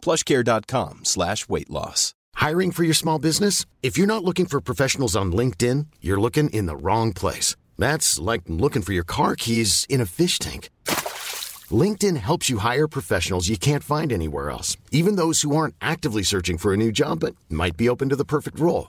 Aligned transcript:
PlushCare.com/weight 0.00 1.70
loss. 1.70 2.14
Hiring 2.34 2.72
for 2.72 2.84
your 2.84 2.94
small 2.94 3.18
business? 3.18 3.66
If 3.82 3.98
you're 3.98 4.14
not 4.14 4.24
looking 4.24 4.46
for 4.46 4.60
professionals 4.60 5.14
on 5.14 5.32
LinkedIn, 5.32 5.86
you're 6.00 6.20
looking 6.20 6.48
in 6.50 6.66
the 6.66 6.76
wrong 6.76 7.12
place. 7.12 7.54
That's 7.76 8.18
like 8.18 8.42
looking 8.46 8.82
for 8.82 8.92
your 8.92 9.04
car 9.04 9.36
keys 9.36 9.86
in 9.88 10.00
a 10.00 10.06
fish 10.06 10.38
tank. 10.38 10.70
LinkedIn 11.82 12.16
helps 12.16 12.50
you 12.50 12.58
hire 12.58 12.88
professionals 12.88 13.48
you 13.48 13.56
can't 13.56 13.84
find 13.84 14.12
anywhere 14.12 14.50
else, 14.50 14.76
even 14.90 15.16
those 15.16 15.42
who 15.42 15.56
aren't 15.56 15.76
actively 15.80 16.24
searching 16.24 16.58
for 16.58 16.72
a 16.72 16.76
new 16.76 16.90
job 16.90 17.20
but 17.20 17.34
might 17.48 17.76
be 17.76 17.88
open 17.88 18.08
to 18.08 18.16
the 18.16 18.32
perfect 18.36 18.58
role. 18.58 18.88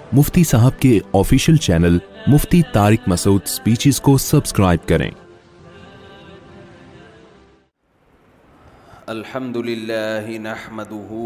Mufti 0.17 0.43
Sahib 0.43 0.79
کے 0.81 0.89
official 1.17 1.57
channel 1.65 1.97
Mufti 2.31 2.61
Tariq 2.73 3.07
Masood 3.09 3.45
speeches 3.47 3.99
کو 4.07 4.15
subscribe 4.23 4.87
کریں 4.87 5.09
الحمد 9.13 9.55
للہ 9.67 10.37
نحمده 10.47 11.19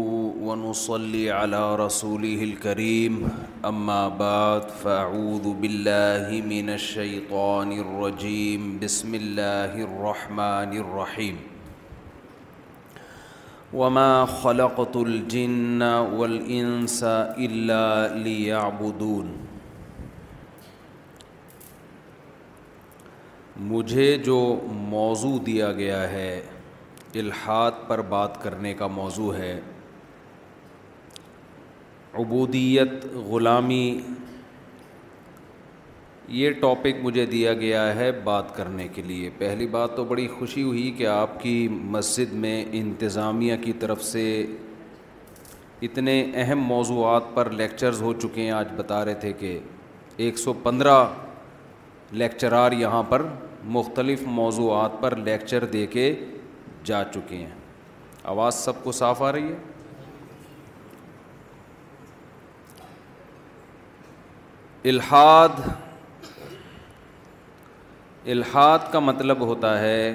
ونصلي 0.44 1.24
على 1.30 1.76
رسوله 1.82 2.48
الكريم 2.50 3.66
اما 3.72 3.98
بعد 4.22 4.70
فاعوذ 4.84 5.50
فعد 5.66 6.32
من 6.54 6.72
شعیق 6.86 7.34
الرجیم 7.42 8.72
بسم 8.86 9.18
اللہ 9.22 9.76
الرحمن 9.90 10.80
الرحیم 10.86 11.44
وما 13.74 14.24
خلقت 14.42 14.96
الجن 14.96 15.82
والانس 16.16 17.02
الا 17.02 18.14
ليعبدون 18.16 19.32
مجھے 23.70 24.16
جو 24.24 24.38
موضوع 24.88 25.38
دیا 25.46 25.72
گیا 25.72 26.08
ہے 26.10 26.40
الحاد 27.20 27.86
پر 27.88 28.00
بات 28.08 28.42
کرنے 28.42 28.72
کا 28.78 28.86
موضوع 28.96 29.32
ہے 29.34 29.58
عبودیت 32.18 33.04
غلامی 33.28 33.98
یہ 36.28 36.50
ٹاپک 36.60 36.96
مجھے 37.02 37.24
دیا 37.26 37.52
گیا 37.54 37.82
ہے 37.94 38.10
بات 38.24 38.54
کرنے 38.54 38.86
کے 38.94 39.02
لیے 39.06 39.28
پہلی 39.38 39.66
بات 39.74 39.94
تو 39.96 40.04
بڑی 40.04 40.26
خوشی 40.38 40.62
ہوئی 40.62 40.90
کہ 40.98 41.06
آپ 41.06 41.38
کی 41.42 41.68
مسجد 41.70 42.32
میں 42.44 42.64
انتظامیہ 42.78 43.56
کی 43.64 43.72
طرف 43.80 44.02
سے 44.04 44.22
اتنے 45.88 46.20
اہم 46.42 46.60
موضوعات 46.66 47.32
پر 47.34 47.50
لیکچرز 47.50 48.02
ہو 48.02 48.12
چکے 48.22 48.42
ہیں 48.42 48.50
آج 48.50 48.68
بتا 48.76 49.04
رہے 49.04 49.14
تھے 49.20 49.32
کہ 49.40 49.58
ایک 50.26 50.38
سو 50.38 50.52
پندرہ 50.62 51.04
لیکچرار 52.12 52.72
یہاں 52.78 53.02
پر 53.08 53.22
مختلف 53.76 54.22
موضوعات 54.26 55.00
پر 55.00 55.16
لیکچر 55.16 55.64
دے 55.72 55.86
کے 55.90 56.12
جا 56.84 57.02
چکے 57.14 57.36
ہیں 57.36 57.50
آواز 58.34 58.54
سب 58.64 58.84
کو 58.84 58.92
صاف 58.92 59.22
آ 59.22 59.32
رہی 59.32 59.48
ہے 59.52 59.74
الحاد 64.90 65.58
الحاد 68.32 68.90
کا 68.92 68.98
مطلب 68.98 69.40
ہوتا 69.46 69.78
ہے 69.80 70.06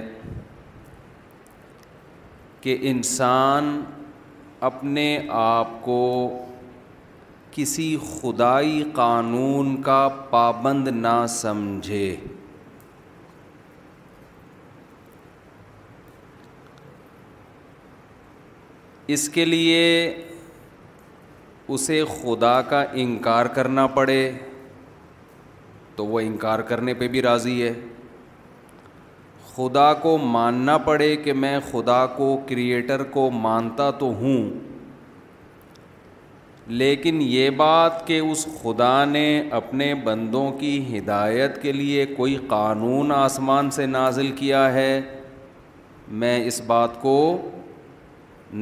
کہ 2.61 2.75
انسان 2.89 3.67
اپنے 4.69 5.05
آپ 5.41 5.67
کو 5.81 5.99
کسی 7.51 7.85
خدائی 8.07 8.83
قانون 8.95 9.81
کا 9.83 10.01
پابند 10.29 10.87
نہ 11.05 11.13
سمجھے 11.29 12.05
اس 19.15 19.27
کے 19.37 19.45
لیے 19.45 19.81
اسے 21.73 22.03
خدا 22.21 22.61
کا 22.73 22.83
انکار 23.05 23.45
کرنا 23.55 23.87
پڑے 23.99 24.21
تو 25.95 26.05
وہ 26.05 26.19
انکار 26.19 26.59
کرنے 26.73 26.93
پہ 26.99 27.07
بھی 27.15 27.21
راضی 27.21 27.61
ہے 27.61 27.73
خدا 29.55 29.93
کو 30.01 30.17
ماننا 30.31 30.77
پڑے 30.87 31.15
کہ 31.23 31.33
میں 31.33 31.57
خدا 31.71 32.05
کو 32.17 32.27
کریٹر 32.49 33.03
کو 33.15 33.29
مانتا 33.31 33.89
تو 33.99 34.07
ہوں 34.19 34.49
لیکن 36.81 37.17
یہ 37.21 37.49
بات 37.59 38.05
کہ 38.07 38.19
اس 38.19 38.45
خدا 38.61 38.93
نے 39.05 39.25
اپنے 39.59 39.93
بندوں 40.03 40.47
کی 40.59 40.73
ہدایت 40.97 41.61
کے 41.61 41.71
لیے 41.71 42.05
کوئی 42.17 42.35
قانون 42.49 43.11
آسمان 43.15 43.71
سے 43.79 43.85
نازل 43.85 44.31
کیا 44.35 44.71
ہے 44.73 44.93
میں 46.21 46.37
اس 46.47 46.59
بات 46.67 46.99
کو 47.01 47.15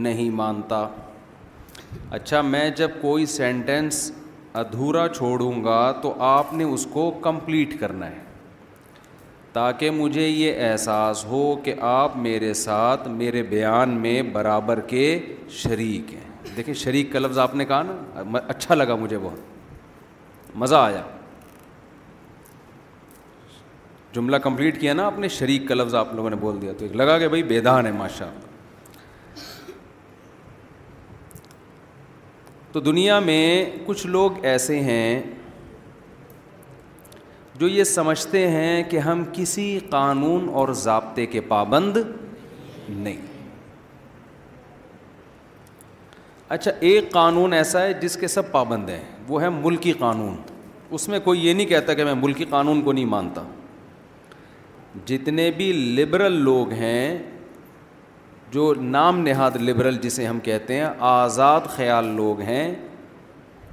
نہیں 0.06 0.30
مانتا 0.42 0.86
اچھا 2.18 2.42
میں 2.54 2.70
جب 2.78 2.90
کوئی 3.02 3.26
سینٹنس 3.36 4.12
ادھورا 4.64 5.08
چھوڑوں 5.16 5.52
گا 5.64 5.92
تو 6.02 6.14
آپ 6.36 6.54
نے 6.54 6.64
اس 6.74 6.88
کو 6.94 7.10
کمپلیٹ 7.22 7.80
کرنا 7.80 8.10
ہے 8.10 8.28
تاکہ 9.54 9.92
مجھے 9.92 10.28
یہ 10.28 10.62
احساس 10.70 11.24
ہو 11.26 11.56
کہ 11.64 11.74
آپ 11.90 12.18
میرے 12.18 12.54
ساتھ 12.54 13.08
میرے 13.10 13.44
بیان 13.50 13.98
میں 14.02 14.22
برابر 14.34 14.80
کے 14.88 15.04
شریک 15.62 16.14
ہیں 16.14 16.56
دیکھیں 16.58 16.74
شریک 16.74 17.12
کا 17.14 17.20
لفظ 17.20 17.38
آپ 17.40 17.56
نے 17.56 17.66
کہا 17.66 17.82
نا 17.84 18.40
اچھا 18.48 18.76
لگا 18.76 18.96
مجھے 18.96 19.18
بہت 19.24 20.56
مزہ 20.62 20.76
آیا 20.76 21.02
جملہ 24.14 24.38
کمپلیٹ 24.44 24.80
کیا 24.82 24.94
نا 24.94 25.06
آپ 25.06 25.18
نے 25.20 25.28
شریک 25.30 25.68
کا 25.68 25.76
لفظ 25.76 25.96
آپ 25.96 26.14
لوگوں 26.16 26.30
نے 26.30 26.36
بول 26.42 26.62
دیا 26.62 26.72
تو 26.78 26.86
ایک 26.86 26.96
لگا 26.96 27.18
کہ 27.20 27.28
بھائی 27.28 27.44
بیدان 27.56 27.86
ہے 27.86 27.92
ماشاء 27.92 28.26
اللہ 28.28 28.48
تو 32.72 32.80
دنیا 32.80 33.20
میں 33.20 33.44
کچھ 33.86 34.06
لوگ 34.08 34.44
ایسے 34.46 34.80
ہیں 34.84 35.22
جو 37.60 37.68
یہ 37.68 37.84
سمجھتے 37.84 38.48
ہیں 38.50 38.84
کہ 38.90 39.00
ہم 39.06 39.24
کسی 39.34 39.64
قانون 39.90 40.48
اور 40.60 40.70
ضابطے 40.82 41.26
کے 41.32 41.42
پابند 41.48 41.98
نہیں 42.90 43.18
اچھا 46.56 46.72
ایک 46.90 47.10
قانون 47.12 47.54
ایسا 47.54 47.82
ہے 47.84 47.94
جس 48.02 48.16
کے 48.18 48.28
سب 48.36 48.52
پابند 48.52 48.90
ہیں 48.90 49.02
وہ 49.28 49.42
ہے 49.42 49.50
ملکی 49.66 49.92
قانون 50.04 50.36
اس 50.98 51.08
میں 51.10 51.20
کوئی 51.24 51.46
یہ 51.48 51.54
نہیں 51.54 51.68
کہتا 51.68 51.94
کہ 51.94 52.04
میں 52.06 52.14
ملکی 52.22 52.46
قانون 52.50 52.82
کو 52.82 52.92
نہیں 52.92 53.06
مانتا 53.16 53.44
جتنے 55.06 55.50
بھی 55.58 55.72
لبرل 55.98 56.42
لوگ 56.44 56.72
ہیں 56.84 57.18
جو 58.52 58.74
نام 58.80 59.20
نہاد 59.28 59.56
لبرل 59.68 59.98
جسے 60.02 60.26
ہم 60.28 60.40
کہتے 60.44 60.76
ہیں 60.80 60.88
آزاد 61.10 61.68
خیال 61.76 62.06
لوگ 62.22 62.42
ہیں 62.52 62.74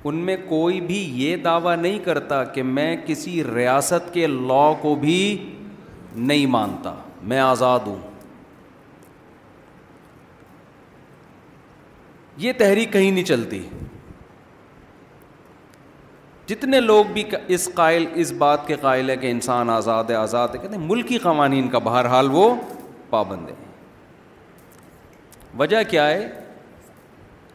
ان 0.09 0.17
میں 0.27 0.37
کوئی 0.49 0.81
بھی 0.89 0.99
یہ 1.23 1.37
دعویٰ 1.45 1.75
نہیں 1.77 1.99
کرتا 2.05 2.43
کہ 2.55 2.63
میں 2.79 2.95
کسی 3.07 3.33
ریاست 3.55 4.13
کے 4.15 4.27
لاء 4.27 4.71
کو 4.81 4.95
بھی 5.05 5.19
نہیں 6.31 6.47
مانتا 6.55 6.93
میں 7.31 7.39
آزاد 7.47 7.87
ہوں 7.87 7.97
یہ 12.45 12.53
تحریک 12.59 12.93
کہیں 12.93 13.11
نہیں 13.11 13.25
چلتی 13.33 13.63
جتنے 16.49 16.81
لوگ 16.81 17.05
بھی 17.13 17.25
اس 17.55 17.69
قائل 17.75 18.05
اس 18.25 18.33
بات 18.43 18.67
کے 18.67 18.77
قائل 18.81 19.11
ہے 19.11 19.17
کہ 19.23 19.31
انسان 19.31 19.71
آزاد 19.81 20.11
ہے 20.11 20.15
آزاد 20.15 20.49
ہے 20.55 20.59
کہتے 20.63 20.77
ہیں 20.77 20.85
ملکی 20.87 21.19
قوانین 21.29 21.69
کا 21.69 21.79
بہرحال 21.91 22.31
وہ 22.33 22.45
پابند 23.11 23.49
ہے 23.49 23.55
وجہ 25.59 25.83
کیا 25.91 26.07
ہے 26.09 26.21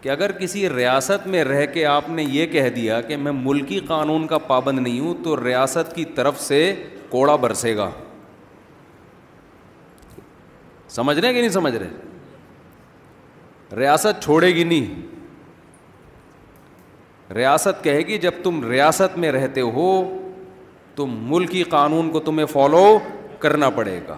کہ 0.01 0.09
اگر 0.09 0.31
کسی 0.37 0.67
ریاست 0.69 1.25
میں 1.33 1.43
رہ 1.43 1.65
کے 1.73 1.83
آپ 1.85 2.07
نے 2.09 2.23
یہ 2.23 2.45
کہہ 2.51 2.69
دیا 2.75 2.99
کہ 3.07 3.17
میں 3.25 3.31
ملکی 3.31 3.79
قانون 3.87 4.25
کا 4.27 4.37
پابند 4.47 4.79
نہیں 4.79 4.99
ہوں 4.99 5.15
تو 5.23 5.35
ریاست 5.43 5.95
کی 5.95 6.05
طرف 6.15 6.39
سے 6.41 6.61
کوڑا 7.09 7.35
برسے 7.43 7.75
گا 7.77 7.89
سمجھ 10.95 11.17
رہے 11.19 11.33
کہ 11.33 11.39
نہیں 11.39 11.49
سمجھ 11.51 11.75
رہے 11.75 11.89
ریاست 13.79 14.23
چھوڑے 14.23 14.49
گی 14.55 14.63
نہیں 14.71 14.85
ریاست 17.35 17.83
کہے 17.83 18.01
گی 18.07 18.17
جب 18.25 18.33
تم 18.43 18.63
ریاست 18.69 19.17
میں 19.23 19.31
رہتے 19.31 19.61
ہو 19.77 19.87
تو 20.95 21.05
ملکی 21.07 21.63
قانون 21.77 22.09
کو 22.11 22.19
تمہیں 22.19 22.45
فالو 22.53 22.85
کرنا 23.39 23.69
پڑے 23.77 23.99
گا 24.07 24.17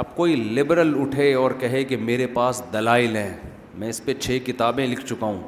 اب 0.00 0.14
کوئی 0.16 0.34
لبرل 0.56 0.92
اٹھے 1.00 1.32
اور 1.34 1.50
کہے 1.60 1.82
کہ 1.84 1.96
میرے 2.08 2.26
پاس 2.34 2.62
دلائل 2.72 3.16
ہیں 3.16 3.36
میں 3.80 3.88
اس 3.88 4.00
پہ 4.04 4.12
چھ 4.20 4.38
کتابیں 4.46 4.86
لکھ 4.88 5.04
چکا 5.06 5.26
ہوں 5.26 5.40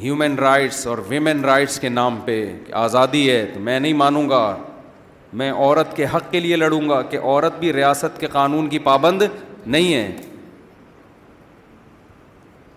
ہیومن 0.00 0.34
رائٹس 0.38 0.86
اور 0.86 0.98
ویمن 1.08 1.44
رائٹس 1.44 1.78
کے 1.80 1.88
نام 1.88 2.18
پہ 2.24 2.36
آزادی 2.80 3.28
ہے 3.30 3.44
تو 3.54 3.60
میں 3.68 3.78
نہیں 3.80 3.92
مانوں 4.02 4.28
گا 4.30 4.42
میں 5.40 5.50
عورت 5.52 5.94
کے 5.96 6.06
حق 6.14 6.30
کے 6.30 6.40
لیے 6.40 6.56
لڑوں 6.56 6.88
گا 6.88 7.00
کہ 7.12 7.18
عورت 7.22 7.58
بھی 7.60 7.72
ریاست 7.72 8.20
کے 8.20 8.26
قانون 8.32 8.68
کی 8.68 8.78
پابند 8.90 9.22
نہیں 9.66 9.94
ہے 9.94 10.10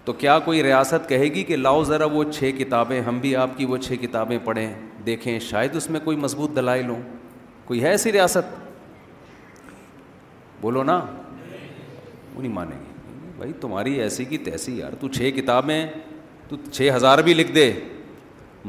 تو 0.05 0.13
کیا 0.23 0.37
کوئی 0.45 0.63
ریاست 0.63 1.09
کہے 1.09 1.25
گی 1.33 1.43
کہ 1.51 1.55
لاؤ 1.57 1.83
ذرا 1.91 2.05
وہ 2.13 2.23
چھ 2.31 2.51
کتابیں 2.59 2.99
ہم 3.09 3.19
بھی 3.25 3.35
آپ 3.43 3.57
کی 3.57 3.65
وہ 3.73 3.77
چھ 3.87 4.01
کتابیں 4.01 4.37
پڑھیں 4.43 4.73
دیکھیں 5.05 5.37
شاید 5.49 5.75
اس 5.75 5.89
میں 5.89 5.99
کوئی 6.05 6.17
مضبوط 6.25 6.55
دلائل 6.55 6.87
ہوں 6.89 7.01
کوئی 7.65 7.83
ہے 7.83 7.89
ایسی 7.89 8.11
ریاست 8.11 8.53
بولو 10.61 10.83
نا 10.83 10.99
وہ 12.33 12.41
نہیں 12.41 12.51
مانیں 12.53 12.75
گے 12.79 12.91
بھائی 13.37 13.51
تمہاری 13.61 13.93
ایسی 14.01 14.25
کی 14.25 14.37
تیسی 14.47 14.77
یار 14.79 14.91
تو 14.99 15.07
چھ 15.15 15.29
کتابیں 15.35 15.85
تو 16.49 16.55
چھ 16.71 16.89
ہزار 16.95 17.17
بھی 17.27 17.33
لکھ 17.33 17.51
دے 17.55 17.71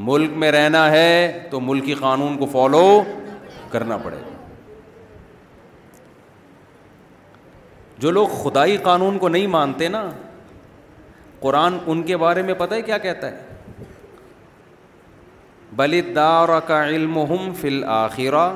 ملک 0.07 0.31
میں 0.37 0.51
رہنا 0.51 0.89
ہے 0.91 1.47
تو 1.51 1.59
ملکی 1.61 1.93
قانون 1.99 2.37
کو 2.37 2.45
فالو 2.51 2.85
کرنا 3.71 3.97
پڑے 4.03 4.15
گا 4.15 4.33
جو 8.03 8.11
لوگ 8.11 8.27
خدائی 8.43 8.77
قانون 8.83 9.17
کو 9.19 9.27
نہیں 9.29 9.47
مانتے 9.47 9.87
نا 9.89 10.09
قرآن 11.39 11.77
ان 11.87 12.01
کے 12.03 12.17
بارے 12.17 12.41
میں 12.43 12.53
پتہ 12.57 12.73
ہے 12.75 12.81
کیا 12.81 12.97
کہتا 13.05 13.31
ہے 13.31 13.83
بلدار 15.75 16.49
کا 16.67 16.83
علم 16.87 17.17
فل 17.61 17.83
آخرہ 17.97 18.49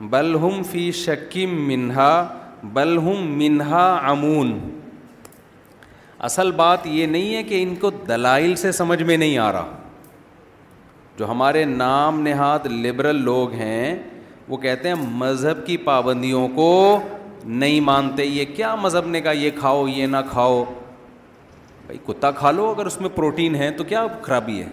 بلہم 0.00 0.62
فی 0.70 0.90
شکیم 0.94 1.54
منہا 1.68 2.08
بلہم 2.72 3.26
منہا 3.38 3.86
امون 4.10 4.52
اصل 6.28 6.50
بات 6.56 6.86
یہ 6.86 7.06
نہیں 7.06 7.34
ہے 7.34 7.42
کہ 7.42 7.62
ان 7.62 7.74
کو 7.80 7.90
دلائل 8.08 8.54
سے 8.56 8.72
سمجھ 8.72 9.02
میں 9.02 9.16
نہیں 9.16 9.36
آ 9.38 9.50
رہا 9.52 9.76
جو 11.18 11.28
ہمارے 11.30 11.64
نام 11.64 12.20
نہاد 12.26 12.66
لبرل 12.70 13.22
لوگ 13.24 13.52
ہیں 13.60 13.94
وہ 14.48 14.56
کہتے 14.56 14.88
ہیں 14.88 14.96
مذہب 15.12 15.66
کی 15.66 15.76
پابندیوں 15.84 16.46
کو 16.54 16.70
نہیں 17.44 17.80
مانتے 17.90 18.24
یہ 18.24 18.44
کیا 18.56 18.74
مذہب 18.82 19.06
نے 19.08 19.20
کہا 19.20 19.32
یہ 19.32 19.50
کھاؤ 19.58 19.86
یہ 19.88 20.06
نہ 20.06 20.16
کھاؤ 20.30 20.64
بھائی 21.86 21.98
کتا 22.06 22.30
کھا 22.38 22.50
لو 22.52 22.70
اگر 22.70 22.86
اس 22.86 23.00
میں 23.00 23.08
پروٹین 23.14 23.54
ہے 23.54 23.70
تو 23.76 23.84
کیا 23.92 24.06
خرابی 24.22 24.60
ہے 24.60 24.68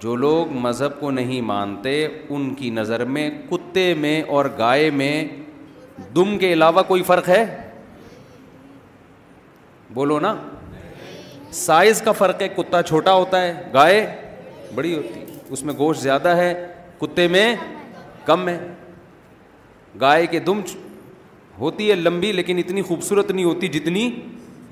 جو 0.00 0.14
لوگ 0.16 0.52
مذہب 0.64 0.98
کو 1.00 1.10
نہیں 1.10 1.40
مانتے 1.46 1.92
ان 2.06 2.52
کی 2.54 2.70
نظر 2.70 3.04
میں 3.14 3.28
کتے 3.50 3.92
میں 4.00 4.20
اور 4.34 4.44
گائے 4.58 4.90
میں 5.00 5.12
دم 6.16 6.36
کے 6.38 6.52
علاوہ 6.52 6.82
کوئی 6.88 7.02
فرق 7.02 7.28
ہے 7.28 7.44
بولو 9.94 10.18
نا 10.20 10.34
سائز 11.64 12.02
کا 12.04 12.12
فرق 12.12 12.42
ہے 12.42 12.48
کتا 12.56 12.82
چھوٹا 12.82 13.12
ہوتا 13.14 13.40
ہے 13.42 13.52
گائے 13.74 14.06
بڑی 14.74 14.96
ہوتی 14.96 15.20
ہے 15.20 15.24
اس 15.52 15.62
میں 15.64 15.74
گوشت 15.78 16.00
زیادہ 16.02 16.36
ہے 16.36 16.52
کتے 17.00 17.26
میں 17.28 17.54
کم 18.24 18.48
ہے 18.48 18.58
گائے 20.00 20.26
کے 20.30 20.40
دم 20.48 20.60
ہوتی 21.58 21.90
ہے 21.90 21.94
لمبی 21.94 22.32
لیکن 22.32 22.58
اتنی 22.58 22.82
خوبصورت 22.88 23.30
نہیں 23.30 23.44
ہوتی 23.44 23.68
جتنی 23.78 24.10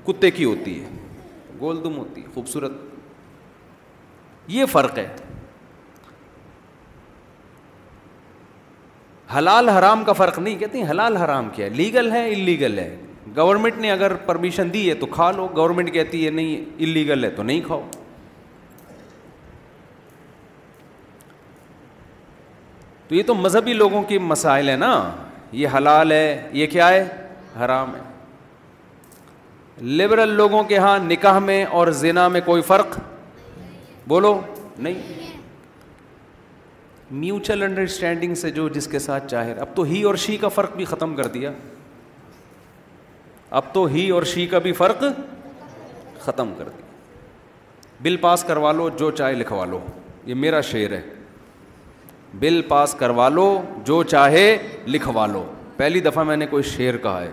کتے 0.05 0.31
کی 0.31 0.45
ہوتی 0.45 0.79
ہے 0.81 0.87
گول 1.59 1.83
دم 1.83 1.97
ہوتی 1.97 2.21
ہے 2.21 2.25
خوبصورت 2.33 2.71
یہ 4.55 4.65
فرق 4.71 4.97
ہے 4.97 5.05
حلال 9.37 9.69
حرام 9.69 10.03
کا 10.05 10.13
فرق 10.17 10.37
نہیں 10.39 10.55
کہتے 10.57 10.77
ہیں 10.81 10.89
حلال 10.89 11.17
حرام 11.17 11.49
کیا 11.55 11.65
ہے 11.65 11.69
لیگل 11.75 12.11
ہے 12.11 12.27
انلیگل 12.33 12.77
ہے 12.79 12.95
گورنمنٹ 13.35 13.77
نے 13.81 13.91
اگر 13.91 14.13
پرمیشن 14.25 14.73
دی 14.73 14.87
ہے 14.89 14.93
تو 14.99 15.05
کھا 15.15 15.29
لو 15.37 15.47
گورنمنٹ 15.55 15.93
کہتی 15.93 16.25
ہے 16.25 16.29
نہیں 16.31 16.81
اللیگل 16.85 17.23
ہے 17.25 17.29
تو 17.35 17.43
نہیں 17.43 17.61
کھاؤ 17.65 17.81
تو 23.07 23.15
یہ 23.15 23.23
تو 23.27 23.35
مذہبی 23.35 23.73
لوگوں 23.73 24.01
کے 24.07 24.19
مسائل 24.19 24.69
ہیں 24.69 24.77
نا 24.77 24.91
یہ 25.63 25.67
حلال 25.77 26.11
ہے 26.11 26.49
یہ 26.53 26.67
کیا 26.71 26.89
ہے 26.89 27.05
حرام 27.63 27.93
ہے 27.95 28.01
لبرل 30.01 30.29
لوگوں 30.35 30.63
کے 30.71 30.77
ہاں 30.77 30.97
نکاح 31.03 31.39
میں 31.39 31.63
اور 31.79 31.87
زنا 32.03 32.27
میں 32.35 32.41
کوئی 32.45 32.61
فرق 32.71 32.97
بولو 34.07 34.39
نہیں 34.79 35.35
میوچل 37.21 37.63
انڈرسٹینڈنگ 37.63 38.35
سے 38.35 38.49
جو 38.51 38.67
جس 38.73 38.87
کے 38.91 38.99
ساتھ 38.99 39.27
چاہے 39.31 39.53
اب 39.61 39.75
تو 39.75 39.83
ہی 39.89 40.01
اور 40.09 40.15
شی 40.25 40.35
کا 40.37 40.47
فرق 40.57 40.75
بھی 40.75 40.85
ختم 40.85 41.15
کر 41.15 41.27
دیا 41.33 41.51
اب 43.61 43.73
تو 43.73 43.85
ہی 43.93 44.09
اور 44.17 44.23
شی 44.33 44.45
کا 44.53 44.59
بھی 44.67 44.71
فرق 44.79 45.03
ختم 46.25 46.53
کر 46.57 46.69
دیا 46.69 46.85
بل 48.03 48.17
پاس 48.25 48.43
کروا 48.47 48.71
لو 48.71 48.89
جو 48.99 49.09
چاہے 49.19 49.33
لکھوا 49.33 49.65
لو 49.65 49.79
یہ 50.25 50.33
میرا 50.45 50.61
شعر 50.71 50.91
ہے 50.93 51.01
بل 52.39 52.61
پاس 52.67 52.93
کروا 52.99 53.27
لو 53.29 53.45
جو 53.85 54.01
چاہے 54.11 54.47
لکھوا 54.87 55.27
لو 55.33 55.43
پہلی 55.77 55.99
دفعہ 56.09 56.23
میں 56.31 56.37
نے 56.37 56.45
کوئی 56.49 56.63
شعر 56.75 56.97
کہا 57.03 57.21
ہے 57.21 57.31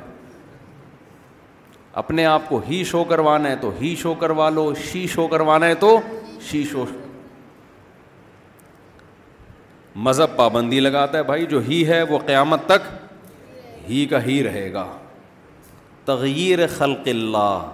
اپنے 2.03 2.25
آپ 2.27 2.49
کو 2.49 2.61
ہی 2.69 2.83
شو 2.93 3.03
کروانا 3.11 3.51
ہے 3.51 3.57
تو 3.61 3.73
ہی 3.81 3.95
شو 3.99 4.15
کروا 4.21 4.49
لو 4.51 4.73
شی 4.93 5.07
شو 5.15 5.27
کروانا 5.29 5.67
ہے 5.67 5.75
تو 5.87 5.99
شیش 6.51 6.75
و 6.75 6.85
مذہب 10.07 10.37
پابندی 10.37 10.81
لگاتا 10.81 11.19
ہے 11.19 11.23
بھائی 11.23 11.47
جو 11.51 11.59
ہی 11.69 11.87
ہے 11.89 12.03
وہ 12.11 12.19
قیامت 12.27 12.67
تک 12.67 12.89
ہی 13.89 14.05
کا 14.11 14.23
ہی 14.25 14.43
رہے 14.45 14.73
گا 14.73 14.87
تغیر 16.05 16.67
خلق 16.77 17.09
اللہ 17.09 17.71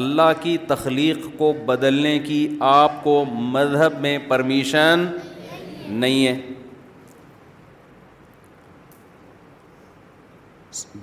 اللہ 0.00 0.30
کی 0.40 0.56
تخلیق 0.68 1.26
کو 1.38 1.52
بدلنے 1.66 2.18
کی 2.26 2.38
آپ 2.70 3.02
کو 3.04 3.24
مذہب 3.54 3.98
میں 4.00 4.18
پرمیشن 4.28 5.04
نہیں 6.02 6.26
ہے 6.26 6.36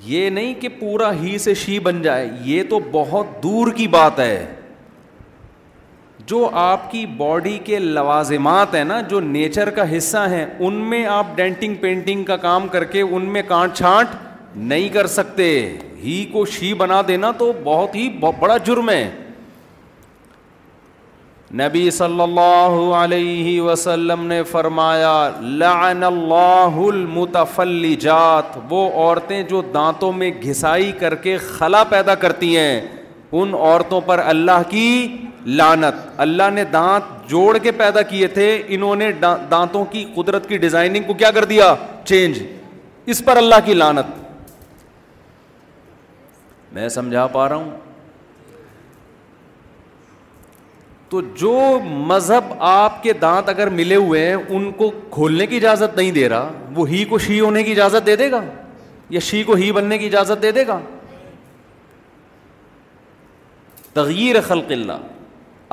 یہ 0.05 0.29
نہیں 0.29 0.53
کہ 0.62 0.69
پورا 0.79 1.12
ہی 1.22 1.38
سے 1.43 1.53
شی 1.65 1.77
بن 1.86 2.01
جائے 2.01 2.29
یہ 2.45 2.63
تو 2.69 2.79
بہت 2.91 3.41
دور 3.43 3.72
کی 3.75 3.88
بات 3.98 4.19
ہے 4.19 4.36
جو 6.27 6.48
آپ 6.60 6.89
کی 6.92 7.06
باڈی 7.18 7.58
کے 7.65 7.80
لوازمات 7.80 8.75
ہیں 8.75 8.84
نا 8.84 9.00
جو 9.10 9.20
نیچر 9.20 9.70
کا 9.80 9.84
حصہ 9.96 10.18
ہیں 10.32 10.46
ان 10.65 10.74
میں 10.89 11.06
آپ 11.13 11.36
ڈینٹنگ 11.36 11.75
پینٹنگ 11.82 12.24
کا 12.24 12.36
کام 12.46 12.68
کر 12.72 12.84
کے 12.94 13.01
ان 13.01 13.25
میں 13.34 13.42
کانٹ 13.48 13.74
چھانٹ 13.77 14.15
نہیں 14.72 14.88
کر 14.94 15.08
سکتے 15.15 15.48
ہی 16.03 16.24
کو 16.32 16.46
شی 16.53 16.74
بنا 16.84 17.01
دینا 17.08 17.32
تو 17.38 17.51
بہت 17.63 17.96
ہی 17.96 18.08
بڑا 18.39 18.58
جرم 18.65 18.89
ہے 18.89 19.10
نبی 21.60 21.89
صلی 21.92 22.22
اللہ 22.22 22.77
علیہ 23.01 23.60
وسلم 23.62 24.24
نے 24.27 24.42
فرمایا 24.51 25.12
لعن 25.42 26.03
اللہ 26.03 26.80
المتفلجات 26.88 28.58
وہ 28.70 28.89
عورتیں 28.92 29.42
جو 29.50 29.62
دانتوں 29.74 30.12
میں 30.22 30.32
گھسائی 30.44 30.92
کر 31.00 31.15
کے 31.27 31.38
خلا 31.58 31.84
پیدا 31.89 32.15
کرتی 32.24 32.56
ہیں 32.58 32.80
ان 33.32 33.53
عورتوں 33.56 34.01
پر 34.06 34.20
اللہ 34.34 34.62
کی 34.70 34.88
لانت 35.45 35.95
اللہ 36.23 36.50
نے 36.53 36.63
دانت 36.73 37.29
جوڑ 37.29 37.57
کے 37.63 37.71
پیدا 37.79 38.01
کیے 38.09 38.27
تھے 38.35 38.51
انہوں 38.75 38.95
نے 38.95 39.12
دانتوں 39.21 39.83
کی 39.91 40.03
قدرت 40.15 40.47
کی 40.50 40.57
ڈیزائننگ 40.57 41.03
کو 41.07 41.13
کیا 41.13 41.31
کر 41.35 41.45
دیا 41.45 41.73
چینج 42.05 42.41
اس 43.13 43.23
پر 43.25 43.38
اللہ 43.38 43.55
کی 43.65 43.73
لانت 43.73 44.21
میں 46.75 46.88
سمجھا 46.89 47.25
پا 47.33 47.47
رہا 47.50 47.55
ہوں 47.55 47.69
تو 51.09 51.21
جو 51.39 51.79
مذہب 51.85 52.53
آپ 52.67 53.01
کے 53.03 53.13
دانت 53.21 53.50
اگر 53.50 53.69
ملے 53.79 53.95
ہوئے 53.95 54.25
ہیں 54.27 54.35
ان 54.50 54.71
کو 54.77 54.89
کھولنے 55.12 55.45
کی 55.47 55.55
اجازت 55.55 55.97
نہیں 55.97 56.12
دے 56.12 56.27
رہا 56.29 56.51
وہ 56.75 56.88
ہی 56.89 57.03
کو 57.09 57.17
شی 57.25 57.39
ہونے 57.39 57.63
کی 57.63 57.71
اجازت 57.71 58.05
دے 58.05 58.15
دے 58.21 58.29
گا 58.31 58.41
یا 59.09 59.19
شی 59.27 59.41
کو 59.43 59.55
ہی 59.55 59.71
بننے 59.71 59.97
کی 59.97 60.05
اجازت 60.05 60.41
دے 60.41 60.51
دے 60.51 60.65
گا 60.67 60.79
تغیر 63.93 64.39
خلق 64.47 64.71
اللہ 64.71 65.05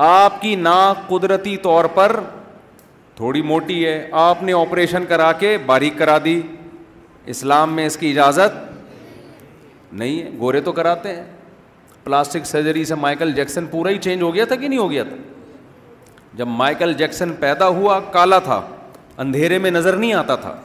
آپ 0.03 0.39
کی 0.41 0.53
ناک 0.55 1.07
قدرتی 1.07 1.55
طور 1.63 1.85
پر 1.95 2.15
تھوڑی 3.15 3.41
موٹی 3.49 3.85
ہے 3.85 3.95
آپ 4.21 4.41
نے 4.43 4.53
آپریشن 4.59 5.03
کرا 5.07 5.31
کے 5.41 5.57
باریک 5.65 5.97
کرا 5.97 6.17
دی 6.23 6.39
اسلام 7.33 7.73
میں 7.75 7.85
اس 7.85 7.97
کی 7.97 8.09
اجازت 8.11 8.55
نہیں 9.99 10.21
ہے 10.21 10.29
گورے 10.39 10.61
تو 10.67 10.71
کراتے 10.77 11.13
ہیں 11.15 11.23
پلاسٹک 12.03 12.45
سرجری 12.47 12.85
سے 12.91 12.95
مائیکل 13.01 13.31
جیکسن 13.41 13.65
پورا 13.71 13.89
ہی 13.89 13.97
چینج 14.07 14.21
ہو 14.21 14.33
گیا 14.33 14.45
تھا 14.45 14.55
کہ 14.55 14.67
نہیں 14.67 14.79
ہو 14.79 14.89
گیا 14.91 15.03
تھا 15.09 15.15
جب 16.39 16.47
مائیکل 16.61 16.93
جیکسن 17.03 17.33
پیدا 17.39 17.67
ہوا 17.79 17.99
کالا 18.15 18.39
تھا 18.49 18.61
اندھیرے 19.25 19.57
میں 19.65 19.71
نظر 19.71 19.95
نہیں 19.97 20.13
آتا 20.23 20.35
تھا 20.47 20.55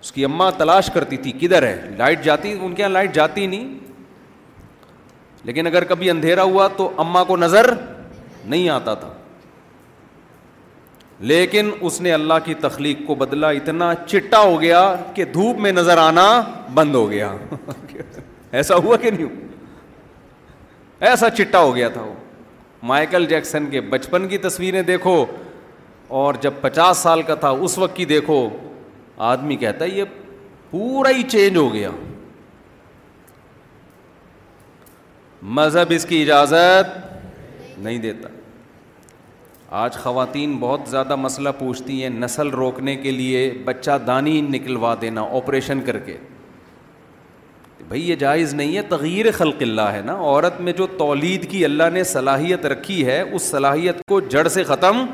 اس 0.00 0.12
کی 0.12 0.24
اماں 0.24 0.50
تلاش 0.58 0.90
کرتی 0.94 1.16
تھی 1.26 1.32
کدھر 1.40 1.66
ہے 1.68 1.76
لائٹ 1.98 2.24
جاتی 2.24 2.52
ان 2.60 2.74
کے 2.74 2.82
یہاں 2.82 2.90
لائٹ 2.90 3.14
جاتی 3.14 3.46
نہیں 3.54 3.78
لیکن 5.44 5.66
اگر 5.66 5.84
کبھی 5.88 6.10
اندھیرا 6.10 6.42
ہوا 6.42 6.66
تو 6.76 6.90
اما 7.02 7.22
کو 7.24 7.36
نظر 7.36 7.70
نہیں 8.44 8.68
آتا 8.68 8.94
تھا 9.02 9.12
لیکن 11.28 11.70
اس 11.80 12.00
نے 12.00 12.12
اللہ 12.12 12.34
کی 12.44 12.54
تخلیق 12.60 12.98
کو 13.06 13.14
بدلا 13.22 13.48
اتنا 13.60 13.92
چٹا 14.06 14.40
ہو 14.40 14.60
گیا 14.60 14.80
کہ 15.14 15.24
دھوپ 15.36 15.56
میں 15.60 15.72
نظر 15.72 15.98
آنا 15.98 16.26
بند 16.74 16.94
ہو 16.94 17.10
گیا 17.10 17.30
ایسا 18.58 18.74
ہوا 18.76 18.96
کہ 18.96 19.10
نہیں 19.10 19.24
ہوا 19.24 21.06
ایسا 21.08 21.30
چٹا 21.30 21.58
ہو 21.62 21.74
گیا 21.76 21.88
تھا 21.96 22.00
وہ 22.02 22.12
مائیکل 22.92 23.26
جیکسن 23.26 23.66
کے 23.70 23.80
بچپن 23.94 24.28
کی 24.28 24.38
تصویریں 24.38 24.82
دیکھو 24.90 25.24
اور 26.18 26.34
جب 26.40 26.52
پچاس 26.60 26.98
سال 26.98 27.22
کا 27.30 27.34
تھا 27.44 27.48
اس 27.66 27.76
وقت 27.78 27.96
کی 27.96 28.04
دیکھو 28.12 28.48
آدمی 29.32 29.56
کہتا 29.64 29.84
ہے 29.84 29.90
یہ 29.90 30.04
پورا 30.70 31.10
ہی 31.16 31.22
چینج 31.30 31.56
ہو 31.56 31.72
گیا 31.72 31.90
مذہب 35.42 35.92
اس 35.94 36.04
کی 36.06 36.22
اجازت 36.22 37.76
نہیں 37.82 37.98
دیتا 37.98 38.28
آج 39.82 39.96
خواتین 40.02 40.56
بہت 40.60 40.80
زیادہ 40.90 41.16
مسئلہ 41.16 41.48
پوچھتی 41.58 42.02
ہیں 42.02 42.08
نسل 42.10 42.48
روکنے 42.50 42.94
کے 42.96 43.10
لیے 43.10 43.50
بچہ 43.64 43.98
دانی 44.06 44.40
نکلوا 44.40 44.94
دینا 45.00 45.22
آپریشن 45.36 45.80
کر 45.86 45.98
کے 46.06 46.16
بھائی 47.88 48.08
یہ 48.08 48.14
جائز 48.20 48.54
نہیں 48.54 48.76
ہے 48.76 48.82
تغیر 48.88 49.30
خلق 49.36 49.62
اللہ 49.62 49.92
ہے 49.92 50.00
نا 50.04 50.12
عورت 50.18 50.60
میں 50.60 50.72
جو 50.78 50.86
تولید 50.98 51.48
کی 51.50 51.64
اللہ 51.64 51.88
نے 51.92 52.04
صلاحیت 52.04 52.66
رکھی 52.66 53.04
ہے 53.06 53.20
اس 53.20 53.42
صلاحیت 53.50 54.00
کو 54.08 54.20
جڑ 54.20 54.46
سے 54.58 54.64
ختم 54.64 55.04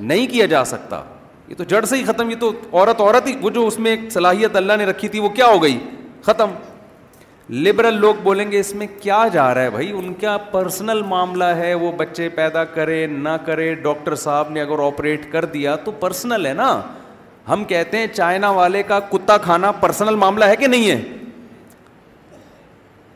نہیں 0.00 0.26
کیا 0.30 0.46
جا 0.54 0.64
سکتا 0.64 1.02
یہ 1.48 1.54
تو 1.54 1.64
جڑ 1.68 1.84
سے 1.84 1.96
ہی 1.96 2.04
ختم 2.04 2.30
یہ 2.30 2.36
تو 2.40 2.52
عورت 2.72 3.00
عورت 3.00 3.26
ہی 3.26 3.34
وہ 3.40 3.50
جو 3.58 3.66
اس 3.66 3.78
میں 3.78 3.90
ایک 3.90 4.10
صلاحیت 4.12 4.56
اللہ 4.56 4.76
نے 4.78 4.84
رکھی 4.86 5.08
تھی 5.08 5.20
وہ 5.20 5.28
کیا 5.40 5.46
ہو 5.46 5.62
گئی 5.62 5.78
ختم 6.22 6.50
لبرل 7.50 7.94
لوگ 8.00 8.20
بولیں 8.22 8.50
گے 8.50 8.60
اس 8.60 8.74
میں 8.74 8.86
کیا 9.00 9.22
جا 9.32 9.52
رہا 9.54 9.62
ہے 9.62 9.70
بھائی 9.70 9.90
ان 9.96 10.12
کا 10.20 10.36
پرسنل 10.50 11.00
معاملہ 11.08 11.44
ہے 11.56 11.72
وہ 11.74 11.90
بچے 11.96 12.28
پیدا 12.34 12.62
کرے 12.74 13.06
نہ 13.10 13.28
کرے 13.46 13.74
ڈاکٹر 13.82 14.14
صاحب 14.22 14.50
نے 14.50 14.60
اگر 14.60 14.78
آپریٹ 14.84 15.30
کر 15.32 15.44
دیا 15.54 15.74
تو 15.84 15.90
پرسنل 16.00 16.46
ہے 16.46 16.52
نا 16.54 16.80
ہم 17.48 17.64
کہتے 17.68 17.98
ہیں 17.98 18.06
چائنا 18.12 18.50
والے 18.58 18.82
کا 18.88 19.00
کتا 19.10 19.36
کھانا 19.42 19.72
پرسنل 19.80 20.14
معاملہ 20.18 20.44
ہے 20.44 20.56
کہ 20.56 20.66
نہیں 20.66 20.90
ہے 20.90 21.00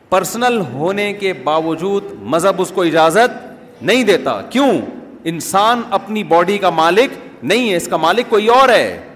پرسنل 0.09 0.59
ہونے 0.73 1.11
کے 1.13 1.33
باوجود 1.43 2.03
مذہب 2.33 2.61
اس 2.61 2.71
کو 2.75 2.83
اجازت 2.83 3.81
نہیں 3.81 4.03
دیتا 4.03 4.41
کیوں 4.49 4.69
انسان 5.31 5.81
اپنی 5.99 6.23
باڈی 6.35 6.57
کا 6.57 6.69
مالک 6.69 7.17
نہیں 7.43 7.69
ہے 7.71 7.75
اس 7.75 7.87
کا 7.87 7.97
مالک 7.97 8.29
کوئی 8.29 8.47
اور 8.59 8.69
ہے 8.69 9.08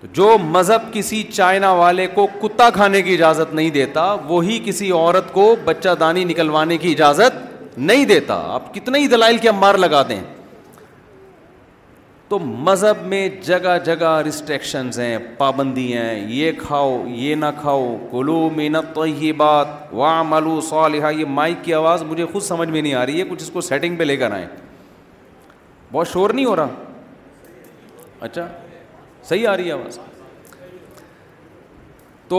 تو 0.00 0.06
جو 0.14 0.36
مذہب 0.42 0.92
کسی 0.92 1.22
چائنا 1.32 1.70
والے 1.74 2.06
کو 2.14 2.26
کتا 2.42 2.68
کھانے 2.74 3.00
کی 3.02 3.12
اجازت 3.14 3.52
نہیں 3.54 3.70
دیتا 3.70 4.04
وہی 4.28 4.58
کسی 4.64 4.90
عورت 4.90 5.32
کو 5.32 5.54
بچہ 5.64 5.88
دانی 6.00 6.22
نکلوانے 6.24 6.76
کی 6.84 6.92
اجازت 6.92 7.78
نہیں 7.78 8.04
دیتا 8.04 8.34
آپ 8.54 8.72
کتنے 8.74 8.98
ہی 8.98 9.06
دلائل 9.08 9.36
کے 9.42 9.48
امبار 9.48 9.74
لگا 9.84 10.02
دیں 10.08 10.20
تو 12.28 12.38
مذہب 12.38 12.96
میں 13.08 13.28
جگہ 13.46 13.76
جگہ 13.86 14.14
ریسٹرکشنز 14.24 14.98
ہیں 15.00 15.16
پابندی 15.38 15.92
ہیں 15.96 16.26
یہ 16.34 16.52
کھاؤ 16.58 17.00
یہ 17.06 17.34
نہ 17.34 17.46
کھاؤ 17.60 17.84
کلو 18.10 18.48
مینت 18.56 18.94
تو 18.94 19.06
یہ 19.06 19.32
بات 19.42 19.68
وا 19.92 20.20
مالو 20.28 20.58
یہ 20.94 21.24
مائک 21.28 21.56
کی 21.64 21.74
آواز 21.74 22.02
مجھے 22.08 22.26
خود 22.32 22.42
سمجھ 22.42 22.68
میں 22.68 22.82
نہیں 22.82 22.94
آ 22.94 23.04
رہی 23.06 23.18
ہے 23.20 23.24
کچھ 23.30 23.42
اس 23.42 23.50
کو 23.52 23.60
سیٹنگ 23.68 23.96
پہ 23.96 24.04
لے 24.04 24.16
کر 24.16 24.32
آئیں 24.32 24.46
بہت 25.92 26.08
شور 26.08 26.30
نہیں 26.30 26.46
ہو 26.46 26.56
رہا 26.56 26.68
اچھا 28.20 28.46
صحیح 29.28 29.48
آ 29.48 29.56
رہی 29.56 29.66
ہے 29.66 29.72
آواز 29.72 29.98
تو 32.28 32.38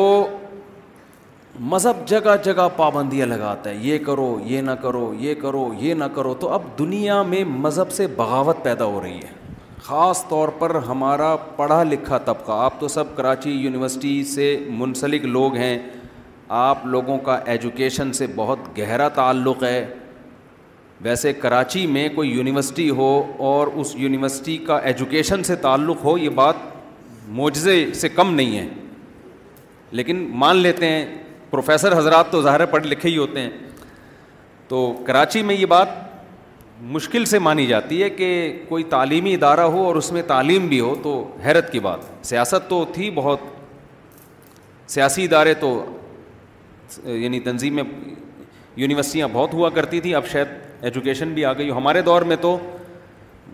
مذہب 1.73 2.05
جگہ 2.07 2.35
جگہ 2.43 2.67
پابندیاں 2.75 3.25
لگاتا 3.27 3.69
ہے 3.69 3.75
یہ 3.81 3.97
کرو 4.05 4.37
یہ 4.47 4.61
نہ 4.61 4.71
کرو 4.81 5.11
یہ 5.19 5.33
کرو 5.41 5.67
یہ 5.79 5.93
نہ 5.93 6.03
کرو 6.15 6.33
تو 6.39 6.49
اب 6.53 6.61
دنیا 6.79 7.21
میں 7.31 7.43
مذہب 7.47 7.91
سے 7.91 8.07
بغاوت 8.17 8.63
پیدا 8.63 8.85
ہو 8.93 9.01
رہی 9.01 9.17
ہے 9.23 9.39
خاص 9.85 10.23
طور 10.27 10.49
پر 10.59 10.75
ہمارا 10.87 11.35
پڑھا 11.55 11.81
لکھا 11.83 12.17
طبقہ 12.25 12.51
آپ 12.65 12.79
تو 12.79 12.87
سب 12.95 13.15
کراچی 13.15 13.51
یونیورسٹی 13.51 14.23
سے 14.33 14.45
منسلک 14.79 15.25
لوگ 15.25 15.55
ہیں 15.55 15.77
آپ 16.59 16.85
لوگوں 16.95 17.17
کا 17.25 17.35
ایجوکیشن 17.53 18.11
سے 18.13 18.25
بہت 18.35 18.77
گہرا 18.77 19.07
تعلق 19.15 19.63
ہے 19.63 19.85
ویسے 21.03 21.33
کراچی 21.33 21.85
میں 21.91 22.07
کوئی 22.15 22.29
یونیورسٹی 22.29 22.89
ہو 22.97 23.11
اور 23.51 23.67
اس 23.83 23.95
یونیورسٹی 23.97 24.57
کا 24.67 24.77
ایجوکیشن 24.91 25.43
سے 25.43 25.55
تعلق 25.67 26.03
ہو 26.03 26.17
یہ 26.17 26.29
بات 26.41 26.69
معجزے 27.39 27.73
سے 27.95 28.09
کم 28.15 28.33
نہیں 28.35 28.57
ہیں 28.57 28.69
لیکن 29.99 30.25
مان 30.41 30.57
لیتے 30.57 30.87
ہیں 30.89 31.05
پروفیسر 31.49 31.97
حضرات 31.97 32.31
تو 32.31 32.41
ظاہر 32.41 32.65
پڑھ 32.73 32.85
لکھے 32.87 33.09
ہی 33.09 33.17
ہوتے 33.17 33.39
ہیں 33.41 33.49
تو 34.67 34.81
کراچی 35.07 35.41
میں 35.49 35.55
یہ 35.55 35.65
بات 35.75 35.89
مشکل 36.97 37.25
سے 37.31 37.39
مانی 37.47 37.65
جاتی 37.67 38.01
ہے 38.03 38.09
کہ 38.09 38.27
کوئی 38.69 38.83
تعلیمی 38.95 39.33
ادارہ 39.33 39.65
ہو 39.75 39.85
اور 39.85 39.95
اس 39.95 40.11
میں 40.11 40.21
تعلیم 40.27 40.67
بھی 40.67 40.79
ہو 40.79 40.93
تو 41.03 41.13
حیرت 41.45 41.71
کی 41.71 41.79
بات 41.87 42.25
سیاست 42.27 42.69
تو 42.69 42.83
تھی 42.93 43.09
بہت 43.15 43.39
سیاسی 44.93 45.23
ادارے 45.23 45.53
تو 45.63 45.69
یعنی 47.05 47.39
تنظیمیں 47.39 47.83
یونیورسٹیاں 48.75 49.27
بہت 49.33 49.53
ہوا 49.53 49.69
کرتی 49.77 49.99
تھیں 50.01 50.13
اب 50.15 50.27
شاید 50.31 50.83
ایجوکیشن 50.89 51.33
بھی 51.33 51.45
آ 51.45 51.51
گئی 51.57 51.69
ہمارے 51.71 52.01
دور 52.01 52.21
میں 52.31 52.35
تو 52.41 52.57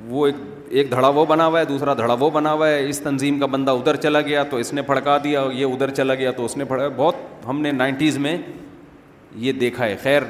وہ 0.09 0.25
ایک 0.25 0.35
ایک 0.77 0.89
دھڑا 0.91 1.07
وہ 1.15 1.25
بنا 1.25 1.45
ہوا 1.47 1.59
ہے 1.59 1.65
دوسرا 1.65 1.93
دھڑا 1.97 2.13
وہ 2.19 2.29
بنا 2.29 2.51
ہوا 2.53 2.67
ہے 2.69 2.87
اس 2.89 2.99
تنظیم 3.01 3.39
کا 3.39 3.45
بندہ 3.53 3.71
ادھر 3.79 3.95
چلا 4.05 4.21
گیا 4.21 4.43
تو 4.49 4.57
اس 4.57 4.73
نے 4.73 4.81
پھڑکا 4.89 5.17
دیا 5.23 5.43
یہ 5.53 5.65
ادھر 5.65 5.89
چلا 5.99 6.15
گیا 6.15 6.31
تو 6.37 6.45
اس 6.45 6.55
نے 6.57 6.65
پھڑکا 6.65 6.87
بہت 6.95 7.45
ہم 7.47 7.61
نے 7.61 7.71
نائنٹیز 7.71 8.17
میں 8.25 8.35
یہ 9.45 9.51
دیکھا 9.61 9.85
ہے 9.85 9.95
خیر 10.03 10.23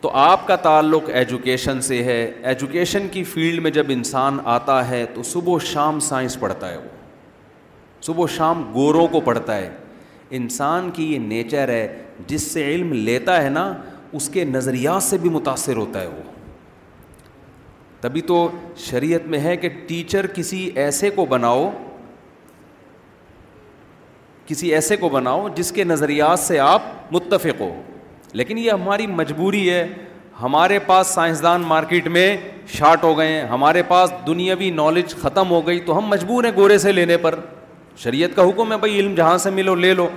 تو 0.00 0.10
آپ 0.22 0.46
کا 0.46 0.56
تعلق 0.66 1.08
ایجوکیشن 1.20 1.80
سے 1.82 2.02
ہے 2.04 2.20
ایجوکیشن 2.50 3.08
کی 3.12 3.22
فیلڈ 3.34 3.62
میں 3.62 3.70
جب 3.78 3.86
انسان 3.90 4.38
آتا 4.54 4.88
ہے 4.88 5.04
تو 5.14 5.22
صبح 5.32 5.52
و 5.54 5.58
شام 5.72 6.00
سائنس 6.08 6.38
پڑھتا 6.40 6.70
ہے 6.70 6.76
وہ 6.76 8.02
صبح 8.06 8.22
و 8.24 8.26
شام 8.36 8.62
گوروں 8.74 9.06
کو 9.12 9.20
پڑھتا 9.30 9.56
ہے 9.56 9.68
انسان 10.38 10.90
کی 10.94 11.12
یہ 11.12 11.18
نیچر 11.18 11.68
ہے 11.68 11.86
جس 12.26 12.42
سے 12.52 12.64
علم 12.74 12.92
لیتا 12.92 13.42
ہے 13.42 13.48
نا 13.50 13.72
اس 14.20 14.28
کے 14.32 14.44
نظریات 14.44 15.02
سے 15.02 15.18
بھی 15.22 15.30
متاثر 15.30 15.76
ہوتا 15.76 16.00
ہے 16.00 16.06
وہ 16.06 16.35
تبھی 18.00 18.20
تو 18.20 18.46
شریعت 18.86 19.26
میں 19.30 19.38
ہے 19.40 19.56
کہ 19.56 19.68
ٹیچر 19.86 20.26
کسی 20.34 20.68
ایسے 20.84 21.10
کو 21.10 21.24
بناؤ 21.26 21.68
کسی 24.46 24.74
ایسے 24.74 24.96
کو 24.96 25.08
بناؤ 25.08 25.46
جس 25.54 25.72
کے 25.72 25.84
نظریات 25.84 26.38
سے 26.38 26.58
آپ 26.60 26.82
متفق 27.12 27.60
ہو 27.60 27.70
لیکن 28.32 28.58
یہ 28.58 28.70
ہماری 28.70 29.06
مجبوری 29.06 29.68
ہے 29.70 29.86
ہمارے 30.42 30.78
پاس 30.86 31.06
سائنسدان 31.14 31.62
مارکیٹ 31.66 32.08
میں 32.16 32.36
شارٹ 32.72 33.04
ہو 33.04 33.16
گئے 33.18 33.28
ہیں 33.32 33.42
ہمارے 33.48 33.82
پاس 33.88 34.12
دنیاوی 34.26 34.70
نالج 34.70 35.14
ختم 35.22 35.50
ہو 35.50 35.66
گئی 35.66 35.80
تو 35.86 35.98
ہم 35.98 36.06
مجبور 36.08 36.44
ہیں 36.44 36.50
گورے 36.56 36.78
سے 36.78 36.92
لینے 36.92 37.16
پر 37.24 37.38
شریعت 38.02 38.36
کا 38.36 38.48
حکم 38.48 38.72
ہے 38.72 38.76
بھائی 38.78 38.98
علم 39.00 39.14
جہاں 39.14 39.36
سے 39.44 39.50
ملو 39.50 39.74
لے 39.74 39.92
لو 39.94 40.08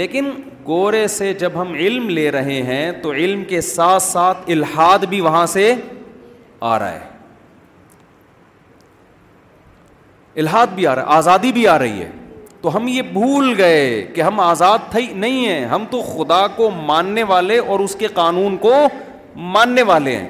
لیکن 0.00 0.30
گورے 0.66 1.06
سے 1.16 1.32
جب 1.38 1.60
ہم 1.60 1.72
علم 1.72 2.08
لے 2.08 2.30
رہے 2.30 2.60
ہیں 2.62 2.90
تو 3.02 3.12
علم 3.12 3.42
کے 3.48 3.60
ساتھ 3.70 4.02
ساتھ 4.02 4.50
الحاد 4.50 5.04
بھی 5.08 5.20
وہاں 5.20 5.46
سے 5.56 5.74
آ 6.68 6.78
رہا 6.78 6.92
ہے 6.92 7.08
الحاد 10.40 10.66
بھی 10.74 10.86
آ 10.86 10.94
رہا 10.94 11.02
ہے 11.12 11.16
آزادی 11.16 11.52
بھی 11.52 11.66
آ 11.68 11.78
رہی 11.78 12.00
ہے 12.02 12.10
تو 12.60 12.76
ہم 12.76 12.86
یہ 12.88 13.02
بھول 13.12 13.52
گئے 13.58 13.80
کہ 14.14 14.20
ہم 14.22 14.40
آزاد 14.40 14.90
تھے 14.90 15.00
نہیں 15.22 15.46
ہیں 15.48 15.64
ہم 15.66 15.84
تو 15.90 16.02
خدا 16.08 16.46
کو 16.56 16.70
ماننے 16.86 17.22
والے 17.30 17.58
اور 17.66 17.80
اس 17.80 17.94
کے 17.98 18.06
قانون 18.14 18.56
کو 18.64 18.74
ماننے 19.54 19.82
والے 19.90 20.16
ہیں 20.16 20.28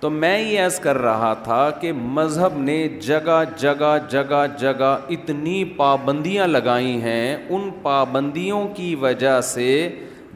تو 0.00 0.08
میں 0.10 0.38
یہ 0.38 0.60
عرض 0.62 0.78
کر 0.80 0.98
رہا 0.98 1.32
تھا 1.44 1.68
کہ 1.80 1.92
مذہب 1.92 2.58
نے 2.58 2.76
جگہ 3.06 3.42
جگہ 3.58 3.96
جگہ 4.10 4.44
جگہ 4.60 4.96
اتنی 5.16 5.62
پابندیاں 5.76 6.46
لگائی 6.46 7.00
ہیں 7.02 7.36
ان 7.48 7.68
پابندیوں 7.82 8.66
کی 8.76 8.94
وجہ 9.02 9.40
سے 9.52 9.68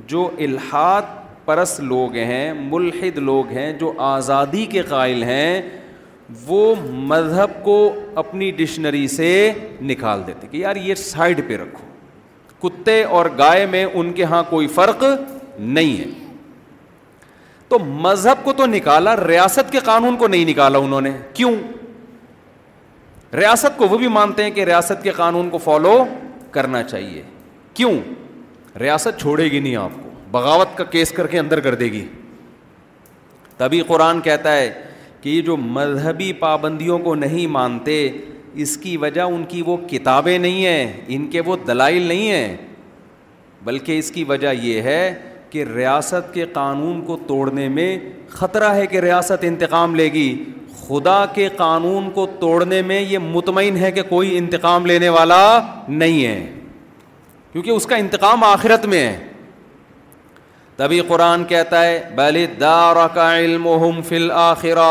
جو 0.08 0.28
الحاد 0.48 1.23
پرس 1.44 1.78
لوگ 1.80 2.14
ہیں 2.16 2.52
ملحد 2.72 3.18
لوگ 3.28 3.48
ہیں 3.52 3.72
جو 3.78 3.92
آزادی 4.08 4.64
کے 4.74 4.82
قائل 4.88 5.22
ہیں 5.30 5.60
وہ 6.46 6.74
مذہب 7.10 7.62
کو 7.64 7.76
اپنی 8.22 8.50
ڈکشنری 8.60 9.06
سے 9.08 9.28
نکال 9.90 10.22
دیتے 10.26 10.46
کہ 10.50 10.56
یار 10.56 10.76
یہ 10.84 10.94
سائڈ 11.04 11.40
پہ 11.48 11.56
رکھو 11.62 11.88
کتے 12.68 13.02
اور 13.16 13.26
گائے 13.38 13.66
میں 13.70 13.84
ان 13.92 14.12
کے 14.12 14.24
ہاں 14.32 14.42
کوئی 14.50 14.66
فرق 14.78 15.04
نہیں 15.58 15.96
ہے 15.98 16.06
تو 17.68 17.78
مذہب 18.08 18.44
کو 18.44 18.52
تو 18.56 18.66
نکالا 18.66 19.14
ریاست 19.26 19.72
کے 19.72 19.78
قانون 19.84 20.16
کو 20.16 20.26
نہیں 20.28 20.44
نکالا 20.50 20.78
انہوں 20.78 21.00
نے 21.00 21.10
کیوں 21.34 21.52
ریاست 23.36 23.76
کو 23.78 23.86
وہ 23.88 23.98
بھی 23.98 24.08
مانتے 24.16 24.44
ہیں 24.44 24.50
کہ 24.58 24.64
ریاست 24.64 25.02
کے 25.02 25.10
قانون 25.16 25.50
کو 25.50 25.58
فالو 25.64 25.96
کرنا 26.50 26.82
چاہیے 26.82 27.22
کیوں 27.74 27.92
ریاست 28.80 29.20
چھوڑے 29.20 29.50
گی 29.50 29.60
نہیں 29.60 29.76
آپ 29.76 29.90
کو 30.02 30.03
بغاوت 30.34 30.76
کا 30.76 30.84
کیس 30.92 31.10
کر 31.16 31.26
کے 31.32 31.38
اندر 31.38 31.60
کر 31.64 31.74
دے 31.80 31.86
گی 31.92 32.04
تبھی 33.56 33.80
قرآن 33.88 34.20
کہتا 34.20 34.52
ہے 34.56 34.70
کہ 35.22 35.28
یہ 35.28 35.42
جو 35.48 35.56
مذہبی 35.76 36.32
پابندیوں 36.38 36.98
کو 37.04 37.14
نہیں 37.24 37.46
مانتے 37.56 37.96
اس 38.62 38.76
کی 38.82 38.96
وجہ 39.04 39.20
ان 39.34 39.44
کی 39.48 39.60
وہ 39.66 39.76
کتابیں 39.90 40.38
نہیں 40.38 40.64
ہیں 40.66 40.90
ان 41.14 41.26
کے 41.30 41.40
وہ 41.48 41.56
دلائل 41.66 42.02
نہیں 42.12 42.30
ہیں 42.30 42.56
بلکہ 43.68 43.98
اس 43.98 44.10
کی 44.16 44.24
وجہ 44.30 44.52
یہ 44.62 44.80
ہے 44.90 45.00
کہ 45.50 45.64
ریاست 45.74 46.32
کے 46.34 46.44
قانون 46.52 47.00
کو 47.06 47.16
توڑنے 47.26 47.68
میں 47.78 47.88
خطرہ 48.38 48.70
ہے 48.74 48.86
کہ 48.92 49.00
ریاست 49.06 49.44
انتقام 49.48 49.94
لے 50.00 50.06
گی 50.12 50.28
خدا 50.80 51.18
کے 51.34 51.48
قانون 51.56 52.10
کو 52.14 52.26
توڑنے 52.40 52.80
میں 52.90 53.00
یہ 53.00 53.18
مطمئن 53.36 53.76
ہے 53.84 53.92
کہ 53.98 54.02
کوئی 54.08 54.36
انتقام 54.38 54.86
لینے 54.92 55.08
والا 55.18 55.38
نہیں 56.02 56.24
ہے 56.24 56.38
کیونکہ 57.52 57.70
اس 57.70 57.86
کا 57.92 57.96
انتقام 58.04 58.44
آخرت 58.44 58.86
میں 58.94 59.02
ہے 59.08 59.16
تبھی 60.76 61.00
قرآن 61.08 61.44
کہتا 61.48 61.82
ہے 61.84 62.00
بل 62.14 62.44
دار 62.60 62.96
کا 63.14 63.36
علم 63.38 63.66
ہم 63.82 64.00
فل 64.08 64.30
آخرہ 64.34 64.90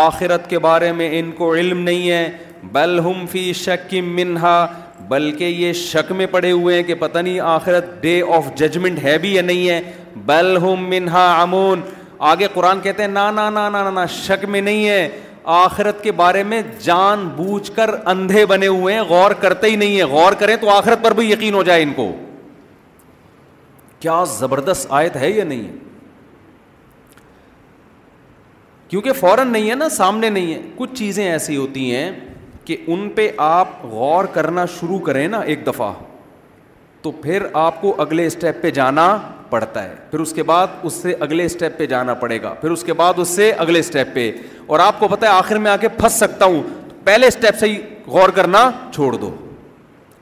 آخرت 0.00 0.48
کے 0.50 0.58
بارے 0.58 0.90
میں 0.92 1.08
ان 1.18 1.30
کو 1.36 1.54
علم 1.54 1.80
نہیں 1.82 2.10
ہے 2.10 2.28
بل 2.72 2.98
ہم 3.04 3.24
فی 3.30 3.52
شکم 3.64 4.08
منہا 4.16 4.56
بلکہ 5.08 5.44
یہ 5.44 5.72
شک 5.80 6.10
میں 6.18 6.26
پڑے 6.30 6.50
ہوئے 6.50 6.76
ہیں 6.76 6.82
کہ 6.86 6.94
پتہ 6.98 7.18
نہیں 7.18 7.38
آخرت 7.56 7.84
ڈے 8.02 8.20
آف 8.36 8.44
ججمنٹ 8.58 9.02
ہے 9.04 9.16
بھی 9.18 9.34
یا 9.34 9.42
نہیں 9.42 9.68
ہے 9.68 9.80
بل 10.26 10.56
ہم 10.62 10.84
منہا 10.90 11.24
امون 11.42 11.80
آگے 12.32 12.46
قرآن 12.54 12.80
کہتے 12.82 13.02
ہیں 13.02 13.10
نا 13.10 13.30
نا 13.30 13.48
نا 13.50 13.68
نا 13.68 13.90
نا 13.90 14.06
شک 14.20 14.44
میں 14.54 14.60
نہیں 14.60 14.88
ہے 14.88 15.08
آخرت 15.62 16.02
کے 16.04 16.12
بارے 16.20 16.42
میں 16.52 16.60
جان 16.84 17.26
بوجھ 17.36 17.70
کر 17.76 17.90
اندھے 18.14 18.46
بنے 18.52 18.66
ہوئے 18.66 18.94
ہیں 18.94 19.02
غور 19.08 19.30
کرتے 19.40 19.70
ہی 19.70 19.76
نہیں 19.84 19.96
ہیں 19.96 20.06
غور 20.14 20.32
کریں 20.38 20.56
تو 20.60 20.70
آخرت 20.76 21.02
پر 21.04 21.12
بھی 21.20 21.30
یقین 21.32 21.54
ہو 21.54 21.62
جائے 21.70 21.82
ان 21.82 21.92
کو 21.96 22.12
کیا 24.06 24.18
زبردست 24.38 24.86
آیت 24.98 25.16
ہے 25.16 25.28
یا 25.30 25.44
نہیں 25.44 25.62
کیونکہ 28.88 29.12
فوراً 29.20 29.48
نہیں 29.52 29.70
ہے 29.70 29.74
نا 29.74 29.88
سامنے 29.94 30.28
نہیں 30.30 30.52
ہے 30.54 30.60
کچھ 30.76 30.92
چیزیں 30.98 31.24
ایسی 31.30 31.56
ہوتی 31.56 31.94
ہیں 31.94 32.10
کہ 32.64 32.76
ان 32.94 33.08
پہ 33.14 33.28
آپ 33.46 33.84
غور 33.92 34.24
کرنا 34.34 34.64
شروع 34.78 34.98
کریں 35.08 35.26
نا 35.28 35.40
ایک 35.52 35.66
دفعہ 35.66 35.92
تو 37.02 37.10
پھر 37.22 37.46
آپ 37.64 37.80
کو 37.80 37.94
اگلے 38.02 38.26
اسٹیپ 38.26 38.62
پہ 38.62 38.70
جانا 38.78 39.08
پڑتا 39.50 39.82
ہے 39.84 39.94
پھر 40.10 40.20
اس 40.20 40.32
کے 40.34 40.42
بعد 40.52 40.68
اس 40.86 40.92
سے 41.02 41.14
اگلے 41.28 41.44
اسٹیپ 41.50 41.76
پہ 41.78 41.86
جانا 41.94 42.14
پڑے 42.22 42.40
گا 42.42 42.52
پھر 42.60 42.70
اس 42.76 42.82
کے 42.84 42.92
بعد 43.02 43.18
اس 43.24 43.28
سے 43.40 43.50
اگلے 43.66 43.80
اسٹیپ 43.86 44.14
پہ 44.14 44.30
اور 44.66 44.78
آپ 44.86 45.00
کو 45.00 45.08
پتا 45.16 45.26
ہے 45.26 45.32
آخر 45.32 45.58
میں 45.66 45.70
آ 45.70 45.76
کے 45.76 45.88
پھنس 45.98 46.12
سکتا 46.26 46.44
ہوں 46.54 46.62
پہلے 47.04 47.26
اسٹیپ 47.32 47.58
سے 47.58 47.68
ہی 47.70 47.78
غور 48.16 48.28
کرنا 48.38 48.70
چھوڑ 48.94 49.14
دو 49.16 49.30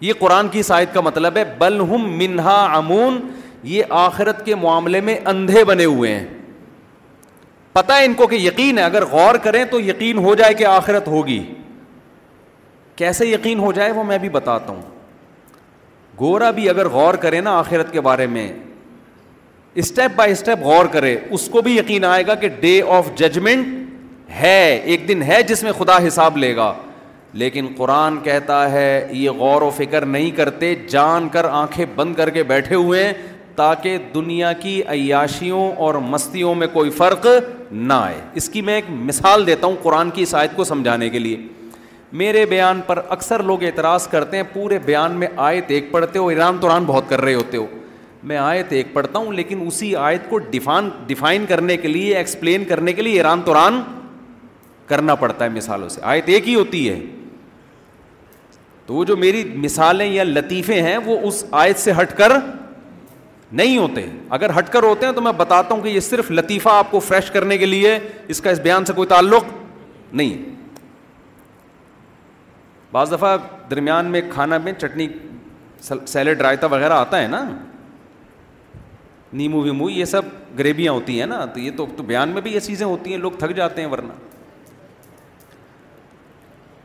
یہ 0.09 0.13
قرآن 0.19 0.49
کی 0.57 0.63
سائد 0.73 0.95
کا 0.95 1.01
مطلب 1.11 1.37
ہے 1.37 1.45
بل 1.59 1.81
ہم 1.91 2.09
منہا 2.19 2.61
امون 2.77 3.21
یہ 3.65 3.85
آخرت 4.07 4.45
کے 4.47 4.55
معاملے 4.63 5.01
میں 5.01 5.17
اندھے 5.27 5.65
بنے 5.65 5.85
ہوئے 5.85 6.15
ہیں 6.15 6.25
پتا 7.73 7.97
ہے 7.99 8.05
ان 8.05 8.15
کو 8.15 8.27
کہ 8.27 8.35
یقین 8.37 8.79
ہے 8.79 8.83
اگر 8.85 9.05
غور 9.11 9.35
کریں 9.45 9.65
تو 9.71 9.81
یقین 9.81 10.19
ہو 10.25 10.35
جائے 10.35 10.55
کہ 10.55 10.65
آخرت 10.67 11.07
ہوگی 11.09 11.43
کیسے 12.97 13.27
یقین 13.27 13.59
ہو 13.59 13.73
جائے 13.79 13.93
وہ 13.93 14.05
میں 14.11 14.19
بھی 14.25 14.29
بتاتا 14.29 14.73
ہوں 14.73 14.83
گورا 16.21 16.51
بھی 16.59 16.69
اگر 16.69 16.89
غور 16.89 17.15
کرے 17.25 17.41
نا 17.47 17.59
آخرت 17.59 17.93
کے 17.93 18.01
بارے 18.09 18.27
میں 18.37 18.49
اسٹیپ 19.83 20.15
بائی 20.17 20.33
اسٹیپ 20.33 20.59
غور 20.63 20.87
کرے 20.93 21.17
اس 21.37 21.49
کو 21.53 21.63
بھی 21.63 21.77
یقین 21.77 22.05
آئے 22.05 22.27
گا 22.27 22.35
کہ 22.45 22.49
ڈے 22.61 22.81
آف 22.97 23.09
ججمنٹ 23.19 24.33
ہے 24.41 24.61
ایک 24.85 25.09
دن 25.09 25.23
ہے 25.29 25.43
جس 25.49 25.63
میں 25.63 25.73
خدا 25.79 25.97
حساب 26.07 26.37
لے 26.39 26.55
گا 26.57 26.73
لیکن 27.43 27.67
قرآن 27.77 28.19
کہتا 28.23 28.71
ہے 28.73 29.07
یہ 29.13 29.31
غور 29.39 29.63
و 29.63 29.71
فکر 29.77 30.05
نہیں 30.07 30.31
کرتے 30.37 30.75
جان 30.89 31.29
کر 31.33 31.45
آنکھیں 31.51 31.85
بند 31.97 32.15
کر 32.17 32.31
کے 32.37 32.43
بیٹھے 32.53 32.75
ہوئے 32.77 33.03
ہیں 33.05 33.13
تاکہ 33.57 33.99
دنیا 34.15 34.53
کی 34.61 34.81
عیاشیوں 34.91 35.71
اور 35.85 35.95
مستیوں 36.15 36.55
میں 36.55 36.67
کوئی 36.73 36.91
فرق 37.01 37.27
نہ 37.71 37.93
آئے 37.93 38.19
اس 38.41 38.49
کی 38.51 38.63
میں 38.63 38.75
ایک 38.75 38.85
مثال 38.91 39.47
دیتا 39.47 39.67
ہوں 39.67 39.77
قرآن 39.83 40.11
کی 40.15 40.23
اس 40.23 40.35
آیت 40.35 40.57
کو 40.57 40.65
سمجھانے 40.65 41.09
کے 41.11 41.19
لیے 41.19 41.37
میرے 42.21 42.45
بیان 42.47 42.81
پر 42.87 43.01
اکثر 43.17 43.43
لوگ 43.43 43.63
اعتراض 43.65 44.07
کرتے 44.09 44.37
ہیں 44.37 44.45
پورے 44.53 44.79
بیان 44.85 45.13
میں 45.19 45.29
آیت 45.47 45.71
ایک 45.77 45.91
پڑھتے 45.93 46.19
ہو 46.19 46.29
ایران 46.29 46.59
توران 46.61 46.85
بہت 46.87 47.09
کر 47.09 47.21
رہے 47.21 47.35
ہوتے 47.35 47.57
ہو 47.57 47.67
میں 48.31 48.37
آیت 48.39 48.73
ایک 48.73 48.93
پڑھتا 48.93 49.19
ہوں 49.19 49.33
لیکن 49.33 49.65
اسی 49.67 49.95
آیت 50.11 50.29
کو 50.29 50.39
ڈیفان 50.53 50.89
ڈیفائن 51.07 51.47
کرنے 51.47 51.77
کے 51.77 51.89
لیے 51.89 52.17
ایکسپلین 52.17 52.65
کرنے 52.69 52.93
کے 52.93 53.03
لیے 53.03 53.17
ایران 53.17 53.43
توران 53.45 53.81
کرنا 54.89 55.15
پڑتا 55.25 55.45
ہے 55.45 55.51
مثالوں 55.51 55.89
سے 55.89 56.01
آیت 56.13 56.29
ایک 56.37 56.49
ہی 56.49 56.55
ہوتی 56.55 56.89
ہے 56.89 56.99
تو 58.87 58.95
وہ 58.95 59.05
جو 59.11 59.17
میری 59.17 59.45
مثالیں 59.65 60.07
یا 60.13 60.25
لطیفے 60.25 60.81
ہیں 60.83 60.97
وہ 61.05 61.19
اس 61.29 61.45
آیت 61.61 61.79
سے 61.81 61.93
ہٹ 62.01 62.17
کر 62.17 62.33
نہیں 63.59 63.77
ہوتے 63.79 64.05
اگر 64.37 64.51
ہٹ 64.59 64.69
کر 64.73 64.83
ہوتے 64.83 65.07
ہیں 65.07 65.13
تو 65.15 65.21
میں 65.23 65.33
بتاتا 65.37 65.75
ہوں 65.75 65.83
کہ 65.83 65.89
یہ 65.89 66.01
صرف 66.01 66.31
لطیفہ 66.31 66.69
آپ 66.73 66.91
کو 66.91 67.01
فریش 67.09 67.31
کرنے 67.31 67.59
کے 67.59 67.67
لیے 67.67 67.99
اس 68.35 68.41
کا 68.41 68.51
اس 68.51 68.59
بیان 68.61 68.85
سے 68.85 68.93
کوئی 68.93 69.09
تعلق 69.09 69.45
نہیں 70.21 70.51
بعض 72.93 73.13
دفعہ 73.13 73.37
درمیان 73.71 74.07
میں 74.13 74.21
کھانا 74.33 74.59
میں 74.65 74.73
چٹنی 74.81 75.07
سیلڈ 76.07 76.41
رائتا 76.43 76.67
وغیرہ 76.75 76.93
آتا 77.05 77.23
ہے 77.23 77.27
نا 77.37 77.45
نیمو 79.41 79.61
ویمو 79.63 79.89
یہ 79.91 80.05
سب 80.17 80.25
گریویاں 80.59 80.93
ہوتی 80.99 81.19
ہیں 81.21 81.27
نا 81.27 81.45
تو 81.55 81.61
یہ 81.61 81.71
تو 81.77 81.87
بیان 82.07 82.29
میں 82.35 82.43
بھی 82.43 82.53
یہ 82.55 82.61
چیزیں 82.69 82.87
ہوتی 82.87 83.11
ہیں 83.11 83.19
لوگ 83.21 83.33
تھک 83.39 83.55
جاتے 83.57 83.81
ہیں 83.83 83.89
ورنہ 83.97 84.13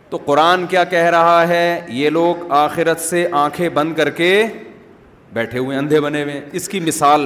تو 0.09 0.17
قرآن 0.25 0.65
کیا 0.67 0.83
کہہ 0.95 1.09
رہا 1.19 1.47
ہے 1.47 1.79
یہ 1.95 2.09
لوگ 2.09 2.51
آخرت 2.63 2.99
سے 3.11 3.27
آنکھیں 3.41 3.67
بند 3.73 3.93
کر 3.97 4.09
کے 4.19 4.31
بیٹھے 5.33 5.59
ہوئے 5.59 5.77
اندھے 5.77 5.99
بنے 6.01 6.23
ہوئے 6.23 6.39
اس 6.57 6.67
کی 6.69 6.79
مثال 6.79 7.25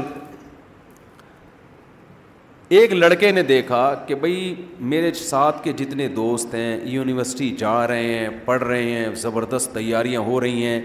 ایک 2.77 2.93
لڑکے 2.93 3.29
نے 3.31 3.41
دیکھا 3.43 3.79
کہ 4.07 4.15
بھئی 4.21 4.53
میرے 4.93 5.11
ساتھ 5.13 5.63
کے 5.63 5.71
جتنے 5.77 6.07
دوست 6.15 6.53
ہیں 6.55 6.77
یونیورسٹی 6.91 7.49
جا 7.57 7.85
رہے 7.87 8.13
ہیں 8.17 8.27
پڑھ 8.45 8.63
رہے 8.63 8.89
ہیں 8.91 9.13
زبردست 9.21 9.73
تیاریاں 9.73 10.21
ہو 10.21 10.39
رہی 10.41 10.65
ہیں 10.65 10.79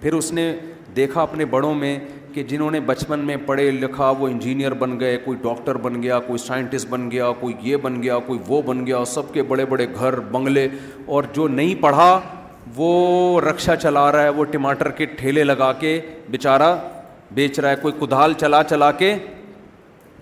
پھر 0.00 0.12
اس 0.14 0.32
نے 0.32 0.52
دیکھا 0.96 1.22
اپنے 1.22 1.44
بڑوں 1.54 1.74
میں 1.74 1.98
کہ 2.34 2.42
جنہوں 2.48 2.70
نے 2.70 2.80
بچپن 2.86 3.20
میں 3.26 3.36
پڑھے 3.46 3.70
لکھا 3.70 4.10
وہ 4.18 4.28
انجینئر 4.28 4.72
بن 4.82 4.98
گئے 5.00 5.16
کوئی 5.24 5.38
ڈاکٹر 5.42 5.74
بن 5.86 6.02
گیا 6.02 6.18
کوئی 6.26 6.38
سائنٹسٹ 6.46 6.88
بن 6.88 7.10
گیا 7.10 7.30
کوئی 7.40 7.54
یہ 7.70 7.76
بن 7.82 8.02
گیا 8.02 8.18
کوئی 8.26 8.38
وہ 8.48 8.60
بن 8.66 8.86
گیا 8.86 9.04
سب 9.14 9.32
کے 9.34 9.42
بڑے 9.48 9.64
بڑے 9.72 9.86
گھر 9.94 10.20
بنگلے 10.32 10.68
اور 11.14 11.24
جو 11.34 11.48
نہیں 11.48 11.82
پڑھا 11.82 12.18
وہ 12.76 13.40
رکشا 13.40 13.76
چلا 13.76 14.10
رہا 14.12 14.22
ہے 14.22 14.28
وہ 14.36 14.44
ٹماٹر 14.50 14.90
کے 14.98 15.06
ٹھیلے 15.18 15.44
لگا 15.44 15.72
کے 15.80 15.98
بیچارہ 16.30 16.76
بیچ 17.34 17.58
رہا 17.58 17.70
ہے 17.70 17.76
کوئی 17.82 17.94
کدال 18.00 18.32
چلا 18.40 18.62
چلا 18.70 18.90
کے 19.02 19.14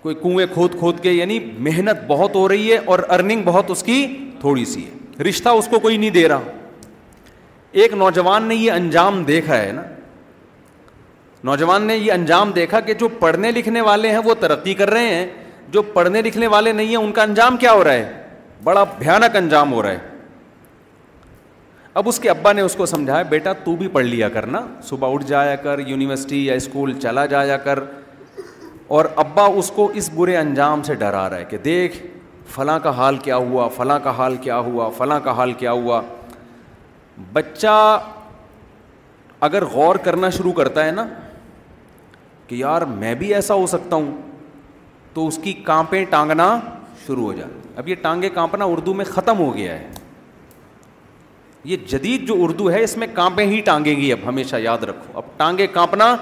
کوئی 0.03 0.15
کنویں 0.23 0.47
کھود 0.53 0.79
کھود 0.79 1.01
کے 1.03 1.13
یعنی 1.13 1.39
محنت 1.69 2.03
بہت 2.07 2.35
ہو 2.35 2.49
رہی 2.49 2.71
ہے 2.73 2.79
اور 2.91 2.99
ارننگ 3.17 3.43
بہت 3.45 3.71
اس 3.71 3.83
کی 3.83 4.07
تھوڑی 4.41 4.65
سی 4.65 4.85
ہے 4.87 5.23
رشتہ 5.29 5.49
اس 5.59 5.69
کو 5.71 5.79
کوئی 5.79 5.97
نہیں 5.97 6.11
دے 6.11 6.29
رہا 6.29 6.41
ایک 7.83 7.95
نوجوان 7.95 8.43
نے 8.49 8.55
یہ 8.55 8.73
انجام 8.73 9.23
دیکھا 9.25 9.59
ہے 9.63 9.73
نا 9.73 9.83
نوجوان 11.45 11.83
نے 11.87 11.97
یہ 11.97 12.13
انجام 12.13 12.51
دیکھا 12.53 12.81
کہ 12.87 12.95
جو 13.01 13.09
پڑھنے 13.19 13.51
لکھنے 13.53 13.81
والے 13.89 14.11
ہیں 14.11 14.19
وہ 14.25 14.35
ترقی 14.41 14.75
کر 14.75 14.91
رہے 14.91 15.15
ہیں 15.15 15.27
جو 15.73 15.83
پڑھنے 15.93 16.23
لکھنے 16.23 16.47
والے 16.47 16.73
نہیں 16.73 16.87
ہیں 16.87 16.97
ان 16.97 17.13
کا 17.13 17.23
انجام 17.23 17.57
کیا 17.57 17.73
ہو 17.73 17.85
رہا 17.85 17.93
ہے 17.93 18.27
بڑا 18.65 18.85
بھیانک 18.99 19.37
انجام 19.37 19.73
ہو 19.73 19.83
رہا 19.83 19.91
ہے 19.91 19.99
اب 21.99 22.09
اس 22.09 22.19
کے 22.21 22.29
ابا 22.31 22.51
نے 22.53 22.61
اس 22.63 22.75
کو 22.77 22.87
سمجھایا 22.87 23.23
بیٹا 23.29 23.53
تو 23.65 23.75
بھی 23.77 23.87
پڑھ 23.93 24.05
لیا 24.05 24.29
کرنا 24.35 24.59
صبح 24.89 25.13
اٹھ 25.13 25.25
جایا 25.27 25.55
کر 25.63 25.79
یونیورسٹی 25.87 26.45
یا 26.47 26.55
اسکول 26.61 26.93
چلا 27.03 27.25
جایا 27.33 27.57
کر 27.65 27.79
اور 28.97 29.05
ابا 29.23 29.45
اس 29.63 29.71
کو 29.77 29.87
اس 30.01 30.11
برے 30.17 30.37
انجام 30.37 30.83
سے 30.89 30.95
ڈرا 31.01 31.29
رہا 31.31 31.37
ہے 31.39 31.45
کہ 31.49 31.59
دیکھ 31.65 31.97
فلاں 32.55 32.79
کا 32.83 32.91
حال 32.97 33.17
کیا 33.25 33.37
ہوا 33.49 33.67
فلاں 33.77 33.99
کا 34.05 34.11
حال 34.19 34.37
کیا 34.43 34.59
ہوا 34.69 34.89
فلاں 34.99 35.19
کا 35.25 35.33
حال 35.37 35.53
کیا 35.63 35.73
ہوا 35.81 36.01
بچہ 37.33 37.75
اگر 39.49 39.65
غور 39.75 39.97
کرنا 40.05 40.31
شروع 40.39 40.53
کرتا 40.63 40.85
ہے 40.87 40.91
نا 41.01 41.07
کہ 42.47 42.55
یار 42.65 42.83
میں 43.03 43.15
بھی 43.23 43.35
ایسا 43.35 43.55
ہو 43.63 43.67
سکتا 43.75 43.97
ہوں 43.97 44.11
تو 45.15 45.27
اس 45.29 45.39
کی 45.43 45.53
کانپیں 45.73 46.05
ٹانگنا 46.11 46.59
شروع 47.07 47.25
ہو 47.27 47.33
جاتی 47.39 47.69
اب 47.79 47.89
یہ 47.89 47.95
ٹانگیں 48.03 48.31
کانپنا 48.35 48.65
اردو 48.75 48.95
میں 49.01 49.05
ختم 49.15 49.39
ہو 49.39 49.55
گیا 49.57 49.79
ہے 49.79 49.87
یہ 51.65 51.77
جدید 51.89 52.27
جو 52.29 52.35
اردو 52.43 52.71
ہے 52.73 52.83
اس 52.85 52.97
میں 52.97 53.07
کانپیں 53.15 53.45
ہی 53.47 53.61
ٹانگیں 53.65 53.97
گی 54.01 54.11
اب 54.13 54.19
ہمیشہ 54.27 54.57
یاد 54.63 54.83
رکھو 54.89 55.17
اب 55.19 55.25
ٹانگے 55.37 55.67
کانپنا 55.73 56.15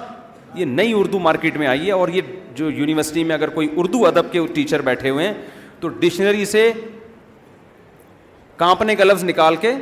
یہ 0.55 0.64
نئی 0.64 0.92
اردو 0.99 1.18
مارکیٹ 1.18 1.57
میں 1.59 1.66
آئی 1.66 1.87
ہے 1.87 1.92
اور 1.92 2.09
یہ 2.09 2.22
جو 2.55 2.70
یونیورسٹی 2.70 3.25
میں 3.25 3.35
اگر 3.35 3.49
کوئی 3.59 3.68
اردو 3.77 4.07
ادب 4.07 4.33
کے 4.33 4.40
ٹیچر 4.55 4.83
بیٹھے 4.83 5.11
ہوئے 5.11 5.27
ہیں 5.27 5.33
تو 5.81 5.88
ڈکشنری 5.88 6.44
سے 6.53 6.70
کانپنے 8.57 8.94
کا 8.96 9.05
لفظ 9.05 9.25
نکال 9.25 9.57
کے 9.61 9.72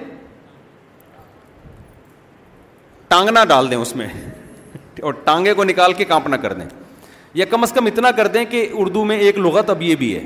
ٹانگنا 3.09 3.45
ڈال 3.49 3.71
دیں 3.71 3.77
اس 3.77 3.95
میں 3.97 4.07
اور 5.03 5.13
ٹانگے 5.25 5.55
کو 5.55 5.65
نکال 5.65 5.93
کے 5.93 6.05
کانپنا 6.05 6.37
کر 6.37 6.53
دیں 6.53 6.67
یا 7.35 7.45
کم 7.51 7.63
از 7.63 7.73
کم 7.73 7.87
اتنا 7.87 8.11
کر 8.17 8.27
دیں 8.35 8.45
کہ 8.51 8.67
اردو 8.79 9.05
میں 9.05 9.19
ایک 9.19 9.39
لغت 9.39 9.71
اب 9.71 9.83
یہ 9.83 9.95
بھی 10.03 10.15
ہے 10.15 10.25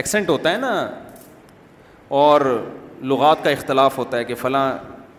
ایکسنٹ 0.00 0.28
ہوتا 0.28 0.52
ہے 0.52 0.56
نا 0.58 0.72
اور 2.18 2.40
لغات 3.06 3.42
کا 3.44 3.50
اختلاف 3.50 3.98
ہوتا 3.98 4.16
ہے 4.18 4.24
کہ 4.24 4.34
فلاں 4.34 4.68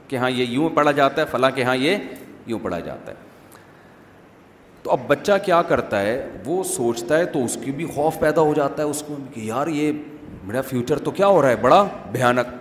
کہ 0.07 0.15
ہاں 0.17 0.29
یہ 0.29 0.45
یوں 0.45 0.69
پڑھا 0.75 0.91
جاتا 0.91 1.21
ہے 1.21 1.27
فلاں 1.31 1.49
کہ 1.55 1.63
ہاں 1.63 1.75
یہ 1.75 1.97
یوں 2.47 2.59
پڑھا 2.61 2.79
جاتا 2.79 3.11
ہے 3.11 3.27
تو 4.83 4.91
اب 4.91 4.99
بچہ 5.07 5.31
کیا 5.45 5.61
کرتا 5.67 6.01
ہے 6.01 6.21
وہ 6.45 6.63
سوچتا 6.73 7.17
ہے 7.17 7.25
تو 7.33 7.43
اس 7.45 7.57
کی 7.63 7.71
بھی 7.79 7.85
خوف 7.95 8.19
پیدا 8.19 8.41
ہو 8.41 8.53
جاتا 8.53 8.83
ہے 8.83 8.87
اس 8.87 9.03
کو 9.07 9.17
کہ 9.33 9.39
یار 9.43 9.67
یہ 9.67 9.91
میرا 10.43 10.61
فیوچر 10.69 10.97
تو 11.07 11.11
کیا 11.11 11.27
ہو 11.27 11.41
رہا 11.41 11.49
ہے 11.49 11.55
بڑا 11.61 11.85
بھیانک 12.11 12.57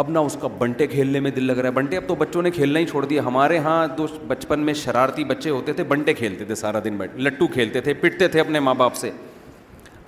اب 0.00 0.10
نہ 0.10 0.18
اس 0.18 0.36
کا 0.40 0.48
بنٹے 0.58 0.86
کھیلنے 0.86 1.20
میں 1.20 1.30
دل 1.36 1.44
لگ 1.44 1.52
رہا 1.58 1.68
ہے 1.68 1.74
بنٹے 1.74 1.96
اب 1.96 2.02
تو 2.08 2.14
بچوں 2.14 2.42
نے 2.42 2.50
کھیلنا 2.50 2.78
ہی 2.80 2.86
چھوڑ 2.86 3.04
دیا 3.04 3.22
ہمارے 3.26 3.54
یہاں 3.54 3.86
دو 3.98 4.06
بچپن 4.26 4.60
میں 4.66 4.74
شرارتی 4.82 5.24
بچے 5.30 5.50
ہوتے 5.50 5.72
تھے 5.78 5.84
بنٹے 5.88 6.14
کھیلتے 6.14 6.44
تھے 6.44 6.54
سارا 6.54 6.78
دن 6.84 6.96
بیٹھ 6.96 7.16
لٹو 7.26 7.46
کھیلتے 7.54 7.80
تھے 7.86 7.94
پٹتے 8.02 8.28
تھے 8.34 8.40
اپنے 8.40 8.60
ماں 8.66 8.74
باپ 8.82 8.94
سے 8.96 9.10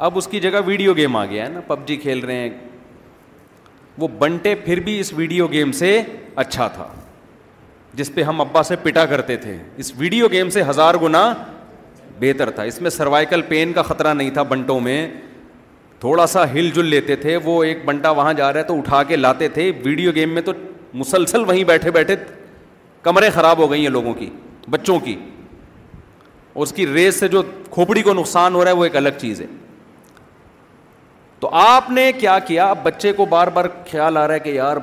اب 0.08 0.18
اس 0.18 0.26
کی 0.30 0.40
جگہ 0.40 0.60
ویڈیو 0.66 0.94
گیم 0.96 1.16
آ 1.16 1.24
گیا 1.30 1.44
ہے 1.44 1.48
نا 1.52 1.60
پب 1.66 1.86
جی 1.86 1.96
کھیل 2.04 2.20
رہے 2.24 2.34
ہیں 2.36 2.48
وہ 4.00 4.08
بنٹے 4.18 4.54
پھر 4.64 4.80
بھی 4.84 4.98
اس 5.00 5.12
ویڈیو 5.14 5.46
گیم 5.52 5.72
سے 5.78 6.00
اچھا 6.42 6.66
تھا 6.74 6.86
جس 7.94 8.10
پہ 8.14 8.22
ہم 8.22 8.40
ابا 8.40 8.62
سے 8.62 8.76
پٹا 8.82 9.04
کرتے 9.06 9.36
تھے 9.36 9.56
اس 9.82 9.92
ویڈیو 9.98 10.28
گیم 10.32 10.50
سے 10.50 10.62
ہزار 10.68 10.94
گنا 11.02 11.32
بہتر 12.20 12.50
تھا 12.56 12.62
اس 12.70 12.80
میں 12.82 12.90
سروائکل 12.90 13.42
پین 13.48 13.72
کا 13.72 13.82
خطرہ 13.82 14.14
نہیں 14.14 14.30
تھا 14.30 14.42
بنٹوں 14.52 14.78
میں 14.80 15.06
تھوڑا 16.00 16.26
سا 16.32 16.50
ہل 16.52 16.70
جل 16.74 16.86
لیتے 16.86 17.16
تھے 17.22 17.36
وہ 17.44 17.62
ایک 17.64 17.78
بنٹا 17.84 18.10
وہاں 18.18 18.32
جا 18.34 18.52
رہا 18.52 18.60
ہے 18.60 18.64
تو 18.66 18.78
اٹھا 18.78 19.02
کے 19.08 19.16
لاتے 19.16 19.48
تھے 19.56 19.70
ویڈیو 19.84 20.12
گیم 20.14 20.30
میں 20.34 20.42
تو 20.42 20.52
مسلسل 21.02 21.42
وہیں 21.48 21.64
بیٹھے 21.64 21.90
بیٹھے 21.96 22.16
کمرے 23.02 23.30
خراب 23.34 23.58
ہو 23.58 23.70
گئی 23.70 23.82
ہیں 23.82 23.90
لوگوں 23.90 24.14
کی 24.14 24.30
بچوں 24.70 24.98
کی 25.04 25.14
اور 26.52 26.62
اس 26.62 26.72
کی 26.76 26.86
ریس 26.86 27.20
سے 27.20 27.28
جو 27.28 27.42
کھوپڑی 27.70 28.02
کو 28.02 28.14
نقصان 28.14 28.54
ہو 28.54 28.64
رہا 28.64 28.70
ہے 28.70 28.76
وہ 28.76 28.84
ایک 28.84 28.96
الگ 28.96 29.18
چیز 29.20 29.40
ہے 29.40 29.46
تو 31.40 31.48
آپ 31.58 31.90
نے 31.90 32.10
کیا 32.18 32.38
کیا 32.46 32.72
بچے 32.82 33.12
کو 33.16 33.24
بار 33.26 33.48
بار 33.54 33.64
خیال 33.90 34.16
آ 34.16 34.26
رہا 34.28 34.34
ہے 34.34 34.40
کہ 34.40 34.48
یار 34.54 34.76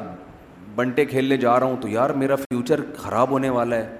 بنٹے 0.76 1.06
کھیلنے 1.06 1.38
جا 1.38 1.60
رہا 1.60 1.65
ہوں 1.67 1.76
تو 1.82 1.88
یار 1.88 2.10
میرا 2.22 2.36
فیوچر 2.36 2.80
خراب 2.98 3.30
ہونے 3.32 3.50
والا 3.50 3.76
ہے 3.76 3.96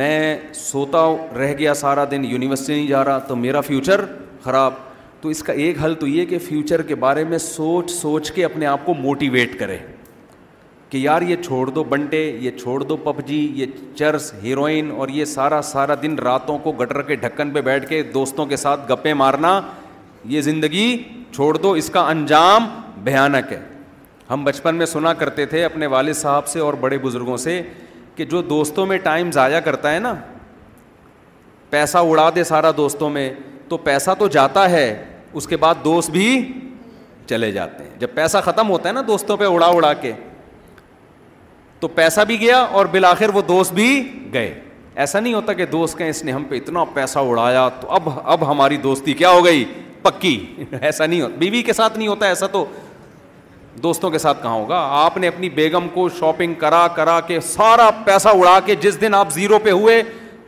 میں 0.00 0.36
سوتا 0.54 1.04
رہ 1.38 1.52
گیا 1.58 1.74
سارا 1.74 2.04
دن 2.10 2.24
یونیورسٹی 2.30 2.74
نہیں 2.74 2.86
جا 2.86 3.04
رہا 3.04 3.18
تو 3.28 3.36
میرا 3.36 3.60
فیوچر 3.70 4.04
خراب 4.44 4.74
تو 5.20 5.28
اس 5.28 5.42
کا 5.42 5.52
ایک 5.64 5.82
حل 5.84 5.94
تو 6.00 6.06
یہ 6.06 6.24
کہ 6.26 6.38
فیوچر 6.48 6.82
کے 6.88 6.94
بارے 7.04 7.24
میں 7.28 7.38
سوچ 7.38 7.90
سوچ 7.90 8.30
کے 8.32 8.44
اپنے 8.44 8.66
آپ 8.66 8.84
کو 8.86 8.94
موٹیویٹ 8.94 9.58
کرے 9.58 9.78
کہ 10.90 10.98
یار 10.98 11.22
یہ 11.22 11.36
چھوڑ 11.44 11.68
دو 11.70 11.84
بنٹے 11.88 12.22
یہ 12.42 12.50
چھوڑ 12.58 12.82
دو 12.82 12.96
جی 13.26 13.40
یہ 13.54 13.66
چرس 13.96 14.32
ہیروئن 14.42 14.90
اور 14.98 15.08
یہ 15.18 15.24
سارا 15.36 15.60
سارا 15.72 15.94
دن 16.02 16.18
راتوں 16.18 16.56
کو 16.62 16.72
گٹر 16.80 17.02
کے 17.10 17.14
ڈھکن 17.26 17.50
پہ 17.54 17.60
بیٹھ 17.68 17.88
کے 17.88 18.02
دوستوں 18.14 18.46
کے 18.46 18.56
ساتھ 18.64 18.90
گپے 18.92 19.14
مارنا 19.24 19.60
یہ 20.28 20.40
زندگی 20.46 20.88
چھوڑ 21.32 21.56
دو 21.62 21.70
اس 21.80 21.88
کا 21.92 22.00
انجام 22.10 22.68
بھیانک 23.04 23.52
ہے 23.52 23.60
ہم 24.30 24.44
بچپن 24.44 24.74
میں 24.76 24.86
سنا 24.86 25.12
کرتے 25.20 25.46
تھے 25.52 25.64
اپنے 25.64 25.86
والد 25.94 26.14
صاحب 26.16 26.46
سے 26.48 26.60
اور 26.60 26.74
بڑے 26.80 26.98
بزرگوں 27.02 27.36
سے 27.44 27.60
کہ 28.14 28.24
جو 28.32 28.42
دوستوں 28.42 28.86
میں 28.86 28.98
ٹائم 29.02 29.30
ضائع 29.32 29.60
کرتا 29.64 29.92
ہے 29.94 29.98
نا 30.00 30.14
پیسہ 31.70 31.98
اڑا 32.10 32.28
دے 32.34 32.44
سارا 32.44 32.70
دوستوں 32.76 33.10
میں 33.10 33.32
تو 33.68 33.76
پیسہ 33.88 34.10
تو 34.18 34.28
جاتا 34.36 34.70
ہے 34.70 34.86
اس 35.40 35.46
کے 35.46 35.56
بعد 35.56 35.74
دوست 35.84 36.10
بھی 36.10 36.26
چلے 37.28 37.50
جاتے 37.52 37.84
ہیں 37.84 37.98
جب 37.98 38.14
پیسہ 38.14 38.38
ختم 38.44 38.70
ہوتا 38.70 38.88
ہے 38.88 38.94
نا 38.94 39.02
دوستوں 39.06 39.36
پہ 39.36 39.44
اڑا 39.44 39.66
اڑا 39.74 39.92
کے 40.00 40.12
تو 41.80 41.88
پیسہ 41.88 42.20
بھی 42.26 42.40
گیا 42.40 42.58
اور 42.78 42.86
بالآخر 42.92 43.30
وہ 43.34 43.40
دوست 43.48 43.72
بھی 43.72 43.90
گئے 44.32 44.58
ایسا 45.02 45.20
نہیں 45.20 45.34
ہوتا 45.34 45.52
کہ 45.52 45.66
دوست 45.66 45.98
کہیں 45.98 46.08
اس 46.10 46.22
نے 46.24 46.32
ہم 46.32 46.44
پہ 46.48 46.54
اتنا 46.56 46.84
پیسہ 46.94 47.18
اڑایا 47.28 47.68
تو 47.80 47.90
اب 47.94 48.08
اب 48.24 48.50
ہماری 48.50 48.76
دوستی 48.82 49.12
کیا 49.22 49.30
ہو 49.30 49.44
گئی 49.44 49.64
پکی 50.02 50.36
ایسا 50.80 51.06
نہیں 51.06 51.20
ہوتا 51.20 51.36
بیوی 51.38 51.62
کے 51.62 51.72
ساتھ 51.72 51.98
نہیں 51.98 52.08
ہوتا 52.08 52.26
ایسا 52.26 52.46
تو 52.52 52.64
دوستوں 53.82 54.10
کے 54.10 54.18
ساتھ 54.18 54.42
کہاں 54.42 54.54
ہوگا 54.54 54.78
آپ 55.04 55.16
نے 55.18 55.28
اپنی 55.28 55.48
بیگم 55.58 55.88
کو 55.94 56.08
شاپنگ 56.18 56.54
کرا 56.58 56.86
کرا 56.94 57.18
کے 57.26 57.40
سارا 57.44 57.90
پیسہ 58.04 58.28
اڑا 58.38 58.58
کے 58.66 58.74
جس 58.80 59.00
دن 59.00 59.14
آپ 59.14 59.30
زیرو 59.32 59.58
پہ 59.62 59.70
ہوئے 59.70 60.02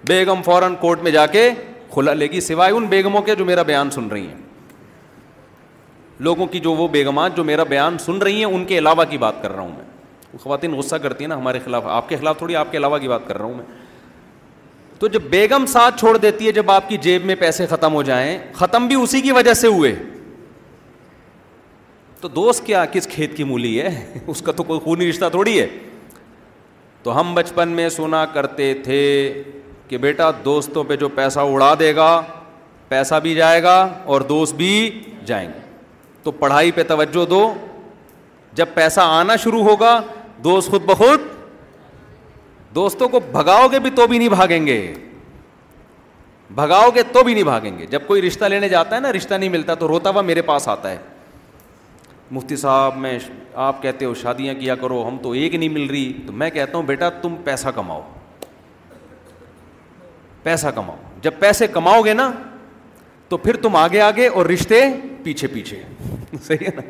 بیگم 0.09 0.43
فوراً 0.45 0.75
کورٹ 0.81 1.03
میں 1.03 1.11
جا 1.11 1.27
کے 1.35 1.49
کھلا 1.93 2.12
لے 2.15 2.27
گی 2.31 2.41
سوائے 2.41 2.73
ان 2.73 2.87
بیگموں 2.91 3.21
کے 3.23 3.35
جو 3.35 3.45
میرا 3.45 3.62
بیان 3.62 3.91
سن 3.91 4.09
رہی 4.12 4.27
ہیں 4.27 4.41
لوگوں 6.27 6.47
کی 6.47 6.59
جو 6.61 6.73
وہ 6.75 6.87
بیگمات 6.88 7.37
جو 7.37 7.45
میرا 7.45 7.62
بیان 7.69 7.97
سن 7.99 8.19
رہی 8.23 8.37
ہیں 8.45 8.53
ان 8.55 8.65
کے 8.65 8.79
علاوہ 8.79 9.05
کی 9.11 9.19
بات 9.19 9.43
کر 9.43 9.53
رہا 9.53 9.62
ہوں 9.62 9.73
میں 9.77 10.38
خواتین 10.43 10.75
غصہ 10.77 10.97
کرتی 11.03 11.25
ہیں 11.25 11.29
نا 11.29 11.37
ہمارے 11.38 11.59
خلاف 11.65 11.87
آپ 11.87 12.09
کے 12.09 12.17
خلاف 12.17 12.38
تھوڑی 12.38 12.57
آپ 12.57 12.71
کے 12.73 12.79
علاوہ 12.79 12.99
کی 12.99 13.09
بات 13.09 13.27
کر 13.29 13.38
رہا 13.38 13.45
ہوں 13.47 13.55
میں 13.55 13.65
تو 15.03 15.09
جب 15.09 15.23
بیگم 15.31 15.65
ساتھ 15.69 15.99
چھوڑ 16.01 16.17
دیتی 16.23 16.47
ہے 16.47 16.51
جب 16.53 16.71
آپ 16.71 16.88
کی 16.88 16.97
جیب 17.05 17.25
میں 17.27 17.35
پیسے 17.38 17.65
ختم 17.71 17.95
ہو 17.95 18.03
جائیں 18.09 18.37
ختم 18.57 18.87
بھی 18.88 18.97
اسی 19.03 19.21
کی 19.21 19.33
وجہ 19.33 19.55
سے 19.61 19.67
ہوئے 19.69 19.95
تو 22.21 22.29
دوست 22.37 22.65
کیا 22.67 22.85
کس 22.93 23.07
کھیت 23.15 23.37
کی 23.37 23.45
مولی 23.45 23.81
ہے 23.83 24.21
اس 24.27 24.43
کا 24.49 24.53
تو 24.57 24.62
کوئی 24.69 24.81
خونی 24.81 25.09
رشتہ 25.09 25.29
تھوڑی 25.33 25.59
ہے 25.61 25.67
تو 27.03 27.19
ہم 27.19 27.35
بچپن 27.35 27.69
میں 27.79 27.88
سنا 27.97 28.25
کرتے 28.35 28.73
تھے 28.85 29.01
کہ 29.88 29.99
بیٹا 30.05 30.31
دوستوں 30.45 30.85
پہ 30.88 30.97
جو 30.97 31.09
پیسہ 31.17 31.41
اڑا 31.55 31.75
دے 31.79 31.95
گا 31.97 32.09
پیسہ 32.88 33.15
بھی 33.23 33.35
جائے 33.35 33.62
گا 33.62 33.77
اور 34.12 34.21
دوست 34.29 34.55
بھی 34.62 34.73
جائیں 35.33 35.47
گے 35.49 35.61
تو 36.23 36.31
پڑھائی 36.45 36.71
پہ 36.79 36.83
توجہ 36.88 37.25
دو 37.31 37.43
جب 38.61 38.75
پیسہ 38.75 39.01
آنا 39.21 39.37
شروع 39.45 39.62
ہوگا 39.71 40.01
دوست 40.45 40.71
خود 40.71 40.85
بخود 40.87 41.31
دوستوں 42.74 43.08
کو 43.08 43.20
بھگاؤ 43.32 43.66
گے 43.72 43.78
بھی 43.80 43.90
تو 43.96 44.06
بھی 44.06 44.18
نہیں 44.18 44.28
بھاگیں 44.28 44.66
گے 44.66 44.80
بھگاؤ 46.54 46.90
گے 46.94 47.02
تو 47.12 47.22
بھی 47.24 47.35
نہیں 47.35 47.44
بھاگیں 47.44 47.78
گے 47.78 47.87
جب 47.90 48.06
کوئی 48.06 48.22
رشتہ 48.22 48.44
لینے 48.54 48.68
جاتا 48.68 48.94
ہے 48.96 49.00
نا 49.00 49.12
رشتہ 49.12 49.35
نہیں 49.35 49.48
ملتا 49.50 49.74
تو 49.82 49.88
روتا 49.88 50.11
ہوا 50.11 50.22
میرے 50.22 50.42
پاس 50.42 50.68
آتا 50.68 50.90
ہے 50.90 50.98
مفتی 52.30 52.56
صاحب 52.56 52.96
میں 52.98 53.18
آپ 53.66 53.80
کہتے 53.82 54.04
ہو 54.04 54.12
شادیاں 54.22 54.54
کیا 54.61 54.74
کرو 54.82 55.06
ہم 55.08 55.16
تو 55.22 55.30
ایک 55.40 55.54
نہیں 55.54 55.68
مل 55.68 55.87
رہی 55.90 56.12
تو 56.26 56.32
میں 56.42 56.48
کہتا 56.50 56.78
ہوں 56.78 56.85
بیٹا 56.87 57.08
تم 57.22 57.35
پیسہ 57.44 57.68
کماؤ 57.74 58.00
پیسہ 60.42 60.66
کماؤ 60.74 60.96
جب 61.22 61.30
پیسے 61.38 61.66
کماؤ 61.72 62.00
گے 62.04 62.12
نا 62.14 62.30
تو 63.28 63.37
پھر 63.38 63.56
تم 63.62 63.76
آگے 63.76 64.00
آگے 64.00 64.28
اور 64.28 64.46
رشتے 64.46 64.80
پیچھے 65.22 65.48
پیچھے 65.48 65.82
صحیح 66.46 66.66
ہے 66.66 66.70
نا 66.76 66.82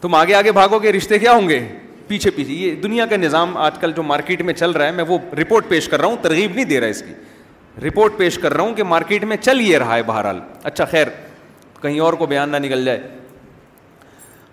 تم 0.00 0.14
آگے 0.14 0.34
آگے 0.34 0.52
بھاگو 0.52 0.78
گے 0.82 0.92
رشتے 0.92 1.18
کیا 1.18 1.32
ہوں 1.32 1.48
گے 1.48 1.66
پیچھے 2.06 2.30
پیچھے 2.36 2.54
یہ 2.54 2.74
دنیا 2.82 3.04
کا 3.10 3.16
نظام 3.16 3.56
آج 3.56 3.78
کل 3.80 3.92
جو 3.96 4.02
مارکیٹ 4.02 4.42
میں 4.42 4.54
چل 4.54 4.70
رہا 4.70 4.86
ہے 4.86 4.92
میں 4.92 5.04
وہ 5.08 5.18
رپورٹ 5.38 5.68
پیش 5.68 5.88
کر 5.88 6.00
رہا 6.00 6.08
ہوں 6.08 6.16
ترغیب 6.22 6.54
نہیں 6.54 6.64
دے 6.64 6.78
رہا 6.80 6.86
ہے 6.86 6.90
اس 6.90 7.02
کی 7.06 7.86
رپورٹ 7.88 8.16
پیش 8.16 8.38
کر 8.38 8.52
رہا 8.54 8.62
ہوں 8.64 8.74
کہ 8.74 8.82
مارکیٹ 8.88 9.24
میں 9.24 9.36
چل 9.40 9.60
یہ 9.60 9.78
رہا 9.78 9.96
ہے 9.96 10.02
بہرحال 10.06 10.40
اچھا 10.70 10.84
خیر 10.90 11.06
کہیں 11.82 11.98
اور 12.00 12.12
کو 12.20 12.26
بیان 12.26 12.50
نہ 12.50 12.56
نکل 12.66 12.84
جائے 12.84 13.00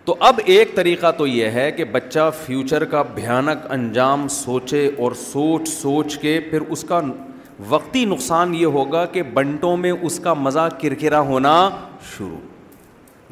تو 0.06 0.16
اب 0.28 0.40
ایک 0.44 0.76
طریقہ 0.76 1.12
تو 1.18 1.28
یہ 1.28 1.50
ہے 1.60 1.72
کہ 1.72 1.84
بچہ 1.92 2.30
فیوچر 2.46 2.86
کا 2.94 3.02
بھیانک 3.16 3.70
انجام 3.72 4.28
سوچے 4.38 4.86
اور 5.00 5.12
سوچ 5.26 5.68
سوچ 5.70 6.18
کے 6.22 6.40
پھر 6.50 6.62
اس 6.70 6.84
کا 6.90 7.02
وقتی 7.70 8.06
نقصان 8.06 8.56
یہ 8.56 8.66
ہوگا 8.78 9.06
کہ 9.16 9.24
بنٹوں 9.34 9.76
میں 9.78 9.92
اس 10.02 10.20
کا 10.24 10.34
مزہ 10.46 10.68
کرکرا 10.82 11.20
ہونا 11.32 11.56
شروع 12.16 12.38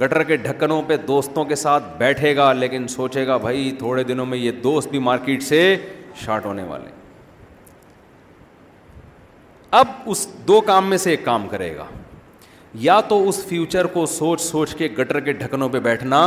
گٹر 0.01 0.23
کے 0.23 0.35
ڈھکنوں 0.37 0.81
پہ 0.87 0.95
دوستوں 1.07 1.43
کے 1.45 1.55
ساتھ 1.55 1.83
بیٹھے 1.97 2.35
گا 2.35 2.51
لیکن 2.53 2.87
سوچے 2.87 3.25
گا 3.27 3.37
بھائی 3.45 3.71
تھوڑے 3.79 4.03
دنوں 4.03 4.25
میں 4.25 4.37
یہ 4.37 4.51
دوست 4.63 4.89
بھی 4.89 4.99
مارکیٹ 5.07 5.43
سے 5.43 5.59
شارٹ 6.25 6.45
ہونے 6.45 6.63
والے 6.67 6.89
اب 9.79 9.87
اس 10.11 10.27
دو 10.47 10.59
کام 10.69 10.89
میں 10.89 10.97
سے 10.97 11.09
ایک 11.09 11.25
کام 11.25 11.47
کرے 11.47 11.75
گا 11.77 11.85
یا 12.85 12.99
تو 13.09 13.27
اس 13.29 13.43
فیوچر 13.49 13.85
کو 13.93 14.05
سوچ 14.05 14.41
سوچ 14.41 14.75
کے 14.75 14.87
گٹر 14.97 15.19
کے 15.27 15.33
ڈھکنوں 15.41 15.69
پہ 15.69 15.79
بیٹھنا 15.89 16.21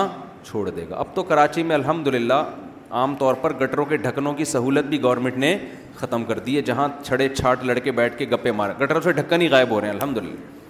چھوڑ 0.46 0.68
دے 0.70 0.84
گا 0.90 0.96
اب 0.98 1.14
تو 1.14 1.22
کراچی 1.22 1.62
میں 1.62 1.76
الحمد 1.76 2.06
للہ 2.14 2.42
عام 3.00 3.14
طور 3.18 3.34
پر 3.42 3.52
گٹروں 3.62 3.84
کے 3.88 3.96
ڈھکنوں 3.96 4.32
کی 4.34 4.44
سہولت 4.44 4.84
بھی 4.88 5.02
گورنمنٹ 5.02 5.36
نے 5.44 5.56
ختم 5.96 6.24
کر 6.24 6.38
دی 6.46 6.56
ہے 6.56 6.62
جہاں 6.62 6.88
چھڑے 7.04 7.28
چھاٹ 7.34 7.62
لڑکے 7.64 7.92
بیٹھ 8.00 8.16
کے 8.18 8.26
گپے 8.32 8.52
مارے 8.58 8.72
گٹروں 8.84 9.00
سے 9.04 9.12
ڈھکن 9.12 9.40
ہی 9.40 9.48
غائب 9.50 9.70
ہو 9.70 9.80
رہے 9.80 9.86
ہیں 9.88 9.94
الحمد 9.94 10.16
للہ 10.18 10.60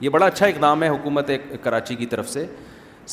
یہ 0.00 0.08
بڑا 0.16 0.26
اچھا 0.26 0.46
اقدام 0.46 0.82
ہے 0.82 0.88
حکومت 0.88 1.30
کراچی 1.62 1.94
کی 1.96 2.06
طرف 2.06 2.28
سے 2.30 2.46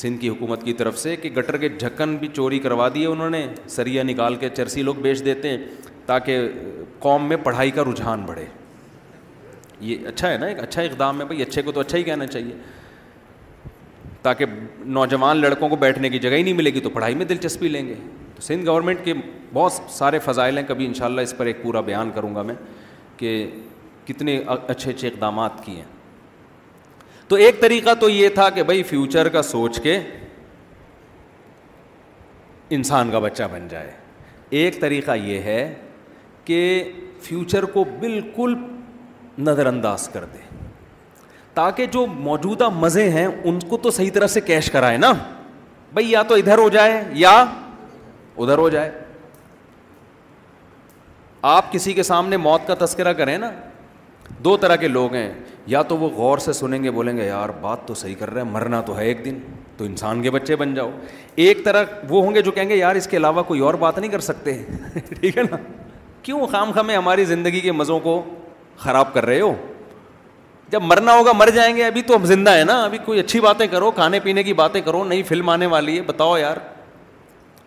سندھ 0.02 0.20
کی 0.20 0.28
حکومت 0.28 0.62
کی 0.64 0.72
طرف 0.80 0.98
سے 0.98 1.14
کہ 1.16 1.30
گٹر 1.36 1.56
کے 1.56 1.68
ڈھکن 1.78 2.16
بھی 2.20 2.28
چوری 2.34 2.58
کروا 2.58 2.88
دیے 2.94 3.06
انہوں 3.06 3.30
نے 3.30 3.46
سریا 3.76 4.02
نکال 4.02 4.34
کے 4.36 4.48
چرسی 4.56 4.82
لوگ 4.82 4.94
بیچ 5.02 5.24
دیتے 5.24 5.48
ہیں 5.50 5.58
تاکہ 6.06 6.48
قوم 7.00 7.28
میں 7.28 7.36
پڑھائی 7.42 7.70
کا 7.76 7.82
رجحان 7.90 8.24
بڑھے 8.26 8.44
یہ 9.80 10.06
اچھا 10.08 10.30
ہے 10.32 10.36
نا 10.38 10.46
ایک 10.46 10.58
اچھا 10.62 10.82
اقدام 10.82 11.20
ہے 11.20 11.24
بھائی 11.26 11.42
اچھے 11.42 11.62
کو 11.62 11.72
تو 11.72 11.80
اچھا 11.80 11.98
ہی 11.98 12.02
کہنا 12.02 12.26
چاہیے 12.26 12.54
تاکہ 14.22 14.46
نوجوان 14.98 15.36
لڑکوں 15.36 15.68
کو 15.68 15.76
بیٹھنے 15.76 16.10
کی 16.10 16.18
جگہ 16.18 16.34
ہی 16.36 16.42
نہیں 16.42 16.54
ملے 16.54 16.70
گی 16.74 16.80
تو 16.80 16.90
پڑھائی 16.90 17.14
میں 17.14 17.24
دلچسپی 17.32 17.68
لیں 17.68 17.86
گے 17.88 17.94
تو 18.36 18.42
سندھ 18.42 18.66
گورنمنٹ 18.68 19.04
کے 19.04 19.14
بہت 19.52 19.72
سارے 19.96 20.18
فضائل 20.24 20.58
ہیں 20.58 20.64
کبھی 20.68 20.86
انشاءاللہ 20.86 21.20
اس 21.28 21.34
پر 21.36 21.46
ایک 21.46 21.62
پورا 21.62 21.80
بیان 21.90 22.10
کروں 22.14 22.34
گا 22.34 22.42
میں 22.50 22.54
کہ 23.16 23.30
کتنے 24.06 24.40
اچھے 24.68 24.90
اچھے 24.90 25.08
اقدامات 25.08 25.64
کیے 25.64 25.76
ہیں 25.76 25.92
تو 27.28 27.36
ایک 27.44 27.60
طریقہ 27.60 27.90
تو 28.00 28.08
یہ 28.08 28.28
تھا 28.34 28.48
کہ 28.54 28.62
بھائی 28.62 28.82
فیوچر 28.88 29.28
کا 29.36 29.42
سوچ 29.42 29.80
کے 29.82 29.98
انسان 32.78 33.10
کا 33.10 33.18
بچہ 33.18 33.42
بن 33.52 33.68
جائے 33.68 33.90
ایک 34.60 34.80
طریقہ 34.80 35.12
یہ 35.24 35.40
ہے 35.50 35.58
کہ 36.44 36.58
فیوچر 37.22 37.64
کو 37.76 37.84
بالکل 38.00 38.54
نظر 39.46 39.66
انداز 39.66 40.08
کر 40.12 40.24
دے 40.32 40.38
تاکہ 41.54 41.86
جو 41.92 42.04
موجودہ 42.06 42.68
مزے 42.78 43.08
ہیں 43.10 43.26
ان 43.26 43.58
کو 43.68 43.76
تو 43.82 43.90
صحیح 43.90 44.10
طرح 44.14 44.26
سے 44.26 44.40
کیش 44.50 44.70
کرائے 44.70 44.96
نا 44.98 45.12
بھائی 45.94 46.10
یا 46.10 46.22
تو 46.28 46.34
ادھر 46.34 46.58
ہو 46.58 46.68
جائے 46.76 47.02
یا 47.14 47.30
ادھر 48.36 48.58
ہو 48.58 48.68
جائے 48.70 48.90
آپ 51.50 51.72
کسی 51.72 51.92
کے 51.92 52.02
سامنے 52.02 52.36
موت 52.48 52.66
کا 52.66 52.74
تذکرہ 52.84 53.12
کریں 53.12 53.36
نا 53.38 53.50
دو 54.44 54.56
طرح 54.56 54.76
کے 54.84 54.88
لوگ 54.88 55.14
ہیں 55.14 55.30
یا 55.66 55.82
تو 55.82 55.96
وہ 55.98 56.08
غور 56.16 56.38
سے 56.38 56.52
سنیں 56.52 56.82
گے 56.82 56.90
بولیں 56.90 57.16
گے 57.16 57.26
یار 57.26 57.48
بات 57.60 57.86
تو 57.88 57.94
صحیح 57.94 58.14
کر 58.18 58.30
رہا 58.30 58.40
ہے 58.42 58.50
مرنا 58.50 58.80
تو 58.86 58.96
ہے 58.98 59.04
ایک 59.08 59.24
دن 59.24 59.38
تو 59.76 59.84
انسان 59.84 60.22
کے 60.22 60.30
بچے 60.30 60.56
بن 60.56 60.74
جاؤ 60.74 60.90
ایک 61.44 61.64
طرح 61.64 61.84
وہ 62.08 62.24
ہوں 62.24 62.34
گے 62.34 62.42
جو 62.42 62.52
کہیں 62.52 62.68
گے 62.68 62.76
یار 62.76 62.94
اس 62.96 63.06
کے 63.08 63.16
علاوہ 63.16 63.42
کوئی 63.46 63.60
اور 63.68 63.74
بات 63.84 63.98
نہیں 63.98 64.10
کر 64.10 64.20
سکتے 64.30 64.56
ٹھیک 65.20 65.38
ہے 65.38 65.42
نا 65.50 65.56
کیوں 66.22 66.46
خام 66.52 66.72
خامیں 66.74 66.96
ہماری 66.96 67.24
زندگی 67.30 67.60
کے 67.60 67.72
مزوں 67.72 67.98
کو 68.00 68.22
خراب 68.82 69.12
کر 69.14 69.26
رہے 69.26 69.40
ہو 69.40 69.52
جب 70.70 70.82
مرنا 70.82 71.14
ہوگا 71.14 71.32
مر 71.36 71.50
جائیں 71.54 71.74
گے 71.76 71.84
ابھی 71.84 72.02
تو 72.02 72.16
ہم 72.16 72.24
زندہ 72.26 72.52
ہیں 72.56 72.64
نا 72.64 72.82
ابھی 72.84 72.98
کوئی 73.04 73.20
اچھی 73.20 73.40
باتیں 73.40 73.66
کرو 73.70 73.90
کھانے 73.96 74.20
پینے 74.22 74.42
کی 74.42 74.52
باتیں 74.60 74.80
کرو 74.84 75.02
نئی 75.04 75.22
فلم 75.32 75.48
آنے 75.48 75.66
والی 75.74 75.96
ہے 75.96 76.02
بتاؤ 76.06 76.36
یار 76.38 76.56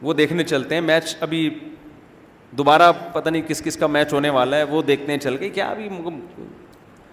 وہ 0.01 0.13
دیکھنے 0.13 0.43
چلتے 0.43 0.75
ہیں 0.75 0.81
میچ 0.81 1.15
ابھی 1.21 1.49
دوبارہ 2.57 2.91
پتہ 3.13 3.29
نہیں 3.29 3.41
کس 3.47 3.61
کس 3.63 3.77
کا 3.77 3.87
میچ 3.87 4.13
ہونے 4.13 4.29
والا 4.29 4.57
ہے 4.57 4.63
وہ 4.73 4.81
دیکھنے 4.89 5.17
چل 5.17 5.35
گئی 5.39 5.49
کیا 5.49 5.67
ابھی 5.69 5.87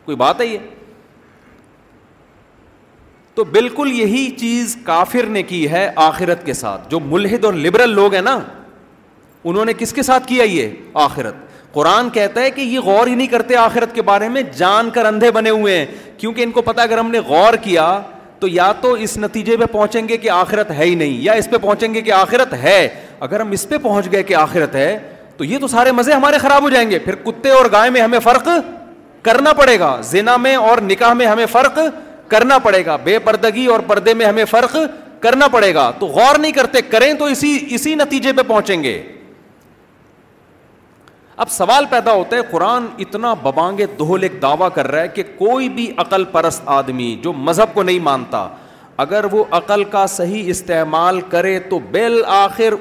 کوئی 0.04 0.16
بات 0.16 0.40
ہے 0.40 0.46
یہ 0.46 0.58
تو 3.34 3.44
بالکل 3.52 3.90
یہی 3.92 4.28
چیز 4.38 4.76
کافر 4.84 5.26
نے 5.36 5.42
کی 5.42 5.68
ہے 5.70 5.88
آخرت 6.02 6.44
کے 6.46 6.52
ساتھ 6.54 6.90
جو 6.90 7.00
ملحد 7.00 7.44
اور 7.44 7.54
لبرل 7.64 7.94
لوگ 7.94 8.14
ہیں 8.14 8.22
نا 8.22 8.38
انہوں 9.52 9.64
نے 9.64 9.72
کس 9.78 9.92
کے 9.92 10.02
ساتھ 10.02 10.26
کیا 10.26 10.44
یہ 10.44 10.68
آخرت 11.06 11.34
قرآن 11.72 12.10
کہتا 12.10 12.40
ہے 12.40 12.50
کہ 12.50 12.60
یہ 12.60 12.80
غور 12.84 13.06
ہی 13.06 13.14
نہیں 13.14 13.26
کرتے 13.26 13.56
آخرت 13.56 13.94
کے 13.94 14.02
بارے 14.10 14.28
میں 14.34 14.42
جان 14.56 14.90
کر 14.94 15.04
اندھے 15.06 15.30
بنے 15.38 15.50
ہوئے 15.50 15.76
ہیں 15.78 15.86
کیونکہ 16.18 16.42
ان 16.42 16.50
کو 16.58 16.62
پتا 16.62 16.82
اگر 16.82 16.98
ہم 16.98 17.10
نے 17.10 17.18
غور 17.28 17.54
کیا 17.62 17.86
تو 18.40 18.48
یا 18.48 18.70
تو 18.80 18.92
اس 19.06 19.16
نتیجے 19.18 19.56
پہ 19.56 19.66
پہنچیں 19.72 20.08
گے 20.08 20.16
کہ 20.16 20.30
آخرت 20.30 20.70
ہے 20.70 20.84
ہی 20.84 20.94
نہیں 20.94 21.18
یا 21.22 21.32
اس 21.42 21.50
پہ 21.50 21.56
پہنچیں 21.62 21.92
گے 21.94 22.00
کہ 22.08 22.12
آخرت 22.12 22.52
ہے 22.62 22.78
اگر 23.28 23.40
ہم 23.40 23.50
اس 23.58 23.68
پہ 23.68 23.78
پہنچ 23.82 24.10
گئے 24.12 24.22
کہ 24.30 24.34
آخرت 24.34 24.74
ہے 24.74 24.88
تو 25.36 25.44
یہ 25.44 25.58
تو 25.58 25.66
سارے 25.68 25.92
مزے 25.92 26.12
ہمارے 26.12 26.38
خراب 26.38 26.62
ہو 26.62 26.68
جائیں 26.70 26.88
گے 26.90 26.98
پھر 27.04 27.14
کتے 27.24 27.50
اور 27.50 27.66
گائے 27.72 27.90
میں 27.90 28.00
ہمیں 28.00 28.18
فرق 28.24 28.48
کرنا 29.24 29.52
پڑے 29.58 29.78
گا 29.80 29.96
زنا 30.10 30.36
میں 30.46 30.54
اور 30.70 30.78
نکاح 30.82 31.12
میں 31.18 31.26
ہمیں 31.26 31.46
فرق 31.52 31.78
کرنا 32.28 32.56
پڑے 32.66 32.84
گا 32.86 32.96
بے 33.04 33.18
پردگی 33.28 33.64
اور 33.74 33.80
پردے 33.86 34.14
میں 34.20 34.26
ہمیں 34.26 34.44
فرق 34.50 34.76
کرنا 35.20 35.46
پڑے 35.54 35.74
گا 35.74 35.90
تو 35.98 36.06
غور 36.16 36.38
نہیں 36.38 36.52
کرتے 36.52 36.80
کریں 36.94 37.12
تو 37.18 37.24
اسی 37.34 37.56
اسی 37.74 37.94
نتیجے 38.00 38.32
پہ 38.36 38.42
پہنچیں 38.48 38.82
گے 38.82 38.94
اب 41.44 41.50
سوال 41.50 41.84
پیدا 41.90 42.12
ہوتا 42.14 42.36
ہے 42.36 42.40
قرآن 42.50 42.86
اتنا 43.06 43.32
ببانگے 43.42 43.86
دعویٰ 44.42 44.68
کر 44.74 44.90
رہا 44.90 45.02
ہے 45.02 45.08
کہ 45.14 45.22
کوئی 45.38 45.68
بھی 45.78 45.90
عقل 46.04 46.24
پرست 46.34 46.62
آدمی 46.76 47.14
جو 47.22 47.32
مذہب 47.48 47.74
کو 47.74 47.82
نہیں 47.88 47.98
مانتا 48.10 48.46
اگر 49.04 49.24
وہ 49.32 49.44
عقل 49.60 49.84
کا 49.94 50.06
صحیح 50.18 50.50
استعمال 50.50 51.20
کرے 51.30 51.58
تو 51.70 51.78
بل 51.92 52.20
آخر 52.34 52.74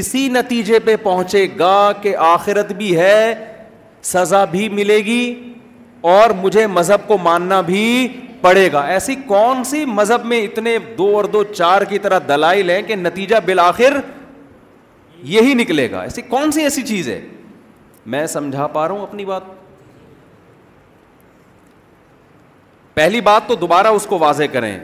اسی 0.00 0.26
نتیجے 0.38 0.78
پہ 0.84 0.96
پہنچے 1.02 1.46
گا 1.58 1.76
کہ 2.02 2.16
آخرت 2.34 2.72
بھی 2.80 2.96
ہے 2.98 3.20
سزا 4.14 4.44
بھی 4.54 4.68
ملے 4.78 4.96
گی 5.06 5.22
اور 6.08 6.30
مجھے 6.42 6.66
مذہب 6.66 7.06
کو 7.06 7.16
ماننا 7.22 7.60
بھی 7.60 7.82
پڑے 8.40 8.68
گا 8.72 8.80
ایسی 8.88 9.14
کون 9.26 9.64
سی 9.64 9.84
مذہب 9.84 10.24
میں 10.26 10.40
اتنے 10.44 10.76
دو 10.98 11.06
اور 11.16 11.24
دو 11.32 11.42
چار 11.44 11.82
کی 11.88 11.98
طرح 12.04 12.18
دلائل 12.28 12.70
ہیں 12.70 12.82
کہ 12.86 12.96
نتیجہ 12.96 13.36
بالآخر 13.46 13.96
یہی 15.32 15.54
نکلے 15.54 15.90
گا 15.90 16.02
ایسی 16.02 16.22
کون 16.28 16.50
سی 16.52 16.62
ایسی 16.62 16.82
چیز 16.86 17.08
ہے 17.08 17.20
میں 18.14 18.26
سمجھا 18.26 18.66
پا 18.66 18.86
رہا 18.88 18.94
ہوں 18.94 19.02
اپنی 19.02 19.24
بات 19.24 19.42
پہلی 22.94 23.20
بات 23.26 23.46
تو 23.48 23.54
دوبارہ 23.54 23.86
اس 23.98 24.06
کو 24.06 24.18
واضح 24.18 24.44
کریں 24.52 24.78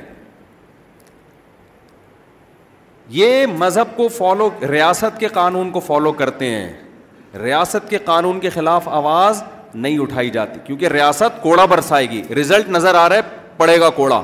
یہ 3.16 3.46
مذہب 3.58 3.96
کو 3.96 4.08
فالو 4.16 4.48
ریاست 4.70 5.18
کے 5.20 5.28
قانون 5.32 5.70
کو 5.70 5.80
فالو 5.86 6.12
کرتے 6.20 6.50
ہیں 6.50 6.72
ریاست 7.42 7.88
کے 7.90 7.98
قانون 8.04 8.40
کے 8.40 8.50
خلاف 8.50 8.88
آواز 8.88 9.42
نہیں 9.74 9.98
اٹھائی 9.98 10.30
جاتی 10.30 10.60
کیونکہ 10.64 10.88
ریاست 10.92 11.42
کوڑا 11.42 11.64
برسائے 11.66 12.08
گی 12.10 12.22
ریزلٹ 12.36 12.68
نظر 12.70 12.94
آ 12.94 13.08
رہا 13.08 13.16
ہے 13.16 13.22
پڑے 13.56 13.78
گا 13.80 13.90
کوڑا 13.96 14.22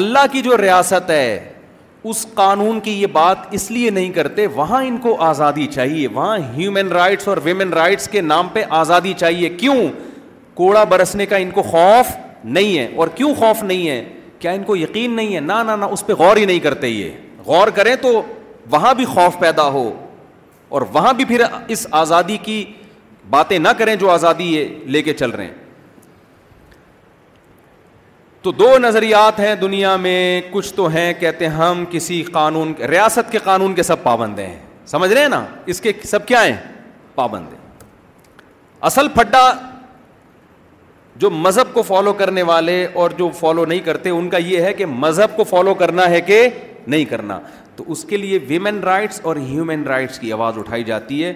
اللہ 0.00 0.26
کی 0.32 0.42
جو 0.42 0.56
ریاست 0.58 1.10
ہے 1.10 1.38
اس 2.10 2.26
قانون 2.34 2.78
کی 2.80 2.90
یہ 3.00 3.06
بات 3.12 3.38
اس 3.54 3.70
لیے 3.70 3.90
نہیں 3.90 4.10
کرتے 4.12 4.46
وہاں 4.54 4.82
ان 4.84 4.96
کو 5.02 5.16
آزادی 5.24 5.66
چاہیے 5.74 6.06
وہاں 6.14 6.36
ہیومن 6.56 6.88
رائٹس 6.92 7.28
اور 7.28 7.36
ویمن 7.44 7.72
رائٹس 7.72 8.08
کے 8.08 8.20
نام 8.20 8.48
پہ 8.52 8.62
آزادی 8.78 9.12
چاہیے 9.20 9.48
کیوں 9.48 9.76
کوڑا 10.56 10.84
برسنے 10.92 11.26
کا 11.26 11.36
ان 11.36 11.50
کو 11.54 11.62
خوف 11.62 12.16
نہیں 12.44 12.78
ہے 12.78 12.86
اور 12.96 13.08
کیوں 13.14 13.34
خوف 13.38 13.62
نہیں 13.62 13.88
ہے 13.88 14.02
کیا 14.38 14.50
ان 14.52 14.62
کو 14.64 14.76
یقین 14.76 15.16
نہیں 15.16 15.34
ہے 15.34 15.40
نہ 15.40 15.74
نہ 15.80 15.84
اس 15.84 16.06
پہ 16.06 16.12
غور 16.18 16.36
ہی 16.36 16.44
نہیں 16.44 16.58
کرتے 16.62 16.88
یہ 16.88 17.10
غور 17.46 17.68
کریں 17.74 17.94
تو 18.02 18.20
وہاں 18.70 18.94
بھی 18.94 19.04
خوف 19.14 19.38
پیدا 19.38 19.66
ہو 19.72 19.90
اور 20.76 20.82
وہاں 20.92 21.12
بھی 21.16 21.24
پھر 21.24 21.42
اس 21.68 21.86
آزادی 22.00 22.36
کی 22.42 22.64
باتیں 23.30 23.58
نہ 23.58 23.68
کریں 23.78 23.94
جو 23.96 24.10
آزادی 24.10 24.52
لے 24.92 25.02
کے 25.02 25.12
چل 25.14 25.30
رہے 25.30 25.44
ہیں 25.44 25.66
تو 28.42 28.52
دو 28.52 28.76
نظریات 28.78 29.40
ہیں 29.40 29.54
دنیا 29.60 29.94
میں 30.02 30.40
کچھ 30.50 30.72
تو 30.74 30.86
ہیں 30.88 31.12
کہتے 31.20 31.48
ہیں 31.48 31.52
ہم 31.54 31.84
کسی 31.90 32.22
قانون 32.32 32.72
ریاست 32.90 33.32
کے 33.32 33.38
قانون 33.44 33.74
کے 33.74 33.82
سب 33.82 34.02
پابند 34.02 34.38
ہیں 34.38 34.58
سمجھ 34.86 35.12
رہے 35.12 35.20
ہیں 35.22 35.28
نا 35.28 35.44
اس 35.72 35.80
کے 35.80 35.92
سب 36.10 36.26
کیا 36.26 36.44
ہیں 36.44 36.56
پابند 37.14 37.52
ہیں 37.52 37.66
اصل 38.90 39.08
پھڈا 39.14 39.50
جو 41.22 41.30
مذہب 41.30 41.72
کو 41.74 41.82
فالو 41.82 42.12
کرنے 42.18 42.42
والے 42.50 42.84
اور 43.02 43.10
جو 43.18 43.28
فالو 43.38 43.64
نہیں 43.66 43.80
کرتے 43.84 44.10
ان 44.10 44.28
کا 44.30 44.38
یہ 44.52 44.60
ہے 44.62 44.72
کہ 44.80 44.86
مذہب 44.86 45.36
کو 45.36 45.44
فالو 45.44 45.74
کرنا 45.80 46.08
ہے 46.10 46.20
کہ 46.26 46.46
نہیں 46.86 47.04
کرنا 47.04 47.38
تو 47.78 47.84
اس 47.94 48.02
کے 48.10 48.16
لیے 48.16 48.38
ویمن 48.48 48.78
رائٹس 48.84 49.20
اور 49.30 49.36
ہیومن 49.48 49.82
رائٹس 49.86 50.18
کی 50.18 50.32
آواز 50.32 50.56
اٹھائی 50.58 50.84
جاتی 50.84 51.22
ہے 51.24 51.32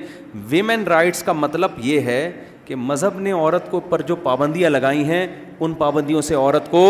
ویمن 0.50 0.84
رائٹس 0.90 1.22
کا 1.22 1.32
مطلب 1.32 1.70
یہ 1.88 2.00
ہے 2.10 2.22
کہ 2.64 2.76
مذہب 2.86 3.18
نے 3.20 3.32
عورت 3.32 3.70
کو 3.70 3.80
پر 3.90 4.00
جو 4.08 4.16
پابندیاں 4.24 4.70
لگائی 4.70 5.04
ہیں 5.08 5.26
ان 5.64 5.72
پابندیوں 5.84 6.20
سے 6.28 6.34
عورت 6.34 6.70
کو 6.70 6.82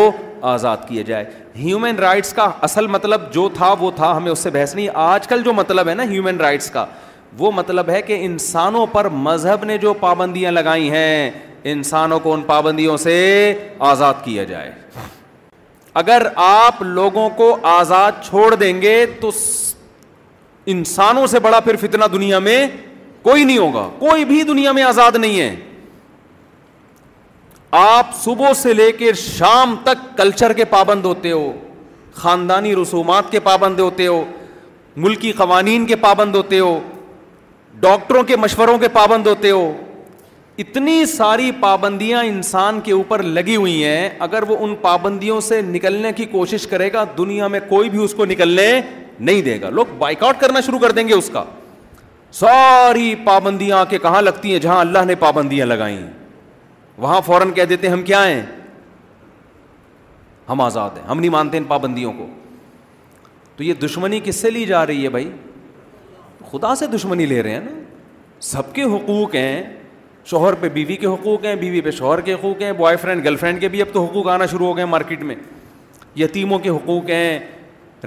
آزاد 0.54 0.86
کیا 0.88 1.02
جائے 1.10 1.24
ہیومن 1.56 1.96
رائٹس 2.04 2.32
کا 2.38 2.48
اصل 2.68 2.86
مطلب 2.96 3.32
جو 3.32 3.48
تھا 3.54 3.72
وہ 3.80 3.90
تھا 3.96 4.16
ہمیں 4.16 4.30
اس 4.32 4.38
سے 4.46 4.50
بحث 4.56 4.74
نہیں 4.74 4.88
آج 5.04 5.28
کل 5.28 5.42
جو 5.44 5.52
مطلب 5.60 5.88
ہے 5.88 5.94
نا 6.00 6.04
ہیومن 6.10 6.40
رائٹس 6.40 6.70
کا 6.78 6.84
وہ 7.38 7.50
مطلب 7.60 7.90
ہے 7.90 8.00
کہ 8.08 8.16
انسانوں 8.26 8.86
پر 8.92 9.08
مذہب 9.28 9.64
نے 9.72 9.76
جو 9.86 9.92
پابندیاں 10.00 10.52
لگائی 10.52 10.90
ہیں 10.90 11.30
انسانوں 11.72 12.18
کو 12.20 12.34
ان 12.34 12.42
پابندیوں 12.46 12.96
سے 13.08 13.16
آزاد 13.92 14.24
کیا 14.24 14.44
جائے 14.54 14.70
اگر 16.00 16.26
آپ 16.44 16.80
لوگوں 16.82 17.28
کو 17.36 17.56
آزاد 17.70 18.12
چھوڑ 18.28 18.54
دیں 18.54 18.80
گے 18.82 19.04
تو 19.20 19.30
انسانوں 20.74 21.26
سے 21.26 21.38
بڑا 21.46 21.58
پھر 21.60 21.76
فتنہ 21.80 22.04
دنیا 22.12 22.38
میں 22.38 22.66
کوئی 23.22 23.44
نہیں 23.44 23.58
ہوگا 23.58 23.88
کوئی 23.98 24.24
بھی 24.24 24.42
دنیا 24.52 24.72
میں 24.72 24.82
آزاد 24.82 25.16
نہیں 25.16 25.40
ہے 25.40 25.54
آپ 27.80 28.14
صبح 28.22 28.52
سے 28.62 28.72
لے 28.74 28.90
کے 28.92 29.12
شام 29.22 29.74
تک 29.84 30.16
کلچر 30.18 30.52
کے 30.52 30.64
پابند 30.72 31.04
ہوتے 31.04 31.32
ہو 31.32 31.52
خاندانی 32.22 32.74
رسومات 32.76 33.30
کے 33.32 33.40
پابند 33.40 33.80
ہوتے 33.80 34.06
ہو 34.06 34.24
ملکی 35.04 35.32
قوانین 35.36 35.86
کے 35.86 35.96
پابند 35.96 36.34
ہوتے 36.34 36.58
ہو 36.60 36.78
ڈاکٹروں 37.80 38.22
کے 38.24 38.36
مشوروں 38.36 38.78
کے 38.78 38.88
پابند 38.94 39.26
ہوتے 39.26 39.50
ہو 39.50 39.70
اتنی 40.62 40.96
ساری 41.10 41.50
پابندیاں 41.60 42.22
انسان 42.24 42.80
کے 42.84 42.92
اوپر 42.92 43.22
لگی 43.36 43.54
ہوئی 43.56 43.84
ہیں 43.84 44.08
اگر 44.26 44.42
وہ 44.48 44.56
ان 44.64 44.74
پابندیوں 44.82 45.40
سے 45.48 45.60
نکلنے 45.70 46.12
کی 46.16 46.24
کوشش 46.34 46.66
کرے 46.70 46.92
گا 46.92 47.04
دنیا 47.18 47.46
میں 47.54 47.60
کوئی 47.68 47.90
بھی 47.90 48.02
اس 48.04 48.14
کو 48.14 48.24
نکلنے 48.34 48.66
نہیں 49.28 49.42
دے 49.48 49.60
گا 49.60 49.70
لوگ 49.78 49.96
بائک 49.98 50.22
آؤٹ 50.24 50.38
کرنا 50.40 50.60
شروع 50.66 50.78
کر 50.84 50.92
دیں 50.98 51.06
گے 51.08 51.14
اس 51.14 51.30
کا 51.32 51.44
ساری 52.40 53.14
پابندیاں 53.24 53.78
آ 53.78 53.84
کے 53.92 53.98
کہاں 54.06 54.22
لگتی 54.22 54.52
ہیں 54.52 54.58
جہاں 54.66 54.78
اللہ 54.80 55.04
نے 55.06 55.14
پابندیاں 55.24 55.66
لگائی 55.66 55.98
وہاں 57.06 57.20
فوراً 57.26 57.52
کہہ 57.58 57.64
دیتے 57.72 57.88
ہم 57.88 58.02
کیا 58.12 58.26
ہیں 58.28 58.40
ہم 60.48 60.60
آزاد 60.60 60.96
ہیں 60.98 61.06
ہم 61.10 61.20
نہیں 61.20 61.30
مانتے 61.38 61.58
ان 61.58 61.64
پابندیوں 61.74 62.12
کو 62.22 62.26
تو 63.56 63.64
یہ 63.64 63.74
دشمنی 63.82 64.20
کس 64.24 64.36
سے 64.42 64.50
لی 64.50 64.64
جا 64.72 64.86
رہی 64.86 65.04
ہے 65.04 65.08
بھائی 65.18 65.30
خدا 66.50 66.74
سے 66.78 66.86
دشمنی 66.98 67.26
لے 67.34 67.42
رہے 67.42 67.50
ہیں 67.60 67.68
نا 67.70 67.80
سب 68.54 68.72
کے 68.74 68.82
حقوق 68.96 69.34
ہیں 69.34 69.62
شوہر 70.30 70.54
پہ 70.60 70.68
بیوی 70.72 70.96
کے 70.96 71.06
حقوق 71.06 71.44
ہیں 71.44 71.54
بیوی 71.56 71.80
پہ 71.80 71.90
شوہر 71.90 72.20
کے 72.20 72.34
حقوق 72.34 72.62
ہیں 72.62 72.72
بوائے 72.72 72.96
فرینڈ 72.96 73.24
گرل 73.24 73.36
فرینڈ 73.36 73.60
کے 73.60 73.68
بھی 73.68 73.80
اب 73.82 73.86
تو 73.92 74.04
حقوق 74.04 74.28
آنا 74.32 74.46
شروع 74.46 74.66
ہو 74.66 74.76
گئے 74.76 74.84
مارکیٹ 74.84 75.22
میں 75.30 75.34
یتیموں 76.16 76.58
کے 76.58 76.68
حقوق 76.68 77.10
ہیں 77.10 77.38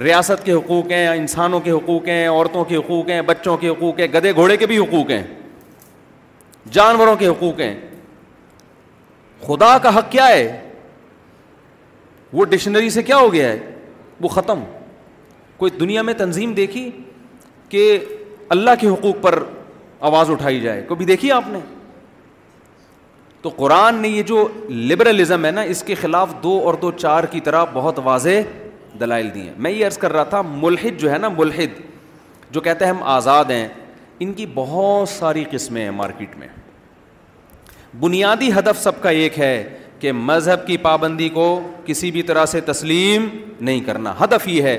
ریاست 0.04 0.44
کے 0.44 0.52
حقوق 0.52 0.90
ہیں 0.92 1.06
انسانوں 1.08 1.60
کے 1.60 1.70
حقوق 1.70 2.08
ہیں 2.08 2.26
عورتوں 2.28 2.64
کے 2.68 2.76
حقوق 2.76 3.10
ہیں 3.10 3.20
بچوں 3.26 3.56
کے 3.56 3.68
حقوق 3.68 4.00
ہیں 4.00 4.06
گدے 4.14 4.32
گھوڑے 4.34 4.56
کے 4.56 4.66
بھی 4.66 4.78
حقوق 4.78 5.10
ہیں 5.10 5.22
جانوروں 6.72 7.16
کے 7.16 7.26
حقوق 7.28 7.60
ہیں 7.60 7.74
خدا 9.46 9.76
کا 9.82 9.96
حق 9.98 10.10
کیا 10.12 10.28
ہے 10.28 10.60
وہ 12.32 12.44
ڈکشنری 12.44 12.90
سے 12.90 13.02
کیا 13.02 13.16
ہو 13.16 13.32
گیا 13.32 13.48
ہے 13.52 13.58
وہ 14.20 14.28
ختم 14.28 14.62
کوئی 15.56 15.70
دنیا 15.80 16.02
میں 16.02 16.14
تنظیم 16.14 16.52
دیکھی 16.54 16.90
کہ 17.68 17.96
اللہ 18.56 18.70
کے 18.80 18.86
حقوق 18.88 19.20
پر 19.22 19.42
آواز 20.08 20.30
اٹھائی 20.30 20.60
جائے 20.60 20.84
کبھی 20.88 21.04
دیکھی 21.06 21.30
آپ 21.32 21.44
نے 21.52 21.58
تو 23.42 23.48
قرآن 23.56 23.94
نے 24.02 24.08
یہ 24.08 24.22
جو 24.26 24.46
لبرلزم 24.68 25.44
ہے 25.44 25.50
نا 25.50 25.62
اس 25.72 25.82
کے 25.86 25.94
خلاف 26.00 26.34
دو 26.42 26.58
اور 26.66 26.74
دو 26.82 26.90
چار 26.96 27.24
کی 27.30 27.40
طرح 27.44 27.64
بہت 27.72 27.98
واضح 28.04 28.64
دلائل 29.00 29.28
دی 29.34 29.40
ہیں 29.40 29.54
میں 29.64 29.70
یہ 29.70 29.86
عرض 29.86 29.98
کر 29.98 30.12
رہا 30.12 30.22
تھا 30.34 30.40
ملحد 30.50 31.00
جو 31.00 31.10
ہے 31.12 31.18
نا 31.18 31.28
ملحد 31.38 31.80
جو 32.52 32.60
کہتے 32.60 32.84
ہیں 32.84 32.92
ہم 32.92 33.02
آزاد 33.16 33.44
ہیں 33.50 33.66
ان 34.24 34.32
کی 34.32 34.46
بہت 34.54 35.08
ساری 35.08 35.44
قسمیں 35.50 35.82
ہیں 35.82 35.90
مارکیٹ 35.90 36.36
میں 36.38 36.48
بنیادی 38.00 38.50
ہدف 38.58 38.80
سب 38.82 39.02
کا 39.02 39.10
ایک 39.22 39.38
ہے 39.38 39.52
کہ 40.00 40.12
مذہب 40.12 40.66
کی 40.66 40.76
پابندی 40.76 41.28
کو 41.34 41.44
کسی 41.84 42.10
بھی 42.12 42.22
طرح 42.30 42.46
سے 42.46 42.60
تسلیم 42.70 43.26
نہیں 43.60 43.80
کرنا 43.86 44.14
ہدف 44.24 44.48
یہ 44.48 44.62
ہے 44.62 44.78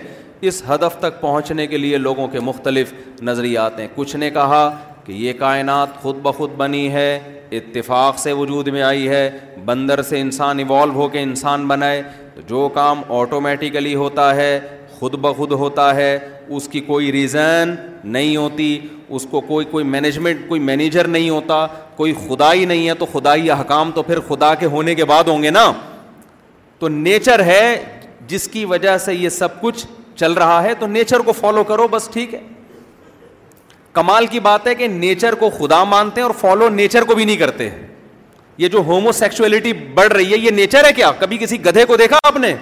اس 0.50 0.62
ہدف 0.70 0.98
تک 1.00 1.20
پہنچنے 1.22 1.66
کے 1.68 1.78
لیے 1.78 1.98
لوگوں 1.98 2.28
کے 2.32 2.40
مختلف 2.50 2.94
نظریات 3.30 3.80
ہیں 3.80 3.88
کچھ 3.96 4.16
نے 4.16 4.30
کہا 4.32 4.66
کہ 5.08 5.14
یہ 5.14 5.34
کائنات 5.40 5.96
خود 6.02 6.16
بخود 6.22 6.56
بنی 6.58 6.88
ہے 6.94 7.06
اتفاق 7.58 8.18
سے 8.20 8.32
وجود 8.38 8.68
میں 8.76 8.82
آئی 8.84 9.08
ہے 9.10 9.30
بندر 9.66 10.02
سے 10.08 10.20
انسان 10.22 10.60
ایوالو 10.60 10.94
ہو 10.94 11.08
کے 11.10 11.22
انسان 11.24 11.68
بنائے 11.68 12.02
تو 12.36 12.42
جو 12.48 12.68
کام 12.76 13.02
آٹومیٹیکلی 13.20 13.94
ہوتا 13.96 14.36
ہے 14.36 14.60
خود 14.98 15.16
بخود 15.26 15.52
ہوتا 15.62 15.94
ہے 15.96 16.10
اس 16.58 16.68
کی 16.72 16.80
کوئی 16.88 17.12
ریزن 17.12 17.74
نہیں 18.16 18.36
ہوتی 18.36 18.78
اس 19.16 19.26
کو 19.32 19.42
کوئی 19.48 19.66
کوئی 19.72 19.86
مینجمنٹ 19.86 20.48
کوئی 20.48 20.60
مینیجر 20.70 21.08
نہیں 21.08 21.30
ہوتا 21.30 21.66
کوئی 21.98 22.14
خدائی 22.28 22.66
نہیں 22.66 22.88
ہے 22.90 22.94
تو 23.00 23.06
خدائی 23.14 23.50
احکام 23.52 23.92
تو 23.96 24.02
پھر 24.10 24.20
خدا 24.28 24.54
کے 24.56 24.66
ہونے 24.76 24.96
کے 24.96 25.06
بعد 25.14 25.28
ہوں 25.28 25.44
گے 25.44 25.50
نا 25.60 25.72
تو 26.80 26.88
نیچر 26.98 27.44
ہے 27.54 27.64
جس 28.28 28.48
کی 28.54 28.66
وجہ 28.74 28.98
سے 29.06 29.14
یہ 29.16 29.30
سب 29.40 29.60
کچھ 29.62 29.86
چل 30.16 30.34
رہا 30.42 30.62
ہے 30.64 30.74
تو 30.80 30.88
نیچر 30.98 31.20
کو 31.26 31.32
فالو 31.40 31.64
کرو 31.72 31.88
بس 31.92 32.10
ٹھیک 32.14 32.34
ہے 32.34 32.40
کمال 33.98 34.26
کی 34.32 34.40
بات 34.48 34.68
ہے 34.68 34.74
کہ 34.80 34.88
نیچر 34.88 35.36
کو 35.44 35.50
خدا 35.50 35.84
مانتے 35.92 36.22
ہیں 36.22 36.26
اور 36.28 36.34
فالو 36.40 36.68
نیچر 36.70 37.04
کو 37.04 37.14
بھی 37.16 37.24
نہیں 37.26 37.38
کرتے 37.38 37.70
یہ 38.64 38.68
جو 38.74 38.80
ہومو 38.90 39.12
سیکچولیٹی 39.20 39.72
بڑھ 39.96 40.12
رہی 40.14 40.32
ہے 40.34 40.38
یہ 40.38 40.52
نیچر 40.60 40.84
ہے 40.86 40.92
کیا 41.00 41.10
کبھی 41.20 41.38
کسی 41.38 41.58
گدھے 41.66 41.86
کو 41.92 41.96
دیکھا 41.98 42.18
آپ 42.28 42.36
نے 42.44 42.54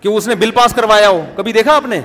کہ 0.00 0.08
اس 0.08 0.28
نے 0.28 0.34
بل 0.44 0.50
پاس 0.60 0.74
کروایا 0.76 1.08
ہو 1.08 1.20
کبھی 1.36 1.52
دیکھا 1.52 1.74
آپ 1.76 1.86
نے 1.94 2.00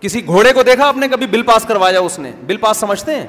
کسی 0.00 0.24
گھوڑے 0.26 0.52
کو 0.52 0.62
دیکھا 0.70 0.86
آپ 0.88 0.96
نے 0.96 1.08
کبھی 1.08 1.26
بل 1.34 1.42
پاس 1.52 1.64
کروایا 1.68 2.00
اس 2.08 2.18
نے 2.24 2.32
بل 2.46 2.56
پاس 2.66 2.76
سمجھتے 2.86 3.14
ہیں 3.18 3.26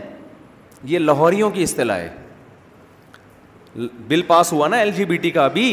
یہ 0.91 0.99
لاہوریوں 1.07 1.49
کی 1.55 1.63
اصطلاح 1.63 1.99
ہے 2.01 3.87
بل 4.07 4.21
پاس 4.33 4.51
ہوا 4.53 4.67
نا 4.75 4.77
ایل 4.83 4.91
جی 4.97 5.05
بی 5.13 5.17
ٹی 5.25 5.31
کا 5.37 5.45
ابھی 5.45 5.67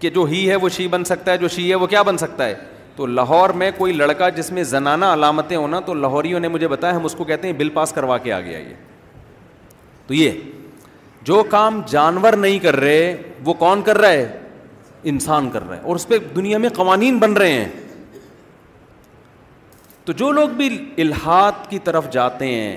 کہ 0.00 0.10
جو 0.16 0.24
ہی 0.32 0.48
ہے 0.50 0.56
وہ 0.64 0.68
شی 0.78 0.88
بن 0.96 1.04
سکتا 1.12 1.32
ہے 1.32 1.38
جو 1.44 1.48
شی 1.58 1.68
ہے 1.70 1.74
وہ 1.84 1.86
کیا 1.86 2.02
بن 2.10 2.16
سکتا 2.24 2.46
ہے 2.46 2.54
تو 2.96 3.06
لاہور 3.06 3.50
میں 3.60 3.70
کوئی 3.76 3.92
لڑکا 3.92 4.28
جس 4.36 4.50
میں 4.52 4.62
زنانہ 4.64 5.04
علامتیں 5.14 5.56
ہونا 5.56 5.80
تو 5.86 5.94
لاہوریوں 5.94 6.40
نے 6.40 6.48
مجھے 6.48 6.68
بتایا 6.68 6.96
ہم 6.96 7.04
اس 7.04 7.14
کو 7.14 7.24
کہتے 7.24 7.48
ہیں 7.48 7.54
بل 7.58 7.68
پاس 7.74 7.92
کروا 7.92 8.16
کے 8.18 8.32
آ 8.32 8.40
گیا 8.40 8.58
یہ 8.58 8.74
تو 10.06 10.14
یہ 10.14 10.30
جو 11.28 11.42
کام 11.50 11.80
جانور 11.90 12.32
نہیں 12.44 12.58
کر 12.62 12.76
رہے 12.80 13.14
وہ 13.44 13.54
کون 13.64 13.82
کر 13.86 13.98
رہا 13.98 14.10
ہے 14.10 14.26
انسان 15.12 15.50
کر 15.50 15.66
رہا 15.68 15.76
ہے 15.76 15.80
اور 15.88 15.96
اس 15.96 16.06
پہ 16.08 16.18
دنیا 16.36 16.58
میں 16.58 16.68
قوانین 16.76 17.18
بن 17.18 17.32
رہے 17.36 17.52
ہیں 17.52 17.68
تو 20.04 20.12
جو 20.22 20.30
لوگ 20.32 20.48
بھی 20.56 20.68
الحاد 21.00 21.68
کی 21.70 21.78
طرف 21.84 22.10
جاتے 22.12 22.46
ہیں 22.54 22.76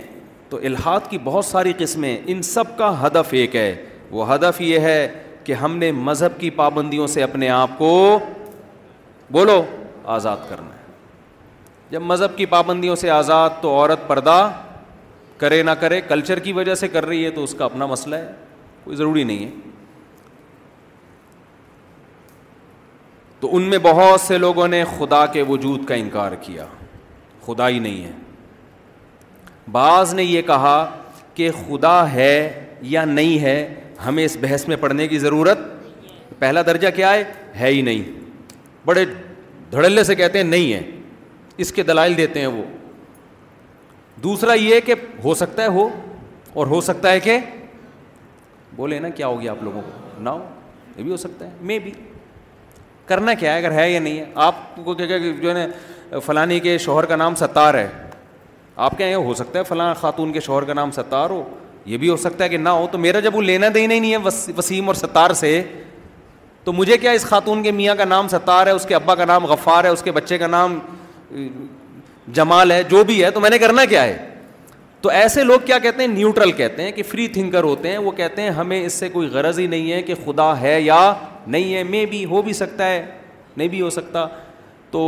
تو 0.49 0.57
الحاط 0.67 1.09
کی 1.09 1.17
بہت 1.23 1.45
ساری 1.45 1.73
قسمیں 1.77 2.15
ان 2.25 2.41
سب 2.43 2.77
کا 2.77 2.93
ہدف 3.05 3.33
ایک 3.41 3.55
ہے 3.55 3.73
وہ 4.11 4.33
ہدف 4.33 4.61
یہ 4.61 4.79
ہے 4.89 5.07
کہ 5.43 5.53
ہم 5.63 5.77
نے 5.77 5.91
مذہب 6.09 6.39
کی 6.39 6.49
پابندیوں 6.61 7.07
سے 7.15 7.23
اپنے 7.23 7.49
آپ 7.57 7.77
کو 7.77 8.19
بولو 9.31 9.63
آزاد 10.15 10.37
کرنا 10.49 10.73
ہے 10.73 10.87
جب 11.89 12.01
مذہب 12.11 12.37
کی 12.37 12.45
پابندیوں 12.53 12.95
سے 13.03 13.09
آزاد 13.09 13.49
تو 13.61 13.73
عورت 13.79 14.07
پردہ 14.07 14.35
کرے 15.43 15.61
نہ 15.63 15.71
کرے 15.81 15.99
کلچر 16.07 16.39
کی 16.45 16.51
وجہ 16.59 16.75
سے 16.81 16.87
کر 16.95 17.05
رہی 17.05 17.25
ہے 17.25 17.29
تو 17.37 17.43
اس 17.43 17.53
کا 17.57 17.65
اپنا 17.65 17.85
مسئلہ 17.95 18.15
ہے 18.23 18.31
کوئی 18.83 18.97
ضروری 18.97 19.23
نہیں 19.31 19.45
ہے 19.45 19.51
تو 23.39 23.55
ان 23.55 23.69
میں 23.73 23.77
بہت 23.83 24.21
سے 24.21 24.37
لوگوں 24.37 24.67
نے 24.67 24.83
خدا 24.97 25.25
کے 25.35 25.41
وجود 25.49 25.85
کا 25.87 25.95
انکار 26.05 26.31
کیا 26.41 26.65
خدا 27.45 27.69
ہی 27.69 27.79
نہیں 27.85 28.03
ہے 28.05 28.11
بعض 29.77 30.13
نے 30.13 30.23
یہ 30.23 30.41
کہا 30.51 30.77
کہ 31.33 31.49
خدا 31.67 31.97
ہے 32.11 32.31
یا 32.95 33.05
نہیں 33.05 33.39
ہے 33.41 33.55
ہمیں 34.05 34.23
اس 34.25 34.37
بحث 34.41 34.67
میں 34.67 34.77
پڑھنے 34.81 35.07
کی 35.07 35.19
ضرورت 35.19 35.59
پہلا 36.39 36.61
درجہ 36.67 36.87
کیا 36.95 37.13
ہے 37.13 37.23
ہے 37.59 37.71
ہی 37.71 37.81
نہیں 37.81 38.77
بڑے 38.85 39.05
دھڑلے 39.71 40.03
سے 40.03 40.15
کہتے 40.15 40.37
ہیں 40.37 40.45
نہیں 40.45 40.73
ہے 40.73 40.81
اس 41.63 41.71
کے 41.73 41.83
دلائل 41.83 42.17
دیتے 42.17 42.39
ہیں 42.39 42.47
وہ 42.47 42.63
دوسرا 44.23 44.53
یہ 44.53 44.79
کہ 44.85 44.93
ہو 45.23 45.33
سکتا 45.41 45.63
ہے 45.63 45.67
ہو 45.77 45.87
اور 46.53 46.67
ہو 46.67 46.79
سکتا 46.81 47.11
ہے 47.11 47.19
کہ 47.19 47.37
بولے 48.75 48.99
نا 48.99 49.09
کیا 49.19 49.27
ہوگی 49.27 49.49
آپ 49.49 49.63
لوگوں 49.63 49.81
کو 49.81 50.21
نہ 50.23 50.29
ہو 50.29 50.43
یہ 50.97 51.03
بھی 51.03 51.11
ہو 51.11 51.17
سکتا 51.17 51.45
ہے 51.45 51.51
مے 51.69 51.77
بی 51.83 51.91
کرنا 53.05 53.33
کیا 53.33 53.53
ہے 53.53 53.57
اگر 53.57 53.71
ہے 53.71 53.89
یا 53.91 53.99
نہیں 53.99 54.17
ہے 54.19 54.25
آپ 54.47 54.75
کو 54.85 54.93
کیا 54.93 55.05
کیا 55.05 55.17
جو 55.41 55.49
ہے 55.57 55.65
نا 55.67 56.19
فلانی 56.25 56.59
کے 56.59 56.77
شوہر 56.85 57.05
کا 57.05 57.15
نام 57.15 57.35
ستار 57.35 57.73
ہے 57.73 57.87
آپ 58.85 58.97
کہیں 58.97 59.13
ہو 59.15 59.33
سکتا 59.37 59.59
ہے 59.59 59.63
فلاں 59.63 59.93
خاتون 60.01 60.31
کے 60.33 60.39
شوہر 60.41 60.63
کا 60.63 60.73
نام 60.73 60.91
ستار 60.91 61.29
ہو 61.29 61.43
یہ 61.85 61.97
بھی 61.97 62.09
ہو 62.09 62.17
سکتا 62.17 62.43
ہے 62.43 62.49
کہ 62.49 62.57
نہ 62.57 62.69
ہو 62.69 62.87
تو 62.91 62.97
میرا 62.97 63.19
جب 63.19 63.35
وہ 63.35 63.41
لینا 63.41 63.67
دینا 63.73 63.93
ہی 63.93 63.99
نہیں 63.99 64.11
ہے 64.11 64.17
وسیم 64.57 64.87
اور 64.87 64.95
ستار 64.95 65.33
سے 65.39 65.61
تو 66.65 66.73
مجھے 66.73 66.97
کیا 66.97 67.11
اس 67.17 67.25
خاتون 67.25 67.63
کے 67.63 67.71
میاں 67.71 67.95
کا 67.95 68.05
نام 68.05 68.27
ستار 68.31 68.67
ہے 68.67 68.71
اس 68.71 68.85
کے 68.87 68.95
ابا 68.95 69.15
کا 69.15 69.25
نام 69.25 69.45
غفار 69.47 69.83
ہے 69.83 69.89
اس 69.89 70.01
کے 70.03 70.11
بچے 70.11 70.37
کا 70.37 70.47
نام 70.47 70.79
جمال 72.39 72.71
ہے 72.71 72.81
جو 72.89 73.03
بھی 73.03 73.23
ہے 73.23 73.29
تو 73.31 73.39
میں 73.41 73.49
نے 73.49 73.57
کرنا 73.59 73.85
کیا 73.89 74.03
ہے 74.03 74.17
تو 75.01 75.09
ایسے 75.09 75.43
لوگ 75.43 75.59
کیا 75.65 75.77
کہتے 75.79 76.01
ہیں 76.03 76.07
نیوٹرل 76.13 76.51
کہتے 76.51 76.83
ہیں 76.83 76.91
کہ 76.91 77.03
فری 77.09 77.27
تھنکر 77.35 77.63
ہوتے 77.63 77.91
ہیں 77.91 77.97
وہ 78.07 78.11
کہتے 78.17 78.41
ہیں 78.41 78.49
ہمیں 78.57 78.81
اس 78.85 78.93
سے 78.93 79.09
کوئی 79.09 79.27
غرض 79.33 79.59
ہی 79.59 79.67
نہیں 79.67 79.91
ہے 79.91 80.01
کہ 80.09 80.15
خدا 80.25 80.51
ہے 80.61 80.79
یا 80.81 80.97
نہیں 81.47 81.73
ہے 81.73 81.83
مے 81.93 82.05
بھی 82.11 82.23
ہو 82.31 82.41
بھی 82.41 82.53
سکتا 82.53 82.87
ہے 82.89 83.03
نہیں 83.57 83.67
بھی 83.67 83.81
ہو 83.81 83.89
سکتا 83.89 84.25
تو 84.91 85.01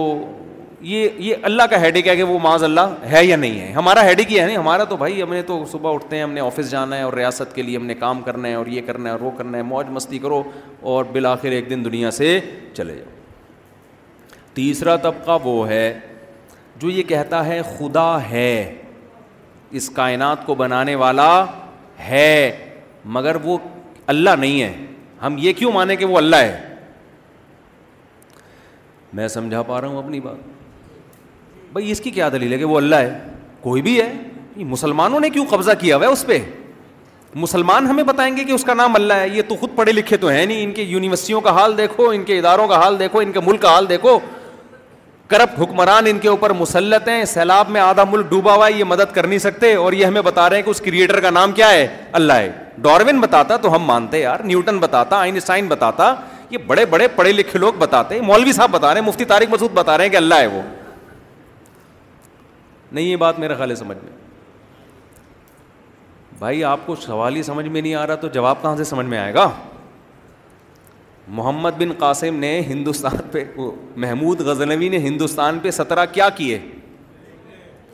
یہ 0.89 1.07
یہ 1.19 1.35
اللہ 1.47 1.63
کا 1.69 1.79
ہیڈک 1.81 2.07
ہے 2.07 2.15
کہ 2.15 2.23
وہ 2.23 2.37
معاذ 2.43 2.63
اللہ 2.63 2.93
ہے 3.11 3.23
یا 3.25 3.35
نہیں 3.37 3.59
ہے 3.59 3.71
ہمارا 3.71 4.03
ہیڈک 4.05 4.31
ہی 4.31 4.39
ہے 4.39 4.45
نہیں 4.45 4.57
ہمارا 4.57 4.83
تو 4.89 4.95
بھائی 4.97 5.21
ہم 5.21 5.33
نے 5.33 5.41
تو 5.47 5.59
صبح 5.71 5.93
اٹھتے 5.93 6.15
ہیں 6.15 6.23
ہم 6.23 6.31
نے 6.33 6.41
آفس 6.41 6.69
جانا 6.71 6.97
ہے 6.97 7.01
اور 7.03 7.13
ریاست 7.13 7.53
کے 7.55 7.61
لیے 7.61 7.75
ہم 7.77 7.85
نے 7.85 7.93
کام 7.95 8.21
کرنا 8.21 8.47
ہے 8.47 8.53
اور 8.53 8.65
یہ 8.75 8.81
کرنا 8.85 9.09
ہے 9.09 9.11
اور 9.13 9.21
وہ 9.25 9.31
کرنا 9.37 9.57
ہے 9.57 9.63
موج 9.63 9.89
مستی 9.97 10.19
کرو 10.19 10.41
اور 10.93 11.03
بالآخر 11.11 11.51
ایک 11.57 11.69
دن 11.69 11.83
دنیا 11.85 12.11
سے 12.11 12.39
چلے 12.77 12.95
جاؤ 12.95 13.19
تیسرا 14.53 14.95
طبقہ 15.03 15.37
وہ 15.43 15.67
ہے 15.67 15.93
جو 16.81 16.89
یہ 16.89 17.03
کہتا 17.07 17.45
ہے 17.45 17.61
خدا 17.77 18.09
ہے 18.29 18.51
اس 19.79 19.89
کائنات 19.95 20.45
کو 20.45 20.55
بنانے 20.61 20.95
والا 21.03 21.29
ہے 22.07 22.25
مگر 23.17 23.35
وہ 23.43 23.57
اللہ 24.15 24.35
نہیں 24.39 24.61
ہے 24.61 24.73
ہم 25.21 25.35
یہ 25.39 25.53
کیوں 25.57 25.71
مانیں 25.71 25.95
کہ 25.95 26.05
وہ 26.05 26.17
اللہ 26.17 26.35
ہے 26.45 26.59
میں 29.19 29.27
سمجھا 29.27 29.61
پا 29.67 29.79
رہا 29.81 29.87
ہوں 29.87 29.97
اپنی 30.03 30.19
بات 30.19 30.49
بھائی 31.73 31.91
اس 31.91 31.99
کی 32.01 32.11
کیا 32.11 32.27
دلیل 32.31 32.53
ہے 32.53 32.57
کہ 32.57 32.65
وہ 32.65 32.77
اللہ 32.77 32.95
ہے 32.95 33.13
کوئی 33.61 33.81
بھی 33.81 33.99
ہے 34.01 34.11
مسلمانوں 34.69 35.19
نے 35.19 35.29
کیوں 35.29 35.45
قبضہ 35.49 35.71
کیا 35.79 35.95
ہوا 35.97 36.05
ہے 36.05 36.11
اس 36.11 36.25
پہ 36.25 36.37
مسلمان 37.41 37.85
ہمیں 37.87 38.03
بتائیں 38.03 38.35
گے 38.37 38.43
کہ 38.43 38.51
اس 38.51 38.63
کا 38.65 38.73
نام 38.73 38.95
اللہ 38.95 39.13
ہے 39.21 39.27
یہ 39.29 39.41
تو 39.47 39.55
خود 39.57 39.69
پڑھے 39.75 39.91
لکھے 39.91 40.17
تو 40.23 40.27
ہیں 40.27 40.45
نہیں 40.45 40.63
ان 40.63 40.71
کے 40.73 40.81
یونیورسٹیوں 40.83 41.41
کا 41.41 41.51
حال 41.55 41.77
دیکھو 41.77 42.09
ان 42.15 42.23
کے 42.23 42.37
اداروں 42.39 42.67
کا 42.67 42.79
حال 42.81 42.97
دیکھو 42.99 43.19
ان 43.19 43.31
کے 43.31 43.39
ملک 43.45 43.61
کا 43.61 43.69
حال 43.73 43.87
دیکھو 43.89 44.17
کرپٹ 45.27 45.59
حکمران 45.61 46.07
ان 46.09 46.19
کے 46.19 46.27
اوپر 46.29 46.53
مسلط 46.59 47.07
ہیں 47.09 47.23
سیلاب 47.33 47.69
میں 47.75 47.81
آدھا 47.81 48.03
ملک 48.11 48.25
ڈوبا 48.29 48.55
ہوا 48.55 48.67
ہے 48.67 48.73
یہ 48.73 48.83
مدد 48.87 49.13
کر 49.15 49.27
نہیں 49.27 49.39
سکتے 49.39 49.73
اور 49.83 49.93
یہ 49.93 50.05
ہمیں 50.05 50.21
بتا 50.21 50.49
رہے 50.49 50.57
ہیں 50.57 50.63
کہ 50.63 50.69
اس 50.69 50.81
کریٹر 50.85 51.19
کا 51.21 51.29
نام 51.29 51.51
کیا 51.59 51.69
ہے 51.71 51.87
اللہ 52.21 52.33
ہے 52.43 52.51
ڈاروین 52.87 53.21
بتاتا 53.21 53.57
تو 53.65 53.73
ہم 53.75 53.83
مانتے 53.91 54.19
یار 54.19 54.39
نیوٹن 54.45 54.79
بتاتا 54.79 55.19
آئنسٹائن 55.19 55.67
بتاتا 55.67 56.13
یہ 56.49 56.57
بڑے 56.67 56.85
بڑے 56.91 57.07
پڑھے 57.15 57.31
لکھے 57.31 57.59
لوگ 57.59 57.73
بتاتے 57.79 58.21
مولوی 58.21 58.51
صاحب 58.53 58.71
بتا 58.71 58.93
رہے 58.93 58.99
ہیں 59.01 59.07
مفتی 59.07 59.25
طارق 59.25 59.53
مسود 59.53 59.71
بتا 59.73 59.97
رہے 59.97 60.05
ہیں 60.05 60.11
کہ 60.11 60.17
اللہ 60.17 60.39
ہے 60.39 60.47
وہ 60.57 60.61
نہیں 62.93 63.05
یہ 63.05 63.15
بات 63.15 63.37
میرا 63.39 63.55
خیال 63.55 63.69
ہے 63.69 63.75
سمجھ 63.75 63.97
میں 64.03 64.11
بھائی 66.39 66.63
آپ 66.63 66.85
کو 66.85 66.95
سوال 67.01 67.35
ہی 67.35 67.43
سمجھ 67.43 67.65
میں 67.65 67.81
نہیں 67.81 67.95
آ 67.95 68.05
رہا 68.07 68.15
تو 68.23 68.27
جواب 68.33 68.61
کہاں 68.61 68.75
سے 68.75 68.83
سمجھ 68.83 69.05
میں 69.07 69.17
آئے 69.17 69.33
گا 69.33 69.49
محمد 71.37 71.77
بن 71.77 71.91
قاسم 71.99 72.35
نے 72.39 72.59
ہندوستان 72.67 73.17
پہ 73.31 73.43
محمود 73.95 74.41
غزنوی 74.47 74.89
نے 74.89 74.97
ہندوستان 75.07 75.59
پہ 75.63 75.71
سترہ 75.71 76.05
کیا 76.13 76.29
کیے 76.35 76.57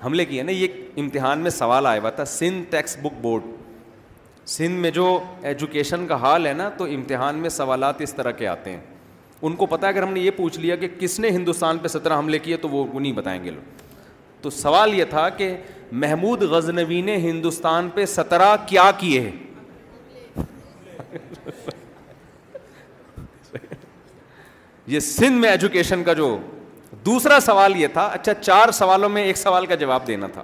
حملے 0.05 0.25
کیے 0.25 0.43
نا 0.43 0.51
یہ 0.51 0.67
امتحان 0.99 1.39
میں 1.39 1.49
سوال 1.51 1.85
آیا 1.85 1.99
ہوا 2.01 2.09
تھا 2.19 2.25
Sindh 2.33 2.71
text 2.71 2.99
book 3.01 3.19
board 3.21 3.43
Sindh 4.49 4.79
میں 4.81 4.89
جو 4.91 5.17
ایجوکیشن 5.51 6.05
کا 6.07 6.15
حال 6.21 6.47
ہے 6.47 6.53
نا 6.53 6.69
تو 6.77 6.83
امتحان 6.93 7.35
میں 7.45 7.49
سوالات 7.49 8.01
اس 8.01 8.13
طرح 8.13 8.31
کے 8.37 8.47
آتے 8.47 8.71
ہیں 8.71 8.79
ان 9.41 9.55
کو 9.55 9.65
پتہ 9.71 9.85
اگر 9.85 10.03
ہم 10.03 10.13
نے 10.13 10.19
یہ 10.19 10.31
پوچھ 10.37 10.59
لیا 10.59 10.75
کہ 10.75 10.87
کس 10.99 11.19
نے 11.19 11.29
ہندوستان 11.29 11.77
پہ 11.81 11.87
سترہ 11.87 12.17
حملے 12.19 12.39
کیے 12.39 12.57
تو 12.57 12.69
وہ 12.69 12.87
نہیں 12.99 13.11
بتائیں 13.13 13.43
گے 13.43 13.51
لوگ 13.51 13.85
تو 14.47 14.51
سوال 14.55 14.93
یہ 14.95 15.03
تھا 15.09 15.27
کہ 15.37 15.47
محمود 16.01 16.41
غزنوی 16.51 16.99
نے 17.01 17.15
ہندوستان 17.21 17.89
پہ 17.93 18.05
سترہ 18.05 18.55
کیا 18.67 18.89
کیے 18.97 19.29
یہ 24.87 24.99
سندھ 24.99 25.37
میں 25.39 25.49
ایجوکیشن 25.49 26.03
کا 26.03 26.13
جو 26.21 26.35
دوسرا 27.05 27.39
سوال 27.45 27.75
یہ 27.81 27.87
تھا 27.93 28.05
اچھا 28.13 28.33
چار 28.41 28.71
سوالوں 28.81 29.09
میں 29.09 29.23
ایک 29.23 29.37
سوال 29.37 29.65
کا 29.65 29.75
جواب 29.83 30.07
دینا 30.07 30.27
تھا 30.33 30.43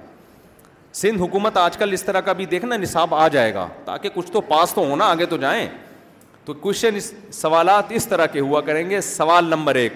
سندھ 1.00 1.22
حکومت 1.22 1.56
آج 1.56 1.76
کل 1.76 1.92
اس 1.92 2.02
طرح 2.04 2.20
کا 2.28 2.32
بھی 2.40 2.46
دیکھنا 2.46 2.76
نصاب 2.82 3.14
آ 3.14 3.26
جائے 3.36 3.54
گا 3.54 3.66
تاکہ 3.84 4.08
کچھ 4.14 4.30
تو 4.32 4.40
پاس 4.50 4.74
تو 4.74 4.84
ہونا 4.90 5.04
آگے 5.10 5.26
تو 5.26 5.36
جائیں 5.46 5.68
تو 6.44 6.54
کوشچن 6.66 7.00
سوالات 7.40 7.92
اس 7.96 8.08
طرح 8.08 8.26
کے 8.32 8.40
ہوا 8.40 8.60
کریں 8.68 8.88
گے 8.90 9.00
سوال 9.10 9.44
نمبر 9.50 9.74
ایک 9.84 9.92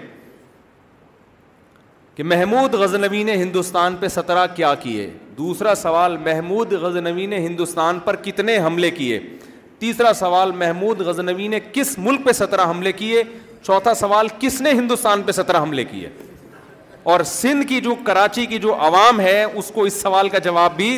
کہ 2.18 2.24
محمود 2.24 2.72
غزنوی 2.74 3.22
نے 3.24 3.34
ہندوستان 3.36 3.96
پہ 3.96 4.08
سترہ 4.08 4.46
کیا 4.54 4.74
کیے 4.82 5.06
دوسرا 5.36 5.74
سوال 5.82 6.16
محمود 6.24 6.72
غزنوی 6.82 7.26
نے 7.32 7.36
ہندوستان 7.46 7.98
پر 8.04 8.16
کتنے 8.22 8.56
حملے 8.64 8.90
کیے 8.90 9.18
تیسرا 9.78 10.12
سوال 10.20 10.50
محمود 10.62 11.00
غزنوی 11.06 11.46
نے 11.48 11.60
کس 11.72 11.96
ملک 12.06 12.24
پہ 12.24 12.32
سترہ 12.38 12.64
حملے 12.70 12.92
کیے 12.92 13.22
چوتھا 13.66 13.92
سوال 14.00 14.28
کس 14.38 14.60
نے 14.60 14.70
ہندوستان 14.70 15.22
پہ 15.26 15.32
سترہ 15.32 15.62
حملے 15.62 15.84
کیے 15.90 16.08
اور 17.12 17.22
سندھ 17.34 17.66
کی 17.68 17.80
جو 17.80 17.94
کراچی 18.06 18.46
کی 18.46 18.58
جو 18.66 18.74
عوام 18.86 19.20
ہے 19.20 19.42
اس 19.44 19.70
کو 19.74 19.82
اس 19.90 20.00
سوال 20.02 20.28
کا 20.28 20.38
جواب 20.48 20.76
بھی 20.76 20.96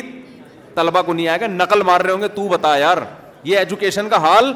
طلبہ 0.75 1.01
کو 1.01 1.13
نہیں 1.13 1.27
آئے 1.27 1.39
گا 1.41 1.47
نقل 1.53 1.83
مار 1.91 2.01
رہے 2.01 2.11
ہوں 2.13 2.21
گے 2.21 2.27
تو 2.35 2.47
بتا 2.57 2.75
یار 2.77 3.03
یہ 3.43 3.57
ایجوکیشن 3.57 4.09
کا 4.09 4.21
حال 4.27 4.53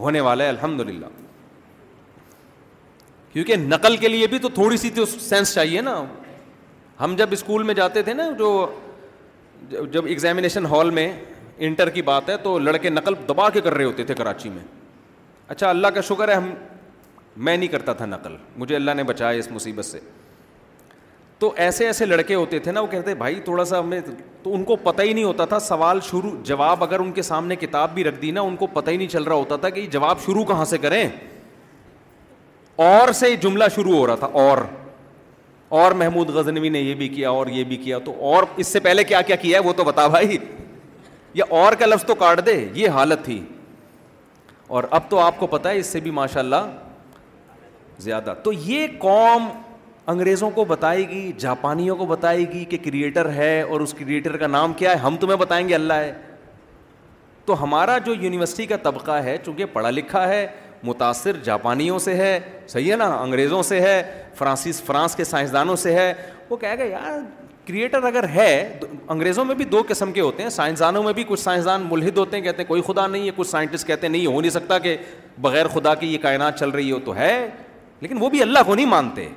ہونے 0.00 0.20
والا 0.20 0.44
ہے 0.44 0.48
الحمد 0.48 0.80
للہ 0.90 1.23
کیونکہ 3.34 3.56
نقل 3.56 3.96
کے 3.96 4.08
لیے 4.08 4.26
بھی 4.30 4.38
تو 4.38 4.48
تھوڑی 4.54 4.76
سی 4.76 4.90
تو 4.94 5.04
سینس 5.06 5.52
چاہیے 5.54 5.80
نا 5.82 5.94
ہم 7.00 7.14
جب 7.18 7.28
اسکول 7.32 7.62
میں 7.62 7.74
جاتے 7.74 8.02
تھے 8.02 8.12
نا 8.14 8.28
جو 8.38 8.50
جب 9.92 10.06
ایگزامینیشن 10.06 10.66
ہال 10.70 10.90
میں 10.98 11.10
انٹر 11.66 11.90
کی 11.96 12.02
بات 12.10 12.28
ہے 12.30 12.36
تو 12.42 12.58
لڑکے 12.58 12.90
نقل 12.90 13.14
دبا 13.28 13.48
کے 13.50 13.60
کر 13.60 13.74
رہے 13.74 13.84
ہوتے 13.84 14.04
تھے 14.04 14.14
کراچی 14.18 14.48
میں 14.48 14.62
اچھا 15.48 15.70
اللہ 15.70 15.86
کا 15.94 16.00
شکر 16.08 16.28
ہے 16.28 16.34
ہم 16.34 16.50
میں 17.44 17.56
نہیں 17.56 17.68
کرتا 17.68 17.92
تھا 17.92 18.06
نقل 18.06 18.36
مجھے 18.56 18.76
اللہ 18.76 18.90
نے 18.96 19.02
بچایا 19.04 19.38
اس 19.38 19.50
مصیبت 19.52 19.84
سے 19.84 20.00
تو 21.38 21.52
ایسے 21.66 21.86
ایسے 21.86 22.06
لڑکے 22.06 22.34
ہوتے 22.34 22.58
تھے 22.66 22.72
نا 22.72 22.80
وہ 22.80 22.86
کہتے 22.90 23.14
بھائی 23.22 23.40
تھوڑا 23.44 23.64
سا 23.64 23.78
ہمیں 23.80 24.00
تو 24.42 24.54
ان 24.54 24.64
کو 24.64 24.76
پتہ 24.84 25.02
ہی 25.02 25.12
نہیں 25.12 25.24
ہوتا 25.24 25.44
تھا 25.44 25.58
سوال 25.60 26.00
شروع 26.10 26.30
جواب 26.44 26.82
اگر 26.84 27.00
ان 27.00 27.12
کے 27.12 27.22
سامنے 27.32 27.56
کتاب 27.56 27.94
بھی 27.94 28.04
رکھ 28.04 28.20
دی 28.22 28.30
نا 28.30 28.40
ان 28.40 28.56
کو 28.56 28.66
پتہ 28.72 28.90
ہی 28.90 28.96
نہیں 28.96 29.08
چل 29.08 29.22
رہا 29.22 29.34
ہوتا 29.36 29.56
تھا 29.64 29.68
کہ 29.68 29.80
یہ 29.80 29.86
جواب 29.92 30.22
شروع 30.26 30.44
کہاں 30.48 30.64
سے 30.74 30.78
کریں 30.78 31.08
اور 32.82 33.12
سے 33.12 33.34
جملہ 33.42 33.64
شروع 33.74 33.96
ہو 33.96 34.06
رہا 34.06 34.14
تھا 34.20 34.26
اور 34.42 34.58
اور 35.80 35.92
محمود 36.00 36.28
غزنوی 36.30 36.68
نے 36.68 36.80
یہ 36.80 36.94
بھی 36.94 37.08
کیا 37.08 37.30
اور 37.30 37.46
یہ 37.50 37.64
بھی 37.64 37.76
کیا 37.76 37.98
تو 38.04 38.14
اور 38.32 38.42
اس 38.62 38.66
سے 38.72 38.80
پہلے 38.80 39.04
کیا 39.04 39.20
کیا 39.26 39.36
کیا 39.36 39.58
ہے 39.58 39.62
وہ 39.66 39.72
تو 39.76 39.84
بتا 39.84 40.06
بھائی 40.06 40.36
یا 41.34 41.44
اور 41.60 41.72
کا 41.78 41.86
لفظ 41.86 42.04
تو 42.06 42.14
کاٹ 42.14 42.44
دے 42.46 42.54
یہ 42.74 42.88
حالت 42.94 43.24
تھی 43.24 43.40
اور 44.76 44.84
اب 44.98 45.08
تو 45.10 45.18
آپ 45.20 45.38
کو 45.38 45.46
پتا 45.46 45.70
ہے 45.70 45.78
اس 45.78 45.86
سے 45.92 46.00
بھی 46.00 46.10
ماشاء 46.10 46.40
اللہ 46.40 46.66
زیادہ 48.04 48.34
تو 48.42 48.52
یہ 48.52 48.86
قوم 48.98 49.48
انگریزوں 50.12 50.50
کو 50.54 50.64
بتائے 50.68 51.08
گی 51.08 51.30
جاپانیوں 51.38 51.96
کو 51.96 52.06
بتائے 52.06 52.40
گی 52.52 52.64
کہ 52.70 52.78
کریٹر 52.84 53.30
ہے 53.32 53.60
اور 53.70 53.80
اس 53.80 53.94
کریٹر 53.98 54.36
کا 54.36 54.46
نام 54.46 54.72
کیا 54.76 54.90
ہے 54.90 54.96
ہم 55.04 55.16
تمہیں 55.20 55.36
بتائیں 55.38 55.68
گے 55.68 55.74
اللہ 55.74 56.02
ہے 56.06 56.12
تو 57.46 57.62
ہمارا 57.62 57.96
جو 58.04 58.14
یونیورسٹی 58.20 58.66
کا 58.66 58.76
طبقہ 58.82 59.12
ہے 59.24 59.36
چونکہ 59.44 59.64
پڑھا 59.72 59.90
لکھا 59.90 60.26
ہے 60.28 60.46
متاثر 60.84 61.36
جاپانیوں 61.44 61.98
سے 61.98 62.14
ہے 62.14 62.38
صحیح 62.68 62.90
ہے 62.90 62.96
نا 62.96 63.06
انگریزوں 63.20 63.62
سے 63.72 63.80
ہے 63.80 64.02
فرانسیس 64.38 64.82
فرانس 64.82 65.14
کے 65.16 65.24
سائنسدانوں 65.24 65.76
سے 65.82 65.92
ہے 65.94 66.12
وہ 66.50 66.56
کہہ 66.56 66.74
گئے 66.78 66.88
یار 66.90 67.18
کریٹر 67.66 68.02
اگر 68.04 68.28
ہے 68.34 68.50
انگریزوں 69.14 69.44
میں 69.44 69.54
بھی 69.54 69.64
دو 69.74 69.82
قسم 69.88 70.12
کے 70.12 70.20
ہوتے 70.20 70.42
ہیں 70.42 70.50
سائنسدانوں 70.50 71.02
میں 71.02 71.12
بھی 71.18 71.24
کچھ 71.28 71.40
سائنسدان 71.40 71.86
ملحد 71.90 72.18
ہوتے 72.18 72.36
ہیں 72.36 72.44
کہتے 72.44 72.62
ہیں 72.62 72.68
کوئی 72.68 72.82
خدا 72.86 73.06
نہیں 73.06 73.26
ہے 73.26 73.30
کچھ 73.36 73.48
سائنٹسٹ 73.48 73.86
کہتے 73.86 74.06
ہیں 74.06 74.12
نہیں 74.12 74.26
ہو 74.26 74.40
نہیں 74.40 74.50
سکتا 74.50 74.78
کہ 74.86 74.96
بغیر 75.46 75.68
خدا 75.74 75.94
کی 76.00 76.12
یہ 76.12 76.18
کائنات 76.22 76.58
چل 76.58 76.70
رہی 76.78 76.90
ہو 76.92 76.98
تو 77.04 77.14
ہے 77.16 77.30
لیکن 78.00 78.18
وہ 78.22 78.28
بھی 78.30 78.42
اللہ 78.42 78.58
کو 78.66 78.74
نہیں 78.74 78.86
مانتے 78.86 79.28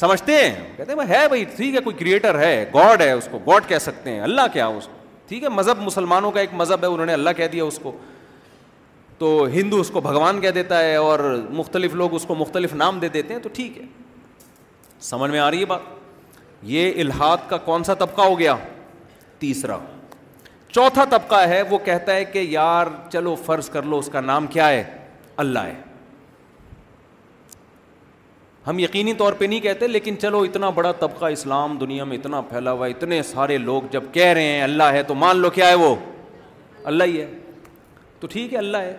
سمجھتے 0.00 0.32
ہیں 0.42 0.54
کہتے 0.76 0.92
ہیں 1.00 1.08
ہے 1.08 1.26
بھائی 1.28 1.44
ٹھیک 1.56 1.74
ہے 1.74 1.80
کوئی 1.84 1.96
کریٹر 1.96 2.38
ہے 2.38 2.64
گاڈ 2.74 3.02
ہے 3.02 3.10
اس 3.12 3.28
کو 3.30 3.38
گاڈ 3.46 3.68
کہہ 3.68 3.78
سکتے 3.86 4.10
ہیں 4.10 4.20
اللہ 4.28 4.46
کیا 4.52 4.66
اس 4.76 4.86
کو 4.86 5.00
ٹھیک 5.28 5.42
ہے 5.42 5.48
مذہب 5.48 5.80
مسلمانوں 5.82 6.30
کا 6.32 6.40
ایک 6.40 6.54
مذہب 6.60 6.82
ہے 6.82 6.88
انہوں 6.94 7.06
نے 7.06 7.12
اللہ 7.12 7.30
کہہ 7.36 7.46
دیا 7.52 7.64
اس 7.64 7.78
کو 7.82 7.92
تو 9.22 9.28
ہندو 9.52 9.78
اس 9.80 9.90
کو 9.94 10.00
بھگوان 10.04 10.40
کہہ 10.40 10.50
دیتا 10.54 10.78
ہے 10.82 10.94
اور 10.96 11.18
مختلف 11.56 11.92
لوگ 11.94 12.14
اس 12.14 12.24
کو 12.26 12.34
مختلف 12.34 12.72
نام 12.74 12.98
دے 13.00 13.08
دیتے 13.16 13.34
ہیں 13.34 13.40
تو 13.40 13.48
ٹھیک 13.54 13.76
ہے 13.78 13.84
سمجھ 15.08 15.30
میں 15.30 15.38
آ 15.40 15.50
رہی 15.50 15.60
ہے 15.60 15.64
بات 15.72 15.82
یہ 16.70 16.98
الحاد 17.00 17.44
کا 17.48 17.56
کون 17.68 17.84
سا 17.84 17.94
طبقہ 18.00 18.22
ہو 18.30 18.38
گیا 18.38 18.54
تیسرا 19.38 19.76
چوتھا 20.70 21.04
طبقہ 21.10 21.40
ہے 21.48 21.60
وہ 21.70 21.78
کہتا 21.84 22.14
ہے 22.14 22.24
کہ 22.32 22.38
یار 22.56 22.86
چلو 23.12 23.34
فرض 23.44 23.68
کر 23.70 23.82
لو 23.92 23.98
اس 23.98 24.08
کا 24.12 24.20
نام 24.20 24.46
کیا 24.56 24.68
ہے 24.70 24.82
اللہ 25.44 25.66
ہے 25.70 25.74
ہم 28.66 28.78
یقینی 28.78 29.14
طور 29.22 29.32
پہ 29.38 29.44
نہیں 29.44 29.60
کہتے 29.68 29.86
لیکن 29.88 30.18
چلو 30.22 30.40
اتنا 30.48 30.70
بڑا 30.80 30.92
طبقہ 31.04 31.26
اسلام 31.36 31.76
دنیا 31.80 32.04
میں 32.10 32.16
اتنا 32.18 32.40
پھیلا 32.50 32.72
ہوا 32.72 32.86
اتنے 32.96 33.22
سارے 33.30 33.58
لوگ 33.70 33.88
جب 33.92 34.12
کہہ 34.12 34.32
رہے 34.40 34.50
ہیں 34.52 34.62
اللہ 34.62 34.92
ہے 34.98 35.02
تو 35.02 35.14
مان 35.24 35.36
لو 35.46 35.50
کیا 35.60 35.68
ہے 35.68 35.74
وہ 35.84 35.94
اللہ 36.94 37.04
ہی 37.12 37.20
ہے 37.20 37.30
تو 38.20 38.26
ٹھیک 38.32 38.52
ہے 38.52 38.58
اللہ 38.58 38.86
ہے 38.88 38.96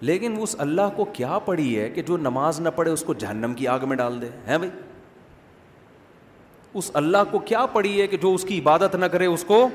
لیکن 0.00 0.34
اس 0.42 0.54
اللہ 0.58 0.88
کو 0.96 1.04
کیا 1.12 1.38
پڑی 1.44 1.78
ہے 1.80 1.88
کہ 1.90 2.02
جو 2.06 2.16
نماز 2.16 2.60
نہ 2.60 2.68
پڑھے 2.76 2.90
اس 2.90 3.02
کو 3.06 3.14
جہنم 3.18 3.54
کی 3.56 3.68
آگ 3.68 3.84
میں 3.88 3.96
ڈال 3.96 4.20
دے 4.22 4.28
ہیں 4.46 4.56
بھائی 4.58 4.70
اس 6.78 6.90
اللہ 6.94 7.22
کو 7.30 7.38
کیا 7.44 7.64
پڑی 7.72 8.00
ہے 8.00 8.06
کہ 8.06 8.16
جو 8.22 8.32
اس 8.34 8.42
کی 8.48 8.58
عبادت 8.58 8.94
نہ 8.96 9.06
کرے 9.12 9.26
اس 9.26 9.44
کو 9.48 9.68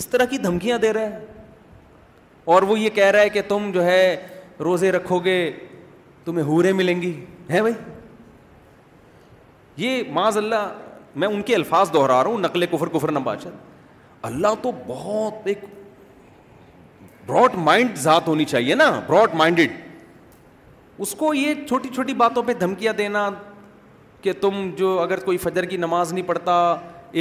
اس 0.00 0.06
طرح 0.08 0.24
کی 0.30 0.38
دھمکیاں 0.38 0.78
دے 0.82 0.92
رہے 0.92 1.18
اور 2.54 2.62
وہ 2.62 2.78
یہ 2.78 2.90
کہہ 2.94 3.10
رہا 3.10 3.20
ہے 3.20 3.28
کہ 3.28 3.40
تم 3.48 3.70
جو 3.74 3.84
ہے 3.84 4.02
روزے 4.64 4.92
رکھو 4.92 5.18
گے 5.24 5.36
تمہیں 6.24 6.46
حوریں 6.46 6.72
ملیں 6.72 7.02
گی 7.02 7.12
ہیں 7.50 7.60
بھائی 7.60 7.74
یہ 9.86 10.02
معاذ 10.12 10.36
اللہ 10.36 10.68
میں 11.16 11.28
ان 11.28 11.42
کے 11.42 11.54
الفاظ 11.54 11.92
دہرا 11.92 12.22
رہا 12.22 12.30
ہوں 12.30 12.38
نقل 12.38 12.66
کفر 12.70 12.88
کفر 12.96 13.10
نماشد 13.12 13.68
اللہ 14.30 14.54
تو 14.62 14.70
بہت 14.86 15.46
ایک 15.48 15.58
براڈ 17.30 17.54
مائنڈ 17.64 17.96
ذات 18.02 18.28
ہونی 18.28 18.44
چاہیے 18.52 18.74
نا 18.74 18.88
براڈ 19.08 19.34
مائنڈیڈ 19.40 19.72
اس 21.04 21.14
کو 21.18 21.32
یہ 21.34 21.54
چھوٹی 21.68 21.88
چھوٹی 21.94 22.14
باتوں 22.22 22.42
پہ 22.46 22.52
دھمکیاں 22.60 22.92
دینا 22.98 23.28
کہ 24.22 24.32
تم 24.40 24.68
جو 24.76 24.98
اگر 25.00 25.20
کوئی 25.24 25.36
فجر 25.44 25.64
کی 25.72 25.76
نماز 25.82 26.12
نہیں 26.12 26.24
پڑھتا 26.28 26.54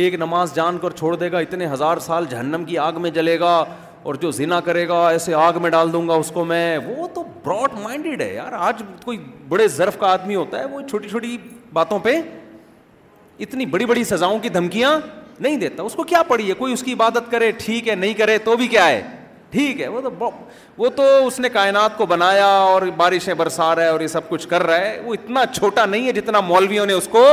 ایک 0.01 0.15
نماز 0.21 0.53
جان 0.55 0.77
کر 0.81 0.91
چھوڑ 1.01 1.15
دے 1.17 1.31
گا 1.31 1.39
اتنے 1.39 1.67
ہزار 1.73 1.97
سال 2.07 2.25
جہنم 2.29 2.63
کی 2.67 2.77
آگ 2.77 2.99
میں 3.01 3.09
جلے 3.11 3.39
گا 3.39 3.53
اور 4.09 4.15
جو 4.23 4.31
زنا 4.31 4.59
کرے 4.65 4.87
گا 4.87 4.97
ایسے 5.09 5.33
آگ 5.43 5.61
میں 5.61 5.69
ڈال 5.69 5.93
دوں 5.93 6.07
گا 6.07 6.13
اس 6.23 6.31
کو 6.33 6.43
میں 6.51 6.65
وہ 6.87 7.07
تو 7.13 7.23
براڈ 7.45 7.79
مائنڈیڈ 7.83 8.21
ہے 8.21 8.33
یار 8.33 8.53
آج 8.67 8.83
کوئی 9.03 9.17
بڑے 9.49 9.67
ضرف 9.77 9.97
کا 9.99 10.11
آدمی 10.13 10.35
ہوتا 10.35 10.59
ہے 10.59 10.65
وہ 10.75 10.81
چھوٹی 10.89 11.09
چھوٹی 11.09 11.37
باتوں 11.73 11.99
پہ 12.03 12.19
اتنی 13.45 13.65
بڑی 13.77 13.85
بڑی 13.93 14.03
سزاؤں 14.13 14.39
کی 14.45 14.49
دھمکیاں 14.59 14.99
نہیں 15.39 15.57
دیتا 15.57 15.83
اس 15.83 15.93
کو 15.95 16.03
کیا 16.03 16.21
پڑی 16.27 16.49
ہے 16.49 16.53
کوئی 16.63 16.73
اس 16.73 16.83
کی 16.83 16.93
عبادت 16.93 17.31
کرے 17.31 17.51
ٹھیک 17.57 17.87
ہے 17.89 17.95
نہیں 17.95 18.13
کرے 18.21 18.37
تو 18.49 18.55
بھی 18.57 18.67
کیا 18.75 18.87
ہے 18.87 19.01
ٹھیک 19.51 19.81
ہے 19.81 19.87
وہ 19.87 20.01
تو 20.01 20.09
وہ 20.77 20.89
تو 20.95 21.03
اس 21.27 21.39
نے 21.39 21.49
کائنات 21.49 21.97
کو 21.97 22.05
بنایا 22.05 22.45
اور 22.45 22.81
بارشیں 22.97 23.33
برسا 23.37 23.73
رہا 23.75 23.83
ہے 23.83 23.87
اور 23.89 24.01
یہ 24.01 24.07
سب 24.07 24.27
کچھ 24.29 24.47
کر 24.47 24.63
رہا 24.67 24.77
ہے 24.79 24.99
وہ 25.05 25.13
اتنا 25.13 25.45
چھوٹا 25.53 25.85
نہیں 25.85 26.07
ہے 26.07 26.11
جتنا 26.13 26.39
مولویوں 26.49 26.85
نے 26.85 26.93
اس 26.93 27.07
کو 27.11 27.25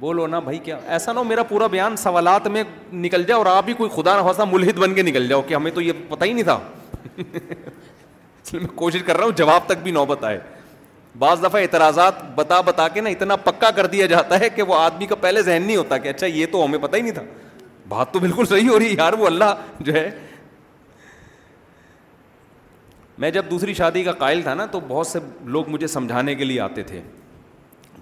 بولو 0.00 0.26
نا 0.26 0.38
بھائی 0.46 0.58
کیا 0.58 0.78
ایسا 0.94 1.12
نہ 1.12 1.18
ہو 1.18 1.24
میرا 1.24 1.42
پورا 1.48 1.66
بیان 1.74 1.96
سوالات 1.96 2.46
میں 2.56 2.62
نکل 2.92 3.22
جائے 3.26 3.36
اور 3.38 3.46
آپ 3.46 3.68
ہی 3.68 3.74
کوئی 3.74 3.90
خدا 3.94 4.18
نخواصہ 4.18 4.42
ملحد 4.52 4.78
بن 4.78 4.94
کے 4.94 5.02
نکل 5.02 5.28
جاؤ 5.28 5.42
کہ 5.48 5.54
ہمیں 5.54 5.70
تو 5.74 5.80
یہ 5.80 5.92
پتہ 6.08 6.24
ہی 6.24 6.32
نہیں 6.32 6.44
تھا 6.44 6.58
میں 8.52 8.66
کوشش 8.76 9.02
کر 9.02 9.16
رہا 9.16 9.24
ہوں 9.24 9.32
جواب 9.36 9.60
تک 9.66 9.78
بھی 9.82 9.90
نوبت 9.90 10.24
آئے 10.24 10.38
بعض 11.18 11.42
دفعہ 11.42 11.60
اعتراضات 11.62 12.22
بتا 12.34 12.60
بتا 12.66 12.86
کے 12.94 13.00
نا 13.00 13.10
اتنا 13.10 13.36
پکا 13.44 13.70
کر 13.76 13.86
دیا 13.94 14.06
جاتا 14.06 14.38
ہے 14.40 14.48
کہ 14.54 14.62
وہ 14.62 14.74
آدمی 14.78 15.06
کا 15.06 15.14
پہلے 15.20 15.42
ذہن 15.42 15.62
نہیں 15.66 15.76
ہوتا 15.76 15.98
کہ 16.04 16.08
اچھا 16.08 16.26
یہ 16.26 16.46
تو 16.52 16.64
ہمیں 16.64 16.78
پتہ 16.78 16.96
ہی 16.96 17.02
نہیں 17.02 17.12
تھا 17.12 17.22
بات 17.88 18.12
تو 18.12 18.18
بالکل 18.24 18.46
صحیح 18.48 18.68
ہو 18.70 18.78
رہی 18.78 18.88
ہے 18.90 18.94
یار 18.98 19.12
وہ 19.18 19.26
اللہ 19.26 19.54
جو 19.80 19.92
ہے 19.92 20.08
میں 23.20 23.30
جب 23.30 23.44
دوسری 23.50 23.74
شادی 23.74 24.02
کا 24.04 24.12
قائل 24.18 24.40
تھا 24.42 24.54
نا 24.54 24.64
تو 24.70 24.78
بہت 24.88 25.06
سے 25.06 25.18
لوگ 25.44 25.68
مجھے 25.70 25.86
سمجھانے 25.86 26.34
کے 26.34 26.44
لیے 26.44 26.60
آتے 26.60 26.82
تھے 26.82 27.00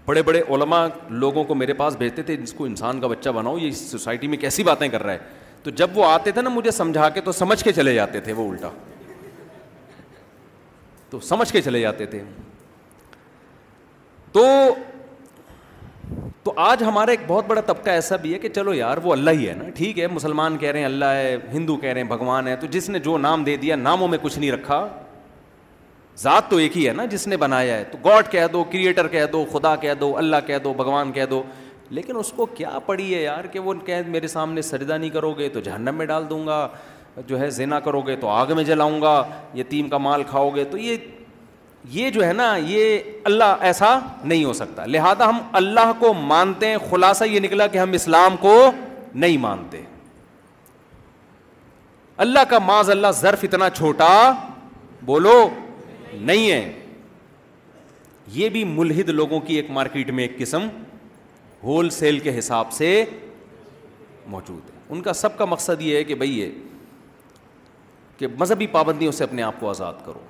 بڑے 0.07 0.23
بڑے 0.23 0.43
علماء 0.55 0.87
لوگوں 1.11 1.45
کو 1.45 1.55
میرے 1.55 1.73
پاس 1.81 1.97
بھیجتے 1.97 2.23
تھے 2.23 2.37
جس 2.37 2.53
کو 2.59 2.65
انسان 2.65 3.01
کا 3.01 3.07
بچہ 3.07 3.31
بناؤ 3.35 3.59
یہ 3.59 3.71
سوسائٹی 3.81 4.27
میں 4.29 4.39
کیسی 4.41 4.63
باتیں 4.65 4.89
کر 4.89 5.03
رہا 5.03 5.13
ہے 5.13 5.19
تو 5.63 5.71
جب 5.81 5.99
وہ 5.99 6.05
آتے 6.07 6.31
تھے 6.33 6.43
نا 6.43 6.51
مجھے 6.51 6.71
سمجھا 6.71 7.09
کے 7.15 7.21
تو 7.25 7.33
سمجھ 7.33 7.63
کے 7.65 7.73
چلے 7.73 7.95
جاتے 7.95 8.21
تھے 8.21 8.33
وہ 8.37 8.49
الٹا 8.51 8.69
تو 11.11 11.21
سمجھ 11.21 11.51
کے 11.53 11.61
چلے 11.63 11.81
جاتے 11.81 12.07
تھے 12.07 12.23
تو 14.33 14.43
تو 16.45 16.53
آج 16.59 16.83
ہمارا 16.85 17.11
ایک 17.11 17.21
بہت 17.27 17.45
بڑا 17.47 17.61
طبقہ 17.67 17.91
ایسا 17.91 18.17
بھی 18.23 18.33
ہے 18.35 18.39
کہ 18.39 18.49
چلو 18.55 18.73
یار 18.75 18.97
وہ 19.03 19.13
اللہ 19.13 19.31
ہی 19.41 19.49
ہے 19.49 19.53
نا 19.55 19.69
ٹھیک 19.75 19.99
ہے 19.99 20.07
مسلمان 20.15 20.57
کہہ 20.59 20.69
رہے 20.71 20.79
ہیں 20.79 20.87
اللہ 20.87 21.13
ہے 21.17 21.37
ہندو 21.53 21.77
کہہ 21.83 21.93
رہے 21.93 22.01
ہیں 22.03 22.09
بھگوان 22.09 22.49
ہے 22.49 22.55
تو 22.61 22.67
جس 22.71 22.89
نے 22.91 22.99
جو 23.05 23.17
نام 23.19 23.45
دے 23.45 23.57
دیا 23.63 23.77
ناموں 23.77 24.09
میں 24.09 24.19
کچھ 24.23 24.39
نہیں 24.39 24.51
رکھا 24.53 24.87
ذات 26.23 26.49
تو 26.51 26.57
ایک 26.63 26.77
ہی 26.77 26.87
ہے 26.89 26.93
نا 26.93 27.05
جس 27.11 27.27
نے 27.29 27.37
بنایا 27.43 27.77
ہے 27.77 27.85
تو 27.91 27.99
گاڈ 28.05 28.31
کہہ 28.31 28.47
دو 28.53 28.65
کریٹر 28.73 29.09
کہہ 29.09 29.27
دو 29.33 29.45
خدا 29.53 29.75
کہہ 29.85 29.95
دو 30.01 30.17
اللہ 30.19 30.45
کہہ 30.47 30.59
دو 30.65 30.73
بھگوان 30.81 31.13
کہہ 31.13 31.27
دو 31.31 31.43
لیکن 31.97 32.17
اس 32.17 32.33
کو 32.37 32.47
کیا 32.57 32.79
پڑی 32.87 33.15
ہے 33.15 33.23
یار 33.23 33.45
کہ 33.53 33.59
وہ 33.69 33.75
کہ 33.87 34.01
میرے 34.07 34.27
سامنے 34.37 34.63
سجدہ 34.63 34.93
نہیں 34.99 35.11
کرو 35.11 35.33
گے 35.39 35.49
تو 35.57 35.61
جہنم 35.71 35.95
میں 35.99 36.07
ڈال 36.07 36.29
دوں 36.31 36.47
گا 36.47 36.67
جو 37.27 37.41
ہے 37.41 37.51
زینا 37.51 37.81
کرو 37.87 38.01
گے 38.03 38.17
تو 38.21 38.29
آگ 38.29 38.53
میں 38.57 38.65
جلاؤں 38.65 39.01
گا 39.03 39.23
یتیم 39.55 39.89
کا 39.89 39.99
مال 40.09 40.23
کھاؤ 40.31 40.51
گے 40.55 40.65
تو 40.71 40.79
یہ 40.79 40.97
یہ 41.91 42.11
جو 42.11 42.25
ہے 42.27 42.33
نا 42.33 42.55
یہ 42.67 43.03
اللہ 43.25 43.57
ایسا 43.69 43.99
نہیں 44.25 44.45
ہو 44.45 44.53
سکتا 44.53 44.85
لہذا 44.87 45.29
ہم 45.29 45.39
اللہ 45.61 45.93
کو 45.99 46.13
مانتے 46.15 46.67
ہیں 46.69 46.77
خلاصہ 46.91 47.25
یہ 47.25 47.41
نکلا 47.41 47.67
کہ 47.67 47.79
ہم 47.79 47.93
اسلام 47.95 48.37
کو 48.41 48.55
نہیں 49.15 49.37
مانتے 49.39 49.81
اللہ 52.27 52.39
کا 52.51 52.59
معذ 52.67 52.91
اللہ 52.91 53.11
ظرف 53.21 53.45
اتنا 53.45 53.69
چھوٹا 53.77 54.09
بولو 55.05 55.37
نہیں 56.13 56.51
ہے 56.51 56.73
یہ 58.33 58.49
بھی 58.49 58.63
ملحد 58.65 59.09
لوگوں 59.09 59.41
کی 59.47 59.55
ایک 59.57 59.71
مارکیٹ 59.71 60.11
میں 60.11 60.25
ایک 60.25 60.39
قسم 60.39 60.67
ہول 61.63 61.91
سیل 61.97 62.19
کے 62.21 62.39
حساب 62.39 62.73
سے 62.73 63.05
موجود 64.31 64.71
ہے 64.75 64.81
ان 64.95 65.01
کا 65.03 65.13
سب 65.13 65.37
کا 65.39 65.45
مقصد 65.45 65.83
یہ 65.83 65.97
ہے 65.97 66.05
کہ 66.05 66.15
بھائی 66.15 66.39
یہ 66.39 66.51
کہ 68.19 68.27
مذہبی 68.39 68.67
پابندیوں 68.73 69.13
سے 69.13 69.25
اپنے 69.25 69.43
آپ 69.43 69.61
کو 69.61 69.71
آزاد 69.71 69.95
کرو 70.07 70.21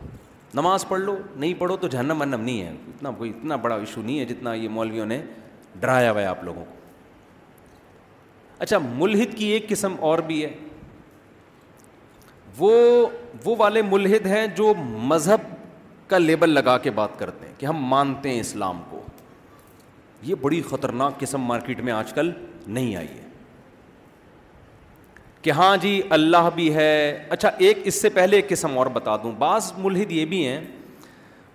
نماز 0.55 0.87
پڑھ 0.89 1.01
لو 1.01 1.17
نہیں 1.35 1.55
پڑھو 1.59 1.77
تو 1.83 1.89
جہنم 1.89 2.19
منم 2.19 2.41
نہیں 2.45 2.61
ہے 2.63 2.69
اتنا 2.89 3.11
کوئی 3.19 3.31
اتنا 3.31 3.57
بڑا 3.67 3.77
ایشو 3.77 4.03
نہیں 4.03 4.19
ہے 4.21 4.25
جتنا 4.25 4.53
یہ 4.55 4.69
مولویوں 4.69 5.07
نے 5.07 5.21
ڈرایا 5.81 6.11
ہوا 6.11 6.21
ہے 6.21 6.27
آپ 6.27 6.43
لوگوں 6.45 6.65
کو 6.65 6.81
اچھا 8.63 8.79
ملحد 8.97 9.37
کی 9.39 9.47
ایک 9.53 9.69
قسم 9.69 9.95
اور 10.09 10.19
بھی 10.27 10.45
ہے 10.45 10.53
وہ 12.59 12.73
وہ 13.45 13.55
والے 13.59 13.83
ملحد 13.83 14.27
ہیں 14.27 14.47
جو 14.57 14.73
مذہب 15.13 15.49
کا 16.09 16.19
لیبل 16.19 16.51
لگا 16.51 16.77
کے 16.87 16.91
بات 17.01 17.19
کرتے 17.19 17.47
ہیں 17.47 17.55
کہ 17.59 17.67
ہم 17.67 17.85
مانتے 17.95 18.31
ہیں 18.31 18.41
اسلام 18.41 18.83
کو 18.91 19.01
یہ 20.31 20.35
بڑی 20.41 20.61
خطرناک 20.71 21.19
قسم 21.21 21.41
مارکیٹ 21.53 21.81
میں 21.89 21.93
آج 21.93 22.13
کل 22.13 22.31
نہیں 22.67 22.95
آئی 22.97 23.09
ہے 23.09 23.22
کہ 25.43 25.51
ہاں 25.51 25.77
جی 25.83 26.01
اللہ 26.15 26.49
بھی 26.55 26.73
ہے 26.75 26.89
اچھا 27.31 27.51
ایک 27.69 27.79
اس 27.87 28.01
سے 28.03 28.09
پہلے 28.19 28.37
ایک 28.37 28.49
قسم 28.49 28.77
اور 28.79 28.87
بتا 28.97 29.17
دوں 29.23 29.33
بعض 29.39 29.73
ملحد 29.79 30.13
یہ 30.13 30.25
بھی 30.33 30.47
ہیں 30.47 30.61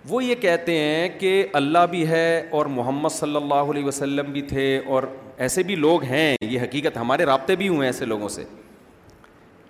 وہ 0.08 0.22
یہ 0.24 0.34
کہتے 0.40 0.76
ہیں 0.78 1.08
کہ 1.18 1.30
اللہ 1.60 1.86
بھی 1.90 2.06
ہے 2.08 2.28
اور 2.58 2.66
محمد 2.74 3.08
صلی 3.14 3.36
اللہ 3.36 3.70
علیہ 3.70 3.84
وسلم 3.84 4.30
بھی 4.32 4.42
تھے 4.52 4.66
اور 4.94 5.02
ایسے 5.46 5.62
بھی 5.70 5.74
لوگ 5.76 6.02
ہیں 6.10 6.34
یہ 6.44 6.60
حقیقت 6.60 6.96
ہمارے 6.96 7.24
رابطے 7.24 7.56
بھی 7.56 7.68
ہوئے 7.68 7.78
ہیں 7.78 7.86
ایسے 7.86 8.04
لوگوں 8.04 8.28
سے 8.36 8.44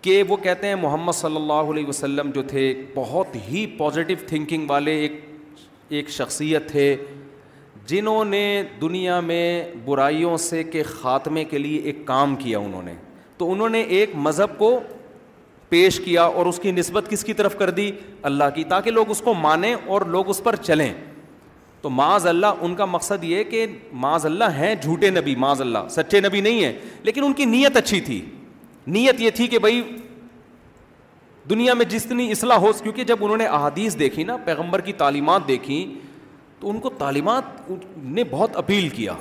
کہ 0.03 0.23
وہ 0.29 0.37
کہتے 0.43 0.66
ہیں 0.69 0.75
محمد 0.83 1.12
صلی 1.21 1.37
اللہ 1.37 1.73
علیہ 1.73 1.87
وسلم 1.87 2.31
جو 2.35 2.43
تھے 2.49 2.73
بہت 2.95 3.37
ہی 3.49 3.66
پازیٹیو 3.79 4.16
تھنکنگ 4.27 4.71
والے 4.71 4.97
ایک 5.01 5.25
ایک 5.99 6.11
شخصیت 6.11 6.69
تھے 6.71 6.95
جنہوں 7.87 8.25
نے 8.25 8.45
دنیا 8.81 9.21
میں 9.31 9.45
برائیوں 9.85 10.37
سے 10.47 10.62
کے 10.73 10.83
خاتمے 11.01 11.45
کے 11.55 11.59
لیے 11.59 11.79
ایک 11.91 12.07
کام 12.07 12.35
کیا 12.37 12.59
انہوں 12.59 12.83
نے 12.83 12.95
تو 13.39 13.51
انہوں 13.53 13.68
نے 13.68 13.80
ایک 13.97 14.11
مذہب 14.26 14.59
کو 14.59 14.78
پیش 15.68 15.99
کیا 16.05 16.22
اور 16.39 16.47
اس 16.47 16.59
کی 16.62 16.70
نسبت 16.72 17.09
کس 17.11 17.24
کی 17.24 17.32
طرف 17.41 17.57
کر 17.59 17.70
دی 17.78 17.91
اللہ 18.30 18.45
کی 18.55 18.64
تاکہ 18.68 18.91
لوگ 18.91 19.11
اس 19.11 19.20
کو 19.24 19.34
مانیں 19.41 19.74
اور 19.86 20.03
لوگ 20.14 20.28
اس 20.30 20.43
پر 20.45 20.57
چلیں 20.57 20.93
تو 21.82 21.91
معاذ 21.97 22.26
اللہ 22.26 22.61
ان 22.66 22.74
کا 22.74 22.84
مقصد 22.84 23.24
یہ 23.24 23.43
کہ 23.51 23.66
معاذ 24.05 24.26
اللہ 24.26 24.57
ہیں 24.59 24.74
جھوٹے 24.80 25.11
نبی 25.11 25.34
معاذ 25.45 25.61
اللہ 25.61 25.86
سچے 25.97 26.20
نبی 26.20 26.41
نہیں 26.47 26.64
ہیں 26.64 26.72
لیکن 27.03 27.24
ان 27.24 27.32
کی 27.41 27.45
نیت 27.53 27.76
اچھی 27.76 28.01
تھی 28.09 28.20
نیت 28.97 29.20
یہ 29.20 29.30
تھی 29.34 29.47
کہ 29.55 29.59
بھائی 29.66 29.80
دنیا 31.51 31.74
میں 31.74 31.84
جتنی 31.93 32.30
اصلاح 32.32 32.57
ہو 32.64 32.72
کیونکہ 32.82 33.05
جب 33.11 33.16
انہوں 33.24 33.36
نے 33.36 33.47
احادیث 33.47 33.99
دیکھی 33.99 34.24
نا 34.30 34.36
پیغمبر 34.45 34.80
کی 34.89 34.93
تعلیمات 35.05 35.47
دیکھی 35.49 35.84
تو 36.61 36.70
ان 36.70 36.80
کو 36.86 36.91
تعلیمات 36.99 37.70
نے 38.18 38.24
بہت 38.30 38.57
اپیل 38.57 38.89
کیا 38.97 39.12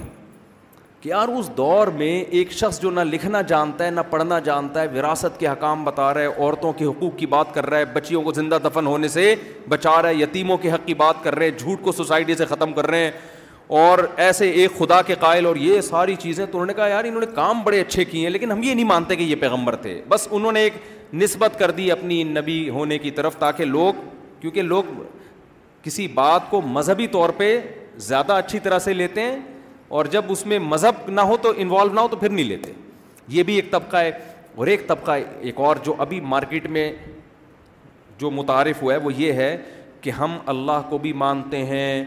کہ 1.02 1.10
یار 1.10 1.28
اس 1.38 1.50
دور 1.58 1.88
میں 1.98 2.14
ایک 2.38 2.52
شخص 2.60 2.80
جو 2.82 2.92
نہ 2.92 3.00
لکھنا 3.06 3.42
جانتا 3.48 3.86
ہے 3.86 3.90
نہ 3.92 4.00
پڑھنا 4.10 4.38
جانتا 4.46 4.82
ہے 4.82 4.88
وراثت 4.98 5.40
کے 5.40 5.48
حکام 5.48 5.84
بتا 5.86 6.14
رہا 6.14 6.22
ہے 6.22 6.26
عورتوں 6.38 6.72
کے 6.78 6.86
حقوق 6.86 7.18
کی 7.18 7.26
بات 7.34 7.54
کر 7.54 7.66
رہا 7.70 7.78
ہے 7.80 7.86
بچیوں 7.94 8.22
کو 8.24 8.32
زندہ 8.34 8.58
دفن 8.64 8.88
ہونے 8.88 9.08
سے 9.18 9.34
بچا 9.70 10.02
رہا 10.02 10.10
ہے 10.10 10.16
یتیموں 10.16 10.58
کے 10.62 10.72
حق 10.72 10.86
کی 10.86 10.94
بات 11.04 11.24
کر 11.24 11.36
رہے 11.36 11.50
ہیں 11.50 11.58
جھوٹ 11.58 11.82
کو 11.84 11.92
سوسائٹی 11.92 12.36
سے 12.36 12.46
ختم 12.46 12.74
کر 12.74 12.88
رہے 12.90 13.04
ہیں 13.04 13.12
اور 13.82 14.00
ایسے 14.26 14.50
ایک 14.52 14.78
خدا 14.78 15.02
کے 15.08 15.16
قائل 15.20 15.46
اور 15.46 15.56
یہ 15.56 15.82
ساری 15.82 16.16
چیزیں 16.20 16.46
تو 16.46 16.52
انہوں 16.58 16.66
نے 16.66 16.74
کہا 16.74 16.88
یار 16.88 17.04
انہوں 17.06 17.22
نے 17.22 17.28
کام 17.36 17.62
بڑے 17.64 17.82
اچھے 17.82 18.06
کیے 18.06 18.22
ہیں 18.24 18.30
لیکن 18.30 18.52
ہم 18.52 18.64
یہ 18.64 18.74
نہیں 18.74 18.86
مانتے 18.92 19.16
کہ 19.16 19.24
یہ 19.24 19.36
پیغمبر 19.40 19.76
تھے 19.86 20.02
بس 20.10 20.28
انہوں 20.32 20.52
نے 20.52 20.62
ایک 20.64 20.74
نسبت 21.14 21.60
کر 21.60 21.72
دی 21.72 21.92
اپنی 21.92 22.24
نبی 22.24 22.58
ہونے 22.78 22.98
کی 23.00 23.12
طرف 23.20 23.36
تاکہ 23.40 23.66
لوگ 23.66 24.02
کیونکہ 24.40 24.62
لوگ 24.62 24.94
کسی 25.84 26.08
بات 26.14 26.50
کو 26.50 26.62
مذہبی 26.78 27.08
طور 27.18 27.30
پہ 27.38 27.60
زیادہ 28.08 28.34
اچھی 28.34 28.60
طرح 28.64 28.80
سے 28.80 28.94
لیتے 28.94 29.22
ہیں 29.22 29.38
اور 29.96 30.06
جب 30.12 30.22
اس 30.32 30.46
میں 30.52 30.60
مذہب 30.60 31.10
نہ 31.18 31.22
ہو 31.30 31.38
تو 31.42 31.54
انوالو 31.58 31.94
نہ 31.94 32.00
ہو 32.00 32.08
تو 32.08 32.16
پھر 32.18 32.30
نہیں 32.30 32.46
لیتے 32.46 32.72
یہ 33.36 33.44
بھی 33.44 33.56
ایک 33.56 33.72
طبقہ 33.72 33.98
ہے 33.98 34.12
اور 34.56 34.68
ایک 34.68 34.88
طبقہ 34.88 35.12
ایک 35.42 35.60
اور 35.66 35.76
جو 35.86 35.94
ابھی 36.06 36.20
مارکیٹ 36.34 36.66
میں 36.78 36.92
جو 38.20 38.32
متعارف 38.32 38.82
ہوا 38.84 38.94
ہے 38.94 39.00
وہ 39.04 39.14
یہ 39.18 39.34
ہے 39.44 39.56
کہ 40.02 40.10
ہم 40.20 40.38
اللہ 40.54 40.82
کو 40.90 40.98
بھی 41.04 41.14
مانتے 41.24 41.66
ہیں 41.66 42.04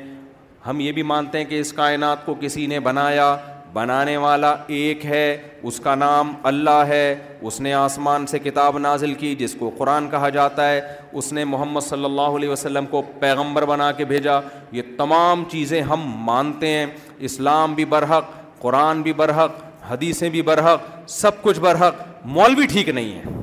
ہم 0.66 0.80
یہ 0.80 0.92
بھی 0.92 1.02
مانتے 1.12 1.38
ہیں 1.38 1.44
کہ 1.50 1.60
اس 1.60 1.72
کائنات 1.72 2.24
کو 2.26 2.34
کسی 2.40 2.66
نے 2.66 2.80
بنایا 2.86 3.36
بنانے 3.72 4.16
والا 4.16 4.54
ایک 4.76 5.04
ہے 5.06 5.24
اس 5.70 5.78
کا 5.80 5.94
نام 5.94 6.32
اللہ 6.50 6.80
ہے 6.88 7.04
اس 7.48 7.60
نے 7.60 7.72
آسمان 7.72 8.26
سے 8.26 8.38
کتاب 8.44 8.78
نازل 8.78 9.12
کی 9.20 9.34
جس 9.38 9.54
کو 9.58 9.70
قرآن 9.78 10.08
کہا 10.10 10.28
جاتا 10.36 10.68
ہے 10.70 10.80
اس 11.20 11.32
نے 11.32 11.44
محمد 11.52 11.80
صلی 11.88 12.04
اللہ 12.04 12.36
علیہ 12.38 12.48
وسلم 12.48 12.86
کو 12.90 13.02
پیغمبر 13.20 13.64
بنا 13.66 13.90
کے 14.00 14.04
بھیجا 14.14 14.38
یہ 14.72 14.82
تمام 14.98 15.44
چیزیں 15.50 15.80
ہم 15.92 16.02
مانتے 16.24 16.66
ہیں 16.72 16.84
اسلام 17.28 17.74
بھی 17.74 17.84
برحق 17.94 18.24
قرآن 18.60 19.02
بھی 19.02 19.12
برحق 19.12 19.62
حدیثیں 19.90 20.28
بھی 20.30 20.42
برحق 20.48 20.82
سب 21.10 21.42
کچھ 21.42 21.60
برحق 21.60 21.94
مولوی 22.36 22.66
ٹھیک 22.70 22.88
نہیں 22.88 23.18
ہے 23.18 23.38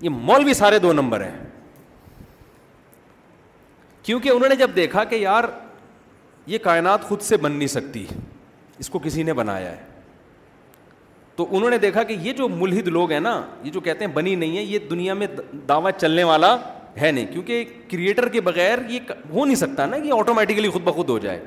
یہ 0.00 0.08
مولوی 0.08 0.54
سارے 0.54 0.78
دو 0.78 0.92
نمبر 0.92 1.24
ہیں 1.24 1.44
کیونکہ 4.02 4.28
انہوں 4.30 4.48
نے 4.48 4.56
جب 4.56 4.70
دیکھا 4.76 5.04
کہ 5.04 5.14
یار 5.16 5.44
یہ 6.46 6.58
کائنات 6.62 7.02
خود 7.04 7.20
سے 7.28 7.36
بن 7.44 7.52
نہیں 7.52 7.68
سکتی 7.68 8.04
اس 8.78 8.88
کو 8.90 8.98
کسی 9.04 9.22
نے 9.22 9.32
بنایا 9.32 9.70
ہے 9.70 9.84
تو 11.36 11.46
انہوں 11.56 11.70
نے 11.70 11.78
دیکھا 11.78 12.02
کہ 12.02 12.12
یہ 12.22 12.32
جو 12.32 12.48
ملحد 12.48 12.86
لوگ 12.88 13.10
ہیں 13.12 13.20
نا 13.20 13.40
یہ 13.64 13.70
جو 13.70 13.80
کہتے 13.86 14.04
ہیں 14.04 14.12
بنی 14.12 14.34
نہیں 14.34 14.56
ہے 14.56 14.62
یہ 14.62 14.78
دنیا 14.90 15.14
میں 15.14 15.26
دعویٰ 15.68 15.90
چلنے 15.96 16.24
والا 16.24 16.56
ہے 17.00 17.10
نہیں 17.12 17.26
کیونکہ 17.32 17.64
کریٹر 17.90 18.28
کے 18.36 18.40
بغیر 18.40 18.78
یہ 18.88 19.10
ہو 19.32 19.44
نہیں 19.44 19.56
سکتا 19.56 19.86
نا 19.86 19.98
کہ 20.04 20.12
آٹومیٹیکلی 20.18 20.68
خود 20.70 20.82
بخود 20.84 21.08
ہو 21.10 21.18
جائے 21.24 21.40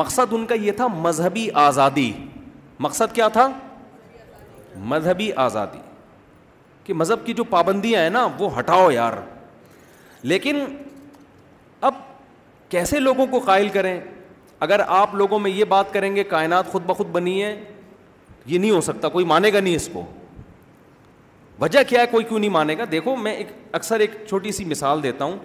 مقصد 0.00 0.30
ان 0.32 0.44
کا 0.46 0.54
یہ 0.54 0.72
تھا 0.76 0.86
مذہبی 1.06 1.48
آزادی 1.62 2.10
مقصد 2.80 3.14
کیا 3.14 3.26
تھا 3.32 3.48
مذہبی 4.92 5.30
آزادی 5.46 5.78
کہ 6.84 6.94
مذہب 6.94 7.24
کی 7.26 7.32
جو 7.40 7.44
پابندیاں 7.50 8.02
ہیں 8.02 8.10
نا 8.10 8.26
وہ 8.38 8.48
ہٹاؤ 8.58 8.88
یار 8.90 9.12
لیکن 10.32 10.64
اب 11.88 11.94
کیسے 12.74 13.00
لوگوں 13.00 13.26
کو 13.30 13.38
قائل 13.46 13.68
کریں 13.74 13.98
اگر 14.66 14.80
آپ 14.98 15.14
لوگوں 15.20 15.38
میں 15.38 15.50
یہ 15.50 15.64
بات 15.74 15.92
کریں 15.92 16.14
گے 16.16 16.24
کائنات 16.32 16.70
خود 16.72 16.82
بخود 16.86 17.06
بنی 17.16 17.42
ہے 17.42 17.54
یہ 18.46 18.58
نہیں 18.58 18.70
ہو 18.70 18.80
سکتا 18.88 19.08
کوئی 19.16 19.24
مانے 19.32 19.52
گا 19.52 19.60
نہیں 19.66 19.76
اس 19.76 19.88
کو 19.92 20.04
وجہ 21.60 21.82
کیا 21.88 22.00
ہے 22.00 22.06
کوئی 22.10 22.24
کیوں 22.28 22.38
نہیں 22.38 22.50
مانے 22.60 22.76
گا 22.78 22.84
دیکھو 22.90 23.14
میں 23.26 23.32
ایک 23.40 23.48
اکثر 23.80 24.00
ایک 24.00 24.10
چھوٹی 24.28 24.52
سی 24.52 24.64
مثال 24.74 25.02
دیتا 25.02 25.24
ہوں 25.24 25.36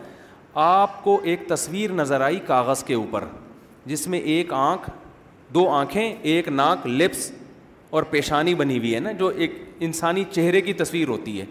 آپ 0.67 1.03
کو 1.03 1.19
ایک 1.31 1.47
تصویر 1.49 1.91
نظر 2.01 2.21
آئی 2.29 2.39
کاغذ 2.47 2.83
کے 2.83 2.93
اوپر 2.93 3.23
جس 3.87 4.07
میں 4.07 4.19
ایک 4.31 4.51
آنکھ 4.53 4.89
دو 5.53 5.67
آنکھیں 5.71 6.13
ایک 6.31 6.47
ناک 6.47 6.87
لپس 6.87 7.29
اور 7.95 8.03
پیشانی 8.09 8.53
بنی 8.61 8.77
ہوئی 8.77 8.93
ہے 8.95 8.99
نا 8.99 9.11
جو 9.19 9.27
ایک 9.43 9.51
انسانی 9.87 10.23
چہرے 10.31 10.61
کی 10.61 10.73
تصویر 10.81 11.07
ہوتی 11.07 11.39
ہے 11.39 11.45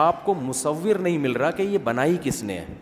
آپ 0.00 0.24
کو 0.24 0.34
مصور 0.42 0.96
نہیں 1.06 1.18
مل 1.18 1.32
رہا 1.36 1.50
کہ 1.50 1.62
یہ 1.62 1.78
بنائی 1.84 2.16
کس 2.24 2.42
نے 2.50 2.58
ہے 2.58 2.74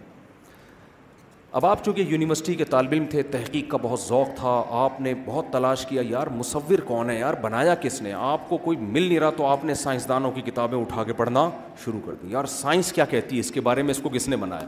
اب 1.58 1.66
آپ 1.66 1.84
چونکہ 1.84 2.00
یونیورسٹی 2.10 2.54
کے 2.54 2.64
طالب 2.72 2.90
علم 2.92 3.04
تھے 3.10 3.22
تحقیق 3.34 3.70
کا 3.70 3.76
بہت 3.82 4.00
ذوق 4.00 4.34
تھا 4.38 4.50
آپ 4.80 5.00
نے 5.00 5.14
بہت 5.26 5.44
تلاش 5.52 5.84
کیا 5.90 6.02
یار 6.08 6.26
مصور 6.36 6.78
کون 6.88 7.10
ہے 7.10 7.18
یار 7.18 7.34
بنایا 7.42 7.74
کس 7.84 8.00
نے 8.02 8.12
آپ 8.32 8.48
کو 8.48 8.56
کوئی 8.66 8.76
مل 8.80 9.02
نہیں 9.02 9.18
رہا 9.20 9.30
تو 9.36 9.46
آپ 9.46 9.64
نے 9.70 9.74
سائنسدانوں 9.84 10.30
کی 10.32 10.40
کتابیں 10.50 10.78
اٹھا 10.78 11.04
کے 11.04 11.12
پڑھنا 11.22 11.48
شروع 11.84 12.00
کر 12.06 12.14
دی 12.22 12.30
یار 12.32 12.44
سائنس 12.60 12.92
کیا 12.92 13.04
کہتی 13.14 13.34
ہے 13.36 13.40
اس 13.40 13.50
کے 13.52 13.60
بارے 13.70 13.82
میں 13.82 13.90
اس 13.90 14.00
کو 14.02 14.08
کس 14.16 14.28
نے 14.28 14.36
بنایا 14.44 14.66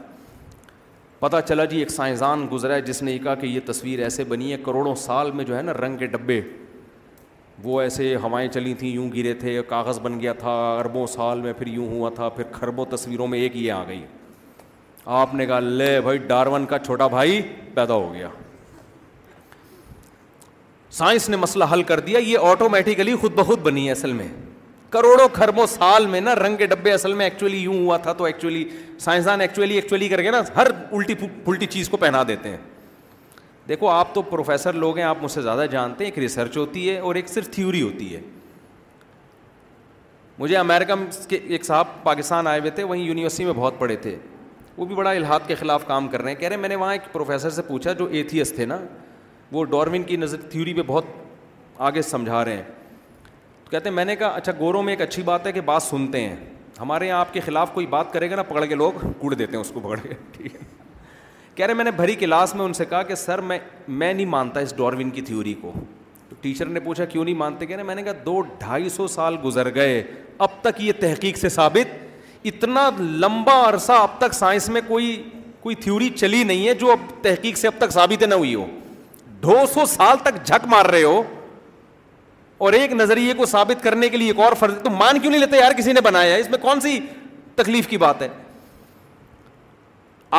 پتہ 1.21 1.37
چلا 1.47 1.63
جی 1.71 1.79
ایک 1.79 1.89
سائنسدان 1.91 2.45
گزرا 2.51 2.75
ہے 2.75 2.81
جس 2.81 3.01
نے 3.03 3.11
یہ 3.11 3.17
کہا 3.23 3.33
کہ 3.41 3.45
یہ 3.47 3.59
تصویر 3.65 3.99
ایسے 4.03 4.23
بنی 4.27 4.51
ہے 4.51 4.57
کروڑوں 4.65 4.93
سال 5.01 5.29
میں 5.39 5.43
جو 5.45 5.55
ہے 5.57 5.61
نا 5.61 5.73
رنگ 5.73 5.97
کے 5.97 6.05
ڈبے 6.13 6.39
وہ 7.63 7.81
ایسے 7.81 8.15
ہوائیں 8.23 8.47
چلی 8.51 8.73
تھیں 8.79 8.89
یوں 8.91 9.09
گرے 9.15 9.33
تھے 9.41 9.59
کاغذ 9.67 9.99
بن 10.03 10.19
گیا 10.19 10.33
تھا 10.39 10.53
اربوں 10.79 11.05
سال 11.07 11.41
میں 11.41 11.53
پھر 11.57 11.67
یوں 11.67 11.87
ہوا 11.87 12.09
تھا 12.15 12.29
پھر 12.39 12.43
خربوں 12.51 12.85
تصویروں 12.95 13.27
میں 13.33 13.39
ایک 13.39 13.55
یہ 13.55 13.71
آ 13.71 13.83
گئی 13.87 14.01
آپ 15.19 15.33
نے 15.35 15.45
کہا 15.45 15.59
لے 15.59 15.99
بھائی 16.03 16.17
ڈارون 16.27 16.65
کا 16.73 16.79
چھوٹا 16.79 17.07
بھائی 17.15 17.41
پیدا 17.73 17.93
ہو 17.93 18.13
گیا 18.13 18.29
سائنس 20.99 21.29
نے 21.29 21.37
مسئلہ 21.37 21.63
حل 21.73 21.83
کر 21.91 21.99
دیا 22.09 22.19
یہ 22.19 22.47
آٹومیٹیکلی 22.51 23.15
خود 23.21 23.33
بخود 23.35 23.59
بنی 23.69 23.85
ہے 23.87 23.91
اصل 23.91 24.13
میں 24.13 24.27
کروڑوں 24.91 25.27
خربوں 25.33 25.65
سال 25.69 26.05
میں 26.07 26.19
نا 26.21 26.33
رنگ 26.35 26.55
کے 26.57 26.65
ڈبے 26.67 26.91
اصل 26.91 27.13
میں 27.19 27.25
ایکچولی 27.25 27.57
یوں 27.57 27.73
ہوا 27.81 27.97
تھا 28.05 28.13
تو 28.13 28.23
ایکچولی 28.23 28.63
سائنسدان 28.99 29.41
ایکچولی 29.41 29.75
ایکچولی 29.75 30.07
کر 30.09 30.21
کے 30.23 30.31
نا 30.31 30.41
ہر 30.55 30.67
الٹی 30.91 31.13
پھلٹی 31.45 31.65
چیز 31.65 31.89
کو 31.89 31.97
پہنا 31.97 32.23
دیتے 32.27 32.49
ہیں 32.49 32.57
دیکھو 33.67 33.87
آپ 33.89 34.13
تو 34.13 34.21
پروفیسر 34.29 34.73
لوگ 34.73 34.97
ہیں 34.97 35.03
آپ 35.05 35.17
مجھ 35.21 35.31
سے 35.31 35.41
زیادہ 35.41 35.65
جانتے 35.71 36.03
ہیں 36.03 36.11
ایک 36.11 36.17
ریسرچ 36.19 36.57
ہوتی 36.57 36.89
ہے 36.89 36.97
اور 36.99 37.15
ایک 37.15 37.27
صرف 37.29 37.49
تھیوری 37.51 37.81
ہوتی 37.81 38.13
ہے 38.15 38.19
مجھے 40.39 40.57
امیرکا 40.57 40.95
کے 41.29 41.39
ایک 41.47 41.65
صاحب 41.65 42.03
پاکستان 42.03 42.47
آئے 42.47 42.59
ہوئے 42.59 42.71
تھے 42.71 42.83
وہیں 42.83 43.03
یونیورسٹی 43.03 43.45
میں 43.45 43.53
بہت 43.55 43.79
پڑھے 43.79 43.95
تھے 44.07 44.15
وہ 44.77 44.85
بھی 44.85 44.95
بڑا 44.95 45.09
الحاد 45.11 45.47
کے 45.47 45.55
خلاف 45.55 45.85
کام 45.87 46.07
کر 46.09 46.21
رہے 46.21 46.31
ہیں 46.31 46.39
کہہ 46.39 46.47
رہے 46.47 46.55
ہیں 46.55 46.61
میں 46.61 46.69
نے 46.69 46.75
وہاں 46.75 46.91
ایک 46.93 47.11
پروفیسر 47.13 47.49
سے 47.49 47.61
پوچھا 47.67 47.93
جو 47.99 48.05
ایتھیس 48.19 48.53
تھے 48.55 48.65
نا 48.65 48.77
وہ 49.51 49.63
ڈارون 49.75 50.03
کی 50.03 50.17
نظر 50.17 50.41
تھیوری 50.51 50.73
پہ 50.73 50.81
بہت 50.87 51.05
آگے 51.89 52.01
سمجھا 52.01 52.43
رہے 52.45 52.55
ہیں 52.57 52.63
کہتے 53.71 53.89
ہیں 53.89 53.95
میں 53.95 54.03
نے 54.05 54.15
کہا 54.15 54.27
اچھا 54.35 54.51
گوروں 54.59 54.81
میں 54.83 54.93
ایک 54.93 55.01
اچھی 55.01 55.21
بات 55.23 55.45
ہے 55.47 55.51
کہ 55.51 55.61
بات 55.65 55.83
سنتے 55.83 56.21
ہیں 56.21 56.35
ہمارے 56.79 57.07
یہاں 57.07 57.19
آپ 57.19 57.33
کے 57.33 57.39
خلاف 57.45 57.69
کوئی 57.73 57.85
بات 57.87 58.11
کرے 58.13 58.29
گا 58.31 58.35
نا 58.35 58.43
پکڑ 58.47 58.63
کے 58.65 58.75
لوگ 58.75 58.99
کوڑ 59.19 59.33
دیتے 59.33 59.51
ہیں 59.55 59.59
اس 59.59 59.69
کو 59.73 59.79
پکڑ 59.79 59.97
کے 59.99 60.13
ٹھیک 60.31 60.55
ہے 60.55 60.59
کہہ 61.55 61.65
رہے 61.65 61.73
میں 61.73 61.83
نے 61.83 61.91
بھری 61.95 62.15
کلاس 62.23 62.55
میں 62.55 62.65
ان 62.65 62.73
سے 62.73 62.85
کہا 62.89 63.01
کہ 63.11 63.15
سر 63.15 63.41
میں 63.51 63.57
میں 63.87 64.13
نہیں 64.13 64.25
مانتا 64.35 64.59
اس 64.67 64.75
ڈاروین 64.77 65.09
کی 65.17 65.21
تھیوری 65.29 65.53
کو 65.61 65.71
تو 66.29 66.35
ٹیچر 66.41 66.65
نے 66.65 66.79
پوچھا 66.79 67.05
کیوں 67.05 67.23
نہیں 67.23 67.35
مانتے 67.43 67.65
کہہ 67.65 67.75
رہے 67.75 67.83
میں 67.83 67.95
نے 67.95 68.03
کہا 68.03 68.11
دو 68.25 68.39
ڈھائی 68.59 68.89
سو 68.89 69.07
سال 69.15 69.35
گزر 69.43 69.73
گئے 69.75 70.03
اب 70.45 70.61
تک 70.61 70.81
یہ 70.81 70.91
تحقیق 70.99 71.37
سے 71.37 71.49
ثابت 71.55 72.45
اتنا 72.51 72.89
لمبا 72.99 73.59
عرصہ 73.69 73.91
اب 74.01 74.17
تک 74.19 74.33
سائنس 74.33 74.69
میں 74.75 74.81
کوئی 74.87 75.21
کوئی 75.61 75.75
تھیوری 75.85 76.09
چلی 76.15 76.43
نہیں 76.43 76.67
ہے 76.67 76.73
جو 76.83 76.91
اب 76.91 76.99
تحقیق 77.21 77.57
سے 77.57 77.67
اب 77.67 77.73
تک 77.85 77.91
ثابت 77.93 78.23
نہ 78.23 78.33
ہوئی 78.43 78.55
ہو 78.55 78.65
دو 79.43 79.57
سو 79.73 79.85
سال 79.95 80.17
تک 80.23 80.45
جھک 80.45 80.67
مار 80.71 80.85
رہے 80.93 81.03
ہو 81.03 81.21
اور 82.65 82.73
ایک 82.77 82.91
نظریے 82.93 83.33
کو 83.33 83.45
ثابت 83.51 83.83
کرنے 83.83 84.07
کے 84.09 84.17
لیے 84.17 84.27
ایک 84.31 84.39
اور 84.47 84.53
فرض 84.59 84.73
تو 84.83 84.89
مان 84.97 85.19
کیوں 85.19 85.29
نہیں 85.31 85.41
لیتے 85.41 85.57
یار 85.57 85.71
کسی 85.77 85.93
نے 85.93 86.01
بنایا 86.07 86.35
اس 86.41 86.49
میں 86.49 86.57
کون 86.61 86.79
سی 86.81 86.99
تکلیف 87.55 87.87
کی 87.87 87.97
بات 88.03 88.21
ہے 88.21 88.27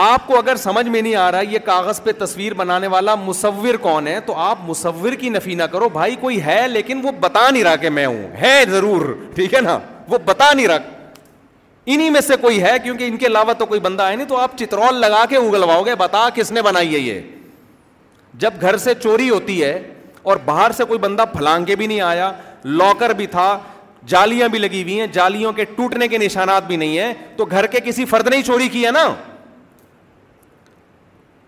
آپ 0.03 0.27
کو 0.27 0.37
اگر 0.39 0.57
سمجھ 0.63 0.87
میں 0.89 1.01
نہیں 1.01 1.15
آ 1.23 1.31
رہا 1.33 1.41
یہ 1.53 1.59
کاغذ 1.65 2.01
پہ 2.03 2.11
تصویر 2.19 2.55
بنانے 2.61 2.87
والا 2.93 3.15
مصور 3.25 3.75
کون 3.87 4.07
ہے 4.07 4.19
تو 4.27 4.35
آپ 4.49 4.59
مصور 4.69 5.13
کی 5.21 5.29
نفی 5.29 5.55
نہ 5.55 5.63
کرو 5.73 5.89
بھائی 5.97 6.15
کوئی 6.21 6.41
ہے 6.45 6.61
لیکن 6.69 7.01
وہ 7.05 7.13
بتا 7.21 7.49
نہیں 7.51 7.65
رہا 7.65 7.77
کہ 7.85 7.91
میں 7.97 8.07
ہوں 8.07 8.23
ہے 8.41 8.59
ضرور 8.71 9.13
ٹھیک 9.35 9.55
ہے 9.55 9.61
نا 9.69 9.79
وہ 10.09 10.19
بتا 10.25 10.53
نہیں 10.53 10.67
رہا 10.69 10.97
انہی 11.95 12.09
میں 12.17 12.21
سے 12.21 12.37
کوئی 12.41 12.63
ہے 12.63 12.77
کیونکہ 12.83 13.09
ان 13.09 13.17
کے 13.17 13.27
علاوہ 13.27 13.53
تو 13.59 13.67
کوئی 13.73 13.81
بندہ 13.89 14.07
ہے 14.09 14.17
نہیں 14.17 14.29
تو 14.29 14.37
آپ 14.41 14.57
چترول 14.59 15.01
لگا 15.01 15.25
کے 15.31 15.37
اگلواؤ 15.37 15.83
گے 15.87 15.95
بتا 16.05 16.29
کس 16.35 16.53
نے 16.53 16.63
بنائی 16.69 16.95
ہے 16.95 16.99
یہ 17.01 17.21
جب 18.45 18.61
گھر 18.61 18.77
سے 18.87 18.95
چوری 19.03 19.29
ہوتی 19.31 19.63
ہے 19.63 19.79
اور 20.23 20.37
باہر 20.45 20.71
سے 20.77 20.85
کوئی 20.85 20.99
بندہ 20.99 21.25
کے 21.67 21.77
بھی 21.77 21.87
نہیں 21.87 22.01
آیا 22.01 22.31
لاکر 22.65 23.13
بھی 23.17 23.27
تھا 23.27 23.57
جالیاں 24.09 24.49
بھی 24.49 24.59
لگی 24.59 24.83
ہوئی 24.83 24.99
ہیں 25.01 25.07
جالیوں 25.13 25.53
کے 25.53 25.65
ٹوٹنے 25.77 26.09
کے 26.09 26.19
نشانات 26.19 26.67
بھی 26.67 26.77
نہیں 26.77 26.99
ہیں 26.99 27.13
تو 27.37 27.45
گھر 27.45 27.67
کے 27.75 27.81
کسی 27.85 28.05
فرد 28.13 28.29
نے 28.29 28.37
ہی 28.37 28.43
چوری 28.43 28.69
کی 28.69 28.85
ہے 28.87 28.91
نا 28.91 29.07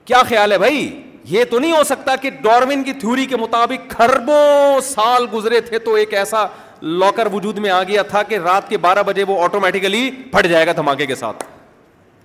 کیا 0.04 0.22
خیال 0.28 0.52
ہے 0.52 0.58
بھائی 0.58 0.86
یہ 1.28 1.44
تو 1.50 1.58
نہیں 1.58 1.72
ہو 1.76 1.82
سکتا 1.84 2.16
کہ 2.22 2.30
ڈاروین 2.42 2.82
کی 2.84 2.92
تھیوری 3.00 3.24
کے 3.26 3.36
مطابق 3.36 3.90
خربوں 3.96 4.80
سال 4.94 5.26
گزرے 5.34 5.60
تھے 5.68 5.78
تو 5.84 5.94
ایک 5.94 6.14
ایسا 6.14 6.46
لاکر 6.82 7.28
وجود 7.32 7.58
میں 7.66 7.70
آ 7.70 7.82
گیا 7.88 8.02
تھا 8.08 8.22
کہ 8.28 8.38
رات 8.44 8.68
کے 8.68 8.78
بارہ 8.78 9.02
بجے 9.06 9.24
وہ 9.28 9.42
آٹومیٹیکلی 9.44 10.10
پھٹ 10.32 10.46
جائے 10.50 10.66
گا 10.66 10.72
دھماکے 10.76 11.06
کے 11.06 11.14
ساتھ 11.14 11.44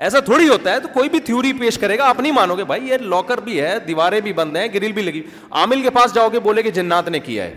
ایسا 0.06 0.20
تھوڑی 0.26 0.48
ہوتا 0.48 0.74
ہے 0.74 0.80
تو 0.80 0.88
کوئی 0.94 1.10
بھی 1.10 1.20
تھیوری 1.26 1.52
پیش 1.60 1.78
کرے 1.78 1.98
گا 1.98 2.04
آپ 2.10 2.20
نہیں 2.20 2.32
مانو 2.32 2.56
گے 2.58 2.64
بھائی 2.66 2.88
یہ 2.90 2.98
لاکر 3.14 3.38
بھی 3.44 3.60
ہے 3.62 3.74
دیواریں 3.88 4.20
بھی 4.28 4.34
بند 4.34 4.58
ہیں 4.58 4.68
گرل 4.74 4.92
بھی 4.92 5.02
لگی 5.02 5.22
عامل 5.62 5.82
کے 5.82 5.90
پاس 5.98 6.14
جاؤ 6.16 6.30
گے 6.34 6.40
بولے 6.44 6.64
کہ 6.64 6.72
جنات 6.78 7.08
نے 7.16 7.20
کیا 7.26 7.44
ہے 7.46 7.54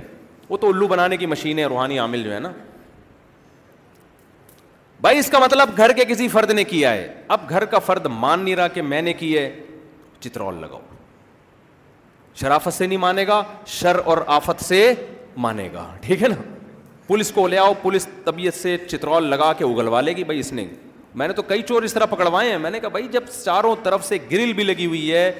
وہ 0.49 0.57
تو 0.61 0.69
الو 0.73 0.87
بنانے 0.89 1.17
کی 1.17 1.27
مشین 1.27 1.59
ہے 1.59 1.65
روحانی 1.67 1.99
عامل 1.99 2.23
جو 2.23 2.35
ہے 2.35 2.39
نا 2.41 2.51
بھائی 5.01 5.19
اس 5.19 5.31
کا 5.31 5.39
مطلب 5.45 5.77
گھر 5.77 5.93
کے 5.97 6.05
کسی 6.15 6.29
فرد 6.35 6.51
نے 6.55 6.65
کیا 6.75 6.93
ہے 6.95 7.07
اب 7.37 7.49
گھر 7.51 7.65
کا 7.71 7.79
فرد 7.87 8.07
مان 8.19 8.41
نہیں 8.45 8.57
رہا 8.57 8.69
کہ 8.75 8.83
میں 8.83 9.03
نے 9.03 9.13
ہے 9.23 9.51
چترول 10.21 10.61
لگاؤ 10.61 10.81
شرافت 12.41 12.73
سے 12.73 12.87
نہیں 12.87 12.99
مانے 12.99 13.27
گا 13.27 13.43
شر 13.67 13.97
اور 14.11 14.19
آفت 14.35 14.63
سے 14.65 14.93
مانے 15.47 15.69
گا 15.73 15.89
ٹھیک 16.01 16.23
ہے 16.23 16.29
نا 16.29 16.35
پولیس 17.07 17.31
کو 17.35 17.47
لے 17.49 17.59
آؤ 17.59 17.73
پولیس 17.83 18.07
طبیعت 18.25 18.55
سے 18.55 18.77
چترول 18.87 19.27
لگا 19.31 19.53
کے 19.59 19.65
اگلوا 19.65 20.01
لے 20.01 20.13
گی 20.17 20.25
بھائی 20.25 20.39
اس 20.41 20.53
نے 20.53 20.67
میں 21.15 21.27
نے 21.29 21.35
تو 21.35 21.43
کئی 21.43 21.63
چور 21.69 21.83
اس 21.83 21.95
طرح 21.95 22.07
پکڑوائے 22.11 22.51
ہیں 22.51 22.59
میں 22.59 22.71
نے 22.71 22.81
کہا 22.81 22.89
بھائی 22.89 23.09
جب 23.13 23.23
چاروں 23.45 23.75
طرف 23.83 24.05
سے 24.05 24.19
گرل 24.31 24.53
بھی 24.57 24.65
لگی 24.65 24.87
ہوئی 24.87 25.13
ہے 25.13 25.31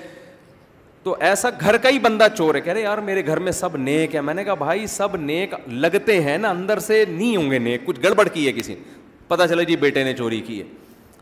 تو 1.03 1.15
ایسا 1.29 1.49
گھر 1.61 1.77
کا 1.83 1.89
ہی 1.91 1.99
بندہ 1.99 2.27
چور 2.37 2.55
ہے 2.55 2.61
کہہ 2.61 2.73
رہے 2.73 2.81
یار 2.83 2.99
میرے 3.07 3.25
گھر 3.27 3.39
میں 3.47 3.53
سب 3.53 3.77
نیک 3.77 4.15
ہے 4.15 4.21
میں 4.21 4.35
نے 4.35 4.45
کہا 4.45 4.55
بھائی 4.55 4.87
سب 4.87 5.17
نیک 5.21 5.55
نیک 5.67 5.73
لگتے 5.85 6.21
ہیں 6.23 6.37
نا 6.39 6.51
اندر 6.51 6.79
سے 6.81 7.05
نہیں 7.09 7.37
ہوں 7.37 7.51
گے 7.51 7.77
کچھ 7.85 8.01
گڑبڑ 8.05 8.27
کی 8.29 8.47
ہے 8.47 8.53
کسی 8.61 8.75
نے 8.75 9.37
چلا 9.49 9.63
جی 9.63 9.77
بیٹے 9.77 10.03
نے 10.05 10.13
چوری 10.15 10.41
کی 10.47 10.59
ہے 10.61 10.65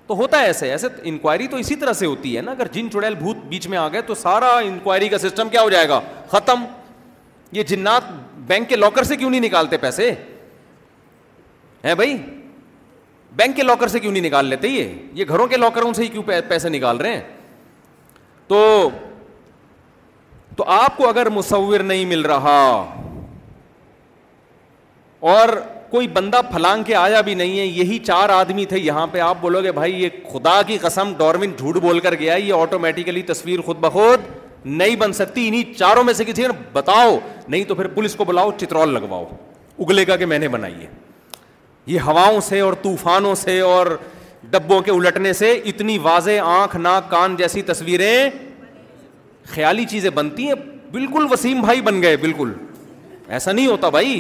تو 0.07 0.15
ہوتا 0.17 0.41
ہے 0.41 0.47
ایسے 0.47 0.71
ایسے 0.71 0.87
انکوائری 1.11 1.47
تو 1.49 1.57
اسی 1.57 1.75
طرح 1.77 1.93
سے 1.93 2.07
ہوتی 2.07 2.37
ہے 2.37 2.41
نا 2.43 2.51
اگر 2.53 2.67
جن 2.73 2.91
چڑیل 2.93 3.15
بھوت 3.15 3.45
بیچ 3.49 3.67
میں 3.69 3.79
آ 3.79 3.87
گئے 3.93 4.03
تو 4.07 4.15
سارا 4.23 4.49
انکوائری 4.63 5.09
کا 5.09 5.19
سسٹم 5.19 5.49
کیا 5.49 5.63
ہو 5.63 5.71
جائے 5.71 5.89
گا 5.89 6.01
ختم 6.31 6.65
یہ 7.53 7.63
جنات 7.69 8.11
بینک 8.47 8.69
کے 8.69 8.77
لاکر 8.77 9.03
سے 9.05 9.17
کیوں 9.17 9.31
نہیں 9.31 9.41
نکالتے 9.41 9.77
پیسے 9.87 10.11
ہے 11.85 11.95
بھائی 11.95 12.17
بینک 13.37 13.57
کے 13.57 13.63
لاکر 13.63 13.89
سے 13.89 13.99
کیوں 14.01 14.13
نہیں 14.13 14.23
نکال 14.23 14.47
لیتے 14.47 14.69
یہ 14.69 14.93
یہ 15.15 15.25
گھروں 15.29 15.47
کے 15.49 15.57
لاکروں 15.57 15.93
سے 15.95 16.03
ہی 16.03 16.09
کیوں 16.09 16.23
پیسے 16.49 16.69
نکال 16.69 16.97
رہے 17.01 17.13
ہیں 17.15 17.21
تو 18.49 18.89
تو 20.57 20.65
آپ 20.79 20.97
کو 20.97 21.09
اگر 21.09 21.29
مصور 21.31 21.81
نہیں 21.81 22.05
مل 22.07 22.23
رہا 22.27 22.61
اور 25.33 25.49
کوئی 25.91 26.09
بندہ 26.09 26.41
پھلانگ 26.51 26.83
کے 26.87 26.95
آیا 26.95 27.21
بھی 27.21 27.35
نہیں 27.35 27.59
ہے 27.59 27.65
یہی 27.65 27.99
چار 28.07 28.29
آدمی 28.31 28.65
تھے 28.67 28.79
یہاں 28.79 29.07
پہ 29.13 29.21
آپ 29.21 29.37
بولو 29.41 29.63
گے 29.63 29.73
بھائی 29.73 30.03
یہ 30.03 30.09
خدا 30.33 30.61
کی 30.67 30.77
قسم 30.83 31.13
ڈارمن 31.19 31.53
جھوٹ 31.57 31.77
بول 31.83 32.01
کر 32.01 32.15
گیا 32.19 32.35
یہ 32.35 32.53
آٹومیٹیکلی 32.55 33.23
تصویر 33.33 33.61
خود 33.67 33.79
بخود 33.81 34.29
نہیں 34.65 34.97
بن 34.99 35.13
سکتی 35.13 35.47
انہیں 35.49 35.73
چاروں 35.79 36.05
میں 36.05 36.15
سے 36.15 36.25
کسی 36.25 36.45
بتاؤ 36.73 37.19
نہیں 37.49 37.65
تو 37.69 37.75
پھر 37.75 37.87
پولیس 37.95 38.15
کو 38.17 38.25
بلاؤ 38.25 38.51
چترول 38.61 38.95
لگواؤ 38.95 39.25
اگلے 39.85 40.07
گا 40.09 40.17
کہ 40.17 40.27
میں 40.27 40.39
نے 40.39 40.49
بنائی 40.49 40.75
ہے 40.81 40.87
یہ 41.91 42.01
ہواؤں 42.07 42.41
سے 42.49 42.59
اور 42.61 42.73
طوفانوں 42.83 43.35
سے 43.35 43.61
اور 43.69 43.87
ڈبوں 44.51 44.81
کے 44.87 44.91
الٹنے 44.91 45.33
سے 45.39 45.53
اتنی 45.71 45.97
واضح 46.03 46.47
آنکھ 46.57 46.77
ناک 46.87 47.11
کان 47.11 47.35
جیسی 47.37 47.63
تصویریں 47.71 48.15
خیالی 49.55 49.85
چیزیں 49.93 50.11
بنتی 50.19 50.47
ہیں 50.47 50.55
بالکل 50.93 51.27
وسیم 51.31 51.61
بھائی 51.61 51.81
بن 51.89 52.01
گئے 52.03 52.17
بالکل 52.27 52.53
ایسا 53.39 53.53
نہیں 53.53 53.67
ہوتا 53.67 53.89
بھائی 53.97 54.13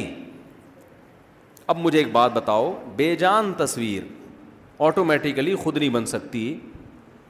اب 1.75 1.79
مجھے 1.79 1.99
ایک 1.99 2.11
بات 2.12 2.33
بتاؤ 2.39 2.73
بے 2.97 3.14
جان 3.16 3.53
تصویر 3.59 4.81
آٹومیٹیکلی 4.89 5.55
خود 5.62 5.77
نہیں 5.77 5.89
بن 5.99 6.07
سکتی 6.14 6.43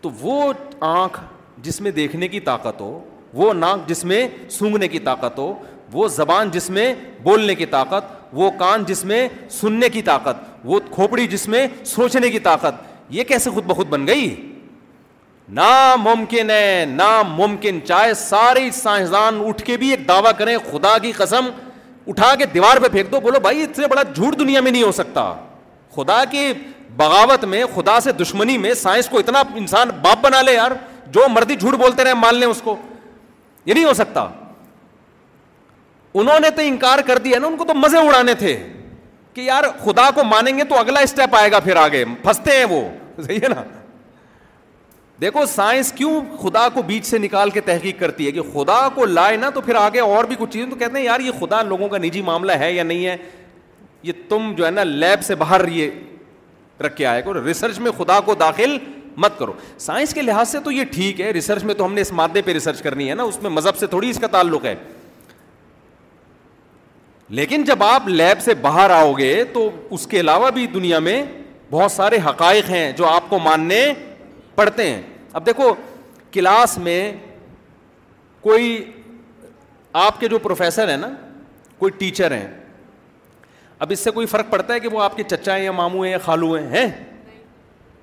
تو 0.01 0.11
وہ 0.21 0.53
آنکھ 0.93 1.21
جس 1.67 1.81
میں 1.87 1.91
دیکھنے 2.01 2.29
کی 2.37 2.41
طاقت 2.49 2.81
ہو 2.81 2.93
وہ 3.41 3.53
ناک 3.55 3.89
جس 3.89 4.05
میں 4.13 4.27
سونگھنے 4.57 4.89
کی 4.95 4.99
طاقت 5.11 5.39
ہو 5.39 5.53
وہ 5.93 6.09
زبان 6.17 6.51
جس 6.57 6.71
میں 6.79 6.93
بولنے 7.23 7.55
کی 7.61 7.67
طاقت 7.77 8.19
وہ 8.33 8.51
کان 8.59 8.85
جس 8.87 9.05
میں 9.05 9.27
سننے 9.51 9.89
کی 9.89 10.03
طاقت 10.03 10.45
وہ 10.65 10.79
کھوپڑی 10.95 11.27
جس 11.29 11.47
میں 11.49 11.67
سوچنے 11.87 12.31
کی 12.31 12.39
طاقت 12.39 12.85
یہ 13.15 13.25
کیسے 13.29 13.51
خود 13.51 13.65
بخود 13.67 13.87
بن 13.89 14.07
گئی 14.07 14.35
ناممکن 15.59 16.51
ہے 16.51 16.85
ناممکن 16.89 17.79
چاہے 17.87 18.13
سارے 18.15 18.71
سائنسدان 18.73 19.41
اٹھ 19.47 19.63
کے 19.65 19.77
بھی 19.77 19.89
ایک 19.91 20.07
دعویٰ 20.09 20.33
کریں 20.39 20.57
خدا 20.71 20.97
کی 21.03 21.13
قسم 21.17 21.49
اٹھا 22.09 22.35
کے 22.39 22.47
دیوار 22.55 22.77
پہ 22.83 22.89
پھینک 22.93 23.11
دو 23.13 23.21
بولو 23.21 23.41
بھائی 23.41 23.63
اتنے 23.63 23.87
بڑا 23.89 24.03
جھوٹ 24.15 24.39
دنیا 24.39 24.61
میں 24.61 24.71
نہیں 24.73 24.83
ہو 24.83 24.93
سکتا 24.93 25.33
خدا 25.97 26.25
کی 26.31 26.53
بغاوت 26.97 27.45
میں 27.45 27.65
خدا 27.75 27.99
سے 28.01 28.13
دشمنی 28.23 28.57
میں 28.59 28.75
سائنس 28.75 29.09
کو 29.09 29.19
اتنا 29.19 29.43
انسان 29.57 29.89
باپ 30.03 30.23
بنا 30.25 30.41
لے 30.43 30.55
یار 30.55 30.73
جو 31.15 31.29
مردی 31.33 31.55
جھوٹ 31.57 31.75
بولتے 31.79 32.05
رہے 32.05 32.15
مان 32.15 32.37
لیں 32.39 32.49
اس 32.49 32.61
کو 32.65 32.77
یہ 33.67 33.75
نہیں 33.75 33.85
ہو 33.85 33.95
سکتا 33.95 34.29
انہوں 36.15 36.41
نے 36.41 36.51
تو 36.57 36.63
انکار 36.67 36.99
کر 37.07 37.19
دیا 37.25 37.39
نا 37.39 37.47
ان 37.47 37.57
کو 37.57 37.65
تو 37.65 37.75
مزے 37.75 37.99
اڑانے 38.07 38.35
تھے 38.39 38.57
کہ 39.35 39.41
یار 39.41 39.65
خدا 39.85 40.09
کو 40.15 40.25
مانیں 40.25 40.57
گے 40.57 40.65
تو 40.69 40.79
اگلا 40.79 41.01
اسٹیپ 41.01 41.35
آئے 41.37 41.51
گا 41.53 41.59
پھر 41.65 41.77
آگے 41.77 42.05
پھنستے 42.23 42.57
ہیں 42.57 42.65
وہ 42.71 42.81
صحیح 43.23 43.39
ہے 43.43 43.49
نا 43.49 43.63
دیکھو 45.21 45.45
سائنس 45.47 45.93
کیوں 45.93 46.21
خدا 46.43 46.69
کو 46.75 46.83
بیچ 46.83 47.05
سے 47.07 47.19
نکال 47.19 47.51
کے 47.51 47.61
تحقیق 47.65 47.99
کرتی 48.01 48.27
ہے 48.27 48.31
کہ 48.33 48.43
خدا 48.53 48.79
کو 48.95 49.05
لائے 49.07 49.37
نا 49.37 49.51
تو 49.55 49.61
پھر 49.61 49.75
آگے 49.75 50.01
اور 50.01 50.25
بھی 50.25 50.37
کچھ 50.39 50.51
چیزیں 50.51 50.71
تو 50.71 50.77
کہتے 50.77 50.99
ہیں 50.99 51.05
یار 51.05 51.21
یہ 51.21 51.33
خدا 51.41 51.63
لوگوں 51.63 51.89
کا 51.89 51.99
نجی 51.99 52.23
معاملہ 52.31 52.53
ہے 52.61 52.73
یا 52.73 52.83
نہیں 52.83 53.07
ہے 53.07 53.17
یہ 54.03 54.13
تم 54.29 54.53
جو 54.57 54.65
ہے 54.67 54.71
نا 54.71 54.83
لیب 54.85 55.25
سے 55.25 55.35
باہر 55.35 55.67
یہ 55.73 55.91
رکھ 56.87 56.97
کے 56.97 57.07
آئے 57.07 57.23
کرو 57.23 57.45
ریسرچ 57.47 57.79
میں 57.87 57.91
خدا 57.97 58.19
کو 58.27 58.35
داخل 58.41 58.77
مت 59.25 59.39
کرو 59.39 59.53
سائنس 59.79 60.15
کے 60.15 60.23
لحاظ 60.23 60.49
سے 60.49 60.61
تو 60.65 60.71
یہ 60.73 60.85
ٹھیک 60.93 61.21
ہے 61.21 61.31
ریسرچ 61.33 61.65
میں 61.65 61.75
تو 61.75 61.85
ہم 61.85 61.95
نے 61.95 62.01
اس 62.01 62.13
مادے 62.21 62.43
پہ 62.43 62.53
ریسرچ 62.53 62.83
کرنی 62.83 63.09
ہے 63.11 63.15
نا 63.15 63.23
اس 63.23 63.39
میں 63.43 63.51
مذہب 63.51 63.77
سے 63.79 63.87
تھوڑی 63.87 64.11
اس 64.11 64.19
کا 64.21 64.27
تعلق 64.33 64.65
ہے 64.65 64.75
لیکن 67.39 67.65
جب 67.65 67.83
آپ 67.85 68.07
لیب 68.09 68.41
سے 68.43 68.55
باہر 68.63 68.91
آؤ 68.91 69.13
گے 69.19 69.43
تو 69.53 69.69
اس 69.95 70.07
کے 70.11 70.21
علاوہ 70.21 70.51
بھی 70.55 70.67
دنیا 70.73 70.99
میں 71.09 71.23
بہت 71.71 71.93
سارے 71.93 72.19
حقائق 72.27 72.71
ہیں 72.71 72.91
جو 72.97 73.07
آپ 73.07 73.29
کو 73.31 73.39
ماننے 73.39 73.81
پڑتے 74.55 74.89
ہیں 74.91 75.01
اب 75.33 75.45
دیکھو 75.47 75.73
کلاس 76.33 76.77
میں 76.79 77.01
کوئی 78.41 78.83
آپ 80.05 80.19
کے 80.21 80.29
جو 80.29 80.39
پروفیسر 80.39 80.89
ہیں 80.91 80.97
نا 80.97 81.09
کوئی 81.79 81.93
ٹیچر 81.99 82.33
ہیں 82.33 82.47
اب 83.85 83.93
اس 83.93 84.01
سے 84.05 84.11
کوئی 84.11 84.27
فرق 84.27 84.51
پڑتا 84.51 84.75
ہے 84.75 84.81
کہ 84.81 84.89
وہ 84.93 85.03
آپ 85.03 85.17
کے 85.17 85.23
چچا 85.31 85.57
ہیں 85.57 85.65
یا 85.65 85.73
ماموں 85.73 86.05
ہیں 86.05 86.11
یا 86.11 86.19
خالو 86.25 86.53
ہیں 86.55 86.67
ہیں 86.71 86.87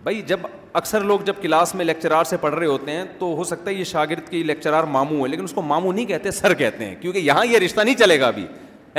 بھائی 0.04 0.22
جب 0.28 0.40
اکثر 0.82 1.02
لوگ 1.10 1.20
جب 1.26 1.34
کلاس 1.42 1.74
میں 1.76 1.86
لیکچرار 1.86 2.24
سے 2.30 2.38
پڑھ 2.42 2.56
رہے 2.56 2.66
ہوتے 2.68 2.92
ہیں 2.92 3.04
تو 3.20 3.34
ہو 3.38 3.44
سکتا 3.44 3.70
ہے 3.70 3.76
یہ 3.76 3.84
شاگرد 3.92 4.30
کی 4.30 4.42
لیکچرار 4.44 4.84
ماموں 4.96 5.18
ہیں 5.20 5.28
لیکن 5.28 5.44
اس 5.44 5.54
کو 5.54 5.62
ماموں 5.62 5.94
نہیں 5.94 6.06
کہتے 6.06 6.32
سر 6.32 6.54
کہتے 6.64 6.86
ہیں 6.86 6.96
کیونکہ 7.02 7.20
یہاں 7.30 7.46
یہ 7.46 7.58
رشتہ 7.66 7.82
نہیں 7.82 7.96
چلے 8.00 8.20
گا 8.20 8.28
ابھی 8.28 8.46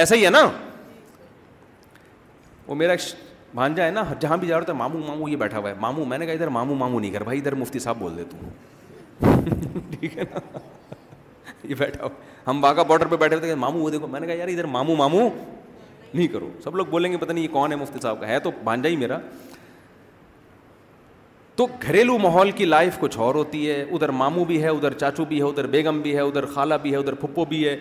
ایسا 0.00 0.14
ہی 0.14 0.24
ہے 0.24 0.30
نا 0.30 0.40
وہ 2.66 2.74
میرا 2.82 2.94
بھانجا 3.54 3.84
ہے 3.86 3.90
نا 3.90 4.02
جہاں 4.20 4.36
بھی 4.36 4.48
جا 4.48 4.58
رہا 4.58 4.64
تھا 4.64 4.72
مامو 4.80 4.98
مامو 5.06 5.28
یہ 5.28 5.36
بیٹھا 5.36 5.58
ہوا 5.58 5.68
ہے 5.70 5.74
مامو 5.80 6.04
میں 6.10 6.18
نے 6.18 6.26
کہا 6.26 6.32
ادھر 6.34 6.48
مامو 6.56 6.74
مامو 6.82 7.00
نہیں 7.00 7.10
کر 7.10 7.22
بھائی 7.28 7.38
ادھر 7.38 7.54
مفتی 7.62 7.78
صاحب 7.86 7.98
بول 8.00 8.16
دے 8.16 8.24
تم 8.30 9.90
ٹھیک 10.00 10.16
ہے 10.18 10.24
نا 10.34 10.40
یہ 11.68 11.74
بیٹھا 11.78 12.08
ہم 12.46 12.62
واگا 12.64 12.82
بارڈر 12.92 13.06
پہ 13.06 13.16
بیٹھے 13.24 13.54
مامو 13.66 13.88
میں 14.12 14.20
نے 14.20 14.26
کہا 14.26 14.34
یار 14.34 14.48
ادھر 14.54 14.64
مامو 14.78 14.94
مامو 14.96 15.28
نہیں 16.14 16.26
کرو 16.34 16.50
سب 16.64 16.76
لوگ 16.76 16.86
بولیں 16.90 17.10
گے 17.12 17.16
پتا 17.16 17.32
نہیں 17.32 17.44
یہ 17.44 17.52
کون 17.52 17.72
ہے 17.72 17.76
مفتی 17.76 18.00
صاحب 18.02 18.20
کا 18.20 18.26
ہے 18.28 18.38
تو 18.40 18.50
بھانجا 18.64 18.88
ہی 18.88 18.96
میرا 18.96 19.18
تو 21.56 21.66
گھریلو 21.82 22.18
ماحول 22.18 22.50
کی 22.60 22.64
لائف 22.64 22.98
کچھ 23.00 23.18
اور 23.26 23.34
ہوتی 23.34 23.68
ہے 23.70 23.82
ادھر 23.82 24.08
مامو 24.24 24.44
بھی 24.50 24.62
ہے 24.62 24.68
ادھر 24.76 24.92
چاچو 24.98 25.24
بھی 25.32 25.38
ہے 25.42 25.46
ادھر 25.48 25.66
بیگم 25.76 26.00
بھی 26.00 26.14
ہے 26.16 26.20
ادھر 26.28 26.46
خالہ 26.54 26.74
بھی 26.82 26.92
ہے 26.92 26.96
ادھر 26.96 27.14
پھپھو 27.24 27.44
بھی 27.54 27.66
ہے 27.68 27.76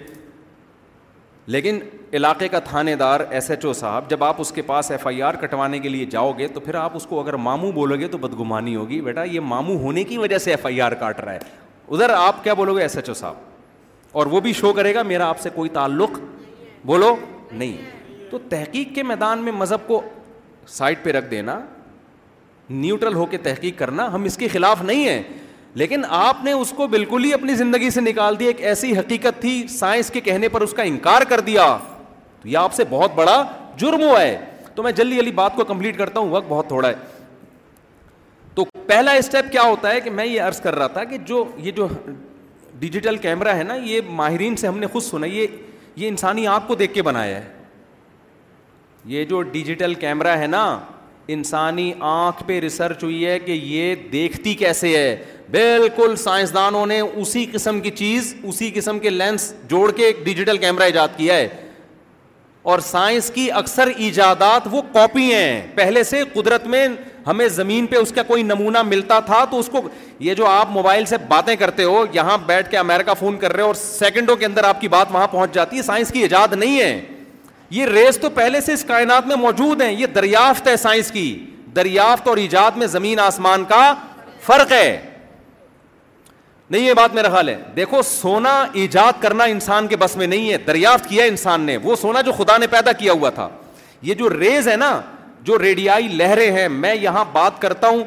لیکن 1.47 1.79
علاقے 2.13 2.47
کا 2.47 2.59
تھانے 2.65 2.95
دار 2.95 3.19
ایس 3.29 3.49
ایچ 3.51 3.65
او 3.65 3.73
صاحب 3.73 4.09
جب 4.09 4.23
آپ 4.23 4.35
اس 4.41 4.51
کے 4.51 4.61
پاس 4.69 4.89
ایف 4.91 5.05
آئی 5.07 5.21
آر 5.23 5.33
کٹوانے 5.41 5.77
کے 5.79 5.89
لیے 5.89 6.05
جاؤ 6.11 6.31
گے 6.37 6.47
تو 6.53 6.59
پھر 6.59 6.75
آپ 6.75 6.95
اس 6.95 7.05
کو 7.09 7.19
اگر 7.21 7.33
ماموں 7.43 7.71
بولو 7.71 7.95
گے 7.99 8.07
تو 8.11 8.17
بدگمانی 8.17 8.75
ہوگی 8.75 8.99
بیٹا 9.01 9.23
یہ 9.23 9.39
ماموں 9.51 9.77
ہونے 9.79 10.03
کی 10.03 10.17
وجہ 10.17 10.37
سے 10.45 10.51
ایف 10.51 10.65
آئی 10.65 10.81
آر 10.81 10.91
کاٹ 11.01 11.19
رہا 11.19 11.33
ہے 11.33 11.39
ادھر 11.87 12.09
آپ 12.17 12.43
کیا 12.43 12.53
بولو 12.53 12.75
گے 12.75 12.81
ایس 12.81 12.95
ایچ 12.95 13.09
او 13.09 13.13
صاحب 13.15 13.35
اور 14.17 14.25
وہ 14.31 14.39
بھی 14.39 14.53
شو 14.53 14.73
کرے 14.73 14.93
گا 14.95 15.01
میرا 15.13 15.27
آپ 15.29 15.39
سے 15.41 15.49
کوئی 15.55 15.69
تعلق 15.73 16.19
بولو 16.85 17.15
نہیں 17.51 17.75
تو 18.31 18.37
تحقیق 18.49 18.93
کے 18.95 19.03
میدان 19.03 19.43
میں 19.43 19.51
مذہب 19.57 19.87
کو 19.87 20.01
سائڈ 20.77 20.97
پہ 21.03 21.11
رکھ 21.11 21.31
دینا 21.31 21.59
نیوٹرل 22.69 23.13
ہو 23.15 23.25
کے 23.25 23.37
تحقیق 23.43 23.77
کرنا 23.79 24.13
ہم 24.13 24.23
اس 24.29 24.37
کے 24.37 24.47
خلاف 24.53 24.81
نہیں 24.83 25.07
ہیں 25.09 25.21
لیکن 25.77 26.03
آپ 26.17 26.37
نے 26.43 26.51
اس 26.59 26.69
کو 26.75 26.85
بالکل 26.91 27.23
ہی 27.23 27.31
اپنی 27.33 27.55
زندگی 27.55 27.89
سے 27.95 28.01
نکال 28.01 28.37
دی 28.37 28.45
ایک 28.47 28.61
ایسی 28.65 28.91
حقیقت 28.97 29.39
تھی 29.41 29.51
سائنس 29.69 30.09
کے 30.11 30.19
کہنے 30.27 30.47
پر 30.49 30.61
اس 30.61 30.71
کا 30.77 30.83
انکار 30.91 31.21
کر 31.29 31.39
دیا 31.49 31.65
تو 32.41 32.47
یہ 32.47 32.57
آپ 32.57 32.73
سے 32.73 32.83
بہت 32.89 33.11
بڑا 33.15 33.35
جرم 33.79 34.01
ہوا 34.03 34.21
ہے 34.21 34.37
تو 34.75 34.83
میں 34.83 34.91
جلدی 34.99 35.15
جلدی 35.17 35.31
بات 35.41 35.55
کو 35.55 35.63
کمپلیٹ 35.71 35.97
کرتا 35.97 36.19
ہوں 36.19 36.29
وقت 36.31 36.47
بہت 36.47 36.67
تھوڑا 36.67 36.87
ہے 36.87 36.93
تو 38.55 38.65
پہلا 38.87 39.11
اسٹیپ 39.21 39.51
کیا 39.51 39.63
ہوتا 39.67 39.91
ہے 39.93 40.01
کہ 40.01 40.09
میں 40.19 40.25
یہ 40.25 40.41
عرض 40.41 40.61
کر 40.61 40.75
رہا 40.79 40.87
تھا 40.97 41.03
کہ 41.11 41.17
جو 41.31 41.43
یہ 41.65 41.71
جو 41.77 41.87
ڈیجیٹل 42.79 43.15
کیمرہ 43.27 43.53
ہے 43.57 43.63
نا 43.63 43.75
یہ 43.91 44.01
ماہرین 44.23 44.55
سے 44.63 44.67
ہم 44.67 44.79
نے 44.79 44.87
خود 44.93 45.03
سنا 45.03 45.25
یہ 45.27 45.47
یہ 45.95 46.07
انسانی 46.07 46.47
آپ 46.57 46.67
کو 46.67 46.75
دیکھ 46.81 46.93
کے 46.93 47.01
بنایا 47.11 47.37
ہے 47.43 47.47
یہ 49.13 49.25
جو 49.25 49.41
ڈیجیٹل 49.55 49.93
کیمرہ 50.05 50.37
ہے 50.37 50.47
نا 50.57 50.65
انسانی 51.35 51.91
آنکھ 52.09 52.43
پہ 52.47 52.59
ریسرچ 52.61 53.03
ہوئی 53.03 53.25
ہے 53.25 53.37
کہ 53.39 53.51
یہ 53.51 53.93
دیکھتی 54.11 54.53
کیسے 54.61 54.97
ہے 54.97 55.15
بالکل 55.51 56.15
سائنسدانوں 56.23 56.85
نے 56.85 56.99
اسی 56.99 57.45
قسم 57.51 57.79
کی 57.81 57.89
چیز 58.01 58.33
اسی 58.43 58.69
قسم 58.75 58.99
کے 58.99 59.09
لینس 59.09 59.51
جوڑ 59.69 59.91
کے 59.95 60.05
ایک 60.05 60.17
ڈیجیٹل 60.25 60.57
کیمرہ 60.57 60.83
ایجاد 60.83 61.17
کیا 61.17 61.35
ہے 61.35 61.47
اور 62.71 62.79
سائنس 62.85 63.29
کی 63.35 63.51
اکثر 63.55 63.89
ایجادات 63.97 64.67
وہ 64.71 64.81
کاپی 64.93 65.33
ہیں 65.33 65.61
پہلے 65.75 66.03
سے 66.03 66.21
قدرت 66.33 66.65
میں 66.67 66.87
ہمیں 67.27 67.47
زمین 67.49 67.85
پہ 67.87 67.95
اس 67.95 68.11
کا 68.15 68.23
کوئی 68.23 68.43
نمونہ 68.43 68.81
ملتا 68.87 69.19
تھا 69.25 69.43
تو 69.51 69.59
اس 69.59 69.69
کو 69.71 69.81
یہ 70.25 70.33
جو 70.33 70.45
آپ 70.47 70.69
موبائل 70.71 71.05
سے 71.05 71.17
باتیں 71.27 71.55
کرتے 71.59 71.83
ہو 71.83 72.05
یہاں 72.13 72.37
بیٹھ 72.45 72.69
کے 72.71 72.77
امریکہ 72.77 73.13
فون 73.19 73.37
کر 73.39 73.53
رہے 73.53 73.61
ہو 73.61 73.67
اور 73.67 73.75
سیکنڈوں 73.75 74.35
کے 74.35 74.45
اندر 74.45 74.63
آپ 74.63 74.81
کی 74.81 74.87
بات 74.93 75.11
وہاں 75.13 75.27
پہنچ 75.31 75.53
جاتی 75.53 75.77
ہے 75.77 75.81
سائنس 75.81 76.11
کی 76.13 76.21
ایجاد 76.21 76.53
نہیں 76.59 76.79
ہے 76.81 76.91
یہ 77.69 77.85
ریز 77.85 78.17
تو 78.21 78.29
پہلے 78.33 78.59
سے 78.61 78.73
اس 78.73 78.83
کائنات 78.87 79.27
میں 79.27 79.35
موجود 79.35 79.81
ہیں 79.81 79.91
یہ 79.91 80.05
دریافت 80.15 80.67
ہے 80.67 80.75
سائنس 80.77 81.11
کی 81.11 81.23
دریافت 81.75 82.27
اور 82.27 82.37
ایجاد 82.37 82.77
میں 82.77 82.87
زمین 82.87 83.19
آسمان 83.19 83.63
کا 83.69 83.93
فرق 84.45 84.71
ہے 84.71 84.99
نہیں 86.69 86.81
یہ 86.87 86.93
بات 86.93 87.13
میرا 87.15 87.29
خیال 87.29 87.49
ہے 87.49 87.55
دیکھو 87.75 88.01
سونا 88.05 88.53
ایجاد 88.81 89.21
کرنا 89.21 89.43
انسان 89.55 89.87
کے 89.87 89.97
بس 89.97 90.15
میں 90.17 90.27
نہیں 90.27 90.51
ہے 90.51 90.57
دریافت 90.67 91.09
کیا 91.09 91.25
انسان 91.25 91.61
نے 91.65 91.77
وہ 91.83 91.95
سونا 92.01 92.21
جو 92.21 92.31
خدا 92.37 92.57
نے 92.57 92.67
پیدا 92.71 92.91
کیا 93.03 93.13
ہوا 93.13 93.29
تھا 93.35 93.47
یہ 94.01 94.13
جو 94.13 94.29
ریز 94.29 94.67
ہے 94.67 94.75
نا 94.77 94.99
جو 95.43 95.59
ریڈیائی 95.59 96.07
لہریں 96.17 96.51
ہیں 96.57 96.67
میں 96.69 96.93
یہاں 96.95 97.23
بات 97.31 97.61
کرتا 97.61 97.87
ہوں 97.87 98.03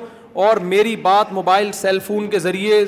اور 0.46 0.56
میری 0.72 0.94
بات 1.02 1.32
موبائل 1.32 1.70
سیل 1.74 1.98
فون 2.06 2.28
کے 2.30 2.38
ذریعے 2.38 2.84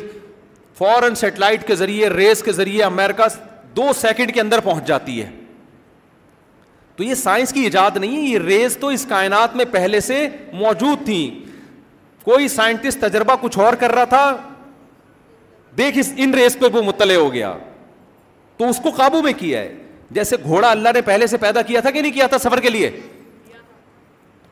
فورن 0.79 1.15
سیٹلائٹ 1.15 1.67
کے 1.67 1.75
ذریعے 1.77 2.09
ریز 2.11 2.43
کے 2.43 2.53
ذریعے 2.53 2.83
امیرکا 2.85 3.27
دو 3.77 3.91
سیکنڈ 4.01 4.35
کے 4.35 4.41
اندر 4.41 4.61
پہنچ 4.65 4.87
جاتی 4.87 5.23
ہے 5.23 5.31
تو 6.97 7.05
یہ 7.05 7.15
سائنس 7.15 7.53
کی 7.53 7.61
ایجاد 7.65 7.97
نہیں 7.97 8.17
ہے 8.17 8.23
یہ 8.23 8.39
ریز 8.39 8.77
تو 8.81 8.89
اس 8.97 9.05
کائنات 9.09 9.55
میں 9.57 9.65
پہلے 9.73 10.01
سے 10.09 10.27
موجود 10.53 11.05
تھیں 11.05 11.31
کوئی 12.25 12.49
سائنٹسٹ 12.49 13.01
تجربہ 13.01 13.37
کچھ 13.41 13.59
اور 13.59 13.75
کر 13.81 13.93
رہا 13.95 14.05
تھا 14.09 14.37
دیکھ 15.79 15.99
اس 15.99 16.13
ان 16.17 16.35
ریز 16.35 16.59
پہ 16.59 16.67
وہ 16.77 16.83
مطلع 16.83 17.15
ہو 17.17 17.33
گیا 17.33 17.53
تو 18.57 18.69
اس 18.71 18.81
کو 18.83 18.91
قابو 18.97 19.23
میں 19.23 19.33
کیا 19.39 19.61
ہے 19.61 19.75
جیسے 20.19 20.37
گھوڑا 20.45 20.71
اللہ 20.71 20.89
نے 20.95 21.01
پہلے 21.03 21.27
سے 21.27 21.37
پیدا 21.41 21.63
کیا 21.71 21.81
تھا 21.81 21.91
کہ 21.91 22.01
نہیں 22.03 22.13
کیا 22.13 22.27
تھا 22.33 22.39
سفر 22.39 22.61
کے 22.61 22.71
لیے 22.71 22.91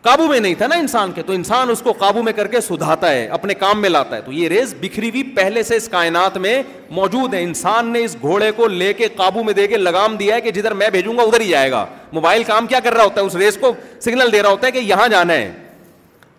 قابو 0.03 0.27
میں 0.27 0.39
نہیں 0.41 0.55
تھا 0.59 0.67
نا 0.67 0.75
انسان 0.79 1.11
کے 1.13 1.23
تو 1.23 1.33
انسان 1.33 1.71
اس 1.71 1.81
کو 1.85 1.93
قابو 1.99 2.23
میں 2.23 2.33
کر 2.33 2.47
کے 2.49 2.61
سدھاتا 2.61 3.11
ہے 3.13 3.27
اپنے 3.39 3.55
کام 3.63 3.81
میں 3.81 3.89
لاتا 3.91 4.17
ہے 4.17 4.21
تو 4.27 4.33
یہ 4.33 4.49
ریز 4.49 4.75
بکھری 4.81 5.09
ہوئی 5.11 5.23
پہلے 5.37 5.63
سے 5.63 5.77
اس 5.77 5.89
کائنات 5.93 6.37
میں 6.47 6.61
موجود 7.01 7.35
ہے 7.35 7.43
انسان 7.43 7.91
نے 7.93 8.05
اس 8.05 8.17
گھوڑے 8.21 8.51
کو 8.57 8.67
لے 8.67 8.93
کے 9.01 9.09
قابو 9.17 9.43
میں 9.45 9.53
دے 9.55 9.67
کے 9.69 9.77
لگام 9.77 10.17
دیا 10.17 10.35
ہے 10.35 10.41
کہ 10.41 10.51
جدھر 10.51 10.75
میں 10.83 10.89
بھیجوں 10.91 11.17
گا 11.17 11.23
ادھر 11.23 11.41
ہی 11.41 11.49
جائے 11.49 11.71
گا 11.71 11.85
موبائل 12.13 12.43
کام 12.45 12.67
کیا 12.67 12.81
کر 12.85 12.95
رہا 12.95 13.05
ہوتا 13.05 13.21
ہے 13.21 13.27
اس 13.27 13.35
ریز 13.37 13.59
کو 13.61 13.73
سگنل 14.01 14.33
دے 14.33 14.43
رہا 14.43 14.51
ہوتا 14.51 14.67
ہے 14.67 14.73
کہ 14.73 14.79
یہاں 14.79 15.09
جانا 15.09 15.33
ہے 15.33 15.53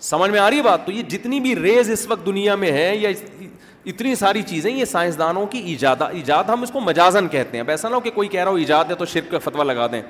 سمجھ 0.10 0.30
میں 0.32 0.40
آ 0.40 0.50
رہی 0.50 0.58
ہے 0.58 0.64
بات 0.64 0.86
تو 0.86 0.92
یہ 0.92 1.04
جتنی 1.10 1.40
بھی 1.40 1.56
ریز 1.56 1.90
اس 1.92 2.06
وقت 2.10 2.26
دنیا 2.26 2.56
میں 2.64 2.72
ہے 2.72 2.96
یا 2.96 3.10
اتنی 3.92 4.14
ساری 4.16 4.42
چیزیں 4.48 4.72
یہ 4.72 4.86
سائنسدانوں 4.86 5.46
کی 5.52 5.60
ایجاد 5.68 6.02
ایجاد 6.12 6.50
ہم 6.50 6.64
اس 6.64 6.72
کو 6.72 6.80
مجازن 6.80 7.28
کہتے 7.30 7.58
ہیں 7.58 7.64
اب 7.64 7.70
ایسا 7.70 7.90
نہ 7.90 7.96
ہو 7.96 8.00
کہ 8.00 8.12
کوئی 8.16 8.28
کہہ 8.30 8.44
رہا 8.44 8.52
ہو 8.52 8.56
ایجاد 8.56 8.86
ہے 8.90 8.96
تو 8.96 9.06
شرک 9.14 9.36
فتویٰ 9.44 9.66
لگا 9.66 9.88
دیں 9.92 10.02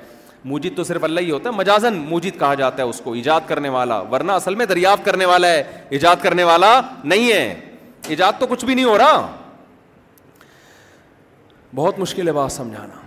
موجد 0.44 0.76
تو 0.76 0.84
صرف 0.84 1.04
اللہ 1.04 1.20
ہی 1.20 1.30
ہوتا 1.30 1.48
ہے 1.50 1.54
مجازن 1.56 1.94
موجد 2.08 2.38
کہا 2.38 2.54
جاتا 2.60 2.82
ہے 2.82 2.88
اس 2.88 3.00
کو 3.04 3.12
ایجاد 3.14 3.40
کرنے 3.48 3.68
والا 3.76 4.00
ورنہ 4.12 4.32
اصل 4.32 4.54
میں 4.54 4.66
دریافت 4.66 5.04
کرنے 5.04 5.24
والا 5.26 5.48
ہے 5.48 5.62
ایجاد 5.90 6.16
کرنے 6.22 6.44
والا 6.44 6.80
نہیں 7.04 7.32
ہے 7.32 7.54
ایجاد 8.08 8.38
تو 8.40 8.46
کچھ 8.50 8.64
بھی 8.64 8.74
نہیں 8.74 8.84
ہو 8.84 8.96
رہا 8.98 9.26
بہت 11.74 11.98
مشکل 11.98 12.26
ہے 12.28 12.32
بات 12.32 12.52
سمجھانا 12.52 13.01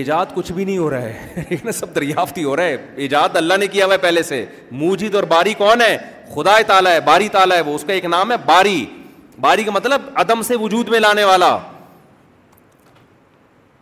ایجاد 0.00 0.26
کچھ 0.34 0.50
بھی 0.52 0.64
نہیں 0.64 0.78
ہو 0.78 0.88
رہا 0.90 1.02
ہے 1.02 1.54
نا 1.64 1.72
سب 1.72 1.94
دریافت 1.94 2.38
ہی 2.38 2.44
ہو 2.44 2.54
رہا 2.56 2.64
ہے 2.64 2.76
ایجاد 3.06 3.36
اللہ 3.36 3.54
نے 3.60 3.66
کیا 3.66 3.84
ہوا 3.86 3.94
ہے 3.94 3.98
پہلے 4.00 4.22
سے 4.22 4.44
موجد 4.82 5.14
اور 5.14 5.22
باری 5.32 5.52
کون 5.58 5.80
ہے 5.82 5.96
خدا 6.34 6.56
تالا 6.66 6.92
ہے 6.92 7.00
باری 7.04 7.28
تالا 7.32 7.54
ہے 7.56 7.60
وہ 7.60 7.74
اس 7.74 7.84
کا 7.86 7.92
ایک 7.92 8.04
نام 8.14 8.32
ہے 8.32 8.36
باری 8.46 8.84
باری 9.40 9.64
کا 9.64 9.70
مطلب 9.72 10.00
عدم 10.22 10.42
سے 10.48 10.56
وجود 10.60 10.88
میں 10.88 11.00
لانے 11.00 11.24
والا 11.24 11.56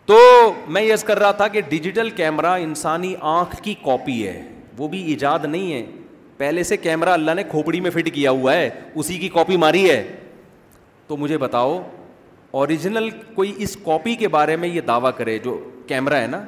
تو 0.07 0.19
میں 0.77 0.83
یس 0.83 1.03
کر 1.05 1.19
رہا 1.19 1.31
تھا 1.41 1.49
کہ 1.49 1.61
ڈیجیٹل 1.69 2.11
کیمرہ 2.17 2.55
انسانی 2.61 3.15
آنکھ 3.37 3.57
کی 3.63 3.75
کاپی 3.85 4.27
ہے 4.27 4.41
وہ 4.79 4.89
بھی 4.89 5.03
ایجاد 5.11 5.45
نہیں 5.45 5.73
ہے 5.73 5.85
پہلے 6.37 6.63
سے 6.65 6.77
کیمرہ 6.77 7.11
اللہ 7.13 7.31
نے 7.37 7.43
کھوپڑی 7.51 7.81
میں 7.81 7.91
فٹ 7.95 8.09
کیا 8.15 8.31
ہوا 8.31 8.53
ہے 8.57 8.69
اسی 8.95 9.19
کی 9.19 9.29
کاپی 9.33 9.57
ماری 9.65 9.89
ہے 9.91 10.03
تو 11.09 11.17
مجھے 11.17 11.39
بتاؤ 11.39 11.81
اوریجنل 12.61 13.09
کوئی 13.35 13.53
اس 13.65 13.77
کاپی 13.85 14.15
کے 14.21 14.29
بارے 14.29 14.57
میں 14.63 14.69
یہ 14.69 14.81
دعویٰ 14.87 15.11
کرے 15.17 15.39
جو 15.45 15.59
کیمرہ 15.91 16.21
ہے 16.23 16.27
نا 16.31 16.41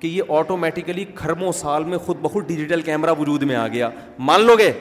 کہ 0.00 0.06
یہ 0.06 0.30
آٹومیٹیکلی 0.38 1.04
خرموں 1.16 1.52
سال 1.64 1.84
میں 1.92 1.98
خود 2.06 2.16
بخود 2.22 2.46
ڈیجیٹل 2.46 2.80
کیمرہ 2.88 3.14
وجود 3.18 3.42
میں 3.50 3.54
آ 3.56 3.66
گیا 3.76 3.88
مان 4.30 4.44
لو 4.46 4.54
گے 4.58 4.72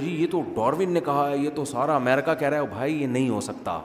جی 0.00 0.10
یہ 0.20 0.26
تو 0.30 0.40
ڈاروین 0.54 0.92
نے 0.92 1.00
کہا 1.08 1.28
ہے 1.30 1.36
یہ 1.38 1.50
تو 1.56 1.64
سارا 1.72 1.94
امیرکا 1.96 2.34
کہہ 2.38 2.48
رہا 2.52 2.60
ہے 2.60 2.66
بھائی 2.70 3.00
یہ 3.02 3.06
نہیں 3.16 3.28
ہو 3.34 3.40
سکتا 3.48 3.78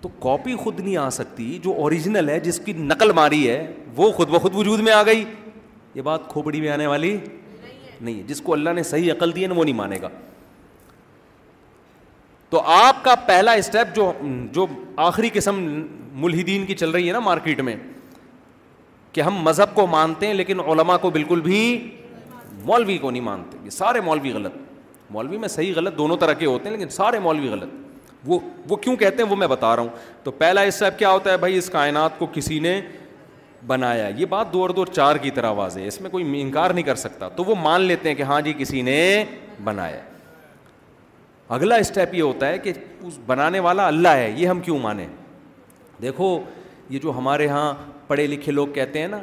تو 0.00 0.08
کاپی 0.24 0.54
خود 0.62 0.78
نہیں 0.80 0.96
آ 0.96 1.08
سکتی 1.16 1.46
جو 1.64 1.72
اوریجنل 1.82 2.28
ہے 2.28 2.38
جس 2.46 2.60
کی 2.64 2.72
نقل 2.76 3.12
ماری 3.18 3.40
ہے 3.48 3.58
وہ 3.96 4.10
خود 4.20 4.28
بخود 4.34 4.54
وجود 4.54 4.80
میں 4.86 4.92
آ 4.92 5.02
گئی 5.06 5.24
یہ 5.94 6.02
بات 6.08 6.28
کھوپڑی 6.28 6.60
میں 6.60 6.70
آنے 6.78 6.86
والی 6.92 7.12
نہیں 7.66 8.14
ہے 8.18 8.22
جس 8.32 8.40
کو 8.46 8.52
اللہ 8.52 8.78
نے 8.78 8.82
صحیح 8.94 9.12
عقل 9.12 9.34
دی 9.36 9.44
ہے 9.46 9.58
وہ 9.58 9.64
نہیں 9.64 9.76
مانے 9.82 9.98
گا 10.02 10.08
تو 12.50 12.60
آپ 12.74 13.02
کا 13.04 13.14
پہلا 13.26 13.52
اسٹیپ 13.62 13.94
جو 13.96 14.12
جو 14.52 14.66
آخری 15.08 15.28
قسم 15.32 15.56
ملحدین 16.22 16.64
کی 16.66 16.74
چل 16.74 16.90
رہی 16.90 17.08
ہے 17.08 17.12
نا 17.12 17.18
مارکیٹ 17.20 17.60
میں 17.68 17.74
کہ 19.12 19.20
ہم 19.20 19.34
مذہب 19.42 19.74
کو 19.74 19.86
مانتے 19.90 20.26
ہیں 20.26 20.34
لیکن 20.34 20.60
علماء 20.60 20.96
کو 21.02 21.10
بالکل 21.10 21.40
بھی 21.40 21.60
مولوی 22.64 22.96
کو 22.98 23.10
نہیں 23.10 23.22
مانتے 23.22 23.58
یہ 23.64 23.70
سارے 23.70 24.00
مولوی 24.08 24.32
غلط 24.32 24.56
مولوی 25.12 25.38
میں 25.44 25.48
صحیح 25.48 25.72
غلط 25.76 25.96
دونوں 25.98 26.16
طرح 26.20 26.32
کے 26.40 26.46
ہوتے 26.46 26.68
ہیں 26.68 26.76
لیکن 26.76 26.88
سارے 26.96 27.18
مولوی 27.18 27.48
غلط 27.50 28.26
وہ 28.28 28.38
وہ 28.70 28.76
کیوں 28.76 28.96
کہتے 28.96 29.22
ہیں 29.22 29.30
وہ 29.30 29.36
میں 29.36 29.46
بتا 29.48 29.74
رہا 29.76 29.82
ہوں 29.82 29.88
تو 30.24 30.30
پہلا 30.42 30.60
اسٹیپ 30.70 30.98
کیا 30.98 31.10
ہوتا 31.10 31.32
ہے 31.32 31.36
بھائی 31.46 31.58
اس 31.58 31.70
کائنات 31.72 32.18
کو 32.18 32.26
کسی 32.32 32.58
نے 32.68 32.80
بنایا 33.66 34.08
یہ 34.16 34.26
بات 34.26 34.52
دو 34.52 34.60
اور 34.62 34.70
دو 34.80 34.84
چار 34.86 35.16
کی 35.22 35.30
طرح 35.38 35.50
واضح 35.62 35.80
ہے 35.80 35.86
اس 35.88 36.00
میں 36.00 36.10
کوئی 36.10 36.40
انکار 36.42 36.70
نہیں 36.70 36.84
کر 36.84 36.94
سکتا 37.06 37.28
تو 37.36 37.44
وہ 37.44 37.54
مان 37.62 37.80
لیتے 37.80 38.08
ہیں 38.08 38.16
کہ 38.16 38.22
ہاں 38.32 38.40
جی 38.44 38.52
کسی 38.58 38.82
نے 38.82 39.00
بنایا 39.64 40.00
اگلا 41.54 41.74
اسٹیپ 41.82 42.14
یہ 42.14 42.22
ہوتا 42.22 42.48
ہے 42.48 42.58
کہ 42.64 42.72
اس 43.06 43.18
بنانے 43.26 43.60
والا 43.60 43.86
اللہ 43.88 44.08
ہے 44.16 44.30
یہ 44.36 44.46
ہم 44.48 44.58
کیوں 44.64 44.78
مانیں 44.78 45.06
دیکھو 46.02 46.26
یہ 46.88 46.98
جو 47.02 47.12
ہمارے 47.16 47.44
یہاں 47.44 47.72
پڑھے 48.08 48.26
لکھے 48.26 48.52
لوگ 48.52 48.66
کہتے 48.74 49.00
ہیں 49.00 49.08
نا 49.08 49.18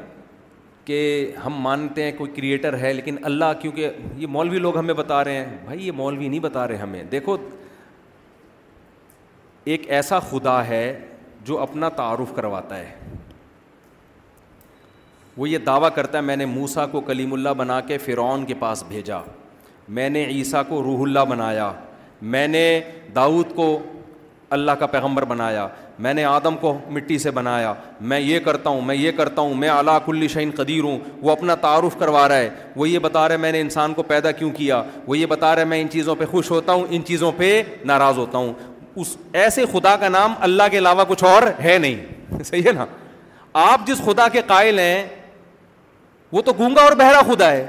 کہ 0.86 0.98
ہم 1.46 1.62
مانتے 1.62 2.04
ہیں 2.04 2.12
کوئی 2.18 2.32
کریٹر 2.36 2.78
ہے 2.80 2.92
لیکن 2.94 3.16
اللہ 3.30 3.54
کیونکہ 3.62 3.90
یہ 4.18 4.28
مولوی 4.36 4.60
لوگ 4.60 4.78
ہمیں 4.78 4.94
بتا 4.94 5.24
رہے 5.24 5.38
ہیں 5.46 5.58
بھائی 5.66 5.86
یہ 5.88 5.92
مولوی 6.02 6.28
نہیں 6.28 6.40
بتا 6.40 6.68
رہے 6.68 6.78
ہمیں 6.82 7.04
دیکھو 7.12 7.38
ایک 9.72 9.90
ایسا 9.92 10.20
خدا 10.30 10.66
ہے 10.68 10.84
جو 11.46 11.60
اپنا 11.62 11.90
تعارف 11.96 12.36
کرواتا 12.36 12.78
ہے 12.78 12.94
وہ 15.38 15.50
یہ 15.50 15.58
دعویٰ 15.66 15.90
کرتا 15.96 16.18
ہے 16.18 16.24
میں 16.24 16.36
نے 16.36 16.46
موسا 16.60 16.86
کو 16.92 17.02
کلیم 17.10 17.34
اللہ 17.34 17.54
بنا 17.58 17.80
کے 17.88 17.98
فرعون 18.06 18.46
کے 18.46 18.54
پاس 18.60 18.84
بھیجا 18.88 19.22
میں 20.00 20.10
نے 20.10 20.26
عیسیٰ 20.36 20.64
کو 20.70 20.84
روح 20.84 21.02
اللہ 21.02 21.26
بنایا 21.30 21.72
میں 22.22 22.48
نے 22.48 22.80
داود 23.16 23.54
کو 23.56 23.78
اللہ 24.56 24.72
کا 24.80 24.86
پیغمبر 24.88 25.26
بنایا 25.26 25.68
میں 26.00 26.14
نے 26.14 26.24
آدم 26.26 26.56
کو 26.60 26.78
مٹی 26.92 27.18
سے 27.20 27.32
بنایا 27.32 27.74
میں 28.10 28.20
یہ 28.20 28.40
کرتا 28.46 28.70
ہوں 28.70 28.82
میں 28.86 28.96
یہ 28.96 29.12
کرتا 29.18 29.42
ہوں 29.42 29.54
میں 29.60 29.70
اعلیٰ 29.70 29.98
کل 30.06 30.28
شہین 30.28 30.52
قدیر 30.58 30.84
ہوں 30.84 30.98
وہ 31.22 31.32
اپنا 31.32 31.56
تعارف 31.62 31.98
کروا 32.00 32.28
رہا 32.28 32.38
ہے 32.38 32.50
وہ 32.76 32.90
یہ 32.90 33.00
بتا 33.00 33.28
رہا 33.28 33.34
ہے 33.36 33.40
میں 33.42 33.52
نے 33.52 33.62
انسان 33.62 33.94
کو 33.94 34.04
پیدا 34.04 34.32
کیوں 34.32 34.50
کیا 34.58 34.82
وہ 35.08 35.18
یہ 35.18 35.26
بتا 35.26 35.54
رہا 35.56 35.62
ہے 35.62 35.68
میں 35.68 35.82
ان 35.82 35.90
چیزوں 35.92 36.16
پہ 36.16 36.26
خوش 36.32 36.52
ہوتا 36.52 36.74
ہوں 36.74 36.86
ان 36.90 37.04
چیزوں 37.08 37.32
پہ 37.38 37.62
ناراض 37.86 38.18
ہوتا 38.18 38.38
ہوں 38.38 38.54
اس 39.00 39.16
ایسے 39.34 39.66
خدا 39.72 39.96
کا 40.02 40.10
نام 40.10 40.34
اللہ 40.42 40.64
کے 40.72 40.78
علاوہ 40.78 41.04
کچھ 41.08 41.24
اور 41.24 41.44
ہے 41.64 41.78
نہیں 41.82 42.44
صحیح 42.44 42.62
ہے 42.68 42.72
نا 42.76 42.86
آپ 43.64 43.86
جس 43.88 44.04
خدا 44.06 44.28
کے 44.32 44.42
قائل 44.48 44.80
ہیں 44.80 45.06
وہ 46.32 46.42
تو 46.46 46.54
گونگا 46.58 46.82
اور 46.82 46.92
بہرا 46.98 47.22
خدا 47.34 47.52
ہے 47.52 47.68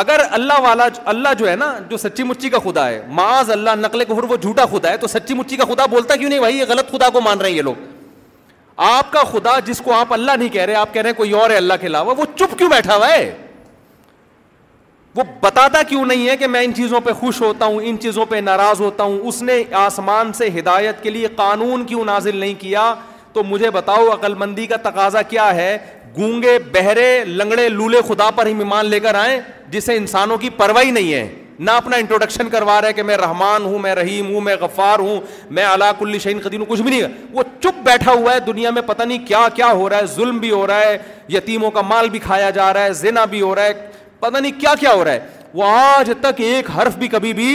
اگر 0.00 0.20
اللہ 0.36 0.60
والا 0.62 0.86
اللہ 1.12 1.28
جو 1.38 1.48
ہے 1.48 1.54
نا 1.60 1.68
جو 1.90 1.96
سچی 1.96 2.22
مچی 2.24 2.48
کا 2.50 2.58
خدا 2.64 2.86
ہے 2.88 3.00
معاذ 3.20 3.50
اللہ 3.50 3.74
نقل 3.78 4.02
وہ 4.08 4.36
جھوٹا 4.36 4.64
خدا 4.72 4.90
ہے 4.90 4.96
تو 4.96 5.06
سچی 5.14 5.34
مچی 5.34 5.56
کا 5.56 5.64
خدا 5.70 5.86
بولتا 5.94 6.16
کیوں 6.16 6.28
نہیں 6.30 6.40
بھائی 6.40 6.56
یہ 6.58 6.64
غلط 6.68 6.90
خدا 6.90 7.08
کو 7.16 7.20
مان 7.20 7.38
رہے 7.40 7.48
ہیں 7.50 7.56
یہ 7.56 7.62
لوگ 7.68 7.86
آپ 8.90 9.10
کا 9.12 9.22
خدا 9.30 9.58
جس 9.68 9.80
کو 9.84 9.92
آپ 9.94 10.12
اللہ 10.18 10.36
نہیں 10.38 10.48
کہہ 10.56 10.64
رہے 10.70 10.74
آپ 10.82 10.92
کہہ 10.94 11.02
رہے 11.02 11.10
ہیں 11.10 11.16
کوئی 11.16 11.30
اور 11.40 11.50
ہے 11.50 11.56
اللہ 11.62 11.80
کے 11.80 11.86
علاوہ 11.86 12.14
وہ 12.18 12.24
چپ 12.34 12.56
کیوں 12.58 12.68
بیٹھا 12.70 12.96
ہوا 12.96 13.08
ہے 13.14 13.26
وہ 15.16 15.22
بتاتا 15.40 15.82
کیوں 15.88 16.04
نہیں 16.12 16.28
ہے 16.28 16.36
کہ 16.42 16.46
میں 16.54 16.62
ان 16.64 16.74
چیزوں 16.74 17.00
پہ 17.04 17.12
خوش 17.20 17.40
ہوتا 17.42 17.66
ہوں 17.72 17.80
ان 17.88 17.98
چیزوں 18.00 18.26
پہ 18.32 18.40
ناراض 18.50 18.80
ہوتا 18.80 19.04
ہوں 19.04 19.18
اس 19.28 19.42
نے 19.50 19.62
آسمان 19.84 20.32
سے 20.40 20.48
ہدایت 20.58 21.02
کے 21.02 21.10
لیے 21.10 21.28
قانون 21.36 21.84
کیوں 21.86 22.04
نازل 22.14 22.36
نہیں 22.36 22.54
کیا 22.60 22.94
تو 23.32 23.42
مجھے 23.44 23.70
بتاؤ 23.70 24.06
عقل 24.12 24.34
مندی 24.42 24.66
کا 24.66 24.76
تقاضا 24.84 25.22
کیا 25.32 25.54
ہے 25.54 25.76
گونگے 26.16 26.58
بہرے 26.72 27.10
لنگڑے 27.26 27.68
لولے 27.68 27.98
خدا 28.08 28.30
پر 28.36 28.46
ہی 28.46 28.52
ایمان 28.58 28.86
لے 28.86 29.00
کر 29.00 29.14
آئے 29.14 29.40
جسے 29.70 29.96
انسانوں 29.96 30.36
کی 30.40 30.50
پرواہ 30.56 30.84
ہی 30.84 30.90
نہیں 30.90 31.12
ہے 31.14 31.26
نہ 31.66 31.70
اپنا 31.80 31.96
انٹروڈکشن 31.96 32.48
کروا 32.48 32.80
رہا 32.80 32.88
ہے 32.88 32.92
کہ 32.92 33.02
میں 33.02 33.16
رحمان 33.16 33.64
ہوں 33.64 33.78
میں 33.82 33.94
رحیم 33.94 34.26
ہوں 34.34 34.40
میں 34.40 34.54
غفار 34.60 34.98
ہوں 34.98 35.20
میں 35.54 35.64
کل 35.98 36.18
شہین 36.18 36.38
قدیم 36.42 36.60
ہوں 36.60 36.68
کچھ 36.68 36.80
بھی 36.82 36.90
نہیں 36.90 37.26
وہ 37.34 37.42
چپ 37.60 37.82
بیٹھا 37.84 38.12
ہوا 38.12 38.34
ہے 38.34 38.40
دنیا 38.46 38.70
میں 38.70 38.82
پتہ 38.86 39.02
نہیں 39.02 39.26
کیا 39.26 39.46
کیا 39.54 39.70
ہو 39.72 39.88
رہا 39.88 39.96
ہے 39.98 40.06
ظلم 40.14 40.38
بھی 40.38 40.50
ہو 40.50 40.66
رہا 40.66 40.80
ہے 40.80 40.96
یتیموں 41.36 41.70
کا 41.70 41.80
مال 41.88 42.08
بھی 42.08 42.18
کھایا 42.26 42.50
جا 42.58 42.72
رہا 42.74 42.84
ہے 42.84 42.92
زینا 43.02 43.24
بھی 43.34 43.40
ہو 43.42 43.54
رہا 43.54 43.64
ہے 43.64 43.72
پتہ 44.20 44.36
نہیں 44.38 44.60
کیا 44.60 44.74
کیا 44.80 44.92
ہو 44.92 45.04
رہا 45.04 45.12
ہے 45.12 45.26
وہ 45.54 45.64
آج 45.74 46.12
تک 46.20 46.40
ایک 46.50 46.70
حرف 46.76 46.96
بھی 46.98 47.08
کبھی 47.08 47.32
بھی 47.32 47.50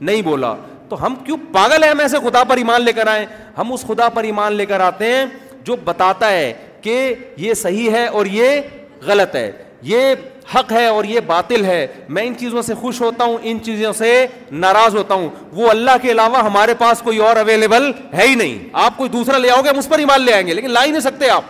نہیں 0.00 0.22
بولا 0.24 0.54
تو 0.88 1.04
ہم 1.06 1.14
کیوں 1.24 1.36
پاگل 1.52 1.82
ہیں 1.84 1.90
ہم 1.90 2.00
ایسے 2.00 2.16
خدا 2.28 2.42
پر 2.48 2.56
ایمان 2.56 2.82
لے 2.82 2.92
کر 2.92 3.06
آئے 3.06 3.26
ہم 3.58 3.72
اس 3.72 3.84
خدا 3.86 4.08
پر 4.14 4.24
ایمان 4.24 4.52
لے 4.54 4.66
کر 4.66 4.80
آتے 4.80 5.12
ہیں 5.12 5.24
جو 5.64 5.76
بتاتا 5.84 6.30
ہے 6.30 6.52
کہ 6.82 7.14
یہ 7.36 7.54
صحیح 7.54 7.90
ہے 7.92 8.06
اور 8.06 8.26
یہ 8.30 8.60
غلط 9.06 9.34
ہے 9.36 9.50
یہ 9.82 10.14
حق 10.54 10.72
ہے 10.72 10.86
اور 10.86 11.04
یہ 11.04 11.20
باطل 11.26 11.64
ہے 11.64 11.86
میں 12.16 12.22
ان 12.26 12.34
چیزوں 12.38 12.62
سے 12.62 12.74
خوش 12.74 13.00
ہوتا 13.00 13.24
ہوں 13.24 13.36
ان 13.50 13.58
چیزوں 13.64 13.92
سے 13.98 14.10
ناراض 14.50 14.96
ہوتا 14.96 15.14
ہوں 15.14 15.28
وہ 15.58 15.68
اللہ 15.70 15.96
کے 16.02 16.10
علاوہ 16.12 16.42
ہمارے 16.44 16.74
پاس 16.78 17.00
کوئی 17.04 17.18
اور 17.26 17.36
اویلیبل 17.36 17.90
ہے 18.16 18.26
ہی 18.28 18.34
نہیں 18.34 18.58
آپ 18.84 18.96
کوئی 18.96 19.10
دوسرا 19.10 19.38
لے 19.38 19.50
آؤ 19.50 19.62
گے 19.64 19.68
ہم 19.68 19.78
اس 19.78 19.88
پر 19.88 19.98
ایمان 19.98 20.22
لے 20.22 20.32
آئیں 20.34 20.46
گے 20.46 20.54
لیکن 20.54 20.70
لا 20.70 20.84
ہی 20.84 20.90
نہیں 20.90 21.00
سکتے 21.08 21.30
آپ 21.30 21.44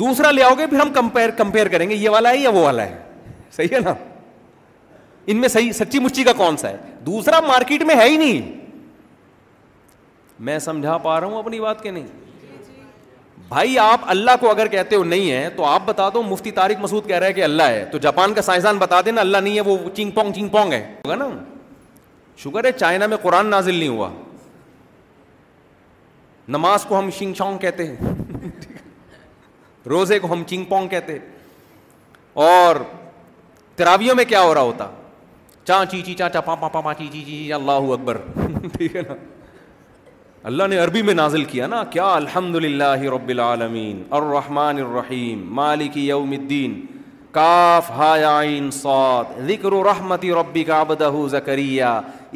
دوسرا 0.00 0.30
لے 0.30 0.42
آؤ 0.42 0.54
گے 0.58 0.66
پھر 0.66 0.80
ہم 0.80 0.92
کمپیئر 0.92 1.30
کمپیئر 1.38 1.68
کریں 1.68 1.88
گے 1.90 1.94
یہ 1.94 2.08
والا 2.10 2.30
ہے 2.30 2.36
یا 2.38 2.50
وہ 2.50 2.62
والا 2.64 2.84
ہے 2.86 2.98
صحیح 3.56 3.74
ہے 3.74 3.80
نا 3.84 3.94
ان 5.32 5.36
میں 5.40 5.48
صحیح 5.48 5.72
سچی 5.72 5.98
مچی 6.00 6.24
کا 6.24 6.32
کون 6.36 6.56
سا 6.56 6.68
ہے 6.70 6.76
دوسرا 7.06 7.40
مارکیٹ 7.46 7.82
میں 7.86 7.96
ہے 7.96 8.08
ہی 8.08 8.16
نہیں 8.16 8.40
میں 10.46 10.58
سمجھا 10.58 10.96
پا 10.98 11.18
رہا 11.20 11.26
ہوں 11.26 11.38
اپنی 11.38 11.60
بات 11.60 11.82
کہ 11.82 11.90
نہیں 11.90 12.06
بھائی 13.52 13.78
آپ 13.78 14.00
اللہ 14.10 14.36
کو 14.40 14.50
اگر 14.50 14.66
کہتے 14.72 14.96
ہو 14.96 15.02
نہیں 15.04 15.30
ہے 15.30 15.48
تو 15.56 15.64
آپ 15.66 15.82
بتا 15.86 16.08
دو 16.14 16.22
مفتی 16.22 16.50
تارک 16.58 16.78
مسود 16.80 17.06
کہہ 17.06 17.16
رہا 17.18 17.26
ہے 17.26 17.32
کہ 17.32 17.42
اللہ 17.44 17.62
ہے 17.70 17.84
تو 17.92 17.98
جاپان 18.04 18.34
کا 18.34 18.42
سائنسدان 18.42 18.78
بتا 18.78 19.00
دینا 19.04 19.20
اللہ 19.20 19.38
نہیں 19.44 19.56
ہے 19.56 19.60
وہ 19.66 19.76
چنگ 19.96 20.10
پونگ 20.14 20.32
چنگ 20.36 20.48
پونگ 20.48 20.72
ہے 20.72 20.78
ہوگا 21.06 21.14
نا 21.22 21.26
شکر 22.44 22.64
ہے 22.64 22.72
چائنا 22.72 23.06
میں 23.12 23.16
قرآن 23.22 23.50
نازل 23.54 23.74
نہیں 23.74 23.88
ہوا 23.88 24.08
نماز 26.56 26.84
کو 26.88 26.98
ہم 26.98 27.10
شنگ 27.18 27.34
شونگ 27.38 27.58
کہتے 27.66 27.86
ہیں 27.86 28.12
روزے 29.94 30.18
کو 30.18 30.32
ہم 30.32 30.42
چنگ 30.52 30.64
پونگ 30.68 30.88
کہتے 30.94 31.18
اور 32.46 32.76
تراویوں 33.80 34.14
میں 34.16 34.24
کیا 34.34 34.40
ہو 34.42 34.54
رہا 34.54 34.62
ہوتا 34.72 34.90
چا 35.66 35.82
چی 35.90 36.02
چی 36.06 36.14
چا 36.22 36.28
چا 36.32 36.40
پا 36.48 36.54
پا 36.64 36.68
پا 36.68 36.80
پا 36.88 36.94
چی 37.02 37.08
چی 37.12 37.22
چی 37.26 37.52
اللہ 37.60 37.92
اکبر 37.98 38.18
ٹھیک 38.78 38.96
ہے 38.96 39.00
نا 39.08 39.14
اللہ 40.50 40.66
نے 40.70 40.78
عربی 40.80 41.00
میں 41.08 41.12
نازل 41.14 41.44
کیا 41.50 41.66
نا 41.72 41.82
کیا 41.90 42.04
الحمد 42.12 42.54
للہ 42.62 42.86
رب 43.14 43.28
العالمین 43.34 44.02
الرحمن 44.18 44.80
الرحیم 44.84 45.42
مالک 45.56 45.96
یوم 45.96 46.30
الدین 46.38 46.72
کاف 47.32 47.90
ہا 47.96 48.12
عین 48.40 48.70
صاد 48.80 49.38
ذکر 49.48 49.72
رحمتی 49.88 50.30
ربی 50.40 50.64
کا 50.70 50.80
ابدہ 50.80 51.10
زکریہ 51.30 51.92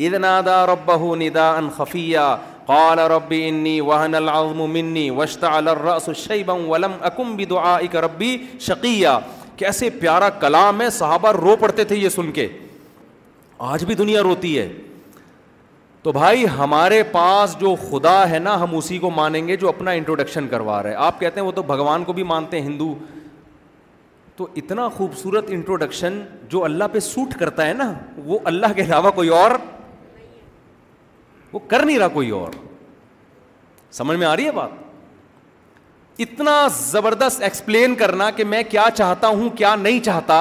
ادنا 0.07 0.40
دا 0.46 0.64
رب 0.72 0.90
ندا 1.22 1.50
ان 1.59 1.68
خفیہ 1.76 2.28
قال 2.66 2.98
رب 3.16 3.34
انی 3.40 3.80
وحن 3.90 4.14
العظم 4.22 4.62
منی 4.78 5.09
وشتا 5.18 5.54
الرس 5.57 6.09
الشیبم 6.09 6.68
ولم 6.70 6.92
اکم 7.11 7.34
بدعا 7.36 7.74
اک 7.76 7.96
ربی 8.07 8.36
شقیہ 8.68 9.18
کیسے 9.64 9.90
پیارا 10.00 10.28
کلام 10.40 10.80
ہے 10.80 10.90
صحابہ 11.02 11.32
رو 11.42 11.57
پڑتے 11.61 11.84
تھے 11.84 11.96
یہ 11.96 12.09
سن 12.18 12.32
کے 12.38 12.48
آج 13.72 13.84
بھی 13.84 13.94
دنیا 14.04 14.22
روتی 14.30 14.59
ہے 14.59 14.68
تو 16.07 16.12
بھائی 16.12 16.44
ہمارے 16.57 17.02
پاس 17.12 17.57
جو 17.61 17.74
خدا 17.90 18.28
ہے 18.30 18.38
نا 18.38 18.54
ہم 18.61 18.76
اسی 18.76 18.96
کو 19.04 19.11
مانیں 19.11 19.46
گے 19.46 19.54
جو 19.62 19.68
اپنا 19.68 19.90
انٹروڈکشن 19.98 20.46
کروا 20.48 20.82
رہے 20.82 20.94
آپ 21.07 21.18
کہتے 21.20 21.40
ہیں 21.40 21.46
وہ 21.46 21.52
تو 21.52 21.62
بھگوان 21.70 22.04
کو 22.04 22.12
بھی 22.18 22.22
مانتے 22.32 22.61
ہیں 22.61 22.66
ہندو 22.66 22.92
تو 24.36 24.46
اتنا 24.61 24.88
خوبصورت 24.96 25.44
انٹروڈکشن 25.54 26.20
جو 26.48 26.62
اللہ 26.64 26.88
پہ 26.92 26.98
سوٹ 27.07 27.34
کرتا 27.38 27.66
ہے 27.68 27.72
نا 27.80 27.92
وہ 28.26 28.38
اللہ 28.52 28.72
کے 28.76 28.82
علاوہ 28.84 29.11
کوئی 29.14 29.28
اور 29.38 29.50
وہ 31.52 31.59
کر 31.66 31.84
نہیں 31.86 31.98
رہا 31.98 32.09
کوئی 32.20 32.30
اور 32.38 32.54
سمجھ 33.98 34.16
میں 34.18 34.26
آ 34.26 34.36
رہی 34.36 34.46
ہے 34.46 34.52
بات 34.61 36.20
اتنا 36.28 36.57
زبردست 36.80 37.42
ایکسپلین 37.42 37.94
کرنا 38.04 38.30
کہ 38.36 38.44
میں 38.54 38.62
کیا 38.68 38.84
چاہتا 38.94 39.28
ہوں 39.28 39.50
کیا 39.57 39.74
نہیں 39.80 40.00
چاہتا 40.04 40.38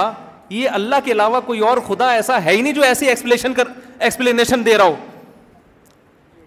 یہ 0.60 0.70
اللہ 0.82 1.04
کے 1.06 1.12
علاوہ 1.12 1.42
کوئی 1.46 1.60
اور 1.70 1.78
خدا 1.88 2.12
ایسا 2.14 2.44
ہے 2.46 2.56
ہی 2.56 2.62
نہیں 2.62 2.74
جو 2.74 2.84
ایسی 2.84 3.10
ایکسپلینیشن 3.16 4.66
دے 4.66 4.78
رہا 4.78 4.86
ہو 4.86 4.96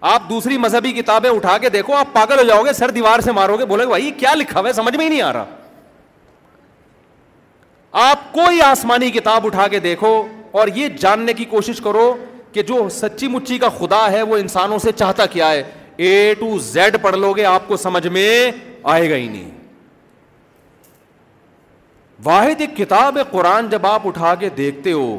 آپ 0.01 0.29
دوسری 0.29 0.57
مذہبی 0.57 0.91
کتابیں 1.01 1.29
اٹھا 1.29 1.57
کے 1.61 1.69
دیکھو 1.69 1.93
آپ 1.95 2.13
پاگل 2.13 2.37
ہو 2.39 2.43
جاؤ 2.47 2.63
گے 2.65 2.73
سر 2.73 2.89
دیوار 2.91 3.19
سے 3.21 3.31
مارو 3.31 3.57
گے 3.59 3.65
بولے 3.65 3.83
گا 3.83 3.87
بھائی 3.89 4.11
کیا 4.17 4.33
لکھا 4.35 4.59
ہوا 4.59 4.67
ہے 4.67 4.73
سمجھ 4.73 4.95
میں 4.95 5.05
ہی 5.05 5.09
نہیں 5.09 5.21
آ 5.21 5.31
رہا 5.33 5.45
آپ 8.09 8.31
کوئی 8.33 8.61
آسمانی 8.61 9.09
کتاب 9.11 9.45
اٹھا 9.45 9.67
کے 9.67 9.79
دیکھو 9.79 10.13
اور 10.51 10.67
یہ 10.75 10.87
جاننے 10.99 11.33
کی 11.33 11.45
کوشش 11.45 11.81
کرو 11.83 12.13
کہ 12.51 12.61
جو 12.67 12.87
سچی 12.91 13.27
مچی 13.27 13.57
کا 13.59 13.69
خدا 13.79 14.05
ہے 14.11 14.21
وہ 14.21 14.37
انسانوں 14.37 14.77
سے 14.81 14.91
چاہتا 14.95 15.25
کیا 15.33 15.49
ہے 15.51 15.61
اے 15.97 16.33
ٹو 16.39 16.57
زیڈ 16.69 16.95
پڑھ 17.01 17.15
لو 17.17 17.31
گے 17.37 17.45
آپ 17.45 17.67
کو 17.67 17.77
سمجھ 17.77 18.05
میں 18.07 18.29
آئے 18.91 19.09
گا 19.09 19.15
ہی 19.15 19.27
نہیں 19.27 19.49
واحد 22.23 22.61
ایک 22.61 22.75
کتاب 22.77 23.17
قرآن 23.31 23.69
جب 23.69 23.85
آپ 23.87 24.07
اٹھا 24.07 24.33
کے 24.39 24.49
دیکھتے 24.57 24.91
ہو 24.91 25.17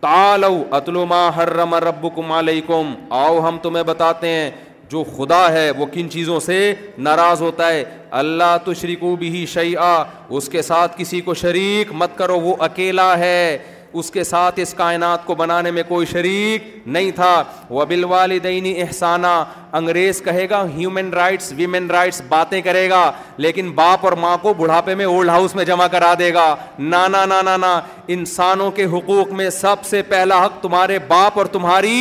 تالو 0.00 0.54
اتلو 0.78 1.04
ما 1.06 1.28
حرم 1.36 1.74
ربکم 1.88 2.32
علیکم 2.38 2.94
آؤ 3.18 3.38
ہم 3.48 3.56
تمہیں 3.62 3.82
بتاتے 3.84 4.28
ہیں 4.30 4.50
جو 4.90 5.02
خدا 5.16 5.40
ہے 5.52 5.70
وہ 5.78 5.86
کن 5.92 6.10
چیزوں 6.10 6.38
سے 6.40 6.58
ناراض 7.06 7.40
ہوتا 7.42 7.68
ہے 7.72 7.82
اللہ 8.18 8.56
تشریکو 8.64 9.14
بھی 9.18 9.44
شعیٰ 9.54 9.98
اس 10.36 10.48
کے 10.48 10.62
ساتھ 10.62 10.98
کسی 10.98 11.20
کو 11.28 11.34
شریک 11.44 11.88
مت 12.02 12.16
کرو 12.18 12.38
وہ 12.40 12.54
اکیلا 12.68 13.16
ہے 13.18 13.56
اس 13.98 14.10
کے 14.10 14.22
ساتھ 14.24 14.58
اس 14.60 14.72
کائنات 14.76 15.24
کو 15.26 15.34
بنانے 15.34 15.70
میں 15.76 15.82
کوئی 15.88 16.06
شریک 16.06 16.62
نہیں 16.96 17.10
تھا 17.14 17.32
وہ 17.76 17.84
بل 17.88 18.04
والدینی 18.08 18.72
احسانہ 18.82 19.32
انگریز 19.78 20.20
کہے 20.24 20.48
گا 20.50 20.64
ہیومن 20.74 21.12
رائٹس 21.14 21.52
ویمن 21.56 21.86
رائٹس 21.90 22.20
باتیں 22.28 22.60
کرے 22.66 22.88
گا 22.90 23.02
لیکن 23.44 23.70
باپ 23.80 24.04
اور 24.06 24.12
ماں 24.24 24.36
کو 24.42 24.52
بڑھاپے 24.58 24.94
میں 25.00 25.04
اولڈ 25.06 25.28
ہاؤس 25.30 25.54
میں 25.54 25.64
جمع 25.70 25.86
کرا 25.92 26.12
دے 26.18 26.32
گا 26.34 26.44
نانا 26.78 27.24
نا 27.56 27.80
انسانوں 28.16 28.70
کے 28.70 28.84
حقوق 28.92 29.32
میں 29.40 29.48
سب 29.60 29.84
سے 29.90 30.02
پہلا 30.12 30.44
حق 30.44 30.62
تمہارے 30.62 30.98
باپ 31.08 31.38
اور 31.38 31.46
تمہاری 31.56 31.96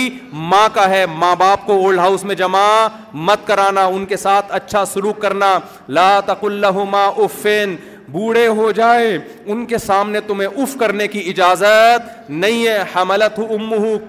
ماں 0.52 0.68
کا 0.74 0.89
ہے 0.89 1.06
ماں 1.20 1.36
باپ 1.39 1.66
کو 1.66 1.78
اولڈ 1.86 2.00
ہاؤس 2.00 2.24
میں 2.30 2.36
جمع 2.43 2.66
مت 3.30 3.48
کرانا 3.48 3.86
ان 3.96 4.06
کے 4.06 4.18
ساتھ 4.28 4.52
اچھا 4.60 4.86
سلوک 4.93 5.22
کرنا 5.22 5.58
لاتک 6.00 6.43
اللہ 6.46 6.84
ماں 6.91 7.10
افین 7.24 7.76
بوڑھے 8.12 8.45
ہو 8.58 8.72
جائیں 8.76 9.18
ان 9.51 9.66
کے 9.66 9.78
سامنے 9.78 10.20
تمہیں 10.28 10.47
اف 10.62 10.76
کرنے 10.80 11.08
کی 11.08 11.20
اجازت 11.30 12.30
نہیں 12.30 12.66
ہے 12.68 12.78
حملت 12.95 13.39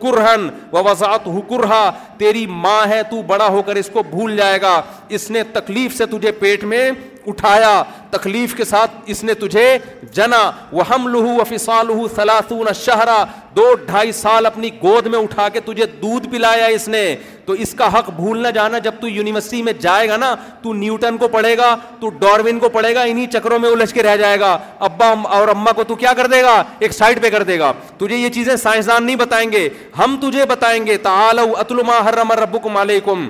کرہن 0.02 0.48
و 0.72 0.84
وضاحت 0.88 1.26
ہو 1.26 1.40
کرہا 1.50 1.90
تیری 2.18 2.46
ماں 2.48 2.80
ہے 2.90 3.02
تو 3.10 3.20
بڑا 3.26 3.46
ہو 3.56 3.62
کر 3.66 3.76
اس 3.76 3.90
کو 3.92 4.02
بھول 4.10 4.36
جائے 4.36 4.60
گا 4.62 4.80
اس 5.16 5.30
نے 5.30 5.42
تکلیف 5.52 5.96
سے 5.98 6.06
تجھے 6.10 6.32
پیٹ 6.40 6.64
میں 6.74 6.90
اٹھایا 7.26 7.82
تکلیف 8.16 8.54
کے 8.56 8.64
ساتھ 8.64 8.90
اس 9.12 9.22
نے 9.24 9.34
تجھے 9.40 9.64
جنا 10.14 10.50
وہ 10.72 10.82
ہم 10.90 11.08
لہو 11.08 11.34
و 11.40 11.44
فسا 11.48 11.80
سلاسون 12.14 12.66
شہرا 12.84 13.22
دو 13.56 13.62
ڈھائی 13.86 14.12
سال 14.12 14.46
اپنی 14.46 14.70
گود 14.82 15.06
میں 15.14 15.18
اٹھا 15.18 15.48
کے 15.52 15.60
تجھے 15.66 15.86
دودھ 16.02 16.28
پلایا 16.32 16.66
اس 16.78 16.88
نے 16.88 17.02
تو 17.46 17.52
اس 17.64 17.72
کا 17.78 17.86
حق 17.98 18.10
بھول 18.16 18.38
نہ 18.42 18.48
جانا 18.54 18.78
جب 18.86 18.94
تو 19.00 19.08
یونیورسٹی 19.08 19.62
میں 19.62 19.72
جائے 19.80 20.08
گا 20.08 20.16
نا 20.24 20.34
تو 20.62 20.72
نیوٹن 20.74 21.16
کو 21.18 21.28
پڑھے 21.36 21.56
گا 21.58 21.74
تو 22.00 22.08
ڈاروین 22.24 22.58
کو 22.58 22.68
پڑھے 22.76 22.94
گا 22.94 23.02
انہیں 23.12 23.30
چکروں 23.32 23.58
میں 23.58 23.70
الجھ 23.70 23.94
کے 23.94 24.02
رہ 24.02 24.16
جائے 24.24 24.40
گا 24.40 24.56
ابا 24.88 25.12
اور 25.38 25.48
اما 25.54 25.72
کو 25.80 25.84
تو 25.88 25.94
کیا 26.02 26.12
کر 26.20 26.26
دے 26.34 26.42
گا 26.42 26.62
ایک 26.78 26.92
سائڈ 26.92 27.22
پہ 27.22 27.30
کر 27.36 27.42
دے 27.52 27.58
گا 27.58 27.72
تجھے 27.98 28.16
یہ 28.16 28.28
چیزیں 28.38 28.54
سائنسدان 28.66 29.04
نہیں 29.06 29.16
بتائیں 29.24 29.50
گے 29.52 29.68
ہم 29.98 30.16
تجھے 30.22 30.46
بتائیں 30.56 30.78
گے 30.86 30.96
تعالو 31.08 31.46
اتلما 31.64 32.04
ہر 32.04 32.16
رمر 32.20 32.40
ربکم 32.46 32.76
علیکم 32.86 33.28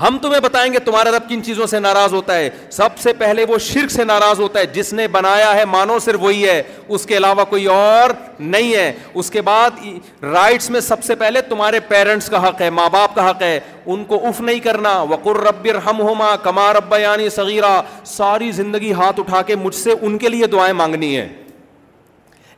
ہم 0.00 0.18
تمہیں 0.22 0.40
بتائیں 0.40 0.72
گے 0.72 0.78
تمہارا 0.78 1.10
رب 1.10 1.28
کن 1.28 1.42
چیزوں 1.44 1.66
سے 1.66 1.78
ناراض 1.80 2.12
ہوتا 2.14 2.34
ہے 2.36 2.48
سب 2.72 2.98
سے 3.02 3.12
پہلے 3.18 3.44
وہ 3.48 3.56
شرک 3.68 3.90
سے 3.90 4.04
ناراض 4.04 4.40
ہوتا 4.40 4.60
ہے 4.60 4.66
جس 4.72 4.92
نے 4.92 5.06
بنایا 5.16 5.54
ہے 5.54 5.64
مانو 5.70 5.98
صرف 6.04 6.20
وہی 6.22 6.46
ہے 6.48 6.62
اس 6.96 7.06
کے 7.06 7.16
علاوہ 7.16 7.44
کوئی 7.50 7.64
اور 7.76 8.10
نہیں 8.40 8.74
ہے 8.74 8.92
اس 9.14 9.30
کے 9.30 9.40
بعد 9.50 9.80
رائٹس 10.24 10.70
میں 10.70 10.80
سب 10.90 11.02
سے 11.04 11.14
پہلے 11.24 11.40
تمہارے 11.48 11.80
پیرنٹس 11.88 12.28
کا 12.30 12.46
حق 12.48 12.60
ہے 12.62 12.70
ماں 12.78 12.88
باپ 12.92 13.14
کا 13.14 13.28
حق 13.30 13.42
ہے 13.42 13.58
ان 13.94 14.04
کو 14.04 14.26
اف 14.28 14.40
نہیں 14.40 14.60
کرنا 14.64 14.96
وقر 15.14 15.40
رب 15.46 15.68
ہم 15.86 16.00
ہوما 16.00 16.34
کما 16.42 16.72
ربا 16.78 16.98
یعنی 16.98 17.28
سغیرہ 17.40 17.80
ساری 18.16 18.50
زندگی 18.62 18.92
ہاتھ 19.02 19.20
اٹھا 19.20 19.42
کے 19.46 19.56
مجھ 19.66 19.74
سے 19.74 19.94
ان 20.00 20.18
کے 20.18 20.28
لیے 20.28 20.46
دعائیں 20.52 20.72
مانگنی 20.84 21.16
ہیں 21.18 21.28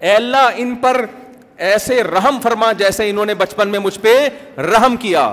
اے 0.09 0.15
اللہ 0.15 0.49
ان 0.57 0.75
پر 0.81 1.05
ایسے 1.73 2.03
رحم 2.03 2.41
فرما 2.43 2.73
جیسے 2.79 3.11
انہوں 3.11 3.27
نے 3.27 3.35
بچپن 3.41 3.69
میں 3.69 3.79
مجھ 3.79 3.99
پہ 4.01 4.17
رحم 4.73 4.97
کیا 5.01 5.33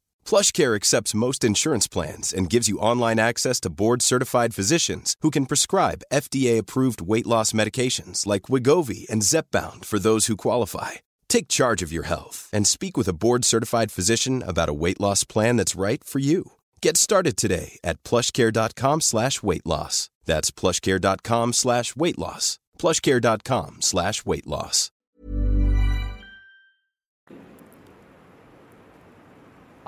PlushCare 0.31 0.77
accepts 0.77 1.13
most 1.13 1.43
insurance 1.43 1.87
plans 1.89 2.31
and 2.31 2.49
gives 2.49 2.69
you 2.69 2.79
online 2.79 3.19
access 3.19 3.59
to 3.61 3.69
board-certified 3.69 4.55
physicians 4.55 5.17
who 5.19 5.29
can 5.29 5.45
prescribe 5.45 6.05
FDA-approved 6.23 7.01
weight 7.01 7.27
loss 7.27 7.51
medications 7.51 8.25
like 8.25 8.43
Wegovy 8.43 9.09
and 9.09 9.23
Zepbound 9.23 9.83
for 9.83 9.99
those 9.99 10.27
who 10.27 10.37
qualify. 10.37 10.91
Take 11.27 11.49
charge 11.49 11.83
of 11.83 11.91
your 11.91 12.03
health 12.03 12.49
and 12.53 12.65
speak 12.65 12.95
with 12.95 13.09
a 13.09 13.17
board-certified 13.23 13.91
physician 13.91 14.41
about 14.41 14.69
a 14.69 14.79
weight 14.83 15.01
loss 15.01 15.21
plan 15.25 15.57
that's 15.57 15.81
right 15.87 16.01
for 16.01 16.19
you. 16.19 16.53
Get 16.81 16.95
started 16.95 17.35
today 17.35 17.69
at 17.83 17.99
PlushCare.com/weight 18.09 19.65
loss. 19.73 20.09
That's 20.29 20.49
PlushCare.com/weight 20.59 22.19
loss. 22.25 22.45
PlushCare.com/weight 22.81 24.47
loss. 24.55 24.89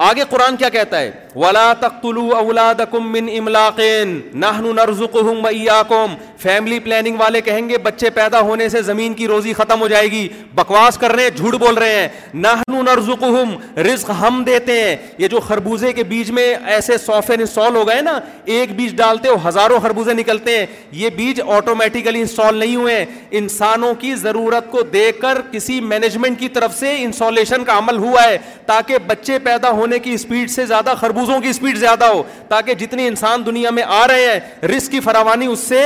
آگے 0.09 0.23
قرآن 0.29 0.55
کیا 0.57 0.67
کہتا 0.69 0.99
ہے 0.99 1.11
ولا 1.35 1.67
تقتلوا 1.81 2.37
اولادکم 2.45 3.05
من 3.11 3.27
املاقین 3.37 4.09
نحن 4.41 4.65
نرزقهم 4.79 5.43
وایاکم 5.45 6.15
family 6.41 6.79
planning 6.87 7.19
والے 7.19 7.41
کہیں 7.47 7.67
گے 7.69 7.77
بچے 7.85 8.09
پیدا 8.17 8.39
ہونے 8.47 8.67
سے 8.73 8.81
زمین 8.89 9.13
کی 9.19 9.27
روزی 9.27 9.53
ختم 9.59 9.81
ہو 9.81 9.87
جائے 9.93 10.09
گی 10.11 10.27
بکواس 10.55 10.97
کر 11.03 11.11
رہے 11.15 11.23
ہیں 11.23 11.29
جھوٹ 11.37 11.55
بول 11.63 11.77
رہے 11.83 11.93
ہیں 11.99 12.07
نحن 12.47 12.75
نرزقهم 12.89 13.55
رزق 13.89 14.11
ہم 14.21 14.41
دیتے 14.49 14.79
ہیں 14.81 14.95
یہ 15.23 15.27
جو 15.35 15.39
خربوزے 15.47 15.93
کے 15.99 16.03
بیج 16.11 16.31
میں 16.39 16.45
ایسے 16.75 16.97
سوفے 17.05 17.35
انسٹال 17.43 17.75
ہو 17.81 17.87
گئے 17.87 18.01
نا 18.09 18.17
ایک 18.57 18.75
بیج 18.81 18.95
ڈالتے 19.03 19.29
ہو 19.29 19.37
ہزاروں 19.47 19.79
خربوزے 19.87 20.13
نکلتے 20.21 20.57
ہیں 20.57 20.65
یہ 21.03 21.15
بیج 21.21 21.41
آٹومیٹیکلی 21.61 22.21
انسٹال 22.27 22.55
نہیں 22.65 22.75
ہوئے 22.75 22.95
ہیں 22.97 23.05
انسانوں 23.43 23.93
کی 24.03 24.13
ضرورت 24.27 24.69
کو 24.75 24.81
دیکھ 24.99 25.21
کر 25.21 25.41
کسی 25.55 25.79
مینجمنٹ 25.95 26.39
کی 26.39 26.49
طرف 26.59 26.77
سے 26.79 26.95
انسٹالیشن 27.03 27.63
کا 27.71 27.77
عمل 27.77 27.97
ہوا 28.05 28.23
ہے 28.29 28.37
تاکہ 28.67 28.97
بچے 29.07 29.39
پیدا 29.49 29.69
ہونے 29.81 29.92
کھانے 29.93 29.99
کی 30.03 30.13
اسپیڈ 30.13 30.49
سے 30.51 30.65
زیادہ 30.65 30.93
خربوزوں 30.99 31.39
کی 31.41 31.49
اسپیڈ 31.49 31.77
زیادہ 31.77 32.05
ہو 32.13 32.21
تاکہ 32.49 32.73
جتنی 32.79 33.07
انسان 33.07 33.45
دنیا 33.45 33.69
میں 33.71 33.83
آ 33.87 34.05
رہے 34.07 34.25
ہیں 34.25 34.67
رسک 34.75 34.91
کی 34.91 34.99
فراوانی 34.99 35.45
اس 35.47 35.59
سے 35.69 35.83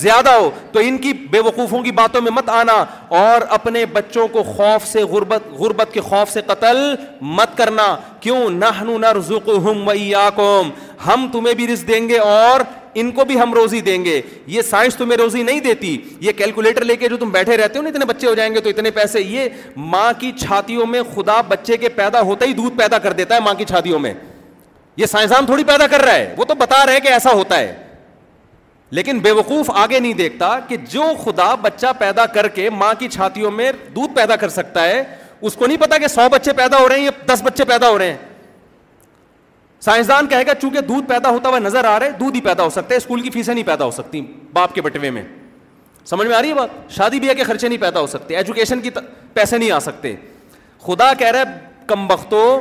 زیادہ 0.00 0.30
ہو 0.34 0.50
تو 0.72 0.80
ان 0.84 0.98
کی 0.98 1.12
بے 1.30 1.40
وقوفوں 1.46 1.82
کی 1.82 1.90
باتوں 2.00 2.20
میں 2.20 2.32
مت 2.34 2.48
آنا 2.50 2.84
اور 3.20 3.42
اپنے 3.58 3.84
بچوں 3.92 4.26
کو 4.32 4.42
خوف 4.56 4.86
سے 4.92 5.02
غربت 5.12 5.50
غربت 5.58 5.92
کے 5.92 6.00
خوف 6.08 6.32
سے 6.32 6.40
قتل 6.46 6.82
مت 7.38 7.56
کرنا 7.58 7.94
کیوں 8.26 8.48
نہ 8.50 8.72
ہم 11.06 11.26
تمہیں 11.32 11.54
بھی 11.54 11.66
رسک 11.72 11.88
دیں 11.88 12.08
گے 12.08 12.18
اور 12.18 12.60
ان 13.00 13.10
کو 13.12 13.24
بھی 13.24 13.38
ہم 13.40 13.52
روزی 13.54 13.80
دیں 13.86 14.04
گے 14.04 14.20
یہ 14.46 14.62
سائنس 14.62 14.94
تمہیں 14.96 15.16
روزی 15.18 15.42
نہیں 15.42 15.58
دیتی 15.60 15.96
یہ 16.20 16.32
کیلکولیٹر 16.36 16.84
لے 16.84 16.94
کے 16.96 17.08
جو 17.08 17.16
تم 17.20 17.30
بیٹھے 17.30 17.56
رہتے 17.56 17.78
ہو 17.78 17.82
نا 17.82 17.88
اتنے 17.88 18.04
بچے 18.06 18.26
ہو 18.26 18.32
جائیں 18.34 18.52
گے 18.54 18.60
تو 18.60 18.68
اتنے 18.68 18.90
پیسے 18.98 19.20
یہ 19.20 19.48
ماں 19.92 20.12
کی 20.20 20.30
چھاتیوں 20.40 20.86
میں 20.94 21.02
خدا 21.14 21.40
بچے 21.48 21.76
کے 21.84 21.88
پیدا 21.96 22.20
ہوتا 22.30 22.46
ہی 22.46 22.52
دودھ 22.60 22.76
پیدا 22.78 22.98
کر 23.06 23.12
دیتا 23.20 23.34
ہے 23.34 23.40
ماں 23.44 23.52
کی 23.58 23.64
چھاتیوں 23.68 23.98
میں 24.06 24.12
یہ 24.96 25.06
سائنسدان 25.06 25.46
تھوڑی 25.46 25.64
پیدا 25.70 25.86
کر 25.96 26.02
رہا 26.04 26.14
ہے 26.14 26.34
وہ 26.38 26.44
تو 26.48 26.54
بتا 26.58 26.84
رہے 26.86 27.00
کہ 27.04 27.08
ایسا 27.12 27.32
ہوتا 27.38 27.58
ہے 27.58 27.74
لیکن 28.96 29.18
بے 29.26 29.30
وقوف 29.38 29.70
آگے 29.80 30.00
نہیں 30.00 30.12
دیکھتا 30.20 30.48
کہ 30.68 30.76
جو 30.90 31.04
خدا 31.24 31.54
بچہ 31.62 31.86
پیدا 31.98 32.26
کر 32.34 32.48
کے 32.58 32.68
ماں 32.78 32.92
کی 32.98 33.08
چھاتیوں 33.18 33.50
میں 33.58 33.70
دودھ 33.96 34.14
پیدا 34.16 34.36
کر 34.42 34.48
سکتا 34.56 34.84
ہے 34.86 35.02
اس 35.48 35.56
کو 35.56 35.66
نہیں 35.66 35.76
پتا 35.80 35.98
کہ 35.98 36.08
سو 36.08 36.28
بچے 36.32 36.52
پیدا 36.56 36.78
ہو 36.80 36.88
رہے 36.88 36.98
ہیں 36.98 37.04
یا 37.04 37.10
دس 37.34 37.42
بچے 37.44 37.64
پیدا 37.74 37.88
ہو 37.90 37.98
رہے 37.98 38.10
ہیں 38.12 38.16
سائنسدان 39.84 40.26
کہے 40.28 40.46
گا 40.46 40.54
چونکہ 40.60 40.80
دودھ 40.88 41.08
پیدا 41.08 41.28
ہوتا 41.30 41.48
ہوا 41.48 41.58
نظر 41.58 41.84
آ 41.84 41.98
رہا 41.98 42.06
ہے 42.06 42.10
دودھ 42.20 42.36
ہی 42.36 42.40
پیدا 42.42 42.64
ہو 42.64 42.70
سکتا 42.70 42.88
ہے 42.94 42.96
اسکول 42.96 43.20
کی 43.22 43.30
فیسیں 43.30 43.52
نہیں 43.54 43.66
پیدا 43.66 43.84
ہو 43.84 43.90
سکتی 43.90 44.20
باپ 44.52 44.74
کے 44.74 44.82
بٹوے 44.82 45.10
میں 45.10 45.22
سمجھ 46.06 46.26
میں 46.28 46.36
آ 46.36 46.40
رہی 46.42 46.48
ہے 46.48 46.54
بات 46.54 46.70
شادی 46.96 47.20
بیاہ 47.20 47.34
کے 47.34 47.44
خرچے 47.44 47.68
نہیں 47.68 47.80
پیدا 47.80 48.00
ہو 48.00 48.06
سکتے 48.06 48.36
ایجوکیشن 48.36 48.80
کی 48.80 48.90
پیسے 49.34 49.58
نہیں 49.58 49.70
آ 49.70 49.78
سکتے 49.80 50.14
خدا 50.86 51.12
کہہ 51.18 51.30
رہے 51.34 51.42
کم 51.86 52.06
بختو 52.06 52.60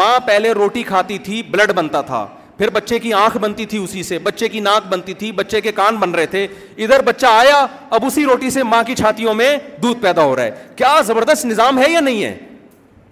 ماں 0.00 0.18
پہلے 0.26 0.52
روٹی 0.52 0.82
کھاتی 0.82 1.18
تھی 1.24 1.42
بلڈ 1.50 1.72
بنتا 1.76 2.00
تھا 2.10 2.26
پھر 2.58 2.70
بچے 2.72 2.98
کی 2.98 3.12
آنکھ 3.12 3.36
بنتی 3.38 3.64
تھی 3.70 3.78
اسی 3.84 4.02
سے 4.02 4.18
بچے 4.18 4.48
کی 4.48 4.60
ناک 4.60 4.86
بنتی 4.92 5.14
تھی 5.14 5.30
بچے 5.40 5.60
کے 5.60 5.72
کان 5.78 5.96
بن 6.00 6.10
رہے 6.14 6.26
تھے 6.26 6.44
ادھر 6.84 7.02
بچہ 7.04 7.26
آیا 7.26 7.64
اب 7.96 8.04
اسی 8.06 8.24
روٹی 8.26 8.50
سے 8.50 8.62
ماں 8.62 8.82
کی 8.86 8.94
چھاتیوں 8.96 9.34
میں 9.34 9.56
دودھ 9.82 10.00
پیدا 10.02 10.22
ہو 10.24 10.36
رہا 10.36 10.42
ہے 10.44 10.68
کیا 10.76 10.94
زبردست 11.06 11.44
نظام 11.46 11.78
ہے 11.82 11.90
یا 11.90 12.00
نہیں 12.00 12.22
ہے 12.24 12.36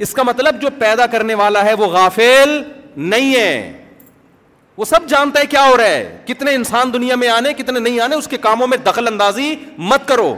اس 0.04 0.12
کا 0.14 0.22
مطلب 0.26 0.60
جو 0.62 0.68
پیدا 0.78 1.06
کرنے 1.06 1.34
والا 1.42 1.64
ہے 1.64 1.74
وہ 1.78 1.86
غافیل 1.92 2.60
نہیں 2.96 3.34
ہے 3.34 3.72
وہ 4.76 4.84
سب 4.84 5.08
جانتا 5.08 5.40
ہے 5.40 5.46
کیا 5.46 5.64
ہو 5.68 5.76
رہا 5.76 5.84
ہے 5.88 6.16
کتنے 6.26 6.54
انسان 6.54 6.92
دنیا 6.92 7.14
میں 7.16 7.28
آنے 7.28 7.52
کتنے 7.54 7.78
نہیں 7.80 8.00
آنے 8.00 8.16
اس 8.16 8.28
کے 8.28 8.38
کاموں 8.40 8.66
میں 8.66 8.76
دخل 8.84 9.08
اندازی 9.08 9.54
مت 9.78 10.08
کرو 10.08 10.34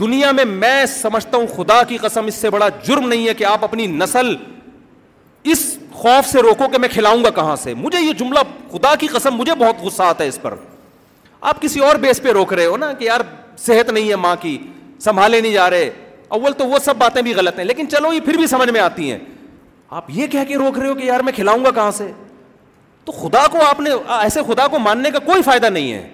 دنیا 0.00 0.30
میں 0.32 0.44
میں 0.44 0.84
سمجھتا 0.94 1.36
ہوں 1.36 1.46
خدا 1.56 1.82
کی 1.88 1.96
قسم 2.02 2.26
اس 2.26 2.34
سے 2.34 2.50
بڑا 2.50 2.68
جرم 2.86 3.08
نہیں 3.08 3.26
ہے 3.28 3.34
کہ 3.34 3.44
آپ 3.44 3.64
اپنی 3.64 3.86
نسل 3.86 4.34
اس 5.52 5.64
خوف 5.92 6.26
سے 6.30 6.40
روکو 6.42 6.68
کہ 6.68 6.78
میں 6.78 6.88
کھلاؤں 6.92 7.24
گا 7.24 7.30
کہاں 7.34 7.56
سے 7.62 7.74
مجھے 7.74 8.00
یہ 8.00 8.12
جملہ 8.18 8.38
خدا 8.70 8.94
کی 9.00 9.06
قسم 9.12 9.34
مجھے 9.34 9.54
بہت 9.58 9.82
غصہ 9.82 10.02
آتا 10.02 10.24
ہے 10.24 10.28
اس 10.28 10.40
پر 10.42 10.54
آپ 11.50 11.60
کسی 11.62 11.80
اور 11.84 11.96
بیس 12.00 12.22
پہ 12.22 12.30
روک 12.32 12.52
رہے 12.52 12.64
ہو 12.66 12.76
نا 12.76 12.92
کہ 12.98 13.04
یار 13.04 13.20
صحت 13.66 13.90
نہیں 13.90 14.08
ہے 14.10 14.16
ماں 14.16 14.34
کی 14.40 14.56
سنبھالے 15.04 15.40
نہیں 15.40 15.52
جا 15.52 15.68
رہے 15.70 15.90
اول 16.36 16.52
تو 16.58 16.66
وہ 16.66 16.78
سب 16.84 16.96
باتیں 16.98 17.20
بھی 17.22 17.34
غلط 17.34 17.58
ہیں 17.58 17.64
لیکن 17.64 17.88
چلو 17.90 18.12
یہ 18.12 18.20
پھر 18.24 18.36
بھی 18.36 18.46
سمجھ 18.46 18.70
میں 18.70 18.80
آتی 18.80 19.10
ہیں 19.10 19.18
آپ 19.90 20.04
یہ 20.14 20.26
کہہ 20.30 20.44
کے 20.48 20.56
روک 20.58 20.78
رہے 20.78 20.88
ہو 20.88 20.94
کہ 20.94 21.04
یار 21.04 21.20
میں 21.22 21.32
کھلاؤں 21.36 21.64
گا 21.64 21.70
کہاں 21.74 21.90
سے 21.96 22.10
تو 23.04 23.12
خدا 23.12 23.46
کو 23.52 23.64
آپ 23.68 23.80
نے 23.80 23.90
ایسے 24.20 24.40
خدا 24.46 24.66
کو 24.70 24.78
ماننے 24.78 25.10
کا 25.10 25.18
کوئی 25.24 25.42
فائدہ 25.42 25.66
نہیں 25.70 25.92
ہے 25.92 26.06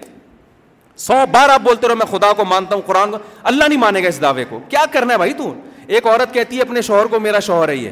سو 1.01 1.13
بار 1.31 1.49
آپ 1.49 1.61
بولتے 1.63 1.87
رہو 1.87 1.95
میں 1.95 2.05
خدا 2.11 2.31
کو 2.37 2.45
مانتا 2.45 2.75
ہوں 2.75 2.81
قرآن 2.85 3.11
کو 3.11 3.17
اللہ 3.51 3.67
نہیں 3.69 3.79
مانے 3.79 4.03
گا 4.03 4.07
اس 4.07 4.21
دعوے 4.21 4.45
کو 4.49 4.59
کیا 4.69 4.83
کرنا 4.91 5.13
ہے 5.13 5.17
بھائی 5.17 5.33
تو 5.33 5.53
ایک 5.87 6.07
عورت 6.07 6.33
کہتی 6.33 6.57
ہے 6.57 6.61
اپنے 6.61 6.81
شوہر 6.89 7.05
کو 7.15 7.19
میرا 7.19 7.39
شوہر 7.47 7.69
ہے 7.69 7.75
یہ 7.75 7.89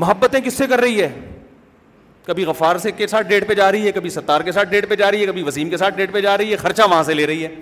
محبتیں 0.00 0.38
کس 0.40 0.54
سے 0.54 0.66
کر 0.66 0.80
رہی 0.80 1.00
ہے 1.02 1.08
کبھی 2.26 2.44
غفار 2.44 2.76
سے 2.78 2.90
کے 2.92 3.06
ساتھ 3.06 3.26
ڈیٹ 3.26 3.46
پہ 3.48 3.54
جا 3.54 3.70
رہی 3.72 3.86
ہے 3.86 3.92
کبھی 3.92 4.10
ستار 4.10 4.40
کے 4.40 4.52
ساتھ 4.52 4.68
ڈیٹ 4.68 4.88
پہ 4.88 4.94
جا 4.96 5.10
رہی 5.10 5.20
ہے 5.22 5.26
کبھی 5.26 5.42
وسیم 5.42 5.70
کے 5.70 5.76
ساتھ 5.76 5.94
ڈیٹ 5.96 6.12
پہ 6.12 6.20
جا 6.20 6.36
رہی 6.38 6.50
ہے 6.50 6.56
خرچہ 6.56 6.82
وہاں 6.90 7.02
سے 7.04 7.14
لے 7.14 7.26
رہی 7.26 7.44
ہے 7.44 7.54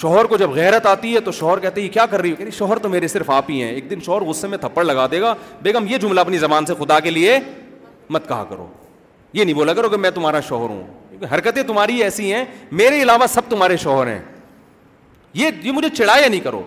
شوہر 0.00 0.24
کو 0.26 0.36
جب 0.36 0.50
غیرت 0.52 0.86
آتی 0.86 1.14
ہے 1.14 1.20
تو 1.24 1.32
شوہر 1.32 1.58
کہتے 1.60 1.80
ہیں 1.80 1.86
یہ 1.88 1.92
کیا 1.92 2.06
کر 2.10 2.20
رہی 2.20 2.30
ہو 2.30 2.36
کہ 2.36 2.50
شوہر 2.58 2.78
تو 2.82 2.88
میرے 2.88 3.08
صرف 3.08 3.30
آپ 3.30 3.50
ہی 3.50 3.62
ہیں 3.62 3.70
ایک 3.72 3.90
دن 3.90 4.00
شوہر 4.04 4.22
غصے 4.28 4.46
میں 4.48 4.58
تھپڑ 4.58 4.84
لگا 4.84 5.06
دے 5.10 5.20
گا 5.20 5.34
بیگم 5.62 5.84
یہ 5.88 5.98
جملہ 6.02 6.20
اپنی 6.20 6.38
زبان 6.38 6.66
سے 6.66 6.74
خدا 6.78 6.98
کے 7.00 7.10
لیے 7.10 7.38
مت 8.10 8.28
کہا 8.28 8.44
کرو 8.48 8.66
یہ 9.32 9.44
نہیں 9.44 9.54
بولا 9.54 9.74
کرو 9.74 9.88
کہ 9.88 9.96
میں 9.96 10.10
تمہارا 10.14 10.40
شوہر 10.48 10.70
ہوں 10.70 10.84
کیونکہ 11.10 11.34
حرکتیں 11.34 11.62
تمہاری 11.66 12.02
ایسی 12.02 12.32
ہیں 12.32 12.44
میرے 12.72 13.00
علاوہ 13.02 13.26
سب 13.32 13.50
تمہارے 13.50 13.76
شوہر 13.82 14.06
ہیں 14.06 14.20
یہ 15.34 15.50
یہ 15.62 15.72
مجھے 15.72 15.88
چڑھایا 15.96 16.26
نہیں 16.28 16.40
کرو 16.40 16.62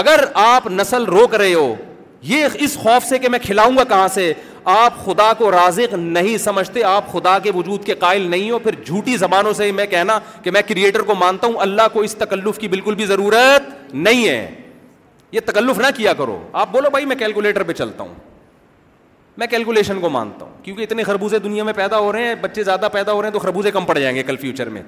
اگر 0.00 0.24
آپ 0.46 0.66
نسل 0.78 1.04
روک 1.04 1.34
رہے 1.34 1.54
ہو 1.54 1.74
یہ 2.28 2.46
اس 2.60 2.74
خوف 2.78 3.04
سے 3.08 3.18
کہ 3.18 3.28
میں 3.28 3.38
کھلاؤں 3.42 3.76
گا 3.76 3.84
کہاں 3.88 4.08
سے 4.14 4.32
آپ 4.70 5.04
خدا 5.04 5.32
کو 5.38 5.50
رازق 5.50 5.94
نہیں 5.94 6.36
سمجھتے 6.38 6.82
آپ 6.84 7.12
خدا 7.12 7.38
کے 7.42 7.50
وجود 7.54 7.84
کے 7.84 7.94
قائل 7.98 8.22
نہیں 8.30 8.50
ہو 8.50 8.58
پھر 8.62 8.74
جھوٹی 8.84 9.16
زبانوں 9.16 9.52
سے 9.56 9.70
میں 9.72 9.86
کہنا 9.90 10.18
کہ 10.42 10.50
میں 10.50 10.62
کریٹر 10.68 11.02
کو 11.02 11.14
مانتا 11.20 11.46
ہوں 11.46 11.54
اللہ 11.62 11.88
کو 11.92 12.00
اس 12.00 12.14
تکلف 12.18 12.58
کی 12.58 12.68
بالکل 12.68 12.94
بھی 12.94 13.06
ضرورت 13.06 13.94
نہیں 13.94 14.28
ہے 14.28 14.50
یہ 15.32 15.40
تکلف 15.44 15.78
نہ 15.78 15.86
کیا 15.96 16.12
کرو 16.18 16.38
آپ 16.60 16.72
بولو 16.72 16.90
بھائی 16.90 17.04
میں 17.06 17.16
کیلکولیٹر 17.16 17.62
پہ 17.62 17.72
چلتا 17.72 18.02
ہوں 18.02 18.14
میں 19.38 19.46
کیلکولیشن 19.46 20.00
کو 20.00 20.08
مانتا 20.10 20.44
ہوں 20.44 20.64
کیونکہ 20.64 20.82
اتنے 20.82 21.02
خربوزے 21.04 21.38
دنیا 21.38 21.64
میں 21.64 21.72
پیدا 21.72 21.98
ہو 21.98 22.12
رہے 22.12 22.26
ہیں 22.26 22.34
بچے 22.40 22.62
زیادہ 22.64 22.88
پیدا 22.92 23.12
ہو 23.12 23.20
رہے 23.22 23.26
ہیں 23.28 23.32
تو 23.32 23.38
خربوزے 23.38 23.70
کم 23.70 23.84
پڑ 23.84 23.98
جائیں 23.98 24.14
گے 24.16 24.22
کل 24.22 24.36
فیوچر 24.40 24.68
میں 24.70 24.82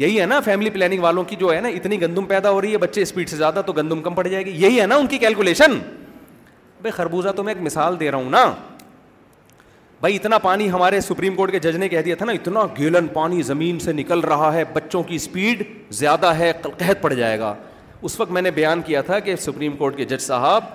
یہی 0.00 0.20
ہے 0.20 0.24
نا 0.26 0.38
فیملی 0.44 0.70
پلاننگ 0.70 1.00
والوں 1.02 1.24
کی 1.30 1.36
جو 1.36 1.52
ہے 1.54 1.60
نا 1.60 1.68
اتنی 1.78 2.00
گندم 2.00 2.24
پیدا 2.26 2.50
ہو 2.50 2.60
رہی 2.60 2.72
ہے 2.72 2.78
بچے 2.84 3.02
اسپیڈ 3.02 3.28
سے 3.28 3.36
زیادہ 3.36 3.62
تو 3.66 3.72
گندم 3.78 4.02
کم 4.02 4.14
پڑ 4.14 4.26
جائے 4.26 4.44
گی 4.44 4.50
یہی 4.60 4.80
ہے 4.80 4.86
نا 4.86 4.94
ان 4.96 5.06
کی 5.06 5.18
کیلکولیشن 5.24 5.76
بھائی 6.84 6.90
خربوزہ 6.96 7.28
تو 7.36 7.42
میں 7.44 7.54
ایک 7.54 7.62
مثال 7.62 7.98
دے 8.00 8.10
رہا 8.10 8.18
ہوں 8.18 8.30
نا 8.30 8.44
بھائی 10.00 10.14
اتنا 10.16 10.38
پانی 10.46 10.70
ہمارے 10.72 11.00
سپریم 11.08 11.34
کورٹ 11.36 11.50
کے 11.52 11.58
جج 11.66 11.76
نے 11.80 11.88
کہہ 11.88 12.02
دیا 12.04 12.14
تھا 12.18 12.26
نا 12.26 12.32
اتنا 12.32 12.64
گیلن 12.78 13.06
پانی 13.12 13.42
زمین 13.50 13.78
سے 13.88 13.92
نکل 14.00 14.20
رہا 14.32 14.52
ہے 14.54 14.64
بچوں 14.72 15.02
کی 15.10 15.14
اسپیڈ 15.22 15.62
زیادہ 15.98 16.32
ہے 16.38 16.50
قحط 16.62 17.02
پڑ 17.02 17.12
جائے 17.12 17.38
گا 17.40 17.54
اس 18.08 18.18
وقت 18.20 18.30
میں 18.38 18.42
نے 18.42 18.50
بیان 18.62 18.82
کیا 18.86 19.02
تھا 19.10 19.18
کہ 19.26 19.36
سپریم 19.46 19.76
کورٹ 19.76 19.96
کے 19.96 20.04
جج 20.14 20.20
صاحب 20.28 20.72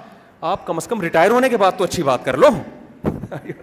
آپ 0.54 0.68
کم 0.68 0.78
از 0.78 0.88
کم 0.88 1.02
ریٹائر 1.02 1.32
ہونے 1.32 1.50
کے 1.50 1.58
بعد 1.66 1.78
تو 1.78 1.84
اچھی 1.84 2.04
بات 2.12 2.26
کر 2.26 2.38
لو 2.38 2.48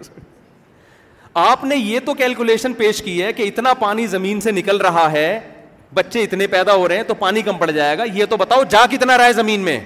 آپ 1.41 1.63
نے 1.65 1.75
یہ 1.75 1.99
تو 2.05 2.13
کیلکولیشن 2.13 2.73
پیش 2.77 3.01
کی 3.03 3.21
ہے 3.21 3.31
کہ 3.33 3.43
اتنا 3.47 3.73
پانی 3.79 4.05
زمین 4.07 4.41
سے 4.41 4.51
نکل 4.51 4.77
رہا 4.81 5.11
ہے 5.11 5.39
بچے 5.93 6.23
اتنے 6.23 6.47
پیدا 6.47 6.73
ہو 6.75 6.87
رہے 6.87 6.95
ہیں 6.95 7.03
تو 7.03 7.13
پانی 7.19 7.41
کم 7.41 7.57
پڑ 7.57 7.69
جائے 7.71 7.97
گا 7.97 8.03
یہ 8.13 8.25
تو 8.29 8.37
بتاؤ 8.37 8.63
جا 8.69 8.85
کتنا 8.91 9.17
رہا 9.17 9.25
ہے 9.25 9.33
زمین 9.33 9.59
میں 9.65 9.79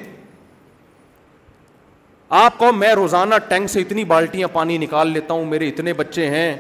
آپ 2.39 2.57
کو 2.57 2.71
میں 2.73 2.93
روزانہ 2.95 3.35
ٹینک 3.49 3.69
سے 3.69 3.81
اتنی 3.81 4.03
بالٹیاں 4.05 4.47
پانی 4.53 4.77
نکال 4.77 5.11
لیتا 5.11 5.33
ہوں 5.33 5.45
میرے 5.45 5.67
اتنے 5.69 5.93
بچے 5.93 6.27
ہیں 6.29 6.55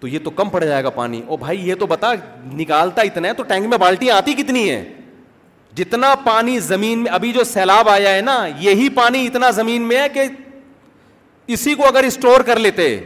تو 0.00 0.08
یہ 0.08 0.18
تو 0.24 0.30
کم 0.38 0.48
پڑ 0.50 0.62
جائے 0.64 0.84
گا 0.84 0.90
پانی 0.94 1.20
او 1.26 1.36
بھائی 1.36 1.68
یہ 1.68 1.74
تو 1.80 1.86
بتا 1.92 2.12
نکالتا 2.56 3.02
اتنا 3.02 3.28
ہے 3.28 3.32
تو 3.34 3.42
ٹینک 3.42 3.66
میں 3.68 3.78
بالٹیاں 3.78 4.16
آتی 4.16 4.32
کتنی 4.42 4.68
ہیں 4.70 4.82
جتنا 5.76 6.14
پانی 6.24 6.58
زمین 6.66 6.98
میں 7.02 7.12
ابھی 7.12 7.32
جو 7.32 7.44
سیلاب 7.44 7.88
آیا 7.90 8.14
ہے 8.14 8.20
نا 8.20 8.38
یہی 8.58 8.88
پانی 8.94 9.26
اتنا 9.26 9.50
زمین 9.60 9.82
میں 9.88 10.02
ہے 10.02 10.08
کہ 10.14 10.22
اسی 11.56 11.74
کو 11.74 11.86
اگر 11.86 12.04
اسٹور 12.04 12.40
کر 12.46 12.58
لیتے 12.58 12.96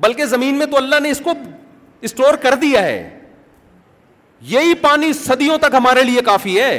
بلکہ 0.00 0.24
زمین 0.34 0.54
میں 0.58 0.66
تو 0.70 0.76
اللہ 0.76 1.00
نے 1.02 1.10
اس 1.10 1.20
کو 1.24 1.32
اسٹور 2.08 2.34
کر 2.42 2.54
دیا 2.62 2.82
ہے 2.82 3.08
یہی 4.54 4.74
پانی 4.80 5.12
صدیوں 5.24 5.58
تک 5.58 5.74
ہمارے 5.74 6.02
لیے 6.04 6.20
کافی 6.24 6.58
ہے 6.60 6.70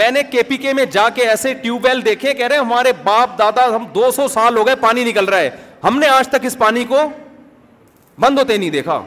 میں 0.00 0.10
نے 0.10 0.22
کے 0.30 0.42
پی 0.48 0.56
کے 0.64 0.72
میں 0.74 0.84
جا 0.92 1.08
کے 1.14 1.28
ایسے 1.28 1.52
ٹیوب 1.62 1.84
ویل 1.84 2.04
دیکھے 2.04 2.34
کہہ 2.34 2.46
رہے 2.46 2.56
ہمارے 2.56 2.92
باپ 3.04 3.38
دادا 3.38 3.64
ہم 3.74 3.84
دو 3.94 4.10
سو 4.16 4.26
سال 4.34 4.56
ہو 4.56 4.66
گئے 4.66 4.76
پانی 4.80 5.04
نکل 5.04 5.24
رہا 5.28 5.38
ہے 5.38 5.50
ہم 5.84 5.98
نے 5.98 6.08
آج 6.08 6.28
تک 6.28 6.44
اس 6.46 6.58
پانی 6.58 6.84
کو 6.88 7.00
بند 8.20 8.38
ہوتے 8.38 8.56
نہیں 8.56 8.70
دیکھا 8.70 9.02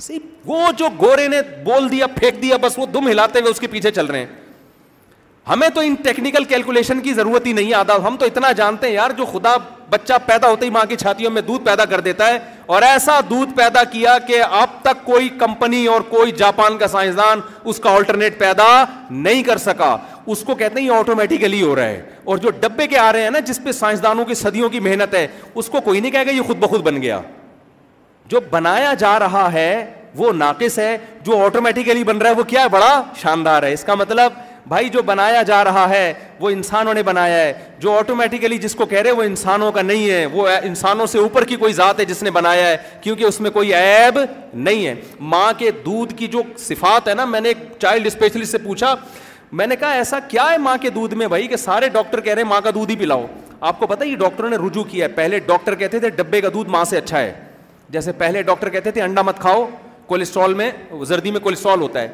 صرف 0.00 0.48
وہ 0.50 0.70
جو 0.76 0.88
گورے 1.00 1.26
نے 1.28 1.40
بول 1.64 1.90
دیا 1.90 2.06
پھینک 2.14 2.42
دیا 2.42 2.56
بس 2.60 2.78
وہ 2.78 2.86
دم 2.94 3.08
ہلاتے 3.08 3.40
ہوئے 3.40 3.50
اس 3.50 3.60
کے 3.60 3.66
پیچھے 3.74 3.90
چل 3.90 4.06
رہے 4.06 4.18
ہیں 4.18 4.26
ہمیں 5.48 5.68
تو 5.74 5.80
ان 5.84 5.94
ٹیکنیکل 6.02 6.44
کیلکولیشن 6.54 7.00
کی 7.02 7.12
ضرورت 7.14 7.46
ہی 7.46 7.52
نہیں 7.52 7.74
آدھا 7.74 7.96
ہم 8.06 8.16
تو 8.18 8.26
اتنا 8.26 8.50
جانتے 8.60 8.86
ہیں 8.86 8.94
یار 8.94 9.10
جو 9.18 9.24
خدا 9.32 9.54
بچہ 9.92 10.12
پیدا 10.26 10.48
ہوتا 10.50 10.64
ہی 10.64 10.70
ماں 10.74 10.84
کی 10.88 10.96
چھاتیوں 10.96 11.30
میں 11.30 11.40
دودھ 11.46 11.64
پیدا 11.64 11.84
کر 11.84 12.00
دیتا 12.00 12.26
ہے 12.26 12.38
اور 12.74 12.82
ایسا 12.82 13.18
دودھ 13.30 13.50
پیدا 13.56 13.82
کیا 13.92 14.16
کہ 14.26 14.40
اب 14.58 14.70
تک 14.82 15.04
کوئی 15.04 15.28
کمپنی 15.38 15.84
اور 15.94 16.00
کوئی 16.08 16.32
جاپان 16.42 16.78
کا 16.78 16.86
سائنسدان 16.88 17.38
اس 17.54 17.66
اس 17.74 17.78
کا 17.86 17.90
آلٹرنیٹ 17.94 18.38
پیدا 18.38 18.68
نہیں 19.26 19.42
کر 19.48 19.56
سکا 19.68 19.96
کو 20.46 20.54
کہتے 20.54 20.80
ہیں 20.80 20.86
یہ 20.86 20.92
آٹومیٹیکلی 20.98 21.60
ہو 21.62 21.74
رہا 21.76 21.84
ہے 21.86 22.00
اور 22.32 22.36
جو 22.42 22.50
ڈبے 22.60 22.86
کے 22.88 22.98
آ 22.98 23.10
رہے 23.12 23.22
ہیں 23.22 23.30
نا 23.30 23.38
جس 23.46 23.58
پہ 23.64 23.72
سائنسدانوں 23.72 24.24
کی 24.24 24.34
صدیوں 24.42 24.68
کی 24.70 24.80
محنت 24.86 25.14
ہے 25.14 25.26
اس 25.60 25.68
کو 25.68 25.80
کوئی 25.88 26.00
نہیں 26.00 26.10
کہے 26.12 26.26
گا 26.26 26.30
یہ 26.30 26.42
خود 26.46 26.56
بخود 26.58 26.82
بن 26.86 27.00
گیا 27.02 27.20
جو 28.34 28.40
بنایا 28.50 28.92
جا 28.98 29.18
رہا 29.18 29.50
ہے 29.52 29.68
وہ 30.22 30.32
ناقص 30.36 30.78
ہے 30.78 30.96
جو 31.26 31.44
آٹومیٹیکلی 31.44 32.04
بن 32.12 32.18
رہا 32.22 32.30
ہے 32.30 32.34
وہ 32.38 32.42
کیا 32.54 32.62
ہے 32.62 32.68
بڑا 32.78 32.92
شاندار 33.22 33.62
ہے 33.62 33.72
اس 33.72 33.84
کا 33.84 33.94
مطلب 34.04 34.32
بھائی 34.68 34.88
جو 34.88 35.02
بنایا 35.02 35.40
جا 35.42 35.62
رہا 35.64 35.88
ہے 35.88 36.12
وہ 36.40 36.50
انسانوں 36.50 36.92
نے 36.94 37.02
بنایا 37.02 37.36
ہے 37.38 37.52
جو 37.80 37.96
آٹومیٹیکلی 37.98 38.58
جس 38.58 38.74
کو 38.74 38.86
کہہ 38.86 39.00
رہے 39.02 39.10
وہ 39.12 39.22
انسانوں 39.22 39.70
کا 39.72 39.82
نہیں 39.82 40.08
ہے 40.10 40.24
وہ 40.32 40.46
انسانوں 40.62 41.06
سے 41.06 41.18
اوپر 41.18 41.44
کی 41.44 41.56
کوئی 41.56 41.72
ذات 41.72 42.00
ہے 42.00 42.04
جس 42.04 42.22
نے 42.22 42.30
بنایا 42.30 42.68
ہے 42.68 42.76
کیونکہ 43.00 43.24
اس 43.24 43.40
میں 43.40 43.50
کوئی 43.50 43.72
عیب 43.74 44.18
نہیں 44.54 44.86
ہے 44.86 44.94
ماں 45.34 45.52
کے 45.58 45.70
دودھ 45.86 46.14
کی 46.18 46.26
جو 46.32 46.42
صفات 46.68 47.08
ہے 47.08 47.14
نا 47.14 47.24
میں 47.24 47.40
نے 47.40 47.48
ایک 47.48 47.64
چائلڈ 47.82 48.06
اسپیشلسٹ 48.06 48.50
سے 48.50 48.58
پوچھا 48.64 48.94
میں 49.52 49.66
نے 49.66 49.76
کہا 49.76 49.90
ایسا 49.92 50.18
کیا 50.28 50.48
ہے 50.50 50.58
ماں 50.58 50.76
کے 50.80 50.90
دودھ 50.90 51.14
میں 51.14 51.26
بھائی 51.28 51.46
کہ 51.48 51.56
سارے 51.56 51.88
ڈاکٹر 51.92 52.20
کہہ 52.20 52.34
رہے 52.34 52.42
ہیں 52.42 52.48
ماں 52.48 52.60
کا 52.64 52.70
دودھ 52.74 52.90
ہی 52.90 52.96
پلاؤ 52.96 53.26
آپ 53.60 53.78
کو 53.78 53.86
پتا 53.86 54.04
یہ 54.04 54.16
ڈاکٹروں 54.16 54.50
نے 54.50 54.56
رجوع 54.66 54.82
کیا 54.90 55.04
ہے 55.06 55.10
پہلے 55.14 55.38
ڈاکٹر 55.46 55.74
کہتے 55.82 55.98
تھے 56.00 56.08
ڈبے 56.16 56.40
کا 56.40 56.48
دودھ 56.54 56.70
ماں 56.70 56.84
سے 56.90 56.96
اچھا 56.98 57.18
ہے 57.20 57.32
جیسے 57.90 58.12
پہلے 58.18 58.42
ڈاکٹر 58.42 58.68
کہتے 58.70 58.90
تھے 58.90 59.02
انڈا 59.02 59.22
مت 59.22 59.38
کھاؤ 59.40 59.66
کولیسٹرول 60.06 60.54
میں 60.54 60.70
زردی 61.08 61.30
میں 61.30 61.40
کولیسٹرول 61.40 61.80
ہوتا 61.80 62.00
ہے 62.02 62.08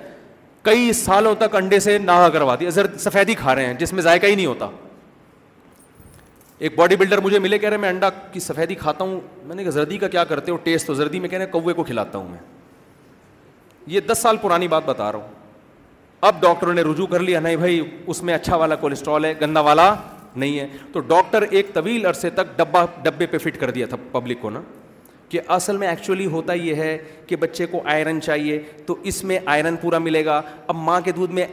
کئی 0.62 0.92
سالوں 0.92 1.34
تک 1.38 1.54
انڈے 1.56 1.80
سے 1.80 1.96
ناغا 1.98 2.28
کروا 2.28 2.54
دیا 2.61 2.70
سفیدی 2.98 3.34
کھا 3.38 3.54
رہے 3.54 3.66
ہیں 3.66 3.74
جس 3.78 3.92
میں 3.92 4.02
ذائقہ 4.02 4.26
ہی 4.26 4.34
نہیں 4.34 4.46
ہوتا 4.46 4.68
ایک 6.59 6.74
باڈی 6.76 6.96
بلڈر 6.96 7.20
مجھے 7.22 7.38
ملے 7.38 7.59
کہہ 7.59 7.68
رہے 7.68 7.76
میں 7.78 7.88
انڈا 7.88 8.09
کی 8.32 8.40
سفیدی 8.40 8.74
کھاتا 8.74 9.04
ہوں 9.04 9.20
میں 9.46 9.56
نے 9.56 9.62
کہا 9.64 9.70
زردی 9.72 9.98
کا 9.98 10.09
کیا 10.09 10.24
کرتے 10.24 10.52
ہو 10.52 10.56
ٹیسٹ 10.62 10.86
تو 10.86 10.94
زردی 10.94 11.20
میں 11.20 11.28
کہہ 11.28 11.38
رہے 11.38 11.44
ہیں 11.46 11.52
کوے 11.52 11.72
کو 11.74 11.84
کھلاتا 11.84 12.18
ہوں 12.18 12.28
میں 12.28 12.38
یہ 13.94 14.00
دس 14.06 14.18
سال 14.22 14.36
پرانی 14.42 14.68
بات 14.68 14.84
بتا 14.86 15.11
رہا 15.12 15.18
ہوں 15.18 15.36
اب 16.28 16.40
ڈاکٹروں 16.42 16.72
نے 16.74 16.82
رجوع 16.82 17.06
کر 17.06 17.20
لیا 17.20 17.40
نہیں 17.40 17.56
بھائی 17.56 17.80
اس 18.06 18.22
میں 18.22 18.34
اچھا 18.34 18.56
والا 18.56 18.74
کولیسٹرول 18.76 19.24
ہے 19.24 19.32
گندا 19.40 19.61
والا 19.70 19.94
نہیں 20.36 20.59
ہے 20.59 20.66
تو 20.92 21.00
ڈاکٹر 21.06 21.44
ایک 21.50 21.72
طویل 21.74 22.06
عرصے 22.06 22.30
تک 22.30 22.56
ڈبہ 22.56 22.84
ڈبے 23.02 23.26
پہ 23.26 23.38
فٹ 23.38 23.61
کر 23.61 23.70
دیا 23.78 23.86
تھا 23.90 23.96
پبلک 24.12 24.40
کو 24.40 24.50
نا 24.50 24.61
کہ 25.28 25.40
اصل 25.56 25.76
میں 25.76 25.88
ایکچولی 25.88 26.26
ہوتا 26.32 26.52
یہ 26.52 26.74
ہے 26.74 26.96
کہ 27.26 27.36
بچے 27.36 27.66
کو 27.70 27.80
آئرن 27.92 28.20
چاہیے 28.22 28.58
تو 28.86 28.96
اس 29.10 29.22
میں 29.24 29.38
آئرن 29.54 29.76
پورا 29.80 29.98
ملے 29.98 30.24
گا 30.24 30.40
اب 30.66 30.76
ماں 30.76 31.00
کے 31.04 31.12
دودھ 31.12 31.32
میں 31.34 31.46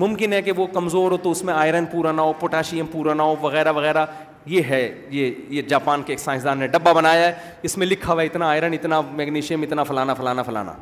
ممکن 0.00 0.32
ہے 0.32 0.40
کہ 0.42 0.52
وہ 0.56 0.66
کمزور 0.72 1.10
ہو 1.10 1.16
تو 1.22 1.30
اس 1.30 1.42
میں 1.44 1.54
آئرن 1.54 1.86
پورا 1.92 2.12
نہ 2.12 2.20
ہو 2.20 2.32
پوٹاشیم 2.40 2.86
پورا 2.92 3.14
نہ 3.14 3.22
ہو 3.22 3.34
وغیرہ 3.42 3.72
وغیرہ 3.72 4.04
یہ 4.46 4.62
ہے 4.70 4.80
یہ 5.10 5.30
یہ 5.50 5.62
جاپان 5.68 6.02
کے 6.06 6.12
ایک 6.12 6.20
سائنسدان 6.20 6.58
نے 6.58 6.66
ڈبہ 6.68 6.92
بنایا 6.94 7.26
ہے 7.26 7.32
اس 7.68 7.76
میں 7.78 7.86
لکھا 7.86 8.12
ہوا 8.12 8.22
ہے 8.22 8.26
اتنا 8.26 8.48
آئرن 8.48 8.72
اتنا 8.72 9.00
میگنیشیم 9.14 9.62
اتنا 9.62 9.82
فلانا 9.84 10.14
فلانا 10.14 10.42
فلانا 10.42 10.72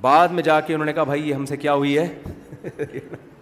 بعد 0.00 0.28
میں 0.32 0.42
جا 0.42 0.60
کے 0.60 0.74
انہوں 0.74 0.86
نے 0.86 0.92
کہا 0.92 1.04
بھائی 1.04 1.28
یہ 1.28 1.34
ہم 1.34 1.46
سے 1.46 1.56
کیا 1.56 1.74
ہوئی 1.74 1.98
ہے 1.98 2.88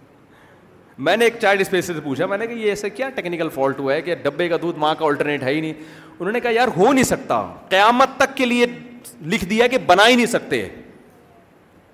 میں 0.97 1.15
نے 1.17 1.25
ایک 1.25 1.37
چائلڈ 1.41 1.61
اسپیس 1.61 1.85
سے 1.85 1.93
پوچھا 2.03 2.25
میں 2.25 2.37
نے 2.37 2.45
یہ 2.53 2.69
ایسا 2.69 2.87
کیا 2.87 3.09
ٹیکنیکل 3.15 3.49
فالٹ 3.53 3.79
ہوا 3.79 3.93
ہے 3.93 4.01
کہ 4.01 4.15
ڈبے 4.23 4.47
کا 4.49 4.57
دودھ 4.61 4.77
ماں 4.79 4.93
کا 4.99 5.05
آلٹرنیٹ 5.05 5.43
ہے 5.43 5.51
ہی 5.53 5.61
نہیں 5.61 5.73
نہیں 5.73 5.83
انہوں 6.19 6.31
نے 6.33 6.39
کہا 6.39 6.51
یار 6.51 6.67
ہو 6.77 6.91
سکتا 7.05 7.41
قیامت 7.69 8.15
تک 8.17 8.35
کے 8.37 8.45
لیے 8.45 8.65
لکھ 9.21 9.45
دیا 9.45 9.67
کہ 9.67 9.77
بنا 9.87 10.07
ہی 10.07 10.15
نہیں 10.15 10.25
سکتے 10.25 10.67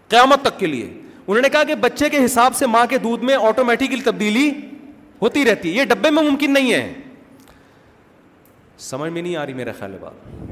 قیامت 0.10 0.42
تک 0.46 0.60
کے 0.60 0.66
لیے 0.68 0.90
انہوں 1.28 1.42
نے 1.42 1.50
کہا 1.50 1.64
کہ 1.64 1.76
بچے 1.82 2.10
کے 2.10 2.24
حساب 2.26 2.56
سے 2.56 2.68
ماں 2.68 2.86
کے 2.90 2.98
دودھ 2.98 3.24
میں 3.26 3.36
آٹومیٹکلی 3.48 4.02
تبدیلی 4.06 4.50
ہوتی 5.22 5.46
رہتی 5.46 5.70
ہے 5.72 5.80
یہ 5.80 5.86
ڈبے 5.90 6.10
میں 6.10 6.24
ممکن 6.24 6.54
نہیں 6.54 6.74
ہے 6.74 6.94
سمجھ 8.90 9.12
میں 9.12 9.22
نہیں 9.22 9.36
آ 9.36 9.46
رہی 9.46 9.54
میرا 9.54 9.72
خیال 9.80 9.98
بات 10.00 10.50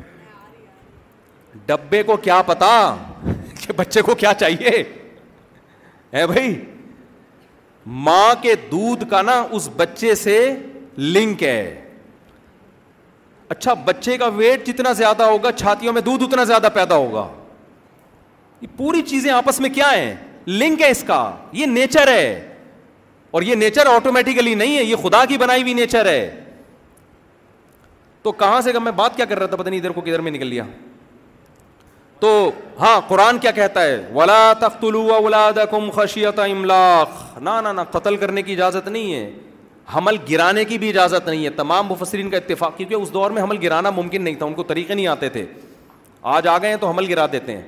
ڈبے 1.65 2.01
کو 2.03 2.17
کیا 2.23 2.41
پتا 2.47 2.69
کہ 3.61 3.73
بچے 3.75 4.01
کو 4.01 4.15
کیا 4.15 4.33
چاہیے 4.39 4.83
بھائی 6.25 6.53
ماں 7.87 8.33
کے 8.41 8.53
دودھ 8.71 9.03
کا 9.09 9.21
نا 9.21 9.41
اس 9.51 9.69
بچے 9.77 10.13
سے 10.15 10.37
لنک 10.97 11.43
ہے 11.43 11.85
اچھا 13.49 13.73
بچے 13.85 14.17
کا 14.17 14.25
ویٹ 14.35 14.67
جتنا 14.67 14.91
زیادہ 14.93 15.23
ہوگا 15.23 15.51
چھاتیوں 15.51 15.93
میں 15.93 16.01
دودھ 16.01 16.23
اتنا 16.23 16.43
زیادہ 16.43 16.67
پیدا 16.73 16.95
ہوگا 16.95 17.27
یہ 18.61 18.67
پوری 18.77 19.01
چیزیں 19.07 19.31
آپس 19.31 19.59
میں 19.59 19.69
کیا 19.75 19.91
ہیں 19.95 20.13
لنک 20.47 20.81
ہے 20.81 20.89
اس 20.91 21.03
کا 21.07 21.31
یہ 21.53 21.65
نیچر 21.65 22.07
ہے 22.11 22.45
اور 23.31 23.41
یہ 23.41 23.55
نیچر 23.55 23.85
آٹومیٹیکلی 23.95 24.53
نہیں 24.55 24.77
ہے 24.77 24.83
یہ 24.83 24.95
خدا 25.03 25.23
کی 25.29 25.37
بنائی 25.37 25.61
ہوئی 25.61 25.73
نیچر 25.73 26.05
ہے 26.09 26.43
تو 28.23 28.31
کہاں 28.39 28.61
سے 28.61 28.71
میں 28.83 28.91
بات 28.91 29.15
کیا 29.15 29.25
کر 29.25 29.39
رہا 29.39 29.45
تھا 29.47 29.57
پتہ 29.57 29.69
نہیں 29.69 29.79
ادھر 29.79 29.91
کو 29.91 30.01
کدھر 30.01 30.21
میں 30.21 30.31
نکل 30.31 30.47
لیا 30.47 30.63
تو 32.19 32.29
ہاں 32.79 32.99
قرآن 33.07 33.37
کیا 33.39 33.51
کہتا 33.51 33.81
ہے 33.83 34.01
ولا 34.15 34.39
تخت 34.59 34.83
کم 35.71 35.89
خشیت 35.95 36.39
املاخ 36.39 37.37
نہ 37.41 37.49
نہ 37.75 37.81
قتل 37.91 38.17
کرنے 38.23 38.41
کی 38.43 38.53
اجازت 38.53 38.87
نہیں 38.87 39.13
ہے 39.13 39.29
حمل 39.95 40.17
گرانے 40.29 40.63
کی 40.65 40.77
بھی 40.77 40.89
اجازت 40.89 41.27
نہیں 41.27 41.43
ہے 41.45 41.49
تمام 41.59 41.87
مفسرین 41.87 42.29
کا 42.29 42.37
اتفاق 42.37 42.75
کیونکہ 42.77 42.93
اس 42.93 43.13
دور 43.13 43.31
میں 43.37 43.41
حمل 43.43 43.57
گرانا 43.61 43.89
ممکن 43.95 44.21
نہیں 44.23 44.35
تھا 44.35 44.45
ان 44.45 44.53
کو 44.53 44.63
طریقے 44.71 44.93
نہیں 44.93 45.07
آتے 45.07 45.29
تھے 45.37 45.45
آج 46.35 46.47
آ 46.47 46.57
گئے 46.61 46.69
ہیں 46.69 46.77
تو 46.77 46.87
حمل 46.89 47.05
گرا 47.09 47.25
دیتے 47.31 47.55
ہیں 47.57 47.67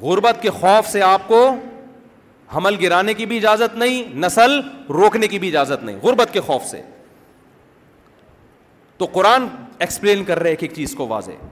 غربت 0.00 0.42
کے 0.42 0.50
خوف 0.60 0.88
سے 0.92 1.02
آپ 1.02 1.28
کو 1.28 1.42
حمل 2.56 2.76
گرانے 2.82 3.14
کی 3.14 3.26
بھی 3.26 3.36
اجازت 3.36 3.76
نہیں 3.78 4.02
نسل 4.24 4.60
روکنے 4.94 5.28
کی 5.28 5.38
بھی 5.38 5.48
اجازت 5.48 5.84
نہیں 5.84 5.98
غربت 6.02 6.32
کے 6.32 6.40
خوف 6.46 6.64
سے 6.66 6.80
تو 8.98 9.06
قرآن 9.12 9.46
ایکسپلین 9.78 10.24
کر 10.24 10.38
رہے 10.42 10.50
ایک 10.50 10.62
ایک 10.62 10.74
چیز 10.74 10.94
کو 10.98 11.06
واضح 11.08 11.42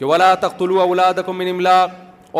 کہ 0.00 0.04
ولا 0.08 0.34
من 1.28 1.48
املاق 1.50 1.90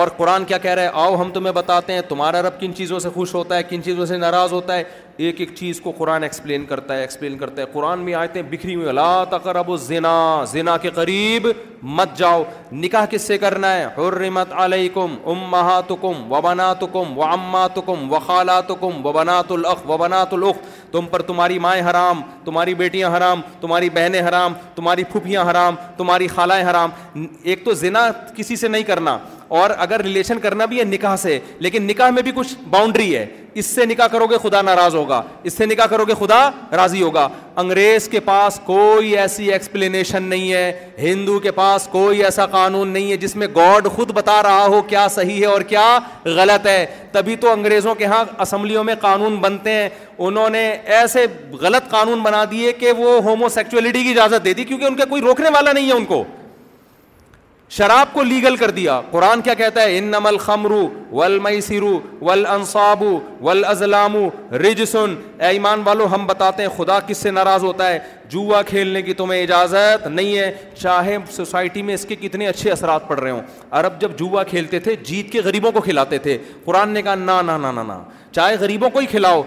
اور 0.01 0.09
قرآن 0.17 0.45
کیا 0.51 0.59
کہہ 0.65 0.75
رہا 0.79 0.83
ہے 0.83 0.89
آؤ 1.03 1.17
ہم 1.21 1.31
تمہیں 1.35 1.53
بتاتے 1.53 1.93
ہیں 1.93 2.01
تمہارا 2.09 2.41
رب 2.43 2.59
کن 2.61 2.75
چیزوں 2.75 2.99
سے 3.05 3.09
خوش 3.15 3.35
ہوتا 3.35 3.57
ہے 3.57 3.63
کن 3.69 3.83
چیزوں 3.85 4.07
سے 4.07 4.17
ناراض 4.19 4.53
ہوتا 4.53 4.77
ہے 4.77 4.83
ایک 5.27 5.41
ایک 5.41 5.49
چیز 5.55 5.81
کو 5.81 5.91
قرآن 5.97 6.23
ایکسپلین 6.23 6.65
کرتا 6.67 6.95
ہے 6.97 7.01
ایکسپلین 7.01 7.37
کرتا 7.39 7.61
ہے 7.63 7.67
قرآن 7.73 7.99
میں 8.05 8.15
آئے 8.19 8.43
بکھری 8.51 8.75
ہوئی 8.75 8.89
اللہ 8.89 9.23
تقرب 9.31 9.57
ابو 9.59 9.77
زنا 9.87 10.13
زنا 10.53 10.77
کے 10.83 10.91
قریب 10.99 11.47
مت 11.99 12.17
جاؤ 12.19 12.43
نکاح 12.73 13.05
کس 13.11 13.23
سے 13.27 13.37
کرنا 13.39 13.73
ہے 13.75 13.85
حرمت 13.97 14.53
علیکم 14.65 15.15
ام 15.31 15.39
مہاتم 15.51 16.33
و 16.33 16.41
بنا 16.45 16.73
تم 16.81 17.19
و 17.19 17.23
اما 17.25 17.67
تم 17.75 18.13
و 18.13 18.19
خالہ 18.27 18.61
تم 18.69 19.07
و 19.07 19.13
بنا 19.13 19.41
تلخ 19.49 19.89
و 19.91 19.97
بنا 19.99 20.23
تلخ 20.31 20.57
تم 20.93 21.07
پر 21.11 21.23
تمہاری 21.23 21.59
مائیں 21.67 21.83
حرام 21.91 22.21
تمہاری 22.45 22.75
بیٹیاں 22.81 23.11
حرام 23.17 23.41
تمہاری 23.61 23.91
بہنیں 23.95 24.21
حرام 24.29 24.55
تمہاری 24.77 25.05
پھوپھیاں 25.13 25.45
حرام 25.51 25.75
تمہاری 25.97 26.27
خالائیں 26.35 26.65
حرام 26.71 26.91
ایک 27.43 27.65
تو 27.65 27.75
زنا 27.85 28.07
کسی 28.37 28.57
سے 28.63 28.69
نہیں 28.69 28.83
کرنا 28.93 29.17
اور 29.59 29.71
اگر 29.85 30.01
ریلیشن 30.03 30.39
کرنا 30.41 30.65
بھی 30.73 30.79
ہے 30.79 30.85
نکاح 30.85 31.15
سے 31.21 31.39
لیکن 31.67 31.83
نکاح 31.87 32.11
میں 32.17 32.23
بھی 32.23 32.33
کچھ 32.35 32.55
باؤنڈری 32.71 33.17
ہے 33.17 33.27
اس 33.59 33.67
سے 33.67 33.85
نکاح 33.87 34.07
کرو 34.13 34.27
گے 34.31 34.37
خدا 34.43 34.61
ناراض 34.63 34.95
ہوگا 34.95 35.21
اس 35.45 35.53
سے 35.59 35.67
نکاح 35.67 35.87
کرو 35.91 36.05
گے 36.09 36.15
خدا 36.19 36.49
راضی 36.77 37.03
ہوگا 37.03 37.27
انگریز 37.63 38.09
کے 38.09 38.21
پاس 38.25 38.59
کوئی 38.65 39.17
ایسی 39.19 39.51
ایکسپلینیشن 39.53 40.23
نہیں 40.23 40.53
ہے 40.53 40.89
ہندو 40.99 41.39
کے 41.43 41.51
پاس 41.53 41.87
کوئی 41.93 42.23
ایسا 42.25 42.47
قانون 42.51 42.89
نہیں 42.89 43.11
ہے 43.11 43.17
جس 43.25 43.37
میں 43.37 43.47
گاڈ 43.57 43.89
خود 43.97 44.11
بتا 44.15 44.43
رہا 44.43 44.67
ہو 44.67 44.81
کیا 44.89 45.07
صحیح 45.15 45.41
ہے 45.41 45.47
اور 45.47 45.63
کیا 45.71 45.87
غلط 46.25 46.67
ہے 46.67 46.85
تبھی 47.13 47.37
تو 47.41 47.53
انگریزوں 47.53 47.95
کے 47.95 48.05
ہاں 48.07 48.25
اسمبلیوں 48.43 48.85
میں 48.85 48.95
قانون 49.01 49.37
بنتے 49.41 49.73
ہیں 49.75 49.89
انہوں 50.19 50.49
نے 50.59 50.67
ایسے 50.99 51.27
غلط 51.61 51.91
قانون 51.91 52.21
بنا 52.23 52.45
دیے 52.51 52.73
کہ 52.79 52.93
وہ 52.99 53.21
ہومو 53.25 53.49
سیکچولیٹی 53.55 54.03
کی 54.05 54.11
اجازت 54.11 54.45
دے 54.45 54.53
دی 54.55 54.65
کیونکہ 54.65 54.85
ان 54.85 54.97
کے 54.97 55.05
کوئی 55.11 55.23
روکنے 55.23 55.49
والا 55.55 55.73
نہیں 55.73 55.89
ہے 55.89 55.93
ان 55.97 56.05
کو 56.05 56.25
شراب 57.77 58.07
کو 58.13 58.23
لیگل 58.23 58.57
کر 58.57 58.71
دیا 58.77 59.01
قرآن 59.11 59.41
کیا 59.43 59.55
کہتا 59.55 59.83
ہے 59.83 59.99
ان 59.99 60.05
نم 60.11 60.25
الخمر 60.27 60.71
ول 61.15 61.39
میسرو 61.43 61.99
ول 62.21 62.45
انصاب 62.55 63.03
ول 63.47 63.65
اضلاع 63.65 64.07
رجسن 64.63 65.15
ایمان 65.49 65.83
والو 65.87 66.07
ہم 66.15 66.25
بتاتے 66.27 66.63
ہیں 66.63 66.71
خدا 66.77 66.99
کس 67.07 67.19
سے 67.23 67.31
ناراض 67.31 67.65
ہوتا 67.65 67.89
ہے 67.91 67.99
جوا 68.31 68.63
کھیلنے 68.69 69.03
کی 69.03 69.15
تمہیں 69.21 69.43
اجازت 69.43 70.07
نہیں 70.07 70.37
ہے 70.39 70.51
چاہے 70.81 71.17
سوسائٹی 71.37 71.83
میں 71.83 71.95
اس 71.95 72.05
کے 72.09 72.17
کتنے 72.21 72.47
اچھے 72.49 72.71
اثرات 72.71 73.09
پڑ 73.09 73.19
رہے 73.21 73.31
ہوں 73.31 73.41
عرب 73.81 74.01
جب 74.01 74.19
جوا 74.19 74.43
کھیلتے 74.51 74.79
تھے 74.89 74.97
جیت 75.11 75.31
کے 75.33 75.41
غریبوں 75.45 75.73
کو 75.73 75.81
کھلاتے 75.81 76.19
تھے 76.27 76.37
قرآن 76.65 76.91
نے 76.95 77.03
کہا 77.03 77.15
نا 77.25 77.41
نا 77.43 77.57
نا 77.57 77.71
نا 77.73 77.83
نا 77.83 78.03
چاہے 78.33 78.57
غریبوں 78.61 78.91
کو 78.91 78.99
ہی 78.99 79.07
کھلاؤ 79.15 79.43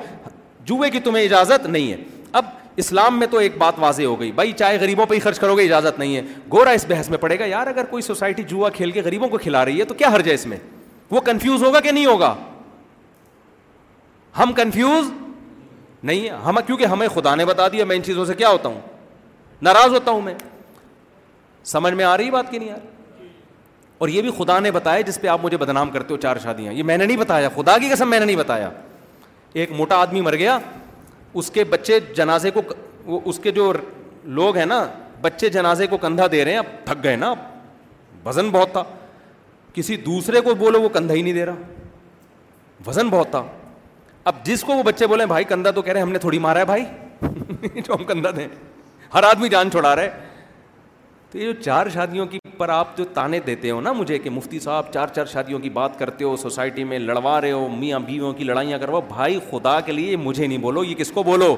جوئے 0.71 0.89
کی 0.91 0.99
تمہیں 1.09 1.23
اجازت 1.25 1.65
نہیں 1.67 1.91
ہے 1.91 1.97
اب 2.31 2.45
اسلام 2.79 3.17
میں 3.19 3.27
تو 3.31 3.37
ایک 3.37 3.57
بات 3.57 3.73
واضح 3.79 4.03
ہو 4.03 4.19
گئی 4.19 4.31
بھائی 4.35 4.51
چاہے 4.57 4.77
غریبوں 4.81 5.05
پہ 5.05 5.15
ہی 5.15 5.19
خرچ 5.19 5.39
کرو 5.39 5.55
گے 5.57 5.63
اجازت 5.63 5.99
نہیں 5.99 6.15
ہے 6.15 6.21
گورا 6.51 6.69
اس 6.77 6.85
بحث 6.89 7.09
میں 7.09 7.17
پڑے 7.17 7.37
گا 7.39 7.45
یار 7.45 7.67
اگر 7.67 7.85
کوئی 7.89 8.01
سوسائٹی 8.03 8.43
جوا 8.47 8.69
کھیل 8.75 8.91
کے 8.91 9.01
غریبوں 9.05 9.27
کو 9.29 9.37
کھلا 9.41 9.63
رہی 9.65 9.79
ہے 9.79 9.85
تو 9.85 9.93
کیا 9.93 10.11
ہر 10.11 10.21
جائے 10.21 10.35
اس 10.35 10.45
میں 10.47 10.57
وہ 11.09 11.21
کنفیوز 11.25 11.63
ہوگا 11.63 11.79
کہ 11.79 11.91
نہیں 11.91 12.05
ہوگا 12.05 12.33
ہم 14.39 14.53
کنفیوز 14.55 15.11
نہیں 16.03 16.29
ہم 16.45 16.57
کیونکہ 16.65 16.85
ہمیں 16.85 17.07
خدا 17.15 17.35
نے 17.35 17.45
بتا 17.45 17.67
دیا 17.71 17.85
میں 17.85 17.95
ان 17.95 18.03
چیزوں 18.03 18.25
سے 18.25 18.33
کیا 18.35 18.49
ہوتا 18.49 18.69
ہوں 18.69 18.79
ناراض 19.61 19.93
ہوتا 19.93 20.11
ہوں 20.11 20.21
میں 20.21 20.33
سمجھ 21.73 21.93
میں 21.93 22.05
آ 22.05 22.15
رہی 22.17 22.31
بات 22.31 22.51
کہ 22.51 22.59
نہیں 22.59 22.71
آ 22.71 22.75
رہی 22.75 22.91
اور 23.99 24.07
یہ 24.09 24.21
بھی 24.21 24.31
خدا 24.37 24.57
نے 24.59 24.71
بتایا 24.71 25.01
جس 25.01 25.19
پہ 25.21 25.27
آپ 25.27 25.43
مجھے 25.43 25.57
بدنام 25.57 25.89
کرتے 25.91 26.13
ہو 26.13 26.17
چار 26.21 26.37
شادیاں 26.43 26.73
یہ 26.73 26.83
میں 26.83 26.97
نے 26.97 27.05
نہیں 27.05 27.17
بتایا 27.17 27.49
خدا 27.55 27.77
کی 27.81 27.89
قسم 27.89 28.09
میں 28.09 28.19
نے 28.19 28.25
نہیں 28.25 28.35
بتایا 28.35 28.69
ایک 29.53 29.71
موٹا 29.77 29.95
آدمی 30.01 30.21
مر 30.21 30.35
گیا 30.35 30.57
اس 31.39 31.49
کے 31.51 31.63
بچے 31.69 31.99
جنازے 32.15 32.51
کو 32.57 32.61
اس 33.25 33.39
کے 33.43 33.51
جو 33.51 33.71
لوگ 34.39 34.57
ہیں 34.57 34.65
نا 34.65 34.83
بچے 35.21 35.49
جنازے 35.49 35.87
کو 35.87 35.97
کندھا 35.97 36.25
دے 36.31 36.43
رہے 36.45 36.51
ہیں 36.51 36.59
اب 36.59 36.65
تھک 36.85 37.03
گئے 37.03 37.15
نا 37.15 37.33
وزن 38.25 38.49
بہت 38.51 38.71
تھا 38.71 38.83
کسی 39.73 39.95
دوسرے 40.05 40.41
کو 40.47 40.55
بولو 40.55 40.81
وہ 40.81 40.89
کندھا 40.93 41.13
ہی 41.15 41.21
نہیں 41.21 41.33
دے 41.33 41.45
رہا 41.45 42.85
وزن 42.87 43.09
بہت 43.09 43.31
تھا 43.31 43.43
اب 44.31 44.45
جس 44.45 44.61
کو 44.63 44.73
وہ 44.73 44.83
بچے 44.83 45.07
بولے 45.07 45.25
بھائی 45.25 45.43
کندھا 45.45 45.71
تو 45.77 45.81
کہہ 45.81 45.91
رہے 45.93 45.99
ہیں 45.99 46.05
ہم 46.05 46.11
نے 46.13 46.19
تھوڑی 46.19 46.39
مارا 46.39 46.59
ہے 46.59 46.65
بھائی 46.65 46.83
جو 47.75 47.93
ہم 47.93 48.03
کندھا 48.07 48.29
دیں 48.35 48.47
ہر 49.13 49.23
آدمی 49.29 49.49
جان 49.49 49.71
چھوڑا 49.71 49.95
رہے 49.95 50.09
تو 51.31 51.37
یہ 51.37 51.51
جو 51.51 51.61
چار 51.63 51.89
شادیوں 51.95 52.25
کی 52.27 52.39
پر 52.63 52.69
آپ 52.69 52.95
جو 52.97 53.03
تانے 53.13 53.39
دیتے 53.45 53.69
ہو 53.71 53.79
نا 53.81 53.91
مجھے 53.93 54.17
کہ 54.23 54.29
مفتی 54.29 54.59
صاحب 54.65 54.91
چار 54.93 55.07
چار 55.15 55.25
شادیوں 55.31 55.57
کی 55.59 55.69
بات 55.77 55.97
کرتے 55.99 56.23
ہو 56.25 56.35
سوسائٹی 56.43 56.83
میں 56.91 56.99
لڑوا 56.99 57.33
رہے 57.41 57.51
ہو 57.51 57.67
میاں 57.79 57.99
بیویوں 58.05 58.31
کی 58.33 58.43
لڑائیاں 58.43 58.77
کرو 58.79 59.01
بھائی 59.07 59.39
خدا 59.49 59.79
کے 59.85 59.91
لیے 59.91 60.15
مجھے 60.17 60.45
نہیں 60.47 60.57
بولو 60.65 60.83
یہ 60.83 60.95
کس 60.99 61.11
کو 61.15 61.23
بولو 61.31 61.55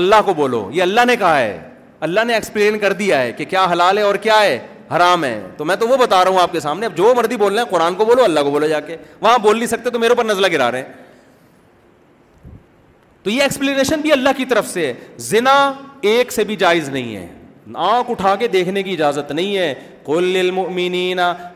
اللہ 0.00 0.22
کو 0.26 0.34
بولو 0.38 0.62
یہ 0.72 0.82
اللہ 0.82 1.04
نے 1.06 1.16
کہا 1.22 1.36
ہے 1.38 1.60
اللہ 2.08 2.24
نے 2.26 2.34
ایکسپلین 2.34 2.78
کر 2.86 2.92
دیا 3.02 3.20
ہے 3.22 3.32
کہ 3.32 3.44
کیا 3.52 3.66
حلال 3.72 3.98
ہے 3.98 4.02
اور 4.02 4.14
کیا 4.28 4.40
ہے 4.42 4.56
حرام 4.96 5.24
ہے 5.24 5.34
تو 5.56 5.64
میں 5.70 5.76
تو 5.82 5.88
وہ 5.88 5.96
بتا 6.06 6.22
رہا 6.24 6.30
ہوں 6.30 6.40
آپ 6.42 6.52
کے 6.52 6.60
سامنے 6.68 6.86
اب 6.86 6.96
جو 6.96 7.12
مرضی 7.16 7.36
بول 7.44 7.52
رہے 7.52 7.62
ہیں 7.62 7.70
قرآن 7.70 7.94
کو 7.94 8.04
بولو 8.14 8.24
اللہ 8.24 8.40
کو 8.44 8.50
بولو 8.58 8.66
جا 8.68 8.80
کے 8.88 8.96
وہاں 9.20 9.38
بول 9.42 9.56
نہیں 9.58 9.68
سکتے 9.74 9.90
تو 9.90 9.98
میرے 9.98 10.12
اوپر 10.16 10.24
نزلہ 10.32 10.46
گرا 10.52 10.70
رہے 10.70 10.80
ہیں 10.82 11.22
تو 13.22 13.30
یہ 13.30 13.42
ایکسپلینیشن 13.42 14.00
بھی 14.00 14.12
اللہ 14.12 14.36
کی 14.36 14.44
طرف 14.46 14.68
سے 14.72 14.86
ہے 14.86 14.92
زنا 15.30 15.58
ایک 16.12 16.32
سے 16.32 16.44
بھی 16.44 16.56
جائز 16.66 16.88
نہیں 16.88 17.16
ہے 17.16 17.26
آنکھ 17.72 18.10
اٹھا 18.10 18.34
کے 18.38 18.48
دیکھنے 18.48 18.82
کی 18.82 18.92
اجازت 18.92 19.30
نہیں 19.32 19.56
ہے 19.56 19.74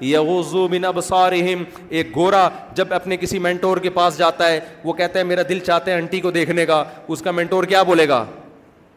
یغضوا 0.06 0.66
من 0.70 0.84
ابصارہم 0.84 1.62
ایک 1.88 2.14
گورا 2.16 2.48
جب 2.74 2.92
اپنے 2.94 3.16
کسی 3.16 3.38
مینٹور 3.38 3.76
کے 3.82 3.90
پاس 3.94 4.18
جاتا 4.18 4.48
ہے 4.50 4.60
وہ 4.84 4.92
کہتا 4.92 5.18
ہے 5.18 5.24
میرا 5.24 5.42
دل 5.48 5.58
چاہتا 5.66 5.90
ہے 5.90 5.96
انٹی 5.98 6.20
کو 6.20 6.30
دیکھنے 6.30 6.66
کا 6.66 6.82
اس 7.08 7.22
کا 7.22 7.30
مینٹور 7.30 7.64
کیا 7.64 7.82
بولے 7.82 8.08
گا 8.08 8.24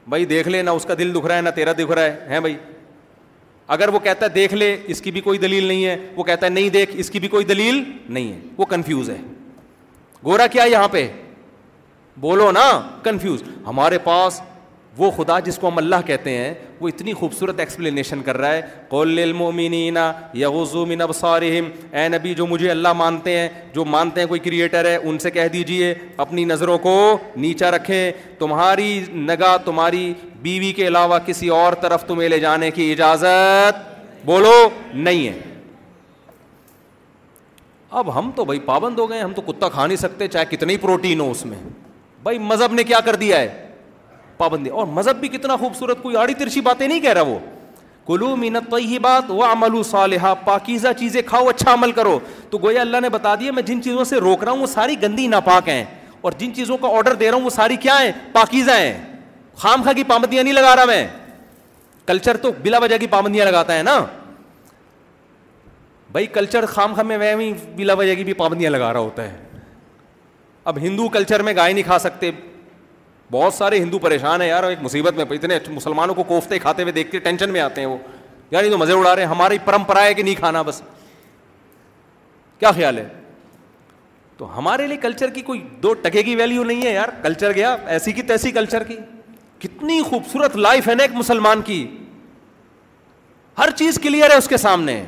بھائی 0.10 0.26
دیکھ 0.26 0.48
لے 0.48 0.62
نہ 0.62 0.70
اس 0.70 0.86
کا 0.86 0.94
دل 1.00 1.14
دکھ 1.16 1.26
رہا 1.26 1.36
ہے 1.36 1.42
نہ 1.42 1.50
تیرا 1.56 1.72
دکھ 1.78 1.92
رہا 1.92 2.04
ہے 2.04 2.16
ہیں 2.30 2.40
بھائی 2.40 2.56
اگر 3.74 3.90
وہ 3.94 4.00
کہتا 4.04 4.26
ہے 4.26 4.30
دیکھ 4.34 4.54
لے 4.54 4.76
اس 4.88 5.02
کی 5.02 5.12
بھی 5.12 5.22
کوئی 5.22 5.38
دلیل 5.40 5.64
نہیں 5.66 5.86
ہے 5.86 5.98
وہ 6.16 6.24
کہتا 6.24 6.46
ہے 6.46 6.52
نہیں 6.52 6.70
دیکھ 6.70 6.92
اس 7.00 7.10
کی 7.10 7.20
بھی 7.20 7.28
کوئی 7.28 7.46
دلیل 7.46 7.84
نہیں 8.10 8.32
ہے 8.32 8.40
وہ 8.58 8.66
کنفیوز 8.70 9.10
ہے 9.10 9.18
گورا 10.26 10.48
کیا 10.52 10.64
یہاں 10.72 10.88
پہ 10.92 11.08
بولو 12.22 12.50
نا 12.52 12.62
کنفیوز 13.04 13.44
ہمارے 13.68 13.98
پاس 14.04 14.42
وہ 14.98 15.10
خدا 15.18 15.38
جس 15.40 15.58
کو 15.58 15.68
ہم 15.68 15.78
اللہ 15.78 16.02
کہتے 16.06 16.30
ہیں 16.38 16.54
وہ 16.80 16.88
اتنی 16.88 17.12
خوبصورت 17.20 17.60
ایکسپلینیشن 17.60 18.22
کر 18.24 18.38
رہا 18.38 18.54
ہے 18.54 18.62
قول 18.90 19.32
من 19.34 21.02
ابصارہم 21.02 21.70
اے 21.92 22.08
نبی 22.16 22.34
جو 22.36 22.48
مجھے 22.48 22.70
اللہ 22.72 22.94
مانتے 23.02 23.38
ہیں 23.38 23.48
جو 23.76 23.86
مانتے 23.86 24.22
ہیں 24.22 24.28
کوئی 24.28 24.40
کریٹر 24.40 24.86
ہے 24.86 24.96
ان 24.96 25.20
سے 25.20 25.32
کہہ 25.32 25.48
دیجئے 25.54 25.94
اپنی 26.26 26.44
نظروں 26.46 26.78
کو 26.88 26.96
نیچا 27.38 27.72
رکھیں 27.72 28.12
تمہاری 28.40 29.00
نگاہ 29.14 29.58
تمہاری 29.66 30.12
بیوی 30.42 30.72
کے 30.76 30.88
علاوہ 30.88 31.20
کسی 31.26 31.48
اور 31.60 31.74
طرف 31.82 32.06
تمہیں 32.08 32.30
لے 32.30 32.40
جانے 32.40 32.72
کی 32.72 32.92
اجازت 32.92 34.26
بولو 34.26 34.54
نہیں 34.94 35.28
ہے 35.28 35.40
اب 38.00 38.18
ہم 38.18 38.32
تو 38.36 38.44
بھائی 38.46 38.60
پابند 38.66 39.00
ہو 39.00 39.10
گئے 39.10 39.20
ہم 39.20 39.34
تو 39.36 39.42
کتا 39.52 39.70
کھا 39.70 39.86
نہیں 39.88 39.98
سکتے 39.98 40.28
چاہے 40.36 40.46
کتنی 40.56 40.78
پروٹین 40.82 41.20
ہو 41.22 41.32
اس 41.32 41.46
میں 41.46 41.58
بھائی 42.24 42.38
مذہب 42.40 42.74
نے 42.74 42.84
کیا 42.84 43.00
کر 43.06 43.16
دیا 43.24 43.40
ہے 43.40 43.70
پابندی 44.42 44.70
اور 44.82 44.88
مذہب 44.98 45.18
بھی 45.20 45.28
کتنا 45.38 45.56
خوبصورت 45.64 46.02
کوئی 46.04 46.16
آڑی 46.24 46.34
ترچی 46.44 46.62
باتیں 46.68 46.88
نہیں 46.88 47.00
کہہ 47.00 47.14
رہا 47.18 47.32
وہ 47.34 47.38
کلو 48.08 48.36
مینت 48.44 48.70
تو 48.70 48.78
ہی 48.92 49.00
بات 49.08 49.30
صالحہ 49.90 50.34
پاکیزہ 50.46 50.94
چیزیں 51.00 51.22
کھاؤ 51.26 51.48
اچھا 51.50 51.74
عمل 51.74 51.92
کرو 52.00 52.18
تو 52.50 52.58
گویا 52.64 52.82
اللہ 52.82 53.02
نے 53.06 53.10
بتا 53.18 53.34
دیا 53.42 53.52
میں 53.58 53.64
جن 53.70 53.82
چیزوں 53.90 54.04
سے 54.12 54.20
روک 54.28 54.44
رہا 54.44 54.52
ہوں 54.52 54.60
وہ 54.66 54.72
ساری 54.74 55.02
گندی 55.02 55.28
ناپاک 55.36 55.70
ہیں 55.70 55.84
اور 56.28 56.32
جن 56.40 56.54
چیزوں 56.56 56.78
کا 56.86 56.96
آڈر 56.98 57.14
دے 57.22 57.30
رہا 57.30 57.36
ہوں 57.38 57.44
وہ 57.44 57.56
ساری 57.60 57.76
کیا 57.86 58.02
ہیں 58.02 58.12
پاکیزہ 58.34 58.80
ہیں 58.80 58.98
خام 59.64 59.84
خاں 59.86 59.94
کی 60.00 60.04
پابندیاں 60.14 60.44
نہیں 60.44 60.54
لگا 60.60 60.76
رہا 60.76 60.86
میں 60.94 61.08
کلچر 62.08 62.38
تو 62.46 62.52
بلا 62.64 62.78
وجہ 62.86 62.98
کی 63.00 63.08
پابندیاں 63.16 63.46
لگاتا 63.46 63.78
ہے 63.78 63.84
نا 63.92 63.98
بھائی 66.16 66.26
کلچر 66.38 66.66
خام 66.76 66.94
خاں 66.96 67.04
میں 67.12 67.36
بلا 67.76 67.94
وجہ 68.02 68.16
کی 68.16 68.24
بھی 68.24 68.34
پابندیاں 68.44 68.72
لگا 68.72 68.92
رہا 68.94 69.10
ہوتا 69.10 69.24
ہے 69.30 69.38
اب 70.72 70.78
ہندو 70.82 71.08
کلچر 71.18 71.42
میں 71.48 71.56
گائے 71.56 71.74
نہیں 71.74 71.84
کھا 71.84 72.00
سکتے 72.08 72.32
بہت 73.32 73.54
سارے 73.54 73.78
ہندو 73.80 74.00
پریشان 74.00 74.42
ہیں 74.42 74.48
یار 74.48 74.64
ایک 74.70 74.80
مصیبت 74.82 75.14
میں 75.18 75.26
اتنے 75.36 75.58
مسلمانوں 75.74 76.14
کو 76.16 76.24
کوفتے 76.32 76.58
کھاتے 76.60 76.82
ہوئے 76.84 76.92
دیکھ 76.94 77.12
کے 77.12 77.20
ٹینشن 77.28 77.50
میں 77.54 77.62
آتے 77.62 77.82
ہیں 77.82 77.88
وہ 77.88 77.98
یعنی 78.52 78.70
تو 78.70 78.78
مزے 78.78 78.94
اڑا 78.94 79.16
رہے 79.16 79.22
ہیں 79.24 79.30
ہماری 79.30 79.58
پرمپرا 79.66 80.04
ہے 80.04 80.14
کہ 80.14 80.24
نہیں 80.24 80.36
کھانا 80.36 80.62
بس 80.70 80.82
کیا 82.60 82.72
خیال 82.80 82.98
ہے 82.98 83.08
تو 84.38 84.58
ہمارے 84.58 84.88
لیے 84.88 84.98
کلچر 85.02 85.30
کی 85.34 85.42
کوئی 85.50 85.62
دو 85.84 85.94
ٹکے 86.04 86.24
کی 86.24 86.36
ویلیو 86.36 86.64
نہیں 86.64 86.82
ہے 86.86 86.94
یار 86.94 87.10
کلچر 87.24 87.52
گیا 87.56 87.76
ایسی 87.96 88.12
کی 88.18 88.22
تیسی 88.32 88.52
کلچر 88.52 88.84
کی 88.84 88.96
کتنی 89.62 90.02
خوبصورت 90.10 90.56
لائف 90.58 90.88
ہے 90.90 90.96
نا 90.96 91.04
ایک 91.04 91.16
مسلمان 91.16 91.62
کی 91.66 91.80
ہر 93.58 93.70
چیز 93.76 94.00
کلیئر 94.04 94.30
ہے 94.32 94.36
اس 94.44 94.48
کے 94.48 94.58
سامنے 94.66 95.02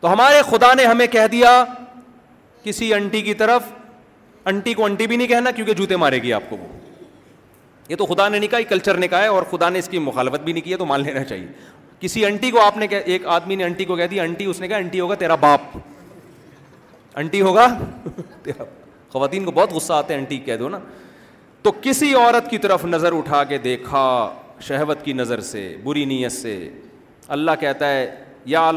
تو 0.00 0.12
ہمارے 0.12 0.40
خدا 0.50 0.72
نے 0.76 0.84
ہمیں 0.86 1.06
کہہ 1.16 1.26
دیا 1.32 1.64
کسی 2.64 2.92
انٹی 2.94 3.22
کی 3.30 3.34
طرف 3.44 3.72
انٹی 4.52 4.74
کو 4.74 4.84
انٹی 4.84 5.06
بھی 5.06 5.16
نہیں 5.16 5.28
کہنا 5.28 5.50
کیونکہ 5.56 5.74
جوتے 5.82 5.96
مارے 6.06 6.22
گی 6.22 6.32
آپ 6.32 6.42
کو 6.50 6.56
وہ 6.56 6.66
یہ 7.92 7.96
تو 8.00 8.04
خدا 8.06 8.28
نے 8.28 8.38
نہیں 8.38 8.50
کہا 8.50 8.58
یہ 8.58 8.68
کلچر 8.68 8.96
نے 8.98 9.08
کہا 9.12 9.20
ہے 9.22 9.26
اور 9.36 9.42
خدا 9.50 9.68
نے 9.68 9.78
اس 9.78 9.88
کی 9.94 9.98
مخالفت 10.04 10.42
بھی 10.44 10.52
نہیں 10.52 10.64
کی 10.64 10.70
ہے 10.72 10.76
تو 10.76 10.84
مان 10.90 11.00
لینا 11.02 11.22
چاہیے 11.24 11.46
کسی 12.00 12.24
انٹی 12.26 12.50
کو 12.50 12.60
آپ 12.60 12.76
نے 12.78 12.86
نے 12.90 12.96
ایک 13.14 13.26
آدمی 13.34 13.62
انٹی 13.64 13.84
کو 13.90 13.96
کہہ 13.96 14.06
دی 14.10 14.20
انٹی 14.20 14.30
انٹی 14.30 14.44
اس 14.50 14.60
نے 14.60 14.68
کہا 14.68 14.78
ہوگا 15.00 15.14
تیرا 15.22 15.34
باپ 15.42 15.60
انٹی 17.22 17.40
ہوگا 17.48 17.66
خواتین 19.12 19.44
کو 19.44 19.50
بہت 19.60 19.72
غصہ 19.72 19.92
آتا 19.92 20.14
ہے 20.14 20.56
تو 21.66 21.70
کسی 21.82 22.12
عورت 22.18 22.48
کی 22.50 22.58
طرف 22.58 22.84
نظر 22.84 23.16
اٹھا 23.16 23.42
کے 23.52 23.58
دیکھا 23.66 24.04
شہوت 24.68 25.04
کی 25.04 25.12
نظر 25.20 25.40
سے 25.50 25.60
بری 25.84 26.04
نیت 26.14 26.32
سے 26.32 26.54
اللہ 27.36 27.60
کہتا 27.60 27.90
ہے 27.92 28.10
یا 28.54 28.68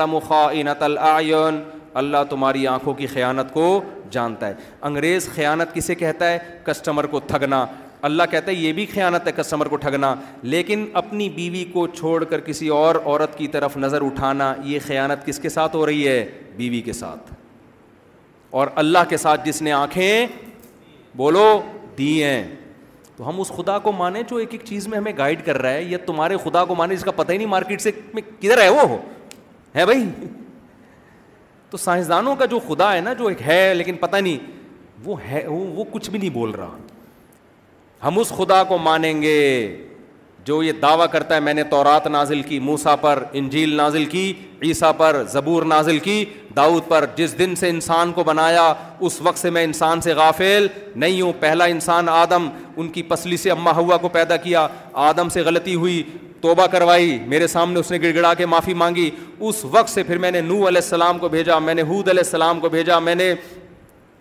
اللہ 1.99 2.23
تمہاری 2.29 2.65
آنکھوں 2.67 2.93
کی 2.93 3.07
خیانت 3.07 3.53
کو 3.53 3.63
جانتا 4.11 4.47
ہے 4.47 4.53
انگریز 4.89 5.29
خیانت 5.35 5.73
کسے 5.75 5.95
کہتا 6.03 6.29
ہے 6.31 6.37
کسٹمر 6.65 7.05
کو 7.13 7.19
تھگنا 7.27 7.65
اللہ 8.05 8.23
کہتا 8.31 8.51
ہے 8.51 8.55
یہ 8.55 8.73
بھی 8.77 8.85
خیانت 8.93 9.27
ہے 9.27 9.31
کسٹمر 9.35 9.67
کو 9.67 9.75
ٹھگنا 9.83 10.13
لیکن 10.53 10.85
اپنی 11.01 11.29
بیوی 11.35 11.63
کو 11.73 11.85
چھوڑ 11.99 12.23
کر 12.33 12.39
کسی 12.49 12.67
اور 12.79 12.95
عورت 13.03 13.37
کی 13.37 13.47
طرف 13.55 13.77
نظر 13.83 14.01
اٹھانا 14.05 14.53
یہ 14.71 14.79
خیانت 14.87 15.25
کس 15.25 15.39
کے 15.45 15.49
ساتھ 15.49 15.75
ہو 15.75 15.85
رہی 15.85 16.07
ہے 16.07 16.19
بیوی 16.57 16.81
کے 16.89 16.93
ساتھ 16.93 17.31
اور 18.59 18.67
اللہ 18.83 19.07
کے 19.09 19.17
ساتھ 19.25 19.45
جس 19.45 19.61
نے 19.61 19.71
آنکھیں 19.71 20.27
بولو 21.23 21.45
دی 21.97 22.11
ہیں 22.23 22.43
تو 23.15 23.27
ہم 23.29 23.39
اس 23.41 23.47
خدا 23.57 23.77
کو 23.79 23.91
مانیں 24.01 24.21
جو 24.29 24.37
ایک 24.43 24.53
ایک 24.53 24.61
چیز 24.67 24.87
میں 24.87 24.97
ہمیں 24.97 25.11
گائڈ 25.17 25.45
کر 25.45 25.61
رہا 25.61 25.73
ہے 25.73 25.83
یا 25.83 25.97
تمہارے 26.05 26.37
خدا 26.43 26.63
کو 26.71 26.75
مانے 26.75 26.95
جس 26.95 27.03
کا 27.03 27.11
پتہ 27.25 27.31
ہی 27.31 27.37
نہیں 27.37 27.47
مارکیٹ 27.57 27.81
سے 27.81 27.91
میں 28.13 28.21
کدھر 28.39 28.61
ہے 28.61 28.69
وہ 28.79 28.87
ہے 29.75 29.85
بھائی 29.85 30.03
تو 31.69 31.77
سائنسدانوں 31.89 32.35
کا 32.39 32.45
جو 32.55 32.59
خدا 32.67 32.93
ہے 32.93 33.01
نا 33.09 33.13
جو 33.21 33.27
ایک 33.27 33.41
ہے 33.47 33.63
لیکن 33.73 33.95
پتہ 34.05 34.17
نہیں 34.17 34.53
وہ 35.05 35.19
ہے 35.29 35.45
وہ 35.47 35.83
کچھ 35.91 36.09
بھی 36.09 36.19
نہیں 36.19 36.33
بول 36.41 36.51
رہا 36.59 36.77
ہم 38.05 38.19
اس 38.19 38.29
خدا 38.37 38.63
کو 38.69 38.77
مانیں 38.77 39.21
گے 39.21 39.37
جو 40.45 40.61
یہ 40.63 40.71
دعویٰ 40.81 41.05
کرتا 41.11 41.35
ہے 41.35 41.39
میں 41.45 41.53
نے 41.53 41.63
تورات 41.69 42.07
نازل 42.15 42.41
کی 42.49 42.59
موسا 42.65 42.95
پر 43.05 43.23
انجیل 43.39 43.73
نازل 43.77 44.05
کی 44.09 44.31
عیسیٰ 44.63 44.91
پر 44.97 45.21
زبور 45.31 45.63
نازل 45.71 45.97
کی 46.07 46.23
داود 46.55 46.87
پر 46.87 47.05
جس 47.15 47.37
دن 47.39 47.55
سے 47.59 47.69
انسان 47.69 48.11
کو 48.15 48.23
بنایا 48.23 48.73
اس 49.07 49.19
وقت 49.27 49.37
سے 49.37 49.49
میں 49.55 49.63
انسان 49.63 50.01
سے 50.01 50.13
غافیل 50.21 50.67
نہیں 51.03 51.19
ہوں 51.21 51.33
پہلا 51.39 51.65
انسان 51.75 52.09
آدم 52.09 52.47
ان 52.77 52.89
کی 52.97 53.03
پسلی 53.13 53.37
سے 53.45 53.51
اماں 53.51 53.73
ہوا 53.77 53.97
کو 54.01 54.09
پیدا 54.19 54.35
کیا 54.45 54.67
آدم 55.09 55.29
سے 55.37 55.41
غلطی 55.49 55.75
ہوئی 55.75 56.01
توبہ 56.41 56.67
کروائی 56.71 57.17
میرے 57.27 57.47
سامنے 57.47 57.79
اس 57.79 57.91
نے 57.91 57.97
گڑ 58.03 58.11
گڑا 58.15 58.33
کے 58.39 58.45
معافی 58.45 58.73
مانگی 58.83 59.09
اس 59.39 59.65
وقت 59.71 59.89
سے 59.89 60.03
پھر 60.03 60.17
میں 60.25 60.31
نے 60.31 60.41
نو 60.41 60.55
علیہ 60.67 60.81
السلام 60.83 61.19
کو 61.19 61.29
بھیجا 61.29 61.59
میں 61.67 61.73
نے 61.75 61.81
حود 61.89 62.09
علیہ 62.09 62.23
السلام 62.25 62.59
کو 62.59 62.69
بھیجا 62.77 62.99
میں 63.07 63.15
نے 63.15 63.33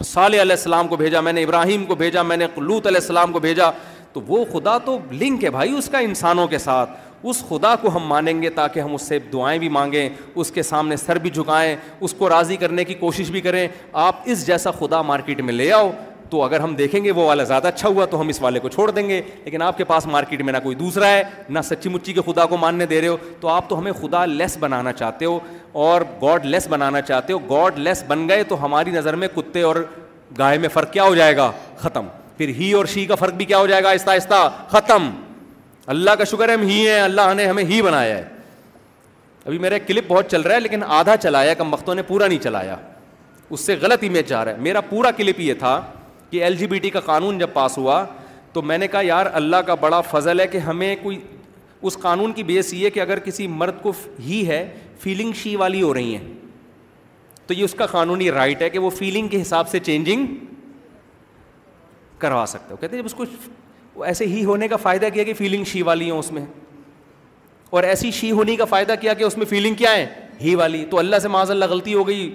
صالح 0.03 0.41
علیہ 0.43 0.55
السلام 0.55 0.89
کو 0.89 0.97
بھیجا 0.97 1.21
میں 1.21 1.33
نے 1.33 1.43
ابراہیم 1.43 1.85
کو 1.87 1.95
بھیجا 1.95 2.23
میں 2.23 2.37
نے 2.37 2.47
لوت 2.57 2.87
علیہ 2.87 3.01
السلام 3.01 3.33
کو 3.33 3.39
بھیجا 3.41 3.71
تو 4.13 4.21
وہ 4.27 4.45
خدا 4.53 4.77
تو 4.85 4.99
لنک 5.13 5.45
ہے 5.45 5.51
بھائی 5.51 5.73
اس 5.79 5.89
کا 5.93 5.99
انسانوں 5.99 6.47
کے 6.49 6.59
ساتھ 6.59 6.91
اس 7.27 7.43
خدا 7.49 7.75
کو 7.83 7.95
ہم 7.97 8.07
مانیں 8.07 8.41
گے 8.43 8.49
تاکہ 8.57 8.81
ہم 8.81 8.95
اس 8.95 9.03
سے 9.09 9.19
دعائیں 9.33 9.59
بھی 9.59 9.69
مانگیں 9.77 10.09
اس 10.35 10.51
کے 10.53 10.63
سامنے 10.63 10.97
سر 11.05 11.19
بھی 11.23 11.31
جھکائیں 11.31 11.77
اس 12.01 12.15
کو 12.19 12.29
راضی 12.29 12.57
کرنے 12.57 12.85
کی 12.85 12.95
کوشش 12.95 13.31
بھی 13.31 13.41
کریں 13.41 13.67
آپ 14.09 14.17
اس 14.25 14.47
جیسا 14.47 14.71
خدا 14.79 15.01
مارکیٹ 15.13 15.41
میں 15.41 15.55
لے 15.55 15.71
آؤ 15.73 15.91
تو 16.35 16.41
اگر 16.43 16.61
ہم 16.61 16.75
دیکھیں 16.75 17.03
گے 17.03 17.11
وہ 17.17 17.25
والا 17.27 17.43
زیادہ 17.49 17.69
اچھا 17.69 17.89
ہوا 17.89 18.05
تو 18.11 18.21
ہم 18.21 18.29
اس 18.29 18.41
والے 18.43 18.61
کو 18.61 18.69
چھوڑ 18.69 18.91
دیں 18.91 19.09
گے 19.09 19.21
لیکن 19.45 19.63
آپ 19.63 19.77
کے 19.79 19.85
پاس 19.91 20.07
مارکیٹ 20.07 20.41
میں 20.43 20.53
نہ 20.53 20.59
کوئی 20.63 20.75
دوسرا 20.77 21.09
ہے 21.09 21.23
نہ 21.49 21.59
سچی 21.65 21.89
مچی 21.89 22.13
کے 22.13 22.21
خدا 22.27 22.47
کو 22.53 22.57
ماننے 22.61 22.87
دے 22.93 23.01
رہے 23.01 23.09
ہو 23.09 23.17
تو 23.41 23.49
آپ 23.49 23.69
تو 23.69 23.79
ہمیں 23.79 23.91
خدا 24.01 24.25
لیس 24.27 24.57
بنانا 24.61 24.93
چاہتے 24.93 25.25
ہو 25.25 25.39
اور 25.85 26.03
گاڈ 26.23 26.47
لیس 26.47 26.67
بنانا 26.71 27.01
چاہتے 27.01 27.33
ہو 27.33 27.39
گاڈ 27.51 27.79
لیس 27.79 28.03
بن 28.07 28.29
گئے 28.29 28.43
تو 28.49 28.63
ہماری 28.65 28.91
نظر 28.91 29.17
میں 29.17 29.29
کتے 29.35 29.63
اور 29.69 29.77
گائے 30.39 30.59
میں 30.59 30.69
فرق 30.75 30.93
کیا 30.93 31.03
ہو 31.05 31.15
جائے 31.15 31.37
گا 31.37 31.51
ختم 31.83 32.07
پھر 32.39 32.49
ہی 32.59 32.73
اور 32.79 32.87
شی 32.95 33.07
کا 33.07 33.15
فرق 33.21 33.35
بھی 33.35 33.45
کیا 33.45 33.59
ہو 33.59 33.67
جائے 33.67 33.83
گا 33.85 33.91
آہستہ 33.91 34.11
آہستہ 34.11 34.49
ختم 34.69 35.11
اللہ 35.97 36.15
کا 36.19 36.25
شکر 36.35 36.49
ہے 36.49 36.55
ہم 36.55 36.63
ہی 36.69 36.87
ہیں 36.89 37.01
اللہ 37.01 37.33
نے 37.37 37.47
ہمیں 37.47 37.65
ہی 37.65 37.81
بنایا 37.83 38.17
ہے 38.19 38.25
ابھی 39.45 39.59
میرا 39.59 39.79
کلپ 39.87 40.09
بہت 40.13 40.31
چل 40.31 40.41
رہا 40.41 40.55
ہے 40.55 40.61
لیکن 40.61 40.83
آدھا 41.01 41.17
چلایا 41.17 41.55
کم 41.55 41.73
وقتوں 41.75 41.95
نے 41.95 42.03
پورا 42.13 42.27
نہیں 42.27 42.43
چلایا 42.43 42.77
اس 43.51 43.61
سے 43.67 43.75
غلط 43.83 44.05
امیج 44.09 44.29
جا 44.29 44.45
رہا 44.45 44.53
ہے 44.53 44.57
میرا 44.67 44.81
پورا 44.91 45.11
کلپ 45.17 45.41
یہ 45.41 45.55
تھا 45.59 45.81
ایل 46.43 46.55
جی 46.57 46.67
بی 46.67 46.79
ٹی 46.79 46.91
کا 46.91 47.01
قانون 47.01 47.39
جب 47.39 47.53
پاس 47.53 47.79
ہوا 47.79 48.05
تو 48.53 48.63
میں 48.63 48.79
نے 48.79 48.87
کہا 48.89 49.01
یار 49.05 49.27
اللہ 49.35 49.57
کا 49.67 49.75
بڑا 49.81 50.01
فضل 50.11 50.41
ہے 50.41 50.47
کہ 50.47 50.59
ہمیں 50.67 50.95
کوئی 51.03 51.19
اس 51.87 51.97
قانون 52.01 52.33
کی 52.33 52.43
بیس 52.51 52.73
یہ 52.75 52.91
کہ 52.91 53.01
اگر 53.01 53.19
کسی 53.25 53.47
مرد 53.47 53.83
کو 53.83 53.93
ہی 54.27 54.47
ہے 54.49 54.65
فیلنگ 55.01 55.33
شی 55.43 55.55
والی 55.57 55.83
ہو 55.83 55.93
رہی 55.95 56.17
ہیں 56.17 56.25
تو 57.47 57.55
یہ 57.55 57.65
اس 57.65 57.75
کا 57.79 57.87
قانونی 57.87 58.31
رائٹ 58.31 58.63
ہے 58.63 58.69
کہ 58.71 58.79
وہ 58.79 58.91
فیلنگ 58.91 59.29
کے 59.29 59.41
حساب 59.43 59.69
سے 59.69 59.79
چینجنگ 59.87 60.27
کروا 62.19 62.45
سکتا 62.49 62.75
کہتے 62.81 62.97
ہیں 62.97 63.03
جب 63.03 63.07
اس 63.07 63.15
کو 63.95 64.05
ایسے 64.05 64.27
ہی 64.27 64.45
ہونے 64.45 64.69
کا 64.69 64.77
فائدہ 64.83 65.07
کیا 65.15 65.25
کہ 65.25 65.33
فیلنگ 65.39 65.65
شی 65.73 65.83
والی 65.89 66.11
ہوں 66.11 66.19
اس 66.19 66.31
میں 66.33 66.45
اور 67.71 67.83
ایسی 67.83 68.11
شی 68.21 68.31
ہونے 68.33 68.57
کا 68.57 68.65
فائدہ 68.65 68.95
کیا 69.01 69.15
کہ 69.15 69.25
اس 69.25 69.37
میں 69.39 69.47
فیلنگ 69.51 69.75
کیا 69.75 69.95
ہے 69.97 70.07
ہی 70.41 70.55
والی 70.55 70.85
تو 70.91 70.99
اللہ 70.99 71.19
سے 71.23 71.29
معاذ 71.29 71.51
اللہ 71.51 71.65
غلطی 71.71 71.95
ہو 71.95 72.07
گئی 72.09 72.29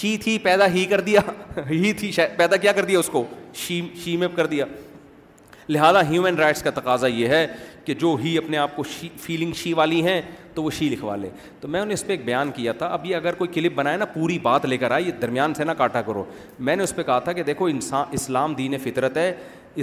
شی 0.00 0.16
تھی 0.22 0.36
پیدا 0.42 0.66
ہی 0.72 0.84
کر 0.90 1.00
دیا 1.06 1.20
ہی 1.70 1.92
تھی 1.96 2.10
پیدا 2.36 2.56
کیا 2.56 2.72
کر 2.72 2.84
دیا 2.84 2.98
اس 2.98 3.08
کو 3.12 3.24
شی 3.62 3.80
شی 4.04 4.16
میں 4.16 4.28
کر 4.36 4.46
دیا 4.52 4.64
لہٰذا 5.68 6.00
ہیومن 6.08 6.36
رائٹس 6.36 6.62
کا 6.62 6.70
تقاضا 6.74 7.06
یہ 7.06 7.28
ہے 7.28 7.46
کہ 7.84 7.94
جو 7.98 8.14
ہی 8.22 8.36
اپنے 8.38 8.56
آپ 8.58 8.74
کو 8.76 8.84
شی 8.98 9.08
فیلنگ 9.20 9.52
شی 9.56 9.72
والی 9.74 10.02
ہیں 10.06 10.20
تو 10.54 10.62
وہ 10.62 10.70
شی 10.78 10.88
لکھوا 10.88 11.16
لے 11.16 11.28
تو 11.60 11.68
میں 11.68 11.84
نے 11.84 11.94
اس 11.94 12.04
پہ 12.06 12.12
ایک 12.12 12.24
بیان 12.24 12.50
کیا 12.54 12.72
تھا 12.78 12.86
اب 12.92 13.06
یہ 13.06 13.16
اگر 13.16 13.34
کوئی 13.34 13.48
کلپ 13.52 13.74
بنائے 13.76 13.96
نا 13.96 14.04
پوری 14.14 14.38
بات 14.42 14.64
لے 14.66 14.76
کر 14.78 14.90
آئے 14.90 15.02
یہ 15.02 15.12
درمیان 15.22 15.54
سے 15.54 15.64
نہ 15.64 15.72
کاٹا 15.78 16.02
کرو 16.08 16.24
میں 16.58 16.76
نے 16.76 16.82
اس 16.82 16.94
پہ 16.96 17.02
کہا 17.02 17.18
تھا 17.28 17.32
کہ 17.38 17.42
دیکھو 17.42 17.64
انسان 17.66 18.04
اسلام 18.20 18.54
دین 18.54 18.76
فطرت 18.84 19.16
ہے 19.16 19.32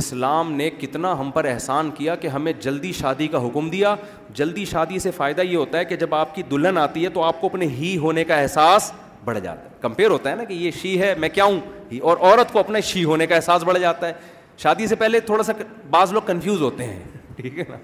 اسلام 0.01 0.51
نے 0.53 0.69
کتنا 0.79 1.11
ہم 1.19 1.29
پر 1.35 1.45
احسان 1.51 1.89
کیا 1.97 2.15
کہ 2.15 2.27
ہمیں 2.27 2.51
جلدی 2.61 2.91
شادی 2.97 3.27
کا 3.27 3.45
حکم 3.45 3.69
دیا 3.69 3.95
جلدی 4.35 4.65
شادی 4.71 4.99
سے 5.05 5.11
فائدہ 5.11 5.41
یہ 5.41 5.55
ہوتا 5.57 5.77
ہے 5.77 5.85
کہ 5.85 5.95
جب 6.03 6.15
آپ 6.15 6.35
کی 6.35 6.43
دلہن 6.51 6.77
آتی 6.77 7.03
ہے 7.03 7.09
تو 7.15 7.23
آپ 7.23 7.39
کو 7.41 7.47
اپنے 7.47 7.67
ہی 7.77 7.95
ہونے 8.01 8.23
کا 8.31 8.35
احساس 8.39 8.91
بڑھ 9.29 9.39
جاتا 9.43 9.63
ہے 9.63 9.69
کمپیئر 9.81 10.09
ہوتا 10.09 10.29
ہے 10.29 10.35
نا 10.35 10.43
کہ 10.49 10.53
یہ 10.63 10.71
شی 10.81 10.99
ہے 11.01 11.13
میں 11.23 11.29
کیا 11.39 11.43
ہوں 11.51 11.59
اور 12.09 12.17
عورت 12.29 12.51
کو 12.53 12.59
اپنے 12.59 12.81
شی 12.89 13.03
ہونے 13.11 13.27
کا 13.27 13.35
احساس 13.35 13.63
بڑھ 13.69 13.77
جاتا 13.87 14.07
ہے 14.07 14.13
شادی 14.65 14.87
سے 14.91 14.95
پہلے 15.03 15.19
تھوڑا 15.31 15.43
سا 15.43 15.53
بعض 15.95 16.13
لوگ 16.13 16.21
کنفیوز 16.31 16.61
ہوتے 16.61 16.83
ہیں 16.83 16.99
ٹھیک 17.35 17.59
ہے 17.59 17.63
نا 17.69 17.77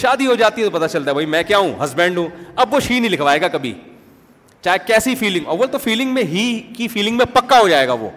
شادی 0.00 0.26
ہو 0.26 0.34
جاتی 0.42 0.60
ہے 0.62 0.66
تو 0.66 0.78
پتا 0.78 0.88
چلتا 0.88 1.10
ہے 1.10 1.14
بھائی 1.14 1.26
میں 1.34 1.42
کیا 1.46 1.58
ہوں 1.58 1.72
ہسبینڈ 1.84 2.18
ہوں 2.18 2.26
اب 2.64 2.74
وہ 2.74 2.80
شی 2.88 2.98
نہیں 2.98 3.10
لکھوائے 3.16 3.40
گا 3.40 3.48
کبھی 3.56 3.72
چاہے 4.64 4.76
کیسی 4.86 5.14
فیلنگ 5.24 5.46
اول 5.54 5.66
تو 5.72 5.78
فیلنگ 5.88 6.12
میں 6.14 6.22
ہی 6.34 6.44
کی 6.76 6.88
فیلنگ 6.94 7.16
میں 7.18 7.24
پکا 7.34 7.58
ہو 7.60 7.68
جائے 7.68 7.88
گا 7.88 7.92
وہ 8.04 8.08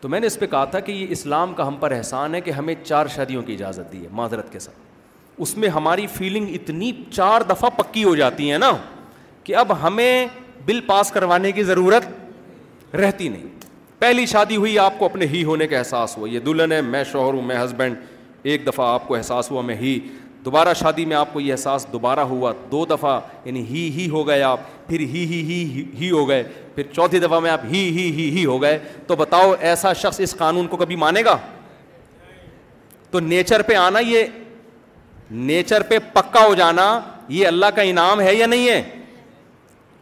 تو 0.00 0.08
میں 0.08 0.20
نے 0.20 0.26
اس 0.26 0.38
پہ 0.40 0.46
کہا 0.54 0.64
تھا 0.74 0.80
کہ 0.84 0.92
یہ 0.92 1.06
اسلام 1.16 1.52
کا 1.54 1.66
ہم 1.68 1.76
پر 1.80 1.92
احسان 1.92 2.34
ہے 2.34 2.40
کہ 2.46 2.50
ہمیں 2.58 2.74
چار 2.84 3.06
شادیوں 3.16 3.42
کی 3.48 3.52
اجازت 3.54 3.92
دی 3.92 4.02
ہے 4.02 4.08
معذرت 4.20 4.52
کے 4.52 4.58
ساتھ 4.66 4.78
اس 5.46 5.56
میں 5.62 5.68
ہماری 5.78 6.06
فیلنگ 6.14 6.54
اتنی 6.54 6.90
چار 7.10 7.40
دفعہ 7.50 7.70
پکی 7.76 8.04
ہو 8.04 8.14
جاتی 8.16 8.50
ہے 8.52 8.58
نا 8.64 8.70
کہ 9.44 9.54
اب 9.64 9.72
ہمیں 9.82 10.26
بل 10.66 10.80
پاس 10.86 11.10
کروانے 11.12 11.52
کی 11.52 11.62
ضرورت 11.64 12.06
رہتی 12.96 13.28
نہیں 13.28 13.46
پہلی 13.98 14.24
شادی 14.26 14.56
ہوئی 14.56 14.78
آپ 14.78 14.98
کو 14.98 15.04
اپنے 15.04 15.26
ہی 15.32 15.42
ہونے 15.44 15.66
کا 15.66 15.78
احساس 15.78 16.16
ہوا 16.18 16.28
یہ 16.28 16.40
دلہن 16.46 16.72
ہے 16.72 16.80
میں 16.82 17.02
شوہر 17.12 17.34
ہوں 17.34 17.42
میں 17.46 17.56
ہسبینڈ 17.64 17.94
ایک 18.52 18.66
دفعہ 18.66 18.86
آپ 18.94 19.06
کو 19.08 19.14
احساس 19.16 19.50
ہوا 19.50 19.62
میں 19.62 19.74
ہی 19.76 19.98
دوبارہ 20.44 20.72
شادی 20.80 21.04
میں 21.06 21.16
آپ 21.16 21.32
کو 21.32 21.40
یہ 21.40 21.52
احساس 21.52 21.86
دوبارہ 21.92 22.20
ہوا 22.28 22.52
دو 22.70 22.84
دفعہ 22.90 23.18
یعنی 23.44 23.62
ہی 23.70 23.90
ہی 23.96 24.08
ہو 24.10 24.26
گئے 24.28 24.42
آپ 24.42 24.60
پھر 24.88 25.00
ہی 25.00 25.24
ہی 25.32 25.40
ہی 25.50 25.84
ہی 26.00 26.10
ہو 26.10 26.28
گئے 26.28 26.42
پھر 26.74 26.82
چوتھی 26.92 27.18
دفعہ 27.20 27.40
میں 27.40 27.50
آپ 27.50 27.64
ہی 27.70 27.78
ہی 27.96 28.10
ہی 28.16 28.30
ہی 28.38 28.44
ہو 28.46 28.60
گئے 28.62 28.78
تو 29.06 29.16
بتاؤ 29.16 29.52
ایسا 29.70 29.92
شخص 30.02 30.20
اس 30.20 30.34
قانون 30.36 30.66
کو 30.66 30.76
کبھی 30.76 30.96
مانے 31.04 31.24
گا 31.24 31.36
تو 33.10 33.20
نیچر 33.20 33.62
پہ 33.68 33.74
آنا 33.76 33.98
یہ 34.06 34.24
نیچر 35.50 35.82
پہ 35.88 35.98
پکا 36.12 36.44
ہو 36.46 36.54
جانا 36.54 36.88
یہ 37.28 37.46
اللہ 37.46 37.66
کا 37.74 37.82
انعام 37.90 38.20
ہے 38.20 38.34
یا 38.34 38.46
نہیں 38.46 38.68
ہے 38.68 38.82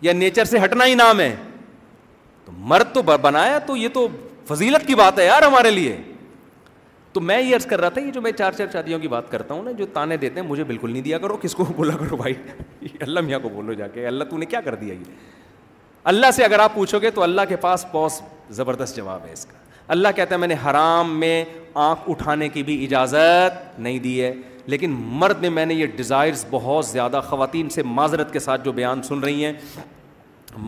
یا 0.02 0.12
نیچر 0.12 0.44
سے 0.44 0.58
ہٹنا 0.64 0.86
ہی 0.86 0.94
نام 0.94 1.20
ہے 1.20 1.34
تو 2.44 2.52
مرد 2.72 2.94
تو 2.94 3.02
بنایا 3.22 3.58
تو 3.66 3.76
یہ 3.76 3.88
تو 3.94 4.06
فضیلت 4.48 4.86
کی 4.86 4.94
بات 4.94 5.18
ہے 5.18 5.24
یار 5.24 5.42
ہمارے 5.42 5.70
لیے 5.70 5.96
تو 7.12 7.20
میں 7.24 7.40
یہ 7.40 7.54
عرض 7.56 7.66
کر 7.66 7.80
رہا 7.80 7.88
تھا 7.88 8.00
یہ 8.00 8.10
جو 8.12 8.20
میں 8.22 8.32
چار 8.38 8.52
چار 8.56 8.66
شادیوں 8.72 8.98
کی 8.98 9.08
بات 9.08 9.30
کرتا 9.30 9.54
ہوں 9.54 9.62
نا 9.62 9.70
جو 9.78 9.86
تانے 9.92 10.16
دیتے 10.16 10.40
ہیں 10.40 10.46
مجھے 10.46 10.64
بالکل 10.64 10.90
نہیں 10.92 11.02
دیا 11.02 11.18
کرو 11.18 11.36
کس 11.42 11.54
کو 11.54 11.64
بولا 11.76 11.96
کرو 12.00 12.16
بھائی 12.16 12.34
اللہ 13.00 13.20
میاں 13.26 13.38
کو 13.42 13.48
بولو 13.54 13.72
جا 13.80 13.86
کے 13.94 14.06
اللہ 14.06 14.24
تو 14.30 14.38
نے 14.38 14.46
کیا 14.46 14.60
کر 14.64 14.74
دیا 14.84 14.94
یہ 14.94 15.26
اللہ 16.12 16.30
سے 16.34 16.44
اگر 16.44 16.58
آپ 16.58 16.74
پوچھو 16.74 16.98
گے 17.02 17.10
تو 17.14 17.22
اللہ 17.22 17.42
کے 17.48 17.56
پاس 17.60 17.84
بہت 17.92 18.12
زبردست 18.56 18.96
جواب 18.96 19.24
ہے 19.26 19.32
اس 19.32 19.44
کا 19.46 19.56
اللہ 19.96 20.08
کہتا 20.16 20.34
ہے 20.34 20.40
میں 20.40 20.48
نے 20.48 20.54
حرام 20.64 21.18
میں 21.20 21.44
آنکھ 21.88 22.08
اٹھانے 22.10 22.48
کی 22.48 22.62
بھی 22.62 22.82
اجازت 22.84 23.78
نہیں 23.78 23.98
دی 24.06 24.20
ہے 24.22 24.32
لیکن 24.70 24.94
مرد 25.20 25.40
میں 25.40 25.48
میں 25.50 25.64
نے 25.66 25.74
یہ 25.74 25.86
ڈیزائرس 25.96 26.44
بہت 26.50 26.84
زیادہ 26.86 27.20
خواتین 27.28 27.68
سے 27.74 27.82
معذرت 27.82 28.32
کے 28.32 28.38
ساتھ 28.46 28.64
جو 28.64 28.72
بیان 28.72 29.02
سن 29.02 29.20
رہی 29.20 29.44
ہیں 29.44 29.52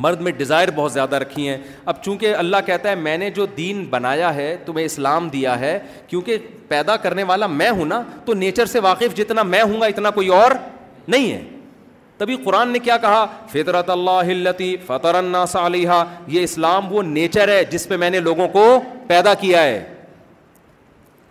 مرد 0.04 0.20
میں 0.20 0.32
ڈیزائر 0.36 0.68
بہت 0.74 0.92
زیادہ 0.92 1.16
رکھی 1.22 1.48
ہیں 1.48 1.56
اب 1.92 2.02
چونکہ 2.04 2.36
اللہ 2.36 2.56
کہتا 2.66 2.88
ہے 2.90 2.94
میں 2.94 3.16
نے 3.18 3.28
جو 3.38 3.46
دین 3.56 3.84
بنایا 3.90 4.34
ہے 4.34 4.46
تمہیں 4.66 4.84
اسلام 4.84 5.28
دیا 5.28 5.58
ہے 5.60 5.78
کیونکہ 6.08 6.38
پیدا 6.68 6.96
کرنے 7.06 7.22
والا 7.32 7.46
میں 7.60 7.68
ہوں 7.70 7.84
نا 7.94 8.00
تو 8.24 8.34
نیچر 8.42 8.66
سے 8.74 8.80
واقف 8.88 9.16
جتنا 9.16 9.42
میں 9.54 9.62
ہوں 9.62 9.80
گا 9.80 9.86
اتنا 9.94 10.10
کوئی 10.20 10.28
اور 10.40 10.50
نہیں 11.08 11.30
ہے 11.32 11.40
تبھی 12.18 12.36
قرآن 12.44 12.68
نے 12.72 12.78
کیا 12.88 12.96
کہا 13.04 13.24
فطرت 13.52 13.90
اللہ 13.90 14.30
التی 14.38 14.74
فطر 14.86 15.14
ال 15.22 15.34
یہ 15.76 16.42
اسلام 16.42 16.92
وہ 16.94 17.02
نیچر 17.02 17.48
ہے 17.56 17.64
جس 17.70 17.88
پہ 17.88 17.96
میں 18.04 18.10
نے 18.16 18.20
لوگوں 18.20 18.48
کو 18.58 18.66
پیدا 19.08 19.34
کیا 19.44 19.62
ہے 19.64 19.82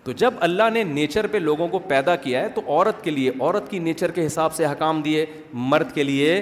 تو 0.09 0.13
جب 0.17 0.33
اللہ 0.41 0.69
نے 0.73 0.83
نیچر 0.83 1.25
پہ 1.31 1.37
لوگوں 1.37 1.67
کو 1.67 1.79
پیدا 1.87 2.15
کیا 2.21 2.39
ہے 2.41 2.47
تو 2.53 2.61
عورت 2.67 3.03
کے 3.03 3.11
لیے 3.11 3.31
عورت 3.39 3.69
کی 3.71 3.79
نیچر 3.79 4.11
کے 4.11 4.25
حساب 4.25 4.53
سے 4.55 4.65
حکام 4.65 5.01
دیے 5.05 5.25
مرد 5.71 5.91
کے 5.95 6.03
لیے 6.03 6.41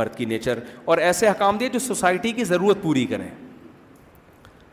مرد 0.00 0.16
کی 0.16 0.24
نیچر 0.34 0.58
اور 0.84 0.98
ایسے 0.98 1.28
حکام 1.28 1.58
دیے 1.58 1.68
جو 1.72 1.78
سوسائٹی 1.78 2.32
کی 2.40 2.44
ضرورت 2.44 2.82
پوری 2.82 3.04
کریں 3.10 3.28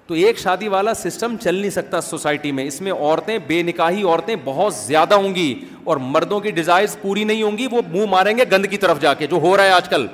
تو 0.08 0.14
ایک 0.14 0.40
شادی 0.40 0.68
والا 0.76 0.94
سسٹم 0.94 1.38
چل 1.44 1.56
نہیں 1.56 1.70
سکتا 1.72 2.02
سوسائٹی 2.02 2.52
میں 2.52 2.66
اس 2.68 2.82
میں 2.82 2.92
عورتیں 3.00 3.38
بے 3.48 3.62
نکاحی 3.68 4.04
عورتیں 4.04 4.36
بہت 4.46 4.74
زیادہ 4.76 5.14
ہوں 5.16 5.36
گی 5.36 5.54
اور 5.84 5.98
مردوں 6.18 6.40
کی 6.48 6.52
ڈیزائرز 6.60 6.98
پوری 7.02 7.24
نہیں 7.24 7.44
ہوں 7.44 7.58
گی 7.58 7.68
وہ 7.72 7.82
منہ 7.94 8.06
ماریں 8.10 8.38
گے 8.38 8.44
گند 8.52 8.66
کی 8.72 8.78
طرف 8.78 9.00
جا 9.02 9.14
کے 9.24 9.28
جو 9.28 9.38
ہو 9.44 9.56
رہا 9.58 9.64
ہے 9.64 9.72
آج 9.72 9.90
کل 9.90 10.08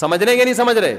سمجھ 0.00 0.22
رہے 0.24 0.34
یا 0.36 0.44
نہیں 0.44 0.54
سمجھ 0.54 0.78
رہے 0.78 0.96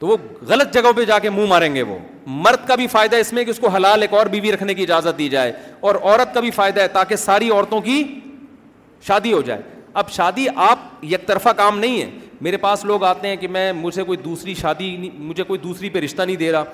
تو 0.00 0.06
وہ 0.06 0.16
غلط 0.48 0.72
جگہوں 0.74 0.92
پہ 0.96 1.04
جا 1.04 1.18
کے 1.18 1.30
منہ 1.30 1.46
ماریں 1.48 1.74
گے 1.74 1.82
وہ 1.82 1.96
مرد 2.26 2.66
کا 2.68 2.74
بھی 2.76 2.86
فائدہ 2.94 3.16
اس 3.16 3.32
میں 3.32 3.44
کہ 3.44 3.50
اس 3.50 3.58
کو 3.60 3.68
حلال 3.76 4.02
ایک 4.02 4.14
اور 4.14 4.26
بیوی 4.32 4.52
رکھنے 4.52 4.74
کی 4.74 4.82
اجازت 4.82 5.18
دی 5.18 5.28
جائے 5.28 5.52
اور 5.80 5.94
عورت 6.02 6.34
کا 6.34 6.40
بھی 6.40 6.50
فائدہ 6.50 6.80
ہے 6.80 6.88
تاکہ 6.92 7.16
ساری 7.16 7.50
عورتوں 7.50 7.80
کی 7.80 8.02
شادی 9.06 9.32
ہو 9.32 9.40
جائے 9.46 9.62
اب 10.00 10.10
شادی 10.12 10.46
آپ 10.70 10.78
یک 11.10 11.26
طرفہ 11.26 11.48
کام 11.56 11.78
نہیں 11.78 12.00
ہے 12.00 12.10
میرے 12.40 12.56
پاس 12.66 12.84
لوگ 12.84 13.04
آتے 13.04 13.28
ہیں 13.28 13.36
کہ 13.36 13.48
میں 13.48 13.72
مجھے 13.72 14.02
کوئی 14.04 14.18
دوسری 14.24 14.54
شادی 14.54 14.96
نہیں 14.96 15.10
مجھے 15.28 15.42
کوئی 15.42 15.60
دوسری 15.60 15.88
پہ 15.90 15.98
رشتہ 16.04 16.22
نہیں 16.22 16.36
دے 16.36 16.50
رہا 16.52 16.64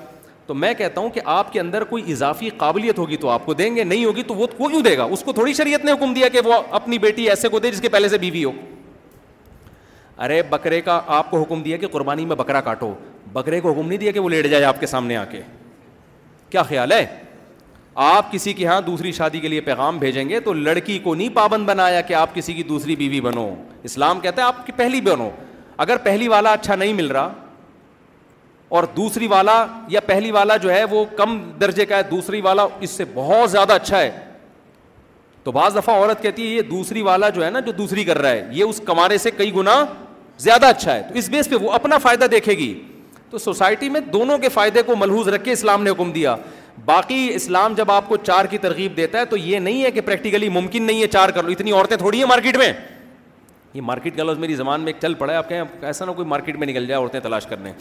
تو 0.46 0.54
میں 0.54 0.72
کہتا 0.74 1.00
ہوں 1.00 1.10
کہ 1.10 1.20
آپ 1.32 1.52
کے 1.52 1.60
اندر 1.60 1.84
کوئی 1.90 2.02
اضافی 2.12 2.48
قابلیت 2.58 2.98
ہوگی 2.98 3.16
تو 3.16 3.28
آپ 3.30 3.44
کو 3.46 3.54
دیں 3.54 3.74
گے 3.76 3.84
نہیں 3.84 4.04
ہوگی 4.04 4.22
تو 4.26 4.34
وہ 4.34 4.46
کیوں 4.56 4.80
دے 4.82 4.96
گا 4.98 5.04
اس 5.10 5.22
کو 5.24 5.32
تھوڑی 5.32 5.52
شریعت 5.54 5.84
نے 5.84 5.92
حکم 5.92 6.14
دیا 6.14 6.28
کہ 6.28 6.40
وہ 6.44 6.54
اپنی 6.80 6.98
بیٹی 6.98 7.28
ایسے 7.30 7.48
کو 7.48 7.58
دے 7.60 7.70
جس 7.70 7.80
کے 7.80 7.88
پہلے 7.88 8.08
سے 8.08 8.18
بیوی 8.18 8.44
ہو 8.44 8.52
ارے 10.24 10.42
بکرے 10.50 10.80
کا 10.80 11.00
آپ 11.16 11.30
کو 11.30 11.40
حکم 11.42 11.62
دیا 11.62 11.76
کہ 11.76 11.86
قربانی 11.92 12.24
میں 12.26 12.36
بکرا 12.36 12.60
کاٹو 12.60 12.92
بکرے 13.32 13.60
کو 13.60 13.72
حکم 13.72 13.86
نہیں 13.88 13.98
دیا 13.98 14.12
کہ 14.12 14.20
وہ 14.20 14.28
لیٹ 14.28 14.46
جائے 14.50 14.64
آپ 14.64 14.80
کے 14.80 14.86
سامنے 14.86 15.16
آ 15.16 15.24
کے 15.30 15.40
کیا 16.50 16.62
خیال 16.62 16.92
ہے 16.92 17.04
آپ 18.06 18.30
کسی 18.32 18.52
کے 18.52 18.62
یہاں 18.64 18.80
دوسری 18.80 19.12
شادی 19.12 19.40
کے 19.40 19.48
لیے 19.48 19.60
پیغام 19.60 19.98
بھیجیں 19.98 20.28
گے 20.28 20.40
تو 20.40 20.52
لڑکی 20.52 20.98
کو 21.04 21.14
نہیں 21.14 21.28
پابند 21.34 21.66
بنایا 21.68 22.00
کہ 22.10 22.14
آپ 22.14 22.34
کسی 22.34 22.52
کی 22.52 22.62
دوسری 22.72 22.96
بیوی 22.96 23.20
بنو 23.20 23.48
اسلام 23.88 24.20
کہتا 24.20 24.42
ہے 24.42 24.46
آپ 24.46 24.64
کی 24.66 24.72
پہلی 24.76 25.00
بنو 25.10 25.28
اگر 25.86 25.96
پہلی 26.04 26.28
والا 26.28 26.52
اچھا 26.52 26.74
نہیں 26.74 26.92
مل 26.92 27.06
رہا 27.16 27.32
اور 28.78 28.84
دوسری 28.96 29.26
والا 29.28 29.64
یا 29.88 30.00
پہلی 30.06 30.30
والا 30.30 30.56
جو 30.56 30.72
ہے 30.72 30.84
وہ 30.90 31.04
کم 31.16 31.38
درجے 31.60 31.86
کا 31.86 31.96
ہے 31.96 32.02
دوسری 32.10 32.40
والا 32.40 32.66
اس 32.80 32.90
سے 32.90 33.04
بہت 33.14 33.50
زیادہ 33.50 33.72
اچھا 33.72 33.98
ہے 34.00 34.10
تو 35.44 35.52
بعض 35.52 35.76
دفعہ 35.76 35.94
عورت 35.94 36.22
کہتی 36.22 36.42
ہے 36.42 36.54
یہ 36.56 36.62
دوسری 36.70 37.02
والا 37.02 37.28
جو 37.36 37.44
ہے 37.44 37.50
نا 37.50 37.60
جو 37.66 37.72
دوسری 37.82 38.04
کر 38.04 38.18
رہا 38.18 38.30
ہے 38.30 38.44
یہ 38.54 38.64
اس 38.64 38.80
کمارے 38.86 39.18
سے 39.18 39.30
کئی 39.36 39.54
گنا 39.54 39.84
زیادہ 40.48 40.66
اچھا 40.66 40.94
ہے 40.94 41.02
تو 41.08 41.14
اس 41.18 41.28
بیس 41.30 41.48
پہ 41.50 41.56
وہ 41.62 41.70
اپنا 41.72 41.98
فائدہ 42.02 42.24
دیکھے 42.30 42.52
گی 42.58 42.72
تو 43.32 43.38
سوسائٹی 43.38 43.88
میں 43.88 44.00
دونوں 44.12 44.36
کے 44.38 44.48
فائدے 44.54 44.80
کو 44.86 44.94
ملحوظ 44.98 45.28
رکھ 45.34 45.44
کے 45.44 45.52
اسلام 45.52 45.82
نے 45.82 45.90
حکم 45.90 46.10
دیا 46.12 46.34
باقی 46.86 47.20
اسلام 47.34 47.74
جب 47.74 47.90
آپ 47.90 48.08
کو 48.08 48.16
چار 48.26 48.44
کی 48.50 48.58
ترغیب 48.64 48.96
دیتا 48.96 49.18
ہے 49.18 49.24
تو 49.30 49.36
یہ 49.36 49.58
نہیں 49.58 49.82
ہے 49.84 49.90
کہ 49.90 50.00
پریکٹیکلی 50.04 50.48
ممکن 50.56 50.82
نہیں 50.86 51.00
ہے 51.02 51.06
چار 51.16 51.28
کر 51.34 51.42
لو 51.42 51.50
اتنی 51.50 51.72
عورتیں 51.72 51.96
تھوڑی 51.96 52.18
ہیں 52.18 52.26
مارکیٹ 52.28 52.56
میں 52.62 52.72
یہ 53.74 53.80
مارکیٹ 53.80 54.16
کا 54.16 54.22
لفظ 54.24 54.38
میری 54.38 54.54
زبان 54.54 54.80
میں 54.80 54.92
ایک 54.92 55.00
چل 55.02 55.14
پڑا 55.22 55.32
ہے 55.32 55.38
آپ 55.38 55.48
کہیں 55.48 55.62
ایسا 55.90 56.04
نہ 56.04 56.10
کوئی 56.16 56.28
مارکیٹ 56.28 56.56
میں 56.58 56.66
نکل 56.66 56.86
جائے 56.86 57.00
عورتیں 57.00 57.18
تلاش 57.20 57.46
کرنے 57.50 57.72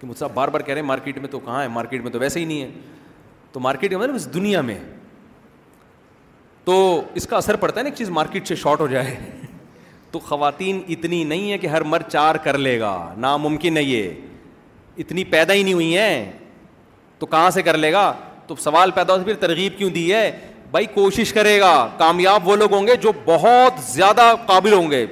کہ 0.00 0.06
مجھ 0.06 0.18
سے 0.18 0.24
بار 0.34 0.48
بار 0.56 0.60
کہہ 0.60 0.74
رہے 0.74 0.80
ہیں 0.80 0.88
مارکیٹ 0.88 1.18
میں 1.18 1.28
تو 1.30 1.38
کہاں 1.44 1.62
ہے 1.62 1.68
مارکیٹ 1.78 2.02
میں 2.02 2.10
تو 2.12 2.18
ویسے 2.20 2.40
ہی 2.40 2.44
نہیں 2.44 2.62
ہے 2.62 2.70
تو 3.52 3.60
مارکیٹ 3.60 3.90
میں 3.92 4.00
مطلب 4.00 4.14
اس 4.14 4.32
دنیا 4.34 4.60
میں 4.70 4.78
تو 6.64 6.78
اس 7.20 7.26
کا 7.26 7.36
اثر 7.36 7.56
پڑتا 7.66 7.78
ہے 7.80 7.84
نا 7.84 7.88
ایک 7.90 7.98
چیز 7.98 8.10
مارکیٹ 8.20 8.48
سے 8.48 8.54
شارٹ 8.56 8.80
ہو 8.80 8.86
جائے 8.86 9.14
تو 10.12 10.18
خواتین 10.20 10.80
اتنی 10.92 11.22
نہیں 11.24 11.50
ہے 11.52 11.58
کہ 11.58 11.66
ہر 11.66 11.82
مرد 11.92 12.08
چار 12.12 12.34
کر 12.44 12.56
لے 12.58 12.78
گا 12.80 12.92
ناممکن 13.18 13.76
ہے 13.76 13.82
یہ 13.82 14.10
اتنی 15.02 15.24
پیدا 15.34 15.52
ہی 15.54 15.62
نہیں 15.62 15.74
ہوئی 15.74 15.96
ہیں 15.98 16.30
تو 17.18 17.26
کہاں 17.26 17.50
سے 17.50 17.62
کر 17.62 17.76
لے 17.78 17.92
گا 17.92 18.12
تو 18.46 18.54
سوال 18.62 18.90
پیدا 18.94 19.14
ہو 19.16 19.24
پھر 19.24 19.34
ترغیب 19.40 19.78
کیوں 19.78 19.88
دی 19.90 20.12
ہے 20.12 20.30
بھائی 20.70 20.86
کوشش 20.94 21.32
کرے 21.32 21.58
گا 21.60 21.70
کامیاب 21.98 22.48
وہ 22.48 22.56
لوگ 22.56 22.72
ہوں 22.74 22.86
گے 22.86 22.96
جو 23.00 23.12
بہت 23.24 23.80
زیادہ 23.92 24.32
قابل 24.46 24.72
ہوں 24.72 24.90
گے 24.90 25.04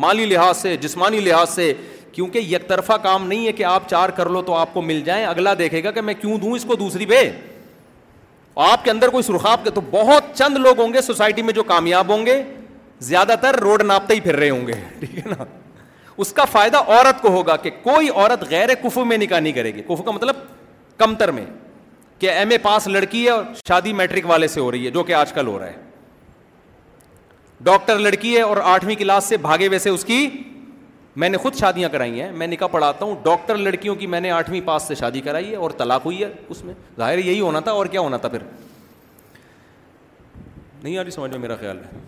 مالی 0.00 0.24
لحاظ 0.26 0.56
سے 0.56 0.76
جسمانی 0.76 1.20
لحاظ 1.20 1.50
سے 1.50 1.72
کیونکہ 2.12 2.38
یک 2.48 2.66
طرفہ 2.68 2.92
کام 3.02 3.26
نہیں 3.26 3.46
ہے 3.46 3.52
کہ 3.52 3.64
آپ 3.64 3.88
چار 3.88 4.08
کر 4.18 4.28
لو 4.30 4.42
تو 4.42 4.54
آپ 4.54 4.72
کو 4.74 4.82
مل 4.82 5.00
جائیں 5.04 5.24
اگلا 5.26 5.54
دیکھے 5.58 5.82
گا 5.84 5.90
کہ 5.90 6.00
میں 6.00 6.14
کیوں 6.20 6.38
دوں 6.38 6.52
اس 6.54 6.64
کو 6.68 6.74
دوسری 6.76 7.06
پہ 7.06 7.20
آپ 8.70 8.84
کے 8.84 8.90
اندر 8.90 9.08
کوئی 9.08 9.22
سرخاب 9.22 9.64
کے 9.64 9.70
تو 9.74 9.80
بہت 9.90 10.34
چند 10.34 10.56
لوگ 10.64 10.80
ہوں 10.80 10.92
گے 10.94 11.00
سوسائٹی 11.02 11.42
میں 11.42 11.52
جو 11.54 11.62
کامیاب 11.64 12.08
ہوں 12.12 12.26
گے 12.26 12.42
زیادہ 13.08 13.34
تر 13.40 13.54
روڈ 13.62 13.82
ناپتے 13.82 14.14
ہی 14.14 14.20
پھر 14.20 14.36
رہے 14.36 14.50
ہوں 14.50 14.66
گے 14.66 14.72
ٹھیک 15.00 15.16
ہے 15.18 15.30
نا 15.36 15.44
اس 16.22 16.32
کا 16.32 16.44
فائدہ 16.52 16.76
عورت 16.86 17.20
کو 17.22 17.28
ہوگا 17.36 17.56
کہ 17.56 17.70
کوئی 17.82 18.08
عورت 18.14 18.42
غیر 18.48 18.74
کفو 18.82 19.04
میں 19.04 19.16
نکاح 19.18 19.40
نہیں 19.40 19.52
کرے 19.52 19.74
گی 19.74 19.82
کفو 19.82 20.02
کا 20.02 20.10
مطلب 20.10 20.36
کمتر 20.98 21.30
میں 21.32 21.44
کہ 22.18 22.30
ایم 22.30 22.50
اے 22.50 22.58
پاس 22.62 22.86
لڑکی 22.88 23.24
ہے 23.24 23.30
اور 23.30 23.44
شادی 23.68 23.92
میٹرک 24.00 24.26
والے 24.30 24.48
سے 24.54 24.60
ہو 24.60 24.70
رہی 24.72 24.84
ہے 24.86 24.90
جو 24.98 25.02
کہ 25.04 25.12
آج 25.14 25.32
کل 25.32 25.46
ہو 25.46 25.58
رہا 25.58 25.66
ہے 25.66 25.78
ڈاکٹر 27.64 27.98
لڑکی 27.98 28.36
ہے 28.36 28.42
اور 28.42 28.56
آٹھویں 28.64 28.94
کلاس 28.96 29.24
سے 29.28 29.36
بھاگے 29.36 29.68
ویسے 29.70 29.90
اس 29.90 30.04
کی 30.04 30.28
میں 31.16 31.28
نے 31.28 31.36
خود 31.38 31.54
شادیاں 31.60 31.88
کرائی 31.92 32.20
ہیں 32.20 32.30
میں 32.42 32.46
نکاح 32.46 32.66
پڑھاتا 32.72 33.04
ہوں 33.04 33.16
ڈاکٹر 33.22 33.56
لڑکیوں 33.56 33.94
کی 33.94 34.06
میں 34.06 34.20
نے 34.20 34.30
آٹھویں 34.30 34.60
پاس 34.64 34.82
سے 34.88 34.94
شادی 34.94 35.20
کرائی 35.20 35.50
ہے 35.50 35.56
اور 35.66 35.70
طلاق 35.78 36.04
ہوئی 36.06 36.22
ہے 36.22 36.30
اس 36.48 36.64
میں 36.64 36.74
ظاہر 36.98 37.18
یہی 37.18 37.40
ہونا 37.40 37.60
تھا 37.68 37.72
اور 37.80 37.86
کیا 37.94 38.00
ہونا 38.00 38.16
تھا 38.24 38.28
پھر 38.28 38.42
نہیں 40.82 40.96
آ 40.98 41.02
رہی 41.02 41.10
سمجھ 41.10 41.30
میں 41.30 41.38
میرا 41.38 41.56
خیال 41.60 41.78
ہے 41.78 41.98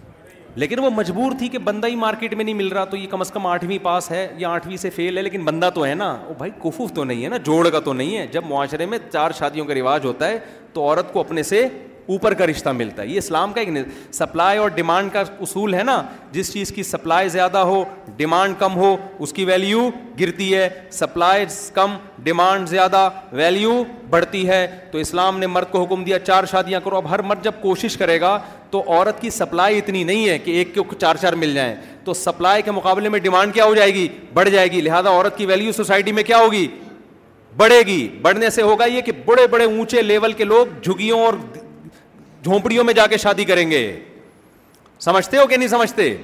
لیکن 0.56 0.78
وہ 0.84 0.88
مجبور 0.94 1.32
تھی 1.38 1.48
کہ 1.48 1.58
بندہ 1.64 1.86
ہی 1.88 1.94
مارکیٹ 1.96 2.34
میں 2.34 2.44
نہیں 2.44 2.54
مل 2.54 2.68
رہا 2.68 2.84
تو 2.84 2.96
یہ 2.96 3.06
کم 3.10 3.20
از 3.20 3.30
کم 3.32 3.46
آٹھویں 3.46 3.78
پاس 3.82 4.10
ہے 4.10 4.26
یا 4.38 4.48
آٹھویں 4.48 4.76
سے 4.76 4.90
فیل 4.96 5.16
ہے 5.16 5.22
لیکن 5.22 5.44
بندہ 5.44 5.70
تو 5.74 5.84
ہے 5.86 5.94
نا 5.94 6.10
وہ 6.28 6.34
بھائی 6.38 6.50
کفوف 6.64 6.92
تو 6.94 7.04
نہیں 7.04 7.24
ہے 7.24 7.28
نا 7.28 7.36
جوڑ 7.44 7.68
کا 7.70 7.80
تو 7.84 7.92
نہیں 7.92 8.16
ہے 8.16 8.26
جب 8.32 8.44
معاشرے 8.48 8.86
میں 8.86 8.98
چار 9.12 9.30
شادیوں 9.38 9.66
کا 9.66 9.74
رواج 9.74 10.04
ہوتا 10.04 10.28
ہے 10.28 10.38
تو 10.72 10.82
عورت 10.88 11.12
کو 11.12 11.20
اپنے 11.20 11.42
سے 11.42 11.66
اوپر 12.12 12.34
کا 12.34 12.46
رشتہ 12.46 12.68
ملتا 12.76 13.02
ہے 13.02 13.06
یہ 13.06 13.18
اسلام 13.18 13.52
کا 13.52 13.60
ایک 13.60 13.68
سپلائی 14.14 14.58
اور 14.58 14.68
ڈیمانڈ 14.74 15.12
کا 15.12 15.22
اصول 15.40 15.74
ہے 15.74 15.82
نا 15.84 16.00
جس 16.32 16.52
چیز 16.52 16.72
کی 16.76 16.82
سپلائی 16.82 17.28
زیادہ 17.28 17.58
ہو 17.68 17.82
ڈیمانڈ 18.16 18.54
کم 18.58 18.74
ہو 18.76 18.96
اس 19.26 19.32
کی 19.32 19.44
ویلیو 19.50 19.88
گرتی 20.20 20.54
ہے 20.54 20.68
سپلائی 20.92 21.44
کم 21.74 21.96
ڈیمانڈ 22.22 22.68
زیادہ 22.68 23.08
ویلیو 23.32 23.82
بڑھتی 24.10 24.48
ہے 24.48 24.66
تو 24.92 24.98
اسلام 24.98 25.38
نے 25.38 25.46
مرد 25.46 25.70
کو 25.70 25.82
حکم 25.84 26.02
دیا 26.04 26.18
چار 26.18 26.44
شادیاں 26.50 26.80
کرو 26.84 26.96
اب 26.96 27.10
ہر 27.10 27.22
مرد 27.30 27.44
جب 27.44 27.60
کوشش 27.62 27.96
کرے 27.96 28.20
گا 28.20 28.38
تو 28.72 28.80
عورت 28.92 29.20
کی 29.22 29.30
سپلائی 29.36 29.78
اتنی 29.78 30.02
نہیں 30.04 30.28
ہے 30.28 30.38
کہ 30.38 30.50
ایک 30.58 30.72
کے 30.74 30.80
چار 31.00 31.16
چار 31.20 31.32
مل 31.40 31.52
جائیں 31.54 31.74
تو 32.04 32.12
سپلائی 32.14 32.62
کے 32.62 32.70
مقابلے 32.70 33.08
میں 33.08 33.18
ڈیمانڈ 33.20 33.54
کیا 33.54 33.64
ہو 33.64 33.74
جائے 33.74 33.92
گی 33.94 34.06
بڑھ 34.34 34.48
جائے 34.50 34.70
گی 34.72 34.80
لہٰذا 34.82 35.10
عورت 35.10 35.36
کی 35.38 35.46
ویلیو 35.46 35.72
سوسائٹی 35.76 36.12
میں 36.12 36.22
کیا 36.30 36.38
ہوگی 36.40 36.66
بڑھے 37.56 37.80
گی 37.86 38.06
بڑھنے 38.22 38.50
سے 38.50 38.62
ہوگا 38.62 38.84
یہ 38.86 39.00
کہ 39.08 39.12
بڑے 39.24 39.46
بڑے 39.54 39.64
اونچے 39.64 40.02
لیول 40.02 40.32
کے 40.32 40.44
لوگ 40.44 40.66
جھگیوں 40.82 41.20
اور 41.24 41.34
جھونپڑیوں 42.42 42.84
میں 42.84 42.94
جا 42.94 43.06
کے 43.06 43.16
شادی 43.26 43.44
کریں 43.50 43.70
گے 43.70 43.82
سمجھتے 45.06 45.36
ہو 45.38 45.46
کہ 45.46 45.56
نہیں 45.56 45.68
سمجھتے 45.74 46.14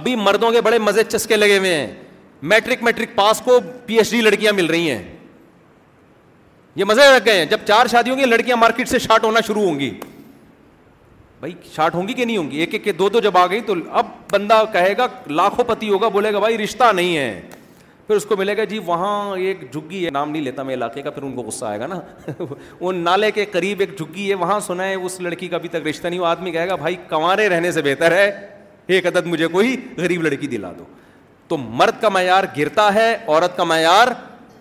ابھی 0.00 0.16
مردوں 0.16 0.50
کے 0.52 0.60
بڑے 0.60 0.78
مزے 0.88 1.04
چسکے 1.08 1.36
لگے 1.36 1.58
ہوئے 1.58 1.74
ہیں 1.74 1.86
میٹرک 2.52 2.82
میٹرک 2.82 3.14
پاس 3.14 3.40
کو 3.44 3.58
پی 3.86 3.98
ایچ 3.98 4.10
ڈی 4.10 4.20
لڑکیاں 4.20 4.52
مل 4.52 4.66
رہی 4.74 4.90
ہیں 4.90 5.02
یہ 6.76 6.84
مزے 6.84 7.02
رکھ 7.16 7.24
گئے 7.26 7.38
ہیں 7.38 7.44
جب 7.50 7.60
چار 7.66 7.86
شادی 7.90 8.10
ہوں 8.10 8.18
گی 8.18 8.24
لڑکیاں 8.24 8.56
مارکیٹ 8.56 8.88
سے 8.88 8.98
شارٹ 8.98 9.24
ہونا 9.24 9.40
شروع 9.46 9.62
ہوں 9.66 9.78
گی 9.80 9.90
بھائی 11.40 11.52
شارٹ 11.74 11.94
ہوں 11.94 12.06
گی 12.08 12.12
کہ 12.18 12.24
نہیں 12.24 12.36
ہوں 12.36 12.50
گی 12.50 12.58
ایک 12.60 12.74
ایک 12.74 12.84
کے 12.84 12.92
دو 12.92 13.08
دو 13.16 13.20
جب 13.20 13.36
آ 13.38 13.46
گئی 13.50 13.60
تو 13.66 13.74
اب 14.00 14.06
بندہ 14.30 14.62
کہے 14.72 14.94
گا 14.98 15.06
لاکھوں 15.30 15.64
پتی 15.68 15.88
ہوگا 15.90 16.08
بولے 16.14 16.32
گا 16.32 16.38
بھائی 16.38 16.58
رشتہ 16.58 16.92
نہیں 16.96 17.16
ہے 17.16 17.40
پھر 18.06 18.16
اس 18.16 18.24
کو 18.26 18.36
ملے 18.36 18.56
گا 18.56 18.64
جی 18.70 18.78
وہاں 18.86 19.12
ایک 19.36 19.60
جھگی 19.72 20.04
ہے 20.04 20.10
نام 20.10 20.30
نہیں 20.30 20.42
لیتا 20.42 20.62
میں 20.62 20.74
علاقے 20.74 21.02
کا 21.02 21.10
پھر 21.10 21.22
ان 21.22 21.34
کو 21.36 21.42
غصہ 21.42 21.64
آئے 21.64 21.80
گا 21.80 21.86
نا 21.86 22.00
وہ 22.80 22.92
نالے 22.92 23.30
کے 23.38 23.44
قریب 23.52 23.80
ایک 23.80 23.96
جھگی 23.98 24.28
ہے 24.28 24.34
وہاں 24.44 24.58
سنا 24.66 24.84
ہے 24.88 24.94
اس 24.94 25.18
لڑکی 25.20 25.48
کا 25.48 25.56
ابھی 25.56 25.68
تک 25.68 25.86
رشتہ 25.88 26.08
نہیں 26.08 26.20
وہ 26.20 26.26
آدمی 26.26 26.52
کہے 26.52 26.68
گا 26.68 26.74
بھائی 26.84 26.96
کنوارے 27.08 27.48
رہنے 27.48 27.72
سے 27.72 27.82
بہتر 27.84 28.12
ہے 28.16 28.30
ایک 28.96 29.06
عدد 29.06 29.26
مجھے 29.26 29.46
کوئی 29.58 29.76
غریب 29.96 30.22
لڑکی 30.26 30.46
دلا 30.46 30.72
دو 30.78 30.84
تو 31.48 31.56
مرد 31.80 32.00
کا 32.02 32.08
معیار 32.08 32.44
گرتا 32.58 32.92
ہے 32.94 33.16
عورت 33.26 33.56
کا 33.56 33.64
معیار 33.72 34.08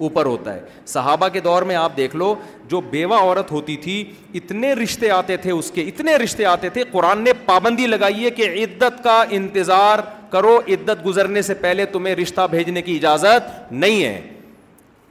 اوپر 0.03 0.25
ہوتا 0.25 0.53
ہے 0.53 0.59
صحابہ 0.87 1.27
کے 1.33 1.39
دور 1.39 1.61
میں 1.71 1.75
آپ 1.75 1.95
دیکھ 1.97 2.15
لو 2.15 2.33
جو 2.69 2.81
بیوہ 2.89 3.17
عورت 3.21 3.51
ہوتی 3.51 3.75
تھی 3.81 4.03
اتنے 4.35 4.73
رشتے 4.81 5.09
آتے 5.11 5.37
تھے 5.41 5.51
اس 5.51 5.71
کے 5.75 5.81
اتنے 5.87 6.15
رشتے 6.23 6.45
آتے 6.45 6.69
تھے 6.69 6.83
قرآن 6.91 7.21
نے 7.23 7.33
پابندی 7.45 7.87
لگائی 7.87 8.25
ہے 8.25 8.29
کہ 8.39 8.49
عدت 8.63 9.03
کا 9.03 9.23
انتظار 9.39 9.99
کرو 10.31 10.59
عدت 10.67 11.05
گزرنے 11.05 11.41
سے 11.41 11.53
پہلے 11.61 11.85
تمہیں 11.91 12.15
رشتہ 12.15 12.47
بھیجنے 12.51 12.81
کی 12.81 12.95
اجازت 12.95 13.71
نہیں 13.71 14.03
ہے 14.03 14.19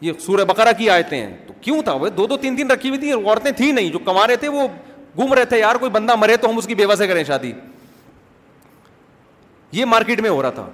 یہ 0.01 0.13
سورہ 0.27 0.45
بقرہ 0.45 0.73
کی 0.79 0.91
آیتیں 0.91 1.19
ہیں 1.21 1.35
تو 1.47 1.53
کیوں 1.61 1.83
تھا 1.83 1.93
وہ 2.01 2.09
دو 2.17 2.27
دو 2.27 2.37
تین 2.37 2.59
دن 2.59 2.71
رکھی 2.71 2.89
ہوئی 2.89 3.01
تھی 3.01 3.13
عورتیں 3.13 3.51
تھیں 3.57 3.73
نہیں 3.73 3.89
جو 3.91 3.99
کما 4.05 4.27
رہے 4.27 4.37
تھے 4.37 4.49
وہ 4.57 4.67
گم 5.19 5.33
رہے 5.35 5.45
تھے 5.45 5.59
یار 5.61 5.75
کوئی 5.81 5.91
بندہ 5.91 6.15
مرے 6.17 6.37
تو 6.41 6.51
ہم 6.51 6.57
اس 6.59 6.67
کی 6.67 6.75
بیوہ 6.75 6.95
سے 6.95 7.07
کریں 7.07 7.23
شادی 7.25 7.53
یہ 9.73 9.85
مارکیٹ 9.85 10.21
میں 10.21 10.31
ہو 10.31 10.43
رہا 10.43 10.51
تھا 10.57 10.69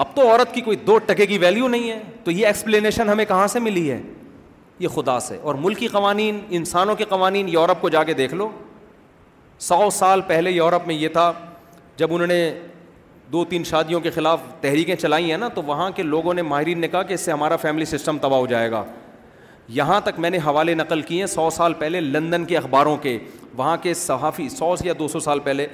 اب 0.00 0.14
تو 0.14 0.22
عورت 0.28 0.52
کی 0.54 0.60
کوئی 0.66 0.76
دو 0.86 0.96
ٹکے 1.06 1.24
کی 1.26 1.36
ویلیو 1.38 1.66
نہیں 1.68 1.90
ہے 1.90 1.98
تو 2.24 2.30
یہ 2.30 2.46
ایکسپلینیشن 2.46 3.08
ہمیں 3.08 3.24
کہاں 3.28 3.46
سے 3.54 3.58
ملی 3.60 3.90
ہے 3.90 4.00
یہ 4.80 4.88
خدا 4.94 5.18
سے 5.20 5.36
اور 5.48 5.54
ملکی 5.64 5.86
قوانین 5.96 6.38
انسانوں 6.58 6.94
کے 6.96 7.04
قوانین 7.08 7.48
یورپ 7.52 7.80
کو 7.80 7.88
جا 7.96 8.02
کے 8.04 8.12
دیکھ 8.20 8.34
لو 8.34 8.48
سو 9.66 9.88
سال 9.92 10.20
پہلے 10.26 10.50
یورپ 10.50 10.86
میں 10.86 10.94
یہ 10.94 11.08
تھا 11.16 11.32
جب 11.96 12.14
انہوں 12.14 12.26
نے 12.26 12.40
دو 13.32 13.44
تین 13.48 13.64
شادیوں 13.70 14.00
کے 14.06 14.10
خلاف 14.10 14.40
تحریکیں 14.60 14.94
چلائی 14.96 15.30
ہیں 15.30 15.38
نا 15.38 15.48
تو 15.54 15.62
وہاں 15.66 15.90
کے 15.96 16.02
لوگوں 16.02 16.34
نے 16.34 16.42
ماہرین 16.52 16.80
نے 16.80 16.88
کہا 16.94 17.02
کہ 17.10 17.14
اس 17.14 17.20
سے 17.24 17.32
ہمارا 17.32 17.56
فیملی 17.66 17.84
سسٹم 17.94 18.18
تباہ 18.22 18.38
ہو 18.40 18.46
جائے 18.54 18.70
گا 18.70 18.82
یہاں 19.80 20.00
تک 20.04 20.18
میں 20.20 20.30
نے 20.30 20.38
حوالے 20.46 20.74
نقل 20.74 21.02
کیے 21.10 21.18
ہیں 21.20 21.26
سو 21.34 21.48
سال 21.56 21.72
پہلے 21.78 22.00
لندن 22.00 22.44
کے 22.44 22.56
اخباروں 22.58 22.96
کے 23.02 23.18
وہاں 23.56 23.76
کے 23.82 23.94
صحافی 24.06 24.48
سو 24.58 24.74
یا 24.84 24.92
دو 24.98 25.08
سو 25.08 25.20
سال 25.26 25.38
پہلے 25.44 25.66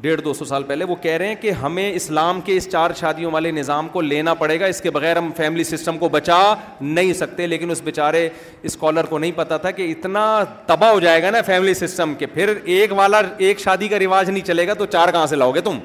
ڈیڑھ 0.00 0.20
دو 0.24 0.32
سو 0.34 0.44
سال 0.44 0.62
پہلے 0.62 0.84
وہ 0.84 0.94
کہہ 1.02 1.16
رہے 1.16 1.28
ہیں 1.28 1.34
کہ 1.40 1.50
ہمیں 1.62 1.90
اسلام 1.90 2.40
کے 2.44 2.56
اس 2.56 2.68
چار 2.70 2.90
شادیوں 2.98 3.30
والے 3.32 3.50
نظام 3.50 3.86
کو 3.92 4.00
لینا 4.00 4.34
پڑے 4.34 4.58
گا 4.60 4.66
اس 4.66 4.80
کے 4.80 4.90
بغیر 4.90 5.16
ہم 5.18 5.30
فیملی 5.36 5.64
سسٹم 5.64 5.98
کو 5.98 6.08
بچا 6.08 6.36
نہیں 6.80 7.12
سکتے 7.20 7.46
لیکن 7.46 7.70
اس 7.70 7.80
بیچارے 7.84 8.28
اسکالر 8.62 9.04
کو 9.10 9.18
نہیں 9.18 9.32
پتا 9.36 9.56
تھا 9.56 9.70
کہ 9.70 9.90
اتنا 9.90 10.26
تباہ 10.66 10.92
ہو 10.92 11.00
جائے 11.00 11.22
گا 11.22 11.30
نا 11.30 11.40
فیملی 11.46 11.74
سسٹم 11.74 12.14
کہ 12.18 12.26
پھر 12.34 12.54
ایک 12.64 12.92
والا 12.96 13.20
ایک 13.38 13.60
شادی 13.60 13.88
کا 13.88 13.98
رواج 14.04 14.30
نہیں 14.30 14.44
چلے 14.46 14.66
گا 14.68 14.74
تو 14.78 14.86
چار 14.86 15.10
کہاں 15.12 15.26
سے 15.26 15.36
لاؤ 15.36 15.52
گے 15.54 15.60
تم 15.60 15.78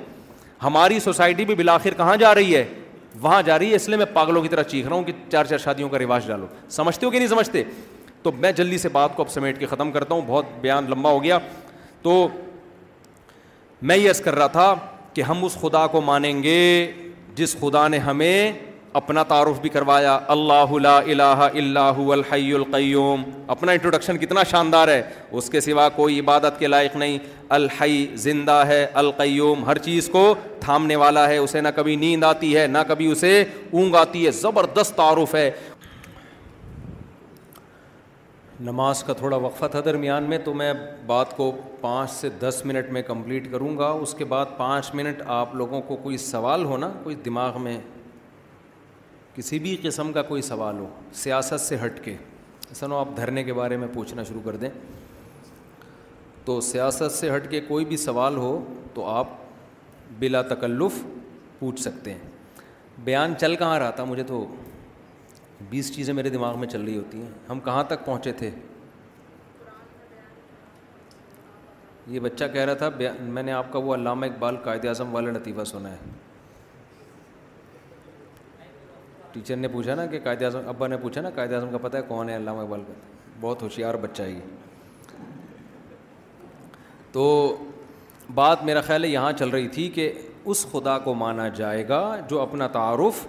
ہماری 0.64 1.00
سوسائٹی 1.00 1.46
بھی 1.46 1.56
بلاخر 1.56 1.94
کہاں 1.98 2.18
جا 2.18 2.36
رہی 2.36 2.56
ہے 2.56 2.64
وہاں 3.22 3.42
جا 3.46 3.60
رہی 3.60 3.70
ہے 3.70 3.76
اس 3.76 3.88
لیے 3.90 3.98
میں 3.98 4.06
پاگلوں 4.14 4.42
کی 4.42 4.48
طرح 4.50 4.64
چیخ 4.68 4.86
رہا 4.88 4.96
ہوں 4.96 5.04
کہ 5.04 5.12
چار 5.32 5.46
چار 5.46 5.58
شادیوں 5.64 5.90
کا 5.90 6.00
رواج 6.00 6.28
ڈالو 6.28 6.48
سمجھتے 6.70 7.06
ہو 7.06 7.12
کہ 7.12 7.18
نہیں 7.20 7.28
سمجھتے 7.30 7.64
تو 8.24 8.32
میں 8.40 8.52
جلدی 8.56 8.78
سے 8.78 8.90
بات 8.90 9.16
کو 9.16 9.24
اب 9.24 9.30
سمیٹ 9.30 9.60
کے 9.60 9.66
ختم 9.66 9.92
کرتا 9.92 10.14
ہوں 10.16 10.22
بہت 10.28 10.46
بیان 10.62 10.86
لمبا 10.90 11.10
ہو 11.12 11.24
گیا 11.24 11.38
تو 12.02 12.28
میں 13.90 13.96
یس 13.98 14.20
کر 14.26 14.36
رہا 14.36 14.48
تھا 14.48 14.74
کہ 15.14 15.22
ہم 15.30 15.44
اس 15.46 15.56
خدا 15.62 15.86
کو 15.94 16.02
مانیں 16.10 16.42
گے 16.44 16.60
جس 17.36 17.56
خدا 17.60 17.88
نے 17.88 17.98
ہمیں 18.06 18.52
اپنا 19.00 19.24
تعارف 19.32 19.60
بھی 19.60 19.70
کروایا 19.70 20.18
اللہ 20.36 20.74
الا 20.88 21.00
اللہ 21.46 22.00
الحی 22.14 22.52
القیوم 22.54 23.24
اپنا 23.56 23.72
انٹروڈکشن 23.72 24.18
کتنا 24.18 24.44
شاندار 24.52 24.88
ہے 24.88 25.02
اس 25.40 25.50
کے 25.50 25.62
سوا 25.62 25.88
کوئی 25.96 26.20
عبادت 26.20 26.60
کے 26.60 26.68
لائق 26.68 26.96
نہیں 26.96 27.18
الحی 27.58 28.06
زندہ 28.28 28.62
ہے 28.68 28.86
القیوم 29.04 29.66
ہر 29.66 29.78
چیز 29.88 30.10
کو 30.12 30.24
تھامنے 30.60 30.96
والا 30.96 31.28
ہے 31.30 31.38
اسے 31.38 31.62
نہ 31.62 31.68
کبھی 31.76 31.96
نیند 32.06 32.24
آتی 32.24 32.56
ہے 32.58 32.66
نہ 32.68 32.88
کبھی 32.88 33.12
اسے 33.12 33.40
اونگ 33.72 33.96
آتی 34.04 34.26
ہے 34.26 34.32
زبردست 34.42 34.96
تعارف 34.98 35.36
ہے 35.36 35.50
نماز 38.66 39.02
کا 39.04 39.14
تھوڑا 39.18 39.38
وقفہ 39.44 39.66
تھا 39.72 39.80
درمیان 39.86 40.24
میں 40.30 40.38
تو 40.44 40.54
میں 40.54 40.74
بات 41.06 41.36
کو 41.38 41.52
پانچ 41.80 42.10
سے 42.12 42.30
دس 42.40 42.62
منٹ 42.66 42.90
میں 42.94 43.02
کمپلیٹ 43.08 43.50
کروں 43.52 43.78
گا 43.78 43.88
اس 44.04 44.14
کے 44.18 44.26
بعد 44.34 44.46
پانچ 44.58 44.94
منٹ 44.96 45.22
آپ 45.40 45.56
لوگوں 45.62 45.82
کو 45.88 45.96
کوئی 46.04 46.18
سوال 46.26 46.64
ہو 46.66 46.78
نا 46.78 46.90
کوئی 47.04 47.16
دماغ 47.26 47.62
میں 47.62 47.78
کسی 49.36 49.60
بھی 49.60 49.76
قسم 49.84 50.12
کا 50.14 50.22
کوئی 50.32 50.42
سوال 50.52 50.78
ہو 50.80 50.88
سیاست 51.24 51.62
سے 51.62 51.78
ہٹ 51.84 52.04
کے 52.06 52.16
سنو 52.74 52.98
آپ 52.98 53.08
دھرنے 53.18 53.44
کے 53.44 53.54
بارے 53.54 53.78
میں 53.78 53.88
پوچھنا 53.94 54.24
شروع 54.30 54.42
کر 54.46 54.56
دیں 54.64 54.70
تو 56.46 56.60
سیاست 56.72 57.12
سے 57.20 57.36
ہٹ 57.36 57.50
کے 57.52 57.62
کوئی 57.68 57.86
بھی 57.86 57.98
سوال 58.08 58.38
ہو 58.38 58.58
تو 58.94 59.06
آپ 59.18 59.30
بلا 60.20 60.42
تکلف 60.56 61.04
پوچھ 61.60 61.82
سکتے 61.82 62.12
ہیں 62.14 63.02
بیان 63.04 63.34
چل 63.40 63.56
کہاں 63.60 63.80
رہا 63.80 63.90
تھا 64.00 64.04
مجھے 64.06 64.24
تو 64.28 64.46
بیس 65.70 65.92
چیزیں 65.96 66.14
میرے 66.14 66.30
دماغ 66.30 66.60
میں 66.60 66.68
چل 66.68 66.82
رہی 66.84 66.98
ہوتی 66.98 67.22
ہیں 67.22 67.30
ہم 67.50 67.60
کہاں 67.66 67.84
تک 67.88 68.06
پہنچے 68.06 68.32
تھے 68.42 68.50
یہ 72.14 72.20
بچہ 72.20 72.46
کہہ 72.54 72.66
رہا 72.66 72.74
تھا 72.74 72.90
میں 73.36 73.44
نے 73.44 73.52
آپ 73.52 73.72
کا 73.74 73.80
وہ 73.80 73.94
علامہ 73.96 74.26
اقبال 74.26 74.58
قائد 74.64 74.86
اعظم 74.86 75.14
والا 75.16 75.32
لطیفہ 75.38 75.64
سنا 75.66 75.92
ہے 75.92 75.98
ٹیچر 79.32 79.56
نے 79.56 79.68
پوچھا 79.76 79.96
نا 79.96 80.06
کہ 80.06 80.20
قائد 80.24 80.42
اعظم 80.44 80.68
ابا 80.70 80.88
نے 80.88 80.98
پوچھا 81.02 81.22
نا 81.22 81.30
قائد 81.36 81.54
اعظم 81.54 81.72
کا 81.72 81.78
پتہ 81.88 81.98
ہے 81.98 82.02
کون 82.08 82.30
ہے 82.30 82.36
علامہ 82.38 82.62
اقبال 82.62 82.82
کا 82.88 82.94
بہت 83.42 83.62
ہوشیار 83.62 83.96
بچہ 84.02 84.22
ہے 84.24 84.32
یہ 84.32 84.42
تو 87.12 87.24
بات 88.36 88.64
میرا 88.66 88.82
خیال 88.82 89.04
ہے 89.04 89.10
یہاں 89.10 89.32
چل 89.40 89.50
رہی 89.50 89.68
تھی 89.78 89.90
کہ 89.96 90.12
اس 90.52 90.66
خدا 90.72 90.98
کو 91.00 91.14
مانا 91.16 91.48
جائے 91.58 91.88
گا 91.90 92.02
جو 92.30 92.40
اپنا 92.42 92.68
تعارف 92.78 93.26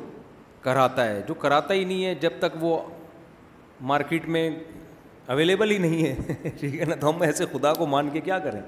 کراتا 0.65 1.07
ہے 1.09 1.21
جو 1.29 1.35
کراتا 1.45 1.75
ہی 1.75 1.85
نہیں 1.85 2.05
ہے 2.05 2.15
جب 2.25 2.39
تک 2.41 2.57
وہ 2.61 2.77
مارکیٹ 3.93 4.29
میں 4.37 4.49
اویلیبل 5.35 5.71
ہی 5.71 5.79
نہیں 5.79 6.07
ہے 6.07 6.51
ٹھیک 6.61 6.79
ہے 6.81 6.85
نا 6.89 6.95
تو 7.01 7.09
ہم 7.09 7.23
ایسے 7.23 7.45
خدا 7.53 7.73
کو 7.81 7.87
مان 7.95 8.09
کے 8.13 8.21
کیا 8.29 8.39
کریں 8.47 8.61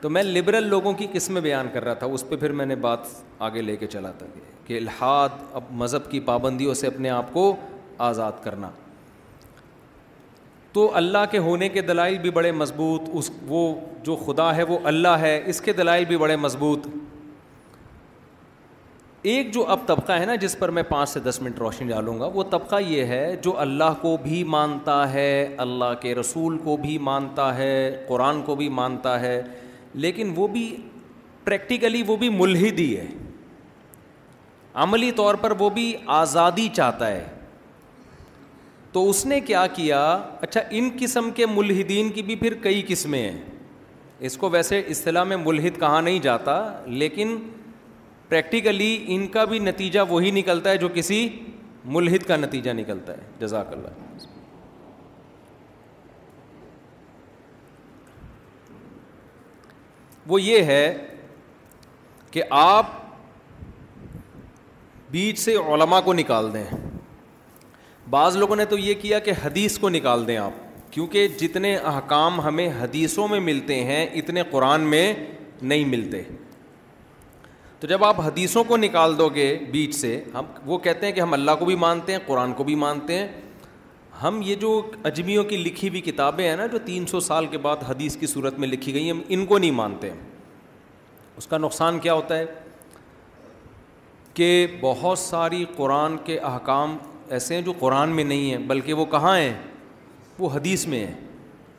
تو 0.00 0.10
میں 0.14 0.22
لبرل 0.22 0.66
لوگوں 0.68 0.92
کی 0.92 1.06
قسمیں 1.12 1.40
بیان 1.40 1.68
کر 1.72 1.84
رہا 1.84 1.94
تھا 2.00 2.06
اس 2.16 2.28
پہ 2.28 2.36
پھر 2.40 2.52
میں 2.60 2.64
نے 2.66 2.74
بات 2.86 3.06
آگے 3.46 3.62
لے 3.62 3.76
کے 3.82 3.86
چلا 3.94 4.10
تھا 4.18 4.26
کہ 4.66 4.76
الحاد 4.78 5.38
اب 5.60 5.70
مذہب 5.82 6.10
کی 6.10 6.20
پابندیوں 6.30 6.74
سے 6.80 6.86
اپنے 6.86 7.10
آپ 7.10 7.32
کو 7.32 7.46
آزاد 8.08 8.42
کرنا 8.44 8.70
تو 10.72 10.90
اللہ 10.98 11.24
کے 11.30 11.38
ہونے 11.46 11.68
کے 11.78 11.82
دلائل 11.92 12.18
بھی 12.26 12.30
بڑے 12.40 12.52
مضبوط 12.60 13.08
اس 13.20 13.30
وہ 13.54 13.62
جو 14.08 14.16
خدا 14.26 14.54
ہے 14.56 14.62
وہ 14.72 14.78
اللہ 14.92 15.18
ہے 15.26 15.34
اس 15.52 15.60
کے 15.68 15.72
دلائل 15.80 16.04
بھی 16.12 16.16
بڑے 16.22 16.36
مضبوط 16.44 16.86
ایک 19.32 19.52
جو 19.52 19.64
اب 19.72 19.80
طبقہ 19.86 20.12
ہے 20.20 20.24
نا 20.26 20.34
جس 20.40 20.58
پر 20.58 20.68
میں 20.78 20.82
پانچ 20.88 21.08
سے 21.08 21.20
دس 21.24 21.40
منٹ 21.42 21.58
روشنی 21.58 21.86
ڈالوں 21.88 22.18
گا 22.20 22.26
وہ 22.32 22.42
طبقہ 22.50 22.76
یہ 22.88 23.04
ہے 23.12 23.34
جو 23.42 23.56
اللہ 23.60 23.94
کو 24.00 24.16
بھی 24.22 24.42
مانتا 24.54 24.96
ہے 25.12 25.28
اللہ 25.64 25.94
کے 26.00 26.14
رسول 26.14 26.58
کو 26.64 26.76
بھی 26.80 26.96
مانتا 27.06 27.46
ہے 27.58 27.76
قرآن 28.08 28.42
کو 28.46 28.54
بھی 28.56 28.68
مانتا 28.80 29.18
ہے 29.20 29.40
لیکن 30.04 30.32
وہ 30.36 30.46
بھی 30.56 30.66
پریکٹیکلی 31.44 32.02
وہ 32.06 32.16
بھی 32.16 32.28
ملحدی 32.36 32.96
ہے 32.96 33.06
عملی 34.84 35.10
طور 35.22 35.34
پر 35.44 35.52
وہ 35.58 35.70
بھی 35.78 35.92
آزادی 36.20 36.68
چاہتا 36.76 37.08
ہے 37.10 37.24
تو 38.92 39.08
اس 39.10 39.24
نے 39.26 39.40
کیا 39.46 39.66
کیا 39.74 40.02
اچھا 40.40 40.60
ان 40.80 40.90
قسم 41.00 41.30
کے 41.34 41.46
ملحدین 41.54 42.10
کی 42.12 42.22
بھی 42.22 42.36
پھر 42.44 42.54
کئی 42.62 42.82
قسمیں 42.88 43.20
ہیں 43.22 43.40
اس 44.28 44.36
کو 44.38 44.50
ویسے 44.50 44.82
اصطلاح 44.88 45.24
میں 45.30 45.36
ملحد 45.36 45.80
کہا 45.80 46.00
نہیں 46.00 46.18
جاتا 46.28 46.62
لیکن 46.86 47.36
پریکٹیکلی 48.28 48.96
ان 49.14 49.26
کا 49.32 49.44
بھی 49.44 49.58
نتیجہ 49.58 50.00
وہی 50.08 50.30
نکلتا 50.30 50.70
ہے 50.70 50.76
جو 50.84 50.88
کسی 50.94 51.28
ملحد 51.94 52.26
کا 52.26 52.36
نتیجہ 52.36 52.70
نکلتا 52.76 53.12
ہے 53.16 53.26
جزاک 53.40 53.72
اللہ 53.72 54.22
وہ 60.26 60.40
یہ 60.42 60.62
ہے 60.64 60.84
کہ 62.32 62.42
آپ 62.58 62.86
بیچ 65.10 65.38
سے 65.38 65.54
علماء 65.72 66.00
کو 66.04 66.12
نکال 66.12 66.52
دیں 66.54 66.64
بعض 68.10 68.36
لوگوں 68.36 68.56
نے 68.56 68.64
تو 68.70 68.78
یہ 68.78 68.94
کیا 69.00 69.18
کہ 69.26 69.32
حدیث 69.44 69.78
کو 69.78 69.88
نکال 69.88 70.26
دیں 70.28 70.36
آپ 70.36 70.52
کیونکہ 70.92 71.28
جتنے 71.40 71.76
احکام 71.76 72.40
ہمیں 72.40 72.68
حدیثوں 72.80 73.28
میں 73.28 73.38
ملتے 73.40 73.82
ہیں 73.84 74.04
اتنے 74.20 74.42
قرآن 74.50 74.80
میں 74.90 75.12
نہیں 75.62 75.84
ملتے 75.94 76.22
تو 77.84 77.88
جب 77.88 78.04
آپ 78.04 78.20
حدیثوں 78.24 78.62
کو 78.64 78.76
نکال 78.76 79.16
دو 79.16 79.28
گے 79.34 79.46
بیچ 79.70 79.94
سے 79.94 80.08
ہم 80.34 80.44
وہ 80.66 80.76
کہتے 80.84 81.06
ہیں 81.06 81.12
کہ 81.12 81.20
ہم 81.20 81.32
اللہ 81.32 81.56
کو 81.58 81.64
بھی 81.64 81.74
مانتے 81.78 82.12
ہیں 82.12 82.18
قرآن 82.26 82.52
کو 82.56 82.64
بھی 82.64 82.74
مانتے 82.82 83.18
ہیں 83.18 83.26
ہم 84.22 84.38
یہ 84.44 84.54
جو 84.60 84.70
اجمیوں 85.10 85.42
کی 85.50 85.56
لکھی 85.56 85.88
ہوئی 85.88 86.00
کتابیں 86.02 86.46
ہیں 86.48 86.54
نا 86.56 86.66
جو 86.72 86.78
تین 86.84 87.06
سو 87.06 87.20
سال 87.28 87.46
کے 87.50 87.58
بعد 87.66 87.82
حدیث 87.88 88.16
کی 88.16 88.26
صورت 88.26 88.58
میں 88.58 88.68
لکھی 88.68 88.94
گئی 88.94 89.02
ہیں 89.02 89.10
ہم 89.10 89.20
ان 89.36 89.44
کو 89.46 89.58
نہیں 89.58 89.70
مانتے 89.82 90.10
اس 91.36 91.46
کا 91.46 91.58
نقصان 91.58 91.98
کیا 91.98 92.14
ہوتا 92.14 92.38
ہے 92.38 92.44
کہ 94.34 94.66
بہت 94.80 95.18
ساری 95.18 95.64
قرآن 95.76 96.16
کے 96.24 96.38
احکام 96.52 96.96
ایسے 97.28 97.54
ہیں 97.54 97.62
جو 97.62 97.72
قرآن 97.78 98.16
میں 98.16 98.24
نہیں 98.24 98.50
ہیں 98.50 98.58
بلکہ 98.68 98.94
وہ 98.94 99.04
کہاں 99.16 99.36
ہیں 99.38 99.54
وہ 100.38 100.48
حدیث 100.54 100.86
میں 100.94 101.06
ہیں 101.06 101.14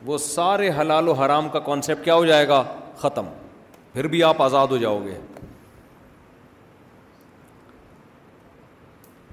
وہ 0.06 0.18
سارے 0.28 0.70
حلال 0.80 1.08
و 1.08 1.12
حرام 1.24 1.48
کا 1.56 1.60
کانسیپٹ 1.70 2.04
کیا 2.04 2.14
ہو 2.14 2.24
جائے 2.26 2.48
گا 2.48 2.62
ختم 2.98 3.26
پھر 3.92 4.06
بھی 4.12 4.22
آپ 4.24 4.42
آزاد 4.42 4.66
ہو 4.70 4.76
جاؤ 4.76 5.00
گے 5.04 5.18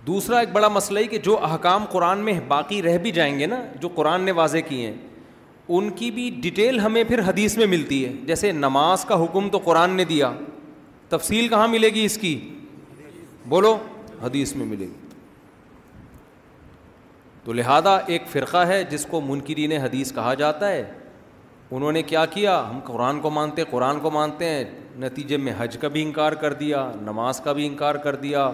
دوسرا 0.08 0.40
ایک 0.40 0.50
بڑا 0.52 0.68
مسئلہ 0.68 1.00
ہے 1.00 1.08
کہ 1.08 1.18
جو 1.24 1.38
احکام 1.46 1.84
قرآن 1.92 2.20
میں 2.24 2.40
باقی 2.48 2.82
رہ 2.84 2.98
بھی 3.02 3.12
جائیں 3.12 3.38
گے 3.40 3.46
نا 3.48 3.56
جو 3.82 3.88
قرآن 3.96 4.22
نے 4.22 4.32
واضح 4.40 4.58
کیے 4.68 4.86
ہیں 4.88 4.96
ان 5.76 5.90
کی 6.00 6.10
بھی 6.12 6.30
ڈیٹیل 6.42 6.80
ہمیں 6.80 7.04
پھر 7.08 7.22
حدیث 7.28 7.56
میں 7.58 7.66
ملتی 7.74 8.06
ہے 8.06 8.12
جیسے 8.28 8.52
نماز 8.52 9.06
کا 9.12 9.22
حکم 9.24 9.48
تو 9.50 9.58
قرآن 9.64 9.92
نے 9.98 10.06
دیا 10.06 10.32
تفصیل 11.10 11.48
کہاں 11.48 11.68
ملے 11.68 11.90
گی 11.94 12.04
اس 12.06 12.18
کی 12.22 12.38
بولو 13.50 13.78
حدیث 14.24 14.56
میں 14.56 14.66
ملے 14.66 14.86
گی 14.86 15.08
تو 17.44 17.54
لہذا 17.54 17.96
ایک 18.08 18.28
فرقہ 18.32 18.58
ہے 18.68 18.84
جس 18.90 19.06
کو 19.10 19.22
منکرین 19.30 19.72
حدیث 19.84 20.12
کہا 20.16 20.34
جاتا 20.42 20.70
ہے 20.72 20.84
انہوں 21.72 21.92
نے 21.92 22.02
کیا 22.12 22.26
کیا 22.34 22.60
ہم 22.70 22.80
قرآن 22.86 23.20
کو 23.20 23.30
مانتے 23.40 23.64
قرآن 23.70 24.00
کو 24.00 24.12
مانتے 24.12 24.50
ہیں 24.50 24.64
نتیجے 25.00 25.38
میں 25.48 25.54
حج 25.58 25.78
کا 25.82 25.88
بھی 25.96 26.02
انکار 26.04 26.32
کر 26.44 26.54
دیا 26.60 26.90
نماز 27.02 27.40
کا 27.44 27.54
بھی 27.54 27.66
انکار 27.68 27.96
کر 28.06 28.16
دیا 28.26 28.50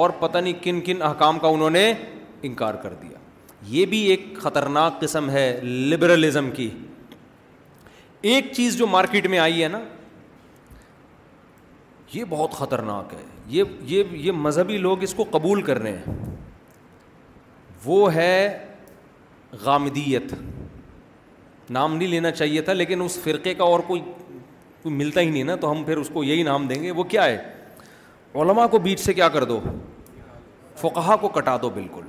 اور 0.00 0.10
پتہ 0.18 0.38
نہیں 0.38 0.52
کن 0.62 0.80
کن 0.80 1.02
احکام 1.06 1.38
کا 1.38 1.48
انہوں 1.54 1.70
نے 1.70 1.92
انکار 2.48 2.74
کر 2.82 2.92
دیا 3.00 3.18
یہ 3.68 3.86
بھی 3.86 3.98
ایک 4.10 4.22
خطرناک 4.42 5.00
قسم 5.00 5.28
ہے 5.30 5.42
لبرلزم 5.64 6.50
کی 6.50 6.68
ایک 8.30 8.50
چیز 8.56 8.76
جو 8.78 8.86
مارکیٹ 8.86 9.26
میں 9.34 9.38
آئی 9.38 9.62
ہے 9.62 9.68
نا 9.68 9.80
یہ 12.12 12.24
بہت 12.28 12.52
خطرناک 12.60 13.12
ہے 13.14 13.22
یہ 13.56 13.76
یہ 13.90 14.16
یہ 14.24 14.32
مذہبی 14.48 14.78
لوگ 14.88 15.02
اس 15.02 15.14
کو 15.16 15.24
قبول 15.30 15.62
کر 15.68 15.78
رہے 15.82 15.96
ہیں 16.06 16.26
وہ 17.84 18.14
ہے 18.14 18.34
غامدیت 19.64 20.34
نام 21.76 21.96
نہیں 21.96 22.08
لینا 22.08 22.30
چاہیے 22.40 22.60
تھا 22.66 22.72
لیکن 22.72 23.02
اس 23.02 23.18
فرقے 23.24 23.54
کا 23.54 23.64
اور 23.64 23.80
کوئی 23.86 24.00
کوئی 24.82 24.94
ملتا 24.94 25.20
ہی 25.20 25.30
نہیں 25.30 25.44
نا 25.52 25.56
تو 25.64 25.70
ہم 25.72 25.84
پھر 25.84 25.96
اس 25.96 26.10
کو 26.12 26.24
یہی 26.24 26.42
نام 26.50 26.66
دیں 26.68 26.82
گے 26.82 26.90
وہ 27.00 27.04
کیا 27.14 27.24
ہے 27.24 27.36
علماء 28.40 28.66
کو 28.70 28.78
بیچ 28.84 29.00
سے 29.00 29.12
کیا 29.14 29.28
کر 29.28 29.44
دو 29.44 29.58
فقہ 30.80 31.14
کو 31.20 31.28
کٹا 31.28 31.56
دو 31.62 31.68
بالکل 31.70 32.00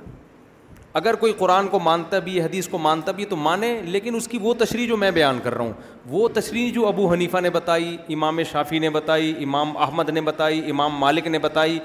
اگر 0.98 1.14
کوئی 1.20 1.32
قرآن 1.38 1.68
کو 1.68 1.78
مانتا 1.80 2.18
بھی 2.26 2.40
حدیث 2.42 2.68
کو 2.68 2.78
مانتا 2.78 3.12
بھی 3.12 3.24
تو 3.30 3.36
مانے 3.36 3.72
لیکن 3.84 4.14
اس 4.16 4.28
کی 4.28 4.38
وہ 4.42 4.52
تشریح 4.58 4.86
جو 4.88 4.96
میں 4.96 5.10
بیان 5.10 5.38
کر 5.42 5.54
رہا 5.54 5.64
ہوں 5.64 5.72
وہ 6.10 6.28
تشریح 6.34 6.70
جو 6.74 6.86
ابو 6.88 7.10
حنیفہ 7.12 7.38
نے 7.42 7.50
بتائی 7.56 7.96
امام 8.14 8.42
شافی 8.50 8.78
نے 8.78 8.90
بتائی 8.90 9.32
امام 9.44 9.76
احمد 9.86 10.08
نے 10.08 10.20
بتائی 10.30 10.60
امام 10.70 10.94
مالک 11.00 11.26
نے 11.26 11.38
بتائی 11.48 11.78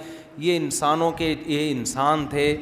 یہ 0.47 0.57
انسانوں 0.57 1.11
کے 1.17 1.33
یہ 1.45 1.71
انسان 1.71 2.25
تھے 2.29 2.55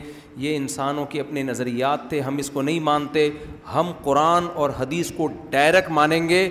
یہ 0.45 0.56
انسانوں 0.56 1.06
کے 1.10 1.20
اپنے 1.22 1.44
نظریات 1.44 2.10
تھے 2.10 2.22
ہم 2.22 2.38
اس 2.40 2.49
کو 2.54 2.62
نہیں 2.62 2.80
مانتے 2.90 3.30
ہم 3.76 3.91
قرآن 4.04 4.48
اور 4.54 4.70
حدیث 4.80 5.12
کو 5.18 5.28
ڈائریکٹ 5.49 5.90
مانیں 5.99 6.28
گے 6.30 6.48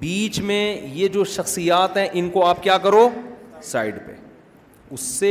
بیچ 0.00 0.40
میں 0.50 0.64
یہ 0.92 1.08
جو 1.18 1.24
شخصیات 1.38 1.96
ہیں 1.96 2.08
ان 2.12 2.30
کو 2.30 2.46
آپ 2.46 2.62
کیا 2.62 2.78
کرو 2.82 3.08
سائڈ 3.72 4.06
پہ 4.06 4.22
اس 4.92 5.00
سے 5.00 5.30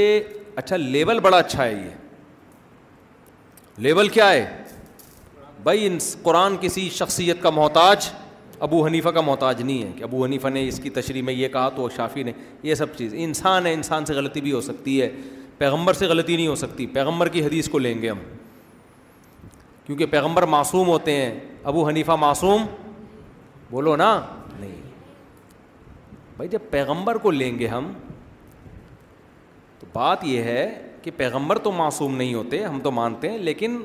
اچھا 0.56 0.76
لیول 0.78 1.20
بڑا 1.20 1.38
اچھا 1.38 1.64
ہے 1.66 1.74
یہ 1.74 1.90
لیول 3.84 4.08
کیا 4.10 4.32
ہے 4.32 4.46
بھائی 5.64 5.98
قرآن 6.24 6.56
کسی 6.62 6.88
شخصیت 6.94 7.42
کا 7.42 7.50
محتاج 7.50 8.10
ابو 8.66 8.86
حنیفہ 8.86 9.10
کا 9.14 9.22
محتاج 9.22 9.62
نہیں 9.62 9.82
ہے 9.84 9.92
کہ 9.98 10.04
ابو 10.04 10.24
حنیفہ 10.24 10.48
نے 10.48 10.68
اس 10.68 10.80
کی 10.84 10.90
تشریح 10.98 11.24
میں 11.24 11.34
یہ 11.34 11.48
کہا 11.54 11.70
تو 11.76 11.88
شافی 11.96 12.24
نے 12.24 12.32
یہ 12.64 12.76
سب 12.76 12.96
چیز 12.98 13.14
انسان 13.18 13.66
ہے 13.66 13.74
انسان 13.74 14.06
سے 14.06 14.14
غلطی 14.14 14.42
بھی 14.42 14.52
ہو 14.54 14.62
سکتی 14.62 15.02
ہے 15.02 15.10
پیغمبر 15.58 15.94
سے 15.94 16.06
غلطی 16.08 16.36
نہیں 16.36 16.48
ہو 16.48 16.56
سکتی 16.56 16.86
پیغمبر 16.94 17.30
کی 17.30 17.44
حدیث 17.46 17.70
کو 17.70 17.78
لیں 17.80 18.02
گے 18.02 18.10
ہم 18.10 18.20
کیونکہ 19.86 20.06
پیغمبر 20.12 20.44
معصوم 20.56 20.88
ہوتے 20.88 21.16
ہیں 21.16 21.40
ابو 21.72 21.88
حنیفہ 21.88 22.12
معصوم 22.20 22.66
بولو 23.72 23.96
نا 23.96 24.14
نہیں 24.60 24.82
بھائی 26.38 26.50
جب 26.50 26.70
پیغمبر 26.70 27.18
کو 27.26 27.32
لیں 27.32 27.58
گے 27.60 27.68
ہم 27.68 27.92
بات 29.94 30.24
یہ 30.24 30.42
ہے 30.44 30.70
کہ 31.02 31.12
پیغمبر 31.18 31.58
تو 31.64 31.72
معصوم 31.72 32.16
نہیں 32.18 32.34
ہوتے 32.34 32.64
ہم 32.64 32.80
تو 32.84 32.92
مانتے 32.92 33.30
ہیں 33.30 33.38
لیکن 33.38 33.82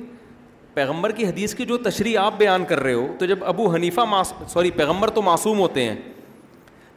پیغمبر 0.75 1.11
کی 1.13 1.27
حدیث 1.27 1.55
کی 1.55 1.65
جو 1.67 1.77
تشریح 1.85 2.19
آپ 2.21 2.37
بیان 2.39 2.65
کر 2.69 2.81
رہے 2.83 2.93
ہو 2.95 3.07
تو 3.19 3.27
جب 3.27 3.45
ابو 3.53 3.73
حنیفہ 3.75 4.23
سوری 4.49 4.71
پیغمبر 4.77 5.11
تو 5.19 5.23
معصوم 5.23 5.59
ہوتے 5.59 5.85
ہیں 5.85 5.95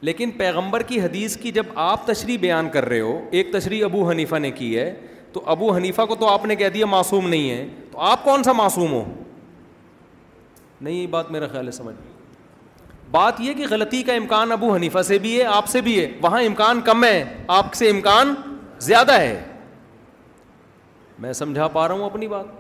لیکن 0.10 0.32
پیغمبر 0.38 0.82
کی 0.92 1.00
حدیث 1.02 1.36
کی 1.38 1.52
جب 1.52 1.66
آپ 1.86 2.06
تشریح 2.08 2.38
بیان 2.42 2.70
کر 2.74 2.86
رہے 2.90 3.00
ہو 3.00 3.20
ایک 3.40 3.52
تشریح 3.54 3.84
ابو 3.86 4.10
حنیفہ 4.10 4.36
نے 4.46 4.52
کی 4.52 4.78
ہے 4.78 4.94
تو 5.34 5.44
ابو 5.56 5.74
حنیفہ 5.76 6.02
کو 6.10 6.16
تو 6.22 6.28
آپ 6.28 6.46
نے 6.46 6.56
کہہ 6.56 6.70
دیا 6.74 6.86
معصوم 6.94 7.28
نہیں 7.30 7.50
ہے 7.50 7.68
تو 7.92 8.00
آپ 8.12 8.24
کون 8.24 8.44
سا 8.44 8.52
معصوم 8.62 8.92
ہو 8.94 9.04
نہیں 10.82 10.94
یہ 11.02 11.06
بات 11.08 11.32
میرا 11.32 11.48
خیال 11.48 11.68
ہے 11.68 11.72
سمجھ 11.72 11.96
بات 13.12 13.42
یہ 13.42 13.54
کہ 13.54 13.66
غلطی 13.70 14.02
کا 14.04 14.14
امکان 14.14 14.52
ابو 14.52 14.74
حنیفہ 14.74 15.02
سے 15.08 15.18
بھی 15.20 15.38
ہے 15.40 15.44
آپ 15.58 15.68
سے 15.70 15.82
بھی 15.88 16.00
ہے 16.00 16.08
وہاں 16.22 16.42
امکان 16.44 16.82
کم 16.86 17.04
ہے 17.04 17.24
آپ 17.58 17.74
سے 17.82 17.90
امکان 17.90 18.34
زیادہ 18.86 19.14
ہے 19.22 19.34
میں 21.24 21.32
سمجھا 21.40 21.68
پا 21.74 21.88
رہا 21.88 21.96
ہوں 21.96 22.06
اپنی 22.06 22.28
بات 22.28 22.60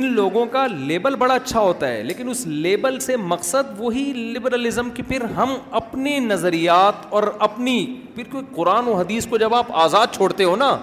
ان 0.00 0.04
لوگوں 0.14 0.44
کا 0.52 0.66
لیبل 0.72 1.14
بڑا 1.22 1.34
اچھا 1.34 1.60
ہوتا 1.60 1.88
ہے 1.88 2.02
لیکن 2.10 2.28
اس 2.30 2.46
لیبل 2.66 2.98
سے 3.06 3.16
مقصد 3.32 3.72
وہی 3.78 4.04
لبرلزم 4.34 4.90
کہ 4.98 5.02
پھر 5.08 5.24
ہم 5.36 5.54
اپنے 5.80 6.18
نظریات 6.28 7.06
اور 7.16 7.22
اپنی 7.48 7.74
پھر 8.14 8.30
کوئی 8.32 8.44
قرآن 8.54 8.88
و 8.88 8.94
حدیث 8.98 9.26
کو 9.30 9.38
جب 9.44 9.54
آپ 9.54 9.72
آزاد 9.86 10.14
چھوڑتے 10.16 10.44
ہو 10.44 10.54
نا 10.64 10.74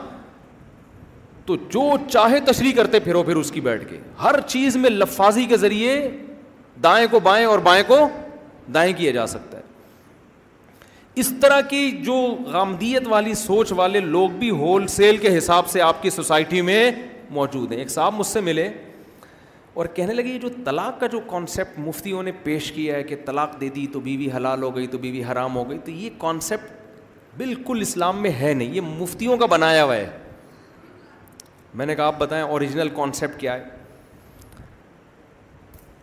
تو 1.45 1.55
جو 1.73 1.87
چاہے 2.09 2.39
تشریح 2.51 2.73
کرتے 2.81 2.99
پھر 3.07 3.23
پھر 3.29 3.35
اس 3.43 3.51
کی 3.51 3.61
بیٹھ 3.71 3.89
کے 3.89 3.99
ہر 4.23 4.39
چیز 4.53 4.75
میں 4.83 4.89
لفاظی 4.89 5.45
کے 5.53 5.57
ذریعے 5.65 5.95
دائیں 6.83 7.05
کو 7.11 7.19
بائیں 7.31 7.45
اور 7.45 7.59
بائیں 7.71 7.83
کو 7.87 8.07
دائیں 8.73 8.93
کیا 8.97 9.11
جا 9.11 9.25
سکتا 9.27 9.57
ہے 9.57 9.58
اس 11.17 11.31
طرح 11.41 11.61
کی 11.69 11.89
جو 12.03 12.15
غامدیت 12.51 13.07
والی 13.09 13.33
سوچ 13.35 13.71
والے 13.75 13.99
لوگ 13.99 14.29
بھی 14.39 14.49
ہول 14.59 14.85
سیل 14.95 15.17
کے 15.17 15.37
حساب 15.37 15.67
سے 15.69 15.81
آپ 15.81 16.01
کی 16.01 16.09
سوسائٹی 16.09 16.61
میں 16.61 16.91
موجود 17.33 17.71
ہیں 17.71 17.79
ایک 17.79 17.89
صاحب 17.89 18.13
مجھ 18.17 18.27
سے 18.27 18.41
ملے 18.41 18.69
اور 19.73 19.85
کہنے 19.95 20.13
لگے 20.13 20.37
جو 20.41 20.49
طلاق 20.65 20.99
کا 20.99 21.07
جو 21.07 21.19
کانسیپٹ 21.29 21.79
مفتیوں 21.79 22.21
نے 22.23 22.31
پیش 22.43 22.71
کیا 22.71 22.95
ہے 22.95 23.03
کہ 23.03 23.15
طلاق 23.25 23.59
دے 23.61 23.69
دی 23.75 23.85
تو 23.93 23.99
بیوی 24.07 24.29
حلال 24.35 24.63
ہو 24.63 24.75
گئی 24.75 24.87
تو 24.87 24.97
بیوی 24.97 25.23
حرام 25.31 25.55
ہو 25.55 25.69
گئی 25.69 25.77
تو 25.85 25.91
یہ 25.91 26.09
کانسیپٹ 26.19 27.35
بالکل 27.37 27.81
اسلام 27.81 28.21
میں 28.21 28.31
ہے 28.39 28.53
نہیں 28.53 28.73
یہ 28.75 28.81
مفتیوں 28.81 29.37
کا 29.37 29.45
بنایا 29.51 29.83
ہوا 29.83 29.95
ہے 29.95 30.09
میں 31.79 31.85
نے 31.85 31.95
کہا 31.95 32.05
آپ 32.07 32.17
بتائیں 32.19 32.43
اوریجنل 32.43 32.89
کانسیپٹ 32.95 33.39
کیا 33.39 33.53
ہے 33.55 33.63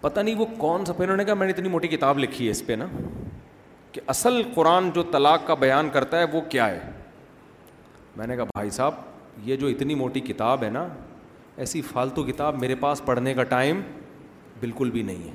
پتہ 0.01 0.21
نہیں 0.21 0.35
وہ 0.39 0.47
کون 0.59 0.85
سا 0.85 0.93
پھر 0.93 1.05
انہوں 1.05 1.17
نے 1.17 1.25
کہا 1.25 1.35
میں 1.35 1.47
نے 1.47 1.53
اتنی 1.53 1.69
موٹی 1.69 1.89
کتاب 1.89 2.19
لکھی 2.19 2.47
ہے 2.47 2.51
اس 2.51 2.67
پہ 2.67 2.73
نا 2.79 2.87
کہ 3.97 4.01
اصل 4.11 4.41
قرآن 4.55 4.89
جو 4.95 5.03
طلاق 5.11 5.47
کا 5.47 5.55
بیان 5.61 5.89
کرتا 5.93 6.19
ہے 6.21 6.25
وہ 6.33 6.41
کیا 6.51 6.67
ہے 6.71 6.79
میں 8.17 8.27
نے 8.27 8.35
کہا 8.37 8.45
بھائی 8.59 8.71
صاحب 8.71 8.95
یہ 9.49 9.57
جو 9.57 9.67
اتنی 9.67 9.95
موٹی 10.01 10.21
کتاب 10.27 10.65
ہے 10.65 10.69
نا 10.71 10.87
ایسی 11.65 11.81
فالتو 11.93 12.23
کتاب 12.25 12.59
میرے 12.61 12.75
پاس 12.81 13.05
پڑھنے 13.05 13.35
کا 13.35 13.43
ٹائم 13.53 13.81
بالکل 14.61 14.91
بھی 14.99 15.03
نہیں 15.13 15.25
ہے 15.31 15.35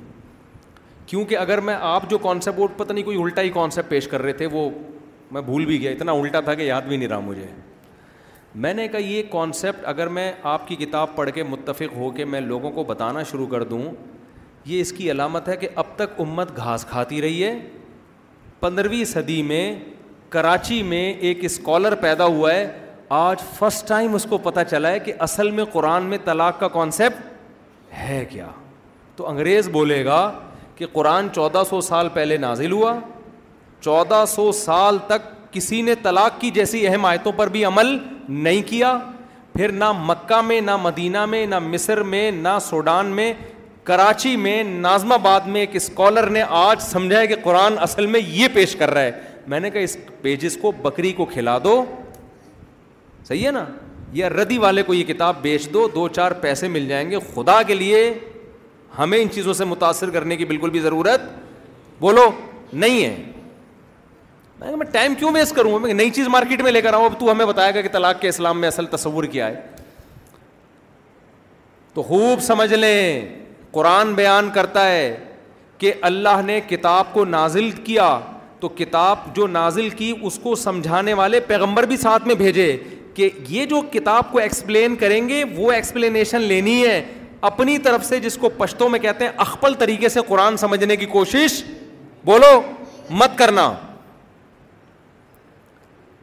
کیونکہ 1.06 1.36
اگر 1.38 1.60
میں 1.70 1.74
آپ 1.90 2.08
جو 2.10 2.18
کانسیپٹ 2.28 2.58
وہ 2.60 2.66
پتہ 2.76 2.92
نہیں 2.92 3.04
کوئی 3.04 3.20
الٹا 3.22 3.42
ہی 3.42 3.50
کانسیپٹ 3.54 3.88
پیش 3.90 4.08
کر 4.14 4.22
رہے 4.22 4.32
تھے 4.42 4.46
وہ 4.52 4.68
میں 5.32 5.42
بھول 5.50 5.64
بھی 5.72 5.80
گیا 5.82 5.90
اتنا 5.98 6.12
الٹا 6.20 6.40
تھا 6.48 6.54
کہ 6.54 6.62
یاد 6.70 6.82
بھی 6.88 6.96
نہیں 6.96 7.08
رہا 7.08 7.18
مجھے 7.26 7.46
میں 8.64 8.74
نے 8.74 8.86
کہا 8.88 9.00
یہ 9.10 9.22
کانسیپٹ 9.32 9.86
اگر 9.94 10.08
میں 10.20 10.30
آپ 10.54 10.68
کی 10.68 10.76
کتاب 10.86 11.14
پڑھ 11.16 11.30
کے 11.34 11.42
متفق 11.50 11.96
ہو 11.96 12.10
کے 12.16 12.24
میں 12.34 12.40
لوگوں 12.40 12.70
کو 12.78 12.84
بتانا 12.94 13.22
شروع 13.32 13.46
کر 13.56 13.62
دوں 13.74 13.82
یہ 14.66 14.80
اس 14.80 14.92
کی 14.92 15.10
علامت 15.10 15.48
ہے 15.48 15.56
کہ 15.56 15.68
اب 15.74 15.94
تک 15.96 16.20
امت 16.20 16.56
گھاس 16.56 16.84
کھاتی 16.90 17.22
رہی 17.22 17.44
ہے 17.44 17.54
پندرہویں 18.62 19.04
صدی 19.12 19.42
میں 19.42 19.64
کراچی 20.30 20.82
میں 20.90 21.02
ایک 21.28 21.38
اسکالر 21.44 21.94
پیدا 22.02 22.24
ہوا 22.34 22.52
ہے 22.54 22.66
آج 23.24 23.38
فسٹ 23.58 23.86
ٹائم 23.88 24.14
اس 24.14 24.26
کو 24.30 24.38
پتہ 24.44 24.60
چلا 24.70 24.88
ہے 24.90 24.98
کہ 25.06 25.12
اصل 25.26 25.50
میں 25.56 25.64
قرآن 25.72 26.02
میں 26.10 26.18
طلاق 26.24 26.60
کا 26.60 26.68
کانسیپٹ 26.76 27.96
ہے 28.00 28.24
کیا 28.30 28.46
تو 29.16 29.28
انگریز 29.28 29.68
بولے 29.72 30.04
گا 30.04 30.20
کہ 30.76 30.86
قرآن 30.92 31.28
چودہ 31.34 31.62
سو 31.70 31.80
سال 31.88 32.08
پہلے 32.14 32.36
نازل 32.46 32.72
ہوا 32.72 32.94
چودہ 33.84 34.22
سو 34.34 34.50
سال 34.60 34.98
تک 35.06 35.28
کسی 35.52 35.80
نے 35.88 35.94
طلاق 36.02 36.40
کی 36.40 36.50
جیسی 36.60 36.86
اہم 36.88 37.04
آیتوں 37.06 37.32
پر 37.36 37.48
بھی 37.56 37.64
عمل 37.64 37.96
نہیں 38.46 38.62
کیا 38.68 38.96
پھر 39.56 39.72
نہ 39.82 39.90
مکہ 40.08 40.40
میں 40.50 40.60
نہ 40.70 40.76
مدینہ 40.82 41.24
میں 41.34 41.44
نہ 41.46 41.58
مصر 41.70 42.02
میں 42.14 42.30
نہ 42.46 42.56
سوڈان 42.70 43.06
میں 43.18 43.32
کراچی 43.84 44.34
میں 44.36 44.62
نازم 44.64 45.12
آباد 45.12 45.46
میں 45.52 45.60
ایک 45.60 45.74
اسکالر 45.76 46.28
نے 46.30 46.42
آج 46.48 46.82
سمجھا 46.82 47.18
ہے 47.20 47.26
کہ 47.26 47.34
قرآن 47.42 47.78
اصل 47.82 48.06
میں 48.06 48.20
یہ 48.26 48.48
پیش 48.54 48.74
کر 48.76 48.90
رہا 48.94 49.02
ہے 49.02 49.10
میں 49.48 49.60
نے 49.60 49.70
کہا 49.70 49.80
اس 49.80 49.96
پیجز 50.22 50.56
کو 50.62 50.72
بکری 50.82 51.12
کو 51.12 51.24
کھلا 51.32 51.56
دو 51.64 51.84
صحیح 53.28 53.46
ہے 53.46 53.50
نا 53.52 53.64
یا 54.12 54.28
ردی 54.30 54.58
والے 54.58 54.82
کو 54.82 54.94
یہ 54.94 55.04
کتاب 55.08 55.40
بیچ 55.42 55.68
دو 55.72 55.86
دو 55.94 56.06
چار 56.14 56.32
پیسے 56.40 56.68
مل 56.68 56.86
جائیں 56.88 57.10
گے 57.10 57.18
خدا 57.34 57.60
کے 57.66 57.74
لیے 57.74 58.12
ہمیں 58.98 59.18
ان 59.18 59.30
چیزوں 59.34 59.52
سے 59.54 59.64
متاثر 59.64 60.10
کرنے 60.10 60.36
کی 60.36 60.44
بالکل 60.44 60.70
بھی 60.70 60.80
ضرورت 60.80 61.20
بولو 62.00 62.30
نہیں 62.72 63.04
ہے 63.04 63.14
میں 64.60 64.76
میں 64.76 64.86
ٹائم 64.92 65.14
کیوں 65.18 65.30
ویسٹ 65.34 65.54
کروں 65.54 65.78
میں 65.80 65.92
نئی 65.94 66.10
چیز 66.10 66.28
مارکیٹ 66.28 66.60
میں 66.62 66.72
لے 66.72 66.80
کر 66.82 66.94
آؤں 66.94 67.04
اب 67.04 67.18
تو 67.20 67.30
ہمیں 67.30 67.46
بتائے 67.46 67.74
گا 67.74 67.80
کہ 67.80 67.88
طلاق 67.92 68.20
کے 68.20 68.28
اسلام 68.28 68.60
میں 68.60 68.68
اصل 68.68 68.86
تصور 68.96 69.24
کیا 69.32 69.46
ہے 69.46 69.60
تو 71.94 72.02
خوب 72.02 72.40
سمجھ 72.42 72.72
لیں 72.72 73.40
قرآن 73.72 74.12
بیان 74.14 74.48
کرتا 74.54 74.86
ہے 74.90 75.04
کہ 75.78 75.92
اللہ 76.08 76.40
نے 76.46 76.60
کتاب 76.68 77.12
کو 77.12 77.24
نازل 77.24 77.70
کیا 77.84 78.08
تو 78.60 78.68
کتاب 78.80 79.18
جو 79.36 79.46
نازل 79.52 79.88
کی 80.00 80.12
اس 80.22 80.38
کو 80.42 80.54
سمجھانے 80.56 81.12
والے 81.20 81.40
پیغمبر 81.46 81.86
بھی 81.92 81.96
ساتھ 81.96 82.26
میں 82.26 82.34
بھیجے 82.42 82.76
کہ 83.14 83.28
یہ 83.48 83.64
جو 83.70 83.80
کتاب 83.92 84.30
کو 84.32 84.38
ایکسپلین 84.38 84.94
کریں 84.96 85.28
گے 85.28 85.42
وہ 85.54 85.72
ایکسپلینیشن 85.72 86.42
لینی 86.52 86.80
ہے 86.86 87.00
اپنی 87.50 87.76
طرف 87.86 88.04
سے 88.06 88.20
جس 88.20 88.36
کو 88.40 88.48
پشتوں 88.58 88.88
میں 88.88 88.98
کہتے 88.98 89.24
ہیں 89.24 89.32
اخپل 89.46 89.74
طریقے 89.78 90.08
سے 90.16 90.20
قرآن 90.28 90.56
سمجھنے 90.56 90.96
کی 90.96 91.06
کوشش 91.16 91.62
بولو 92.24 92.60
مت 93.22 93.36
کرنا 93.38 93.72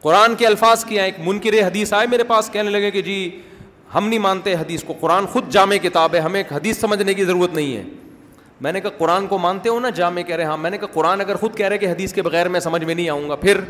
قرآن 0.02 0.34
کے 0.38 0.46
الفاظ 0.46 0.84
کیا 0.84 1.02
ایک 1.04 1.14
منکر 1.24 1.60
حدیث 1.66 1.92
آئے 1.94 2.06
میرے 2.10 2.24
پاس 2.28 2.48
کہنے 2.52 2.70
لگے 2.70 2.90
کہ 2.90 3.02
جی 3.08 3.16
ہم 3.94 4.08
نہیں 4.08 4.18
مانتے 4.18 4.54
حدیث 4.54 4.82
کو 4.86 4.94
قرآن 5.00 5.26
خود 5.32 5.48
جامع 5.52 5.76
کتاب 5.82 6.14
ہے 6.14 6.18
ہمیں 6.20 6.42
حدیث 6.50 6.78
سمجھنے 6.80 7.14
کی 7.14 7.24
ضرورت 7.24 7.54
نہیں 7.54 7.76
ہے 7.76 7.82
میں 8.64 8.72
نے 8.72 8.80
کہا 8.80 8.90
قرآن 8.98 9.26
کو 9.26 9.38
مانتے 9.38 9.68
ہو 9.68 9.78
نا 9.80 9.90
جامع 9.94 10.20
کہہ 10.26 10.36
رہے 10.36 10.44
ہاں 10.44 10.56
میں 10.56 10.70
نے 10.70 10.78
کہا 10.78 10.92
قرآن 10.94 11.20
اگر 11.20 11.36
خود 11.40 11.54
کہہ 11.56 11.68
رہے 11.68 11.78
کہ 11.78 11.86
حدیث 11.90 12.12
کے 12.14 12.22
بغیر 12.22 12.48
میں 12.56 12.60
سمجھ 12.60 12.82
میں 12.84 12.94
نہیں 12.94 13.08
آؤں 13.10 13.28
گا 13.28 13.36
پھر 13.36 13.60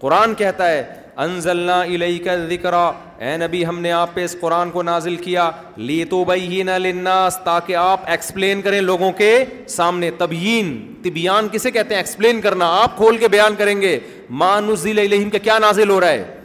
قرآن 0.00 0.34
کہتا 0.40 0.70
ہے 0.70 0.82
انزلنا 1.24 1.82
علیہ 1.84 2.22
کا 2.24 2.34
ذکر 2.48 2.74
اے 2.74 3.36
نبی 3.36 3.64
ہم 3.66 3.78
نے 3.80 3.92
آپ 3.92 4.08
پہ 4.14 4.24
اس 4.24 4.36
قرآن 4.40 4.70
کو 4.70 4.82
نازل 4.82 5.16
کیا 5.22 5.50
لی 5.76 6.04
تو 6.10 6.24
نہ 6.66 6.76
لناس 6.82 7.38
تاکہ 7.44 7.76
آپ 7.76 8.00
ایکسپلین 8.10 8.62
کریں 8.62 8.80
لوگوں 8.80 9.10
کے 9.20 9.30
سامنے 9.76 10.10
تبیین 10.18 10.74
تبیان 11.04 11.48
کسے 11.52 11.70
کہتے 11.70 11.94
ہیں 11.94 12.00
ایکسپلین 12.02 12.40
کرنا 12.40 12.66
آپ 12.82 12.96
کھول 12.96 13.16
کے 13.18 13.28
بیان 13.28 13.54
کریں 13.58 13.80
گے 13.80 13.98
مانزل 14.44 14.98
علیہم 14.98 15.30
کا 15.30 15.38
کیا 15.48 15.58
نازل 15.58 15.90
ہو 15.90 16.00
رہا 16.00 16.10
ہے 16.10 16.36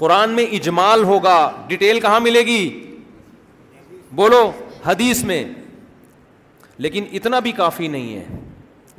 قرآن 0.00 0.30
میں 0.36 0.44
اجمال 0.58 1.02
ہوگا 1.04 1.38
ڈیٹیل 1.68 1.98
کہاں 2.00 2.20
ملے 2.26 2.40
گی 2.46 2.62
بولو 4.20 4.50
حدیث 4.84 5.22
میں 5.30 5.42
لیکن 6.84 7.04
اتنا 7.18 7.38
بھی 7.46 7.50
کافی 7.62 7.88
نہیں 7.94 8.14
ہے 8.16 8.38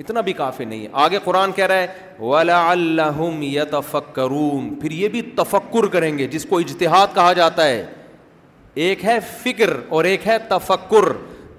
اتنا 0.04 0.22
بھی 0.28 0.34
کافی 0.34 0.66
نہیں 0.66 0.82
ہے 0.84 0.88
آگے 1.06 1.18
قرآن 1.24 1.52
کہہ 1.56 1.66
رہا 1.68 1.78
ہے 1.80 2.24
ولا 2.24 2.62
یا 2.76 3.08
یتفکرون 3.42 4.74
پھر 4.82 4.92
یہ 5.00 5.08
بھی 5.16 5.22
تفکر 5.40 5.88
کریں 5.96 6.12
گے 6.18 6.28
جس 6.36 6.46
کو 6.50 6.60
اجتہاد 6.60 7.16
کہا 7.16 7.32
جاتا 7.40 7.66
ہے 7.68 7.84
ایک 8.84 9.06
ہے 9.06 9.18
فکر 9.42 9.74
اور 9.96 10.04
ایک 10.12 10.28
ہے 10.28 10.38
تفکر 10.50 11.12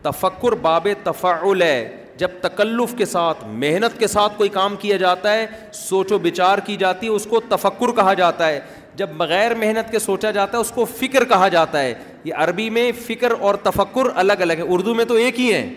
تفکر 0.02 0.52
باب 0.69 0.86
تفعل 1.05 1.62
ہے 1.62 1.77
جب 2.23 2.28
تکلف 2.40 2.94
کے 2.98 3.05
ساتھ 3.10 3.44
محنت 3.64 3.98
کے 3.98 4.06
ساتھ 4.14 4.32
کوئی 4.39 4.48
کام 4.56 4.77
کیا 4.81 4.97
جاتا 5.02 5.32
ہے 5.35 5.47
سوچ 5.74 6.12
و 6.12 6.19
بچار 6.28 6.59
کی 6.66 6.77
جاتی 6.82 7.06
ہے 7.06 7.12
اس 7.12 7.27
کو 7.31 7.40
تفکر 7.51 7.93
کہا 7.97 8.14
جاتا 8.23 8.48
ہے 8.48 8.60
جب 8.97 9.09
بغیر 9.19 9.55
محنت 9.59 9.90
کے 9.90 9.98
سوچا 9.98 10.31
جاتا 10.31 10.56
ہے 10.59 10.60
اس 10.62 10.70
کو 10.74 10.85
فکر 10.98 11.24
کہا 11.28 11.47
جاتا 11.48 11.81
ہے 11.82 11.93
یہ 12.24 12.32
عربی 12.44 12.69
میں 12.70 12.90
فکر 13.06 13.32
اور 13.40 13.55
تفکر 13.62 14.09
الگ 14.23 14.40
الگ 14.43 14.52
ہے 14.59 14.62
اردو 14.74 14.94
میں 14.94 15.05
تو 15.05 15.14
ایک 15.24 15.40
ہی 15.40 15.52
ہے 15.52 15.69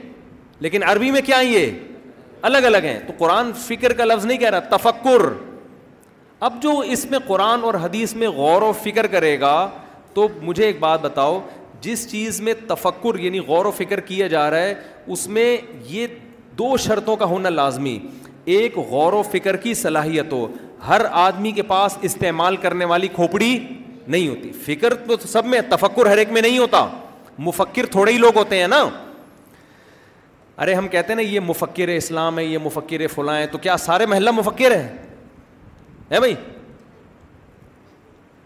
لیکن 0.61 0.83
عربی 0.89 1.11
میں 1.11 1.21
کیا 1.25 1.37
یہ 1.43 1.71
الگ 2.49 2.65
الگ 2.65 2.83
ہیں 2.85 2.99
تو 3.07 3.13
قرآن 3.17 3.51
فکر 3.65 3.93
کا 3.97 4.05
لفظ 4.05 4.25
نہیں 4.25 4.37
کہہ 4.37 4.49
رہا 4.55 4.75
تفکر 4.75 5.21
اب 6.49 6.61
جو 6.61 6.77
اس 6.95 7.05
میں 7.11 7.19
قرآن 7.27 7.63
اور 7.63 7.73
حدیث 7.83 8.13
میں 8.23 8.27
غور 8.35 8.61
و 8.61 8.71
فکر 8.83 9.07
کرے 9.11 9.39
گا 9.39 9.55
تو 10.13 10.27
مجھے 10.41 10.65
ایک 10.65 10.79
بات 10.79 11.01
بتاؤ 11.01 11.39
جس 11.81 12.07
چیز 12.11 12.39
میں 12.41 12.53
تفکر 12.67 13.19
یعنی 13.19 13.39
غور 13.47 13.65
و 13.65 13.71
فکر 13.77 13.99
کیا 14.09 14.27
جا 14.27 14.49
رہا 14.49 14.61
ہے 14.61 14.73
اس 15.15 15.27
میں 15.37 15.55
یہ 15.89 16.07
دو 16.59 16.75
شرطوں 16.85 17.15
کا 17.15 17.25
ہونا 17.31 17.49
لازمی 17.49 17.97
ایک 18.45 18.75
غور 18.89 19.13
و 19.13 19.21
فکر 19.31 19.55
کی 19.63 19.73
صلاحیت 19.73 20.33
ہو 20.33 20.47
ہر 20.87 21.01
آدمی 21.21 21.51
کے 21.51 21.61
پاس 21.67 21.97
استعمال 22.01 22.57
کرنے 22.65 22.85
والی 22.85 23.07
کھوپڑی 23.15 23.57
نہیں 24.07 24.27
ہوتی 24.27 24.51
فکر 24.65 24.93
تو 25.07 25.17
سب 25.27 25.45
میں 25.53 25.61
تفکر 25.69 26.05
ہر 26.11 26.17
ایک 26.17 26.31
میں 26.31 26.41
نہیں 26.41 26.57
ہوتا 26.57 26.85
مفکر 27.47 27.85
تھوڑے 27.91 28.11
ہی 28.13 28.17
لوگ 28.17 28.37
ہوتے 28.37 28.59
ہیں 28.59 28.67
نا 28.67 28.83
ارے 30.63 30.73
ہم 30.73 30.87
کہتے 30.87 31.11
ہیں 31.11 31.15
نا 31.15 31.21
یہ 31.29 31.39
مفکر 31.45 31.87
اسلام 31.95 32.37
ہے 32.39 32.43
یہ 32.45 32.57
مفکر 32.63 33.05
فلاں 33.13 33.37
ہیں 33.37 33.45
تو 33.51 33.57
کیا 33.65 33.77
سارے 33.85 34.05
محلہ 34.05 34.31
مفکر 34.31 34.75
ہیں 34.75 34.87
ہے 36.11 36.19
بھائی 36.19 36.35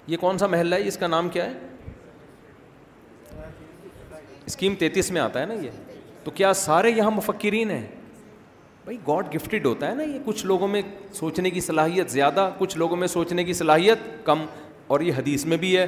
یہ 0.08 0.18
کون 0.18 0.38
سا 0.38 0.48
محلہ 0.48 0.76
ہے 0.76 0.88
اس 0.88 0.98
کا 0.98 1.08
نام 1.08 1.30
کیا 1.30 1.46
ہے 1.46 1.68
اسکیم 4.48 4.76
تینتیس 4.76 5.12
میں 5.12 5.22
آتا 5.22 5.42
ہے 5.42 5.46
نا 5.46 5.54
یہ 5.64 5.70
تو 6.24 6.32
کیا 6.36 6.54
سارے 6.62 6.90
یہاں 6.92 7.12
مفکرین 7.12 7.72
ہیں 7.72 7.86
بھائی 8.90 8.98
گاڈ 9.08 9.26
گفٹیڈ 9.34 9.66
ہوتا 9.66 9.88
ہے 9.90 9.96
نا 9.96 10.04
یہ 10.04 10.20
کچھ 10.26 10.46
لوگوں 10.46 10.68
میں 10.68 10.82
سوچنے 11.14 11.50
کی 11.50 11.62
صلاحیت 11.62 12.10
زیادہ 12.12 12.50
کچھ 12.58 12.76
لوگوں 12.78 12.96
میں 12.98 13.08
سوچنے 13.08 13.44
کی 13.44 13.54
صلاحیت 13.60 13.98
کم 14.26 14.40
اور 14.94 15.02
یہ 15.08 15.14
حدیث 15.18 15.46
میں 15.46 15.58
بھی 15.66 15.76
ہے 15.78 15.86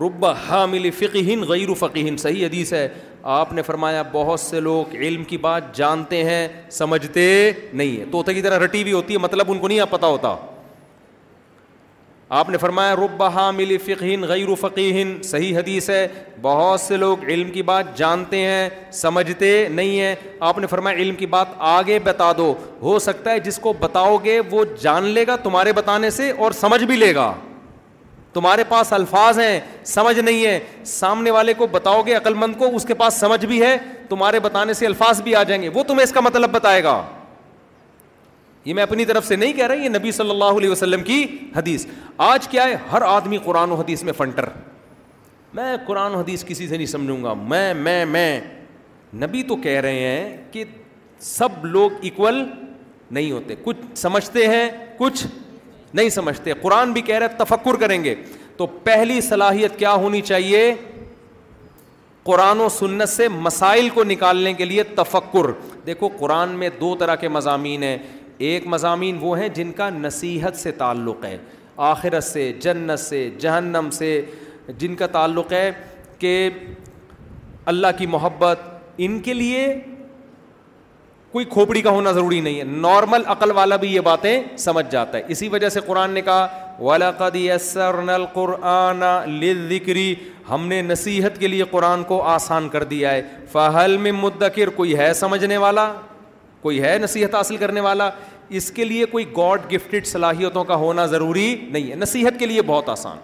رب 0.00 0.26
حامل 0.48 0.88
فقی 0.98 1.36
غیر 1.48 1.72
فقہن 1.78 2.16
صحیح 2.26 2.46
حدیث 2.46 2.72
ہے 2.72 2.86
آپ 3.40 3.52
نے 3.52 3.62
فرمایا 3.72 4.02
بہت 4.12 4.40
سے 4.40 4.60
لوگ 4.60 4.94
علم 4.96 5.24
کی 5.32 5.36
بات 5.48 5.74
جانتے 5.76 6.22
ہیں 6.30 6.46
سمجھتے 6.80 7.30
نہیں 7.72 8.12
طوطے 8.12 8.34
کی 8.34 8.42
طرح 8.42 8.64
رٹی 8.64 8.82
ہوئی 8.82 8.92
ہوتی 8.92 9.14
ہے 9.14 9.18
مطلب 9.28 9.52
ان 9.52 9.58
کو 9.58 9.68
نہیں 9.68 9.80
پتہ 9.90 10.06
ہوتا 10.06 10.34
آپ 12.28 12.48
نے 12.50 12.58
فرمایا 12.58 12.94
رب 12.96 13.22
حامل 13.34 13.70
علی 13.86 14.16
غیر 14.28 14.54
فقیہن 14.60 15.12
صحیح 15.24 15.56
حدیث 15.56 15.88
ہے 15.90 16.06
بہت 16.42 16.80
سے 16.80 16.96
لوگ 16.96 17.24
علم 17.30 17.50
کی 17.52 17.62
بات 17.62 17.96
جانتے 17.96 18.36
ہیں 18.40 18.68
سمجھتے 18.92 19.50
نہیں 19.70 19.98
ہیں 20.00 20.14
آپ 20.50 20.58
نے 20.58 20.66
فرمایا 20.66 20.96
علم 21.02 21.14
کی 21.16 21.26
بات 21.34 21.46
آگے 21.72 21.98
بتا 22.04 22.30
دو 22.36 22.52
ہو 22.82 22.98
سکتا 23.06 23.30
ہے 23.30 23.38
جس 23.40 23.58
کو 23.62 23.72
بتاؤ 23.80 24.16
گے 24.24 24.38
وہ 24.50 24.64
جان 24.82 25.04
لے 25.04 25.26
گا 25.26 25.36
تمہارے 25.42 25.72
بتانے 25.76 26.10
سے 26.10 26.30
اور 26.38 26.52
سمجھ 26.60 26.82
بھی 26.84 26.96
لے 26.96 27.14
گا 27.14 27.32
تمہارے 28.32 28.64
پاس 28.68 28.92
الفاظ 28.92 29.38
ہیں 29.40 29.58
سمجھ 29.86 30.18
نہیں 30.18 30.44
ہے 30.44 30.58
سامنے 30.92 31.30
والے 31.30 31.54
کو 31.54 31.66
بتاؤ 31.72 32.02
گے 32.06 32.14
عقل 32.14 32.34
مند 32.34 32.56
کو 32.58 32.74
اس 32.76 32.84
کے 32.84 32.94
پاس 33.02 33.20
سمجھ 33.20 33.44
بھی 33.46 33.60
ہے 33.62 33.76
تمہارے 34.08 34.40
بتانے 34.46 34.72
سے 34.74 34.86
الفاظ 34.86 35.22
بھی 35.22 35.34
آ 35.36 35.42
جائیں 35.42 35.62
گے 35.62 35.68
وہ 35.74 35.82
تمہیں 35.88 36.02
اس 36.02 36.12
کا 36.12 36.20
مطلب 36.20 36.50
بتائے 36.52 36.82
گا 36.84 37.00
یہ 38.64 38.74
میں 38.74 38.82
اپنی 38.82 39.04
طرف 39.04 39.26
سے 39.26 39.36
نہیں 39.36 39.52
کہہ 39.52 39.66
رہا 39.66 39.82
یہ 39.84 39.88
نبی 39.88 40.10
صلی 40.12 40.30
اللہ 40.30 40.58
علیہ 40.58 40.68
وسلم 40.70 41.02
کی 41.04 41.24
حدیث 41.56 41.86
آج 42.26 42.46
کیا 42.48 42.64
ہے 42.68 42.76
ہر 42.92 43.02
آدمی 43.06 43.38
قرآن 43.44 43.70
و 43.70 43.74
حدیث 43.76 44.02
میں 44.04 44.12
فنٹر 44.16 44.48
میں 45.54 45.76
قرآن 45.86 46.14
و 46.14 46.18
حدیث 46.20 46.44
کسی 46.44 46.68
سے 46.68 46.76
نہیں 46.76 46.86
سمجھوں 46.86 47.22
گا 47.24 47.34
میں 47.34 47.74
میں 48.12 48.40
نبی 49.22 49.42
تو 49.48 49.56
کہہ 49.66 49.80
رہے 49.80 50.06
ہیں 50.08 50.36
کہ 50.52 50.64
سب 51.22 51.64
لوگ 51.66 52.04
اکول 52.04 52.42
نہیں 53.10 53.30
ہوتے 53.32 53.54
کچھ 53.64 53.76
سمجھتے 53.96 54.46
ہیں 54.48 54.68
کچھ 54.98 55.26
نہیں 55.94 56.08
سمجھتے 56.10 56.52
قرآن 56.62 56.92
بھی 56.92 57.02
کہہ 57.10 57.18
رہے 57.18 57.28
تفکر 57.44 57.76
کریں 57.80 58.02
گے 58.04 58.14
تو 58.56 58.66
پہلی 58.84 59.20
صلاحیت 59.28 59.78
کیا 59.78 59.92
ہونی 60.04 60.20
چاہیے 60.30 60.74
قرآن 62.24 62.60
و 62.60 62.68
سنت 62.78 63.08
سے 63.08 63.28
مسائل 63.28 63.88
کو 63.94 64.04
نکالنے 64.04 64.52
کے 64.54 64.64
لیے 64.64 64.82
تفکر 64.96 65.50
دیکھو 65.86 66.08
قرآن 66.18 66.50
میں 66.58 66.68
دو 66.80 66.94
طرح 66.98 67.14
کے 67.24 67.28
مضامین 67.28 67.82
ہیں 67.82 67.96
ایک 68.38 68.66
مضامین 68.66 69.16
وہ 69.20 69.38
ہیں 69.38 69.48
جن 69.54 69.72
کا 69.76 69.88
نصیحت 69.90 70.56
سے 70.56 70.70
تعلق 70.78 71.24
ہے 71.24 71.36
آخرت 71.88 72.24
سے 72.24 72.50
جنت 72.60 73.00
سے 73.00 73.28
جہنم 73.40 73.88
سے 73.92 74.20
جن 74.78 74.94
کا 74.96 75.06
تعلق 75.12 75.52
ہے 75.52 75.70
کہ 76.18 76.48
اللہ 77.72 77.86
کی 77.98 78.06
محبت 78.06 78.60
ان 79.04 79.18
کے 79.20 79.34
لیے 79.34 79.66
کوئی 81.32 81.44
کھوپڑی 81.50 81.80
کا 81.82 81.90
ہونا 81.90 82.10
ضروری 82.12 82.40
نہیں 82.40 82.58
ہے 82.58 82.64
نارمل 82.64 83.22
عقل 83.26 83.50
والا 83.56 83.76
بھی 83.84 83.94
یہ 83.94 84.00
باتیں 84.08 84.42
سمجھ 84.58 84.84
جاتا 84.90 85.18
ہے 85.18 85.22
اسی 85.34 85.48
وجہ 85.54 85.68
سے 85.68 85.80
قرآن 85.86 86.10
نے 86.10 86.20
کہا 86.22 86.46
ولاقد 86.80 87.18
قدی 87.32 87.48
نل 88.06 88.24
قرآن 88.32 89.00
لکری 89.70 90.14
ہم 90.50 90.66
نے 90.68 90.80
نصیحت 90.82 91.38
کے 91.40 91.48
لیے 91.48 91.64
قرآن 91.70 92.02
کو 92.04 92.22
آسان 92.30 92.68
کر 92.68 92.84
دیا 92.94 93.12
ہے 93.12 93.22
فہل 93.52 93.96
میں 94.06 94.12
مدکر 94.12 94.68
کوئی 94.76 94.96
ہے 94.98 95.12
سمجھنے 95.20 95.56
والا 95.56 95.92
کوئی 96.64 96.80
ہے 96.82 96.96
نصیحت 97.00 97.34
حاصل 97.34 97.56
کرنے 97.62 97.80
والا 97.86 98.08
اس 98.58 98.70
کے 98.76 98.84
لیے 98.84 99.04
کوئی 99.10 99.24
گاڈ 99.36 99.62
گفٹڈ 99.72 100.06
صلاحیتوں 100.06 100.62
کا 100.70 100.74
ہونا 100.82 101.04
ضروری 101.14 101.44
نہیں 101.72 101.90
ہے 101.90 101.94
نصیحت 102.02 102.38
کے 102.38 102.46
لیے 102.46 102.62
بہت 102.72 102.88
آسان 102.88 103.16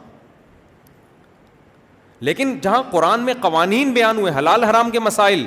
لیکن 2.29 2.55
جہاں 2.63 2.83
قرآن 2.91 3.21
میں 3.29 3.35
قوانین 3.41 3.93
بیان 3.93 4.19
ہوئے 4.19 4.33
حلال 4.39 4.65
حرام 4.65 4.91
کے 4.97 5.01
مسائل 5.01 5.47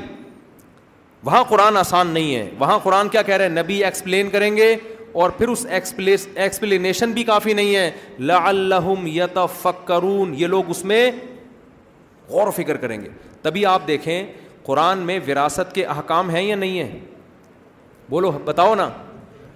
وہاں 1.27 1.43
قرآن 1.49 1.77
آسان 1.77 2.07
نہیں 2.13 2.35
ہے 2.35 2.49
وہاں 2.59 2.77
قرآن 2.83 3.09
کیا 3.09 3.21
کہہ 3.29 3.35
رہے 3.35 3.47
ہیں 3.49 3.55
نبی 3.61 3.83
ایکسپلین 3.85 4.29
کریں 4.29 4.55
گے 4.57 4.75
اور 5.21 5.29
پھر 5.37 5.47
اس 5.55 5.65
ایکسپلینیشن 5.69 7.11
بھی 7.17 7.23
کافی 7.31 7.53
نہیں 7.61 7.75
ہے 7.75 8.89
یتفکرون 9.15 10.33
یہ 10.39 10.47
لوگ 10.55 10.69
اس 10.75 10.83
میں 10.91 11.01
غور 12.29 12.47
و 12.47 12.51
فکر 12.61 12.77
کریں 12.85 12.99
گے 13.01 13.09
تبھی 13.41 13.65
آپ 13.77 13.87
دیکھیں 13.87 14.15
قرآن 14.65 14.97
میں 15.09 15.19
وراثت 15.27 15.73
کے 15.75 15.85
احکام 15.95 16.29
ہیں 16.35 16.41
یا 16.43 16.55
نہیں 16.55 16.79
ہیں 16.83 16.99
بولو 18.09 18.31
بتاؤ 18.45 18.73
نا 18.75 18.89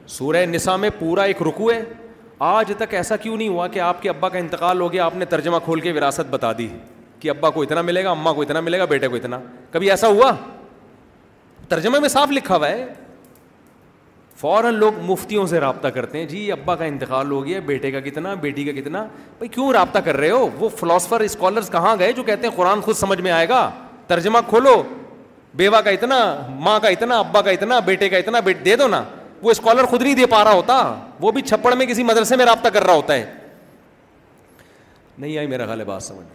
سورہ 0.10 0.46
نسا 0.48 0.76
میں 0.82 0.90
پورا 1.00 1.24
ایک 1.32 1.42
رکو 1.48 1.72
ہے 1.72 1.82
آج 2.50 2.72
تک 2.78 2.94
ایسا 2.94 3.16
کیوں 3.18 3.38
نہیں 3.38 3.48
ہوا 3.48 3.68
کہ 3.68 3.80
آپ 3.80 4.02
کے 4.02 4.10
ابا 4.10 4.30
کا 4.30 4.38
انتقال 4.40 4.82
ہو 4.82 4.92
گیا 4.92 5.06
آپ 5.06 5.16
نے 5.16 5.26
ترجمہ 5.30 5.58
کھول 5.66 5.80
کے 5.82 5.92
وراثت 5.92 6.30
بتا 6.30 6.52
دی 6.58 6.68
کہ 7.20 7.30
ابا 7.30 7.50
کو 7.50 7.62
اتنا 7.64 7.82
ملے 7.82 8.04
گا 8.04 8.10
اما 8.10 8.34
کو 8.34 8.42
اتنا 8.42 8.60
ملے 8.62 8.80
گا 8.80 8.86
بیٹے 8.86 9.08
کو 9.08 9.16
اتنا 9.16 9.40
کبھی 9.72 9.90
ایسا 9.92 10.08
ہوا 10.08 10.32
ترجمے 11.70 12.00
میں 12.00 12.10
صاف 12.10 12.32
لکھا 12.32 12.56
ہوا 12.56 12.70
ہے 12.70 12.86
فوراً 14.42 14.74
لوگ 14.80 15.00
مفتیوں 15.04 15.46
سے 15.48 15.60
رابطہ 15.60 15.88
کرتے 15.94 16.18
ہیں 16.20 16.26
جی 16.28 16.52
ابا 16.52 16.76
کا 16.76 16.86
انتقال 16.86 17.32
ہو 17.32 17.44
گیا 17.46 17.60
بیٹے 17.66 17.92
کا 17.92 18.00
کتنا 18.00 18.34
بیٹی 18.42 18.64
کا 18.64 18.72
کتنا 18.82 19.02
بھائی 19.38 19.48
کیوں 19.54 19.72
رابطہ 19.74 20.00
کر 20.06 20.18
رہے 20.18 20.30
ہو 20.30 20.48
وہ 20.60 20.70
فلاسفر 20.80 21.20
اسکالرس 21.22 21.70
کہاں 21.72 21.96
گئے 22.00 22.12
جو 22.20 22.24
کہتے 22.24 22.48
ہیں 22.48 22.56
قرآن 22.56 22.82
خود 22.82 22.96
سمجھ 22.98 23.20
میں 23.22 23.32
آئے 23.32 23.50
گا 23.50 23.70
ترجمہ 24.08 24.38
کھولو 24.50 24.82
بیوہ 25.56 25.80
کا 25.84 25.90
اتنا 25.90 26.18
ماں 26.60 26.80
کا 26.80 26.88
اتنا 26.90 27.20
ابا 27.20 27.42
کا 27.42 27.52
اتنا 27.52 27.80
بیٹے 27.86 28.10
کا 28.10 28.18
اتنا 28.18 28.40
بیٹ 28.46 28.64
دے 28.66 28.76
دو 28.78 28.88
نا 28.88 29.04
وہ 29.42 29.52
اسکالر 29.52 29.86
خود 29.86 30.02
نہیں 30.02 30.16
دے 30.16 30.26
پا 30.30 30.44
رہا 30.44 30.54
ہوتا 30.54 30.76
وہ 31.22 31.32
بھی 31.32 31.42
چھپڑ 31.42 31.74
میں 31.76 31.86
کسی 31.86 32.04
مدرسے 32.04 32.36
میں 32.36 32.46
رابطہ 32.46 32.70
کر 32.74 32.84
رہا 32.86 32.94
ہوتا 32.94 33.14
ہے 33.14 33.26
نہیں 35.18 35.38
آئی 35.38 35.48
میرا 35.48 35.66
خیال 35.66 35.80
ہے 35.80 35.86
بات 35.86 36.04
سمجھ 36.04 36.26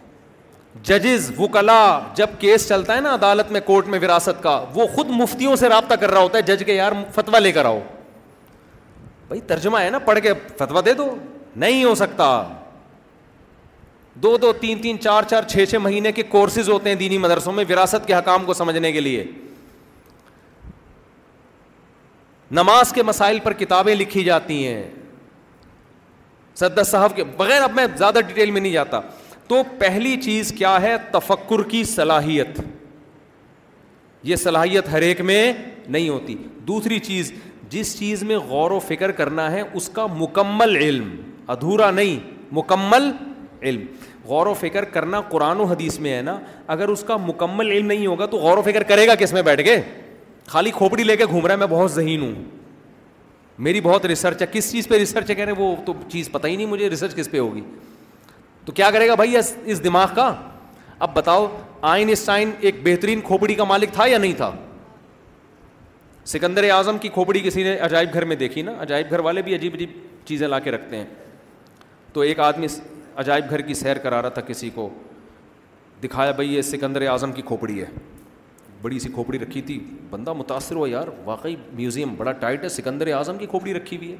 ججز 0.87 1.31
وکلا 1.39 1.81
جب 2.15 2.29
کیس 2.39 2.67
چلتا 2.67 2.95
ہے 2.95 3.01
نا 3.01 3.13
عدالت 3.13 3.51
میں 3.51 3.61
کورٹ 3.65 3.87
میں 3.87 3.99
وراثت 4.03 4.41
کا 4.43 4.59
وہ 4.75 4.87
خود 4.95 5.09
مفتیوں 5.19 5.55
سے 5.55 5.69
رابطہ 5.69 5.95
کر 6.01 6.11
رہا 6.11 6.21
ہوتا 6.21 6.37
ہے 6.37 6.41
جج 6.43 6.63
کے 6.65 6.73
یار 6.73 6.91
فتوا 7.15 7.39
لے 7.39 7.51
کر 7.51 7.65
آؤ 7.65 7.79
بھائی 9.27 9.41
ترجمہ 9.47 9.79
ہے 9.79 9.89
نا 9.89 9.99
پڑھ 10.05 10.19
کے 10.23 10.33
فتوا 10.59 10.81
دے 10.85 10.93
دو 10.93 11.07
نہیں 11.55 11.83
ہو 11.83 11.93
سکتا 11.95 12.25
دو 14.21 14.35
دو 14.37 14.51
تین 14.59 14.81
تین 14.81 14.97
چار 15.03 15.23
چار 15.29 15.43
چھ 15.49 15.65
چھ 15.69 15.75
مہینے 15.81 16.11
کے 16.11 16.23
کورسز 16.29 16.69
ہوتے 16.69 16.89
ہیں 16.89 16.95
دینی 16.95 17.17
مدرسوں 17.17 17.53
میں 17.53 17.63
وراثت 17.69 18.05
کے 18.07 18.13
حکام 18.15 18.45
کو 18.45 18.53
سمجھنے 18.53 18.91
کے 18.91 18.99
لیے 18.99 19.23
نماز 22.55 22.91
کے 22.93 23.03
مسائل 23.03 23.39
پر 23.43 23.53
کتابیں 23.59 23.93
لکھی 23.95 24.23
جاتی 24.23 24.65
ہیں 24.67 24.83
صدر 26.59 26.83
صاحب 26.83 27.15
کے 27.15 27.23
بغیر 27.37 27.61
اب 27.61 27.73
میں 27.75 27.85
زیادہ 27.97 28.19
ڈیٹیل 28.27 28.51
میں 28.51 28.61
نہیں 28.61 28.71
جاتا 28.73 28.99
تو 29.47 29.61
پہلی 29.79 30.15
چیز 30.23 30.51
کیا 30.57 30.81
ہے 30.81 30.95
تفکر 31.11 31.63
کی 31.69 31.83
صلاحیت 31.83 32.59
یہ 34.23 34.35
صلاحیت 34.43 34.89
ہر 34.91 35.01
ایک 35.01 35.21
میں 35.21 35.51
نہیں 35.87 36.07
ہوتی 36.09 36.35
دوسری 36.67 36.99
چیز 37.07 37.31
جس 37.69 37.97
چیز 37.99 38.23
میں 38.23 38.37
غور 38.47 38.71
و 38.71 38.79
فکر 38.87 39.11
کرنا 39.11 39.49
ہے 39.51 39.61
اس 39.73 39.89
کا 39.93 40.05
مکمل 40.19 40.75
علم 40.75 41.15
ادھورا 41.53 41.89
نہیں 41.91 42.19
مکمل 42.55 43.11
علم 43.63 43.85
غور 44.27 44.47
و 44.47 44.53
فکر 44.59 44.85
کرنا 44.95 45.21
قرآن 45.29 45.59
و 45.59 45.63
حدیث 45.69 45.99
میں 45.99 46.15
ہے 46.15 46.21
نا 46.21 46.37
اگر 46.75 46.87
اس 46.89 47.03
کا 47.07 47.17
مکمل 47.27 47.71
علم 47.71 47.85
نہیں 47.87 48.05
ہوگا 48.07 48.25
تو 48.33 48.37
غور 48.39 48.57
و 48.57 48.61
فکر 48.65 48.83
کرے 48.91 49.07
گا 49.07 49.15
کس 49.19 49.33
میں 49.33 49.41
بیٹھ 49.43 49.61
کے 49.65 49.75
خالی 50.49 50.71
کھوپڑی 50.77 51.03
لے 51.03 51.15
کے 51.17 51.25
گھوم 51.25 51.45
رہا 51.45 51.53
ہے 51.53 51.59
میں 51.59 51.67
بہت 51.75 51.91
ذہین 51.91 52.21
ہوں 52.21 52.33
میری 53.65 53.81
بہت 53.81 54.05
ریسرچ 54.05 54.41
ہے 54.41 54.47
کس 54.51 54.71
چیز 54.71 54.87
پہ 54.87 54.97
ریسرچ 54.97 55.29
ہے 55.29 55.35
کہہ 55.35 55.45
رہے 55.45 55.51
ہیں 55.53 55.61
وہ 55.61 55.75
تو 55.85 55.93
چیز 56.11 56.29
پتہ 56.31 56.47
ہی 56.47 56.55
نہیں 56.55 56.67
مجھے 56.67 56.89
ریسرچ 56.89 57.15
کس 57.15 57.29
پہ 57.31 57.39
ہوگی 57.39 57.61
تو 58.65 58.71
کیا 58.73 58.89
کرے 58.91 59.07
گا 59.07 59.15
بھائی 59.15 59.37
اس 59.37 59.83
دماغ 59.83 60.13
کا 60.15 60.33
اب 61.05 61.13
بتاؤ 61.15 61.47
آئن 61.91 62.09
اسٹائن 62.09 62.51
ایک 62.59 62.75
بہترین 62.83 63.21
کھوپڑی 63.27 63.55
کا 63.55 63.63
مالک 63.63 63.93
تھا 63.93 64.05
یا 64.07 64.17
نہیں 64.17 64.33
تھا 64.37 64.51
سکندر 66.33 66.69
اعظم 66.71 66.97
کی 66.97 67.09
کھوپڑی 67.13 67.39
کسی 67.43 67.63
نے 67.63 67.77
عجائب 67.85 68.13
گھر 68.13 68.25
میں 68.25 68.35
دیکھی 68.35 68.61
نا 68.61 68.73
عجائب 68.81 69.09
گھر 69.11 69.19
والے 69.29 69.41
بھی 69.41 69.55
عجیب 69.55 69.73
عجیب 69.75 69.91
چیزیں 70.25 70.47
لا 70.47 70.59
کے 70.59 70.71
رکھتے 70.71 70.97
ہیں 70.97 71.05
تو 72.13 72.19
ایک 72.21 72.39
آدمی 72.39 72.67
عجائب 73.17 73.49
گھر 73.49 73.61
کی 73.61 73.73
سیر 73.73 73.97
کرا 74.03 74.21
رہا 74.21 74.29
تھا 74.35 74.41
کسی 74.47 74.69
کو 74.75 74.89
دکھایا 76.03 76.31
بھائی 76.31 76.55
یہ 76.55 76.61
سکندر 76.61 77.05
اعظم 77.07 77.31
کی 77.31 77.41
کھوپڑی 77.45 77.79
ہے 77.81 77.85
بڑی 78.81 78.99
سی 78.99 79.09
کھوپڑی 79.13 79.39
رکھی 79.39 79.61
تھی 79.61 79.79
بندہ 80.09 80.33
متاثر 80.33 80.75
ہوا 80.75 80.89
یار 80.89 81.07
واقعی 81.25 81.55
میوزیم 81.73 82.15
بڑا 82.17 82.31
ٹائٹ 82.39 82.63
ہے 82.63 82.69
سکندر 82.69 83.11
اعظم 83.17 83.37
کی 83.37 83.45
کھوپڑی 83.49 83.73
رکھی 83.73 83.97
ہوئی 83.97 84.11
ہے 84.11 84.15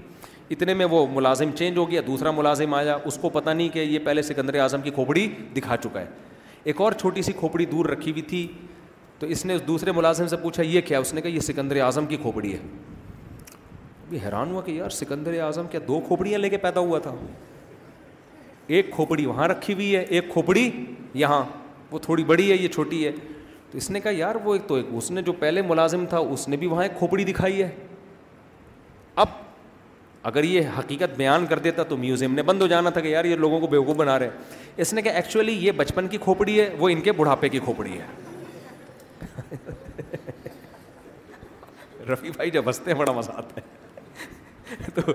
اتنے 0.52 0.74
میں 0.74 0.86
وہ 0.92 1.06
ملازم 1.14 1.52
چینج 1.58 1.78
ہو 1.78 1.90
گیا 1.90 2.02
دوسرا 2.08 2.32
ملازم 2.32 2.74
آیا 2.74 2.98
اس 3.06 3.18
کو 3.22 3.30
پتہ 3.30 3.50
نہیں 3.50 3.70
کہ 3.74 3.80
یہ 3.80 4.00
پہلے 4.06 4.22
سکندر 4.22 4.60
اعظم 4.60 4.82
کی 4.82 4.92
کھوپڑی 4.96 5.28
دکھا 5.56 5.78
چکا 5.84 6.00
ہے 6.02 6.06
ایک 6.64 6.82
اور 6.82 6.92
چھوٹی 7.02 7.22
سی 7.22 7.32
کھوپڑی 7.40 7.66
دور 7.66 7.86
رکھی 7.90 8.12
ہوئی 8.12 8.22
تھی 8.30 8.48
تو 9.20 9.28
اس 9.36 9.46
نے 9.46 9.54
اس 9.56 9.68
دوسرے 9.68 9.92
ملازم 9.96 10.28
سے 10.28 10.38
پوچھا 10.42 10.64
یہ 10.64 10.82
کیا 10.86 11.00
اس 11.00 11.14
نے 11.14 11.22
کہا 11.22 11.32
یہ 11.36 11.40
سکندر 11.40 11.80
اعظم 11.82 12.06
کی 12.06 12.18
کھوپڑی 12.22 12.54
ہے 12.54 12.58
ابھی 14.08 14.18
حیران 14.26 14.52
ہوا 14.52 14.62
کہ 14.62 14.72
یار 14.72 14.90
سکندر 15.02 15.40
اعظم 15.42 15.68
کیا 15.72 15.80
دو 15.88 16.00
کھوپڑیاں 16.08 16.40
لے 16.40 16.50
کے 16.50 16.58
پیدا 16.68 16.80
ہوا 16.80 17.00
تھا 17.08 17.12
ایک 18.68 18.92
کھوپڑی 18.96 19.26
وہاں 19.26 19.48
رکھی 19.48 19.74
ہوئی 19.74 19.96
ہے 19.96 20.02
ایک 20.02 20.30
کھوپڑی 20.34 20.70
یہاں 21.20 21.44
وہ 21.92 22.00
تھوڑی 22.02 22.24
بڑی 22.24 22.50
ہے 22.52 22.56
یہ 22.56 22.68
چھوٹی 22.74 23.06
ہے 23.06 23.12
تو 23.72 23.78
اس 23.78 23.90
نے 23.92 24.00
کہا 24.00 24.12
یار 24.16 24.36
وہ 24.44 24.54
ایک 24.56 24.68
تو 24.68 24.76
ایک 24.76 24.86
اس 24.98 25.10
نے 25.12 25.22
جو 25.22 25.34
پہلے 25.40 25.62
ملازم 25.62 26.06
تھا 26.10 26.18
اس 26.34 26.48
نے 26.48 26.58
بھی 26.58 26.68
وہاں 26.68 26.84
ایک 26.84 26.98
کھوپڑی 27.00 27.24
دکھائی 27.24 27.62
ہے 27.62 27.70
اب 29.24 29.28
اگر 30.30 30.44
یہ 30.44 30.68
حقیقت 30.78 31.16
بیان 31.18 31.46
کر 31.46 31.60
دیتا 31.60 31.84
تو 31.84 31.98
میوزیم 31.98 32.34
نے 32.34 32.44
بند 32.44 32.62
ہو 32.62 32.68
جانا 32.68 32.90
تھا 32.90 33.02
کہ 33.02 33.08
یار 33.08 33.26
یہ 33.26 33.36
لوگوں 33.36 33.60
کو 33.60 33.68
بیوقوف 33.68 33.96
بنا 33.98 34.18
رہے 34.20 34.28
ہیں 34.28 34.72
اس 34.82 34.94
نے 34.94 35.02
کہا 35.02 35.14
ایکچولی 35.14 35.54
یہ 35.66 35.72
بچپن 35.78 36.08
کی 36.08 36.18
کھوپڑی 36.24 36.60
ہے 36.60 36.70
وہ 36.80 36.90
ان 36.90 37.02
کے 37.08 37.12
بڑھاپے 37.18 37.50
کی 37.50 37.60
کھوپڑی 37.64 37.98
ہے 38.00 38.06
رفیع 42.12 42.30
بھائی 42.36 42.52
جب 42.52 42.68
ہنستے 42.68 42.92
ہیں 42.92 42.98
بڑا 43.00 43.12
مزہ 43.18 43.32
آتا 43.36 43.60
ہے 43.62 44.90
تو 45.02 45.12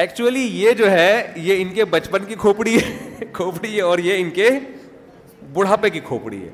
ایکچولی 0.00 0.40
یہ 0.60 0.72
جو 0.78 0.90
ہے 0.90 1.10
یہ 1.44 1.60
ان 1.62 1.72
کے 1.74 1.84
بچپن 1.92 2.24
کی 2.28 2.34
کھوپڑی 2.38 2.74
ہے 2.74 3.24
کھوپڑی 3.38 3.74
ہے 3.76 3.80
اور 3.82 3.98
یہ 4.06 4.16
ان 4.20 4.30
کے 4.38 4.48
بڑھاپے 5.52 5.90
کی 5.90 6.00
کھوپڑی 6.10 6.42
ہے 6.42 6.48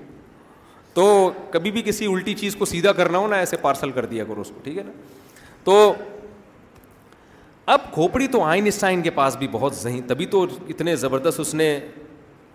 تو 0.95 1.07
کبھی 1.51 1.71
بھی 1.77 1.83
کسی 1.85 2.07
الٹی 2.13 2.35
چیز 2.43 2.57
کو 2.57 2.65
سیدھا 2.73 2.93
کرنا 3.01 3.19
ہو 3.19 3.27
نا 3.29 3.37
ایسے 3.45 3.57
پارسل 3.63 3.91
کر 3.99 4.07
دیا 4.13 4.25
کرو 4.25 4.41
اس 4.41 4.51
کو 4.55 4.61
ٹھیک 4.65 4.79
ہے 4.79 4.83
نا 4.83 4.93
تو 5.65 5.75
اب 7.77 7.93
کھوپڑی 7.93 8.27
تو 8.37 8.43
آئن 8.45 8.69
آئین 8.85 9.03
کے 9.03 9.11
پاس 9.19 9.37
بھی 9.37 9.49
بہت 9.53 9.75
ذہین 9.77 10.01
تبھی 10.09 10.27
تو 10.37 10.45
اتنے 10.69 10.95
زبردست 11.03 11.41
اس 11.41 11.55
نے 11.61 11.69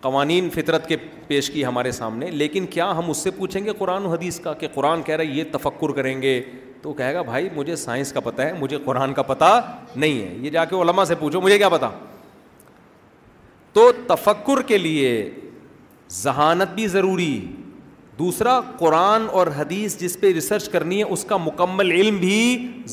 قوانین 0.01 0.49
فطرت 0.55 0.87
کے 0.89 0.97
پیش 1.27 1.49
کی 1.51 1.65
ہمارے 1.65 1.91
سامنے 1.99 2.29
لیکن 2.31 2.65
کیا 2.75 2.89
ہم 2.97 3.09
اس 3.09 3.17
سے 3.27 3.31
پوچھیں 3.37 3.63
گے 3.65 3.71
قرآن 3.77 4.05
و 4.05 4.11
حدیث 4.13 4.39
کا 4.39 4.53
کہ 4.61 4.67
قرآن 4.73 5.01
کہہ 5.07 5.15
رہا 5.15 5.23
ہے 5.33 5.37
یہ 5.39 5.43
تفکر 5.51 5.91
کریں 5.95 6.21
گے 6.21 6.39
تو 6.81 6.93
کہے 6.97 7.13
گا 7.13 7.21
بھائی 7.21 7.47
مجھے 7.55 7.75
سائنس 7.75 8.11
کا 8.13 8.19
پتہ 8.23 8.41
ہے 8.41 8.53
مجھے 8.59 8.77
قرآن 8.85 9.13
کا 9.13 9.21
پتہ 9.31 9.59
نہیں 9.95 10.21
ہے 10.21 10.35
یہ 10.41 10.49
جا 10.49 10.65
کے 10.65 10.75
علما 10.81 11.05
سے 11.05 11.15
پوچھو 11.19 11.41
مجھے 11.41 11.57
کیا 11.57 11.69
پتا 11.69 11.89
تو 13.73 13.91
تفکر 14.07 14.61
کے 14.67 14.77
لیے 14.77 15.09
ذہانت 16.21 16.73
بھی 16.75 16.87
ضروری 16.87 17.35
دوسرا 18.19 18.59
قرآن 18.79 19.25
اور 19.39 19.47
حدیث 19.57 19.97
جس 19.99 20.19
پہ 20.19 20.31
ریسرچ 20.33 20.69
کرنی 20.69 20.97
ہے 20.99 21.03
اس 21.17 21.23
کا 21.25 21.37
مکمل 21.37 21.91
علم 21.91 22.17
بھی 22.19 22.39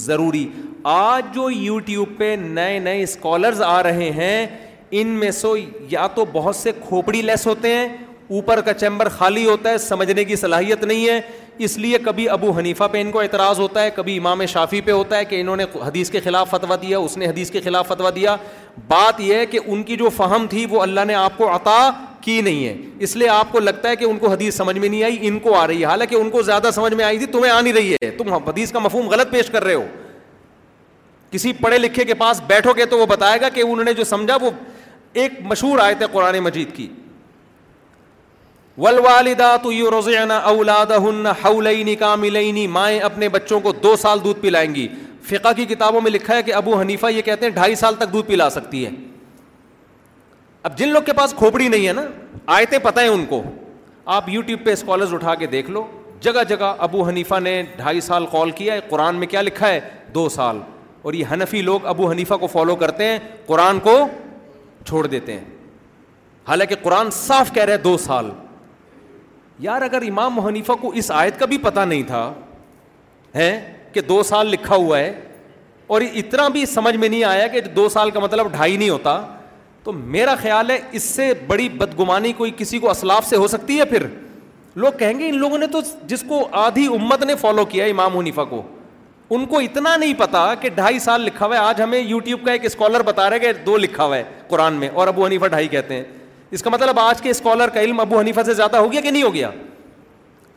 ضروری 0.05 0.47
آج 0.95 1.35
جو 1.35 1.49
یوٹیوب 1.51 2.09
پہ 2.17 2.35
نئے 2.41 2.79
نئے 2.79 3.03
اسکالرز 3.03 3.63
آ 3.67 3.83
رہے 3.83 4.11
ہیں 4.19 4.47
ان 4.99 5.09
میں 5.21 5.31
سو 5.41 5.55
یا 5.91 6.07
تو 6.15 6.25
بہت 6.33 6.57
سے 6.57 6.73
کھوپڑی 6.89 7.23
لیس 7.23 7.47
ہوتے 7.47 7.73
ہیں 7.77 7.89
اوپر 8.37 8.61
کا 8.67 8.75
چیمبر 8.75 9.09
خالی 9.17 9.47
ہوتا 9.47 9.71
ہے 9.71 9.79
سمجھنے 9.79 10.25
کی 10.25 10.37
صلاحیت 10.37 10.85
نہیں 10.85 11.09
ہے 11.09 11.21
اس 11.65 11.77
لیے 11.79 11.99
کبھی 12.05 12.29
ابو 12.29 12.51
حنیفہ 12.59 12.85
پہ 12.93 13.01
ان 13.01 13.11
کو 13.13 13.21
اعتراض 13.21 13.61
ہوتا 13.61 13.83
ہے 13.83 13.91
کبھی 13.95 14.17
امام 14.19 14.45
شافی 14.49 14.81
پہ 14.85 14.91
ہوتا 14.91 15.17
ہے 15.19 15.25
کہ 15.25 15.41
انہوں 15.41 15.57
نے 15.57 15.65
حدیث 15.87 16.11
کے 16.11 16.21
خلاف 16.25 16.51
فتویٰ 16.51 16.77
دیا 16.83 16.99
اس 16.99 17.17
نے 17.19 17.27
حدیث 17.27 17.51
کے 17.51 17.61
خلاف 17.65 17.89
فتویٰ 17.89 18.15
دیا 18.15 18.37
بات 18.89 19.21
یہ 19.21 19.35
ہے 19.35 19.47
کہ 19.47 19.59
ان 19.67 19.83
کی 19.83 19.97
جو 19.97 20.09
فہم 20.17 20.47
تھی 20.51 20.65
وہ 20.71 20.81
اللہ 20.83 21.05
نے 21.07 21.15
آپ 21.15 21.39
کو 21.39 21.55
عطا 21.55 21.91
کی 22.25 22.41
نہیں 22.43 22.67
ہے 22.67 22.75
اس 23.05 23.15
لیے 23.17 23.29
آپ 23.29 23.53
کو 23.53 23.61
لگتا 23.61 23.89
ہے 23.89 23.97
کہ 23.97 24.05
ان 24.05 24.19
کو 24.19 24.29
حدیث 24.31 24.57
سمجھ 24.57 24.79
میں 24.79 24.89
نہیں 24.89 25.03
آئی 25.05 25.17
ان 25.29 25.39
کو 25.39 25.55
آ 25.59 25.67
رہی 25.67 25.81
ہے 25.81 25.85
حالانکہ 25.87 26.15
ان 26.15 26.31
کو 26.31 26.43
زیادہ 26.43 26.71
سمجھ 26.75 26.93
میں 26.95 27.05
آئی 27.05 27.19
تھی 27.19 27.27
تمہیں 27.33 27.53
آ 27.53 27.61
نہیں 27.61 27.73
رہی 27.73 27.93
ہے 28.03 28.11
تم 28.19 28.33
حدیث 28.33 28.73
کا 28.73 28.79
مفہوم 28.79 29.09
غلط 29.09 29.31
پیش 29.31 29.51
کر 29.51 29.65
رہے 29.65 29.75
ہو 29.75 29.85
کسی 31.31 31.53
پڑھے 31.61 31.79
لکھے 31.79 32.05
کے 32.05 32.15
پاس 32.15 32.41
بیٹھو 32.47 32.73
گے 32.77 32.85
تو 32.87 32.99
وہ 32.99 33.07
بتائے 33.07 33.41
گا 33.41 33.49
کہ 33.55 33.61
انہوں 33.61 33.85
نے 33.85 33.93
جو 33.95 34.05
سمجھا 34.05 34.37
وہ 34.43 34.51
ایک 35.23 35.33
مشہور 35.45 35.79
آیت 35.83 36.03
ہے 36.03 36.07
قرآن 36.13 36.39
مجید 36.43 36.75
کی 36.77 36.89
وا 38.79 38.91
توانہ 39.63 40.33
اولاد 40.49 40.91
ہن 41.05 41.95
کا 41.99 42.15
ملئی 42.21 42.67
مائیں 42.73 42.99
اپنے 43.01 43.29
بچوں 43.37 43.61
کو 43.61 43.73
دو 43.83 43.95
سال 43.97 44.25
دودھ 44.25 44.41
پلائیں 44.41 44.75
گی 44.75 44.87
فقہ 45.29 45.53
کی 45.57 45.65
کتابوں 45.67 46.01
میں 46.01 46.11
لکھا 46.11 46.37
ہے 46.37 46.43
کہ 46.43 46.55
ابو 46.55 46.79
حنیفہ 46.81 47.07
یہ 47.13 47.23
کہتے 47.25 47.47
ہیں 47.47 47.53
ڈھائی 47.53 47.75
سال 47.75 47.95
تک 47.99 48.13
دودھ 48.13 48.29
پلا 48.29 48.49
سکتی 48.51 48.85
ہے 48.87 48.91
اب 50.63 50.77
جن 50.79 50.89
لوگ 50.89 51.03
کے 51.07 51.13
پاس 51.17 51.35
کھوپڑی 51.39 51.69
نہیں 51.69 51.87
ہے 51.89 51.93
نا 51.93 52.03
آیتیں 52.57 52.79
پتہ 52.83 53.01
ہیں 53.01 53.09
ان 53.09 53.25
کو 53.29 53.43
آپ 54.15 54.29
یو 54.29 54.41
ٹیوب 54.47 54.65
پہ 54.65 54.73
اسکالرز 54.73 55.15
اٹھا 55.15 55.35
کے 55.35 55.47
دیکھ 55.53 55.71
لو 55.71 55.87
جگہ 56.23 56.43
جگہ 56.49 56.75
ابو 56.87 57.07
حنیفہ 57.09 57.41
نے 57.43 57.63
ڈھائی 57.77 58.01
سال 58.01 58.27
کال 58.33 58.51
کیا 58.61 58.75
ہے 58.75 58.81
قرآن 58.89 59.17
میں 59.17 59.27
کیا 59.27 59.43
لکھا 59.43 59.69
ہے 59.69 59.81
دو 60.15 60.29
سال 60.35 60.61
اور 61.03 61.15
یہ 61.15 61.33
حنفی 61.33 61.63
لوگ 61.63 61.87
ابو 61.87 62.11
حنیفہ 62.11 62.35
کو 62.41 62.47
فالو 62.53 62.77
کرتے 62.77 63.05
ہیں 63.07 63.19
قرآن 63.47 63.79
کو 63.85 63.99
چھوڑ 64.87 65.07
دیتے 65.07 65.33
ہیں 65.33 65.45
حالانکہ 66.49 66.75
قرآن 66.83 67.11
صاف 67.13 67.53
کہہ 67.55 67.65
رہے 67.65 67.77
دو 67.85 67.97
سال 68.05 68.31
یار 69.61 69.83
اگر 69.83 70.03
امام 70.09 70.39
حنیفہ 70.47 70.73
کو 70.81 70.91
اس 71.01 71.11
آیت 71.15 71.39
کا 71.39 71.47
بھی 71.47 71.59
پتہ 71.59 71.81
نہیں 71.81 72.03
تھا 72.07 72.31
ہے 73.35 73.51
کہ 73.93 74.01
دو 74.09 74.23
سال 74.23 74.47
لکھا 74.51 74.75
ہوا 74.75 74.99
ہے 74.99 75.13
اور 75.95 76.01
اتنا 76.13 76.47
بھی 76.49 76.65
سمجھ 76.67 76.97
میں 76.97 77.09
نہیں 77.09 77.25
آیا 77.25 77.47
کہ 77.49 77.61
دو 77.77 77.89
سال 77.89 78.11
کا 78.11 78.21
مطلب 78.21 78.51
ڈھائی 78.53 78.77
نہیں 78.77 78.89
ہوتا 78.91 79.21
تو 79.85 79.93
میرا 79.93 80.35
خیال 80.43 80.71
ہے 80.71 80.79
اس 80.93 81.03
سے 81.03 81.33
بڑی 81.47 81.69
بدگمانی 81.79 82.33
کوئی 82.37 82.51
کسی 82.57 82.79
کو 82.79 82.91
اسلاف 82.91 83.27
سے 83.27 83.37
ہو 83.37 83.47
سکتی 83.49 83.79
ہے 83.79 83.85
پھر 83.85 84.07
لوگ 84.85 84.93
کہیں 84.99 85.19
گے 85.19 85.29
ان 85.29 85.37
لوگوں 85.39 85.59
نے 85.59 85.67
تو 85.73 85.81
جس 86.07 86.25
کو 86.29 86.47
آدھی 86.63 86.87
امت 86.95 87.23
نے 87.25 87.35
فالو 87.41 87.65
کیا 87.65 87.85
امام 87.85 88.19
حنیفہ 88.19 88.41
کو 88.51 88.63
ان 89.35 89.45
کو 89.47 89.59
اتنا 89.59 89.97
نہیں 89.97 90.13
پتا 90.19 90.45
کہ 90.61 90.69
ڈھائی 90.75 90.99
سال 91.05 91.21
لکھا 91.25 91.47
ہوا 91.47 91.55
ہے 91.57 91.61
آج 91.61 91.81
ہمیں 91.83 91.99
یوٹیوب 91.99 92.45
کا 92.47 92.53
ایک 92.53 92.65
اسکالر 92.65 93.03
بتا 93.07 93.29
رہے 93.31 93.39
کہ 93.39 93.53
دو 93.67 93.77
لکھا 93.77 94.05
ہوا 94.05 94.17
ہے 94.17 94.23
قرآن 94.49 94.75
میں 94.81 94.89
اور 94.95 95.09
ابو 95.09 95.25
حنیفہ 95.27 95.47
ڈھائی 95.51 95.69
کہتے 95.69 95.95
ہیں 95.95 96.05
اس 96.53 96.63
کا 96.63 96.71
مطلب 96.71 96.99
آج 97.01 97.21
کے 97.23 97.31
اسکالر 97.31 97.69
کا 97.75 97.81
علم 97.81 98.01
ابو 98.01 98.19
حنیفہ 98.19 98.43
سے 98.47 98.55
زیادہ 98.55 98.77
ہو 98.77 98.93
گیا 98.93 99.01
کہ 99.01 99.11
نہیں 99.11 99.23
ہو 99.23 99.33
گیا 99.35 99.51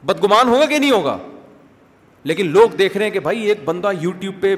بدگمان 0.06 0.48
ہوگا 0.48 0.66
کہ 0.66 0.78
نہیں 0.80 0.92
ہوگا 0.92 1.18
لیکن 2.30 2.48
لوگ 2.52 2.70
دیکھ 2.78 2.98
رہے 2.98 3.06
ہیں 3.06 3.12
کہ 3.12 3.20
بھائی 3.20 3.42
ایک 3.50 3.64
بندہ 3.66 3.92
یو 4.02 4.12
ٹیوب 4.20 4.36
پہ 4.42 4.56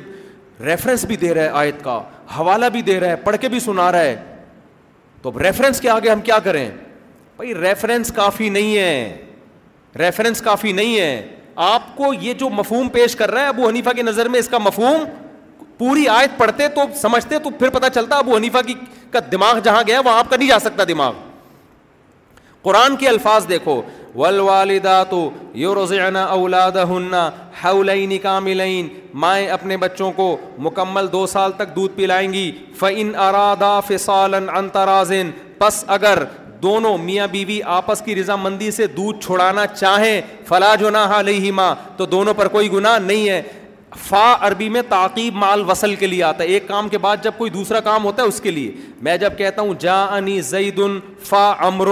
ریفرنس 0.65 1.05
بھی 1.05 1.15
دے 1.17 1.33
رہا 1.33 1.41
ہے 1.43 1.49
آیت 1.59 1.83
کا 1.83 1.99
حوالہ 2.37 2.65
بھی 2.71 2.81
دے 2.89 2.99
رہا 2.99 3.07
ہے 3.09 3.15
پڑھ 3.23 3.35
کے 3.41 3.49
بھی 3.49 3.59
سنا 3.59 3.91
رہا 3.91 4.01
ہے 4.03 4.15
تو 5.21 5.29
اب 5.29 5.37
ریفرنس 5.41 5.81
کے 5.81 5.89
آگے 5.89 6.09
ہم 6.09 6.21
کیا 6.21 6.39
کریں 6.43 6.69
بھائی 7.37 7.55
ریفرنس 7.55 8.11
کافی 8.15 8.49
نہیں 8.49 8.75
ہے 8.77 9.17
ریفرنس 9.99 10.41
کافی 10.41 10.71
نہیں 10.71 10.97
ہے 10.99 11.35
آپ 11.71 11.95
کو 11.95 12.13
یہ 12.21 12.33
جو 12.39 12.49
مفہوم 12.49 12.87
پیش 12.89 13.15
کر 13.15 13.31
رہا 13.31 13.41
ہے 13.43 13.47
ابو 13.47 13.67
حنیفہ 13.67 13.89
کی 13.95 14.01
نظر 14.01 14.29
میں 14.29 14.39
اس 14.39 14.47
کا 14.49 14.57
مفہوم 14.57 15.03
پوری 15.77 16.07
آیت 16.09 16.37
پڑھتے 16.39 16.67
تو 16.75 16.81
سمجھتے 17.01 17.39
تو 17.43 17.49
پھر 17.59 17.69
پتا 17.69 17.89
چلتا 17.89 18.17
ابو 18.17 18.35
حنیفہ 18.35 18.57
کی 18.67 18.73
کا 19.11 19.19
دماغ 19.31 19.59
جہاں 19.63 19.83
گیا 19.87 19.99
وہاں 20.05 20.17
آپ 20.19 20.29
کا 20.29 20.35
نہیں 20.37 20.49
جا 20.49 20.59
سکتا 20.59 20.83
دماغ 20.87 21.13
قرآن 22.67 22.95
کے 22.95 23.07
الفاظ 23.09 23.47
دیکھو 23.49 23.81
ول 24.15 24.39
والدہ 24.39 25.03
تو 25.09 25.19
یو 25.61 25.73
روزانا 25.75 26.23
اولاد 26.37 26.75
ہننا 26.89 27.29
حولین 27.63 28.17
کاملین 28.21 28.87
مائیں 29.23 29.47
اپنے 29.57 29.77
بچوں 29.83 30.11
کو 30.15 30.25
مکمل 30.67 31.11
دو 31.11 31.25
سال 31.33 31.51
تک 31.57 31.75
دودھ 31.75 31.95
پلائیں 31.95 32.31
گی 32.33 32.51
فعن 32.79 33.15
ارادہ 33.27 33.79
فصالن 33.87 34.49
انترازن 34.57 35.31
پس 35.57 35.83
اگر 35.97 36.23
دونوں 36.63 36.97
میاں 37.03 37.27
بیوی 37.27 37.45
بی 37.45 37.61
آپس 37.77 38.01
کی 38.05 38.15
رضامندی 38.15 38.69
سے 38.71 38.87
دودھ 38.97 39.19
چھڑانا 39.25 39.65
چاہیں 39.67 40.21
فلاں 40.47 40.75
جو 40.79 40.89
نہ 40.97 41.21
ماں 41.55 41.73
تو 41.97 42.05
دونوں 42.11 42.33
پر 42.37 42.47
کوئی 42.57 42.71
گناہ 42.71 42.97
نہیں 43.07 43.27
ہے 43.29 43.41
فا 43.99 44.19
عربی 44.47 44.67
میں 44.69 44.81
تعقیب 44.89 45.35
مال 45.35 45.63
وصل 45.69 45.95
کے 45.99 46.07
لیے 46.07 46.23
آتا 46.23 46.43
ہے 46.43 46.49
ایک 46.49 46.67
کام 46.67 46.89
کے 46.89 46.97
بعد 47.05 47.23
جب 47.23 47.31
کوئی 47.37 47.49
دوسرا 47.51 47.79
کام 47.87 48.03
ہوتا 48.05 48.21
ہے 48.23 48.27
اس 48.27 48.39
کے 48.41 48.51
لیے 48.51 48.71
میں 49.03 49.15
جب 49.17 49.37
کہتا 49.37 49.61
ہوں 49.61 49.73
جا 49.79 50.01
انی 50.15 50.39
زید 50.51 50.79
فا 51.29 51.49
امر 51.67 51.87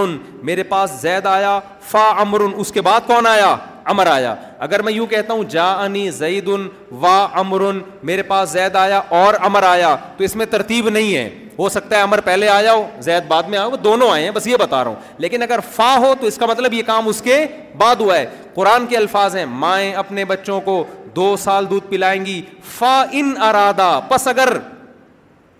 میرے 0.45 0.63
پاس 0.69 0.91
زید 1.01 1.25
آیا 1.27 1.59
فا 1.91 2.07
امر 2.21 2.41
اس 2.61 2.71
کے 2.71 2.81
بعد 2.87 3.07
کون 3.07 3.27
آیا 3.27 3.55
امر 3.91 4.07
آیا 4.11 4.33
اگر 4.65 4.81
میں 4.87 4.91
یوں 4.93 5.05
کہتا 5.13 5.33
ہوں 5.33 5.43
جا 5.49 5.67
انی 5.83 6.09
زید 6.17 6.49
ان 6.91 7.79
میرے 8.09 8.23
پاس 8.31 8.49
زید 8.49 8.75
آیا 8.81 9.01
اور 9.19 9.33
امر 9.49 9.63
آیا 9.69 9.95
تو 10.17 10.23
اس 10.23 10.35
میں 10.41 10.45
ترتیب 10.49 10.89
نہیں 10.89 11.15
ہے 11.15 11.29
ہو 11.59 11.69
سکتا 11.69 11.95
ہے 11.97 12.01
امر 12.01 12.21
پہلے 12.25 12.49
آیا 12.49 12.73
ہو 12.73 12.83
زید 13.09 13.27
بعد 13.27 13.49
میں 13.49 13.57
آیا 13.57 13.65
ہو 13.65 13.71
وہ 13.71 13.77
دونوں 13.89 14.09
آئے 14.11 14.23
ہیں 14.23 14.31
بس 14.35 14.47
یہ 14.47 14.57
بتا 14.59 14.83
رہا 14.83 14.89
ہوں 14.91 15.13
لیکن 15.25 15.41
اگر 15.43 15.59
فا 15.75 15.91
ہو 16.03 16.13
تو 16.19 16.27
اس 16.27 16.37
کا 16.37 16.45
مطلب 16.51 16.73
یہ 16.73 16.83
کام 16.87 17.07
اس 17.07 17.21
کے 17.21 17.45
بعد 17.77 18.01
ہوا 18.05 18.17
ہے 18.17 18.25
قرآن 18.55 18.85
کے 18.89 18.97
الفاظ 18.97 19.35
ہیں 19.35 19.45
مائیں 19.65 19.93
اپنے 20.03 20.25
بچوں 20.33 20.59
کو 20.69 20.83
دو 21.15 21.35
سال 21.43 21.69
دودھ 21.69 21.87
پلائیں 21.89 22.25
گی 22.25 22.41
فا 22.77 22.99
ان 23.19 23.33
ارادہ 23.49 23.89
پس 24.09 24.27
اگر 24.27 24.57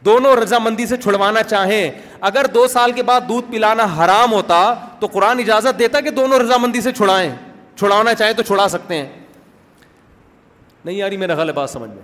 دونوں 0.05 0.35
رضامندی 0.35 0.85
سے 0.87 0.97
چھڑوانا 0.97 1.41
چاہیں 1.43 1.89
اگر 2.27 2.45
دو 2.53 2.67
سال 2.67 2.91
کے 2.91 3.03
بعد 3.03 3.21
دودھ 3.29 3.51
پلانا 3.51 3.85
حرام 3.97 4.33
ہوتا 4.33 4.59
تو 4.99 5.07
قرآن 5.13 5.39
اجازت 5.39 5.79
دیتا 5.79 5.99
کہ 6.01 6.09
دونوں 6.11 6.39
رضامندی 6.39 6.81
سے 6.81 6.91
چھڑائیں 6.91 7.29
چھڑانا 7.79 8.13
چاہیں 8.13 8.33
تو 8.33 8.43
چھڑا 8.43 8.67
سکتے 8.69 8.95
ہیں 8.95 9.07
نہیں 10.85 10.95
یاری 10.95 11.17
میرا 11.17 11.35
غلط 11.35 11.55
بات 11.55 11.69
سمجھ 11.69 11.89
میں 11.89 12.01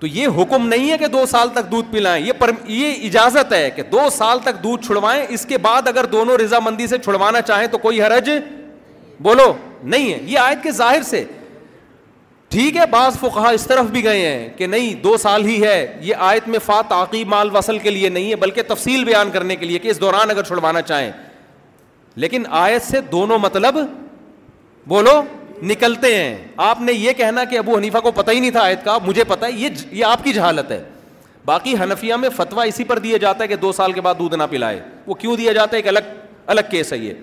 تو 0.00 0.06
یہ 0.06 0.28
حکم 0.38 0.66
نہیں 0.68 0.90
ہے 0.90 0.96
کہ 0.98 1.06
دو 1.06 1.24
سال 1.30 1.48
تک 1.54 1.70
دودھ 1.70 1.90
پلائیں 1.90 2.24
یہ 2.26 2.32
پر 2.38 2.50
یہ 2.68 3.06
اجازت 3.06 3.52
ہے 3.52 3.70
کہ 3.76 3.82
دو 3.90 4.08
سال 4.12 4.38
تک 4.44 4.62
دودھ 4.62 4.86
چھڑوائیں 4.86 5.24
اس 5.28 5.44
کے 5.48 5.58
بعد 5.66 5.88
اگر 5.88 6.06
دونوں 6.14 6.36
رضامندی 6.38 6.86
سے 6.86 6.98
چھڑوانا 7.04 7.42
چاہیں 7.42 7.66
تو 7.72 7.78
کوئی 7.78 8.02
حرج 8.02 8.30
بولو 9.22 9.52
نہیں 9.82 10.12
ہے 10.12 10.18
یہ 10.26 10.38
آیت 10.38 10.62
کے 10.62 10.70
ظاہر 10.72 11.02
سے 11.10 11.24
ٹھیک 12.52 12.76
ہے 12.76 12.84
بعض 12.90 13.16
فقہ 13.18 13.46
اس 13.54 13.64
طرف 13.66 13.84
بھی 13.90 14.02
گئے 14.04 14.26
ہیں 14.28 14.48
کہ 14.56 14.66
نہیں 14.66 14.94
دو 15.02 15.16
سال 15.16 15.44
ہی 15.46 15.60
ہے 15.62 15.76
یہ 16.02 16.14
آیت 16.30 16.48
میں 16.48 16.58
فاطاقی 16.64 17.22
مال 17.34 17.54
وصل 17.56 17.78
کے 17.82 17.90
لیے 17.90 18.08
نہیں 18.08 18.30
ہے 18.30 18.36
بلکہ 18.42 18.62
تفصیل 18.68 19.04
بیان 19.04 19.30
کرنے 19.32 19.56
کے 19.56 19.66
لیے 19.66 19.78
کہ 19.78 19.88
اس 19.90 20.00
دوران 20.00 20.30
اگر 20.30 20.42
چھڑوانا 20.48 20.82
چاہیں 20.90 21.10
لیکن 22.24 22.42
آیت 22.64 22.82
سے 22.90 23.00
دونوں 23.12 23.38
مطلب 23.42 23.78
بولو 24.88 25.20
نکلتے 25.70 26.14
ہیں 26.16 26.36
آپ 26.66 26.80
نے 26.80 26.92
یہ 26.92 27.12
کہنا 27.16 27.44
کہ 27.50 27.58
ابو 27.58 27.76
حنیفہ 27.76 27.98
کو 28.02 28.10
پتہ 28.14 28.30
ہی 28.30 28.40
نہیں 28.40 28.50
تھا 28.50 28.62
آیت 28.62 28.84
کا 28.84 28.98
مجھے 29.04 29.24
پتا 29.28 29.46
یہ 29.46 30.04
آپ 30.04 30.24
کی 30.24 30.32
جہالت 30.32 30.70
ہے 30.70 30.82
باقی 31.44 31.74
حنفیہ 31.82 32.14
میں 32.22 32.28
فتویٰ 32.36 32.66
اسی 32.68 32.84
پر 32.90 32.98
دیا 33.08 33.16
جاتا 33.26 33.42
ہے 33.42 33.48
کہ 33.48 33.56
دو 33.66 33.72
سال 33.72 33.92
کے 33.92 34.00
بعد 34.00 34.14
دودھ 34.18 34.34
نہ 34.36 34.42
پلائے 34.50 34.80
وہ 35.06 35.14
کیوں 35.24 35.36
دیا 35.36 35.52
جاتا 35.52 35.72
ہے 35.76 35.82
ایک 35.82 35.88
الگ 35.88 36.14
الگ 36.46 36.70
کیس 36.70 36.92
ہے 36.92 36.98
یہ 36.98 37.14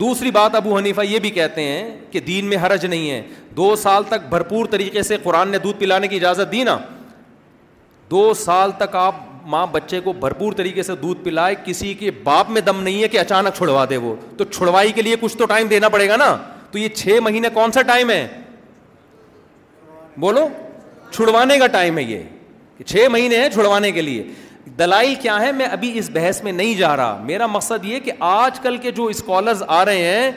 دوسری 0.00 0.30
بات 0.30 0.54
ابو 0.54 0.76
حنیفہ 0.78 1.00
یہ 1.08 1.18
بھی 1.18 1.30
کہتے 1.30 1.62
ہیں 1.64 1.86
کہ 2.10 2.20
دین 2.20 2.44
میں 2.46 2.56
حرج 2.62 2.84
نہیں 2.86 3.10
ہے 3.10 3.22
دو 3.56 3.74
سال 3.82 4.02
تک 4.08 4.28
بھرپور 4.30 4.66
طریقے 4.70 5.02
سے 5.02 5.16
قرآن 5.22 5.48
نے 5.48 5.58
دودھ 5.62 5.78
پلانے 5.78 6.08
کی 6.08 6.16
اجازت 6.16 6.52
دی 6.52 6.62
نا 6.64 6.76
دو 8.10 8.32
سال 8.44 8.70
تک 8.78 8.96
آپ 8.96 9.14
ماں 9.50 9.66
بچے 9.72 10.00
کو 10.04 10.12
بھرپور 10.20 10.52
طریقے 10.56 10.82
سے 10.82 10.94
دودھ 11.02 11.22
پلائے 11.24 11.54
کسی 11.64 11.92
کے 11.94 12.10
باپ 12.24 12.50
میں 12.50 12.60
دم 12.60 12.82
نہیں 12.82 13.02
ہے 13.02 13.08
کہ 13.08 13.18
اچانک 13.20 13.56
چھڑوا 13.56 13.84
دے 13.90 13.96
وہ 13.96 14.14
تو 14.36 14.44
چھڑوائی 14.44 14.92
کے 14.92 15.02
لیے 15.02 15.16
کچھ 15.20 15.36
تو 15.36 15.46
ٹائم 15.46 15.68
دینا 15.68 15.88
پڑے 15.88 16.08
گا 16.08 16.16
نا 16.16 16.36
تو 16.70 16.78
یہ 16.78 16.88
چھ 16.96 17.18
مہینے 17.22 17.48
کون 17.54 17.72
سا 17.72 17.82
ٹائم 17.92 18.10
ہے 18.10 18.26
بولو 20.20 20.46
چھڑوانے 21.12 21.58
کا 21.58 21.66
ٹائم 21.76 21.98
ہے 21.98 22.02
یہ 22.08 22.22
چھ 22.86 23.06
مہینے 23.12 23.38
ہیں 23.40 23.48
چھڑوانے 23.50 23.90
کے 23.92 24.02
لیے 24.02 24.22
دلائل 24.78 25.14
کیا 25.22 25.40
ہے 25.40 25.50
میں 25.52 25.66
ابھی 25.66 25.90
اس 25.98 26.10
بحث 26.14 26.42
میں 26.44 26.52
نہیں 26.52 26.74
جا 26.78 26.96
رہا 26.96 27.18
میرا 27.24 27.46
مقصد 27.46 27.84
یہ 27.86 27.98
کہ 28.04 28.12
آج 28.28 28.60
کل 28.60 28.76
کے 28.82 28.90
جو 28.96 29.04
اسکالرز 29.06 29.62
آ 29.66 29.84
رہے 29.84 30.04
ہیں 30.20 30.30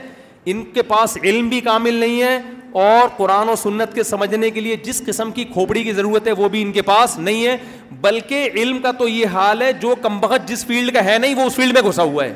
ان 0.52 0.64
کے 0.74 0.82
پاس 0.84 1.18
علم 1.24 1.50
بھی 1.50 1.60
کامل 1.62 1.94
نہیں 1.94 2.22
ہے 2.22 2.40
اور 2.84 3.08
قرآن 3.18 3.50
و 3.50 3.56
سنت 3.62 3.94
کے 3.96 4.04
سمجھنے 4.04 4.50
کے 4.52 4.62
لیے 4.62 4.76
جس 4.84 5.02
قسم 5.06 5.32
کی 5.32 5.44
کھوپڑی 5.54 5.84
کی 5.84 5.94
ضرورت 5.94 6.28
ہے 6.28 6.32
وہ 6.38 6.50
بھی 6.50 6.62
ان 6.62 6.72
کے 6.72 6.82
پاس 6.82 7.18
نہیں 7.20 7.46
ہے 7.46 7.58
بلکہ 8.02 8.50
علم 8.62 8.80
کا 8.82 8.92
تو 9.00 9.08
یہ 9.08 9.26
حال 9.34 9.62
ہے 9.62 9.72
جو 9.82 9.94
کم 10.02 10.20
جس 10.48 10.66
فیلڈ 10.66 10.94
کا 10.94 11.04
ہے 11.06 11.18
نہیں 11.18 11.36
وہ 11.40 11.46
اس 11.46 11.56
فیلڈ 11.56 11.74
میں 11.78 11.82
گھسا 11.90 12.04
ہوا 12.04 12.24
ہے 12.26 12.34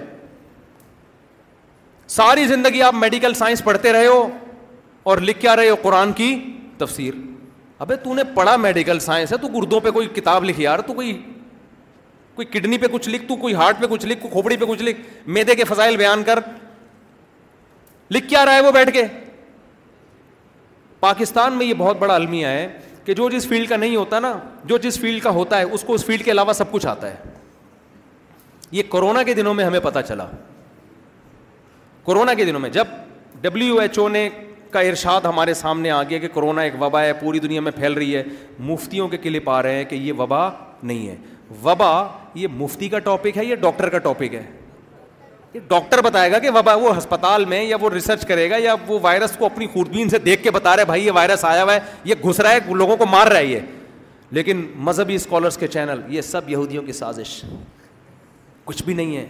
ساری 2.15 2.45
زندگی 2.47 2.81
آپ 2.81 2.93
میڈیکل 2.95 3.34
سائنس 3.34 3.63
پڑھتے 3.63 3.93
رہے 3.93 4.07
ہو 4.07 4.27
اور 5.11 5.17
لکھ 5.17 5.39
کیا 5.41 5.55
رہے 5.55 5.69
ہو 5.69 5.76
قرآن 5.81 6.11
کی 6.15 6.35
تفسیر 6.77 7.13
ابھی 7.80 7.95
تو 8.03 8.13
نے 8.15 8.23
پڑھا 8.34 8.55
میڈیکل 8.55 8.99
سائنس 8.99 9.31
ہے 9.31 9.38
تو 9.38 9.47
گردوں 9.57 9.80
پہ 9.84 9.91
کوئی 9.91 10.07
کتاب 10.15 10.43
لکھی 10.43 10.63
یار 10.63 10.80
تو 10.88 10.93
کوئی 10.93 11.17
کوئی 12.35 12.47
کڈنی 12.51 12.77
پہ 12.77 12.85
کچھ 12.91 13.07
لکھ 13.09 13.23
تو 13.27 13.35
کوئی 13.41 13.53
ہارٹ 13.53 13.79
پہ 13.81 13.85
کچھ 13.89 14.05
لکھ 14.05 14.19
کوئی 14.21 14.31
کھوپڑی 14.31 14.57
پہ 14.57 14.65
کچھ 14.69 14.81
لکھ 14.83 14.97
میدے 15.35 15.55
کے 15.55 15.63
فضائل 15.69 15.97
بیان 15.97 16.23
کر 16.25 16.39
لکھ 18.11 18.27
کیا 18.29 18.45
رہا 18.45 18.55
ہے 18.55 18.61
وہ 18.61 18.71
بیٹھ 18.71 18.91
کے 18.93 19.03
پاکستان 20.99 21.53
میں 21.57 21.65
یہ 21.65 21.73
بہت 21.77 21.97
بڑا 21.99 22.15
المیا 22.15 22.49
ہے 22.51 22.67
کہ 23.05 23.13
جو 23.13 23.29
جس 23.29 23.47
فیلڈ 23.47 23.69
کا 23.69 23.77
نہیں 23.77 23.95
ہوتا 23.95 24.19
نا 24.19 24.33
جو 24.67 24.77
جس 24.83 24.99
فیلڈ 24.99 25.21
کا 25.23 25.29
ہوتا 25.29 25.57
ہے 25.57 25.63
اس 25.63 25.83
کو 25.87 25.93
اس 25.93 26.05
فیلڈ 26.05 26.23
کے 26.25 26.31
علاوہ 26.31 26.53
سب 26.53 26.71
کچھ 26.71 26.85
آتا 26.87 27.11
ہے 27.11 27.31
یہ 28.71 28.83
کورونا 28.89 29.23
کے 29.23 29.33
دنوں 29.33 29.53
میں 29.53 29.63
ہمیں 29.65 29.79
پتہ 29.79 29.99
چلا 30.07 30.25
کورونا 32.03 32.33
کے 32.33 32.45
دنوں 32.45 32.59
میں 32.59 32.69
جب 32.69 32.87
ڈبلو 33.41 33.77
ایچ 33.79 33.99
او 33.99 34.07
نے 34.09 34.27
کا 34.71 34.79
ارشاد 34.89 35.21
ہمارے 35.25 35.53
سامنے 35.53 35.91
آ 35.91 36.01
گیا 36.09 36.17
کہ 36.19 36.27
کورونا 36.33 36.61
ایک 36.61 36.73
وبا 36.81 37.01
ہے 37.03 37.13
پوری 37.19 37.39
دنیا 37.39 37.61
میں 37.61 37.71
پھیل 37.75 37.93
رہی 37.93 38.15
ہے 38.15 38.23
مفتیوں 38.69 39.07
کے 39.07 39.17
قلعے 39.23 39.39
پا 39.39 39.61
رہے 39.63 39.75
ہیں 39.75 39.85
کہ 39.89 39.95
یہ 39.95 40.13
وبا 40.17 40.49
نہیں 40.83 41.07
ہے 41.07 41.15
وبا 41.63 41.89
یہ 42.34 42.47
مفتی 42.57 42.88
کا 42.89 42.99
ٹاپک 42.99 43.38
ہے 43.38 43.45
یا 43.45 43.55
ڈاکٹر 43.61 43.89
کا 43.89 43.97
ٹاپک 43.99 44.34
ہے 44.34 44.41
یہ 45.53 45.59
ڈاکٹر 45.67 46.01
بتائے 46.03 46.31
گا 46.31 46.39
کہ 46.39 46.49
وبا 46.53 46.73
وہ 46.76 46.97
ہسپتال 46.97 47.45
میں 47.45 47.63
یا 47.63 47.77
وہ 47.81 47.89
ریسرچ 47.89 48.26
کرے 48.27 48.49
گا 48.49 48.55
یا 48.63 48.76
وہ 48.88 48.99
وائرس 49.01 49.35
کو 49.39 49.45
اپنی 49.45 49.67
خوردین 49.73 50.09
سے 50.09 50.17
دیکھ 50.19 50.43
کے 50.43 50.51
بتا 50.51 50.76
رہے 50.77 50.85
بھائی 50.85 51.05
یہ 51.05 51.11
وائرس 51.15 51.45
آیا 51.45 51.63
ہوا 51.63 51.73
ہے 51.73 51.80
یہ 52.05 52.15
گھس 52.30 52.39
رہا 52.39 52.51
ہے 52.51 52.73
لوگوں 52.77 52.97
کو 52.97 53.05
مار 53.11 53.27
رہا 53.27 53.39
ہے 53.39 53.45
یہ 53.45 53.59
لیکن 54.35 54.65
مذہبی 54.85 55.15
اسکالرس 55.15 55.57
کے 55.57 55.67
چینل 55.67 55.99
یہ 56.15 56.22
سب 56.22 56.49
یہودیوں 56.49 56.84
کی 56.84 56.91
سازش 56.93 57.41
کچھ 58.65 58.84
بھی 58.84 58.93
نہیں 58.93 59.17
ہے 59.17 59.26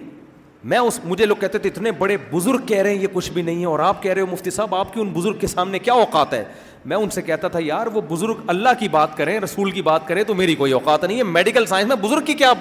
میں 0.71 0.77
اس 0.77 0.99
مجھے 1.05 1.25
لوگ 1.25 1.35
کہتے 1.39 1.57
تھے 1.57 1.69
اتنے 1.69 1.91
بڑے 1.97 2.15
بزرگ 2.31 2.65
کہہ 2.67 2.77
رہے 2.81 2.93
ہیں 2.95 3.01
یہ 3.01 3.07
کچھ 3.13 3.31
بھی 3.31 3.41
نہیں 3.41 3.61
ہے 3.61 3.65
اور 3.67 3.79
آپ 3.87 4.01
کہہ 4.03 4.13
رہے 4.13 4.21
ہو 4.21 4.27
مفتی 4.31 4.49
صاحب 4.51 4.75
آپ 4.75 4.93
کی 4.93 5.01
ان 5.01 5.09
بزرگ 5.13 5.37
کے 5.39 5.47
سامنے 5.47 5.79
کیا 5.79 5.93
اوقات 5.93 6.33
ہے 6.33 6.43
میں 6.87 6.97
ان 6.97 7.09
سے 7.09 7.21
کہتا 7.21 7.47
تھا 7.47 7.59
یار 7.63 7.87
وہ 7.93 8.01
بزرگ 8.09 8.41
اللہ 8.47 8.69
کی 8.79 8.87
بات 8.89 9.15
کریں 9.17 9.39
رسول 9.39 9.71
کی 9.71 9.81
بات 9.81 10.07
کریں 10.07 10.23
تو 10.23 10.33
میری 10.35 10.55
کوئی 10.55 10.71
اوقات 10.73 11.03
نہیں 11.03 11.17
ہے 11.17 11.23
میڈیکل 11.23 11.65
سائنس 11.65 11.87
میں 11.87 11.95
بزرگ 12.01 12.25
کی 12.25 12.33
کیا 12.41 12.51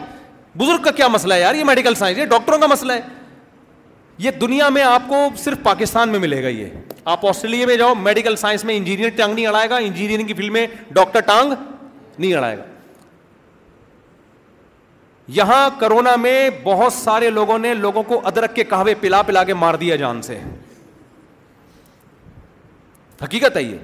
بزرگ 0.56 0.82
کا 0.84 0.90
کیا 0.96 1.08
مسئلہ 1.08 1.34
ہے 1.34 1.40
یار 1.40 1.54
یہ 1.54 1.64
میڈیکل 1.64 1.94
سائنس 1.94 2.18
یہ 2.18 2.24
ڈاکٹروں 2.26 2.58
کا 2.58 2.66
مسئلہ 2.66 2.92
ہے 2.92 3.00
یہ 4.24 4.30
دنیا 4.40 4.68
میں 4.68 4.82
آپ 4.82 5.08
کو 5.08 5.28
صرف 5.44 5.62
پاکستان 5.62 6.08
میں 6.10 6.18
ملے 6.20 6.42
گا 6.42 6.48
یہ 6.48 6.66
آپ 7.14 7.26
آسٹریلیا 7.26 7.66
میں 7.66 7.76
جاؤ 7.76 7.94
میڈیکل 8.00 8.36
سائنس 8.42 8.64
میں 8.64 8.76
انجینئر 8.76 9.08
ٹانگ 9.16 9.34
نہیں 9.34 9.46
اڑائے 9.46 9.70
گا 9.70 9.76
انجینئرنگ 9.76 10.26
کی 10.26 10.34
فیلڈ 10.34 10.52
میں 10.52 10.66
ڈاکٹر 10.94 11.20
ٹانگ 11.26 11.52
نہیں 12.18 12.34
اڑائے 12.34 12.58
گا 12.58 12.62
یہاں 15.38 15.68
کرونا 15.80 16.14
میں 16.20 16.48
بہت 16.62 16.92
سارے 16.92 17.30
لوگوں 17.30 17.58
نے 17.58 17.74
لوگوں 17.74 18.02
کو 18.06 18.20
ادرک 18.28 18.54
کے 18.56 18.64
کہوے 18.72 18.94
پلا 19.00 19.20
پلا 19.26 19.44
کے 19.44 19.54
مار 19.54 19.74
دیا 19.80 19.96
جان 19.96 20.20
سے 20.22 20.38
حقیقت 23.22 23.56
ہے 23.56 23.62
یہ 23.62 23.76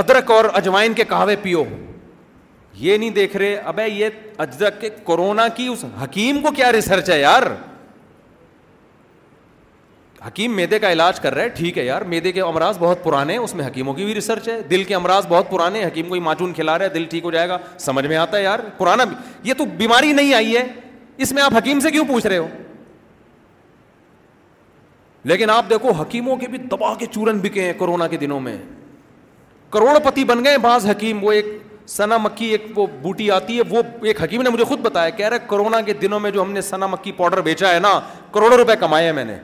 ادرک 0.00 0.30
اور 0.30 0.44
اجوائن 0.54 0.92
کے 0.94 1.04
کہاوے 1.08 1.36
پیو 1.42 1.62
یہ 2.80 2.96
نہیں 2.96 3.10
دیکھ 3.10 3.36
رہے 3.36 3.54
ابے 3.72 3.88
یہ 3.88 4.08
ادرک 4.42 4.80
کے 4.80 4.90
کورونا 5.04 5.46
کی 5.56 5.66
اس 5.72 5.84
حکیم 6.02 6.40
کو 6.42 6.50
کیا 6.56 6.72
ریسرچ 6.72 7.10
ہے 7.10 7.20
یار 7.20 7.42
حکیم 10.26 10.54
میدے 10.56 10.78
کا 10.78 10.90
علاج 10.92 11.18
کر 11.20 11.34
رہا 11.34 11.42
ہے 11.42 11.48
ٹھیک 11.54 11.78
ہے 11.78 11.84
یار 11.84 12.02
میدے 12.10 12.32
کے 12.32 12.40
امراض 12.40 12.76
بہت 12.78 13.02
پرانے 13.04 13.36
اس 13.36 13.54
میں 13.54 13.66
حکیموں 13.66 13.94
کی 13.94 14.04
بھی 14.04 14.14
ریسرچ 14.14 14.48
ہے 14.48 14.60
دل 14.70 14.84
کے 14.90 14.94
امراض 14.94 15.26
بہت 15.28 15.50
پرانے 15.50 15.84
حکیم 15.84 16.08
کو 16.08 16.16
یہ 16.16 16.20
ماچون 16.22 16.52
کھلا 16.54 16.76
رہا 16.78 16.84
ہے 16.84 16.90
دل 16.94 17.04
ٹھیک 17.10 17.24
ہو 17.24 17.30
جائے 17.30 17.48
گا 17.48 17.56
سمجھ 17.78 18.06
میں 18.06 18.16
آتا 18.16 18.36
ہے 18.36 18.42
یار 18.42 18.58
بھی. 19.08 19.16
یہ 19.42 19.54
تو 19.58 19.64
بیماری 19.76 20.12
نہیں 20.12 20.34
آئی 20.34 20.56
ہے 20.56 20.64
اس 21.26 21.32
میں 21.32 21.42
آپ 21.42 21.54
حکیم 21.56 21.80
سے 21.80 21.90
کیوں 21.90 22.04
پوچھ 22.08 22.26
رہے 22.26 22.38
ہو 22.38 22.46
لیکن 25.30 25.50
آپ 25.50 25.68
دیکھو 25.70 25.90
حکیموں 26.00 26.36
کے 26.36 26.46
بھی 26.48 26.58
دبا 26.58 26.94
کے 26.98 27.06
چورن 27.10 27.38
بکے 27.42 27.64
ہیں 27.64 27.72
کورونا 27.78 28.06
کے 28.08 28.16
دنوں 28.18 28.40
میں 28.40 28.56
کروڑ 29.72 29.98
پتی 30.04 30.24
بن 30.24 30.44
گئے 30.44 30.58
بعض 30.62 30.86
حکیم 30.86 31.24
وہ 31.24 31.32
ایک 31.32 31.46
سنا 31.88 32.16
مکھی 32.22 32.46
ایک 32.54 32.66
وہ 32.78 32.86
بوٹی 33.02 33.30
آتی 33.30 33.56
ہے 33.58 33.62
وہ 33.70 33.82
ایک 34.10 34.22
حکیم 34.22 34.42
نے 34.42 34.50
مجھے 34.50 34.64
خود 34.64 34.78
بتایا 34.82 35.10
کہہ 35.20 35.36
کرونا 35.48 35.80
کے 35.86 35.92
دنوں 36.02 36.20
میں 36.20 36.30
جو 36.30 36.42
ہم 36.42 36.52
نے 36.52 36.60
سنا 36.62 36.86
مکھی 36.86 37.12
پاؤڈر 37.16 37.40
بیچا 37.48 37.72
ہے 37.74 37.78
نا 37.86 37.98
کروڑوں 38.34 38.56
روپئے 38.58 38.76
کمائے 38.80 39.04
ہیں 39.06 39.12
میں 39.20 39.24
نے 39.24 39.36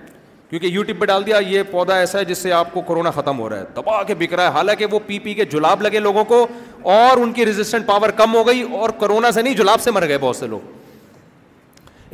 یو 0.51 0.83
ٹیوب 0.83 1.01
پہ 1.01 1.07
ڈال 1.07 1.25
دیا 1.27 1.39
یہ 1.47 1.63
پودا 1.71 1.97
ایسا 1.99 2.19
ہے 2.19 2.25
جس 2.25 2.39
سے 2.39 2.53
آپ 2.59 2.73
کو 2.75 2.81
کرونا 2.89 3.11
ختم 3.15 3.41
ہو 3.41 3.49
رہا 3.49 3.59
ہے 3.61 3.65
دبا 3.77 4.03
کے 4.07 4.15
بک 4.19 4.35
رہا 4.35 4.43
ہے 4.45 4.53
حالانکہ 4.53 4.87
وہ 4.91 4.99
پی 5.07 5.19
پی 5.25 5.35
کے 5.41 5.45
جلاب 5.55 5.83
لگے 5.83 6.01
لوگوں 6.01 6.25
کو 6.29 6.47
اور 6.93 7.17
ان 7.23 7.33
کی 7.33 7.47
ریزسٹنٹ 7.47 7.87
پاور 7.87 8.11
کم 8.17 8.35
ہو 8.35 8.47
گئی 8.47 8.63
اور 8.79 8.91
کرونا 9.01 9.33
سے 9.33 9.43
نہیں 9.43 9.55
جلاب 9.57 9.81
سے 9.83 9.91
مر 9.99 10.07
گئے 10.09 10.19
بہت 10.21 10.37
سے 10.37 10.47
لوگ 10.47 10.73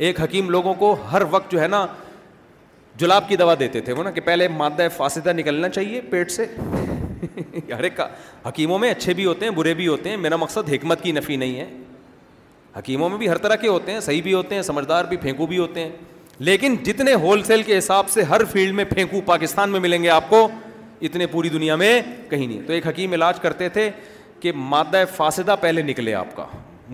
ایک 0.07 0.21
حکیم 0.21 0.49
لوگوں 0.49 0.73
کو 0.83 0.95
ہر 1.11 1.21
وقت 1.31 1.51
جو 1.51 1.61
ہے 1.61 1.67
نا 1.77 1.85
جلاب 3.03 3.27
کی 3.29 3.35
دوا 3.37 3.53
دیتے 3.59 3.81
تھے 3.87 3.93
وہ 3.93 4.03
نا 4.03 4.11
کہ 4.17 4.21
پہلے 4.25 4.47
مادہ 4.57 4.87
فاسدہ 4.97 5.33
نکلنا 5.37 5.69
چاہیے 5.69 6.01
پیٹ 6.09 6.31
سے 6.31 6.45
ہر 7.77 7.83
ایک 7.83 7.95
کا 7.97 8.07
حکیموں 8.45 8.79
میں 8.79 8.89
اچھے 8.91 9.13
بھی 9.13 9.25
ہوتے 9.25 9.45
ہیں 9.45 9.51
برے 9.55 9.73
بھی 9.73 9.87
ہوتے 9.87 10.09
ہیں 10.09 10.17
میرا 10.17 10.35
مقصد 10.35 10.69
حکمت 10.73 11.01
کی 11.03 11.11
نفی 11.11 11.35
نہیں 11.35 11.59
ہے 11.59 11.65
حکیموں 12.77 13.09
میں 13.09 13.17
بھی 13.17 13.29
ہر 13.29 13.37
طرح 13.37 13.55
کے 13.55 13.67
ہوتے 13.67 13.91
ہیں 13.91 13.99
صحیح 13.99 14.21
بھی 14.21 14.33
ہوتے 14.33 14.55
ہیں 14.55 14.61
سمجھدار 14.61 15.05
بھی 15.09 15.17
پھینکو 15.17 15.45
بھی 15.47 15.57
ہوتے 15.57 15.83
ہیں 15.83 15.89
لیکن 16.39 16.75
جتنے 16.83 17.13
ہول 17.23 17.43
سیل 17.43 17.61
کے 17.63 17.77
حساب 17.77 18.09
سے 18.09 18.23
ہر 18.29 18.43
فیلڈ 18.51 18.73
میں 18.75 18.85
پھینکو 18.89 19.21
پاکستان 19.25 19.69
میں 19.71 19.79
ملیں 19.79 20.03
گے 20.03 20.09
آپ 20.09 20.29
کو 20.29 20.47
اتنے 21.09 21.27
پوری 21.27 21.49
دنیا 21.49 21.75
میں 21.75 22.01
کہیں 22.29 22.45
نہیں 22.47 22.61
تو 22.67 22.73
ایک 22.73 22.87
حکیم 22.87 23.13
علاج 23.13 23.39
کرتے 23.39 23.69
تھے 23.69 23.89
کہ 24.39 24.51
مادہ 24.55 25.03
فاصدہ 25.15 25.55
پہلے 25.61 25.81
نکلے 25.81 26.13
آپ 26.13 26.35
کا 26.35 26.45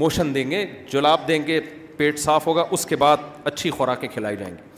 موشن 0.04 0.34
دیں 0.36 0.50
گے 0.52 0.66
جلاب 0.92 1.28
دیں 1.28 1.40
گے 1.48 1.60
پیٹ 1.98 2.20
صاف 2.20 2.48
ہوگا 2.48 2.64
اس 2.72 2.86
کے 2.86 2.96
بعد 2.96 3.18
اچھی 3.46 3.70
خوراکیں 3.72 4.08
کھلائی 4.14 4.38
جائیں 4.38 4.54
گی 4.54 4.70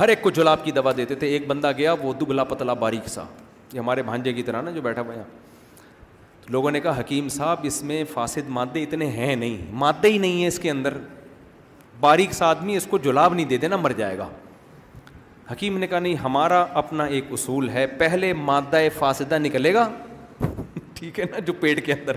ہر 0.00 0.08
ایک 0.08 0.20
کو 0.22 0.30
جلاب 0.30 0.64
کی 0.64 0.70
دوا 0.72 0.92
دیتے 0.96 1.14
تھے 1.22 1.26
ایک 1.26 1.46
بندہ 1.46 1.70
گیا 1.78 1.92
وہ 2.02 2.12
دبلا 2.20 2.44
پتلا 2.52 2.72
باریک 2.82 3.08
سا 3.08 3.24
یہ 3.72 3.78
ہمارے 3.80 4.02
بھانجے 4.02 4.32
کی 4.32 4.42
طرح 4.42 4.62
نا 4.62 4.70
جو 4.70 4.82
بیٹھا 4.82 5.02
ہوا 5.06 5.22
لوگوں 6.50 6.70
نے 6.70 6.80
کہا 6.80 6.98
حکیم 7.00 7.28
صاحب 7.28 7.60
اس 7.66 7.82
میں 7.84 8.02
فاسد 8.12 8.48
مادے 8.58 8.82
اتنے 8.82 9.06
ہیں 9.10 9.34
نہیں 9.36 9.56
مادے 9.80 10.08
ہی 10.12 10.18
نہیں 10.18 10.40
ہیں 10.40 10.46
اس 10.48 10.58
کے 10.58 10.70
اندر 10.70 10.96
باریک 12.00 12.32
سا 12.34 12.46
آدمی 12.50 12.76
اس 12.76 12.86
کو 12.90 12.98
جلاب 13.06 13.34
نہیں 13.34 13.46
دے 13.46 13.56
دینا 13.64 13.76
مر 13.76 13.90
جائے 13.98 14.16
گا 14.18 14.28
حکیم 15.50 15.76
نے 15.78 15.86
کہا 15.86 15.98
نہیں 15.98 16.14
ہمارا 16.24 16.64
اپنا 16.82 17.04
ایک 17.16 17.24
اصول 17.32 17.68
ہے 17.70 17.86
پہلے 17.98 18.32
مادہ 18.48 18.80
فاسدہ 18.98 19.38
نکلے 19.38 19.74
گا 19.74 19.88
ٹھیک 20.94 21.20
ہے 21.20 21.24
نا 21.30 21.38
جو 21.46 21.52
پیٹ 21.60 21.84
کے 21.86 21.92
اندر 21.92 22.16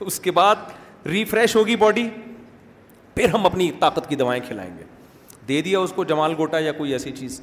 اس 0.00 0.20
کے 0.20 0.30
بعد 0.40 1.06
ریفریش 1.06 1.56
ہوگی 1.56 1.76
باڈی 1.76 2.08
پھر 3.14 3.28
ہم 3.34 3.46
اپنی 3.46 3.70
طاقت 3.80 4.08
کی 4.08 4.16
دوائیں 4.16 4.42
کھلائیں 4.48 4.70
گے 4.78 4.84
دے 5.48 5.60
دیا 5.62 5.78
اس 5.78 5.92
کو 5.94 6.04
جمال 6.04 6.34
گوٹا 6.38 6.58
یا 6.58 6.72
کوئی 6.72 6.92
ایسی 6.92 7.12
چیز 7.12 7.40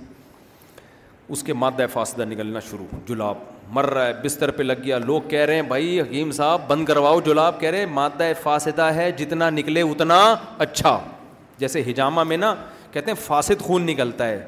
اس 1.33 1.43
کے 1.43 1.53
مادہ 1.53 1.85
فاصدہ 1.93 2.23
نکلنا 2.25 2.59
شروع 2.69 2.85
جلاب 3.07 3.35
مر 3.73 3.85
رہا 3.93 4.05
ہے 4.05 4.13
بستر 4.23 4.51
پہ 4.51 4.63
لگ 4.63 4.75
گیا 4.83 4.97
لوگ 4.99 5.21
کہہ 5.29 5.43
رہے 5.45 5.55
ہیں 5.55 5.61
بھائی 5.61 5.99
حکیم 5.99 6.31
صاحب 6.31 6.61
بند 6.67 6.85
کرواؤ 6.85 7.19
جلاب 7.25 7.59
کہہ 7.59 7.69
رہے 7.71 7.85
مادہ 7.85 8.31
فاصدہ 8.43 8.83
ہے 8.95 9.11
جتنا 9.17 9.49
نکلے 9.49 9.81
اتنا 9.89 10.19
اچھا 10.65 10.97
جیسے 11.57 11.81
ہجامہ 11.89 12.23
میں 12.31 12.37
نا 12.37 12.53
کہتے 12.91 13.11
ہیں 13.11 13.17
فاسد 13.25 13.61
خون 13.65 13.85
نکلتا 13.85 14.27
ہے 14.27 14.43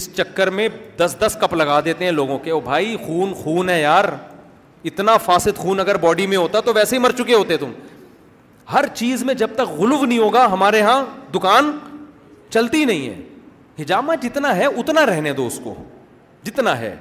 اس 0.00 0.08
چکر 0.16 0.50
میں 0.58 0.68
دس 0.98 1.16
دس 1.20 1.36
کپ 1.40 1.54
لگا 1.54 1.80
دیتے 1.84 2.04
ہیں 2.04 2.12
لوگوں 2.12 2.38
کے 2.44 2.50
او 2.50 2.60
بھائی 2.72 2.96
خون 3.06 3.32
خون 3.42 3.68
ہے 3.70 3.80
یار 3.80 4.04
اتنا 4.90 5.16
فاسد 5.24 5.56
خون 5.58 5.80
اگر 5.80 5.96
باڈی 6.04 6.26
میں 6.26 6.36
ہوتا 6.36 6.60
تو 6.68 6.72
ویسے 6.74 6.96
ہی 6.96 7.00
مر 7.00 7.12
چکے 7.18 7.34
ہوتے 7.34 7.56
تم 7.56 7.72
ہر 8.72 8.86
چیز 8.94 9.22
میں 9.24 9.34
جب 9.34 9.50
تک 9.56 9.70
غلو 9.78 10.04
نہیں 10.04 10.18
ہوگا 10.18 10.46
ہمارے 10.52 10.78
یہاں 10.78 11.02
دکان 11.34 11.70
چلتی 12.54 12.84
نہیں 12.84 13.06
ہے 13.08 13.20
ہجامہ 13.82 14.12
جتنا 14.22 14.54
ہے 14.56 14.64
اتنا 14.82 15.04
رہنے 15.06 15.32
دو 15.40 15.46
اس 15.46 15.58
کو 15.64 15.74
جتنا 16.44 16.78
ہے 16.78 16.94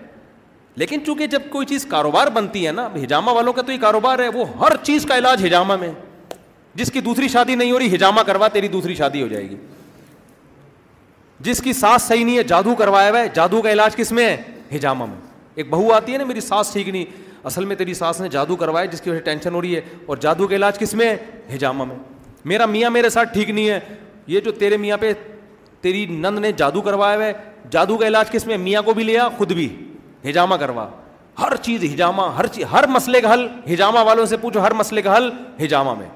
لیکن 0.81 1.03
چونکہ 1.05 1.27
جب 1.27 1.41
کوئی 1.51 1.65
چیز 1.67 1.85
کاروبار 1.89 2.27
بنتی 2.33 2.65
ہے 2.65 2.71
نا 2.71 2.87
ہجامہ 3.03 3.31
والوں 3.35 3.53
کا 3.53 3.61
تو 3.65 3.71
یہ 3.71 3.77
کاروبار 3.81 4.19
ہے 4.19 4.27
وہ 4.33 4.45
ہر 4.59 4.75
چیز 4.83 5.05
کا 5.05 5.17
علاج 5.17 5.45
ہجامہ 5.45 5.75
میں 5.79 5.91
جس 6.75 6.91
کی 6.91 7.01
دوسری 7.07 7.27
شادی 7.27 7.55
نہیں 7.55 7.71
ہو 7.71 7.79
رہی 7.79 7.95
ہجامہ 7.95 8.21
کروا 8.27 8.47
تیری 8.53 8.67
دوسری 8.75 8.95
شادی 8.95 9.21
ہو 9.21 9.27
جائے 9.27 9.49
گی 9.49 9.55
جس 11.47 11.61
کی 11.63 11.73
سانس 11.73 12.03
صحیح 12.03 12.25
نہیں 12.25 12.37
ہے 12.37 12.43
جادو 12.53 12.75
کروایا 12.83 13.09
ہوا 13.09 13.19
ہے 13.19 13.27
جادو 13.35 13.61
کا 13.61 13.71
علاج 13.71 13.95
کس 13.95 14.11
میں 14.19 14.25
ہے 14.25 14.41
ہجامہ 14.77 15.05
میں 15.05 15.17
ایک 15.55 15.69
بہو 15.69 15.91
آتی 15.93 16.13
ہے 16.13 16.17
نا 16.17 16.25
میری 16.25 16.39
سانس 16.41 16.71
ٹھیک 16.73 16.89
نہیں 16.89 17.05
اصل 17.51 17.65
میں 17.65 17.75
تیری 17.75 17.93
سانس 17.93 18.21
نے 18.21 18.27
جادو 18.29 18.55
کروایا 18.55 18.85
جس 18.91 19.01
کی 19.01 19.09
وجہ 19.09 19.17
سے 19.19 19.23
ٹینشن 19.25 19.53
ہو 19.55 19.61
رہی 19.61 19.75
ہے 19.75 19.81
اور 20.05 20.17
جادو 20.25 20.47
کا 20.47 20.55
علاج 20.55 20.79
کس 20.79 20.93
میں 21.01 21.09
ہے 21.09 21.15
ہجامہ 21.55 21.83
میں 21.85 21.95
میرا 22.53 22.65
میاں 22.77 22.89
میرے 22.89 23.09
ساتھ 23.17 23.33
ٹھیک 23.33 23.49
نہیں 23.49 23.69
ہے 23.69 23.79
یہ 24.27 24.39
جو 24.39 24.51
تیرے 24.59 24.77
میاں 24.85 24.97
پہ 24.99 25.11
تیری 25.81 26.05
نند 26.21 26.39
نے 26.39 26.51
جادو 26.57 26.81
کروایا 26.81 27.19
ہے 27.25 27.31
جادو 27.71 27.97
کا 27.97 28.07
علاج 28.07 28.31
کس 28.31 28.45
میں 28.47 28.57
میاں 28.57 28.81
کو 28.85 28.93
بھی 28.93 29.03
لیا 29.03 29.27
خود 29.37 29.51
بھی 29.53 29.67
ہجامہ 30.29 30.55
کروا 30.59 30.87
ہر 31.41 31.55
چیز 31.61 31.83
ہجامہ 31.93 32.21
ہر 32.37 32.47
چیز 32.53 32.65
ہر 32.71 32.87
مسئلے 32.89 33.21
کا 33.21 33.33
حل 33.33 33.47
ہجامہ 33.73 33.99
والوں 34.05 34.25
سے 34.25 34.37
پوچھو 34.37 34.59
ہر 34.63 34.73
مسئلے 34.73 35.01
کا 35.01 35.15
حل 35.17 35.29
ہجامہ 35.63 35.93
میں 35.99 36.07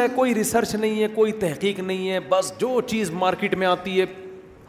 ہے 0.00 0.06
کوئی 0.14 0.34
ریسرچ 0.34 0.74
نہیں 0.74 1.00
ہے 1.02 1.06
کوئی 1.14 1.32
تحقیق 1.40 1.78
نہیں 1.80 2.10
ہے 2.10 2.20
بس 2.28 2.52
جو 2.58 2.80
چیز 2.90 3.10
مارکیٹ 3.22 3.54
میں 3.58 3.66
آتی 3.66 4.00
ہے 4.00 4.04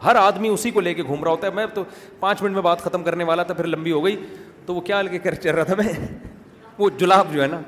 ہر 0.04 0.16
آدمی 0.16 0.48
اسی 0.48 0.70
کو 0.70 0.80
لے 0.80 0.92
کے 0.94 1.02
گھوم 1.02 1.22
رہا 1.24 1.30
ہوتا 1.30 1.46
ہے 1.46 1.52
میں 1.54 1.66
تو 1.74 1.84
پانچ 2.20 2.42
منٹ 2.42 2.52
میں 2.54 2.62
بات 2.62 2.82
ختم 2.84 3.02
کرنے 3.04 3.24
والا 3.24 3.42
تھا 3.42 3.54
پھر 3.54 3.66
لمبی 3.66 3.92
ہو 3.92 4.04
گئی 4.04 4.16
تو 4.66 4.74
وہ 4.74 4.80
کیا 4.80 5.00
لے 5.02 5.10
کے 5.10 5.18
کر 5.18 5.34
چل 5.34 5.54
رہا 5.54 5.62
تھا 5.64 5.74
میں 5.78 5.92
وہ 6.78 6.90
جلاب 7.00 7.32
جو 7.32 7.42
ہے 7.42 7.46
نا 7.46 7.60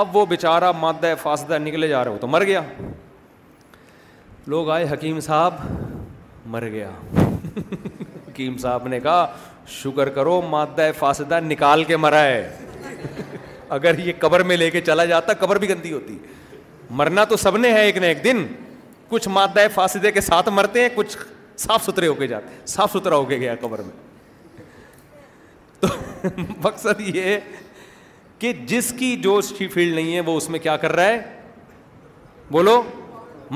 اب 0.00 0.16
وہ 0.16 0.24
بیچارہ 0.26 0.72
مادہ 0.80 1.14
فاسدہ 1.22 1.58
نکلے 1.64 1.88
جا 1.88 2.04
رہا 2.04 2.10
ہو 2.10 2.18
تو 2.20 2.26
مر 2.26 2.44
گیا 2.44 2.60
لوگ 4.52 4.68
آئے 4.70 4.86
حکیم 4.92 5.18
صاحب 5.20 5.54
مر 6.52 6.64
گیا 6.72 6.88
حکیم 7.18 8.56
صاحب 8.62 8.86
نے 8.88 8.98
کہا 9.00 9.26
شکر 9.76 10.08
کرو 10.16 10.40
مادہ 10.50 10.90
فاصدہ 10.98 11.38
نکال 11.42 11.84
کے 11.84 11.96
مرا 11.96 12.20
ہے 12.22 12.50
اگر 13.76 13.98
یہ 14.06 14.12
قبر 14.20 14.42
میں 14.48 14.56
لے 14.56 14.70
کے 14.70 14.80
چلا 14.80 15.04
جاتا 15.12 15.32
قبر 15.40 15.58
بھی 15.58 15.68
گندی 15.68 15.92
ہوتی 15.92 16.16
مرنا 17.00 17.24
تو 17.28 17.36
سب 17.36 17.56
نے 17.56 17.70
ہے 17.72 17.80
ایک 17.84 17.96
نہ 17.96 18.06
ایک 18.06 18.22
دن 18.24 18.44
کچھ 19.08 19.28
مادہ 19.28 19.66
فاصدے 19.74 20.12
کے 20.12 20.20
ساتھ 20.20 20.48
مرتے 20.56 20.82
ہیں 20.82 20.88
کچھ 20.94 21.16
صاف 21.66 21.84
ستھرے 21.84 22.06
ہو 22.06 22.14
کے 22.14 22.26
جاتے 22.26 22.54
ہیں 22.54 22.66
صاف 22.66 22.92
ستھرا 22.96 23.16
ہو 23.16 23.24
کے 23.24 23.36
گیا 23.40 23.54
قبر 23.60 23.82
میں 23.82 24.60
تو 25.80 25.88
مقصد 26.64 27.00
یہ 27.14 27.36
کہ 28.38 28.52
جس 28.66 28.92
کی 28.98 29.14
جو 29.22 29.36
اچھی 29.38 29.68
فیلڈ 29.68 29.94
نہیں 29.94 30.14
ہے 30.14 30.20
وہ 30.26 30.36
اس 30.36 30.50
میں 30.50 30.58
کیا 30.58 30.76
کر 30.84 30.92
رہا 30.96 31.04
ہے 31.08 31.20
بولو 32.50 32.80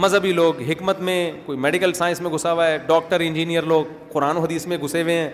مذہبی 0.00 0.32
لوگ 0.32 0.60
حکمت 0.68 0.98
میں 1.06 1.14
کوئی 1.46 1.58
میڈیکل 1.58 1.92
سائنس 1.92 2.20
میں 2.20 2.30
گھسا 2.34 2.50
ہوا 2.52 2.66
ہے 2.66 2.76
ڈاکٹر 2.86 3.20
انجینئر 3.20 3.62
لوگ 3.70 3.84
قرآن 4.12 4.36
و 4.36 4.40
حدیث 4.40 4.66
میں 4.72 4.76
گھسے 4.86 5.00
ہوئے 5.02 5.14
ہیں 5.18 5.30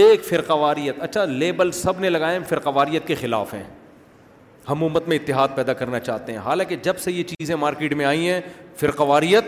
ایک 0.00 0.24
فرقواریت 0.24 1.00
اچھا 1.02 1.24
لیبل 1.42 1.72
سب 1.80 1.98
نے 2.00 2.10
لگائے 2.10 2.38
فرقواریت 2.48 3.06
کے 3.06 3.14
خلاف 3.20 3.52
ہیں 3.54 3.62
ہم 4.68 4.84
امت 4.84 5.08
میں 5.08 5.16
اتحاد 5.18 5.48
پیدا 5.54 5.72
کرنا 5.80 5.98
چاہتے 6.00 6.32
ہیں 6.32 6.38
حالانکہ 6.44 6.76
جب 6.82 6.98
سے 7.04 7.12
یہ 7.12 7.22
چیزیں 7.32 7.54
مارکیٹ 7.66 7.94
میں 8.00 8.04
آئی 8.04 8.28
ہیں 8.30 8.40
فرقواریت 8.80 9.44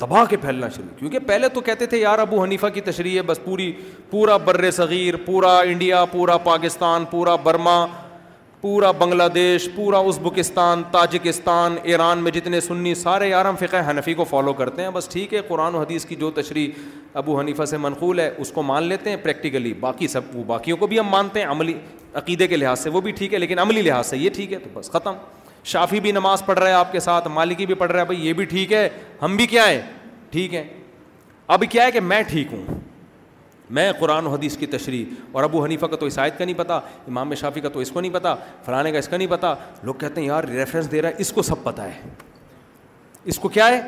تباہ 0.00 0.24
کے 0.30 0.36
پھیلنا 0.44 0.68
شروع 0.76 0.88
کیونکہ 0.98 1.18
پہلے 1.26 1.48
تو 1.54 1.60
کہتے 1.70 1.86
تھے 1.92 1.98
یار 2.00 2.18
ابو 2.18 2.42
حنیفہ 2.42 2.66
کی 2.74 2.80
تشریح 2.90 3.16
ہے 3.16 3.22
بس 3.32 3.40
پوری 3.44 3.72
پورا 4.10 4.36
بر 4.50 4.70
صغیر 4.80 5.16
پورا 5.24 5.56
انڈیا 5.72 6.04
پورا 6.12 6.36
پاکستان 6.46 7.04
پورا 7.10 7.34
برما 7.48 7.84
پورا 8.60 8.90
بنگلہ 9.00 9.22
دیش 9.34 9.68
پورا 9.74 9.98
ازبکستان 10.06 10.82
تاجکستان 10.92 11.76
ایران 11.82 12.18
میں 12.22 12.30
جتنے 12.32 12.60
سنی 12.60 12.94
سارے 12.94 13.28
یارم 13.28 13.56
فقہ 13.60 13.76
حنفی 13.88 14.14
کو 14.14 14.24
فالو 14.30 14.52
کرتے 14.54 14.82
ہیں 14.82 14.90
بس 14.94 15.08
ٹھیک 15.12 15.32
ہے 15.34 15.40
قرآن 15.48 15.74
و 15.74 15.80
حدیث 15.80 16.04
کی 16.06 16.14
جو 16.20 16.30
تشریح 16.40 17.16
ابو 17.20 17.38
حنیفہ 17.38 17.64
سے 17.70 17.76
منقول 17.84 18.20
ہے 18.20 18.28
اس 18.38 18.50
کو 18.54 18.62
مان 18.62 18.82
لیتے 18.88 19.10
ہیں 19.10 19.16
پریکٹیکلی 19.22 19.72
باقی 19.80 20.08
سب 20.16 20.36
وہ 20.36 20.42
باقیوں 20.46 20.76
کو 20.76 20.86
بھی 20.86 20.98
ہم 21.00 21.08
مانتے 21.10 21.40
ہیں 21.40 21.46
عملی 21.50 21.74
عقیدے 22.22 22.46
کے 22.46 22.56
لحاظ 22.56 22.80
سے 22.80 22.90
وہ 22.90 23.00
بھی 23.00 23.12
ٹھیک 23.22 23.34
ہے 23.34 23.38
لیکن 23.38 23.58
عملی 23.58 23.82
لحاظ 23.82 24.06
سے 24.06 24.16
یہ 24.18 24.30
ٹھیک 24.34 24.52
ہے 24.52 24.58
تو 24.64 24.68
بس 24.74 24.90
ختم 24.90 25.14
شافی 25.72 26.00
بھی 26.00 26.12
نماز 26.12 26.44
پڑھ 26.46 26.58
رہا 26.58 26.68
ہے 26.68 26.72
آپ 26.74 26.92
کے 26.92 27.00
ساتھ 27.00 27.28
مالکی 27.40 27.66
بھی 27.66 27.74
پڑھ 27.84 27.92
رہا 27.92 28.00
ہے 28.00 28.04
بھائی 28.06 28.26
یہ 28.26 28.32
بھی 28.32 28.44
ٹھیک 28.54 28.72
ہے 28.72 28.88
ہم 29.22 29.36
بھی 29.36 29.46
کیا 29.56 29.68
ہیں 29.70 29.80
ٹھیک 30.30 30.54
ہیں 30.54 30.64
اب 31.58 31.64
کیا 31.70 31.86
ہے 31.86 31.90
کہ 31.92 32.00
میں 32.12 32.22
ٹھیک 32.28 32.52
ہوں 32.52 32.80
میں 33.74 33.90
قرآن 33.98 34.26
و 34.26 34.30
حدیث 34.34 34.56
کی 34.56 34.66
تشریح 34.66 35.14
اور 35.32 35.44
ابو 35.44 35.64
حنیفہ 35.64 35.86
کا 35.86 35.96
تو 35.96 36.06
اس 36.06 36.18
آیت 36.18 36.38
کا 36.38 36.44
نہیں 36.44 36.56
پتہ 36.58 36.80
امام 37.08 37.34
شافی 37.40 37.60
کا 37.60 37.68
تو 37.68 37.78
اس 37.80 37.90
کو 37.90 38.00
نہیں 38.00 38.12
پتہ 38.12 38.34
فلاں 38.64 38.90
کا 38.92 38.98
اس 38.98 39.08
کا 39.08 39.16
نہیں 39.16 39.28
پتہ 39.30 39.54
لوگ 39.84 39.94
کہتے 40.00 40.20
ہیں 40.20 40.28
یار 40.28 40.44
ریفرنس 40.44 40.90
دے 40.92 41.02
رہا 41.02 41.08
ہے 41.08 41.14
اس 41.18 41.32
کو 41.32 41.42
سب 41.42 41.62
پتہ 41.64 41.82
ہے 41.82 42.00
اس 43.24 43.38
کو 43.38 43.48
کیا 43.58 43.68
ہے 43.68 43.80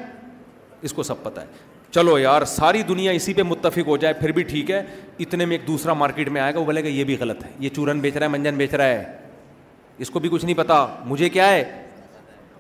اس 0.88 0.92
کو 0.92 1.02
سب 1.02 1.22
پتہ 1.22 1.40
ہے 1.40 1.46
چلو 1.94 2.16
یار 2.18 2.44
ساری 2.50 2.82
دنیا 2.88 3.10
اسی 3.12 3.34
پہ 3.34 3.42
متفق 3.42 3.86
ہو 3.88 3.96
جائے 4.04 4.14
پھر 4.20 4.32
بھی 4.32 4.42
ٹھیک 4.52 4.70
ہے 4.70 4.82
اتنے 5.20 5.44
میں 5.46 5.56
ایک 5.56 5.66
دوسرا 5.66 5.92
مارکیٹ 6.02 6.28
میں 6.36 6.40
آئے 6.40 6.54
گا 6.54 6.58
وہ 6.58 6.64
بولے 6.64 6.84
گا 6.84 6.88
یہ 6.88 7.04
بھی 7.04 7.16
غلط 7.20 7.44
ہے 7.44 7.50
یہ 7.60 7.68
چورن 7.76 8.00
بیچ 8.00 8.16
رہا 8.16 8.26
ہے 8.26 8.30
منجن 8.30 8.56
بیچ 8.56 8.74
رہا 8.74 8.84
ہے 8.86 9.04
اس 10.04 10.10
کو 10.10 10.18
بھی 10.18 10.28
کچھ 10.32 10.44
نہیں 10.44 10.56
پتا 10.58 10.86
مجھے 11.06 11.28
کیا 11.30 11.48
ہے 11.50 11.62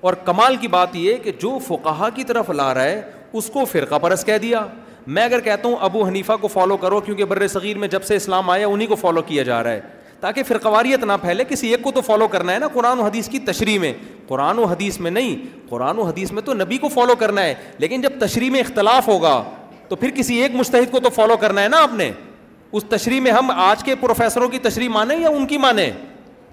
اور 0.08 0.14
کمال 0.24 0.56
کی 0.60 0.68
بات 0.68 0.96
یہ 0.96 1.16
کہ 1.22 1.32
جو 1.42 1.58
فقہا 1.66 2.08
کی 2.14 2.24
طرف 2.24 2.50
لا 2.50 2.72
رہا 2.74 2.84
ہے 2.84 3.00
اس 3.40 3.50
کو 3.52 3.64
فرقہ 3.64 3.98
پرس 4.02 4.24
کہہ 4.24 4.38
دیا 4.42 4.64
میں 5.06 5.22
اگر 5.24 5.40
کہتا 5.44 5.68
ہوں 5.68 5.76
ابو 5.80 6.04
حنیفہ 6.06 6.32
کو 6.40 6.48
فالو 6.48 6.76
کرو 6.80 7.00
کیونکہ 7.04 7.24
بر 7.28 7.46
صغیر 7.48 7.78
میں 7.78 7.88
جب 7.88 8.02
سے 8.04 8.16
اسلام 8.16 8.50
آیا 8.50 8.66
انہیں 8.68 8.88
کو 8.88 8.94
فالو 8.96 9.22
کیا 9.26 9.42
جا 9.42 9.62
رہا 9.62 9.70
ہے 9.72 9.80
تاکہ 10.20 10.42
فرقواریت 10.48 11.04
نہ 11.04 11.12
پھیلے 11.22 11.44
کسی 11.48 11.68
ایک 11.68 11.82
کو 11.82 11.90
تو 11.94 12.00
فالو 12.06 12.26
کرنا 12.32 12.52
ہے 12.52 12.58
نا 12.58 12.66
قرآن 12.74 12.98
و 13.00 13.02
حدیث 13.04 13.28
کی 13.28 13.38
تشریح 13.46 13.78
میں 13.80 13.92
قرآن 14.28 14.58
و 14.58 14.64
حدیث 14.64 14.98
میں 15.00 15.10
نہیں 15.10 15.36
قرآن 15.68 15.98
و 15.98 16.02
حدیث 16.08 16.32
میں 16.32 16.42
تو 16.42 16.54
نبی 16.54 16.78
کو 16.78 16.88
فالو 16.94 17.14
کرنا 17.20 17.42
ہے 17.44 17.54
لیکن 17.78 18.00
جب 18.02 18.20
تشریح 18.20 18.50
میں 18.50 18.60
اختلاف 18.60 19.08
ہوگا 19.08 19.42
تو 19.88 19.96
پھر 19.96 20.10
کسی 20.16 20.36
ایک 20.42 20.54
مشتحد 20.54 20.90
کو 20.90 21.00
تو 21.04 21.10
فالو 21.14 21.36
کرنا 21.36 21.62
ہے 21.62 21.68
نا 21.68 21.82
آپ 21.82 21.94
نے 21.96 22.10
اس 22.72 22.84
تشریح 22.88 23.20
میں 23.20 23.30
ہم 23.32 23.50
آج 23.56 23.82
کے 23.84 23.94
پروفیسروں 24.00 24.48
کی 24.48 24.58
تشریح 24.68 24.88
مانیں 24.88 25.16
یا 25.20 25.28
ان 25.28 25.46
کی 25.46 25.58
مانیں 25.58 25.90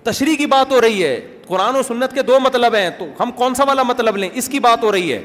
تشریح 0.03 0.35
کی 0.37 0.45
بات 0.45 0.71
ہو 0.71 0.81
رہی 0.81 1.03
ہے 1.03 1.19
قرآن 1.47 1.75
و 1.75 1.81
سنت 1.87 2.13
کے 2.13 2.21
دو 2.23 2.39
مطلب 2.39 2.75
ہیں 2.75 2.89
تو 2.97 3.05
ہم 3.19 3.31
کون 3.35 3.55
سا 3.55 3.63
والا 3.67 3.83
مطلب 3.83 4.17
لیں 4.17 4.29
اس 4.33 4.47
کی 4.49 4.59
بات 4.59 4.83
ہو 4.83 4.91
رہی 4.91 5.13
ہے 5.13 5.21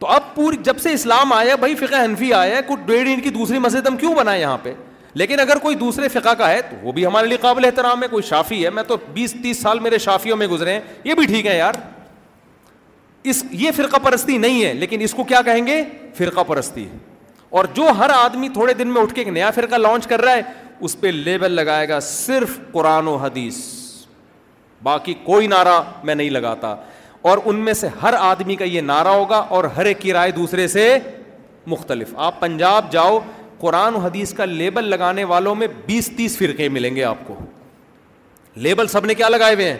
تو 0.00 0.06
اب 0.14 0.34
پوری 0.34 0.56
جب 0.62 0.78
سے 0.82 0.92
اسلام 0.92 1.32
آیا 1.32 1.54
بھائی 1.62 1.74
فقہ 1.76 2.04
حنفی 2.04 2.32
آیا 2.32 2.56
ہے 2.56 2.60
کچھ 2.66 2.80
ڈیڑھ 2.86 3.08
ان 3.12 3.20
کی 3.20 3.30
دوسری 3.30 3.58
مسجد 3.58 3.86
ہم 3.86 3.96
کیوں 3.96 4.14
بنائے 4.14 4.40
یہاں 4.40 4.58
پہ 4.62 4.72
لیکن 5.14 5.40
اگر 5.40 5.58
کوئی 5.62 5.74
دوسرے 5.76 6.08
فقہ 6.08 6.34
کا 6.38 6.50
ہے 6.50 6.60
تو 6.70 6.76
وہ 6.82 6.92
بھی 6.92 7.06
ہمارے 7.06 7.26
لیے 7.26 7.36
قابل 7.40 7.64
احترام 7.64 8.02
ہے 8.02 8.08
کوئی 8.08 8.22
شافی 8.28 8.64
ہے 8.64 8.70
میں 8.78 8.82
تو 8.88 8.96
بیس 9.14 9.34
تیس 9.42 9.62
سال 9.62 9.78
میرے 9.86 9.98
شافیوں 9.98 10.36
میں 10.36 10.46
گزرے 10.46 10.72
ہیں 10.72 10.80
یہ 11.04 11.14
بھی 11.14 11.26
ٹھیک 11.26 11.46
ہے 11.46 11.56
یار 11.56 11.74
اس 13.32 13.42
یہ 13.50 13.70
فرقہ 13.76 13.96
پرستی 14.02 14.36
نہیں 14.38 14.64
ہے 14.64 14.72
لیکن 14.74 15.00
اس 15.02 15.14
کو 15.14 15.24
کیا 15.32 15.40
کہیں 15.46 15.66
گے 15.66 15.82
فرقہ 16.16 16.40
پرستی 16.48 16.84
ہے 16.84 16.98
اور 17.58 17.64
جو 17.74 17.88
ہر 17.98 18.10
آدمی 18.14 18.48
تھوڑے 18.52 18.72
دن 18.74 18.88
میں 18.94 19.02
اٹھ 19.02 19.14
کے 19.14 19.20
ایک 19.20 19.28
نیا 19.32 19.50
فرقہ 19.54 19.76
لانچ 19.76 20.06
کر 20.06 20.22
رہا 20.22 20.34
ہے 20.36 20.40
اس 20.86 20.98
پہ 21.00 21.06
لیبل 21.10 21.52
لگائے 21.52 21.88
گا 21.88 21.98
صرف 22.08 22.58
قرآن 22.72 23.06
و 23.08 23.16
حدیث 23.22 23.56
باقی 24.82 25.14
کوئی 25.24 25.46
نعرہ 25.46 25.80
میں 26.04 26.14
نہیں 26.14 26.30
لگاتا 26.30 26.74
اور 27.22 27.38
ان 27.44 27.56
میں 27.64 27.72
سے 27.74 27.88
ہر 28.02 28.14
آدمی 28.18 28.56
کا 28.56 28.64
یہ 28.64 28.80
نعرہ 28.80 29.08
ہوگا 29.08 29.36
اور 29.56 29.64
ہر 29.76 29.84
ایک 29.86 30.00
کی 30.00 30.12
رائے 30.12 30.30
دوسرے 30.32 30.66
سے 30.68 30.96
مختلف 31.66 32.12
آپ 32.26 32.38
پنجاب 32.40 32.92
جاؤ 32.92 33.18
قرآن 33.60 33.94
و 33.94 33.98
حدیث 33.98 34.32
کا 34.34 34.44
لیبل 34.44 34.84
لگانے 34.90 35.24
والوں 35.32 35.54
میں 35.54 35.66
بیس 35.86 36.10
تیس 36.16 36.36
فرقے 36.38 36.68
ملیں 36.68 36.96
گے 36.96 37.04
آپ 37.04 37.16
کو 37.26 37.34
لیبل 38.66 38.86
سب 38.88 39.04
نے 39.06 39.14
کیا 39.14 39.28
لگائے 39.28 39.54
ہوئے 39.54 39.72
ہیں 39.72 39.76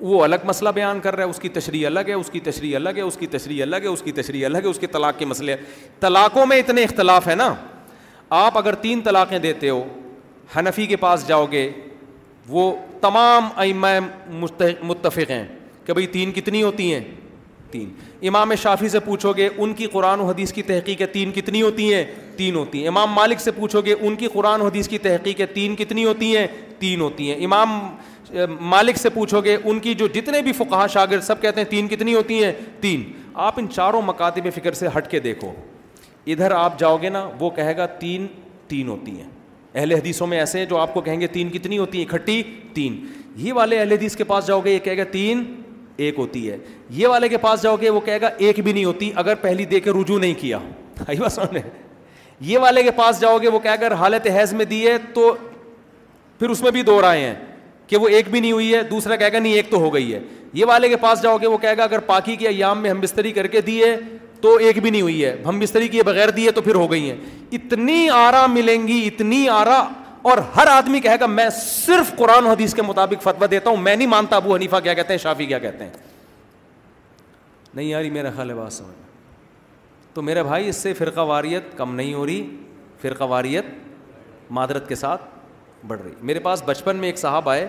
وہ 0.00 0.22
الگ 0.24 0.44
مسئلہ 0.46 0.68
بیان 0.74 1.00
کر 1.02 1.16
رہا 1.16 1.24
ہے 1.24 1.28
اس 1.30 1.38
کی 1.42 1.48
تشریح 1.48 1.86
الگ 1.86 2.06
ہے 2.08 2.12
اس 2.12 2.28
کی 2.32 2.40
تشریح 2.40 2.76
الگ 2.76 2.96
ہے 2.96 3.00
اس 3.02 3.16
کی 3.20 3.26
تشریح 3.26 3.62
الگ 3.62 3.76
ہے 3.82 3.86
اس 3.86 4.02
کی 4.04 4.12
تشریح 4.12 4.44
الگ 4.46 4.56
ہے 4.62 4.66
اس 4.66 4.78
کے 4.78 4.86
طلاق 4.92 5.18
کے 5.18 5.24
مسئلے 5.26 5.56
طلاقوں 6.00 6.44
میں 6.46 6.58
اتنے 6.58 6.82
اختلاف 6.84 7.26
ہیں 7.28 7.34
نا 7.36 7.54
آپ 8.44 8.58
اگر 8.58 8.74
تین 8.84 9.00
طلاقیں 9.04 9.38
دیتے 9.38 9.68
ہو 9.70 9.82
حنفی 10.56 10.86
کے 10.86 10.96
پاس 11.04 11.26
جاؤ 11.28 11.46
گے 11.52 11.70
وہ 12.48 12.72
تمام 13.00 13.48
ائمہ 13.64 13.86
متفق 14.82 15.30
ہیں 15.30 15.44
کہ 15.86 15.92
بھائی 15.92 16.06
تین 16.16 16.32
کتنی 16.32 16.62
ہوتی 16.62 16.92
ہیں 16.94 17.00
تین 17.70 17.88
امام 18.28 18.54
شافی 18.62 18.88
سے 18.88 19.00
پوچھو 19.04 19.32
گے 19.36 19.48
ان 19.56 19.72
کی 19.80 19.86
قرآن 19.92 20.20
و 20.20 20.24
حدیث 20.28 20.52
کی 20.52 20.62
تحقیق 20.68 21.00
ہے 21.00 21.06
تین 21.06 21.32
کتنی 21.32 21.62
ہوتی 21.62 21.92
ہیں 21.94 22.04
تین 22.36 22.54
ہوتی 22.56 22.80
ہیں 22.80 22.88
امام 22.88 23.12
مالک 23.14 23.40
سے 23.40 23.50
پوچھو 23.56 23.80
گے 23.84 23.94
ان 24.00 24.16
کی 24.22 24.28
قرآن 24.32 24.60
و 24.60 24.66
حدیث 24.66 24.88
کی 24.88 24.98
تحقیق 25.08 25.40
ہے 25.40 25.46
تین 25.58 25.74
کتنی 25.76 26.04
ہوتی 26.04 26.36
ہیں 26.36 26.46
تین 26.78 27.00
ہوتی 27.00 27.30
ہیں 27.30 27.44
امام 27.44 27.78
مالک 28.70 28.96
سے 28.98 29.08
پوچھو 29.10 29.40
گے 29.44 29.56
ان 29.64 29.78
کی 29.84 29.94
جو 30.00 30.06
جتنے 30.14 30.40
بھی 30.48 30.52
فقہ 30.56 30.86
شاگر 30.92 31.20
سب 31.28 31.40
کہتے 31.42 31.60
ہیں 31.60 31.68
تین 31.70 31.88
کتنی 31.88 32.14
ہوتی 32.14 32.42
ہیں 32.44 32.52
تین 32.80 33.02
آپ 33.48 33.58
ان 33.58 33.68
چاروں 33.74 34.02
مکاتب 34.06 34.48
فکر 34.54 34.72
سے 34.80 34.88
ہٹ 34.96 35.10
کے 35.10 35.20
دیکھو 35.28 35.52
ادھر 36.34 36.50
آپ 36.52 36.78
جاؤ 36.78 36.96
گے 37.02 37.08
نا 37.08 37.28
وہ 37.40 37.50
کہے 37.60 37.76
گا 37.76 37.86
تین 38.00 38.26
تین 38.68 38.88
ہوتی 38.88 39.20
ہیں 39.20 39.28
اہل 39.74 39.92
حدیثوں 39.92 40.26
میں 40.26 40.38
ایسے 40.38 40.58
ہیں 40.58 40.66
جو 40.66 40.76
آپ 40.78 40.92
کو 40.94 41.00
کہیں 41.00 41.20
گے 41.20 41.26
تین 41.32 41.48
کتنی 41.50 41.78
ہوتی 41.78 41.98
ہیں 41.98 42.04
اکٹھی 42.08 42.42
تین 42.74 42.98
یہ 43.36 43.52
والے 43.52 43.78
اہل 43.78 43.92
حدیث 43.92 44.16
کے 44.16 44.24
پاس 44.24 44.46
جاؤ 44.46 44.60
گے 44.64 44.72
یہ 44.72 44.78
کہے 44.84 44.96
گا 44.98 45.04
تین 45.12 45.42
ایک 45.96 46.18
ہوتی 46.18 46.50
ہے 46.50 46.56
یہ 46.90 47.06
والے 47.08 47.28
کے 47.28 47.36
پاس 47.38 47.62
جاؤ 47.62 47.76
گے 47.80 47.90
وہ 47.90 48.00
کہے 48.04 48.20
گا 48.20 48.28
ایک 48.38 48.60
بھی 48.64 48.72
نہیں 48.72 48.84
ہوتی 48.84 49.10
اگر 49.22 49.34
پہلی 49.40 49.64
دے 49.74 49.80
کے 49.80 49.90
رجوع 50.00 50.18
نہیں 50.18 50.34
کیا 50.40 50.58
یہ 52.40 52.58
والے 52.58 52.82
کے 52.82 52.90
پاس 52.96 53.20
جاؤ 53.20 53.38
گے 53.42 53.48
وہ 53.48 53.58
کہے 53.58 53.70
اگر 53.70 53.92
حالت 53.98 54.26
حیض 54.34 54.52
میں 54.54 54.64
دی 54.64 54.86
ہے 54.86 54.96
تو 55.14 55.34
پھر 56.38 56.50
اس 56.50 56.60
میں 56.62 56.70
بھی 56.70 56.82
دو 56.82 57.00
رائے 57.02 57.20
ہیں 57.24 57.34
کہ 57.86 57.96
وہ 57.96 58.08
ایک 58.08 58.28
بھی 58.30 58.40
نہیں 58.40 58.52
ہوئی 58.52 58.72
ہے 58.74 58.82
دوسرا 58.90 59.16
کہے 59.16 59.32
گا 59.32 59.38
نہیں 59.38 59.52
ایک 59.54 59.70
تو 59.70 59.78
ہو 59.80 59.92
گئی 59.94 60.12
ہے 60.14 60.20
یہ 60.54 60.64
والے 60.68 60.88
کے 60.88 60.96
پاس 61.00 61.22
جاؤ 61.22 61.36
گے 61.42 61.46
وہ 61.46 61.56
کہے 61.58 61.76
گا 61.76 61.84
اگر 61.84 61.98
پاکی 62.06 62.36
کے 62.36 62.48
ایام 62.48 62.80
میں 62.82 62.90
ہم 62.90 63.00
بستری 63.00 63.32
کر 63.32 63.46
کے 63.54 63.60
دیے 63.60 63.94
تو 64.40 64.54
ایک 64.66 64.78
بھی 64.82 64.90
نہیں 64.90 65.02
ہوئی 65.02 65.24
ہے 65.24 65.34
ہم 65.46 65.58
بستری 65.58 65.88
کی 65.88 66.02
بغیر 66.06 66.30
دیے 66.30 66.50
تو 66.58 66.62
پھر 66.62 66.74
ہو 66.74 66.90
گئی 66.90 67.10
ہیں 67.10 67.16
اتنی 67.58 68.08
آرا 68.14 68.44
ملیں 68.50 68.86
گی 68.88 69.00
اتنی 69.06 69.48
آرا 69.48 69.82
اور 70.30 70.38
ہر 70.56 70.66
آدمی 70.66 71.00
کہے 71.00 71.16
گا 71.20 71.26
میں 71.26 71.48
صرف 71.56 72.14
قرآن 72.16 72.46
و 72.46 72.50
حدیث 72.50 72.74
کے 72.74 72.82
مطابق 72.82 73.22
فتویٰ 73.22 73.50
دیتا 73.50 73.70
ہوں 73.70 73.76
میں 73.86 73.94
نہیں 73.96 74.06
مانتا 74.08 74.36
ابو 74.36 74.54
حنیفا 74.54 74.80
کیا 74.80 74.94
کہتے 74.94 75.12
ہیں 75.12 75.18
شافی 75.22 75.46
کیا 75.46 75.58
کہتے 75.58 75.84
ہیں 75.84 75.90
نہیں 77.74 77.86
یاری 77.88 78.10
میرا 78.10 78.30
خیال 78.36 78.52
بات 78.54 78.72
سمجھ 78.72 79.06
تو 80.14 80.22
میرے 80.22 80.42
بھائی 80.42 80.68
اس 80.68 80.76
سے 80.82 80.92
فرقہ 80.98 81.20
واریت 81.30 81.76
کم 81.76 81.94
نہیں 81.94 82.14
ہو 82.14 82.26
رہی 82.26 82.46
فرقہ 83.02 83.24
واریت 83.30 83.64
معدرت 84.58 84.88
کے 84.88 84.94
ساتھ 84.94 85.22
بڑھ 85.86 86.00
رہی 86.02 86.12
میرے 86.28 86.40
پاس 86.44 86.62
بچپن 86.66 86.96
میں 86.96 87.08
ایک 87.08 87.18
صاحب 87.18 87.48
آئے 87.48 87.66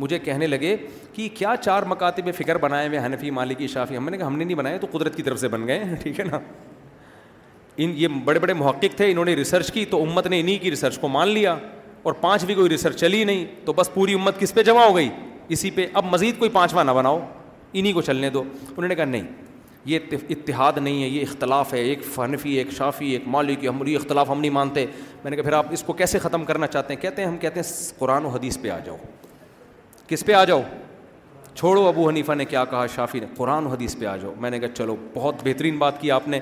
مجھے 0.00 0.18
کہنے 0.18 0.46
لگے 0.46 0.76
کہ 1.12 1.28
کیا 1.36 1.54
چار 1.60 1.82
مکاتب 1.88 2.24
میں 2.24 2.32
فکر 2.36 2.58
بنائے 2.60 2.86
ہوئے 2.88 2.98
حنفی 3.06 3.30
مالکی 3.38 3.66
شافی 3.76 3.96
ہم 3.96 4.08
نے 4.08 4.16
کہا 4.18 4.26
ہم 4.26 4.38
نے 4.38 4.44
نہیں 4.44 4.56
بنائے 4.56 4.78
تو 4.78 4.86
قدرت 4.92 5.16
کی 5.16 5.22
طرف 5.22 5.40
سے 5.40 5.48
بن 5.54 5.66
گئے 5.66 5.82
ٹھیک 6.02 6.20
ہے 6.20 6.24
نا 6.30 6.38
ان 7.82 7.92
یہ 7.96 8.08
بڑے 8.24 8.38
بڑے 8.40 8.54
محقق 8.62 8.96
تھے 8.96 9.10
انہوں 9.10 9.24
نے 9.24 9.34
ریسرچ 9.42 9.72
کی 9.72 9.84
تو 9.90 10.02
امت 10.02 10.26
نے 10.34 10.40
انہیں 10.40 10.58
کی 10.62 10.70
ریسرچ 10.70 10.98
کو 11.00 11.08
مان 11.18 11.28
لیا 11.38 11.54
اور 12.08 12.12
پانچ 12.20 12.44
بھی 12.48 12.54
کوئی 12.54 12.68
ریسرچ 12.68 13.00
چلی 13.00 13.22
نہیں 13.32 13.44
تو 13.64 13.72
بس 13.80 13.92
پوری 13.94 14.14
امت 14.20 14.38
کس 14.40 14.54
پہ 14.54 14.62
جمع 14.70 14.84
ہو 14.86 14.96
گئی 14.96 15.08
اسی 15.56 15.70
پہ 15.78 15.86
اب 16.00 16.04
مزید 16.12 16.38
کوئی 16.38 16.50
پانچواں 16.58 16.84
نہ 16.84 16.90
بناؤ 17.00 17.20
انہیں 17.72 17.92
کو 17.92 18.02
چلنے 18.08 18.30
دو 18.36 18.40
انہوں 18.68 18.88
نے 18.88 18.94
کہا 18.94 19.04
نہیں 19.04 19.24
یہ 19.92 19.98
اتحاد 20.28 20.78
نہیں 20.82 21.02
ہے 21.02 21.08
یہ 21.08 21.22
اختلاف 21.22 21.72
ہے 21.74 21.78
ایک 21.90 22.02
فنفی 22.14 22.52
ایک 22.58 22.70
شافی 22.78 23.10
ایک 23.12 23.28
مالک 23.36 23.64
یہ 23.64 23.96
اختلاف 23.96 24.30
ہم 24.30 24.40
نہیں 24.40 24.50
مانتے 24.60 24.84
میں 25.22 25.30
نے 25.30 25.36
کہا 25.36 25.44
پھر 25.44 25.52
آپ 25.60 25.72
اس 25.72 25.82
کو 25.86 25.92
کیسے 26.02 26.18
ختم 26.26 26.44
کرنا 26.50 26.66
چاہتے 26.76 26.94
ہیں 26.94 27.00
کہتے 27.02 27.22
ہیں 27.22 27.28
ہم 27.28 27.36
کہتے 27.46 27.60
ہیں 27.60 27.98
قرآن 27.98 28.24
و 28.24 28.28
حدیث 28.34 28.58
پہ 28.62 28.70
آ 28.70 28.78
جاؤ 28.86 28.96
کس 30.10 30.24
پہ 30.26 30.32
آ 30.32 30.42
جاؤ 30.44 30.60
چھوڑو 31.54 31.86
ابو 31.88 32.08
حنیفہ 32.08 32.32
نے 32.36 32.44
کیا 32.44 32.64
کہا 32.70 32.86
شافی 32.94 33.20
نے 33.20 33.26
قرآن 33.36 33.66
و 33.66 33.68
حدیث 33.68 33.96
پہ 33.98 34.06
آ 34.12 34.16
جاؤ 34.16 34.32
میں 34.40 34.50
نے 34.50 34.58
کہا 34.60 34.68
چلو 34.74 34.94
بہت 35.14 35.42
بہترین 35.44 35.76
بات 35.78 36.00
کی 36.00 36.10
آپ 36.10 36.26
نے 36.28 36.40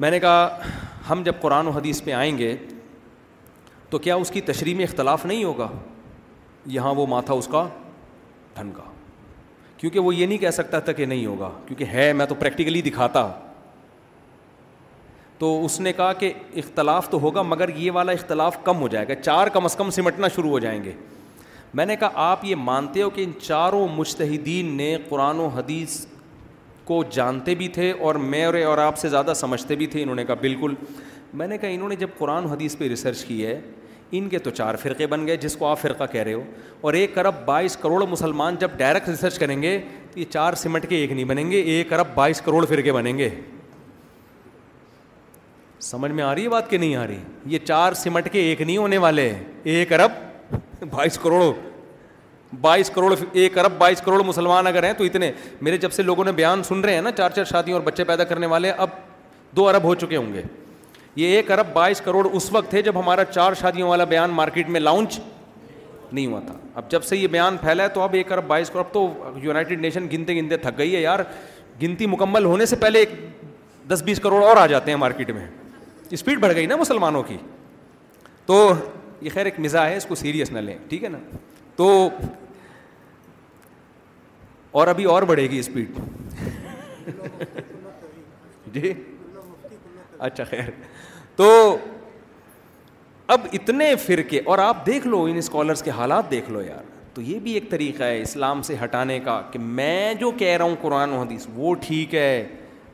میں 0.00 0.10
نے 0.10 0.18
کہا 0.20 0.66
ہم 1.10 1.22
جب 1.24 1.40
قرآن 1.40 1.66
و 1.66 1.70
حدیث 1.76 2.02
پہ 2.04 2.12
آئیں 2.12 2.36
گے 2.38 2.54
تو 3.90 3.98
کیا 4.06 4.14
اس 4.14 4.30
کی 4.30 4.40
تشریح 4.50 4.74
میں 4.76 4.84
اختلاف 4.84 5.24
نہیں 5.26 5.44
ہوگا 5.44 5.68
یہاں 6.74 6.92
وہ 6.94 7.06
ماتھا 7.10 7.34
اس 7.34 7.48
کا 7.52 7.66
ٹھن 8.54 8.70
کا 8.76 8.82
کیونکہ 9.76 9.98
وہ 10.00 10.14
یہ 10.14 10.26
نہیں 10.26 10.38
کہہ 10.44 10.50
سکتا 10.60 10.80
تھا 10.84 10.92
کہ 11.00 11.06
نہیں 11.06 11.26
ہوگا 11.26 11.50
کیونکہ 11.66 11.84
ہے 11.92 12.12
میں 12.20 12.26
تو 12.26 12.34
پریکٹیکلی 12.38 12.82
دکھاتا 12.82 13.26
تو 15.38 15.64
اس 15.64 15.80
نے 15.80 15.92
کہا 15.96 16.12
کہ 16.20 16.32
اختلاف 16.56 17.08
تو 17.10 17.20
ہوگا 17.20 17.42
مگر 17.42 17.76
یہ 17.76 17.90
والا 17.94 18.12
اختلاف 18.12 18.62
کم 18.64 18.80
ہو 18.80 18.88
جائے 18.88 19.08
گا 19.08 19.14
چار 19.22 19.46
کم 19.56 19.64
از 19.64 19.76
کم 19.76 19.90
سمٹنا 20.00 20.28
شروع 20.36 20.50
ہو 20.50 20.58
جائیں 20.68 20.82
گے 20.84 20.92
میں 21.76 21.84
نے 21.86 21.94
کہا 21.96 22.10
آپ 22.30 22.44
یہ 22.44 22.54
مانتے 22.56 23.00
ہو 23.02 23.08
کہ 23.10 23.20
ان 23.24 23.30
چاروں 23.42 23.86
مشتحدین 23.94 24.66
نے 24.76 24.96
قرآن 25.08 25.38
و 25.40 25.46
حدیث 25.54 26.04
کو 26.84 27.02
جانتے 27.12 27.54
بھی 27.54 27.68
تھے 27.78 27.90
اور 28.06 28.14
میرے 28.34 28.62
اور 28.64 28.78
آپ 28.78 28.98
سے 28.98 29.08
زیادہ 29.08 29.32
سمجھتے 29.36 29.74
بھی 29.76 29.86
تھے 29.94 30.02
انہوں 30.02 30.14
نے 30.16 30.24
کہا 30.24 30.34
بالکل 30.40 30.74
میں 31.40 31.46
نے 31.48 31.56
کہا 31.58 31.68
انہوں 31.68 31.88
نے 31.88 31.96
جب 31.98 32.08
قرآن 32.18 32.44
و 32.44 32.48
حدیث 32.48 32.76
پہ 32.78 32.88
ریسرچ 32.88 33.24
کی 33.24 33.44
ہے 33.46 33.60
ان 34.16 34.28
کے 34.28 34.38
تو 34.38 34.50
چار 34.50 34.74
فرقے 34.82 35.06
بن 35.14 35.26
گئے 35.26 35.36
جس 35.44 35.56
کو 35.56 35.66
آپ 35.66 35.80
فرقہ 35.80 36.04
کہہ 36.12 36.22
رہے 36.22 36.32
ہو 36.32 36.42
اور 36.86 36.94
ایک 36.94 37.18
ارب 37.18 37.44
بائیس 37.46 37.76
کروڑ 37.82 38.02
مسلمان 38.10 38.56
جب 38.60 38.76
ڈائریکٹ 38.78 39.08
ریسرچ 39.08 39.38
کریں 39.38 39.60
گے 39.62 39.78
تو 40.12 40.20
یہ 40.20 40.24
چار 40.32 40.54
سمٹ 40.62 40.88
کے 40.88 40.96
ایک 40.96 41.12
نہیں 41.12 41.24
بنیں 41.28 41.50
گے 41.50 41.60
ایک 41.72 41.92
ارب 41.92 42.14
بائیس 42.14 42.40
کروڑ 42.44 42.64
فرقے 42.68 42.92
بنیں 42.92 43.16
گے 43.18 43.28
سمجھ 45.90 46.10
میں 46.12 46.24
آ 46.24 46.34
رہی 46.34 46.44
ہے 46.44 46.48
بات 46.48 46.70
کہ 46.70 46.78
نہیں 46.78 46.94
آ 46.96 47.06
رہی 47.06 47.16
یہ 47.54 47.58
چار 47.64 47.92
سمٹ 48.02 48.28
کے 48.32 48.40
ایک 48.50 48.60
نہیں 48.62 48.76
ہونے 48.76 48.98
والے 49.06 49.32
ایک 49.74 49.92
ارب 49.92 50.22
بائیس 50.90 51.18
کروڑ 51.22 51.42
بائیس 52.60 52.90
کروڑ 52.94 53.14
ایک 53.32 53.56
ارب 53.58 53.72
بائیس 53.78 54.00
کروڑ 54.04 54.22
مسلمان 54.24 54.66
اگر 54.66 54.82
ہیں 54.84 54.92
تو 54.98 55.04
اتنے 55.04 55.30
میرے 55.62 55.76
جب 55.78 55.92
سے 55.92 56.02
لوگوں 56.02 56.24
نے 56.24 56.32
بیان 56.32 56.62
سن 56.62 56.80
رہے 56.80 56.94
ہیں 56.94 57.02
نا 57.02 57.12
چار 57.18 57.30
چار 57.36 57.44
شادیوں 57.44 57.78
اور 57.78 57.86
بچے 57.86 58.04
پیدا 58.04 58.24
کرنے 58.24 58.46
والے 58.46 58.70
اب 58.70 58.90
دو 59.56 59.68
ارب 59.68 59.84
ہو 59.84 59.94
چکے 59.94 60.16
ہوں 60.16 60.32
گے 60.34 60.42
یہ 61.16 61.34
ایک 61.36 61.50
ارب 61.52 61.72
بائیس 61.72 62.00
کروڑ 62.04 62.26
اس 62.32 62.50
وقت 62.52 62.70
تھے 62.70 62.82
جب 62.82 62.98
ہمارا 63.00 63.24
چار 63.24 63.54
شادیوں 63.60 63.88
والا 63.88 64.04
بیان 64.12 64.30
مارکیٹ 64.34 64.68
میں 64.76 64.80
لانچ 64.80 65.18
نہیں 66.12 66.26
ہوا 66.26 66.40
تھا 66.46 66.54
اب 66.80 66.90
جب 66.90 67.02
سے 67.04 67.16
یہ 67.16 67.26
بیان 67.28 67.56
پھیلا 67.60 67.82
ہے 67.82 67.88
تو 67.94 68.00
اب 68.02 68.14
ایک 68.14 68.32
ارب 68.32 68.46
بائیس 68.46 68.70
کروڑ 68.70 68.84
اب 68.84 68.92
تو 68.94 69.08
یونائٹیڈ 69.42 69.80
نیشن 69.80 70.06
گنتے 70.12 70.34
گنتے 70.36 70.56
تھک 70.56 70.78
گئی 70.78 70.94
ہے 70.94 71.00
یار 71.00 71.20
گنتی 71.82 72.06
مکمل 72.06 72.44
ہونے 72.44 72.66
سے 72.66 72.76
پہلے 72.80 72.98
ایک 72.98 73.12
دس 73.90 74.02
بیس 74.06 74.20
کروڑ 74.22 74.42
اور 74.44 74.56
آ 74.56 74.66
جاتے 74.66 74.90
ہیں 74.90 74.98
مارکیٹ 74.98 75.30
میں 75.30 75.46
اسپیڈ 76.18 76.38
بڑھ 76.40 76.54
گئی 76.54 76.66
نا 76.66 76.76
مسلمانوں 76.76 77.22
کی 77.28 77.36
تو 78.46 78.66
یہ 79.20 79.30
خیر 79.34 79.44
ایک 79.44 79.58
مزاح 79.60 79.88
ہے 79.88 79.96
اس 79.96 80.06
کو 80.08 80.14
سیریس 80.14 80.52
نہ 80.52 80.58
لیں 80.58 80.76
ٹھیک 80.88 81.04
ہے 81.04 81.08
نا 81.08 81.18
تو 81.76 82.08
اور 84.80 84.86
ابھی 84.88 85.04
اور 85.14 85.22
بڑھے 85.22 85.42
گی 85.50 85.58
اسپیڈ 85.58 85.98
جی 88.74 88.92
اچھا 90.18 90.44
خیر 90.44 90.70
تو 91.36 91.50
اب 93.34 93.46
اتنے 93.52 93.94
فرقے 94.06 94.40
اور 94.44 94.58
آپ 94.58 94.84
دیکھ 94.86 95.06
لو 95.06 95.22
ان 95.30 95.36
اسکالرس 95.36 95.82
کے 95.82 95.90
حالات 95.98 96.30
دیکھ 96.30 96.50
لو 96.50 96.60
یار 96.62 96.92
تو 97.14 97.22
یہ 97.22 97.38
بھی 97.40 97.52
ایک 97.54 97.68
طریقہ 97.70 98.02
ہے 98.04 98.20
اسلام 98.20 98.62
سے 98.62 98.74
ہٹانے 98.82 99.18
کا 99.24 99.40
کہ 99.50 99.58
میں 99.58 100.14
جو 100.20 100.30
کہہ 100.38 100.56
رہا 100.56 100.64
ہوں 100.64 100.74
قرآن 100.80 101.12
و 101.12 101.20
حدیث 101.20 101.46
وہ 101.54 101.74
ٹھیک 101.80 102.14
ہے 102.14 102.46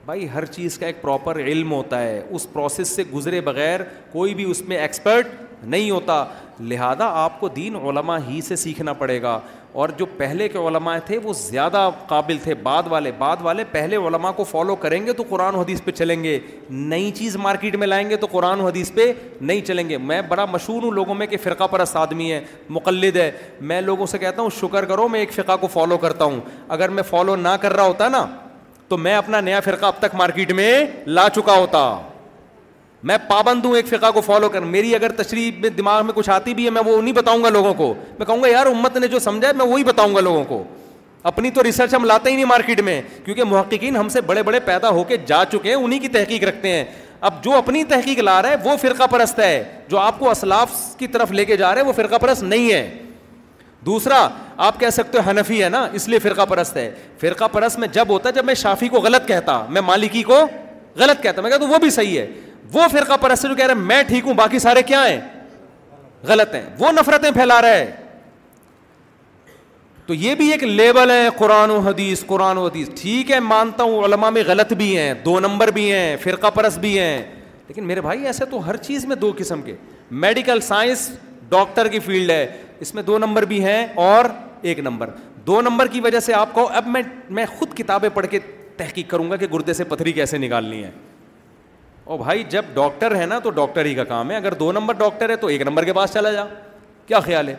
بھائی 0.07 0.29
ہر 0.35 0.45
چیز 0.45 0.79
کا 0.79 0.87
ایک 0.87 1.01
پراپر 1.03 1.39
علم 1.41 1.73
ہوتا 1.73 2.01
ہے 2.03 2.21
اس 2.31 2.47
پروسیس 2.53 2.89
سے 2.97 3.03
گزرے 3.15 3.41
بغیر 3.49 3.81
کوئی 4.13 4.35
بھی 4.35 4.45
اس 4.51 4.61
میں 4.69 4.77
ایکسپرٹ 4.79 5.27
نہیں 5.63 5.91
ہوتا 5.91 6.25
لہٰذا 6.69 7.07
آپ 7.25 7.39
کو 7.41 7.49
دین 7.57 7.77
علماء 7.87 8.19
ہی 8.29 8.41
سے 8.47 8.57
سیکھنا 8.57 8.93
پڑے 8.93 9.21
گا 9.23 9.39
اور 9.81 9.89
جو 9.97 10.07
پہلے 10.17 10.49
کے 10.49 10.59
علماء 10.59 10.97
تھے 11.07 11.17
وہ 11.23 11.33
زیادہ 11.37 11.89
قابل 12.09 12.39
تھے 12.43 12.55
بعد 12.63 12.87
والے 12.91 13.11
بعد 13.19 13.43
والے 13.43 13.65
پہلے 13.73 13.97
علماء 14.07 14.31
کو 14.37 14.45
فالو 14.45 14.75
کریں 14.85 15.05
گے 15.07 15.13
تو 15.13 15.23
قرآن 15.29 15.55
و 15.55 15.61
حدیث 15.61 15.83
پہ 15.85 15.91
چلیں 15.91 16.23
گے 16.25 16.39
نئی 16.71 17.11
چیز 17.17 17.37
مارکیٹ 17.43 17.77
میں 17.77 17.87
لائیں 17.87 18.09
گے 18.11 18.17
تو 18.17 18.27
قرآن 18.31 18.61
و 18.61 18.67
حدیث 18.67 18.93
پہ 18.95 19.13
نہیں 19.41 19.61
چلیں 19.67 19.89
گے 19.89 19.99
میں 20.09 20.21
بڑا 20.29 20.45
مشہور 20.53 20.83
ہوں 20.83 20.91
لوگوں 20.93 21.15
میں 21.15 21.27
کہ 21.27 21.37
فرقہ 21.43 21.67
پرست 21.71 21.97
آدمی 21.97 22.33
ہے 22.33 22.41
مقلد 22.69 23.17
ہے 23.17 23.31
میں 23.61 23.81
لوگوں 23.81 24.07
سے 24.07 24.19
کہتا 24.19 24.43
ہوں 24.43 24.51
شکر 24.61 24.85
کرو 24.85 25.09
میں 25.09 25.21
ایک 25.21 25.33
فرقہ 25.33 25.57
کو 25.61 25.67
فالو 25.73 25.99
کرتا 25.99 26.25
ہوں 26.25 26.41
اگر 26.79 26.89
میں 26.99 27.03
فالو 27.11 27.37
نہ 27.37 27.55
کر 27.63 27.73
رہا 27.77 27.87
ہوتا 27.87 28.09
نا 28.09 28.27
تو 28.89 28.97
میں 28.99 29.15
اپنا 29.15 29.41
نیا 29.41 29.61
فرقہ 29.65 29.87
اب 29.87 29.99
تک 29.99 30.15
مارکیٹ 30.19 30.53
میں 30.63 30.73
لا 31.07 31.29
چکا 31.35 31.57
ہوتا 31.59 31.87
میں 33.07 33.17
پابند 33.29 33.65
ہوں 33.65 33.77
ایک 33.77 33.87
فقہ 33.89 34.11
کو 34.15 34.21
فالو 34.21 34.49
کر 34.49 34.63
میری 34.71 34.95
اگر 34.95 35.13
تشریح 35.23 35.51
میں 35.61 35.69
دماغ 35.77 36.05
میں 36.07 36.13
کچھ 36.15 36.31
آتی 36.31 36.55
بھی 36.55 36.65
ہے 36.65 36.71
میں 36.71 36.83
وہ 36.87 37.01
نہیں 37.03 37.15
بتاؤں 37.15 37.43
گا 37.45 37.49
لوگوں 37.51 37.73
کو 37.75 37.93
میں 38.19 38.27
کہوں 38.27 38.43
گا 38.43 38.49
یار 38.49 38.67
امت 38.67 38.97
نے 38.97 39.09
جو 39.09 39.19
سمجھا 39.19 39.49
ہے 39.49 39.53
میں 39.57 39.67
وہی 39.67 39.85
بتاؤں 39.85 40.15
گا 40.15 40.21
لوگوں 40.21 40.45
کو 40.49 40.63
اپنی 41.31 41.51
تو 41.51 41.63
ریسرچ 41.63 41.95
ہم 41.95 42.05
لاتے 42.05 42.31
ہی 42.31 42.35
نہیں 42.35 42.45
مارکیٹ 42.47 42.81
میں 42.81 43.01
کیونکہ 43.25 43.45
محققین 43.45 43.97
ہم 43.97 44.09
سے 44.09 44.21
بڑے 44.27 44.43
بڑے 44.43 44.61
پیدا 44.65 44.89
ہو 44.91 45.05
کے 45.09 45.17
جا 45.27 45.43
چکے 45.53 45.69
ہیں 45.69 45.77
انہیں 45.77 46.01
کی 46.01 46.09
تحقیق 46.09 46.45
رکھتے 46.49 46.73
ہیں 46.73 46.85
اب 47.29 47.43
جو 47.45 47.55
اپنی 47.55 47.83
تحقیق 47.85 48.19
لا 48.19 48.41
رہا 48.43 48.51
ہے 48.51 48.57
وہ 48.65 48.77
فرقہ 48.81 49.07
پرست 49.11 49.39
ہے 49.39 49.63
جو 49.89 49.99
آپ 49.99 50.19
کو 50.19 50.31
اسلاف 50.31 50.73
کی 50.99 51.07
طرف 51.17 51.33
لے 51.33 51.45
کے 51.45 51.57
جا 51.57 51.75
رہے 51.75 51.81
ہیں 51.83 51.89
وہ 51.89 51.93
فرقہ 51.97 52.19
پرست 52.21 52.43
نہیں 52.43 52.73
ہے 52.73 52.89
دوسرا 53.87 54.27
آپ 54.67 54.81
کہہ 54.81 54.91
سکتے 54.93 55.19
ہو 55.19 55.31
حنفی 55.31 55.63
ہے 55.63 55.69
نا 55.69 55.87
اس 55.99 56.09
لیے 56.09 56.19
فرقہ 56.23 56.45
پرست 56.49 56.77
ہے 56.77 56.91
فرقہ 57.21 57.45
پرست 57.53 57.79
میں 57.79 57.89
جب 57.93 58.09
ہوتا 58.09 58.29
ہے 58.29 58.35
جب 58.35 58.45
میں 58.45 58.55
شافی 58.63 58.89
کو 58.89 59.01
غلط 59.01 59.29
کہتا 59.29 59.63
میں 59.71 59.81
مالکی 59.85 60.23
کو 60.23 60.41
غلط 60.99 61.23
کہتا 61.23 61.43
میں 61.43 61.51
کہتا 61.51 61.65
ہوں 61.65 61.73
وہ 61.73 61.79
بھی 61.79 61.91
صحیح 61.91 62.19
ہے 62.19 62.27
وہ 62.73 62.87
فرقہ 62.93 63.17
پرست 63.21 63.47
جو 63.49 63.55
کہہ 63.57 63.67
رہے 63.67 63.75
میں 63.75 64.03
ٹھیک 64.09 64.27
ہوں 64.27 64.35
باقی 64.35 64.59
سارے 64.59 64.83
کیا 64.87 65.07
ہیں 65.09 65.21
غلط 66.27 66.55
ہیں 66.55 66.63
وہ 66.79 66.91
نفرتیں 66.93 67.31
پھیلا 67.35 67.61
رہا 67.63 67.71
ہے 67.77 67.91
تو 70.07 70.15
یہ 70.15 70.35
بھی 70.35 70.51
ایک 70.53 70.63
لیبل 70.65 71.11
ہے 71.11 71.29
قرآن 71.39 71.71
و 71.71 71.79
حدیث 71.81 72.25
قرآن 72.27 72.59
و 72.59 72.67
حدیث 72.67 72.89
ٹھیک 73.01 73.31
ہے 73.31 73.41
مانتا 73.41 73.83
ہوں 73.85 74.05
علماء 74.05 74.31
میں 74.31 74.43
غلط 74.47 74.73
بھی 74.79 74.97
ہیں 74.99 75.13
دو 75.25 75.39
نمبر 75.41 75.71
بھی 75.73 75.91
ہیں 75.93 76.17
فرقہ 76.23 76.51
پرست 76.55 76.79
بھی 76.79 76.99
ہیں 76.99 77.19
لیکن 77.69 77.85
میرے 77.87 78.01
بھائی 78.01 78.27
ایسے 78.27 78.45
تو 78.51 78.67
ہر 78.67 78.77
چیز 78.87 79.05
میں 79.07 79.17
دو 79.17 79.33
قسم 79.39 79.63
کے 79.63 79.75
میڈیکل 80.25 80.61
سائنس 80.69 81.11
ڈاکٹر 81.49 81.89
کی 81.89 81.99
فیلڈ 82.01 82.31
ہے 82.31 82.47
اس 82.81 82.95
میں 82.95 83.03
دو 83.03 83.19
نمبر 83.19 83.45
بھی 83.53 83.63
ہیں 83.65 83.87
اور 84.07 84.25
ایک 84.71 84.79
نمبر 84.89 85.11
دو 85.47 85.61
نمبر 85.63 85.87
کی 85.93 86.01
وجہ 86.01 86.21
سے 86.21 86.35
آپ 86.35 86.53
کو 86.55 86.69
اب 86.77 86.87
میں 86.89 87.03
میں 87.39 87.47
خود 87.59 87.75
کتابیں 87.77 88.09
پڑھ 88.15 88.27
کے 88.31 88.39
تحقیق 88.77 89.11
کروں 89.11 89.31
گا 89.31 89.37
کہ 89.37 89.47
گردے 89.53 89.73
سے 89.75 89.85
پتھری 89.89 90.13
کیسے 90.13 90.39
نکالنی 90.39 90.83
ہے 90.85 90.91
بھائی 92.19 92.43
جب 92.51 92.65
ڈاکٹر 92.75 93.15
ہے 93.17 93.27
نا 93.27 93.39
تو 93.43 93.51
ڈاکٹر 93.51 93.85
ہی 93.85 93.95
کا 93.95 94.05
کام 94.05 94.31
ہے 94.31 94.37
اگر 94.37 94.55
دو 94.59 94.71
نمبر 94.73 94.95
ڈاکٹر 94.99 95.31
ہے 95.31 95.37
تو 95.37 95.47
ایک 95.47 95.63
نمبر 95.67 95.85
کے 95.85 95.93
پاس 95.93 96.13
چلا 96.13 96.31
جا 96.33 96.45
کیا 97.07 97.21
خیال 97.21 97.49
ہے 97.49 97.55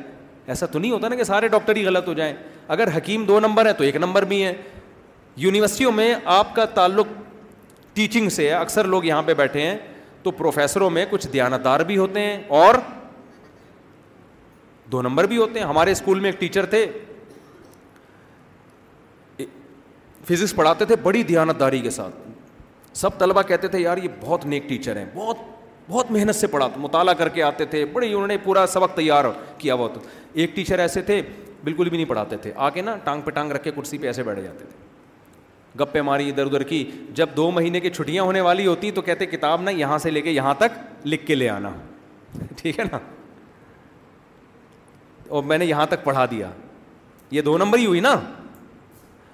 ایسا 0.48 0.66
تو 0.66 0.80
نہیں 0.80 0.92
ہوتا 0.92 1.08
نا 1.10 1.16
کہ 1.16 1.24
سارے 1.24 1.48
ڈاکٹر 1.48 1.76
ہی 1.76 1.86
غلط 1.86 2.08
ہو 2.08 2.14
جائیں 2.14 2.34
اگر 2.76 2.88
حکیم 2.96 3.26
دو 3.26 3.40
نمبر 3.40 3.66
ہے 3.66 3.74
تو 3.74 3.84
ایک 3.84 3.96
نمبر 3.96 4.26
بھی 4.26 4.44
ہے 4.44 4.54
یونیورسٹیوں 5.38 5.92
میں 5.92 6.14
آپ 6.38 6.56
کا 6.56 6.66
تعلق 6.76 7.08
ٹیچنگ 7.94 8.30
سے 8.30 8.48
ہے 8.50 8.54
اکثر 8.54 8.88
لوگ 8.88 9.06
یہاں 9.06 9.22
پہ 9.26 9.34
بیٹھے 9.38 9.62
ہیں 9.62 9.78
تو 10.24 10.32
پروفیسروں 10.32 10.90
میں 10.90 11.06
کچھ 11.10 11.28
دیانتدار 11.34 11.80
بھی 11.90 11.98
ہوتے 11.98 12.20
ہیں 12.22 12.42
اور 12.58 12.76
دو 14.92 15.02
نمبر 15.02 15.26
بھی 15.28 15.38
ہوتے 15.38 15.60
ہیں 15.60 15.66
ہمارے 15.68 15.92
اسکول 15.92 16.20
میں 16.20 16.30
ایک 16.32 16.40
ٹیچر 16.40 16.66
تھے 16.76 16.86
فزکس 20.28 20.56
پڑھاتے 20.56 20.86
تھے 20.86 20.96
بڑی 21.04 21.24
دھیانتداری 21.24 21.80
کے 21.82 21.90
ساتھ 21.90 22.30
سب 22.94 23.18
طلبہ 23.20 23.42
کہتے 23.48 23.68
تھے 23.68 23.80
یار 23.80 23.98
یہ 24.04 24.08
بہت 24.22 24.46
نیک 24.46 24.68
ٹیچر 24.70 24.96
ہیں 24.98 25.06
بہت 25.14 25.38
بہت 25.90 26.12
محنت 26.12 26.36
سے 26.36 26.48
پڑھا 26.48 26.68
مطالعہ 26.78 27.14
کر 27.18 27.30
کے 27.30 27.44
آتے 27.44 27.66
تھے 27.66 27.84
بڑے 27.94 28.12
انہوں 28.14 28.28
نے 28.28 28.38
پورا 28.44 28.66
سبق 28.74 28.96
تیار 28.96 29.26
کیا 29.58 29.74
وہ 29.76 29.88
تو 29.94 30.00
ایک 30.34 30.56
ٹیچر 30.56 30.80
ایسے 30.80 31.02
تھے 31.02 31.22
بالکل 31.64 31.90
بھی 31.90 31.98
نہیں 31.98 32.08
پڑھاتے 32.10 32.38
تھے 32.42 32.52
آ 32.56 32.70
کے 32.70 32.82
نا 32.82 32.96
ٹانگ 33.04 33.22
پہ 33.22 33.32
ٹانگ 33.32 33.52
رکھ 33.52 33.64
کے 33.64 33.72
کرسی 33.72 33.98
پہ 33.98 34.08
ایسے 34.08 34.24
بیٹھ 34.24 34.40
جاتے 34.42 34.66
تھے 34.70 34.90
گپے 35.80 36.02
ماری 36.02 36.30
ادھر 36.30 36.46
ادھر 36.46 36.64
کی 36.70 36.84
جب 37.16 37.30
دو 37.36 37.50
مہینے 37.52 37.80
کی 37.80 37.90
چھٹیاں 37.90 38.24
ہونے 38.24 38.42
والی 38.42 38.66
ہوتی 38.68 38.92
تو 38.92 39.02
کہتے 39.02 39.26
کتاب 39.26 39.62
نہ 39.62 39.70
یہاں 39.76 39.98
سے 39.98 40.10
لے 40.12 40.22
کے 40.22 40.32
یہاں 40.32 40.54
تک 40.58 40.78
لکھ 41.08 41.26
کے 41.28 41.36
لے 41.36 41.50
آنا 41.50 41.70
ٹھیک 42.58 42.80
ہے 42.80 42.84
نا 42.92 43.00
اور 45.30 45.44
میں 45.44 45.58
نے 45.58 45.66
یہاں 45.66 45.86
تک 45.90 46.04
پڑھا 46.04 46.26
دیا 46.32 46.50
یہ 47.32 47.42
دو 47.42 47.58
نمبر 47.58 47.78
ہی 47.78 47.86
ہوئی 47.86 48.00
نا 48.00 48.16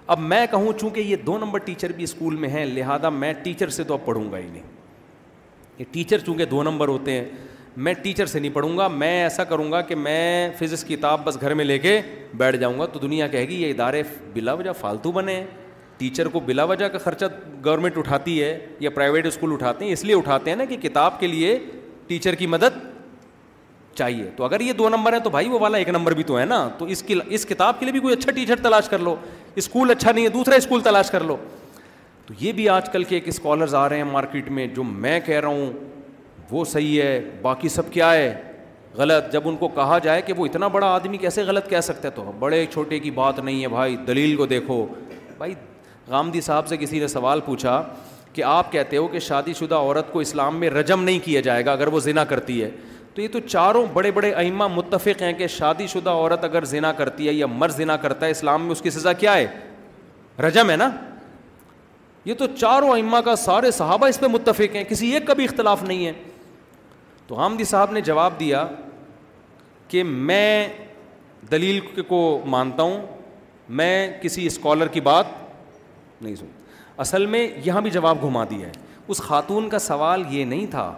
اب 0.09 0.19
میں 0.23 0.45
کہوں 0.51 0.71
چونکہ 0.79 0.99
یہ 0.99 1.15
دو 1.25 1.37
نمبر 1.37 1.59
ٹیچر 1.63 1.91
بھی 1.95 2.03
اسکول 2.03 2.35
میں 2.43 2.49
ہیں 2.49 2.65
لہٰذا 2.65 3.09
میں 3.09 3.31
ٹیچر 3.43 3.69
سے 3.77 3.83
تو 3.87 3.93
اب 3.93 4.05
پڑھوں 4.05 4.31
گا 4.31 4.37
ہی 4.37 4.45
نہیں 4.51 4.63
یہ 5.77 5.85
ٹیچر 5.91 6.19
چونکہ 6.25 6.45
دو 6.51 6.61
نمبر 6.63 6.87
ہوتے 6.87 7.11
ہیں 7.11 7.25
میں 7.85 7.93
ٹیچر 8.01 8.25
سے 8.25 8.39
نہیں 8.39 8.51
پڑھوں 8.53 8.77
گا 8.77 8.87
میں 9.01 9.11
ایسا 9.23 9.43
کروں 9.49 9.71
گا 9.71 9.81
کہ 9.89 9.95
میں 9.95 10.49
فزکس 10.59 10.83
کتاب 10.87 11.23
بس 11.25 11.37
گھر 11.41 11.53
میں 11.53 11.65
لے 11.65 11.77
کے 11.79 11.99
بیٹھ 12.37 12.57
جاؤں 12.57 12.79
گا 12.79 12.85
تو 12.93 12.99
دنیا 12.99 13.27
کہے 13.33 13.47
گی 13.47 13.61
یہ 13.61 13.71
ادارے 13.71 14.01
بلا 14.33 14.53
وجہ 14.53 14.71
فالتو 14.79 15.11
بنے 15.17 15.35
ہیں 15.35 15.45
ٹیچر 15.97 16.27
کو 16.29 16.39
بلا 16.45 16.63
وجہ 16.71 16.87
کا 16.93 16.97
خرچہ 17.03 17.25
گورنمنٹ 17.65 17.97
اٹھاتی 17.97 18.41
ہے 18.43 18.57
یا 18.79 18.89
پرائیویٹ 18.95 19.25
اسکول 19.25 19.53
اٹھاتے 19.53 19.85
ہیں 19.85 19.91
اس 19.91 20.03
لیے 20.05 20.15
اٹھاتے 20.15 20.49
ہیں 20.49 20.57
نا 20.57 20.65
کہ 20.69 20.77
کتاب 20.87 21.19
کے 21.19 21.27
لیے 21.27 21.57
ٹیچر 22.07 22.35
کی 22.35 22.47
مدد 22.47 22.79
چاہیے 23.97 24.29
تو 24.37 24.43
اگر 24.43 24.59
یہ 24.61 24.73
دو 24.79 24.89
نمبر 24.89 25.13
ہیں 25.13 25.19
تو 25.23 25.29
بھائی 25.29 25.47
وہ 25.49 25.59
والا 25.59 25.77
ایک 25.77 25.89
نمبر 25.89 26.13
بھی 26.19 26.23
تو 26.23 26.39
ہے 26.39 26.43
نا 26.45 26.57
تو 26.77 26.85
اس 26.95 27.01
کی 27.03 27.19
اس 27.37 27.45
کتاب 27.49 27.79
کے 27.79 27.85
لیے 27.85 27.91
بھی 27.91 27.99
کوئی 27.99 28.13
اچھا 28.13 28.31
ٹیچر 28.31 28.59
تلاش 28.63 28.89
کر 28.89 28.99
لو 29.07 29.15
اسکول 29.61 29.91
اچھا 29.91 30.11
نہیں 30.11 30.23
ہے 30.25 30.29
دوسرا 30.29 30.55
اسکول 30.63 30.81
تلاش 30.89 31.11
کر 31.11 31.23
لو 31.31 31.37
تو 32.25 32.33
یہ 32.39 32.51
بھی 32.51 32.67
آج 32.69 32.89
کل 32.91 33.03
کے 33.11 33.15
ایک 33.15 33.27
اسکالرز 33.27 33.73
آ 33.81 33.87
رہے 33.89 33.97
ہیں 33.97 34.03
مارکیٹ 34.11 34.49
میں 34.57 34.65
جو 34.75 34.83
میں 35.07 35.19
کہہ 35.25 35.39
رہا 35.39 35.47
ہوں 35.49 35.71
وہ 36.51 36.65
صحیح 36.73 37.01
ہے 37.01 37.19
باقی 37.41 37.69
سب 37.69 37.91
کیا 37.93 38.11
ہے 38.13 38.33
غلط 38.97 39.31
جب 39.31 39.47
ان 39.49 39.55
کو 39.57 39.67
کہا 39.77 39.97
جائے 40.03 40.21
کہ 40.27 40.33
وہ 40.37 40.45
اتنا 40.45 40.67
بڑا 40.75 40.87
آدمی 40.95 41.17
کیسے 41.23 41.43
غلط 41.47 41.69
کہہ 41.69 41.81
سکتا 41.83 42.07
ہے 42.07 42.13
تو 42.15 42.31
بڑے 42.39 42.65
چھوٹے 42.73 42.99
کی 42.99 43.11
بات 43.17 43.39
نہیں 43.39 43.61
ہے 43.63 43.67
بھائی 43.69 43.95
دلیل 44.07 44.35
کو 44.35 44.45
دیکھو 44.53 44.85
بھائی 45.37 45.53
غام 46.09 46.29
دی 46.31 46.41
صاحب 46.41 46.67
سے 46.67 46.77
کسی 46.77 46.99
نے 46.99 47.07
سوال 47.07 47.39
پوچھا 47.45 47.81
کہ 48.33 48.43
آپ 48.43 48.71
کہتے 48.71 48.97
ہو 48.97 49.07
کہ 49.07 49.19
شادی 49.27 49.53
شدہ 49.59 49.75
عورت 49.75 50.11
کو 50.11 50.19
اسلام 50.19 50.59
میں 50.59 50.69
رجم 50.69 51.03
نہیں 51.03 51.19
کیا 51.23 51.41
جائے 51.47 51.65
گا 51.65 51.71
اگر 51.71 51.87
وہ 51.93 51.99
ذنا 52.09 52.23
کرتی 52.31 52.61
ہے 52.63 52.69
تو 53.17 53.21
یہ 53.21 53.27
تو 53.31 53.39
چاروں 53.47 53.85
بڑے 53.93 54.09
بڑے 54.11 54.29
ائمہ 54.39 54.63
متفق 54.71 55.21
ہیں 55.21 55.31
کہ 55.37 55.45
شادی 55.49 55.85
شدہ 55.91 56.09
عورت 56.09 56.43
اگر 56.43 56.65
زنا 56.71 56.91
کرتی 56.97 57.27
ہے 57.27 57.31
یا 57.33 57.45
مر 57.49 57.69
زنا 57.75 57.95
کرتا 58.01 58.25
ہے 58.25 58.31
اسلام 58.31 58.63
میں 58.63 58.71
اس 58.71 58.81
کی 58.81 58.89
سزا 58.89 59.13
کیا 59.21 59.33
ہے 59.35 59.47
رجم 60.43 60.69
ہے 60.69 60.75
نا 60.75 60.89
یہ 62.25 62.33
تو 62.39 62.45
چاروں 62.59 62.89
ائمہ 62.95 63.17
کا 63.25 63.35
سارے 63.43 63.71
صحابہ 63.77 64.07
اس 64.07 64.19
پہ 64.19 64.25
متفق 64.31 64.75
ہیں 64.75 64.83
کسی 64.89 65.09
ایک 65.13 65.25
کا 65.27 65.33
بھی 65.39 65.43
اختلاف 65.45 65.83
نہیں 65.83 66.05
ہے 66.05 66.11
تو 67.27 67.39
آمدی 67.45 67.63
صاحب 67.71 67.91
نے 67.91 68.01
جواب 68.11 68.33
دیا 68.39 68.63
کہ 69.87 70.03
میں 70.03 70.67
دلیل 71.51 71.79
کو 72.07 72.21
مانتا 72.57 72.83
ہوں 72.83 73.01
میں 73.79 73.91
کسی 74.21 74.45
اسکالر 74.47 74.87
کی 74.97 75.01
بات 75.09 75.25
نہیں 76.21 76.35
سن 76.35 76.45
اصل 77.05 77.25
میں 77.33 77.47
یہاں 77.65 77.81
بھی 77.81 77.91
جواب 77.99 78.21
گھما 78.27 78.43
دیا 78.49 78.67
ہے 78.67 78.71
اس 79.07 79.21
خاتون 79.31 79.69
کا 79.69 79.79
سوال 79.89 80.23
یہ 80.33 80.45
نہیں 80.45 80.65
تھا 80.71 80.91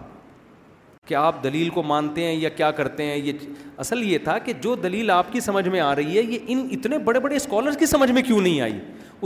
آپ 1.18 1.36
دلیل 1.44 1.70
کو 1.74 1.82
مانتے 1.84 2.24
ہیں 2.24 2.34
یا 2.34 2.50
کیا 2.56 2.70
کرتے 2.78 3.04
ہیں 3.06 3.16
یہ 3.18 3.34
اصل 3.82 4.02
یہ 4.04 4.18
تھا 4.24 4.38
کہ 4.46 4.54
جو 4.64 4.74
دلیل 4.82 5.10
آپ 5.12 5.32
کی 5.34 5.40
سمجھ 5.42 5.68
میں 5.68 5.80
آ 5.80 5.94
رہی 5.96 6.18
ہے 6.18 6.22
یہ 6.24 6.38
ان 6.48 6.68
اتنے 6.72 6.98
بڑے 7.08 7.20
بڑے 7.20 7.36
اسکالر 7.36 7.78
کی 7.80 7.86
سمجھ 7.86 8.10
میں 8.12 8.22
کیوں 8.24 8.40
نہیں 8.42 8.60
آئی 8.62 8.78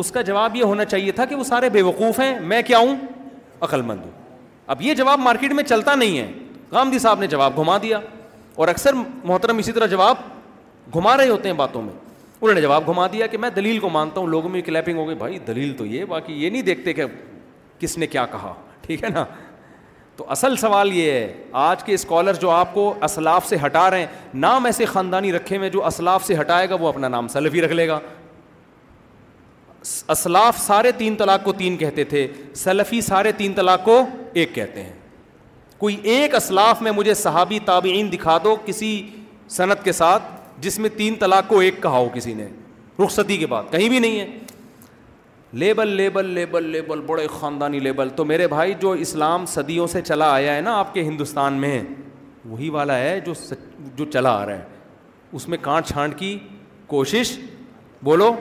اس 0.03 0.11
کا 0.11 0.21
جواب 0.27 0.55
یہ 0.55 0.63
ہونا 0.63 0.85
چاہیے 0.85 1.11
تھا 1.11 1.25
کہ 1.25 1.35
وہ 1.35 1.43
سارے 1.43 1.69
بے 1.69 1.81
وقوف 1.81 2.19
ہیں 2.19 2.39
میں 2.39 2.61
کیا 2.67 2.77
ہوں 2.79 2.95
عقل 3.61 3.81
مند 3.85 4.03
ہوں 4.05 4.11
اب 4.75 4.81
یہ 4.81 4.93
جواب 4.95 5.19
مارکیٹ 5.19 5.53
میں 5.53 5.63
چلتا 5.63 5.95
نہیں 5.95 6.17
ہے 6.19 6.31
گاندھی 6.73 6.99
صاحب 6.99 7.19
نے 7.19 7.27
جواب 7.27 7.57
گھما 7.59 7.77
دیا 7.83 7.99
اور 8.55 8.67
اکثر 8.67 8.93
محترم 9.23 9.57
اسی 9.57 9.71
طرح 9.71 9.85
جواب 9.95 10.17
گھما 10.95 11.17
رہے 11.17 11.29
ہوتے 11.29 11.49
ہیں 11.49 11.55
باتوں 11.55 11.81
میں 11.81 11.93
انہوں 12.41 12.55
نے 12.55 12.61
جواب 12.61 12.87
گھما 12.89 13.07
دیا 13.13 13.27
کہ 13.27 13.37
میں 13.37 13.49
دلیل 13.55 13.79
کو 13.79 13.89
مانتا 13.89 14.19
ہوں 14.19 14.27
لوگوں 14.27 14.49
میں 14.49 14.61
کلیپنگ 14.65 14.97
ہو 14.97 15.07
گئی 15.07 15.15
بھائی 15.15 15.39
دلیل 15.47 15.73
تو 15.77 15.85
یہ 15.85 16.05
باقی 16.05 16.43
یہ 16.43 16.49
نہیں 16.49 16.61
دیکھتے 16.61 16.93
کہ 16.93 17.03
کس 17.79 17.97
نے 17.97 18.07
کیا 18.07 18.25
کہا 18.31 18.53
ٹھیک 18.85 19.03
ہے 19.03 19.09
نا 19.09 19.25
تو 20.17 20.25
اصل 20.31 20.55
سوال 20.57 20.91
یہ 20.93 21.11
ہے 21.11 21.33
آج 21.59 21.83
کے 21.83 21.93
اسکالر 21.93 22.33
جو 22.41 22.49
آپ 22.51 22.73
کو 22.73 22.93
اسلاف 23.03 23.47
سے 23.49 23.55
ہٹا 23.65 23.89
رہے 23.91 23.99
ہیں 23.99 24.05
نام 24.33 24.65
ایسے 24.65 24.85
خاندانی 24.85 25.31
رکھے 25.33 25.57
ہوئے 25.57 25.69
جو 25.69 25.85
اسلاف 25.87 26.25
سے 26.25 26.35
ہٹائے 26.39 26.69
گا 26.69 26.75
وہ 26.79 26.87
اپنا 26.87 27.07
نام 27.07 27.27
سلفی 27.27 27.61
رکھ 27.61 27.71
لے 27.73 27.87
گا 27.87 27.99
اسلاف 30.15 30.59
سارے 30.65 30.91
تین 30.97 31.15
طلاق 31.15 31.43
کو 31.43 31.53
تین 31.53 31.77
کہتے 31.77 32.03
تھے 32.11 32.27
سلفی 32.55 32.99
سارے 33.01 33.31
تین 33.37 33.53
طلاق 33.53 33.83
کو 33.85 34.01
ایک 34.33 34.53
کہتے 34.55 34.83
ہیں 34.83 34.93
کوئی 35.77 35.95
ایک 36.13 36.35
اسلاف 36.35 36.81
میں 36.81 36.91
مجھے 36.95 37.13
صحابی 37.13 37.59
تابعین 37.65 38.11
دکھا 38.11 38.37
دو 38.43 38.55
کسی 38.65 38.91
صنعت 39.49 39.83
کے 39.85 39.91
ساتھ 39.91 40.23
جس 40.61 40.79
میں 40.79 40.89
تین 40.97 41.15
طلاق 41.19 41.47
کو 41.47 41.59
ایک 41.59 41.81
کہا 41.83 41.97
ہو 41.97 42.09
کسی 42.13 42.33
نے 42.33 42.47
رخصتی 43.03 43.37
کے 43.37 43.45
بعد 43.55 43.63
کہیں 43.71 43.89
بھی 43.89 43.99
نہیں 43.99 44.19
ہے 44.19 44.25
لیبل 45.61 45.87
لیبل 45.95 46.25
لیبل 46.33 46.63
لیبل 46.75 47.01
بڑے 47.07 47.25
خاندانی 47.39 47.79
لیبل 47.79 48.09
تو 48.15 48.23
میرے 48.25 48.47
بھائی 48.47 48.73
جو 48.81 48.91
اسلام 49.01 49.45
صدیوں 49.47 49.85
سے 49.87 50.01
چلا 50.01 50.31
آیا 50.33 50.55
ہے 50.55 50.61
نا 50.61 50.73
آپ 50.77 50.93
کے 50.93 51.01
ہندوستان 51.03 51.53
میں 51.61 51.79
وہی 52.45 52.69
والا 52.69 52.97
ہے 52.99 53.19
جو 53.25 53.33
سچ 53.33 53.77
جو 53.97 54.05
چلا 54.13 54.29
آ 54.39 54.45
رہا 54.45 54.57
ہے 54.57 54.63
اس 55.35 55.47
میں 55.49 55.57
کانٹ 55.61 55.87
چھانٹ 55.87 56.17
کی 56.19 56.37
کوشش 56.87 57.37
بولو 58.03 58.31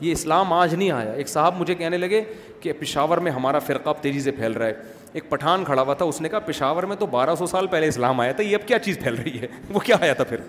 یہ 0.00 0.12
اسلام 0.12 0.52
آج 0.52 0.74
نہیں 0.74 0.90
آیا 0.90 1.12
ایک 1.12 1.28
صاحب 1.28 1.58
مجھے 1.60 1.74
کہنے 1.74 1.96
لگے 1.98 2.22
کہ 2.60 2.72
پشاور 2.80 3.18
میں 3.26 3.32
ہمارا 3.32 3.58
فرقہ 3.66 3.90
تیزی 4.00 4.20
سے 4.20 4.30
پھیل 4.30 4.52
رہا 4.52 4.66
ہے 4.66 4.82
ایک 5.12 5.30
پٹھان 5.30 5.64
کھڑا 5.64 5.82
ہوا 5.82 5.94
تھا 5.94 6.04
اس 6.04 6.20
نے 6.20 6.28
کہا 6.28 6.38
پشاور 6.46 6.82
میں 6.92 6.96
تو 6.96 7.06
بارہ 7.16 7.34
سو 7.38 7.46
سال 7.46 7.66
پہلے 7.70 7.88
اسلام 7.88 8.20
آیا 8.20 8.32
تھا 8.32 8.42
یہ 8.42 8.54
اب 8.60 8.68
کیا 8.68 8.78
چیز 8.88 8.98
پھیل 9.02 9.14
رہی 9.22 9.40
ہے 9.40 9.46
وہ 9.72 9.80
کیا 9.84 9.96
آیا 10.00 10.12
تھا 10.14 10.24
پھر 10.28 10.40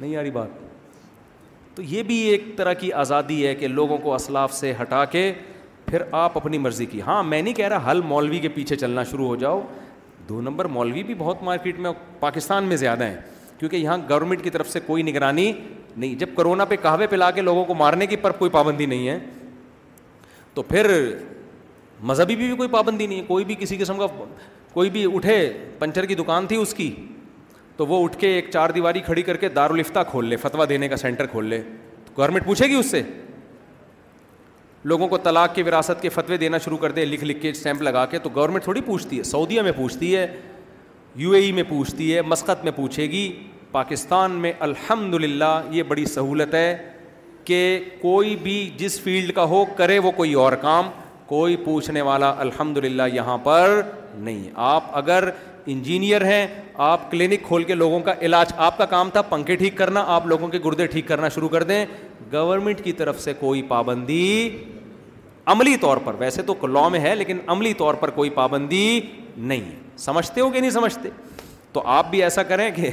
نہیں 0.00 0.16
آ 0.16 0.22
رہی 0.22 0.30
بات 0.30 0.64
تو 1.76 1.82
یہ 1.88 2.02
بھی 2.08 2.16
ایک 2.26 2.44
طرح 2.56 2.72
کی 2.80 2.92
آزادی 3.02 3.46
ہے 3.46 3.54
کہ 3.54 3.68
لوگوں 3.68 3.96
کو 4.02 4.14
اسلاف 4.14 4.52
سے 4.54 4.72
ہٹا 4.80 5.04
کے 5.14 5.32
پھر 5.86 6.02
آپ 6.20 6.36
اپنی 6.36 6.58
مرضی 6.58 6.84
کی 6.90 7.00
ہاں 7.06 7.22
میں 7.22 7.40
نہیں 7.40 7.54
کہہ 7.54 7.68
رہا 7.68 7.90
ہل 7.90 8.00
مولوی 8.04 8.38
کے 8.40 8.48
پیچھے 8.54 8.76
چلنا 8.76 9.02
شروع 9.10 9.26
ہو 9.26 9.34
جاؤ 9.42 9.60
دو 10.28 10.40
نمبر 10.42 10.64
مولوی 10.76 11.02
بھی 11.10 11.14
بہت 11.18 11.42
مارکیٹ 11.42 11.78
میں 11.86 11.90
پاکستان 12.20 12.64
میں 12.68 12.76
زیادہ 12.76 13.04
ہیں 13.04 13.16
کیونکہ 13.58 13.76
یہاں 13.76 13.96
گورنمنٹ 14.08 14.42
کی 14.44 14.50
طرف 14.50 14.68
سے 14.70 14.80
کوئی 14.86 15.02
نگرانی 15.02 15.50
نہیں 15.96 16.14
جب 16.20 16.28
کرونا 16.36 16.64
پہ 16.72 16.76
کہاوے 16.82 17.06
پلا 17.10 17.30
کے 17.30 17.40
لوگوں 17.42 17.64
کو 17.64 17.74
مارنے 17.74 18.06
کی 18.06 18.16
پر 18.22 18.30
کوئی 18.38 18.50
پابندی 18.50 18.86
نہیں 18.86 19.08
ہے 19.08 19.18
تو 20.54 20.62
پھر 20.72 20.90
مذہبی 22.08 22.36
بھی 22.36 22.54
کوئی 22.56 22.68
پابندی 22.68 23.06
نہیں 23.06 23.20
ہے 23.20 23.24
کوئی 23.26 23.44
بھی 23.44 23.54
کسی 23.60 23.76
قسم 23.80 23.98
کا 23.98 24.06
کوئی 24.72 24.90
بھی 24.90 25.06
اٹھے 25.14 25.36
پنچر 25.78 26.06
کی 26.06 26.14
دکان 26.14 26.46
تھی 26.46 26.56
اس 26.62 26.74
کی 26.74 26.90
تو 27.76 27.86
وہ 27.86 28.02
اٹھ 28.04 28.16
کے 28.18 28.28
ایک 28.34 28.48
چار 28.52 28.70
دیواری 28.74 29.00
کھڑی 29.06 29.22
کر 29.22 29.36
کے 29.36 29.48
دارالفتہ 29.58 30.00
کھول 30.10 30.26
لے 30.28 30.36
فتویٰ 30.42 30.68
دینے 30.68 30.88
کا 30.88 30.96
سینٹر 30.96 31.26
کھول 31.32 31.46
لے 31.48 31.60
تو 32.06 32.12
گورنمنٹ 32.18 32.44
پوچھے 32.44 32.66
گی 32.66 32.74
اس 32.74 32.90
سے 32.90 33.02
لوگوں 34.90 35.08
کو 35.08 35.18
طلاق 35.18 35.54
کے 35.54 35.62
وراثت 35.66 36.00
کے 36.02 36.08
فتوے 36.14 36.36
دینا 36.36 36.58
شروع 36.64 36.76
کر 36.78 36.92
دے 36.98 37.04
لکھ 37.04 37.24
لکھ 37.24 37.40
کے 37.42 37.50
اسٹیمپ 37.50 37.82
لگا 37.82 38.04
کے 38.10 38.18
تو 38.26 38.30
گورنمنٹ 38.34 38.64
تھوڑی 38.64 38.80
پوچھتی 38.86 39.18
ہے 39.18 39.22
سعودیہ 39.30 39.62
میں 39.62 39.72
پوچھتی 39.76 40.14
ہے 40.16 40.26
یو 41.24 41.30
اے 41.32 41.40
ای 41.44 41.50
میں 41.52 41.62
پوچھتی 41.68 42.14
ہے 42.14 42.22
مسقط 42.26 42.64
میں 42.64 42.72
پوچھے 42.76 43.02
گی 43.10 43.22
پاکستان 43.72 44.30
میں 44.42 44.52
الحمد 44.68 45.14
للہ 45.24 45.54
یہ 45.70 45.82
بڑی 45.88 46.04
سہولت 46.14 46.54
ہے 46.54 46.76
کہ 47.44 47.58
کوئی 48.00 48.34
بھی 48.42 48.58
جس 48.76 49.00
فیلڈ 49.00 49.32
کا 49.34 49.44
ہو 49.54 49.64
کرے 49.76 49.98
وہ 50.06 50.10
کوئی 50.16 50.32
اور 50.44 50.52
کام 50.62 50.88
کوئی 51.26 51.56
پوچھنے 51.64 52.00
والا 52.08 52.32
الحمد 52.40 52.76
للہ 52.84 53.02
یہاں 53.12 53.36
پر 53.44 53.80
نہیں 54.16 54.48
آپ 54.70 54.96
اگر 54.98 55.28
انجینئر 55.72 56.24
ہیں 56.24 56.46
آپ 56.88 57.10
کلینک 57.10 57.42
کھول 57.46 57.64
کے 57.64 57.74
لوگوں 57.74 57.98
کا 58.04 58.12
علاج 58.26 58.52
آپ 58.66 58.78
کا 58.78 58.84
کام 58.90 59.10
تھا 59.10 59.22
پنکھے 59.28 59.54
ٹھیک 59.56 59.76
کرنا 59.76 60.04
آپ 60.14 60.26
لوگوں 60.26 60.48
کے 60.48 60.58
گردے 60.64 60.86
ٹھیک 60.86 61.06
کرنا 61.08 61.28
شروع 61.34 61.48
کر 61.48 61.62
دیں 61.70 61.84
گورنمنٹ 62.32 62.82
کی 62.84 62.92
طرف 63.00 63.20
سے 63.20 63.32
کوئی 63.40 63.62
پابندی 63.68 64.48
عملی 65.52 65.76
طور 65.80 65.96
پر 66.04 66.14
ویسے 66.18 66.42
تو 66.42 66.66
لاء 66.66 66.88
میں 66.94 67.00
ہے 67.00 67.14
لیکن 67.14 67.38
عملی 67.48 67.72
طور 67.78 67.94
پر 68.04 68.10
کوئی 68.20 68.30
پابندی 68.34 69.00
نہیں 69.36 69.70
سمجھتے 70.04 70.40
ہو 70.40 70.50
کہ 70.50 70.60
نہیں 70.60 70.70
سمجھتے 70.70 71.08
تو 71.72 71.82
آپ 71.96 72.10
بھی 72.10 72.22
ایسا 72.22 72.42
کریں 72.52 72.70
کہ 72.76 72.90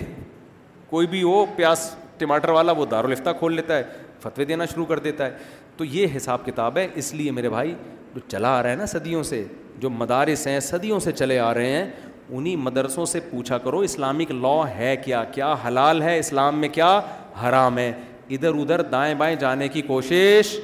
کوئی 0.89 1.07
بھی 1.07 1.21
ہو 1.23 1.45
پیاس 1.55 1.89
ٹماٹر 2.17 2.49
والا 2.49 2.71
وہ 2.81 2.85
دار 2.91 3.03
الفتہ 3.03 3.29
کھول 3.39 3.55
لیتا 3.55 3.77
ہے 3.77 3.83
فتوی 4.21 4.45
دینا 4.45 4.65
شروع 4.73 4.85
کر 4.85 4.99
دیتا 5.05 5.25
ہے 5.25 5.37
تو 5.77 5.85
یہ 5.85 6.15
حساب 6.15 6.45
کتاب 6.45 6.77
ہے 6.77 6.87
اس 7.01 7.13
لیے 7.13 7.31
میرے 7.37 7.49
بھائی 7.49 7.73
جو 8.15 8.19
چلا 8.27 8.49
آ 8.57 8.61
رہا 8.63 8.71
ہے 8.71 8.75
نا 8.75 8.85
صدیوں 8.85 9.23
سے 9.31 9.43
جو 9.79 9.89
مدارس 9.89 10.45
ہیں 10.47 10.59
صدیوں 10.69 10.99
سے 11.03 11.11
چلے 11.11 11.39
آ 11.39 11.53
رہے 11.53 11.69
ہیں 11.75 11.85
انہیں 12.29 12.55
مدرسوں 12.55 13.05
سے 13.05 13.19
پوچھا 13.29 13.57
کرو 13.63 13.79
اسلامک 13.87 14.31
لا 14.31 14.59
ہے 14.77 14.95
کیا 15.05 15.23
کیا 15.31 15.53
حلال 15.67 16.01
ہے 16.01 16.17
اسلام 16.19 16.59
میں 16.59 16.69
کیا 16.73 16.99
حرام 17.43 17.77
ہے 17.77 17.91
ادھر 18.31 18.55
ادھر 18.59 18.81
دائیں 18.91 19.13
بائیں 19.17 19.35
جانے 19.39 19.67
کی 19.67 19.81
کوشش 19.87 20.55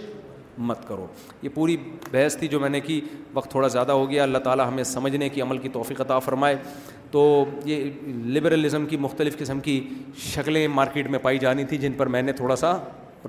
مت 0.68 0.88
کرو 0.88 1.06
یہ 1.42 1.50
پوری 1.54 1.76
بحث 2.12 2.38
تھی 2.38 2.48
جو 2.48 2.60
میں 2.60 2.70
نے 2.70 2.80
کی 2.82 3.00
وقت 3.34 3.52
تھوڑا 3.52 3.68
زیادہ 3.74 3.92
ہو 3.92 4.10
گیا 4.10 4.24
اللہ 4.24 4.38
تعالیٰ 4.44 4.68
ہمیں 4.68 4.84
سمجھنے 4.84 5.30
کی 5.30 5.42
عمل 5.42 5.58
کی 5.58 5.70
توفیق 5.74 6.02
عطا 6.02 6.18
فرمائے 6.20 6.56
تو 7.12 7.44
یہ 7.66 7.84
لبرلزم 8.36 8.86
کی 8.86 8.98
مختلف 8.98 9.38
قسم 9.38 9.60
کی 9.60 9.80
شکلیں 10.24 10.68
مارکیٹ 10.74 11.08
میں 11.12 11.20
پائی 11.22 11.38
جانی 11.40 11.64
تھیں 11.70 11.80
جن 11.80 11.94
پر 11.98 12.08
میں 12.16 12.22
نے 12.22 12.32
تھوڑا 12.42 12.56
سا 12.56 12.78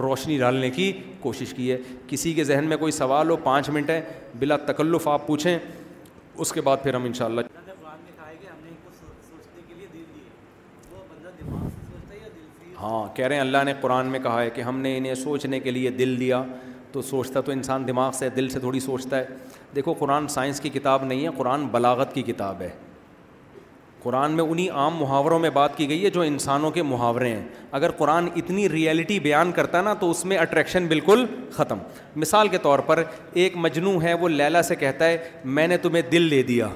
روشنی 0.00 0.38
ڈالنے 0.38 0.70
کی 0.70 0.92
کوشش 1.20 1.54
کی 1.54 1.70
ہے 1.72 1.76
کسی 2.08 2.32
کے 2.34 2.44
ذہن 2.44 2.64
میں 2.68 2.76
کوئی 2.76 2.92
سوال 2.92 3.30
ہو 3.30 3.36
پانچ 3.44 3.68
منٹ 3.70 3.90
ہے 3.90 4.00
بلا 4.38 4.56
تکلف 4.66 5.08
آپ 5.08 5.26
پوچھیں 5.26 5.58
اس 6.40 6.52
کے 6.52 6.60
بعد 6.64 6.76
پھر 6.82 6.94
ہم 6.94 7.04
انشاءاللہ 7.04 7.40
ہاں 12.82 13.14
کہہ 13.16 13.26
رہے 13.26 13.34
ہیں 13.34 13.40
اللہ 13.40 13.62
نے 13.66 13.72
قرآن 13.80 14.06
میں 14.10 14.18
کہا 14.22 14.42
ہے 14.42 14.50
کہ 14.50 14.60
ہم 14.62 14.78
نے 14.80 14.96
انہیں 14.98 15.14
سوچنے 15.14 15.58
کے 15.60 15.70
لیے 15.70 15.90
دل 15.96 16.18
دیا 16.20 16.42
تو 16.92 17.00
سوچتا 17.08 17.40
تو 17.40 17.52
انسان 17.52 17.86
دماغ 17.88 18.12
سے 18.18 18.28
دل 18.36 18.48
سے 18.48 18.60
تھوڑی 18.60 18.80
سوچتا 18.80 19.18
ہے 19.18 19.24
دیکھو 19.76 19.92
قرآن 19.98 20.28
سائنس 20.28 20.60
کی 20.60 20.68
کتاب 20.74 21.04
نہیں 21.04 21.24
ہے 21.24 21.30
قرآن 21.36 21.66
بلاغت 21.72 22.12
کی 22.14 22.22
کتاب 22.30 22.60
ہے 22.62 22.68
قرآن 24.02 24.32
میں 24.32 24.44
انہیں 24.44 24.70
عام 24.82 24.96
محاوروں 24.98 25.38
میں 25.38 25.50
بات 25.54 25.76
کی 25.76 25.88
گئی 25.88 26.04
ہے 26.04 26.10
جو 26.10 26.20
انسانوں 26.22 26.70
کے 26.76 26.82
محاورے 26.82 27.28
ہیں 27.28 27.42
اگر 27.78 27.90
قرآن 27.98 28.28
اتنی 28.36 28.68
ریئلٹی 28.68 29.18
بیان 29.28 29.52
کرتا 29.56 29.82
نا 29.82 29.94
تو 30.00 30.10
اس 30.10 30.24
میں 30.30 30.38
اٹریکشن 30.38 30.86
بالکل 30.88 31.24
ختم 31.56 31.78
مثال 32.16 32.48
کے 32.54 32.58
طور 32.62 32.78
پر 32.88 33.02
ایک 33.42 33.56
مجنو 33.66 34.00
ہے 34.02 34.14
وہ 34.22 34.28
لیلا 34.28 34.62
سے 34.72 34.76
کہتا 34.82 35.08
ہے 35.08 35.16
میں 35.58 35.66
نے 35.68 35.76
تمہیں 35.86 36.02
دل 36.12 36.22
لے 36.28 36.42
دیا 36.52 36.68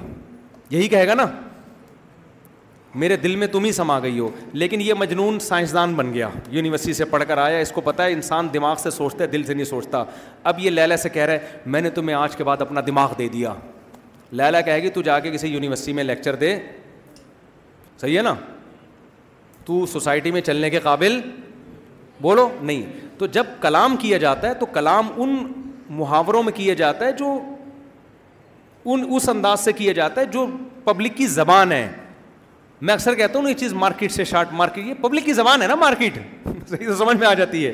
یہی 0.69 0.87
کہے 0.87 1.07
گا 1.07 1.13
نا 1.13 1.25
میرے 2.99 3.15
دل 3.23 3.35
میں 3.35 3.47
تم 3.51 3.63
ہی 3.65 3.71
سما 3.71 3.99
گئی 3.99 4.19
ہو 4.19 4.29
لیکن 4.53 4.81
یہ 4.81 4.93
مجنون 4.97 5.39
سائنسدان 5.41 5.93
بن 5.95 6.13
گیا 6.13 6.27
یونیورسٹی 6.51 6.93
سے 6.93 7.05
پڑھ 7.13 7.23
کر 7.27 7.37
آیا 7.37 7.57
اس 7.59 7.71
کو 7.71 7.81
پتا 7.81 8.03
ہے 8.05 8.11
انسان 8.13 8.47
دماغ 8.53 8.75
سے 8.83 8.89
سوچتا 8.91 9.23
ہے 9.23 9.27
دل 9.29 9.43
سے 9.43 9.53
نہیں 9.53 9.65
سوچتا 9.65 10.03
اب 10.51 10.59
یہ 10.59 10.69
لیلا 10.69 10.97
سے 10.97 11.09
کہہ 11.09 11.25
رہا 11.25 11.33
ہے 11.33 11.57
میں 11.73 11.81
نے 11.81 11.89
تمہیں 11.97 12.15
آج 12.17 12.35
کے 12.35 12.43
بعد 12.49 12.61
اپنا 12.61 12.81
دماغ 12.87 13.13
دے 13.17 13.27
دیا 13.33 13.53
لیلا 14.41 14.61
کہے 14.69 14.81
گی 14.83 14.89
تو 14.89 15.01
جا 15.07 15.19
کے 15.25 15.31
کسی 15.31 15.47
یونیورسٹی 15.47 15.93
میں 15.93 16.03
لیکچر 16.03 16.35
دے 16.45 16.57
صحیح 18.01 18.17
ہے 18.17 18.21
نا 18.23 18.33
تو 19.65 19.85
سوسائٹی 19.93 20.31
میں 20.31 20.41
چلنے 20.41 20.69
کے 20.69 20.79
قابل 20.83 21.19
بولو 22.21 22.47
نہیں 22.61 22.81
تو 23.17 23.25
جب 23.37 23.45
کلام 23.61 23.95
کیا 23.99 24.17
جاتا 24.23 24.47
ہے 24.49 24.53
تو 24.59 24.65
کلام 24.79 25.07
ان 25.23 25.35
محاوروں 25.99 26.43
میں 26.43 26.51
کیا 26.55 26.73
جاتا 26.83 27.05
ہے 27.05 27.11
جو 27.19 27.37
ان 28.93 29.05
اس 29.15 29.29
انداز 29.29 29.59
سے 29.65 29.73
کیا 29.73 29.93
جاتا 29.93 30.21
ہے 30.21 30.25
جو 30.31 30.45
پبلک 30.85 31.15
کی 31.17 31.27
زبان 31.27 31.71
ہے 31.71 31.87
میں 32.81 32.93
اکثر 32.93 33.15
کہتا 33.15 33.39
ہوں 33.39 33.49
یہ 33.49 33.53
چیز 33.59 33.73
مارکیٹ 33.73 34.11
سے 34.11 34.23
شارٹ 34.25 34.47
مارکیٹ 34.53 34.85
یہ 34.85 34.93
پبلک 35.01 35.25
کی 35.25 35.33
زبان 35.33 35.61
ہے 35.61 35.67
نا 35.67 35.75
مارکیٹ 35.75 36.17
صحیح 36.69 36.91
سمجھ 36.97 37.17
میں 37.17 37.27
آ 37.27 37.33
جاتی 37.33 37.65
ہے 37.65 37.73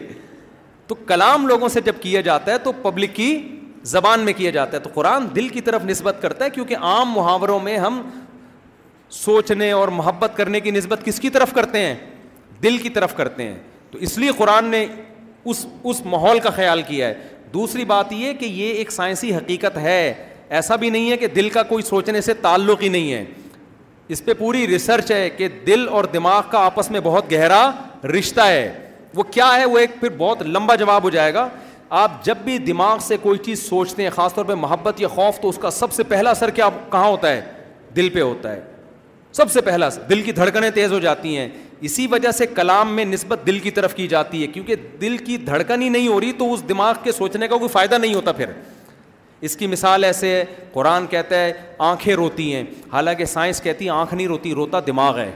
تو 0.88 0.96
کلام 1.08 1.48
لوگوں 1.48 1.68
سے 1.70 1.82
جب 1.86 1.96
کیا 2.02 2.22
جاتا 2.22 2.52
ہے 2.52 2.58
تو 2.64 2.72
پبلک 2.82 3.16
کی 3.16 3.30
زبان 3.92 4.20
میں 4.26 4.34
کیا 4.38 4.50
جاتا 4.52 4.78
ہے 4.78 4.82
تو 4.82 4.90
قرآن 4.94 5.24
دل 5.36 5.48
کی 5.50 5.62
طرف 5.62 5.84
نسبت 5.86 6.18
کرتا 6.22 6.46
ہے 6.46 6.50
کیونکہ 6.50 6.78
عام 6.90 7.12
محاوروں 7.12 7.60
میں 7.60 7.78
ہم 7.78 8.02
سوچنے 9.12 9.72
اور 9.72 9.88
محبت 9.92 10.32
کرنے 10.38 10.60
کی 10.60 10.72
نسبت 10.72 11.04
کس 11.06 11.20
کی 11.20 11.30
طرف 11.30 11.54
کرتے 11.54 11.80
ہیں 11.86 11.96
دل 12.64 12.78
کی 12.78 12.90
طرف 12.90 13.16
کرتے 13.16 13.44
ہیں 13.44 13.58
تو 13.92 13.98
اس 14.08 14.18
لیے 14.18 14.32
قرآن 14.38 14.66
نے 14.72 14.86
اس 15.46 15.66
اس 15.84 16.02
ماحول 16.06 16.40
کا 16.40 16.50
خیال 16.56 16.82
کیا 16.88 17.08
ہے 17.08 17.14
دوسری 17.54 17.86
بات 17.86 18.12
یہ 18.14 18.34
کہ 18.40 18.46
یہ 18.46 18.72
ایک 18.74 18.92
سائنسی 18.92 19.36
حقیقت 19.36 19.78
ہے 19.78 20.14
ایسا 20.60 20.76
بھی 20.76 20.90
نہیں 20.90 21.10
ہے 21.12 21.18
کہ 21.18 21.28
دل 21.36 21.50
کا 21.50 21.64
کوئی 21.64 21.84
سوچنے 21.84 22.22
سے 22.22 22.34
تعلق 22.42 22.82
ہی 22.84 22.90
نہیں 22.90 23.12
ہے 23.14 23.24
اس 24.14 24.24
پہ 24.26 24.34
پوری 24.38 24.66
ریسرچ 24.68 25.12
ہے 25.12 25.30
کہ 25.36 25.48
دل 25.68 25.88
اور 25.90 26.04
دماغ 26.14 26.42
کا 26.52 26.60
آپس 26.66 26.90
میں 26.92 27.00
بہت 27.04 27.32
گہرا 27.32 27.60
رشتہ 28.18 28.42
ہے 28.48 28.72
وہ 29.16 29.24
کیا 29.32 29.50
ہے 29.58 29.66
وہ 29.66 29.78
ایک 29.78 29.92
پھر 30.00 30.10
بہت 30.18 30.42
لمبا 30.46 30.76
جواب 30.82 31.04
ہو 31.04 31.10
جائے 31.10 31.34
گا 31.34 31.48
آپ 32.00 32.24
جب 32.26 32.38
بھی 32.44 32.58
دماغ 32.72 32.98
سے 33.08 33.18
کوئی 33.22 33.40
چیز 33.46 33.62
سوچتے 33.68 34.04
ہیں 34.04 34.10
خاص 34.16 34.34
طور 34.36 34.46
پہ 34.46 34.54
محبت 34.60 35.00
یا 35.02 35.08
خوف 35.16 35.40
تو 35.42 35.50
اس 35.50 35.58
کا 35.62 35.70
سب 35.72 35.94
سے 35.94 36.04
پہلا 36.12 36.30
اثر 36.32 36.50
کیا 36.60 36.68
کہاں 36.92 37.08
ہوتا 37.08 37.30
ہے 37.32 37.42
دل 37.96 38.10
پہ 38.14 38.22
ہوتا 38.22 38.52
ہے 38.54 38.60
سب 39.34 39.52
سے 39.52 39.62
پہلا 39.62 39.90
دل 40.10 40.22
کی 40.22 40.32
دھڑکنیں 40.38 40.70
تیز 40.76 40.92
ہو 40.92 41.00
جاتی 41.00 41.36
ہیں 41.38 41.48
اسی 41.90 42.08
وجہ 42.12 42.32
سے 42.38 42.46
کلام 42.56 42.94
میں 42.96 43.06
نسبت 43.06 43.46
دل 43.48 43.60
کی 43.60 43.72
طرف 43.72 43.94
کی 43.96 44.08
جاتی 44.08 44.42
ہے 44.42 44.48
کیونکہ 44.56 44.76
دل 45.02 45.18
کی 45.26 45.38
دھڑکن 45.46 45.82
ہی 45.82 45.90
نہیں 45.90 46.08
ہو 46.08 46.20
رہی 46.22 46.32
تو 46.40 46.52
اس 46.54 46.68
دماغ 46.70 46.94
کے 47.04 47.12
سوچنے 47.12 47.48
کا 47.48 47.58
کوئی 47.58 47.70
فائدہ 47.78 47.96
نہیں 47.98 48.14
ہوتا 48.14 48.32
پھر 48.40 48.50
اس 49.48 49.56
کی 49.58 49.68
مثال 49.68 50.04
ایسے 50.04 50.30
ہے 50.36 50.44
قرآن 50.74 51.06
کہتا 51.10 51.40
ہے 51.42 51.52
آنکھیں 51.84 52.14
روتی 52.16 52.54
ہیں 52.56 52.64
حالانکہ 52.92 53.26
سائنس 53.26 53.62
کہتی 53.62 53.88
آنکھ 53.90 54.14
نہیں 54.14 54.28
روتی 54.28 54.54
روتا 54.56 54.80
دماغ 54.88 55.20
ہے 55.20 55.32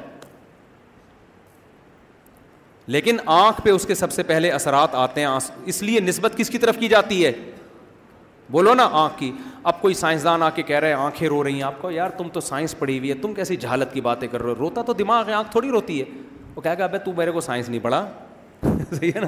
لیکن 2.96 3.18
آنکھ 3.36 3.62
پہ 3.64 3.70
اس 3.70 3.86
کے 3.88 3.96
سب 3.96 4.12
سے 4.12 4.24
پہلے 4.24 4.52
اثرات 4.52 4.96
آتے 4.96 5.22
ہیں 5.22 5.28
اس 5.72 5.82
لیے 5.84 6.00
نسبت 6.00 6.38
کس 6.38 6.50
کی 6.50 6.58
طرف 6.58 6.78
کی 6.80 6.88
جاتی 6.88 7.26
ہے 7.26 7.32
بولو 8.52 8.74
نا 8.74 8.88
آنکھ 9.04 9.18
کی 9.20 9.32
اب 9.72 9.82
کوئی 9.82 9.94
سائنسدان 10.02 10.44
آ 10.44 10.50
کے 10.56 10.64
کہہ 10.64 10.80
رہے 10.80 10.88
ہیں 10.88 10.96
آنکھیں 11.04 11.28
رو 11.30 11.44
رہی 11.44 11.54
ہیں 11.56 11.64
آپ 11.64 11.82
کو 11.82 11.92
یار 11.92 12.10
تم 12.18 12.28
تو 12.34 12.40
سائنس 12.42 12.78
پڑھی 12.80 12.98
ہوئی 12.98 13.10
ہے 13.10 13.16
تم 13.22 13.34
کیسی 13.34 13.56
جھالت 13.58 13.94
کی 13.94 14.02
باتیں 14.02 14.28
کر 14.32 14.42
رہے 14.42 14.50
ہو 14.50 14.56
روتا 14.56 14.82
تو 14.88 14.94
دماغ 15.00 15.28
ہے 15.30 15.34
آنکھ 15.34 15.52
تھوڑی 15.52 15.70
روتی 15.72 16.00
ہے 16.00 16.06
وہ 16.56 16.62
کہہ 16.62 16.76
گیا 16.78 16.88
تو 17.06 17.14
میرے 17.18 17.32
کو 17.32 17.42
سائنس 17.42 17.70
نہیں 17.70 17.80
پڑھا 17.84 18.06
صحیح 18.66 19.12
ہے 19.16 19.20
نا 19.22 19.28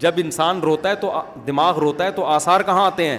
جب 0.00 0.14
انسان 0.24 0.60
روتا 0.60 0.88
ہے 0.90 0.94
تو 1.00 1.12
دماغ 1.46 1.78
روتا 1.78 2.04
ہے 2.04 2.10
تو 2.10 2.24
آثار 2.26 2.60
کہاں 2.66 2.84
آتے 2.86 3.06
ہیں 3.08 3.18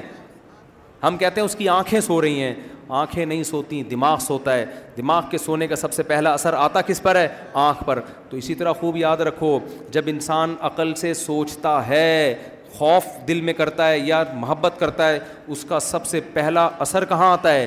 ہم 1.06 1.18
کہتے 1.18 1.40
ہیں 1.42 1.46
اس 1.46 1.56
کی 1.56 1.68
آنکھیں 1.70 2.00
سو 2.02 2.22
رہی 2.22 2.42
ہیں 2.42 2.54
آنکھیں 3.00 3.26
نہیں 3.26 3.44
سوتی 3.44 3.82
دماغ 3.90 4.18
سوتا 4.22 4.54
ہے 4.56 4.66
دماغ 4.98 5.24
کے 5.32 5.38
سونے 5.38 5.68
کا 5.68 5.76
سب 5.76 5.94
سے 5.94 6.04
پہلا 6.12 6.34
اثر 6.34 6.54
آتا 6.54 6.82
کس 6.88 7.02
پر 7.04 7.16
ہے 7.16 7.28
آنکھ 7.64 7.84
پر 7.86 8.00
تو 8.30 8.38
اسی 8.38 8.56
طرح 8.56 8.74
خوب 8.80 8.98
یاد 8.98 9.18
رکھو 9.30 9.58
جب 9.92 10.04
انسان 10.08 10.56
عقل 10.70 10.94
سے 11.02 11.14
سوچتا 11.24 11.78
ہے 11.88 12.34
خوف 12.78 13.06
دل 13.28 13.42
میں 13.42 13.54
کرتا 13.54 13.90
ہے 13.90 14.00
یا 14.00 14.24
محبت 14.34 14.80
کرتا 14.80 15.10
ہے 15.10 15.20
اس 15.54 15.64
کا 15.70 15.80
سب 15.90 16.06
سے 16.06 16.20
پہلا 16.34 16.68
اثر 16.88 17.06
کہاں 17.14 17.32
آتا 17.34 17.54
ہے 17.54 17.66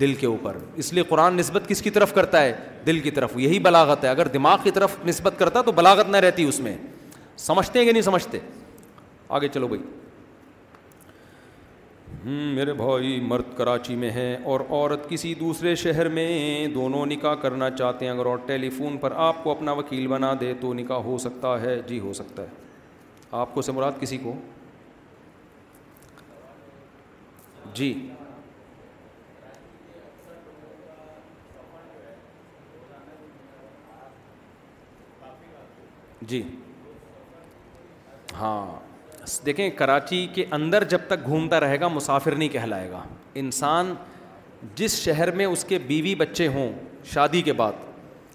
دل 0.00 0.14
کے 0.20 0.26
اوپر 0.26 0.56
اس 0.82 0.92
لیے 0.92 1.02
قرآن 1.08 1.34
نسبت 1.36 1.68
کس 1.68 1.82
کی 1.82 1.90
طرف 1.90 2.14
کرتا 2.14 2.42
ہے 2.42 2.52
دل 2.86 3.00
کی 3.00 3.10
طرف 3.10 3.36
یہی 3.36 3.58
بلاغت 3.68 4.04
ہے 4.04 4.08
اگر 4.08 4.28
دماغ 4.38 4.58
کی 4.62 4.70
طرف 4.70 4.96
نسبت 5.06 5.38
کرتا 5.38 5.62
تو 5.62 5.72
بلاغت 5.80 6.08
نہ 6.10 6.16
رہتی 6.26 6.44
اس 6.48 6.60
میں 6.66 6.76
سمجھتے 7.46 7.78
ہیں 7.78 7.86
کہ 7.86 7.92
نہیں 7.92 8.02
سمجھتے 8.02 8.38
آگے 9.38 9.48
چلو 9.54 9.68
بھائی 9.68 9.82
ہوں 12.24 12.50
میرے 12.54 12.72
بھائی 12.74 13.18
مرد 13.28 13.56
کراچی 13.56 13.94
میں 13.96 14.10
ہے 14.10 14.36
اور 14.50 14.60
عورت 14.68 15.08
کسی 15.10 15.32
دوسرے 15.40 15.74
شہر 15.82 16.08
میں 16.14 16.24
دونوں 16.74 17.04
نکاح 17.06 17.34
کرنا 17.42 17.68
چاہتے 17.70 18.06
ہیں 18.06 18.12
اگر 18.12 18.26
اور 18.26 18.38
ٹیلی 18.46 18.70
فون 18.78 18.96
پر 19.00 19.12
آپ 19.28 19.42
کو 19.44 19.50
اپنا 19.50 19.72
وکیل 19.80 20.06
بنا 20.08 20.32
دے 20.40 20.52
تو 20.60 20.72
نکاح 20.74 20.96
ہو 21.04 21.18
سکتا 21.26 21.60
ہے 21.60 21.80
جی 21.88 22.00
ہو 22.00 22.12
سکتا 22.22 22.42
ہے 22.42 22.48
آپ 23.40 23.54
کو 23.54 23.62
سمراد 23.62 24.00
کسی 24.00 24.18
کو 24.22 24.34
جی 27.74 27.92
جی 36.28 36.42
ہاں 38.38 38.87
دیکھیں 39.46 39.68
کراچی 39.76 40.26
کے 40.34 40.44
اندر 40.52 40.84
جب 40.88 41.00
تک 41.08 41.26
گھومتا 41.26 41.60
رہے 41.60 41.80
گا 41.80 41.88
مسافر 41.88 42.34
نہیں 42.36 42.48
کہلائے 42.48 42.88
گا 42.90 43.02
انسان 43.42 43.94
جس 44.74 44.98
شہر 45.04 45.30
میں 45.36 45.46
اس 45.46 45.64
کے 45.64 45.78
بیوی 45.86 46.14
بچے 46.18 46.46
ہوں 46.54 46.72
شادی 47.12 47.42
کے 47.42 47.52
بعد 47.62 47.86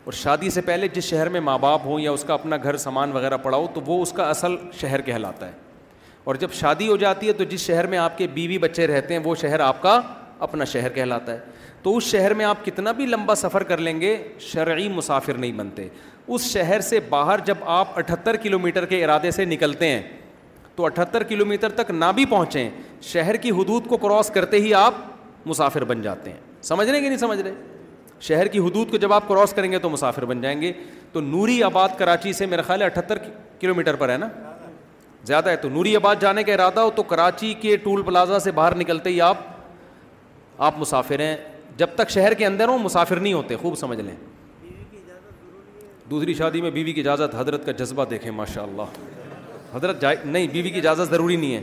اور 0.03 0.13
شادی 0.13 0.49
سے 0.49 0.61
پہلے 0.61 0.87
جس 0.93 1.03
شہر 1.05 1.29
میں 1.29 1.39
ماں 1.41 1.57
باپ 1.59 1.85
ہوں 1.85 1.99
یا 1.99 2.11
اس 2.11 2.23
کا 2.27 2.33
اپنا 2.33 2.57
گھر 2.63 2.77
سامان 2.77 3.11
وغیرہ 3.11 3.37
ہو 3.45 3.65
تو 3.73 3.81
وہ 3.85 4.01
اس 4.01 4.11
کا 4.15 4.29
اصل 4.29 4.55
شہر 4.79 5.01
کہلاتا 5.01 5.47
ہے 5.47 5.51
اور 6.31 6.35
جب 6.41 6.51
شادی 6.53 6.87
ہو 6.87 6.95
جاتی 6.97 7.27
ہے 7.27 7.33
تو 7.39 7.43
جس 7.43 7.61
شہر 7.65 7.87
میں 7.93 7.97
آپ 7.97 8.17
کے 8.17 8.27
بیوی 8.33 8.57
بچے 8.57 8.87
رہتے 8.87 9.13
ہیں 9.13 9.21
وہ 9.23 9.35
شہر 9.41 9.59
آپ 9.59 9.81
کا 9.81 9.99
اپنا 10.47 10.65
شہر 10.65 10.89
کہلاتا 10.93 11.33
ہے 11.33 11.39
تو 11.83 11.95
اس 11.97 12.03
شہر 12.11 12.33
میں 12.33 12.45
آپ 12.45 12.65
کتنا 12.65 12.91
بھی 12.99 13.05
لمبا 13.05 13.35
سفر 13.35 13.63
کر 13.71 13.77
لیں 13.77 13.99
گے 14.01 14.15
شرعی 14.41 14.87
مسافر 14.89 15.37
نہیں 15.37 15.51
بنتے 15.53 15.87
اس 16.27 16.41
شہر 16.51 16.79
سے 16.89 16.99
باہر 17.09 17.39
جب 17.45 17.57
آپ 17.77 17.97
اٹھتر 17.99 18.35
کلو 18.43 18.59
میٹر 18.59 18.85
کے 18.93 19.03
ارادے 19.05 19.31
سے 19.37 19.45
نکلتے 19.45 19.87
ہیں 19.89 20.01
تو 20.75 20.85
اٹھہتر 20.85 21.23
کلو 21.23 21.45
میٹر 21.45 21.69
تک 21.81 21.91
نہ 21.91 22.05
بھی 22.15 22.25
پہنچیں 22.25 22.69
شہر 23.11 23.35
کی 23.41 23.51
حدود 23.59 23.87
کو 23.87 23.97
کراس 23.97 24.29
کرتے 24.33 24.59
ہی 24.61 24.73
آپ 24.73 24.93
مسافر 25.47 25.83
بن 25.85 26.01
جاتے 26.01 26.31
ہیں 26.31 26.37
سمجھ 26.63 26.87
رہے 26.89 27.01
کہ 27.01 27.07
نہیں 27.07 27.17
سمجھ 27.19 27.39
رہے 27.41 27.53
شہر 28.21 28.47
کی 28.47 28.59
حدود 28.59 28.89
کو 28.91 28.97
جب 28.97 29.13
آپ 29.13 29.27
کراس 29.27 29.53
کریں 29.53 29.71
گے 29.71 29.79
تو 29.79 29.89
مسافر 29.89 30.25
بن 30.25 30.41
جائیں 30.41 30.59
گے 30.61 30.71
تو 31.13 31.21
نوری 31.21 31.61
آباد 31.63 31.89
کراچی 31.97 32.33
سے 32.33 32.45
میرا 32.45 32.61
خیال 32.67 32.81
ہے 32.81 32.85
اٹھہتر 32.85 33.17
کلو 33.59 33.75
میٹر 33.75 33.95
پر 33.95 34.09
ہے 34.09 34.17
نا 34.17 34.27
زیادہ 35.25 35.49
ہے 35.49 35.55
تو 35.55 35.69
نوری 35.73 35.95
آباد 35.95 36.15
جانے 36.19 36.43
کا 36.43 36.53
ارادہ 36.53 36.79
ہو 36.79 36.89
تو 36.95 37.03
کراچی 37.11 37.53
کے 37.61 37.75
ٹول 37.83 38.01
پلازا 38.03 38.39
سے 38.39 38.51
باہر 38.51 38.75
نکلتے 38.77 39.09
ہی 39.09 39.21
آپ 39.21 39.37
آپ 40.59 40.77
مسافر 40.79 41.19
ہیں 41.19 41.35
جب 41.77 41.89
تک 41.95 42.09
شہر 42.11 42.33
کے 42.41 42.45
اندر 42.45 42.67
ہوں 42.67 42.79
مسافر 42.79 43.19
نہیں 43.19 43.33
ہوتے 43.33 43.55
خوب 43.61 43.75
سمجھ 43.77 43.99
لیں 43.99 44.15
دوسری 46.09 46.33
شادی 46.33 46.61
میں 46.61 46.71
بیوی 46.71 46.93
کی 46.93 47.01
اجازت 47.01 47.35
حضرت 47.39 47.65
کا 47.65 47.71
جذبہ 47.83 48.05
دیکھیں 48.09 48.31
ماشاء 48.31 48.63
اللہ 48.63 49.12
حضرت 49.73 50.01
جائے 50.01 50.15
نہیں 50.25 50.47
بیوی 50.53 50.69
کی 50.69 50.77
اجازت 50.79 51.09
ضروری 51.11 51.35
نہیں 51.35 51.53
ہے 51.53 51.61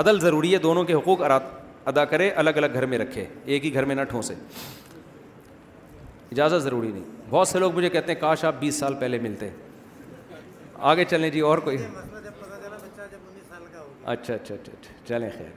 عدل 0.00 0.20
ضروری 0.20 0.52
ہے 0.52 0.58
دونوں 0.64 0.84
کے 0.84 0.92
حقوق 0.94 1.20
ادا 1.88 2.04
کرے 2.04 2.28
الگ 2.42 2.54
الگ 2.56 2.66
گھر 2.74 2.86
میں 2.86 2.98
رکھے 2.98 3.24
ایک 3.44 3.64
ہی 3.64 3.72
گھر 3.74 3.84
میں 3.90 3.94
نہ 3.94 4.02
ٹھونسے 4.10 4.34
اجازت 6.32 6.62
ضروری 6.62 6.88
نہیں 6.92 7.04
بہت 7.30 7.48
سے 7.48 7.58
لوگ 7.58 7.74
مجھے 7.76 7.88
کہتے 7.90 8.12
ہیں 8.12 8.20
کاش 8.20 8.44
آپ 8.44 8.54
بیس 8.58 8.74
سال 8.78 8.94
پہلے 9.00 9.18
ملتے 9.22 9.48
آگے 10.90 11.04
چلیں 11.10 11.28
جی 11.30 11.40
اور 11.50 11.58
کوئی 11.68 11.76
اچھا 11.76 14.12
اچھا 14.12 14.32
اچھا 14.34 14.54
اچھا 14.54 14.72
چلیں 15.08 15.28
خیر 15.38 15.48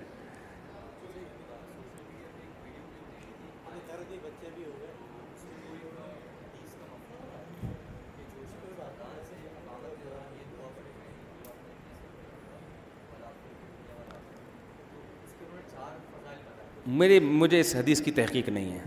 میرے 16.87 17.19
مجھے 17.19 17.59
اس 17.59 17.75
حدیث 17.75 18.01
کی 18.03 18.11
تحقیق 18.11 18.47
نہیں 18.49 18.71
ہے 18.73 18.79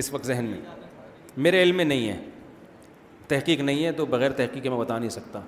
اس 0.00 0.12
وقت 0.12 0.26
ذہن 0.26 0.44
میں 0.50 0.58
میرے 1.42 1.62
علم 1.62 1.76
میں 1.76 1.84
نہیں 1.84 2.08
ہے 2.08 2.18
تحقیق 3.28 3.60
نہیں 3.60 3.84
ہے 3.84 3.92
تو 3.92 4.06
بغیر 4.06 4.30
تحقیق 4.36 4.66
میں 4.66 4.78
بتا 4.78 4.98
نہیں 4.98 5.10
سکتا 5.10 5.40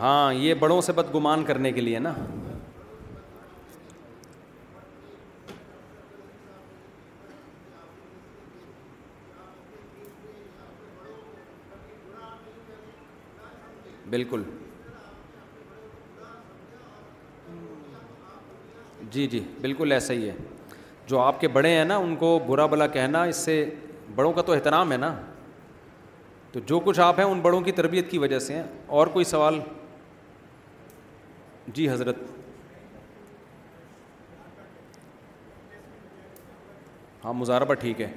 ہاں 0.00 0.32
یہ 0.34 0.54
بڑوں 0.60 0.80
سے 0.82 0.92
بد 0.92 1.14
گمان 1.14 1.44
کرنے 1.44 1.70
کے 1.72 1.80
لیے 1.80 1.98
نا 1.98 2.12
بالکل 14.12 14.42
جی 19.12 19.26
جی 19.32 19.38
بالکل 19.60 19.92
ایسا 19.92 20.14
ہی 20.14 20.28
ہے 20.28 20.34
جو 21.06 21.18
آپ 21.20 21.40
کے 21.40 21.48
بڑے 21.56 21.68
ہیں 21.76 21.84
نا 21.84 21.96
ان 22.06 22.14
کو 22.22 22.38
برا 22.48 22.66
بلا 22.72 22.86
کہنا 22.96 23.22
اس 23.30 23.36
سے 23.48 23.54
بڑوں 24.14 24.32
کا 24.32 24.42
تو 24.48 24.52
احترام 24.52 24.92
ہے 24.92 24.96
نا 24.96 25.12
تو 26.52 26.60
جو 26.66 26.80
کچھ 26.84 27.00
آپ 27.00 27.18
ہیں 27.18 27.24
ان 27.26 27.40
بڑوں 27.46 27.60
کی 27.68 27.72
تربیت 27.80 28.10
کی 28.10 28.18
وجہ 28.18 28.38
سے 28.46 28.54
ہیں 28.54 28.62
اور 28.98 29.06
کوئی 29.16 29.24
سوال 29.32 29.58
جی 31.74 31.88
حضرت 31.90 32.16
ہاں 37.24 37.32
مزاربہ 37.44 37.74
ٹھیک 37.86 38.00
ہے 38.00 38.10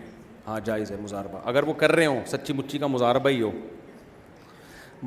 ہاں 0.48 0.60
جائز 0.66 0.92
ہے 0.92 0.98
مضاربہ 1.02 1.40
اگر 1.50 1.64
وہ 1.68 1.74
کر 1.84 1.92
رہے 1.96 2.06
ہوں 2.06 2.24
سچی 2.36 2.54
مچی 2.54 2.78
کا 2.78 2.88
مضاربہ 2.98 3.30
ہی 3.30 3.42
ہو 3.42 3.52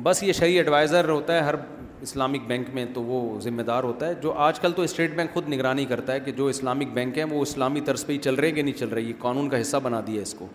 بس 0.03 0.21
یہ 0.23 0.31
شہری 0.33 0.57
ایڈوائزر 0.57 1.09
ہوتا 1.09 1.33
ہے 1.35 1.39
ہر 1.43 1.55
اسلامک 2.01 2.45
بینک 2.47 2.67
میں 2.73 2.85
تو 2.93 3.01
وہ 3.03 3.39
ذمہ 3.41 3.61
دار 3.69 3.83
ہوتا 3.83 4.07
ہے 4.07 4.13
جو 4.21 4.31
آج 4.47 4.59
کل 4.59 4.71
تو 4.75 4.81
اسٹیٹ 4.81 5.15
بینک 5.15 5.33
خود 5.33 5.49
نگرانی 5.53 5.85
کرتا 5.85 6.13
ہے 6.13 6.19
کہ 6.25 6.31
جو 6.37 6.45
اسلامک 6.47 6.93
بینک 6.93 7.17
ہیں 7.17 7.23
وہ 7.29 7.41
اسلامی 7.41 7.81
طرز 7.85 8.05
پہ 8.05 8.13
ہی 8.13 8.17
چل 8.27 8.35
رہے 8.35 8.51
کہ 8.51 8.61
نہیں 8.61 8.77
چل 8.79 8.89
رہے 8.89 9.01
یہ 9.01 9.13
قانون 9.19 9.49
کا 9.49 9.61
حصہ 9.61 9.77
بنا 9.83 9.99
دیا 10.07 10.21
اس 10.21 10.33
کو 10.39 10.47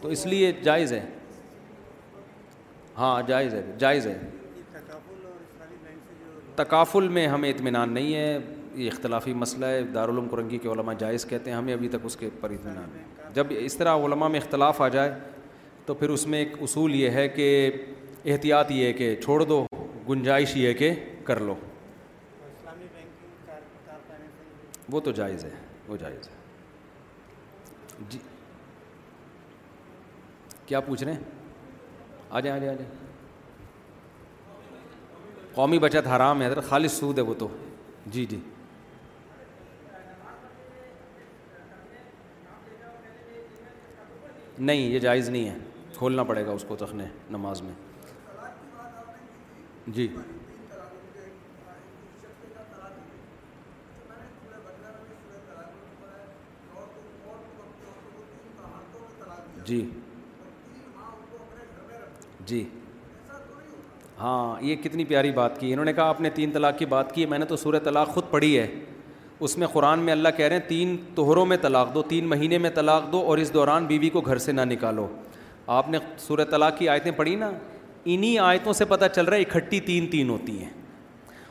تو 0.00 0.08
اس 0.16 0.24
لیے 0.26 0.52
جائز 0.64 0.92
ہے 0.92 1.00
ہاں 2.98 3.20
جائز 3.28 3.54
ہے 3.54 3.62
جائز 3.78 4.06
ہے 4.06 4.18
تقافل 6.56 7.08
میں 7.16 7.26
ہمیں 7.28 7.48
اطمینان 7.50 7.92
نہیں 7.94 8.14
ہے 8.14 8.38
یہ 8.74 8.88
اختلافی 8.90 9.32
مسئلہ 9.42 9.66
ہے 9.66 9.82
دارالعلوم 9.94 10.28
کرنگی 10.28 10.58
کے 10.58 10.68
علماء 10.68 10.92
جائز 10.98 11.24
کہتے 11.28 11.50
ہیں 11.50 11.56
ہمیں 11.56 11.72
ابھی 11.74 11.88
تک 11.88 12.04
اس 12.04 12.16
کے 12.16 12.28
پر 12.40 12.50
اطمینان 12.50 12.96
ہے 12.96 13.30
جب 13.34 13.46
اس 13.58 13.76
طرح 13.76 14.04
علماء 14.04 14.28
میں 14.34 14.40
اختلاف 14.40 14.80
آ 14.82 14.88
جائے 14.96 15.12
تو 15.86 15.94
پھر 16.00 16.08
اس 16.16 16.26
میں 16.32 16.38
ایک 16.38 16.56
اصول 16.62 16.94
یہ 16.94 17.10
ہے 17.18 17.26
کہ 17.28 17.46
احتیاط 18.24 18.70
یہ 18.70 18.86
ہے 18.86 18.92
کہ 18.92 19.14
چھوڑ 19.22 19.42
دو 19.44 19.64
گنجائش 20.08 20.56
یہ 20.56 20.66
ہے 20.68 20.74
کہ 20.74 20.92
کر 21.24 21.40
لو 21.46 21.54
وہ 24.92 25.00
تو 25.04 25.10
جائز 25.18 25.44
ہے 25.44 25.50
وہ 25.88 25.96
جائز 25.96 26.28
ہے 26.28 26.34
جی 28.10 28.18
کیا 30.66 30.80
پوچھ 30.80 31.04
رہے 31.04 31.12
ہیں 31.12 31.20
آ 32.30 32.40
جائیں 32.40 32.56
آ 32.56 32.58
جائیں 32.64 32.74
آ 32.74 32.78
جائیں 32.82 32.94
قومی 35.54 35.78
بچت 35.78 36.06
حرام 36.16 36.40
ہے 36.42 36.46
حضرت 36.46 36.64
خالص 36.68 36.92
سود 36.98 37.18
ہے 37.18 37.22
وہ 37.30 37.34
تو 37.38 37.48
جی 38.12 38.24
جی 38.28 38.40
نہیں 44.58 44.80
یہ 44.80 44.98
جائز 44.98 45.28
نہیں 45.28 45.48
ہے 45.48 45.54
کھولنا 45.98 46.22
پڑے 46.24 46.44
گا 46.46 46.52
اس 46.52 46.64
کو 46.68 46.76
تخنے 46.76 47.04
نماز 47.30 47.62
میں 47.62 47.72
جی 49.86 50.06
جی 59.64 59.80
جی 62.46 62.64
ہاں 64.18 64.62
یہ 64.62 64.76
کتنی 64.82 65.04
پیاری 65.04 65.30
بات 65.34 65.58
کی 65.60 65.72
انہوں 65.72 65.84
نے 65.84 65.92
کہا 65.92 66.04
آپ 66.08 66.20
نے 66.20 66.30
تین 66.34 66.50
طلاق 66.52 66.78
کی 66.78 66.86
بات 66.86 67.14
کی 67.14 67.26
میں 67.26 67.38
نے 67.38 67.44
تو 67.44 67.56
سورہ 67.56 67.78
طلاق 67.84 68.08
خود 68.14 68.24
پڑھی 68.30 68.58
ہے 68.58 68.66
اس 69.44 69.56
میں 69.58 69.66
قرآن 69.72 69.98
میں 70.00 70.12
اللہ 70.12 70.28
کہہ 70.36 70.46
رہے 70.46 70.56
ہیں 70.56 70.68
تین 70.68 70.96
توہروں 71.14 71.46
میں 71.46 71.56
طلاق 71.62 71.94
دو 71.94 72.02
تین 72.08 72.26
مہینے 72.28 72.58
میں 72.66 72.70
طلاق 72.74 73.10
دو 73.12 73.20
اور 73.28 73.38
اس 73.38 73.52
دوران 73.54 73.86
بیوی 73.86 74.08
کو 74.10 74.20
گھر 74.20 74.38
سے 74.46 74.52
نہ 74.52 74.60
نکالو 74.72 75.06
آپ 75.78 75.88
نے 75.90 75.98
سورہ 76.26 76.44
طلاق 76.50 76.78
کی 76.78 76.88
آیتیں 76.88 77.10
پڑھی 77.16 77.34
نا 77.36 77.50
انہیں 78.04 78.38
آیتوں 78.42 78.72
سے 78.72 78.84
پتہ 78.84 79.04
چل 79.14 79.24
رہا 79.24 79.36
ہے 79.36 79.42
اکٹھی 79.42 79.80
تین 79.80 80.06
تین 80.10 80.30
ہوتی 80.30 80.58
ہیں 80.62 80.70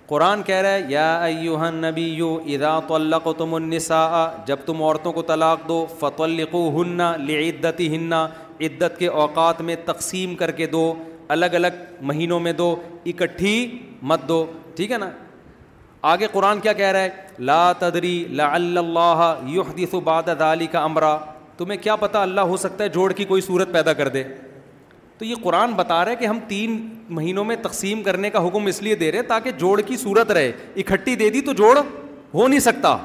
قرآن 0.08 0.42
کہہ 0.46 0.56
رہا 0.62 0.72
ہے 0.72 0.82
یا 0.90 1.26
یوحََََََََََ 1.42 1.84
نبی 1.90 2.04
یو 2.14 2.34
اداط 2.54 2.92
اللہ 2.92 3.16
كو 3.24 3.34
تم 3.34 3.54
النسا 3.56 4.00
جب 4.46 4.60
تم 4.66 4.82
عورتوں 4.84 5.12
کو 5.14 5.22
طلاق 5.28 5.68
دو 5.68 5.86
فت 6.00 6.20
و 6.22 6.24
القو 6.24 6.68
ہن 6.82 7.02
عدت 8.64 8.98
کے 8.98 9.08
اوقات 9.08 9.62
میں 9.68 9.76
تقسیم 9.86 10.36
کر 10.40 10.52
کے 10.58 10.66
دو 10.76 10.94
الگ 11.36 11.56
الگ 11.60 11.80
مہینوں 12.10 12.40
میں 12.40 12.52
دو 12.54 12.76
اکٹھی 13.08 13.56
مت 14.12 14.28
دو 14.28 14.46
ٹھیک 14.76 14.92
ہے 14.92 14.98
نا 14.98 15.10
آگے 16.12 16.28
قرآن 16.32 16.60
کیا 16.60 16.74
کہہ 16.74 16.92
رہا 16.92 17.02
ہے 17.04 17.10
لا 17.50 17.72
تدری 17.80 18.18
لا 18.38 18.50
اللہ 18.56 19.24
یحدث 19.54 19.92
بعد 19.94 19.94
و 19.94 20.00
باد 20.12 20.30
دالى 20.40 20.68
كا 20.68 20.84
امرا 20.84 21.18
تمہیں 21.58 21.78
کیا 21.84 21.96
پتہ 22.06 22.18
اللہ 22.18 22.42
ہو 22.52 22.58
سکتا 22.58 22.84
ہے 22.84 22.90
جوڑ 22.90 23.12
کی 23.14 23.26
کوئی 23.32 23.42
صورت 23.42 23.72
پیدا 23.72 23.94
کر 24.02 24.08
دے 24.18 24.24
تو 25.22 25.26
یہ 25.26 25.36
قرآن 25.42 25.72
بتا 25.78 26.04
رہے 26.06 26.16
کہ 26.16 26.26
ہم 26.26 26.38
تین 26.48 26.78
مہینوں 27.16 27.44
میں 27.46 27.56
تقسیم 27.62 28.02
کرنے 28.04 28.30
کا 28.30 28.40
حکم 28.46 28.66
اس 28.68 28.82
لیے 28.84 28.96
دے 29.02 29.12
رہے 29.12 29.22
تاکہ 29.32 29.52
جوڑ 29.58 29.82
کی 29.88 29.98
صورت 30.04 30.32
رہے 30.32 30.52
اکٹھی 30.84 31.16
دے 31.16 31.30
دی 31.32 31.42
تو 31.50 31.54
جوڑ 31.60 31.78
ہو 32.34 32.48
نہیں 32.48 32.60
سکتا 32.68 32.96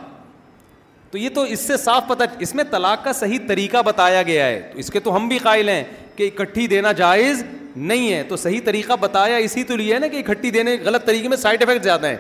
تو 1.11 1.19
یہ 1.19 1.29
تو 1.35 1.43
اس 1.57 1.67
سے 1.67 1.77
صاف 1.83 2.07
پتہ 2.09 2.25
اس 2.47 2.55
میں 2.55 2.65
طلاق 2.71 3.05
کا 3.05 3.13
صحیح 3.19 3.39
طریقہ 3.49 3.83
بتایا 3.87 4.23
گیا 4.31 4.47
ہے 4.47 4.61
تو 4.73 4.79
اس 4.79 4.91
کے 4.91 5.01
تو 5.01 5.17
ہم 5.17 5.29
بھی 5.29 5.39
قائل 5.43 5.69
ہیں 5.69 5.83
کہ 6.17 6.31
اکٹھی 6.33 6.67
دینا 6.67 6.93
جائز 7.03 7.45
نہیں 7.77 8.13
ہے 8.13 8.23
تو 8.29 8.37
صحیح 8.47 8.61
طریقہ 8.65 8.93
بتایا 9.01 9.37
اسی 9.49 9.65
تو 9.73 9.77
لیے 9.77 9.95
ہے 9.95 9.99
نا 9.99 10.07
کہ 10.17 10.23
اکٹھی 10.27 10.51
دینے 10.51 10.77
غلط 10.85 11.05
طریقے 11.07 11.29
میں 11.29 11.37
سائڈ 11.45 11.63
افیکٹ 11.63 11.83
زیادہ 11.85 12.07
ہیں 12.09 12.17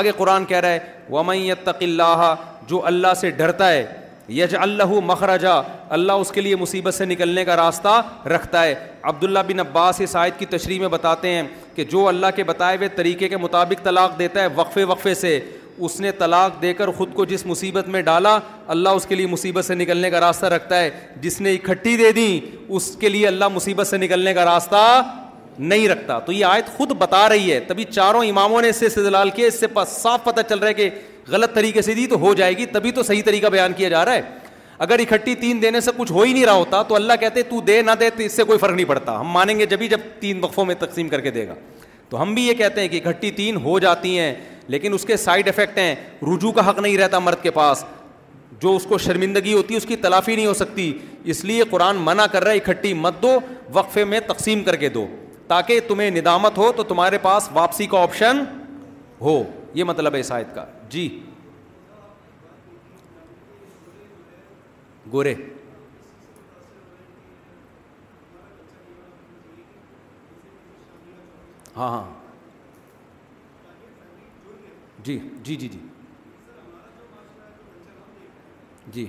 آگے 0.00 0.12
قرآن 0.16 0.44
کہہ 0.50 0.60
رہا 0.60 0.70
ہے 0.70 1.04
وم 1.10 1.32
تقلّہ 1.64 2.34
جو 2.68 2.84
اللہ 2.86 3.14
سے 3.20 3.30
ڈرتا 3.42 3.70
ہے 3.72 3.84
یج 4.28 4.54
اللہ 4.60 4.92
مخرجہ 5.04 5.60
اللہ 5.94 6.12
اس 6.12 6.30
کے 6.32 6.40
لیے 6.40 6.56
مصیبت 6.56 6.94
سے 6.94 7.04
نکلنے 7.04 7.44
کا 7.44 7.56
راستہ 7.56 8.00
رکھتا 8.32 8.62
ہے 8.64 8.74
عبداللہ 9.02 9.38
بن 9.48 9.60
عباس 9.60 10.00
اس 10.00 10.14
آیت 10.16 10.38
کی 10.38 10.46
تشریح 10.50 10.80
میں 10.80 10.88
بتاتے 10.88 11.28
ہیں 11.34 11.42
کہ 11.74 11.84
جو 11.90 12.06
اللہ 12.08 12.26
کے 12.36 12.44
بتائے 12.44 12.76
ہوئے 12.76 12.88
طریقے 12.96 13.28
کے 13.28 13.36
مطابق 13.36 13.84
طلاق 13.84 14.18
دیتا 14.18 14.40
ہے 14.42 14.46
وقفے 14.56 14.84
وقفے 14.84 15.14
سے 15.14 15.38
اس 15.86 15.98
نے 16.00 16.10
طلاق 16.18 16.60
دے 16.62 16.72
کر 16.74 16.90
خود 16.96 17.12
کو 17.14 17.24
جس 17.24 17.44
مصیبت 17.46 17.88
میں 17.88 18.00
ڈالا 18.02 18.38
اللہ 18.74 18.88
اس 18.96 19.06
کے 19.06 19.14
لیے 19.14 19.26
مصیبت 19.26 19.64
سے 19.64 19.74
نکلنے 19.74 20.10
کا 20.10 20.20
راستہ 20.20 20.46
رکھتا 20.54 20.80
ہے 20.80 20.90
جس 21.20 21.40
نے 21.40 21.52
اکٹھی 21.54 21.96
دے 21.96 22.12
دی 22.16 22.38
اس 22.68 22.90
کے 23.00 23.08
لیے 23.08 23.26
اللہ 23.28 23.48
مصیبت 23.54 23.86
سے 23.86 23.96
نکلنے 23.98 24.34
کا 24.34 24.44
راستہ 24.44 24.76
نہیں 25.58 25.88
رکھتا 25.88 26.18
تو 26.26 26.32
یہ 26.32 26.44
آیت 26.44 26.66
خود 26.76 26.90
بتا 26.98 27.28
رہی 27.28 27.52
ہے 27.52 27.58
تبھی 27.66 27.84
چاروں 27.90 28.24
اماموں 28.24 28.60
نے 28.62 28.68
اس 28.68 28.76
سے 28.76 28.88
سزلال 28.88 29.30
کیا 29.30 29.46
اس 29.46 29.58
سے 29.60 29.66
پاس 29.72 29.88
صاف 30.02 30.24
پتہ 30.24 30.40
چل 30.48 30.58
رہا 30.58 30.68
ہے 30.68 30.74
کہ 30.74 30.88
غلط 31.30 31.54
طریقے 31.54 31.82
سے 31.82 31.94
دی 31.94 32.06
تو 32.06 32.18
ہو 32.20 32.32
جائے 32.34 32.56
گی 32.58 32.66
تبھی 32.72 32.90
تو 32.92 33.02
صحیح 33.02 33.22
طریقہ 33.24 33.46
بیان 33.52 33.72
کیا 33.76 33.88
جا 33.88 34.04
رہا 34.04 34.14
ہے 34.14 34.20
اگر 34.86 34.98
اکٹھی 35.00 35.34
تین 35.40 35.60
دینے 35.62 35.80
سے 35.80 35.90
کچھ 35.96 36.12
ہو 36.12 36.22
ہی 36.22 36.32
نہیں 36.32 36.44
رہا 36.46 36.52
ہوتا 36.52 36.82
تو 36.82 36.94
اللہ 36.94 37.12
کہتے 37.20 37.42
تو 37.48 37.60
دے 37.66 37.80
نہ 37.82 37.90
دے 38.00 38.08
تو 38.16 38.22
اس 38.22 38.32
سے 38.36 38.44
کوئی 38.44 38.58
فرق 38.58 38.74
نہیں 38.74 38.86
پڑتا 38.88 39.18
ہم 39.20 39.28
مانیں 39.32 39.58
گے 39.58 39.66
جبھی 39.66 39.88
جب 39.88 40.00
تین 40.20 40.42
وقفوں 40.44 40.64
میں 40.66 40.74
تقسیم 40.78 41.08
کر 41.08 41.20
کے 41.20 41.30
دے 41.30 41.46
گا 41.48 41.54
تو 42.08 42.22
ہم 42.22 42.34
بھی 42.34 42.46
یہ 42.46 42.54
کہتے 42.54 42.80
ہیں 42.80 42.88
کہ 42.88 43.00
اکٹھی 43.04 43.30
تین 43.30 43.56
ہو 43.64 43.78
جاتی 43.78 44.18
ہیں 44.18 44.34
لیکن 44.68 44.94
اس 44.94 45.04
کے 45.04 45.16
سائڈ 45.16 45.48
افیکٹ 45.48 45.78
ہیں 45.78 45.94
رجوع 46.32 46.52
کا 46.52 46.68
حق 46.68 46.78
نہیں 46.78 46.96
رہتا 46.98 47.18
مرد 47.18 47.42
کے 47.42 47.50
پاس 47.50 47.84
جو 48.62 48.74
اس 48.76 48.84
کو 48.88 48.98
شرمندگی 48.98 49.52
ہوتی 49.52 49.74
ہے 49.74 49.78
اس 49.78 49.86
کی 49.86 49.96
تلافی 49.96 50.36
نہیں 50.36 50.46
ہو 50.46 50.54
سکتی 50.54 50.92
اس 51.30 51.44
لیے 51.44 51.62
قرآن 51.70 51.96
منع 52.04 52.26
کر 52.32 52.42
رہا 52.44 52.50
ہے 52.52 52.56
اکٹھی 52.56 52.92
مت 52.94 53.22
دو 53.22 53.38
وقفے 53.74 54.04
میں 54.04 54.20
تقسیم 54.26 54.62
کر 54.64 54.76
کے 54.76 54.88
دو 54.88 55.06
تاکہ 55.48 55.80
تمہیں 55.88 56.10
ندامت 56.10 56.58
ہو 56.58 56.70
تو 56.76 56.82
تمہارے 56.92 57.18
پاس 57.22 57.48
واپسی 57.52 57.86
کا 57.90 58.02
آپشن 58.02 58.42
ہو 59.20 59.42
یہ 59.74 59.84
مطلب 59.84 60.14
ہے 60.14 60.22
سایت 60.22 60.54
کا 60.54 60.64
جی 60.90 61.08
گورے 65.12 65.34
ہاں 71.76 71.88
ہاں 71.90 72.04
جی 75.04 75.18
جی 75.44 75.56
جی 75.56 75.68
جی 75.68 75.78
جی 78.92 79.06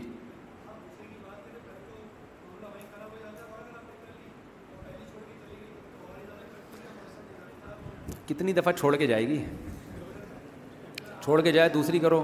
کتنی 8.28 8.54
دفعہ 8.54 8.72
چھوڑ 8.80 8.96
کے 8.96 9.08
جائے 9.08 9.28
گی 9.28 9.44
چھوڑ 11.24 11.42
کے 11.42 11.52
جائے 11.52 11.70
دوسری 11.70 12.00
کرو 12.00 12.24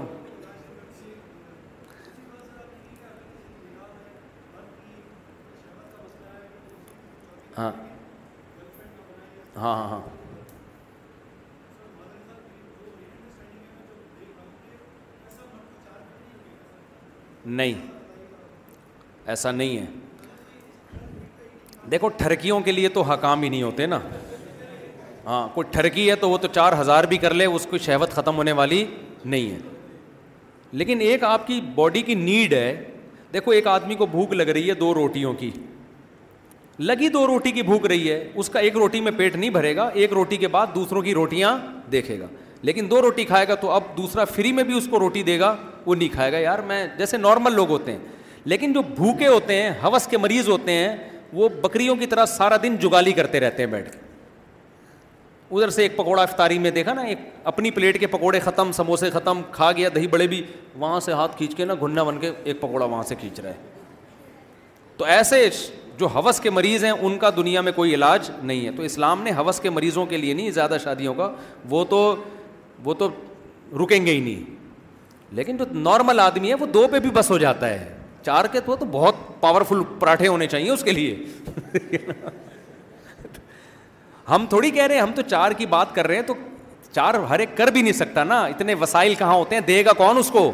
ہاں 7.58 7.70
ہاں 9.56 9.74
ہاں 9.80 9.88
ہاں 9.90 10.00
نہیں 17.46 17.86
ایسا 19.30 19.50
نہیں 19.50 19.76
ہے 19.78 19.86
دیکھو 21.90 22.08
ٹھرکیوں 22.16 22.60
کے 22.64 22.72
لیے 22.72 22.88
تو 22.96 23.02
حکام 23.12 23.42
ہی 23.42 23.48
نہیں 23.48 23.62
ہوتے 23.62 23.86
نا 23.86 23.98
ہاں 25.26 25.46
کوئی 25.54 25.66
ٹھڑکی 25.72 26.08
ہے 26.10 26.14
تو 26.16 26.30
وہ 26.30 26.38
تو 26.38 26.48
چار 26.52 26.72
ہزار 26.80 27.04
بھی 27.06 27.16
کر 27.18 27.34
لے 27.34 27.44
اس 27.46 27.66
کی 27.70 27.78
شہوت 27.84 28.10
ختم 28.14 28.36
ہونے 28.36 28.52
والی 28.60 28.84
نہیں 29.24 29.50
ہے 29.50 29.58
لیکن 30.80 31.00
ایک 31.00 31.24
آپ 31.24 31.46
کی 31.46 31.60
باڈی 31.74 32.02
کی 32.02 32.14
نیڈ 32.14 32.52
ہے 32.54 32.74
دیکھو 33.32 33.50
ایک 33.52 33.66
آدمی 33.66 33.94
کو 33.94 34.06
بھوک 34.10 34.32
لگ 34.34 34.48
رہی 34.48 34.68
ہے 34.68 34.74
دو 34.74 34.92
روٹیوں 34.94 35.32
کی 35.38 35.50
لگی 36.78 37.08
دو 37.12 37.26
روٹی 37.26 37.50
کی 37.52 37.62
بھوک 37.62 37.86
رہی 37.86 38.10
ہے 38.10 38.22
اس 38.34 38.48
کا 38.50 38.60
ایک 38.60 38.76
روٹی 38.76 39.00
میں 39.00 39.12
پیٹ 39.16 39.34
نہیں 39.36 39.50
بھرے 39.50 39.74
گا 39.76 39.88
ایک 39.94 40.12
روٹی 40.12 40.36
کے 40.36 40.48
بعد 40.48 40.66
دوسروں 40.74 41.02
کی 41.02 41.14
روٹیاں 41.14 41.56
دیکھے 41.92 42.18
گا 42.20 42.26
لیکن 42.62 42.86
دو 42.90 43.00
روٹی 43.02 43.24
کھائے 43.24 43.48
گا 43.48 43.54
تو 43.60 43.70
اب 43.70 43.82
دوسرا 43.96 44.24
فری 44.24 44.52
میں 44.52 44.64
بھی 44.64 44.76
اس 44.76 44.86
کو 44.90 44.98
روٹی 45.00 45.22
دے 45.22 45.38
گا 45.40 45.54
وہ 45.86 45.94
نہیں 45.94 46.08
کھائے 46.12 46.32
گا 46.32 46.38
یار 46.38 46.58
میں 46.66 46.86
جیسے 46.98 47.16
نارمل 47.16 47.54
لوگ 47.56 47.68
ہوتے 47.70 47.92
ہیں 47.92 47.98
لیکن 48.44 48.72
جو 48.72 48.82
بھوکے 48.96 49.26
ہوتے 49.28 49.60
ہیں 49.62 49.70
ہوس 49.82 50.06
کے 50.10 50.18
مریض 50.18 50.48
ہوتے 50.48 50.72
ہیں 50.72 50.96
وہ 51.32 51.48
بکریوں 51.62 51.96
کی 51.96 52.06
طرح 52.06 52.26
سارا 52.26 52.56
دن 52.62 52.76
جگالی 52.80 53.12
کرتے 53.12 53.40
رہتے 53.40 53.62
ہیں 53.62 53.70
بیٹھ 53.70 53.90
کے 53.92 53.98
ادھر 55.50 55.70
سے 55.70 55.82
ایک 55.82 55.96
پکوڑا 55.96 56.22
افطاری 56.22 56.58
میں 56.58 56.70
دیکھا 56.70 56.92
نا 56.94 57.02
ایک 57.02 57.18
اپنی 57.44 57.70
پلیٹ 57.70 57.98
کے 58.00 58.06
پکوڑے 58.06 58.40
ختم 58.40 58.70
سموسے 58.72 59.08
ختم 59.10 59.40
کھا 59.52 59.70
گیا 59.76 59.88
دہی 59.94 60.06
بڑے 60.08 60.26
بھی 60.26 60.42
وہاں 60.78 60.98
سے 61.04 61.12
ہاتھ 61.12 61.36
کھینچ 61.36 61.54
کے 61.56 61.64
نا 61.64 61.74
گھننا 61.80 62.02
بن 62.02 62.18
کے 62.20 62.30
ایک 62.44 62.60
پکوڑا 62.60 62.84
وہاں 62.84 63.02
سے 63.08 63.14
کھینچ 63.20 63.40
رہا 63.40 63.48
ہے 63.48 63.54
تو 64.96 65.04
ایسے 65.04 65.48
جو 65.98 66.06
حوث 66.14 66.38
کے 66.40 66.50
مریض 66.50 66.84
ہیں 66.84 66.90
ان 66.90 67.18
کا 67.18 67.30
دنیا 67.36 67.60
میں 67.60 67.72
کوئی 67.76 67.94
علاج 67.94 68.30
نہیں 68.42 68.64
ہے 68.66 68.70
تو 68.76 68.82
اسلام 68.82 69.22
نے 69.22 69.30
حوث 69.36 69.60
کے 69.60 69.70
مریضوں 69.70 70.04
کے 70.06 70.16
لیے 70.16 70.34
نہیں 70.34 70.50
زیادہ 70.50 70.76
شادیوں 70.84 71.14
کا 71.14 71.30
وہ 71.70 71.84
تو 71.90 72.14
وہ 72.84 72.94
تو 72.98 73.08
رکیں 73.84 74.04
گے 74.06 74.12
ہی 74.12 74.20
نہیں 74.20 74.58
لیکن 75.38 75.56
جو 75.56 75.64
نارمل 75.74 76.20
آدمی 76.20 76.48
ہے 76.48 76.54
وہ 76.60 76.66
دو 76.74 76.86
پہ 76.92 76.98
بھی 77.00 77.10
بس 77.14 77.30
ہو 77.30 77.38
جاتا 77.38 77.68
ہے 77.70 77.94
چار 78.26 78.44
کے 78.52 78.60
تو 78.66 78.76
بہت 78.90 79.16
پاورفل 79.40 79.82
پراٹھے 80.00 80.28
ہونے 80.28 80.46
چاہیے 80.46 80.70
اس 80.70 80.82
کے 80.84 80.92
لیے 80.92 81.16
ہم 84.30 84.44
تھوڑی 84.48 84.70
کہہ 84.70 84.84
رہے 84.86 84.94
ہیں 84.94 85.02
ہم 85.02 85.12
تو 85.14 85.22
چار 85.30 85.50
کی 85.58 85.66
بات 85.66 85.94
کر 85.94 86.06
رہے 86.06 86.16
ہیں 86.16 86.22
تو 86.26 86.34
چار 86.92 87.14
ہر 87.30 87.38
ایک 87.38 87.56
کر 87.56 87.70
بھی 87.70 87.82
نہیں 87.82 87.92
سکتا 87.92 88.24
نا 88.24 88.40
اتنے 88.46 88.74
وسائل 88.80 89.14
کہاں 89.18 89.34
ہوتے 89.34 89.54
ہیں 89.54 89.62
دے 89.66 89.84
گا 89.84 89.92
کون 89.96 90.18
اس 90.18 90.30
کو 90.30 90.50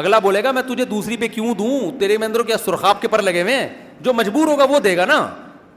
اگلا 0.00 0.18
بولے 0.24 0.42
گا 0.44 0.50
میں 0.52 0.62
تجھے 0.68 0.84
دوسری 0.84 1.16
پہ 1.16 1.28
کیوں 1.28 1.54
دوں 1.58 1.98
تیرے 2.00 2.16
میں 2.18 2.26
اندروں 2.26 2.44
کیا 2.44 2.56
سرخاب 2.64 3.00
کے 3.00 3.08
پر 3.08 3.22
لگے 3.22 3.42
ہوئے 3.42 3.54
ہیں 3.56 3.68
جو 4.00 4.12
مجبور 4.12 4.46
ہوگا 4.48 4.64
وہ 4.70 4.78
دے 4.80 4.96
گا 4.96 5.04
نا 5.06 5.26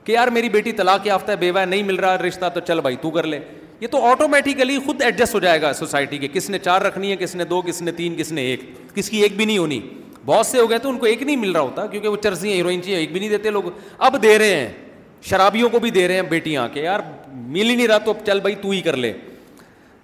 کہ 0.03 0.11
یار 0.11 0.27
میری 0.35 0.49
بیٹی 0.49 0.71
طلاق 0.81 1.07
یافتہ 1.07 1.31
ہے 1.31 1.35
بیوہ 1.37 1.65
نہیں 1.65 1.83
مل 1.83 1.95
رہا 1.99 2.17
رشتہ 2.27 2.45
تو 2.53 2.59
چل 2.67 2.81
بھائی 2.81 2.95
تو 3.01 3.09
کر 3.11 3.27
لے 3.27 3.39
یہ 3.81 3.87
تو 3.91 4.03
آٹومیٹیکلی 4.09 4.77
خود 4.85 5.01
ایڈجسٹ 5.01 5.35
ہو 5.35 5.39
جائے 5.39 5.61
گا 5.61 5.71
سوسائٹی 5.73 6.17
کے 6.17 6.27
کس 6.33 6.49
نے 6.49 6.59
چار 6.59 6.81
رکھنی 6.81 7.11
ہے 7.11 7.15
کس 7.19 7.35
نے 7.35 7.43
دو 7.45 7.61
کس 7.65 7.81
نے 7.81 7.91
تین 7.91 8.15
کس 8.17 8.31
نے 8.31 8.41
ایک 8.51 8.69
کس 8.95 9.09
کی 9.09 9.21
ایک 9.23 9.35
بھی 9.37 9.45
نہیں 9.45 9.57
ہونی 9.57 9.79
بہت 10.25 10.45
سے 10.47 10.59
ہو 10.59 10.69
گئے 10.69 10.77
تو 10.79 10.89
ان 10.89 10.97
کو 10.97 11.05
ایک 11.05 11.21
نہیں 11.23 11.35
مل 11.37 11.51
رہا 11.51 11.61
ہوتا 11.61 11.85
کیونکہ 11.85 12.09
وہ 12.09 12.17
ہیں 12.43 12.53
ہیروئن 12.53 12.81
چیزیں 12.83 12.99
ایک 12.99 13.11
بھی 13.11 13.19
نہیں 13.19 13.29
دیتے 13.29 13.49
لوگ 13.49 13.63
اب 13.97 14.21
دے 14.23 14.37
رہے 14.39 14.55
ہیں 14.55 14.71
شرابیوں 15.29 15.69
کو 15.69 15.79
بھی 15.79 15.89
دے 15.91 16.07
رہے 16.07 16.15
ہیں 16.15 16.21
بیٹیاں 16.29 16.67
کہ 16.73 16.79
یار 16.79 16.99
مل 17.33 17.69
ہی 17.69 17.75
نہیں 17.75 17.87
رہا 17.87 17.97
تو 18.05 18.11
اب 18.11 18.25
چل 18.25 18.39
بھائی 18.39 18.55
تو 18.61 18.69
ہی 18.69 18.81
کر 18.81 18.95
لے 18.97 19.11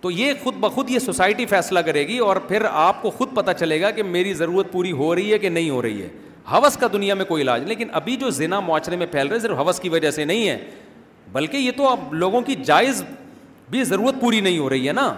تو 0.02 0.12
یہ 0.12 0.34
خود 0.44 0.56
بخود 0.60 0.90
یہ 0.90 1.00
سوسائٹی 1.00 1.46
فیصلہ 1.50 1.80
کرے 1.86 2.08
گی 2.08 2.18
اور 2.28 2.36
پھر 2.48 2.66
آپ 2.70 3.02
کو 3.02 3.10
خود 3.12 3.34
پتہ 3.36 3.52
چلے 3.60 3.80
گا 3.82 3.90
کہ 3.92 4.04
میری 4.04 4.34
ضرورت 4.34 4.72
پوری 4.72 4.92
ہو 4.92 5.14
رہی 5.16 5.34
ہے 5.34 5.40
کہ 5.40 5.50
نہیں 5.50 5.70
ہو 5.70 5.82
رہی 5.82 6.02
ہے 6.02 6.08
حوث 6.52 6.78
کا 6.78 6.88
دنیا 6.94 7.14
میں 7.16 7.26
کوئی 7.26 7.42
علاج 7.42 7.64
لیکن 7.68 7.88
ابھی 8.02 8.16
جو 8.22 8.30
زنا 8.38 8.60
معاشرے 8.68 8.96
میں 8.98 9.06
پھیل 9.12 9.28
رہے 9.28 9.36
ہیں 9.36 9.42
صرف 9.48 9.58
حوث 9.60 9.80
کی 9.80 9.90
وجہ 9.90 10.12
سے 10.12 10.26
نہیں 10.26 10.48
ہے 10.50 10.58
بلکہ 11.32 11.58
یہ 11.58 11.72
تو 11.78 11.90
اب 11.90 12.14
لوگوں 12.14 12.42
کی 12.42 12.56
جائز 12.66 13.04
بھی 13.72 13.84
ضرورت 13.84 14.22
پوری 14.22 14.40
نہیں 14.42 14.58
ہو 14.60 14.70
رہی 14.70 14.88
ہے 14.88 14.94
نا 14.94 15.14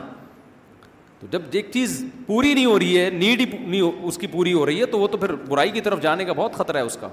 تو 1.19 1.27
جب 1.31 1.41
ایک 1.51 1.67
چیز 1.73 2.03
پوری 2.27 2.53
نہیں 2.53 2.65
ہو 2.65 2.77
رہی 2.79 2.99
ہے 2.99 3.09
نیڈ 3.13 3.41
نہیں 3.59 3.81
اس 3.81 4.17
کی 4.17 4.27
پوری 4.27 4.53
ہو 4.53 4.65
رہی 4.65 4.79
ہے 4.81 4.85
تو 4.95 4.99
وہ 4.99 5.07
تو 5.07 5.17
پھر 5.17 5.33
برائی 5.47 5.69
کی 5.71 5.81
طرف 5.81 6.01
جانے 6.01 6.25
کا 6.25 6.33
بہت 6.37 6.55
خطرہ 6.55 6.77
ہے 6.77 6.81
اس 6.83 6.97
کا 7.01 7.07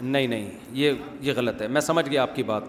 نہیں 0.00 0.26
نہیں 0.26 0.48
یہ 0.72 0.92
یہ 1.20 1.32
غلط 1.36 1.62
ہے 1.62 1.68
میں 1.68 1.80
سمجھ 1.80 2.08
گیا 2.08 2.22
آپ 2.22 2.34
کی 2.34 2.42
بات 2.46 2.62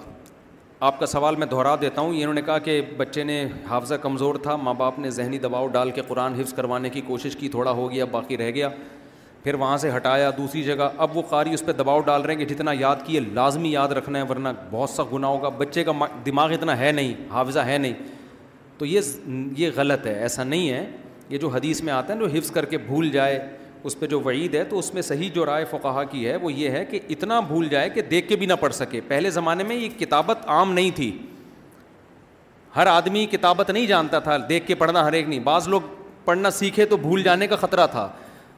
آپ 0.88 1.00
کا 1.00 1.06
سوال 1.06 1.36
میں 1.36 1.48
دہرا 1.48 1.76
دیتا 1.82 2.02
ہوں 2.02 2.14
انہوں 2.18 2.34
نے 2.34 2.42
کہا 2.46 2.58
کہ 2.66 2.82
بچے 2.98 3.24
نے 3.24 3.44
حافظہ 3.70 3.96
کمزور 4.02 4.36
تھا 4.44 4.56
ماں 4.56 4.74
باپ 4.78 5.00
نے 5.00 5.10
ذہنی 5.12 5.38
دباؤ 5.40 5.68
ڈال 5.72 5.92
کے 5.96 6.02
قرآن 6.08 6.34
حفظ 6.40 6.54
کروانے 6.54 6.90
کی 6.90 7.02
کوشش 7.08 7.36
کی 7.40 7.50
تھوڑا 7.56 7.72
ہو 7.80 7.90
گیا 7.92 8.06
باقی 8.12 8.38
رہ 8.38 8.52
گیا 8.56 8.70
پھر 9.44 9.54
وہاں 9.56 9.76
سے 9.78 9.90
ہٹایا 9.96 10.30
دوسری 10.38 10.64
جگہ 10.64 10.88
اب 11.04 11.18
وہ 11.18 11.22
قاری 11.30 11.54
اس 11.54 11.66
پہ 11.66 11.72
دباؤ 11.74 12.00
ڈال 12.06 12.22
رہے 12.22 12.34
ہیں 12.34 12.46
کہ 12.46 12.54
جتنا 12.54 12.72
یاد 12.80 13.06
کیے 13.06 13.20
لازمی 13.34 13.72
یاد 13.72 13.90
رکھنا 13.98 14.20
ہے 14.20 14.24
ورنہ 14.30 14.50
بہت 14.72 14.90
سا 14.90 15.04
گناہ 15.14 15.30
ہوگا 15.32 15.50
بچے 15.58 15.84
کا 15.84 15.92
دماغ 16.26 16.52
اتنا 16.54 16.78
ہے 16.80 16.92
نہیں 16.92 17.14
حافظہ 17.32 17.60
ہے 17.66 17.78
نہیں 17.78 17.94
تو 18.78 18.86
یہ 18.86 19.00
یہ 19.58 19.72
غلط 19.76 20.06
ہے 20.08 20.14
ایسا 20.22 20.44
نہیں 20.44 20.70
ہے 20.70 20.86
یہ 21.30 21.38
جو 21.38 21.48
حدیث 21.50 21.82
میں 21.84 21.94
آتا 21.94 22.14
ہے 22.14 22.20
جو 22.20 22.28
حفظ 22.34 22.52
کر 22.52 22.66
کے 22.66 22.78
بھول 22.78 23.10
جائے 23.12 23.40
اس 23.86 24.00
پہ 24.00 24.08
جو 24.12 24.20
وعید 24.22 24.56
ہے 24.56 24.64
تو 24.70 24.80
اس 24.80 24.94
میں 24.94 25.02
صحیح 25.02 25.30
جو 25.34 25.46
رائے 25.46 25.66
فقہا 25.70 26.04
کی 26.12 26.26
ہے 26.28 26.36
وہ 26.42 26.52
یہ 26.54 26.70
ہے 26.70 26.84
کہ 26.86 27.00
اتنا 27.10 27.40
بھول 27.40 27.68
جائے 27.70 27.90
کہ 27.90 28.02
دیکھ 28.10 28.28
کے 28.30 28.36
بھی 28.36 28.46
نہ 28.46 28.54
پڑھ 28.60 28.74
سکے 28.76 29.02
پہلے 29.08 29.30
زمانے 29.32 29.64
میں 29.68 29.76
یہ 29.76 29.90
کتابت 30.00 30.48
عام 30.56 30.72
نہیں 30.74 30.92
تھی 30.96 31.12
ہر 32.76 32.88
آدمی 32.88 33.26
کتابت 33.32 33.70
نہیں 33.70 33.86
جانتا 33.88 34.20
تھا 34.26 34.36
دیکھ 34.50 34.68
کے 34.68 34.76
پڑھنا 34.76 35.06
ہر 35.06 35.14
ایک 35.14 35.30
نہیں 35.30 35.40
بعض 35.44 35.68
لوگ 35.68 35.82
پڑھنا 36.26 36.52
سیکھے 36.52 36.86
تو 36.86 36.98
بھول 36.98 37.24
جانے 37.24 37.48
کا 37.48 37.56
خطرہ 37.62 37.88
تھا 37.92 38.10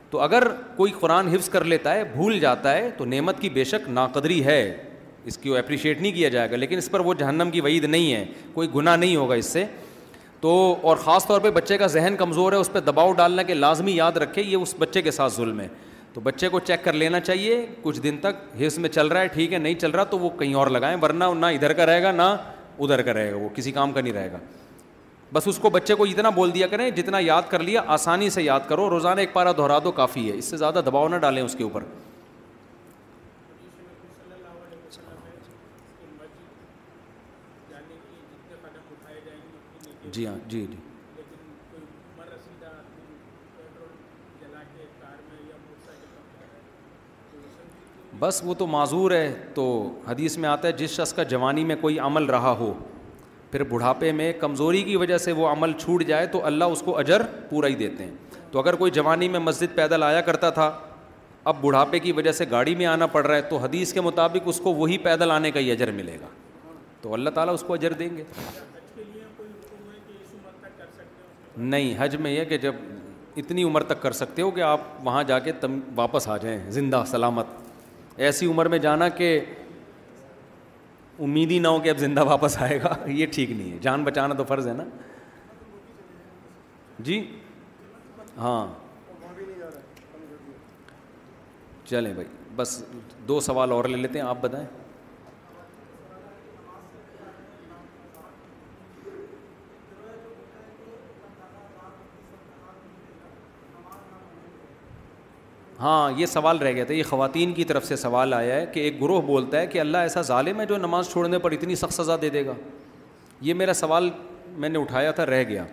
تو 0.10 0.20
اگر 0.22 0.48
کوئی 0.76 0.92
قرآن 1.00 1.28
حفظ 1.34 1.50
کر 1.50 1.64
لیتا 1.64 1.94
ہے 1.96 2.04
بھول 2.14 2.40
جاتا 2.40 2.74
ہے 2.78 2.90
تو 2.98 3.06
نعمت 3.06 3.40
کی 3.42 3.50
بے 3.50 3.64
شک 3.64 3.90
ناقدری 3.90 4.44
ہے 4.46 4.62
اس 5.30 5.38
کی 5.38 5.58
اپریشیٹ 5.58 6.02
نہیں 6.02 6.12
کیا 6.12 6.30
جائے 6.30 6.52
گا 6.52 6.56
لیکن 6.56 6.78
اس 6.78 6.90
پر 6.92 7.00
وہ 7.10 7.14
جہنم 7.20 7.50
کی 7.52 7.62
وعید 7.62 7.84
نہیں 7.86 8.14
ہے 8.14 8.26
کوئی 8.54 8.68
گناہ 8.76 8.96
نہیں 8.96 9.16
ہوگا 9.16 9.36
اس 9.36 9.46
سے 9.54 9.64
تو 10.42 10.54
اور 10.82 10.98
خاص 10.98 11.26
طور 11.28 11.42
پہ 11.42 11.50
بچے 11.56 11.78
کا 11.78 11.88
ذہن 11.96 12.16
کمزور 12.20 12.54
ہے 12.54 12.58
اس 12.58 12.72
پہ 12.74 12.80
دباؤ 12.80 13.12
ڈالنا 13.18 13.44
کہ 13.50 13.54
لازمی 13.54 13.96
یاد 13.96 14.18
رکھے 14.22 14.42
یہ 14.44 14.56
اس 14.58 14.74
بچے 14.80 15.02
کے 15.02 15.12
ساتھ 15.12 15.34
ظلم 15.34 15.60
ہے 15.60 15.68
تو 16.14 16.22
بچے 16.22 16.50
کو 16.50 16.60
چیک 16.68 16.84
کر 16.84 16.94
لینا 16.94 17.20
چاہیے 17.20 17.66
کچھ 17.82 18.00
دن 18.02 18.18
تک 18.22 18.42
حص 18.62 18.78
میں 18.80 18.90
چل 18.90 19.08
رہا 19.08 19.22
ہے 19.22 19.28
ٹھیک 19.34 19.54
ہے 19.54 19.58
نہیں 19.58 19.74
چل 19.80 19.92
رہا 19.92 20.04
تو 20.14 20.20
وہ 20.20 20.30
کہیں 20.40 20.54
اور 20.60 20.68
لگائیں 20.68 20.96
ورنہ 21.02 21.24
نہ 21.40 21.46
ادھر 21.58 21.74
کا 21.74 21.86
رہے 21.86 22.02
گا 22.04 22.12
نہ 22.12 22.30
ادھر 22.80 23.02
کا 23.02 23.14
رہے 23.14 23.32
گا 23.32 23.38
وہ 23.44 23.50
کسی 23.56 23.72
کام 23.72 23.92
کا 23.92 24.02
نہیں 24.02 24.14
رہے 24.14 24.32
گا 24.32 24.38
بس 25.34 25.48
اس 25.48 25.58
کو 25.62 25.70
بچے 25.70 25.96
کو 25.96 26.04
اتنا 26.06 26.30
بول 26.36 26.54
دیا 26.54 26.68
کریں 26.68 26.90
جتنا 26.96 27.20
یاد 27.22 27.42
کر 27.50 27.60
لیا 27.64 27.82
آسانی 27.98 28.30
سے 28.30 28.44
یاد 28.44 28.68
کرو 28.70 28.90
روزانہ 28.90 29.20
ایک 29.20 29.34
پارا 29.34 29.52
دہرا 29.58 29.78
دو 29.84 29.92
کافی 30.02 30.30
ہے 30.32 30.38
اس 30.38 30.46
سے 30.46 30.58
زیادہ 30.58 30.82
دباؤ 30.86 31.08
نہ 31.10 31.16
ڈالیں 31.28 31.42
اس 31.44 31.56
کے 31.58 31.64
اوپر 31.64 31.84
جی 40.14 40.26
ہاں 40.28 40.36
جی 40.50 40.66
جی 40.70 40.76
بس 48.20 48.40
وہ 48.46 48.54
تو 48.58 48.66
معذور 48.68 49.12
ہے 49.12 49.34
تو 49.54 49.64
حدیث 50.08 50.38
میں 50.38 50.50
آتا 50.50 50.68
ہے 50.68 50.74
جس 50.80 50.90
شخص 50.96 51.14
کا 51.14 51.24
جوانی 51.34 51.64
میں 51.66 51.76
کوئی 51.82 51.98
عمل 52.08 52.26
رہا 52.36 52.52
ہو 52.60 52.74
پھر 53.52 53.64
بڑھاپے 53.70 54.12
میں 54.18 54.32
کمزوری 54.40 54.82
کی 54.90 54.96
وجہ 54.96 55.18
سے 55.18 55.32
وہ 55.40 55.48
عمل 55.48 55.72
چھوٹ 55.80 56.04
جائے 56.08 56.26
تو 56.36 56.44
اللہ 56.46 56.74
اس 56.74 56.82
کو 56.86 56.98
اجر 57.00 57.22
پورا 57.50 57.68
ہی 57.68 57.76
دیتے 57.76 58.04
ہیں 58.06 58.42
تو 58.52 58.60
اگر 58.60 58.76
کوئی 58.84 58.92
جوانی 58.98 59.28
میں 59.30 59.40
مسجد 59.40 59.76
پیدل 59.76 60.04
آیا 60.04 60.22
کرتا 60.28 60.50
تھا 60.60 60.70
اب 61.52 61.62
بڑھاپے 61.62 62.00
کی 62.00 62.12
وجہ 62.12 62.32
سے 62.42 62.46
گاڑی 62.52 62.76
میں 62.82 62.86
آنا 62.86 63.06
پڑ 63.16 63.26
رہا 63.26 63.36
ہے 63.36 63.42
تو 63.50 63.58
حدیث 63.64 63.94
کے 63.94 64.02
مطابق 64.02 64.48
اس 64.54 64.60
کو 64.64 64.74
وہی 64.74 64.98
پیدل 65.10 65.32
آنے 65.32 65.52
کا 65.52 65.60
ہی 65.60 65.72
اجر 65.72 65.92
ملے 66.02 66.18
گا 66.22 66.28
تو 67.02 67.14
اللہ 67.14 67.30
تعالیٰ 67.36 67.54
اس 67.54 67.64
کو 67.68 67.74
اجر 67.74 67.94
دیں 68.04 68.10
گے 68.18 68.24
نہیں 71.58 71.94
حج 71.98 72.16
میں 72.22 72.32
یہ 72.32 72.44
کہ 72.50 72.58
جب 72.58 72.76
اتنی 73.38 73.64
عمر 73.64 73.84
تک 73.88 74.02
کر 74.02 74.12
سکتے 74.12 74.42
ہو 74.42 74.52
کہ 74.52 74.62
آپ 74.62 74.80
وہاں 75.04 75.24
جا 75.28 75.40
کے 75.40 75.52
تم 75.62 75.80
واپس 75.96 76.28
آ 76.28 76.38
جائیں 76.42 76.58
زندہ 76.72 77.04
سلامت 77.08 77.46
ایسی 78.28 78.46
عمر 78.52 78.66
میں 78.70 78.78
جانا 78.80 79.08
کہ 79.10 79.40
امید 81.24 81.52
ہی 81.52 81.58
نہ 81.60 81.68
ہو 81.68 81.80
کہ 81.80 81.90
اب 81.90 81.98
زندہ 81.98 82.24
واپس 82.28 82.58
آئے 82.62 82.82
گا 82.84 82.96
یہ 83.10 83.26
ٹھیک 83.34 83.52
نہیں 83.52 83.72
ہے 83.72 83.78
جان 83.82 84.04
بچانا 84.04 84.34
تو 84.38 84.44
فرض 84.48 84.68
ہے 84.68 84.74
نا 84.78 84.84
جی 87.06 87.24
ہاں 88.38 88.66
چلیں 91.90 92.14
بھائی 92.14 92.28
بس 92.56 92.82
دو 93.28 93.40
سوال 93.40 93.72
اور 93.72 93.86
لے 93.90 93.98
لیتے 93.98 94.20
ہیں 94.20 94.26
آپ 94.26 94.38
بتائیں 94.42 94.66
ہاں 105.82 106.12
یہ 106.18 106.26
سوال 106.26 106.58
رہ 106.62 106.72
گیا 106.74 106.84
تھا 106.86 106.94
یہ 106.94 107.04
خواتین 107.10 107.54
کی 107.54 107.64
طرف 107.66 107.86
سے 107.86 107.96
سوال 107.96 108.34
آیا 108.34 108.56
ہے 108.56 108.66
کہ 108.74 108.80
ایک 108.80 109.02
گروہ 109.02 109.22
بولتا 109.28 109.60
ہے 109.60 109.68
کہ 109.68 109.80
اللہ 109.80 109.98
ایسا 110.08 110.22
ظالم 110.28 110.60
ہے 110.60 110.66
جو 110.66 110.78
نماز 110.78 111.08
چھوڑنے 111.12 111.40
پر 111.46 111.52
اتنی 111.52 111.76
سخت 111.76 111.94
سزا 111.94 112.16
دے 112.22 112.30
دے 112.30 112.46
گا 112.46 112.54
یہ 113.42 113.54
میرا 113.62 113.74
سوال 113.74 114.10
میں 114.58 114.70
نے 114.70 114.80
اٹھایا 114.80 115.12
تھا 115.20 115.26
رہ 115.26 115.44
گیا 115.50 115.64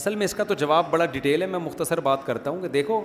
اصل 0.00 0.14
میں 0.14 0.24
اس 0.24 0.34
کا 0.34 0.44
تو 0.44 0.54
جواب 0.64 0.90
بڑا 0.90 1.04
ڈیٹیل 1.12 1.42
ہے 1.42 1.46
میں 1.46 1.58
مختصر 1.66 2.00
بات 2.08 2.26
کرتا 2.26 2.50
ہوں 2.50 2.60
کہ 2.62 2.68
دیکھو 2.68 3.00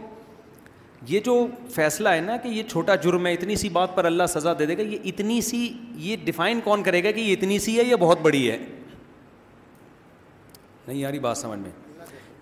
یہ 1.10 1.20
جو 1.26 1.46
فیصلہ 1.76 2.10
ہے 2.10 2.22
نا 2.22 2.38
کہ 2.44 2.48
یہ 2.50 2.64
چھوٹا 2.70 2.96
جرم 3.04 3.28
ہے 3.28 3.34
اتنی 3.34 3.56
سی 3.56 3.70
بات 3.78 3.96
پر 3.96 4.06
اللہ 4.06 4.24
سزا 4.30 4.54
دے 4.60 4.66
دے 4.66 4.78
گا 4.78 4.82
یہ 4.84 4.98
اتنی 5.12 5.40
سی 5.50 5.68
یہ 6.08 6.16
ڈیفائن 6.24 6.60
کون 6.64 6.84
کرے 6.84 7.04
گا 7.04 7.12
کہ 7.12 7.20
یہ 7.22 7.32
اتنی 7.34 7.60
سی 7.66 7.78
ہے 7.78 7.84
یہ 7.84 7.96
بہت 8.00 8.22
بڑی 8.22 8.50
ہے 8.50 8.58
نہیں 10.88 10.98
یاری 10.98 11.20
بات 11.30 11.38
سمجھ 11.38 11.60
میں 11.60 11.72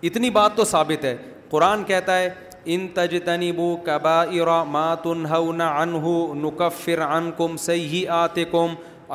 اتنی 0.08 0.30
بات 0.30 0.56
تو 0.56 0.64
ثابت 0.74 1.04
ہے 1.04 1.16
قرآن 1.50 1.84
کہتا 1.84 2.18
ہے 2.18 2.28
ان 2.74 2.86
تجتنبو 2.94 3.66
کبائر 3.84 4.46
بو 4.46 4.94
کبا 5.04 5.70
عنہ 5.82 6.08
نکفر 6.44 7.00
عنکم 7.02 7.54
ہن 7.68 7.74
ان 7.74 7.80
ان 7.82 7.86
ہی 7.92 8.06
آتے 8.16 8.44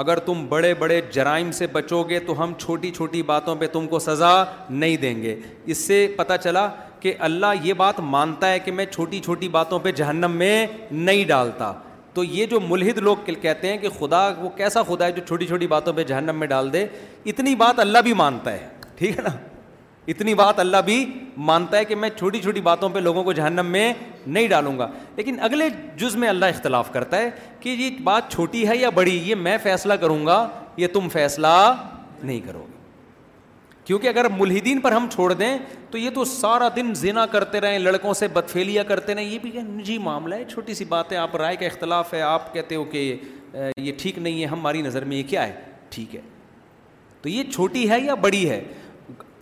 اگر 0.01 0.19
تم 0.27 0.45
بڑے 0.49 0.73
بڑے 0.79 0.99
جرائم 1.13 1.51
سے 1.57 1.67
بچو 1.71 2.01
گے 2.09 2.19
تو 2.27 2.41
ہم 2.41 2.53
چھوٹی 2.61 2.91
چھوٹی 2.91 3.21
باتوں 3.23 3.55
پہ 3.59 3.67
تم 3.73 3.87
کو 3.87 3.99
سزا 4.07 4.31
نہیں 4.69 4.95
دیں 5.01 5.13
گے 5.21 5.35
اس 5.71 5.85
سے 5.87 5.99
پتہ 6.15 6.33
چلا 6.43 6.67
کہ 6.99 7.13
اللہ 7.29 7.63
یہ 7.63 7.73
بات 7.83 7.99
مانتا 8.15 8.51
ہے 8.51 8.59
کہ 8.65 8.71
میں 8.71 8.85
چھوٹی 8.91 9.19
چھوٹی 9.25 9.49
باتوں 9.59 9.79
پہ 9.83 9.91
جہنم 10.01 10.31
میں 10.43 10.65
نہیں 10.91 11.23
ڈالتا 11.33 11.71
تو 12.13 12.23
یہ 12.23 12.45
جو 12.45 12.59
ملحد 12.69 12.97
لوگ 13.09 13.31
کہتے 13.41 13.67
ہیں 13.69 13.77
کہ 13.77 13.89
خدا 13.99 14.27
وہ 14.41 14.49
کیسا 14.57 14.83
خدا 14.89 15.05
ہے 15.05 15.11
جو 15.11 15.21
چھوٹی 15.27 15.47
چھوٹی 15.47 15.67
باتوں 15.77 15.93
پہ 15.95 16.03
جہنم 16.13 16.39
میں 16.39 16.47
ڈال 16.47 16.73
دے 16.73 16.85
اتنی 17.31 17.55
بات 17.65 17.79
اللہ 17.79 18.01
بھی 18.03 18.13
مانتا 18.25 18.51
ہے 18.53 18.67
ٹھیک 18.97 19.17
ہے 19.17 19.23
نا 19.23 19.29
اتنی 20.11 20.33
بات 20.35 20.59
اللہ 20.59 20.77
بھی 20.85 21.03
مانتا 21.49 21.77
ہے 21.77 21.85
کہ 21.85 21.95
میں 21.95 22.09
چھوٹی 22.17 22.39
چھوٹی 22.41 22.61
باتوں 22.61 22.89
پہ 22.93 22.99
لوگوں 22.99 23.23
کو 23.23 23.33
جہنم 23.33 23.65
میں 23.71 23.91
نہیں 24.25 24.47
ڈالوں 24.47 24.77
گا 24.79 24.87
لیکن 25.15 25.37
اگلے 25.43 25.67
جز 25.97 26.15
میں 26.23 26.29
اللہ 26.29 26.45
اختلاف 26.53 26.91
کرتا 26.93 27.17
ہے 27.17 27.29
کہ 27.59 27.69
یہ 27.79 27.99
بات 28.03 28.31
چھوٹی 28.31 28.67
ہے 28.67 28.77
یا 28.77 28.89
بڑی 28.95 29.15
یہ 29.29 29.35
میں 29.45 29.57
فیصلہ 29.63 29.93
کروں 30.01 30.25
گا 30.25 30.47
یہ 30.77 30.87
تم 30.93 31.07
فیصلہ 31.13 31.47
نہیں 32.21 32.39
کرو 32.45 32.65
گے 32.67 32.71
کیونکہ 33.85 34.07
اگر 34.07 34.27
ملحدین 34.37 34.79
پر 34.81 34.91
ہم 34.91 35.07
چھوڑ 35.13 35.31
دیں 35.33 35.57
تو 35.91 35.97
یہ 35.97 36.09
تو 36.15 36.23
سارا 36.25 36.67
دن 36.75 36.93
زنا 36.95 37.25
کرتے 37.31 37.61
رہیں 37.61 37.79
لڑکوں 37.79 38.13
سے 38.19 38.27
بدفیلیاں 38.33 38.83
کرتے 38.87 39.15
رہیں 39.15 39.29
یہ 39.29 39.39
بھی 39.41 39.51
نجی 39.61 39.97
معاملہ 40.03 40.35
ہے 40.35 40.43
چھوٹی 40.51 40.73
سی 40.73 40.85
بات 40.89 41.11
ہے 41.11 41.17
آپ 41.17 41.35
رائے 41.35 41.55
کا 41.55 41.65
اختلاف 41.65 42.13
ہے 42.13 42.21
آپ 42.21 42.53
کہتے 42.53 42.75
ہو 42.75 42.83
کہ 42.91 43.01
یہ 43.77 43.91
ٹھیک 44.01 44.17
نہیں 44.19 44.41
ہے 44.41 44.47
ہماری 44.51 44.81
نظر 44.81 45.05
میں 45.05 45.17
یہ 45.17 45.23
کیا 45.29 45.47
ہے 45.47 45.59
ٹھیک 45.89 46.15
ہے 46.15 46.21
تو 47.21 47.29
یہ 47.29 47.43
چھوٹی 47.51 47.89
ہے 47.89 47.99
یا 48.01 48.13
بڑی 48.21 48.49
ہے 48.49 48.63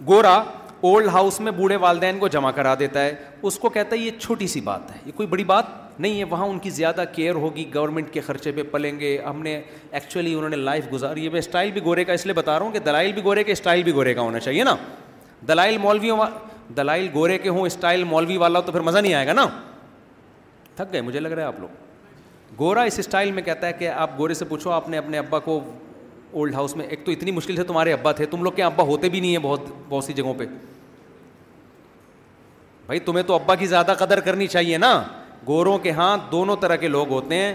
گورا 0.08 0.36
اولڈ 0.82 1.08
ہاؤس 1.14 1.40
میں 1.40 1.52
بوڑھے 1.58 1.76
والدین 1.82 2.20
کو 2.20 2.28
جمع 2.34 2.52
کرا 2.52 2.74
دیتا 2.80 3.04
ہے 3.06 3.14
اس 3.48 3.58
کو 3.60 3.70
کہتا 3.70 3.96
ہے 3.96 4.00
یہ 4.02 4.12
چھوٹی 4.20 4.48
سی 4.48 4.62
بات 4.62 4.92
ہے 4.92 4.98
یہ 5.06 5.12
کوئی 5.16 5.28
بڑی 5.30 5.44
بات 5.52 6.00
نہیں 6.00 6.18
ہے 6.20 6.24
وہاں 6.30 6.46
ان 6.48 6.58
کی 6.60 6.70
زیادہ 6.78 7.04
کیئر 7.16 7.36
ہوگی 7.44 7.66
گورنمنٹ 7.74 8.10
کے 8.14 8.22
خرچے 8.22 8.52
پہ 8.52 8.64
پلیں 8.72 9.00
گے 9.00 9.18
ہم 9.26 9.42
نے 9.44 9.60
ایکچولی 9.92 10.34
انہوں 10.36 10.50
نے 10.50 10.56
لائف 10.56 10.92
گزاری 10.94 11.26
ہے 11.26 11.30
میں 11.32 11.40
اسٹائل 11.40 11.72
بھی 11.72 11.84
گورے 11.86 12.04
کا 12.06 12.14
اس 12.14 12.26
لیے 12.26 12.34
بتا 12.36 12.58
رہا 12.58 12.66
ہوں 12.66 12.72
کہ 12.74 12.80
دلائل 12.86 13.12
بھی 13.14 13.24
گورے 13.24 13.44
کے 13.44 13.52
اسٹائل 13.52 13.84
بھی 13.84 13.94
گورے 13.94 14.14
کا 14.14 14.22
ہونا 14.22 14.40
چاہیے 14.40 14.64
نا 14.64 14.76
دلائل 15.48 15.78
مولوی 15.84 16.10
دلائل 16.78 17.08
گورے 17.14 17.38
کے 17.38 17.50
ہوں 17.50 17.66
اسٹائل 17.66 18.04
مولوی 18.10 18.38
والا 18.38 18.60
تو 18.66 18.72
پھر 18.72 18.82
مزہ 18.82 18.98
نہیں 18.98 19.14
آئے 19.14 19.28
گا 19.28 19.34
نا 19.34 19.46
تھک 20.76 20.92
گئے 20.94 21.02
مجھے 21.02 21.20
لگ 21.20 21.30
رہا 21.32 21.42
ہے 21.42 21.48
آپ 21.48 21.60
لوگ 21.60 22.60
گورا 22.60 22.82
اس 22.90 23.00
اسٹائل 23.00 23.32
میں 23.32 23.44
کہتا 23.44 23.68
ہے 23.68 23.74
کہ 23.80 23.90
آپ 23.90 24.18
گورے 24.18 24.34
سے 24.34 24.46
پوچھو 24.46 24.72
آپ 24.72 24.90
نے 24.90 24.98
اپنے 24.98 25.18
ابا 25.18 25.40
کو 25.40 25.60
اولڈ 26.34 26.54
ہاؤس 26.56 26.76
میں 26.76 26.86
ایک 26.90 27.06
تو 27.06 27.12
اتنی 27.12 27.32
مشکل 27.32 27.56
سے 27.56 27.64
تمہارے 27.68 27.94
ابا 27.94 28.12
تھے 28.18 28.26
تم 28.32 28.44
لوگ 28.44 28.52
کے 28.56 28.64
ابا 28.64 28.84
ہوتے 28.84 29.10
بھی 29.10 29.20
نہیں 29.20 29.32
ہیں 29.32 29.40
بہت 29.44 29.62
بہت 29.90 30.04
سی 30.04 30.14
جگہوں 30.14 30.34
پہ 30.38 30.46
بھائی 32.86 33.00
تمہیں 33.00 33.24
تو 33.24 33.34
ابا 33.36 33.56
کی 33.56 33.66
زیادہ 33.66 33.94
قدر 34.00 34.20
کرنی 34.20 34.48
چاہیے 34.48 34.78
نا 34.78 35.02
گوروں 35.48 35.78
کے 35.86 35.92
ہاں 35.98 36.16
دونوں 36.32 36.56
طرح 36.62 36.76
کے 36.76 36.88
لوگ 36.88 37.10
ہوتے 37.10 37.36
ہیں 37.36 37.54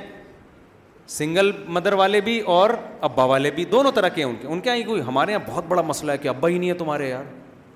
سنگل 1.16 1.50
مدر 1.74 1.92
والے 1.92 2.20
بھی 2.20 2.38
اور 2.52 2.70
ابا 3.08 3.24
والے 3.32 3.50
بھی 3.54 3.64
دونوں 3.72 3.90
طرح 3.94 4.08
کے 4.14 4.24
ہیں 4.24 4.28
ان 4.30 4.36
کے 4.40 4.46
ان 4.48 4.60
کے 4.60 4.70
یہاں 4.70 4.86
کوئی 4.88 5.02
ہمارے 5.06 5.32
یہاں 5.32 5.48
بہت 5.50 5.64
بڑا 5.68 5.82
مسئلہ 5.86 6.12
ہے 6.12 6.18
کہ 6.18 6.28
ابا 6.28 6.48
ہی 6.48 6.58
نہیں 6.58 6.68
ہے 6.70 6.74
تمہارے 6.78 7.08
یار 7.08 7.24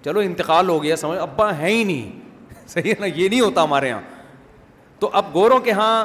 چلو 0.05 0.21
انتقال 0.21 0.69
ہو 0.69 0.83
گیا 0.83 0.97
سمجھ 0.97 1.19
ابا 1.19 1.57
ہے 1.59 1.71
ہی 1.73 1.85
نہیں 1.85 2.19
صحیح 2.69 2.91
ہے 2.91 2.95
نا 3.01 3.07
یہ 3.07 3.29
نہیں 3.29 3.41
ہوتا 3.41 3.63
ہمارے 3.65 3.89
یہاں 3.89 4.01
تو 5.01 5.11
اب 5.21 5.33
گوروں 5.35 5.59
کے 5.69 5.73
ہاں 5.73 6.05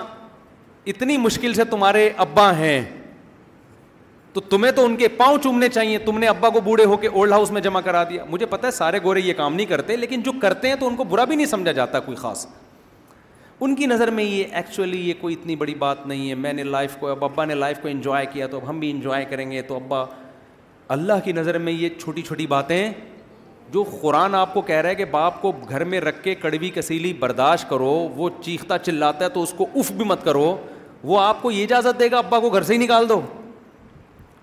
اتنی 0.89 1.17
مشکل 1.17 1.53
سے 1.53 1.63
تمہارے 1.69 2.09
ابا 2.25 2.51
ہیں 2.57 2.81
تو 4.35 4.41
تمہیں 4.49 4.71
تو 4.75 4.83
ان 4.85 4.95
کے 4.97 5.07
پاؤں 5.17 5.37
چومنے 5.43 5.67
چاہیے 5.69 5.97
تم 6.05 6.17
نے 6.19 6.27
ابا 6.27 6.49
کو 6.53 6.59
بوڑھے 6.61 6.85
ہو 6.85 6.95
کے 7.01 7.07
اولڈ 7.07 7.31
ہاؤس 7.31 7.51
میں 7.51 7.61
جمع 7.61 7.81
کرا 7.81 8.03
دیا 8.09 8.23
مجھے 8.29 8.45
پتا 8.45 8.67
ہے 8.67 8.71
سارے 8.73 8.99
گورے 9.03 9.19
یہ 9.21 9.33
کام 9.33 9.53
نہیں 9.55 9.65
کرتے 9.65 9.95
لیکن 9.97 10.21
جو 10.21 10.31
کرتے 10.41 10.67
ہیں 10.69 10.75
تو 10.79 10.87
ان 10.87 10.95
کو 10.95 11.03
برا 11.11 11.23
بھی 11.25 11.35
نہیں 11.35 11.47
سمجھا 11.47 11.71
جاتا 11.77 11.99
کوئی 12.07 12.17
خاص 12.17 12.45
ان 13.59 13.75
کی 13.75 13.85
نظر 13.87 14.09
میں 14.11 14.23
یہ 14.23 14.43
ایکچولی 14.61 14.97
یہ 15.09 15.13
کوئی 15.19 15.35
اتنی 15.39 15.55
بڑی 15.61 15.75
بات 15.83 16.05
نہیں 16.07 16.29
ہے 16.29 16.35
میں 16.35 16.51
نے 16.53 16.63
لائف 16.63 16.97
کو 16.99 17.09
اب 17.11 17.23
ابا 17.25 17.45
نے 17.45 17.55
لائف 17.55 17.79
کو 17.81 17.87
انجوائے 17.87 18.25
کیا 18.33 18.47
تو 18.51 18.57
اب 18.57 18.69
ہم 18.69 18.79
بھی 18.79 18.89
انجوائے 18.91 19.25
کریں 19.29 19.49
گے 19.51 19.61
تو 19.67 19.75
ابا 19.75 20.03
اللہ 20.97 21.23
کی 21.25 21.31
نظر 21.39 21.57
میں 21.67 21.73
یہ 21.73 21.89
چھوٹی 22.01 22.21
چھوٹی 22.27 22.47
باتیں 22.55 22.89
جو 23.73 23.83
قرآن 24.01 24.35
آپ 24.35 24.53
کو 24.53 24.61
کہہ 24.71 24.81
رہا 24.81 24.89
ہے 24.89 24.95
کہ 24.95 25.05
باپ 25.15 25.41
کو 25.41 25.51
گھر 25.69 25.83
میں 25.93 26.01
رکھ 26.01 26.21
کے 26.23 26.35
کڑوی 26.41 26.69
کسیلی 26.75 27.13
برداشت 27.23 27.69
کرو 27.69 27.91
وہ 28.15 28.29
چیختا 28.43 28.77
چلاتا 28.77 29.25
ہے 29.25 29.29
تو 29.39 29.43
اس 29.43 29.53
کو 29.57 29.67
اف 29.73 29.91
بھی 29.97 30.05
مت 30.05 30.23
کرو 30.25 30.55
وہ 31.03 31.19
آپ 31.21 31.41
کو 31.41 31.51
یہ 31.51 31.63
اجازت 31.63 31.99
دے 31.99 32.11
گا 32.11 32.17
ابا 32.17 32.39
کو 32.39 32.49
گھر 32.49 32.63
سے 32.63 32.73
ہی 32.73 32.77
نکال 32.83 33.09
دو 33.09 33.21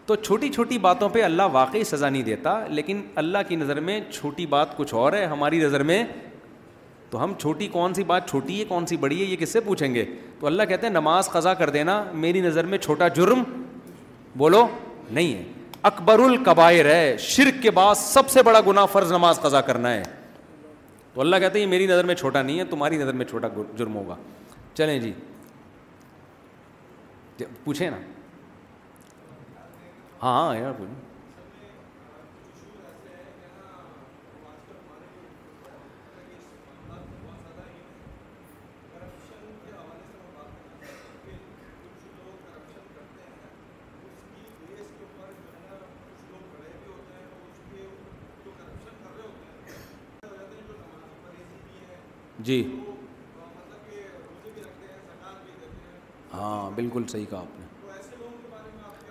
تو 0.07 0.15
چھوٹی 0.17 0.49
چھوٹی 0.55 0.79
باتوں 0.83 1.09
پہ 1.13 1.23
اللہ 1.23 1.43
واقعی 1.53 1.83
سزا 1.85 2.09
نہیں 2.09 2.23
دیتا 2.23 2.59
لیکن 2.69 3.01
اللہ 3.23 3.39
کی 3.49 3.57
نظر 3.57 3.81
میں 3.81 4.01
چھوٹی 4.13 4.47
بات 4.55 4.77
کچھ 4.77 4.95
اور 4.95 5.13
ہے 5.13 5.25
ہماری 5.27 5.59
نظر 5.61 5.83
میں 5.91 6.03
تو 7.11 7.23
ہم 7.23 7.33
چھوٹی 7.41 7.67
کون 7.73 7.95
سی 7.95 8.05
بات 8.05 8.29
چھوٹی 8.31 8.59
ہے 8.59 8.65
کون 8.69 8.87
سی 8.87 8.97
بڑی 8.97 9.21
ہے 9.21 9.25
یہ 9.25 9.37
کس 9.37 9.53
سے 9.53 9.61
پوچھیں 9.65 9.95
گے 9.95 10.05
تو 10.41 10.47
اللہ 10.47 10.63
کہتے 10.69 10.87
ہیں 10.87 10.93
نماز 10.95 11.29
قضا 11.31 11.53
کر 11.55 11.71
دینا 11.71 12.03
میری 12.25 12.41
نظر 12.41 12.67
میں 12.67 12.79
چھوٹا 12.79 13.09
جرم 13.17 13.43
بولو 14.39 14.67
نہیں 15.11 15.33
ہے 15.35 15.43
اکبر 15.91 16.19
القبائر 16.25 16.87
ہے 16.95 17.17
شرک 17.21 17.63
کے 17.63 17.71
بعد 17.79 17.95
سب 17.99 18.31
سے 18.31 18.43
بڑا 18.43 18.61
گناہ 18.67 18.87
فرض 18.93 19.13
نماز 19.13 19.41
قضا 19.41 19.61
کرنا 19.71 19.93
ہے 19.95 20.03
تو 21.15 21.21
اللہ 21.21 21.37
کہتے 21.41 21.59
ہیں 21.59 21.65
یہ 21.67 21.71
میری 21.71 21.87
نظر 21.87 22.05
میں 22.07 22.15
چھوٹا 22.15 22.43
نہیں 22.43 22.59
ہے 22.59 22.65
تمہاری 22.71 22.99
نظر 22.99 23.13
میں 23.15 23.25
چھوٹا 23.27 23.49
جرم 23.79 23.95
ہوگا 23.97 24.17
چلیں 24.75 24.99
جی 25.01 25.13
پوچھیں 27.65 27.89
نا 27.91 27.97
ہاں 30.23 30.73
بولیے 30.78 31.01
جی 52.47 52.62
ہاں 56.33 56.70
بالکل 56.75 57.07
صحیح 57.12 57.25
کہا 57.31 57.39
آپ 57.41 57.59
نے 57.59 57.67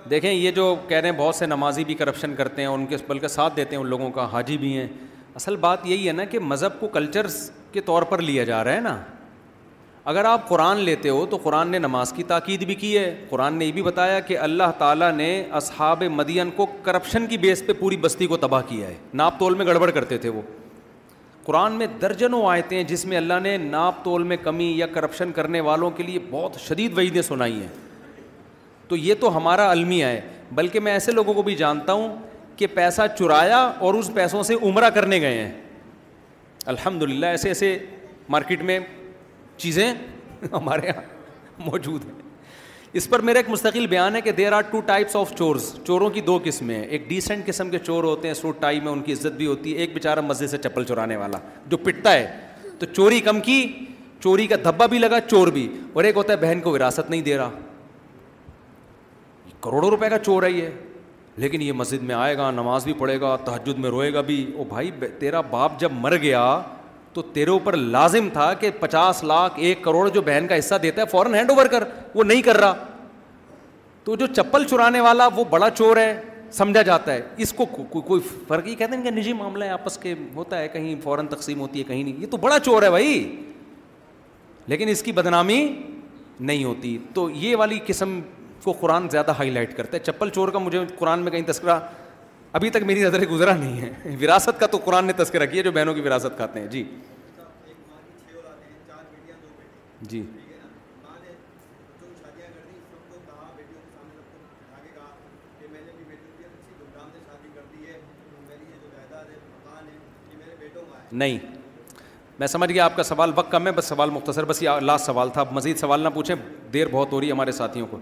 دیکھیں 0.10 0.32
یہ 0.32 0.52
جو 0.52 0.76
کہہ 0.88 0.98
رہے 0.98 1.10
ہیں 1.10 1.18
بہت 1.18 1.36
سے 1.36 1.46
نمازی 1.46 1.84
بھی 1.86 1.94
کرپشن 1.96 2.36
کرتے 2.36 2.62
ہیں 2.62 2.70
ان 2.70 2.86
کے 2.88 2.96
بلکہ 3.08 3.28
ساتھ 3.28 3.56
دیتے 3.56 3.76
ہیں 3.76 3.82
ان 3.82 3.90
لوگوں 3.90 4.10
کا 4.12 4.26
حاجی 4.32 4.58
بھی 4.58 4.76
ہیں 4.78 4.88
اصل 5.36 5.56
بات 5.56 5.86
یہی 5.88 6.08
ہے 6.08 6.14
نا 6.14 6.24
کہ 6.26 6.40
مذہب 6.40 6.80
کو 6.80 6.88
کلچرس 6.94 7.50
کے 7.72 7.82
طور 7.82 8.04
پر 8.12 8.22
لیا 8.22 8.44
جا 8.44 8.64
رہا 8.64 8.76
ہے 8.76 8.80
نا 8.82 8.98
اگر 10.12 10.26
آپ 10.26 10.48
قرآن 10.48 10.78
لیتے 10.84 11.10
ہو 11.10 11.26
تو 11.30 11.38
قرآن 11.44 11.68
نے 11.72 11.80
نماز 11.80 12.12
کی 12.14 12.24
تاکید 12.28 12.64
بھی 12.66 12.76
کی 12.76 12.98
ہے 12.98 13.14
قرآن 13.30 13.54
نے 13.56 13.66
یہ 13.66 13.72
بھی 13.72 13.82
بتایا 13.82 14.20
کہ 14.20 14.38
اللہ 14.40 14.72
تعالیٰ 14.78 15.12
نے 15.16 15.28
اصحاب 15.60 16.04
مدین 16.12 16.50
کو 16.56 16.66
کرپشن 16.84 17.28
کی 17.28 17.38
بیس 17.38 17.64
پہ 17.68 17.74
پوری 17.80 17.98
بستی 18.02 18.28
کو 18.28 18.38
تباہ 18.38 18.62
کیا 18.68 18.88
ہے 18.88 18.96
ناپ 19.22 19.40
تول 19.40 19.56
میں 19.56 19.66
گڑبڑ 19.66 19.90
کرتے 19.92 20.18
تھے 20.18 20.30
وہ 20.30 20.42
قرآن 21.44 21.74
میں 21.74 21.88
درجنوں 22.02 22.42
آئے 22.50 22.62
ہیں 22.72 22.84
جس 22.88 23.06
میں 23.06 23.18
اللہ 23.18 23.40
نے 23.44 23.56
ناپ 23.58 24.04
تول 24.04 24.24
میں 24.24 24.38
کمی 24.44 24.72
یا 24.78 24.88
کرپشن 24.94 25.32
کرنے 25.36 25.60
والوں 25.70 25.92
کے 25.98 26.04
لیے 26.04 26.20
بہت 26.32 26.60
شدید 26.68 26.98
وعیدیں 26.98 27.22
سنائی 27.22 27.60
ہیں 27.60 27.68
تو 28.92 28.98
یہ 28.98 29.16
تو 29.20 29.28
ہمارا 29.36 29.70
المیہ 29.72 30.06
ہے 30.06 30.20
بلکہ 30.56 30.80
میں 30.86 30.92
ایسے 30.92 31.12
لوگوں 31.12 31.34
کو 31.34 31.42
بھی 31.44 31.54
جانتا 31.56 31.94
ہوں 32.00 32.16
کہ 32.58 32.68
پیسہ 32.74 33.02
چرایا 33.20 33.58
اور 33.86 33.94
اس 34.00 34.10
پیسوں 34.14 34.42
سے 34.48 34.54
عمرہ 34.70 34.90
کرنے 34.96 35.20
گئے 35.22 35.38
ہیں 35.38 35.52
الحمد 36.74 37.04
للہ 37.04 37.26
ایسے 37.36 37.48
ایسے 37.48 37.78
مارکیٹ 38.36 38.64
میں 38.72 38.78
چیزیں 39.64 39.86
ہمارے 40.54 40.88
یہاں 40.88 41.02
موجود 41.72 42.06
ہیں 42.06 42.20
اس 43.00 43.10
پر 43.10 43.20
میرا 43.30 43.38
ایک 43.40 43.50
مستقل 43.50 43.88
بیان 43.96 44.16
ہے 44.16 44.22
کہ 44.22 44.32
there 44.42 44.52
are 44.58 44.62
two 44.72 44.80
types 44.92 45.16
of 45.16 45.32
chores 45.38 45.74
چوروں 45.88 46.10
کی 46.16 46.22
دو 46.32 46.38
قسمیں 46.44 46.80
ایک 46.82 47.08
ڈیسنٹ 47.10 47.46
قسم 47.48 47.70
کے 47.72 47.80
چور 47.86 48.04
ہوتے 48.04 48.28
ہیں 48.28 48.34
سوٹ 48.42 48.60
ٹائی 48.62 48.80
میں 48.88 48.92
ان 48.92 49.02
کی 49.02 49.14
عزت 49.14 49.38
بھی 49.38 49.48
ہوتی 49.54 49.74
ہے 49.74 49.80
ایک 49.86 49.94
بیچارہ 49.94 50.22
مسجد 50.22 50.44
مزے 50.44 50.58
سے 50.58 50.70
چپل 50.70 50.84
چرانے 50.90 51.16
والا 51.18 51.38
جو 51.70 51.78
پٹتا 51.88 52.14
ہے 52.14 52.30
تو 52.80 52.86
چوری 52.96 53.20
کم 53.30 53.40
کی 53.48 53.62
چوری 54.24 54.48
کا 54.48 54.56
دھبا 54.64 54.86
بھی 54.86 54.98
لگا 55.00 55.20
چور 55.30 55.48
بھی 55.54 55.68
اور 55.94 56.04
ایک 56.04 56.16
ہوتا 56.18 56.34
ہے 56.34 56.38
بہن 56.46 56.60
کو 56.64 56.72
وراثت 56.74 57.10
نہیں 57.10 57.22
دے 57.32 57.38
رہا 57.38 57.50
کروڑوں 59.64 59.90
روپے 59.90 60.10
کا 60.10 60.18
چور 60.26 60.44
ہے 60.44 60.52
یہ 60.52 60.70
لیکن 61.42 61.62
یہ 61.62 61.74
مسجد 61.82 62.04
میں 62.04 62.16
آئے 62.16 62.38
گا 62.38 62.50
نماز 62.52 62.84
بھی 62.84 62.94
پڑھے 63.00 63.20
گا 63.22 63.36
تحجد 63.46 63.78
میں 63.80 63.90
روئے 63.90 64.14
گا 64.14 64.22
بھی 64.30 64.46
او 64.58 64.64
بھائی 64.70 64.92
تیرا 65.20 65.42
باپ 65.50 65.80
جب 65.80 65.92
مر 66.00 66.16
گیا 66.22 66.44
تو 67.14 67.22
تیرے 67.36 67.52
اوپر 67.52 67.76
لازم 67.98 68.28
تھا 68.34 68.54
کہ 68.60 68.70
پچاس 68.80 69.24
لاکھ 69.24 69.54
ایک 69.68 69.84
کروڑ 69.84 70.08
جو 70.18 70.22
بہن 70.26 70.46
کا 70.50 70.58
حصہ 70.60 70.76
دیتا 70.84 71.02
ہے 71.02 71.06
فوراً 71.12 71.34
ہینڈ 71.36 71.50
اوور 71.52 71.66
کر 71.74 71.84
وہ 72.16 72.24
نہیں 72.24 72.42
کر 72.42 72.58
رہا 72.62 72.74
تو 74.04 74.16
جو 74.22 74.28
چپل 74.36 74.64
چرانے 74.70 75.02
والا 75.02 75.28
وہ 75.36 75.44
بڑا 75.50 75.70
چور 75.70 75.98
ہے 75.98 76.12
سمجھا 76.58 76.82
جاتا 76.82 77.14
ہے 77.14 77.22
اس 77.44 77.54
کو 77.58 77.66
کوئی 78.02 78.22
فرق 78.48 78.68
ہی 78.68 78.76
کہتے 78.76 78.96
ہیں 78.96 79.04
کہ 79.04 79.12
نجی 79.12 79.34
معاملہ 79.42 79.64
ہے 79.66 79.70
آپس 79.70 79.98
کے 79.98 80.14
ہوتا 80.36 80.58
ہے 80.60 80.68
کہیں 80.68 80.94
فوراً 81.04 81.28
تقسیم 81.36 81.60
ہوتی 81.60 81.80
ہے 81.80 81.84
کہیں 81.88 82.04
نہیں 82.04 82.22
یہ 82.22 82.28
تو 82.32 82.38
بڑا 82.48 82.60
چور 82.66 82.84
ہے 82.84 82.90
بھائی 82.90 83.14
لیکن 84.74 84.88
اس 84.90 85.04
کی 85.04 85.12
بدنامی 85.20 85.60
نہیں 86.40 86.64
ہوتی 86.64 86.98
تو 87.14 87.30
یہ 87.34 87.56
والی 87.58 87.80
قسم 87.88 88.20
کو 88.64 88.72
قرآن 88.80 89.08
زیادہ 89.12 89.32
ہائی 89.38 89.50
لائٹ 89.50 89.76
کرتا 89.78 89.98
ہے 89.98 90.02
چپل 90.12 90.30
چور 90.38 90.50
کا 90.56 90.60
مجھے 90.60 90.84
قرآن 91.00 91.20
میں 91.26 91.32
کہیں 91.32 91.46
تذکرہ 91.48 91.80
ابھی 92.60 92.70
تک 92.76 92.84
میری 92.92 93.04
نظر 93.04 93.26
گزرا 93.32 93.54
نہیں 93.60 93.82
ہے 93.82 94.16
وراثت 94.22 94.60
کا 94.60 94.68
تو 94.72 94.78
قرآن 94.86 95.06
نے 95.06 95.14
تذکرہ 95.18 95.46
کیا 95.54 95.64
جو 95.64 95.72
بہنوں 95.80 95.94
کی 95.94 96.02
وراثت 96.08 96.38
کھاتے 96.38 96.60
ہیں 96.60 96.68
جی 96.68 96.84
جی 100.14 100.24
نہیں 111.22 111.38
میں 112.40 112.48
سمجھ 112.48 112.72
گیا 112.72 112.86
آپ 112.86 112.96
کا 112.96 113.04
سوال 113.04 113.32
وقت 113.36 113.52
کم 113.52 113.66
ہے 113.68 113.72
بس 113.80 113.86
سوال 113.86 114.10
مختصر 114.10 114.46
بس 114.52 114.62
یہ 114.64 114.80
لاسٹ 114.82 115.06
سوال 115.06 115.30
تھا 115.34 115.44
مزید 115.52 115.78
سوال 115.80 116.02
نہ 116.04 116.10
پوچھیں 116.14 116.36
دیر 116.74 116.88
بہت 116.92 117.12
ہو 117.12 117.20
رہی 117.22 117.28
ہے 117.28 117.32
ہمارے 117.34 117.52
ساتھیوں 117.58 117.88
کو 117.92 117.98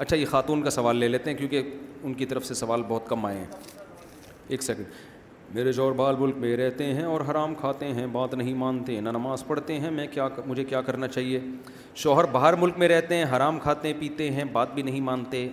اچھا 0.00 0.16
یہ 0.16 0.24
خاتون 0.26 0.62
کا 0.62 0.70
سوال 0.70 0.96
لے 0.96 1.08
لیتے 1.08 1.30
ہیں 1.30 1.36
کیونکہ 1.38 1.62
ان 2.04 2.12
کی 2.18 2.26
طرف 2.26 2.44
سے 2.46 2.54
سوال 2.54 2.82
بہت 2.88 3.08
کم 3.08 3.24
آئے 3.26 3.38
ہیں 3.38 3.46
ایک 4.48 4.62
سیکنڈ 4.62 5.54
میرے 5.56 5.72
شوہر 5.72 5.92
بال 5.94 6.16
بلک 6.16 6.36
میں 6.44 6.56
رہتے 6.56 6.84
ہیں 6.94 7.02
اور 7.04 7.20
حرام 7.30 7.54
کھاتے 7.54 7.86
ہیں 7.94 8.06
بات 8.12 8.34
نہیں 8.34 8.54
مانتے 8.62 8.98
نہ 9.00 9.08
نماز 9.16 9.44
پڑھتے 9.46 9.78
ہیں 9.80 9.90
میں 9.96 10.06
کیا 10.10 10.28
مجھے 10.46 10.64
کیا 10.64 10.80
کرنا 10.86 11.08
چاہیے 11.08 11.40
شوہر 12.02 12.24
باہر 12.36 12.54
ملک 12.62 12.78
میں 12.78 12.88
رہتے 12.88 13.16
ہیں 13.16 13.24
حرام 13.36 13.58
کھاتے 13.66 13.92
پیتے 13.98 14.30
ہیں 14.38 14.44
بات 14.52 14.72
بھی 14.74 14.82
نہیں 14.82 15.00
مانتے 15.10 15.46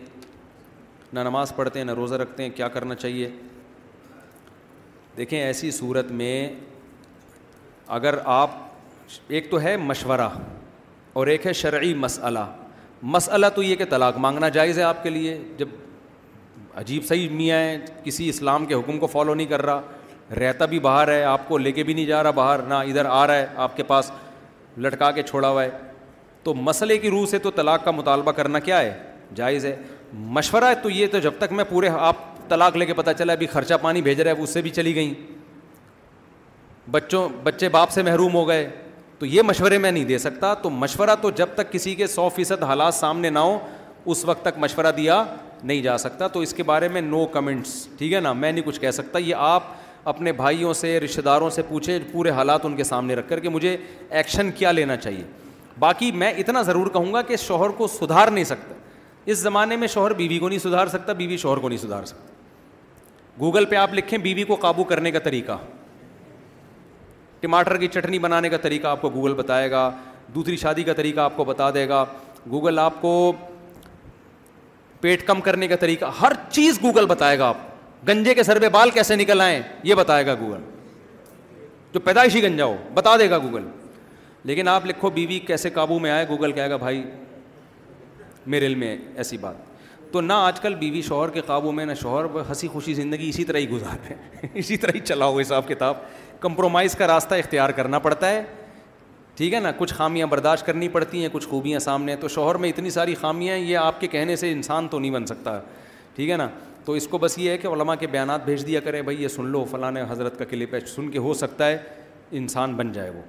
نہ 1.14 1.20
نماز 1.28 1.54
پڑھتے 1.56 1.80
ہیں 1.80 1.86
نہ 1.86 1.94
روزہ 2.02 2.16
رکھتے 2.24 2.44
ہیں 2.44 2.50
کیا 2.56 2.68
کرنا 2.78 2.96
چاہیے 3.04 3.30
دیکھیں 5.18 5.40
ایسی 5.40 5.72
صورت 5.82 6.12
میں 6.22 6.34
اگر 8.00 8.20
آپ 8.40 8.52
ایک 9.28 9.52
تو 9.52 9.62
ہے 9.62 9.76
مشورہ 9.92 10.30
اور 11.20 11.28
ایک 11.34 11.46
ہے 11.48 11.54
شرعی 11.64 11.94
مسئلہ 12.08 12.46
مسئلہ 13.04 13.46
تو 13.56 13.64
یہ 13.64 13.76
کہ 13.76 13.86
طلاق 13.90 14.18
مانگنا 14.20 14.50
جائز 14.50 14.78
ہے 14.78 14.84
آپ 14.84 15.04
کے 15.04 15.10
لیے 15.10 15.38
جب 15.58 15.68
عجیب 16.80 17.06
صحیح 17.08 17.30
میاں 17.32 17.60
ہیں 17.60 17.78
کسی 18.04 18.30
اسلام 18.30 18.66
کے 18.66 18.74
حکم 18.76 19.00
کو 19.00 19.08
فالو 19.08 19.34
نہیں 19.34 19.48
کر 19.48 19.62
رہا 19.66 19.82
رہتا 20.40 20.66
بھی 20.66 20.80
باہر 20.80 21.08
ہے 21.12 21.24
آپ 21.24 21.48
کو 21.48 21.58
لے 21.58 21.72
کے 21.72 21.84
بھی 21.84 21.94
نہیں 21.94 22.06
جا 22.06 22.22
رہا 22.24 22.32
باہر 22.36 22.62
نہ 22.68 22.74
ادھر 22.88 23.06
آ 23.10 23.26
رہا 23.28 23.36
ہے 23.36 23.46
آپ 23.56 23.76
کے 23.78 23.84
پاس 23.88 24.12
لٹکا 24.84 25.12
کے 25.12 25.22
چھوڑا 25.24 25.50
ہوا 25.50 25.64
ہے 25.64 25.70
تو 26.44 26.54
مسئلے 26.54 26.98
کی 26.98 27.10
روح 27.10 27.26
سے 27.30 27.38
تو 27.40 27.52
طلاق 27.52 27.84
کا 27.86 27.92
مطالبہ 27.92 28.32
کرنا 28.32 28.60
کیا 28.60 28.80
ہے 28.82 28.94
جائز 29.36 29.66
ہے 29.66 29.76
مشورہ 30.16 30.66
ہے 30.70 30.76
تو 30.84 30.90
یہ 30.90 31.08
تو 31.12 31.20
جب 31.20 31.34
تک 31.40 31.52
میں 31.52 31.64
پورے 31.70 31.90
آپ 31.98 32.16
طلاق 32.50 32.76
لے 32.78 32.86
کے 32.86 32.94
پتہ 32.94 33.10
چلا 33.20 33.34
ابھی 33.34 33.48
خرچہ 33.48 33.74
پانی 33.82 34.02
بھیج 34.02 34.22
رہا 34.22 34.32
ہے 34.38 34.44
اس 34.44 34.50
سے 34.54 34.62
بھی 34.62 34.70
چلی 34.70 34.96
گئیں 34.96 35.14
بچوں 36.92 37.28
بچے 37.44 37.70
باپ 37.70 37.92
سے 37.92 38.04
محروم 38.04 38.34
ہو 38.36 38.48
گئے 38.48 38.70
تو 39.20 39.26
یہ 39.26 39.42
مشورے 39.46 39.78
میں 39.78 39.92
نہیں 39.92 40.04
دے 40.06 40.18
سکتا 40.18 40.54
تو 40.62 40.70
مشورہ 40.70 41.16
تو 41.22 41.30
جب 41.36 41.48
تک 41.56 41.72
کسی 41.72 41.94
کے 41.96 42.08
سو 42.08 42.28
فیصد 42.36 42.64
حالات 42.64 42.94
سامنے 42.94 43.30
نہ 43.30 43.40
ہوں 43.40 43.58
اس 44.06 44.24
وقت 44.26 44.44
تک 44.46 44.58
مشورہ 44.60 44.92
دیا 44.98 45.24
نہیں 45.64 45.82
جا 45.82 45.98
سکتا 45.98 46.28
تو 46.34 46.40
اس 46.40 46.54
کے 46.54 46.64
بارے 46.64 46.88
میں 46.88 47.02
نو 47.02 47.26
کمنٹس 47.34 47.74
ٹھیک 47.98 48.14
ہے 48.14 48.20
نا 48.22 48.34
میں 48.34 48.52
نہیں 48.52 48.64
کچھ 48.66 48.80
کہہ 48.82 48.92
سکتا 48.92 49.20
یہ 49.20 49.36
آپ 49.38 49.64
اپنے 50.12 50.32
بھائیوں 50.32 50.74
سے 50.80 51.00
رشتہ 51.00 51.22
داروں 51.22 51.50
سے 51.50 51.62
پوچھیں 51.70 51.98
پورے 52.12 52.30
حالات 52.32 52.66
ان 52.66 52.76
کے 52.76 52.84
سامنے 52.84 53.16
رکھ 53.16 53.30
کر 53.30 53.40
کہ 53.40 53.50
مجھے 53.50 53.76
ایکشن 54.10 54.52
کیا 54.58 54.72
لینا 54.72 54.96
چاہیے 54.98 55.24
باقی 55.80 56.12
میں 56.12 56.32
اتنا 56.38 56.62
ضرور 56.68 56.88
کہوں 56.94 57.14
گا 57.14 57.22
کہ 57.22 57.36
شوہر 57.46 57.70
کو 57.78 57.88
سدھار 58.00 58.28
نہیں 58.32 58.44
سکتا 58.52 58.74
اس 59.32 59.38
زمانے 59.38 59.76
میں 59.78 59.88
شوہر 59.94 60.14
بیوی 60.20 60.38
کو 60.40 60.50
نہیں 60.50 60.60
سدھار 60.60 60.88
سکتا 60.88 61.14
بیوی 61.14 61.38
شوہر 61.38 61.58
کو 61.60 61.70
نہیں 61.70 61.80
سدھار 61.80 62.06
سکتا 62.06 62.32
گوگل 63.40 63.66
پہ 63.70 63.76
آپ 63.76 63.94
لکھیں 63.94 64.18
بیوی 64.20 64.44
کو 64.44 64.56
قابو 64.62 64.84
کرنے 64.92 65.12
کا 65.12 65.20
طریقہ 65.24 65.58
ٹماٹر 67.40 67.78
کی 67.78 67.88
چٹنی 67.88 68.20
بنانے 68.20 68.50
کا 68.50 68.58
طریقہ 68.62 68.88
آپ 68.88 69.02
کو 69.02 69.10
گوگل 69.14 69.34
بتائے 69.36 69.70
گا 69.72 69.90
دوسری 70.36 70.58
شادی 70.58 70.84
کا 70.84 70.94
طریقہ 70.94 71.20
آپ 71.20 71.36
کو 71.38 71.44
بتا 71.46 71.70
دے 71.74 71.88
گا 71.90 72.04
گوگل 72.52 72.80
آپ 72.80 73.02
کو 73.02 73.12
پیٹ 75.02 75.26
کم 75.28 75.42
کرنے 75.42 75.68
کا 75.68 75.76
طریقہ 75.80 76.06
ہر 76.22 76.34
چیز 76.50 76.80
گوگل 76.84 77.06
بتائے 77.08 77.38
گا 77.40 77.48
آپ 77.48 77.58
گنجے 78.08 78.34
کے 78.34 78.44
سر 78.44 78.60
پہ 78.60 78.70
بال 78.70 78.90
کیسے 78.92 79.16
نکل 79.16 79.42
آئیں 79.42 79.62
یہ 79.84 79.96
بتائے 79.96 80.26
گا 80.26 80.34
گوگل 80.40 80.62
جو 81.94 82.00
پیدائشی 82.04 82.44
گنجا 82.44 82.66
ہو 82.66 82.76
بتا 82.94 83.16
دے 83.20 83.30
گا 83.30 83.38
گوگل 83.44 83.64
لیکن 84.46 84.68
آپ 84.68 84.86
لکھو 84.86 85.10
بیوی 85.10 85.40
بی 85.40 85.46
کیسے 85.46 85.70
قابو 85.74 85.98
میں 86.00 86.12
آئے 86.12 86.26
گوگل 86.30 86.52
کہے 86.52 86.70
گا 86.70 86.76
بھائی 86.78 87.02
میرے 88.54 88.66
علم 88.66 88.80
میں 88.80 88.96
ایسی 89.16 89.38
بات 89.38 89.66
تو 90.12 90.22
نہ 90.22 90.34
آج 90.34 90.60
کل 90.62 90.76
بیوی 90.76 90.92
بی 90.92 91.02
شوہر 91.08 91.30
کے 91.30 91.42
قابو 91.46 91.72
میں 91.72 91.86
نہ 91.86 91.94
شوہر 92.02 92.26
ہنسی 92.50 92.68
خوشی 92.74 92.94
زندگی 92.94 93.30
اسی 93.30 93.44
طرح 93.46 93.58
ہی 93.60 93.70
گزارے 93.70 94.14
اسی 94.60 94.78
طرح 94.78 94.92
ہی 94.96 95.00
چلاؤ 95.06 95.40
حساب 95.40 95.68
کتاب 95.68 95.96
کمپرومائز 96.40 96.96
کا 96.96 97.08
راستہ 97.08 97.36
اختیار 97.36 97.70
کرنا 97.76 98.00
پڑتا 98.00 98.30
ہے 98.30 98.42
ٹھیک 99.36 99.54
ہے 99.54 99.60
نا 99.60 99.72
کچھ 99.78 99.94
خامیاں 99.94 100.28
برداشت 100.28 100.66
کرنی 100.66 100.88
پڑتی 100.90 101.22
ہیں 101.22 101.30
کچھ 101.32 101.48
خوبیاں 101.48 101.80
سامنے 101.80 102.16
تو 102.22 102.28
شوہر 102.28 102.56
میں 102.62 102.70
اتنی 102.70 102.90
ساری 102.90 103.16
خامیاں 103.22 103.56
ہیں 103.56 103.64
یہ 103.64 103.78
آپ 103.78 104.00
کے 104.02 104.08
کہنے 104.08 104.36
سے 104.36 104.52
انسان 104.52 104.88
تو 104.88 105.00
نہیں 105.00 105.12
بن 105.12 105.26
سکتا 105.26 105.60
ٹھیک 106.16 106.30
ہے 106.30 106.38
نا 106.38 106.48
تو 106.86 106.94
اس 106.94 107.08
کو 107.08 107.18
بس 107.18 107.38
یہ 107.38 107.50
ہے 107.52 107.58
کہ 107.58 107.68
علماء 107.68 107.96
کے 108.00 108.08
بیانات 108.08 108.46
بھیج 108.46 108.66
دیا 108.68 108.80
کرے 108.80 109.02
بھائی 109.02 109.22
یہ 109.24 109.28
سن 109.28 109.46
لو 109.52 109.64
فلاں 109.72 109.92
حضرت 110.10 110.38
کا 110.40 110.46
کلپ 110.50 110.74
ہے 110.74 110.80
سن 110.96 111.10
کے 111.12 111.20
ہو 111.20 111.34
سکتا 111.44 111.68
ہے 111.68 111.78
انسان 112.40 112.74
بن 112.76 112.92
جائے 112.94 113.10
وہ 113.10 113.22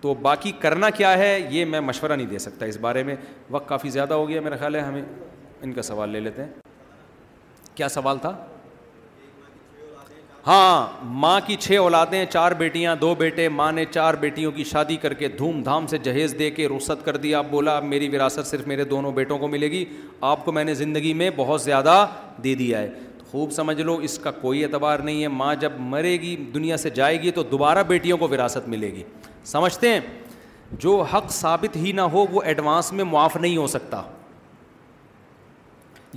تو 0.00 0.12
باقی 0.22 0.52
کرنا 0.60 0.90
کیا 0.96 1.16
ہے 1.18 1.38
یہ 1.50 1.64
میں 1.64 1.80
مشورہ 1.80 2.12
نہیں 2.16 2.26
دے 2.26 2.38
سکتا 2.38 2.66
اس 2.66 2.76
بارے 2.80 3.02
میں 3.04 3.16
وقت 3.50 3.68
کافی 3.68 3.88
زیادہ 3.90 4.14
ہو 4.14 4.28
گیا 4.28 4.40
میرا 4.40 4.56
خیال 4.56 4.74
ہے 4.74 4.80
ہمیں 4.80 5.02
ان 5.62 5.72
کا 5.72 5.82
سوال 5.82 6.10
لے 6.10 6.20
لیتے 6.20 6.42
ہیں 6.42 6.50
کیا 7.74 7.88
سوال 7.88 8.18
تھا 8.20 8.36
ہاں 10.48 10.86
ماں 11.22 11.38
کی 11.46 11.54
چھ 11.60 11.76
اولادیں 11.78 12.24
چار 12.32 12.52
بیٹیاں 12.58 12.94
دو 13.00 13.14
بیٹے 13.18 13.48
ماں 13.48 13.70
نے 13.72 13.84
چار 13.90 14.14
بیٹیوں 14.20 14.52
کی 14.52 14.64
شادی 14.64 14.96
کر 15.02 15.14
کے 15.14 15.28
دھوم 15.38 15.60
دھام 15.62 15.86
سے 15.86 15.98
جہیز 16.04 16.34
دے 16.38 16.48
کے 16.50 16.68
رخصت 16.68 17.04
کر 17.04 17.16
دیا 17.16 17.38
آپ 17.38 17.46
بولا 17.50 17.76
اب 17.76 17.84
میری 17.84 18.08
وراثت 18.16 18.46
صرف 18.50 18.66
میرے 18.66 18.84
دونوں 18.92 19.12
بیٹوں 19.18 19.38
کو 19.38 19.48
ملے 19.48 19.70
گی 19.70 19.84
آپ 20.30 20.44
کو 20.44 20.52
میں 20.52 20.64
نے 20.64 20.74
زندگی 20.74 21.12
میں 21.14 21.30
بہت 21.36 21.62
زیادہ 21.62 22.04
دے 22.44 22.54
دیا 22.62 22.80
ہے 22.80 22.88
خوب 23.30 23.52
سمجھ 23.52 23.80
لو 23.80 23.96
اس 24.08 24.18
کا 24.22 24.30
کوئی 24.40 24.64
اعتبار 24.64 24.98
نہیں 24.98 25.22
ہے 25.22 25.28
ماں 25.28 25.54
جب 25.60 25.72
مرے 25.92 26.16
گی 26.20 26.34
دنیا 26.54 26.76
سے 26.86 26.90
جائے 27.00 27.20
گی 27.22 27.30
تو 27.30 27.42
دوبارہ 27.50 27.82
بیٹیوں 27.88 28.18
کو 28.18 28.28
وراثت 28.30 28.68
ملے 28.68 28.92
گی 28.92 29.02
سمجھتے 29.52 29.92
ہیں 29.92 30.00
جو 30.84 31.00
حق 31.14 31.30
ثابت 31.32 31.76
ہی 31.84 31.92
نہ 32.00 32.08
ہو 32.12 32.24
وہ 32.30 32.42
ایڈوانس 32.44 32.92
میں 32.92 33.04
معاف 33.10 33.36
نہیں 33.36 33.56
ہو 33.56 33.66
سکتا 33.76 34.02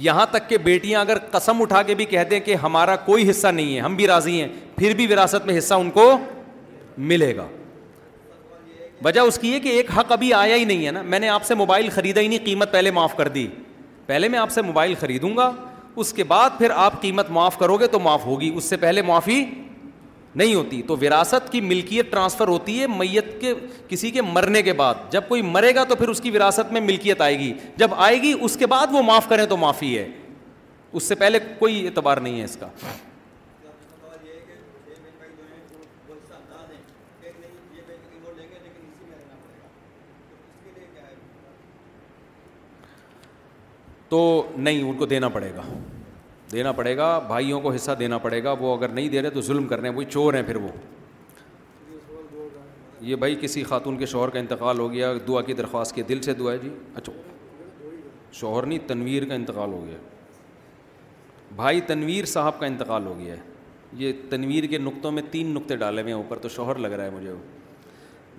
یہاں 0.02 0.26
تک 0.32 0.48
کہ 0.50 0.58
بیٹیاں 0.58 1.02
اگر 1.02 1.18
قسم 1.32 1.62
اٹھا 1.62 1.82
کے 1.88 1.96
بھی 1.96 2.06
کہہ 2.14 2.24
دیں 2.30 2.40
کہ 2.46 2.56
ہمارا 2.64 2.96
کوئی 3.06 3.30
حصہ 3.30 3.48
نہیں 3.48 3.76
ہے 3.76 3.80
ہم 3.82 3.96
بھی 3.96 4.08
راضی 4.08 4.40
ہیں 4.42 4.48
پھر 4.78 4.94
بھی 4.96 5.08
وراثت 5.12 5.46
میں 5.46 5.58
حصہ 5.58 5.74
ان 5.84 5.90
کو 5.98 6.06
ملے 7.12 7.36
گا 7.36 7.46
وجہ 9.06 9.20
اس 9.30 9.38
کی 9.40 9.54
ہے 9.54 9.60
کہ 9.60 9.70
ایک 9.70 9.92
حق 9.98 10.12
ابھی 10.12 10.34
آیا 10.34 10.56
ہی 10.56 10.64
نہیں 10.66 10.86
ہے 10.86 10.92
نا 10.92 11.02
میں 11.14 11.20
نے 11.20 11.30
آپ 11.30 11.44
سے 11.46 11.56
موبائل 11.56 11.90
خریدا 11.94 12.22
ہی 12.22 12.28
نہیں 12.28 12.46
قیمت 12.46 12.72
پہلے 12.72 12.92
معاف 12.98 13.16
کر 13.18 13.28
دی 13.38 13.48
پہلے 14.06 14.28
میں 14.30 14.40
آپ 14.40 14.52
سے 14.52 14.62
موبائل 14.62 14.94
خریدوں 15.00 15.36
گا 15.38 15.52
اس 16.02 16.14
کے 16.14 16.24
بعد 16.24 16.50
پھر 16.58 16.72
آپ 16.86 17.02
قیمت 17.02 17.30
معاف 17.38 17.58
کرو 17.60 17.76
گے 17.78 17.88
تو 17.96 18.00
معاف 18.00 18.26
ہوگی 18.26 18.52
اس 18.56 18.64
سے 18.70 18.78
پہلے 18.84 19.02
معافی 19.08 19.44
نہیں 20.40 20.54
ہوتی 20.56 20.82
تو 20.88 20.96
وراثت 21.02 21.52
کی 21.52 21.62
ملکیت 21.62 22.12
ٹرانسفر 22.12 22.48
ہوتی 22.48 22.80
ہے 22.80 22.88
میت 22.98 23.30
کے 23.42 23.54
کسی 23.88 24.12
کے 24.18 24.22
مرنے 24.22 24.62
کے 24.68 24.74
بعد 24.82 24.96
جب 25.12 25.24
کوئی 25.28 25.42
مرے 25.56 25.74
گا 25.76 25.84
تو 25.90 25.96
پھر 26.02 26.08
اس 26.10 26.22
کی 26.22 26.32
وراثت 26.32 26.72
میں 26.74 26.82
ملکیت 26.82 27.22
آئے 27.22 27.38
گی 27.40 27.54
جب 27.78 27.94
آئے 28.08 28.22
گی 28.22 28.34
اس 28.40 28.58
کے 28.58 28.66
بعد 28.76 28.88
وہ 28.94 29.02
معاف 29.12 29.28
کریں 29.30 29.46
تو 29.54 29.58
معافی 29.66 29.98
ہے 29.98 30.08
اس 31.00 31.04
سے 31.04 31.16
پہلے 31.16 31.40
کوئی 31.60 31.86
اعتبار 31.88 32.18
نہیں 32.28 32.40
ہے 32.40 32.44
اس 32.46 32.58
کا 32.60 32.68
تو 44.10 44.22
نہیں 44.68 44.82
ان 44.84 44.96
کو 44.98 45.06
دینا 45.06 45.28
پڑے 45.34 45.52
گا 45.56 45.62
دینا 46.56 46.72
پڑے 46.78 46.96
گا 46.98 47.18
بھائیوں 47.28 47.60
کو 47.62 47.72
حصہ 47.72 47.92
دینا 48.00 48.18
پڑے 48.24 48.44
گا 48.44 48.52
وہ 48.60 48.76
اگر 48.78 48.90
نہیں 48.90 49.10
دے 49.10 49.22
رہے 49.22 49.30
تو 49.30 49.42
ظلم 49.50 49.68
کر 49.68 49.80
رہے 49.82 49.90
ہیں 49.90 49.96
وہی 49.96 50.06
چور 50.10 50.34
ہیں 50.34 50.42
پھر 50.48 50.56
وہ 50.62 50.70
یہ 53.10 53.16
بھائی 53.16 53.36
کسی 53.42 53.64
خاتون 53.64 53.98
کے 53.98 54.06
شوہر 54.06 54.30
کا 54.30 54.40
انتقال 54.40 54.80
ہو 54.80 54.92
گیا 54.92 55.12
دعا 55.28 55.42
کی 55.42 55.54
درخواست 55.62 55.96
کی 55.96 56.02
دل 56.10 56.22
سے 56.22 56.34
دعا 56.40 56.52
ہے 56.54 56.58
جی 56.64 56.70
اچھا 56.96 57.14
شوہر 58.42 58.66
نہیں 58.66 58.88
تنویر 58.88 59.26
کا 59.30 59.34
انتقال 59.34 59.72
ہو 59.74 59.84
گیا 59.86 59.98
بھائی 61.56 61.82
تنویر 61.88 62.26
صاحب 62.34 62.60
کا 62.60 62.66
انتقال 62.66 63.06
ہو 63.06 63.18
گیا 63.20 63.34
ہے 63.36 63.50
یہ 64.04 64.12
تنویر 64.30 64.66
کے 64.70 64.78
نقطوں 64.78 65.12
میں 65.12 65.24
تین 65.32 65.48
نقطے 65.54 65.76
ڈالے 65.76 66.02
ہوئے 66.02 66.14
ہیں 66.14 66.20
اوپر 66.22 66.40
تو 66.42 66.50
شوہر 66.50 66.76
لگ 66.86 66.88
رہا 66.92 67.04
ہے 67.06 67.10
مجھے 67.14 67.32
وہ 67.32 67.38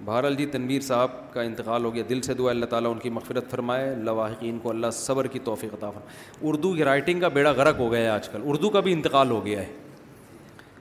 بہرحال 0.05 0.35
جی 0.35 0.45
تنویر 0.53 0.81
صاحب 0.83 1.11
کا 1.33 1.43
انتقال 1.43 1.85
ہو 1.85 1.95
گیا 1.95 2.03
دل 2.09 2.21
سے 2.23 2.35
دعا 2.35 2.51
اللہ 2.51 2.67
تعالیٰ 2.71 2.91
ان 2.93 2.99
کی 3.03 3.11
مغفرت 3.11 3.51
فرمائے 3.51 3.95
لواحقین 4.05 4.59
کو 4.63 4.71
اللہ 4.71 4.91
صبر 4.93 5.27
کی 5.35 5.39
توفیق 5.45 5.75
عطا 5.75 5.91
فرمائے 5.91 6.49
اردو 6.51 6.73
کی 6.75 6.85
رائٹنگ 6.85 7.21
کا 7.21 7.29
بیڑا 7.37 7.51
غرق 7.57 7.79
ہو 7.81 7.91
گیا 7.93 8.01
ہے 8.01 8.09
آج 8.11 8.29
کل 8.29 8.41
اردو 8.51 8.71
کا 8.77 8.81
بھی 8.87 8.93
انتقال 8.93 9.31
ہو 9.31 9.45
گیا 9.45 9.61
ہے 9.61 9.73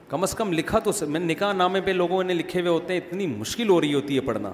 کم 0.08 0.22
از 0.22 0.34
کم 0.36 0.52
لکھا 0.52 0.78
تو 0.86 0.90
میں 1.08 1.20
نکاح 1.20 1.52
نامے 1.56 1.80
پہ 1.84 1.90
لوگوں 1.90 2.22
نے 2.24 2.34
لکھے 2.34 2.60
ہوئے 2.60 2.70
ہوتے 2.70 2.94
ہیں 2.94 3.00
اتنی 3.00 3.26
مشکل 3.26 3.68
ہو 3.70 3.80
رہی 3.80 3.94
ہوتی 3.94 4.16
ہے 4.16 4.20
پڑھنا 4.30 4.52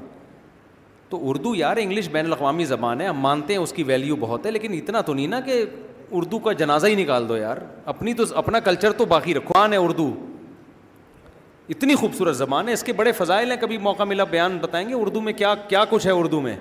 تو 1.11 1.29
اردو 1.31 1.55
یار 1.55 1.77
انگلش 1.81 2.09
بین 2.13 2.27
الاقوامی 2.27 2.65
زبان 2.75 3.01
ہے 3.01 3.07
ہم 3.07 3.21
مانتے 3.21 3.53
ہیں 3.53 3.61
اس 3.61 3.73
کی 3.73 3.83
ویلیو 3.93 4.17
بہت 4.21 4.47
ہے 4.47 4.51
لیکن 4.51 4.73
اتنا 4.73 5.01
تو 5.11 5.15
نہیں 5.15 5.27
نا 5.37 5.41
کہ 5.47 5.63
اردو 6.19 6.39
کا 6.49 6.53
جنازہ 6.63 6.87
ہی 6.87 6.95
نکال 7.03 7.29
دو 7.29 7.37
یار 7.37 7.57
اپنی 7.95 8.13
تو 8.21 8.25
اپنا 8.43 8.61
کلچر 8.69 8.93
تو 8.99 9.05
باقی 9.15 9.35
رکھوان 9.35 9.73
ہے 9.73 9.79
اردو 9.79 10.13
اتنی 11.71 11.95
خوبصورت 11.95 12.35
زبان 12.37 12.69
ہے 12.69 12.73
اس 12.73 12.83
کے 12.83 12.93
بڑے 12.99 13.13
فضائل 13.17 13.51
ہیں 13.51 13.57
کبھی 13.61 13.79
موقع 13.87 14.03
ملا 14.05 14.25
بیان 14.31 14.57
بتائیں 14.61 14.89
گے 14.89 14.95
اردو 14.95 15.21
میں 15.21 15.33
کیا 15.37 15.55
کیا 15.69 15.85
کچھ 15.91 16.07
ہے 16.07 16.13
اردو 16.13 16.41
میں 16.41 16.57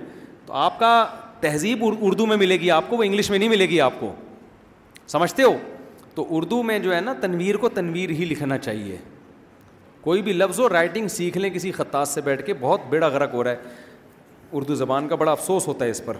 تو 0.45 0.53
آپ 0.63 0.79
کا 0.79 0.89
تہذیب 1.41 1.83
اردو 1.85 2.25
میں 2.25 2.37
ملے 2.37 2.55
گی 2.59 2.71
آپ 2.71 2.89
کو 2.89 2.97
وہ 2.97 3.03
انگلش 3.03 3.29
میں 3.29 3.37
نہیں 3.39 3.49
ملے 3.49 3.65
گی 3.69 3.79
آپ 3.81 3.93
کو 3.99 4.11
سمجھتے 5.07 5.43
ہو 5.43 5.55
تو 6.15 6.25
اردو 6.37 6.61
میں 6.63 6.77
جو 6.79 6.95
ہے 6.95 6.99
نا 7.01 7.13
تنویر 7.21 7.57
کو 7.57 7.69
تنویر 7.73 8.09
ہی 8.19 8.25
لکھنا 8.25 8.57
چاہیے 8.57 8.97
کوئی 10.01 10.21
بھی 10.21 10.33
لفظ 10.33 10.59
ہو 10.59 10.67
رائٹنگ 10.69 11.07
سیکھ 11.07 11.37
لیں 11.37 11.49
کسی 11.53 11.71
خطاط 11.71 12.07
سے 12.07 12.21
بیٹھ 12.21 12.45
کے 12.45 12.53
بہت 12.59 12.81
بیڑا 12.89 13.07
غرق 13.13 13.33
ہو 13.33 13.43
رہا 13.43 13.51
ہے 13.51 13.75
اردو 14.57 14.75
زبان 14.75 15.07
کا 15.07 15.15
بڑا 15.15 15.31
افسوس 15.31 15.67
ہوتا 15.67 15.85
ہے 15.85 15.89
اس 15.89 16.03
پر 16.05 16.17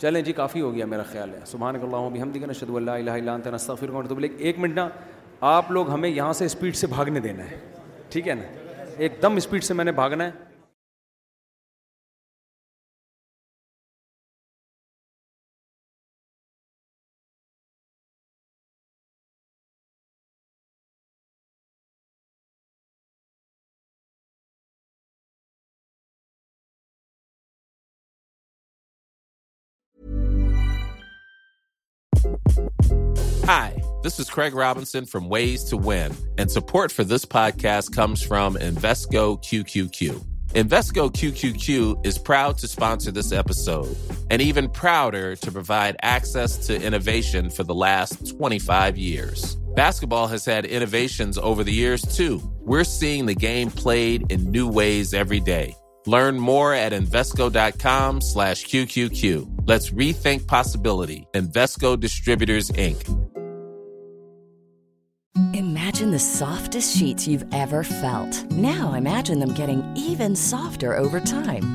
چلیں 0.00 0.20
جی 0.22 0.32
کافی 0.32 0.60
ہو 0.60 0.72
گیا 0.74 0.86
میرا 0.86 1.02
خیال 1.12 1.30
ہے 1.34 1.40
سبحان 1.46 1.76
اللہ 1.82 1.96
ہوں 1.96 2.18
ہم 2.18 2.30
دیکھنا 2.30 2.50
نشد 2.50 2.70
اللہ 2.76 3.10
اللہ 3.18 3.36
تصاف 3.56 3.82
بولے 4.08 4.28
ایک 4.36 4.58
منٹ 4.58 4.74
نا 4.76 4.88
آپ 5.44 5.70
لوگ 5.70 5.90
ہمیں 5.90 6.08
یہاں 6.08 6.32
سے 6.32 6.44
اسپیڈ 6.46 6.76
سے 6.76 6.86
بھاگنے 6.86 7.20
دینا 7.20 7.50
ہے 7.50 7.56
ٹھیک 8.10 8.28
ہے 8.28 8.34
نا 8.34 8.84
ایک 8.98 9.22
دم 9.22 9.36
اسپیڈ 9.36 9.64
سے 9.64 9.74
میں 9.74 9.84
نے 9.84 9.92
بھاگنا 10.00 10.24
ہے 10.28 10.34
game 34.06 35.04
played 53.74 54.24
every 54.30 55.38
day 55.46 55.66
learn 56.10 56.36
مورسکو 56.40 57.48
dot 57.52 57.80
com 57.82 58.18
slash 58.32 58.64
کی 58.66 59.34
Imagine 65.52 66.12
the 66.12 66.18
softest 66.18 66.96
sheets 66.96 67.26
you've 67.26 67.44
ever 67.52 67.82
felt. 67.82 68.32
Now 68.52 68.94
imagine 68.94 69.38
them 69.38 69.52
getting 69.52 69.82
even 69.94 70.34
softer 70.34 70.96
over 70.96 71.20
time. 71.20 71.74